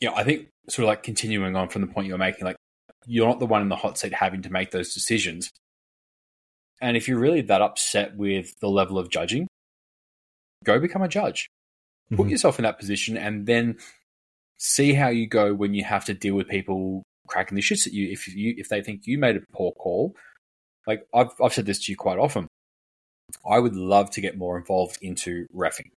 yeah, 0.00 0.12
I 0.12 0.24
think 0.24 0.48
sort 0.68 0.84
of 0.84 0.88
like 0.88 1.02
continuing 1.02 1.56
on 1.56 1.68
from 1.68 1.82
the 1.82 1.88
point 1.88 2.06
you 2.06 2.12
were 2.14 2.18
making, 2.18 2.44
like 2.44 2.56
you're 3.06 3.26
not 3.26 3.40
the 3.40 3.46
one 3.46 3.62
in 3.62 3.68
the 3.68 3.76
hot 3.76 3.98
seat 3.98 4.14
having 4.14 4.42
to 4.42 4.50
make 4.50 4.70
those 4.70 4.94
decisions. 4.94 5.50
And 6.80 6.96
if 6.96 7.08
you're 7.08 7.18
really 7.18 7.42
that 7.42 7.60
upset 7.60 8.16
with 8.16 8.58
the 8.60 8.68
level 8.68 8.98
of 8.98 9.10
judging, 9.10 9.46
go 10.64 10.78
become 10.78 11.02
a 11.02 11.08
judge. 11.08 11.48
Put 12.10 12.26
Mhm. 12.26 12.30
yourself 12.30 12.58
in 12.58 12.64
that 12.64 12.78
position 12.78 13.16
and 13.16 13.46
then 13.46 13.78
see 14.58 14.94
how 14.94 15.08
you 15.08 15.26
go 15.26 15.54
when 15.54 15.74
you 15.74 15.84
have 15.84 16.04
to 16.06 16.14
deal 16.14 16.34
with 16.34 16.48
people 16.48 17.02
cracking 17.28 17.54
the 17.56 17.62
shits 17.62 17.86
at 17.86 17.92
you. 17.92 18.08
If 18.08 18.26
you 18.28 18.54
if 18.58 18.68
they 18.68 18.82
think 18.82 19.06
you 19.06 19.16
made 19.18 19.36
a 19.36 19.40
poor 19.52 19.72
call, 19.72 20.16
like 20.86 21.06
I've 21.14 21.30
I've 21.40 21.54
said 21.54 21.66
this 21.66 21.84
to 21.84 21.92
you 21.92 21.96
quite 21.96 22.18
often. 22.18 22.48
I 23.48 23.58
would 23.60 23.76
love 23.76 24.10
to 24.12 24.20
get 24.20 24.36
more 24.36 24.58
involved 24.58 24.98
into 25.02 25.46
refing 25.54 25.90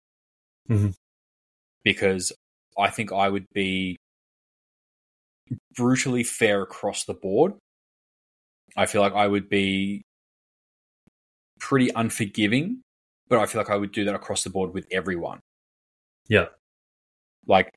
Mhm. 0.69 0.95
because 1.83 2.31
I 2.79 2.91
think 2.91 3.11
I 3.11 3.29
would 3.31 3.47
be 3.55 3.97
brutally 5.75 6.25
fair 6.25 6.63
across 6.63 7.05
the 7.05 7.15
board. 7.15 7.55
I 8.77 8.87
feel 8.87 9.01
like 9.01 9.15
I 9.15 9.27
would 9.27 9.49
be 9.49 10.03
pretty 11.59 11.91
unforgiving, 11.95 12.83
but 13.33 13.41
I 13.41 13.47
feel 13.47 13.63
like 13.63 13.71
I 13.71 13.77
would 13.77 13.93
do 13.93 14.05
that 14.05 14.15
across 14.15 14.45
the 14.45 14.51
board 14.51 14.75
with 14.75 14.87
everyone. 14.91 15.41
Yeah. 16.29 16.49
Like 17.47 17.71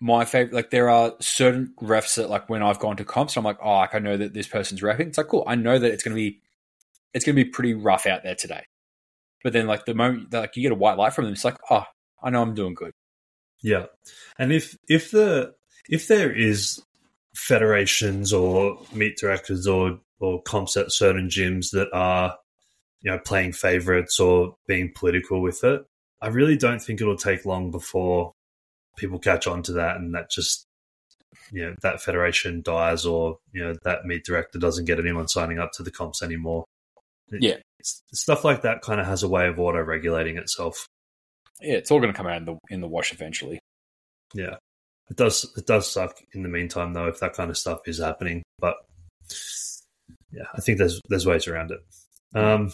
my 0.00 0.24
favorite, 0.24 0.54
like 0.54 0.70
there 0.70 0.88
are 0.88 1.14
certain 1.18 1.74
refs 1.82 2.14
that, 2.14 2.30
like 2.30 2.48
when 2.48 2.62
I've 2.62 2.78
gone 2.78 2.96
to 2.98 3.04
comps, 3.04 3.36
I'm 3.36 3.42
like, 3.42 3.58
oh, 3.60 3.72
like 3.72 3.96
I 3.96 3.98
know 3.98 4.16
that 4.16 4.34
this 4.34 4.46
person's 4.46 4.80
refing. 4.80 5.08
It's 5.08 5.18
like 5.18 5.26
cool. 5.26 5.42
I 5.48 5.56
know 5.56 5.80
that 5.80 5.90
it's 5.90 6.04
gonna 6.04 6.14
be, 6.14 6.42
it's 7.12 7.24
gonna 7.24 7.34
be 7.34 7.44
pretty 7.44 7.74
rough 7.74 8.06
out 8.06 8.22
there 8.22 8.36
today. 8.36 8.62
But 9.42 9.52
then, 9.52 9.66
like 9.66 9.84
the 9.84 9.94
moment 9.94 10.30
that 10.30 10.38
like 10.38 10.56
you 10.56 10.62
get 10.62 10.70
a 10.70 10.76
white 10.76 10.96
light 10.96 11.12
from 11.12 11.24
them, 11.24 11.32
it's 11.32 11.44
like, 11.44 11.58
oh, 11.68 11.86
I 12.22 12.30
know 12.30 12.40
I'm 12.40 12.54
doing 12.54 12.74
good. 12.74 12.92
Yeah, 13.64 13.86
and 14.38 14.52
if 14.52 14.76
if 14.88 15.10
the 15.10 15.54
if 15.88 16.06
there 16.06 16.32
is 16.32 16.80
federations 17.34 18.32
or 18.32 18.78
meet 18.94 19.16
directors 19.16 19.66
or 19.66 19.98
or 20.20 20.40
comps 20.42 20.76
at 20.76 20.92
certain 20.92 21.28
gyms 21.28 21.72
that 21.72 21.88
are 21.92 22.36
you 23.02 23.10
know 23.10 23.18
playing 23.18 23.52
favorites 23.52 24.18
or 24.20 24.54
being 24.66 24.92
political 24.94 25.40
with 25.42 25.62
it, 25.64 25.84
I 26.20 26.28
really 26.28 26.56
don't 26.56 26.80
think 26.80 27.00
it'll 27.00 27.16
take 27.16 27.44
long 27.44 27.70
before 27.70 28.32
people 28.96 29.18
catch 29.18 29.46
on 29.46 29.62
to 29.64 29.72
that 29.72 29.96
and 29.96 30.14
that 30.14 30.30
just 30.30 30.66
you 31.50 31.64
know 31.64 31.74
that 31.82 32.00
federation 32.00 32.62
dies 32.62 33.04
or 33.06 33.38
you 33.52 33.62
know 33.64 33.74
that 33.84 34.04
meet 34.04 34.24
director 34.24 34.58
doesn't 34.58 34.84
get 34.84 34.98
anyone 35.00 35.28
signing 35.28 35.58
up 35.58 35.72
to 35.72 35.82
the 35.82 35.90
comps 35.90 36.22
anymore. 36.22 36.64
Yeah. 37.30 37.52
It's- 37.78 38.02
stuff 38.12 38.44
like 38.44 38.62
that 38.62 38.82
kind 38.82 39.00
of 39.00 39.06
has 39.06 39.22
a 39.24 39.28
way 39.28 39.48
of 39.48 39.58
auto 39.58 39.80
regulating 39.82 40.36
itself. 40.36 40.86
Yeah, 41.60 41.74
it's 41.74 41.90
all 41.90 41.98
going 41.98 42.12
to 42.12 42.16
come 42.16 42.26
out 42.26 42.36
in 42.36 42.44
the 42.44 42.56
in 42.70 42.80
the 42.80 42.88
wash 42.88 43.12
eventually. 43.12 43.58
Yeah, 44.34 44.56
it 45.10 45.16
does. 45.16 45.50
It 45.56 45.66
does 45.66 45.90
suck 45.90 46.16
in 46.32 46.42
the 46.42 46.48
meantime, 46.48 46.92
though, 46.92 47.06
if 47.08 47.20
that 47.20 47.34
kind 47.34 47.50
of 47.50 47.58
stuff 47.58 47.80
is 47.86 47.98
happening. 47.98 48.42
But 48.58 48.76
yeah, 50.32 50.46
I 50.54 50.60
think 50.60 50.78
there's 50.78 51.00
there's 51.08 51.26
ways 51.26 51.46
around 51.48 51.70
it. 51.72 51.80
Um, 52.34 52.72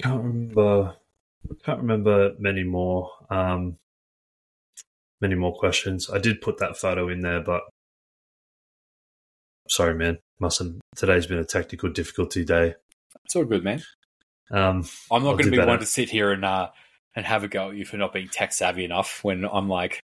can't 0.00 0.22
remember. 0.22 0.94
Can't 1.64 1.80
remember 1.80 2.34
many 2.38 2.64
more. 2.64 3.10
Um, 3.30 3.76
many 5.20 5.34
more 5.34 5.54
questions. 5.54 6.10
I 6.10 6.18
did 6.18 6.40
put 6.40 6.58
that 6.58 6.76
photo 6.76 7.08
in 7.08 7.20
there, 7.20 7.40
but 7.40 7.62
sorry, 9.68 9.94
man. 9.94 10.18
Mustn't. 10.40 10.80
Today's 10.96 11.26
been 11.26 11.38
a 11.38 11.44
technical 11.44 11.90
difficulty 11.90 12.44
day. 12.44 12.74
It's 13.24 13.34
all 13.34 13.44
good, 13.44 13.64
man. 13.64 13.82
Um, 14.50 14.86
I'm 15.10 15.24
not 15.24 15.32
going 15.32 15.46
to 15.46 15.50
be 15.50 15.56
better. 15.56 15.68
one 15.68 15.80
to 15.80 15.86
sit 15.86 16.08
here 16.08 16.32
and 16.32 16.44
uh 16.44 16.70
and 17.14 17.26
have 17.26 17.44
a 17.44 17.48
go 17.48 17.70
at 17.70 17.76
you 17.76 17.84
for 17.84 17.96
not 17.96 18.12
being 18.12 18.28
tech 18.28 18.52
savvy 18.52 18.84
enough 18.84 19.22
when 19.22 19.44
I'm 19.44 19.68
like 19.68 20.00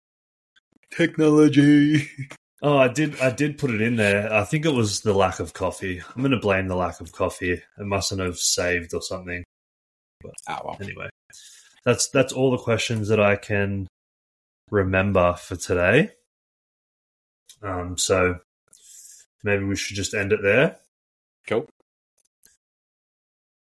technology. 0.96 2.10
Oh, 2.64 2.78
I 2.78 2.88
did. 2.90 3.20
I 3.20 3.32
did 3.32 3.58
put 3.58 3.72
it 3.72 3.82
in 3.82 3.96
there. 3.96 4.32
I 4.32 4.44
think 4.44 4.66
it 4.66 4.74
was 4.74 5.02
the 5.02 5.14
lack 5.14 5.40
of 5.40 5.54
coffee. 5.54 6.00
I'm 6.16 6.22
going 6.22 6.32
to 6.32 6.38
blame 6.40 6.68
the 6.68 6.76
lack 6.76 7.02
of 7.02 7.12
coffee. 7.12 7.54
It 7.54 7.64
mustn't 7.80 8.22
have 8.22 8.38
saved 8.38 8.94
or 8.94 9.02
something. 9.02 9.44
But 10.22 10.34
Oh 10.48 10.60
well. 10.66 10.78
anyway, 10.80 11.10
that's 11.84 12.10
that's 12.10 12.32
all 12.34 12.52
the 12.52 12.58
questions 12.60 13.08
that 13.08 13.20
I 13.20 13.36
can 13.36 13.88
remember 14.70 15.34
for 15.34 15.56
today. 15.56 16.12
Um, 17.64 17.98
so 17.98 18.40
maybe 19.44 19.64
we 19.64 19.76
should 19.76 19.96
just 19.96 20.14
end 20.14 20.32
it 20.32 20.42
there, 20.44 20.78
Cool. 21.48 21.68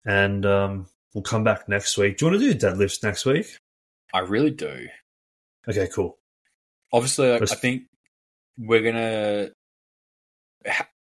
and 0.05 0.45
um, 0.45 0.87
we'll 1.13 1.23
come 1.23 1.43
back 1.43 1.67
next 1.69 1.97
week. 1.97 2.17
Do 2.17 2.25
you 2.25 2.31
want 2.31 2.41
to 2.41 2.53
do 2.53 2.67
deadlifts 2.67 3.03
next 3.03 3.25
week? 3.25 3.55
I 4.13 4.19
really 4.19 4.51
do. 4.51 4.87
Okay, 5.67 5.87
cool. 5.93 6.17
Obviously, 6.91 7.29
like, 7.31 7.43
I 7.43 7.55
think 7.55 7.83
we're 8.59 8.83
gonna. 8.83 9.49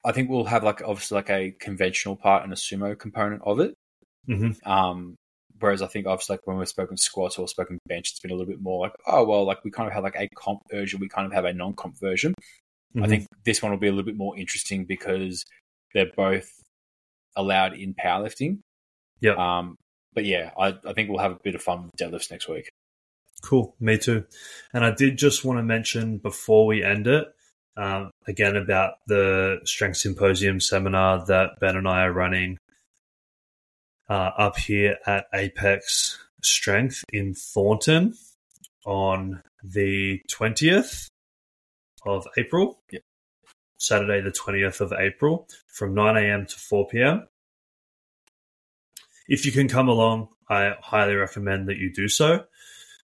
I 0.05 0.13
think 0.13 0.31
we'll 0.31 0.45
have 0.45 0.63
like 0.63 0.83
obviously 0.83 1.17
like 1.17 1.31
a 1.31 1.51
conventional 1.51 2.17
part 2.17 2.45
and 2.45 2.53
a 2.53 2.57
sumo 2.57 2.99
component 2.99 3.43
of 3.45 3.61
it. 3.61 3.75
hmm 4.27 4.51
Um, 4.65 5.17
whereas 5.59 5.83
I 5.83 5.89
think 5.89 6.07
obviously 6.07 6.35
like 6.35 6.47
when 6.47 6.57
we've 6.57 6.69
spoken 6.69 6.97
squats 6.97 7.39
or 7.39 7.49
spoken 7.49 7.79
bench, 7.87 8.11
it's 8.11 8.21
been 8.21 8.31
a 8.31 8.35
little 8.35 8.47
bit 8.53 8.63
more 8.63 8.81
like 8.87 8.93
oh 9.07 9.25
well, 9.25 9.45
like 9.45 9.65
we 9.65 9.71
kind 9.73 9.89
of 9.89 9.95
have 9.95 10.05
like 10.05 10.17
a 10.17 10.29
comp 10.37 10.61
version, 10.71 11.01
we 11.01 11.09
kind 11.09 11.27
of 11.27 11.33
have 11.33 11.45
a 11.45 11.53
non-comp 11.53 11.99
version. 12.01 12.35
I 12.97 13.01
Mm-hmm. 13.01 13.11
think 13.11 13.27
this 13.45 13.63
one 13.63 13.71
will 13.71 13.79
be 13.79 13.89
a 13.89 13.91
little 13.93 14.07
bit 14.07 14.17
more 14.17 14.37
interesting 14.39 14.87
because 14.87 15.45
they're 15.93 16.11
both 16.17 16.51
allowed 17.37 17.75
in 17.75 17.95
powerlifting. 17.95 18.61
Yeah. 19.21 19.35
Um, 19.35 19.77
but 20.15 20.25
yeah, 20.25 20.53
I, 20.59 20.69
I 20.87 20.93
think 20.95 21.11
we'll 21.11 21.19
have 21.19 21.33
a 21.33 21.39
bit 21.45 21.55
of 21.55 21.63
fun 21.63 21.83
with 21.85 21.97
deadlifts 21.97 22.31
next 22.31 22.49
week. 22.49 22.71
Cool, 23.43 23.75
me 23.79 23.99
too. 23.99 24.25
And 24.73 24.85
I 24.85 24.91
did 24.91 25.19
just 25.19 25.45
want 25.45 25.59
to 25.59 25.63
mention 25.63 26.19
before 26.19 26.67
we 26.67 26.83
end 26.83 27.07
it, 27.07 27.29
um, 27.79 28.11
again 28.27 28.57
about 28.57 28.95
the 29.07 29.61
Strength 29.65 29.99
Symposium 29.99 30.61
seminar 30.61 31.25
that 31.27 31.61
Ben 31.61 31.77
and 31.77 31.89
I 31.89 32.03
are 32.03 32.13
running 32.13 32.59
uh, 34.11 34.31
up 34.37 34.59
here 34.59 34.97
at 35.07 35.27
Apex 35.33 36.19
Strength 36.43 37.05
in 37.13 37.35
Thornton 37.35 38.15
on 38.85 39.43
the 39.63 40.21
20th 40.31 41.09
of 42.05 42.27
April. 42.37 42.81
Yep. 42.91 43.03
Saturday, 43.79 44.21
the 44.21 44.33
20th 44.33 44.81
of 44.81 44.93
April, 44.93 45.47
from 45.69 45.95
9 45.95 46.17
a.m. 46.17 46.47
to 46.47 46.57
4 46.57 46.89
p.m. 46.89 47.29
If 49.29 49.47
you 49.47 49.53
can 49.53 49.69
come 49.69 49.89
along, 49.89 50.29
I 50.49 50.75
highly 50.81 51.15
recommend 51.15 51.69
that 51.69 51.77
you 51.77 51.93
do 51.93 52.09
so. 52.09 52.45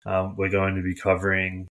Um, 0.06 0.36
we're 0.38 0.50
going 0.50 0.76
to 0.76 0.82
be 0.82 0.96
covering 0.96 1.68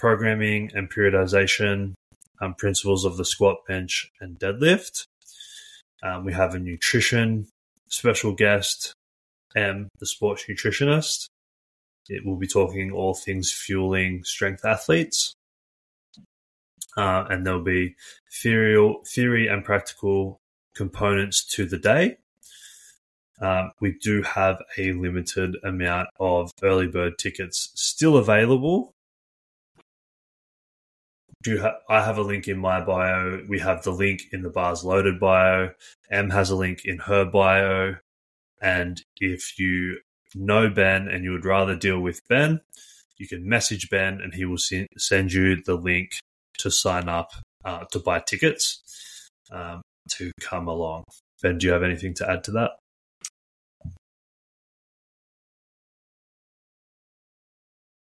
programming 0.00 0.70
and 0.74 0.90
periodization, 0.90 1.92
um, 2.40 2.54
principles 2.54 3.04
of 3.04 3.18
the 3.18 3.24
squat, 3.24 3.58
bench, 3.68 4.10
and 4.20 4.38
deadlift. 4.38 5.04
Um, 6.02 6.24
we 6.24 6.32
have 6.32 6.54
a 6.54 6.58
nutrition 6.58 7.46
special 7.88 8.32
guest, 8.32 8.94
Em, 9.54 9.88
the 9.98 10.06
sports 10.06 10.44
nutritionist. 10.48 11.26
It 12.08 12.24
will 12.24 12.36
be 12.36 12.46
talking 12.46 12.90
all 12.92 13.14
things 13.14 13.52
fueling 13.52 14.24
strength 14.24 14.64
athletes. 14.64 15.34
Uh, 16.96 17.26
and 17.28 17.46
there'll 17.46 17.62
be 17.62 17.94
theory, 18.32 18.96
theory 19.06 19.46
and 19.46 19.64
practical 19.64 20.38
components 20.74 21.44
to 21.44 21.66
the 21.66 21.78
day. 21.78 22.16
Um, 23.40 23.72
we 23.80 23.96
do 24.02 24.22
have 24.22 24.62
a 24.76 24.92
limited 24.92 25.56
amount 25.64 26.08
of 26.18 26.50
early 26.62 26.86
bird 26.86 27.18
tickets 27.18 27.70
still 27.74 28.16
available. 28.16 28.92
Do 31.42 31.60
ha- 31.60 31.78
I 31.88 32.04
have 32.04 32.18
a 32.18 32.22
link 32.22 32.48
in 32.48 32.58
my 32.58 32.84
bio? 32.84 33.40
We 33.48 33.58
have 33.60 33.82
the 33.82 33.92
link 33.92 34.22
in 34.32 34.42
the 34.42 34.50
Bar's 34.50 34.84
Loaded 34.84 35.18
bio. 35.18 35.70
Em 36.10 36.30
has 36.30 36.50
a 36.50 36.56
link 36.56 36.84
in 36.84 36.98
her 36.98 37.24
bio. 37.24 37.96
And 38.60 39.02
if 39.18 39.58
you 39.58 40.00
know 40.34 40.68
Ben 40.68 41.08
and 41.08 41.24
you 41.24 41.32
would 41.32 41.46
rather 41.46 41.74
deal 41.74 42.00
with 42.00 42.20
Ben, 42.28 42.60
you 43.16 43.26
can 43.26 43.48
message 43.48 43.88
Ben 43.90 44.20
and 44.20 44.34
he 44.34 44.44
will 44.44 44.58
sen- 44.58 44.86
send 44.98 45.32
you 45.32 45.62
the 45.62 45.76
link 45.76 46.10
to 46.58 46.70
sign 46.70 47.08
up 47.08 47.30
uh, 47.64 47.84
to 47.92 47.98
buy 47.98 48.20
tickets 48.20 48.82
um, 49.50 49.80
to 50.10 50.30
come 50.40 50.68
along. 50.68 51.04
Ben, 51.42 51.56
do 51.56 51.66
you 51.66 51.72
have 51.72 51.82
anything 51.82 52.14
to 52.14 52.30
add 52.30 52.44
to 52.44 52.50
that? 52.52 52.70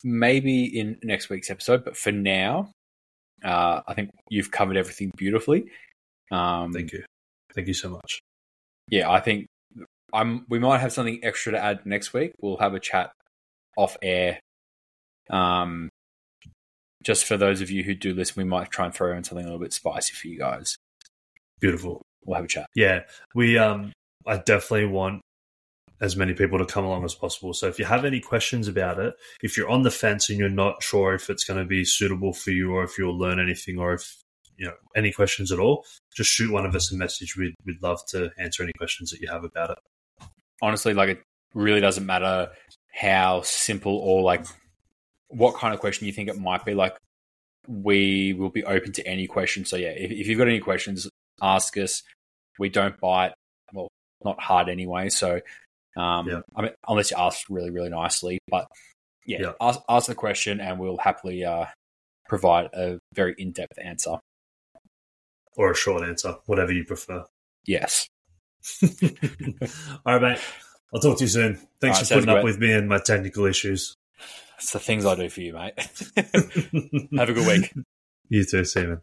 Maybe 0.02 0.64
in 0.64 0.98
next 1.02 1.28
week's 1.28 1.50
episode, 1.50 1.84
but 1.84 1.96
for 1.96 2.12
now, 2.12 2.70
uh, 3.46 3.80
I 3.86 3.94
think 3.94 4.10
you've 4.28 4.50
covered 4.50 4.76
everything 4.76 5.10
beautifully. 5.16 5.70
Um, 6.30 6.72
Thank 6.72 6.92
you. 6.92 7.04
Thank 7.54 7.68
you 7.68 7.74
so 7.74 7.88
much. 7.88 8.20
yeah, 8.90 9.10
I 9.10 9.20
think 9.20 9.46
I'm. 10.12 10.44
We 10.48 10.58
might 10.58 10.78
have 10.78 10.92
something 10.92 11.20
extra 11.22 11.52
to 11.52 11.58
add 11.62 11.86
next 11.86 12.12
week. 12.12 12.32
We'll 12.40 12.58
have 12.58 12.74
a 12.74 12.80
chat 12.80 13.12
off 13.76 13.96
air. 14.02 14.40
Um, 15.30 15.88
just 17.04 17.24
for 17.24 17.36
those 17.36 17.60
of 17.60 17.70
you 17.70 17.82
who 17.84 17.94
do 17.94 18.12
listen, 18.12 18.34
we 18.36 18.48
might 18.48 18.70
try 18.70 18.84
and 18.84 18.94
throw 18.94 19.16
in 19.16 19.24
something 19.24 19.44
a 19.44 19.48
little 19.48 19.62
bit 19.62 19.72
spicy 19.72 20.12
for 20.14 20.26
you 20.28 20.38
guys. 20.38 20.76
Beautiful. 21.60 22.02
We'll 22.24 22.36
have 22.36 22.44
a 22.44 22.48
chat. 22.48 22.66
Yeah, 22.74 23.02
we 23.34 23.56
um 23.58 23.92
I 24.26 24.38
definitely 24.38 24.86
want 24.86 25.22
as 26.00 26.16
many 26.16 26.34
people 26.34 26.58
to 26.58 26.66
come 26.66 26.84
along 26.84 27.04
as 27.04 27.14
possible. 27.14 27.54
So 27.54 27.68
if 27.68 27.78
you 27.78 27.84
have 27.84 28.04
any 28.04 28.20
questions 28.20 28.68
about 28.68 28.98
it, 28.98 29.14
if 29.42 29.56
you're 29.56 29.68
on 29.68 29.82
the 29.82 29.90
fence 29.90 30.28
and 30.28 30.38
you're 30.38 30.48
not 30.48 30.82
sure 30.82 31.14
if 31.14 31.30
it's 31.30 31.44
going 31.44 31.58
to 31.58 31.64
be 31.64 31.84
suitable 31.84 32.32
for 32.32 32.50
you 32.50 32.72
or 32.72 32.84
if 32.84 32.98
you'll 32.98 33.18
learn 33.18 33.40
anything 33.40 33.78
or 33.78 33.94
if 33.94 34.16
you 34.56 34.66
know 34.66 34.74
any 34.94 35.12
questions 35.12 35.52
at 35.52 35.58
all, 35.58 35.84
just 36.14 36.30
shoot 36.30 36.52
one 36.52 36.66
of 36.66 36.74
us 36.74 36.92
a 36.92 36.96
message. 36.96 37.36
We'd 37.36 37.54
we'd 37.64 37.82
love 37.82 38.00
to 38.08 38.30
answer 38.38 38.62
any 38.62 38.72
questions 38.72 39.10
that 39.10 39.20
you 39.20 39.28
have 39.28 39.44
about 39.44 39.70
it. 39.70 39.78
Honestly, 40.62 40.94
like 40.94 41.10
it 41.10 41.22
really 41.54 41.80
doesn't 41.80 42.06
matter 42.06 42.50
how 42.92 43.42
simple 43.42 43.96
or 43.96 44.22
like 44.22 44.46
what 45.28 45.56
kind 45.56 45.74
of 45.74 45.80
question 45.80 46.06
you 46.06 46.12
think 46.12 46.28
it 46.28 46.38
might 46.38 46.64
be. 46.64 46.74
Like 46.74 46.96
we 47.66 48.32
will 48.34 48.50
be 48.50 48.64
open 48.64 48.92
to 48.92 49.06
any 49.06 49.26
question. 49.26 49.64
So 49.64 49.76
yeah, 49.76 49.88
if, 49.88 50.10
if 50.10 50.26
you've 50.26 50.38
got 50.38 50.48
any 50.48 50.60
questions, 50.60 51.08
ask 51.42 51.76
us. 51.76 52.02
We 52.58 52.68
don't 52.68 52.98
bite. 53.00 53.32
Well, 53.72 53.88
not 54.24 54.40
hard 54.40 54.68
anyway. 54.68 55.10
So 55.10 55.40
um, 55.96 56.28
Yeah. 56.28 56.40
I 56.54 56.62
mean, 56.62 56.72
unless 56.86 57.10
you 57.10 57.16
ask 57.18 57.46
really, 57.48 57.70
really 57.70 57.88
nicely. 57.88 58.38
But 58.48 58.66
yeah, 59.26 59.38
Yeah. 59.40 59.52
ask, 59.60 59.80
ask 59.88 60.06
the 60.06 60.14
question, 60.14 60.60
and 60.60 60.78
we'll 60.78 60.98
happily 60.98 61.44
uh, 61.44 61.66
provide 62.28 62.66
a 62.74 62.98
very 63.14 63.34
in-depth 63.38 63.78
answer. 63.82 64.16
Or 65.56 65.70
a 65.70 65.74
short 65.74 66.06
answer, 66.06 66.36
whatever 66.46 66.72
you 66.72 66.84
prefer. 66.84 67.24
Yes. 67.66 68.08
all 68.82 68.88
right, 70.06 70.22
mate. 70.22 70.38
I'll 70.94 71.00
talk 71.00 71.18
to 71.18 71.24
you 71.24 71.28
soon. 71.28 71.58
Thanks 71.80 71.98
right, 71.98 72.06
for 72.06 72.14
putting 72.14 72.28
up 72.28 72.44
with 72.44 72.58
me 72.58 72.72
and 72.72 72.88
my 72.88 72.98
technical 72.98 73.46
issues. 73.46 73.94
It's 74.58 74.72
the 74.72 74.78
things 74.78 75.04
I 75.04 75.14
do 75.14 75.28
for 75.28 75.40
you, 75.40 75.52
mate. 75.52 75.74
Have 77.16 77.28
a 77.28 77.32
good 77.32 77.46
week. 77.46 77.72
You 78.28 78.44
too, 78.44 78.64
Simon. 78.64 79.00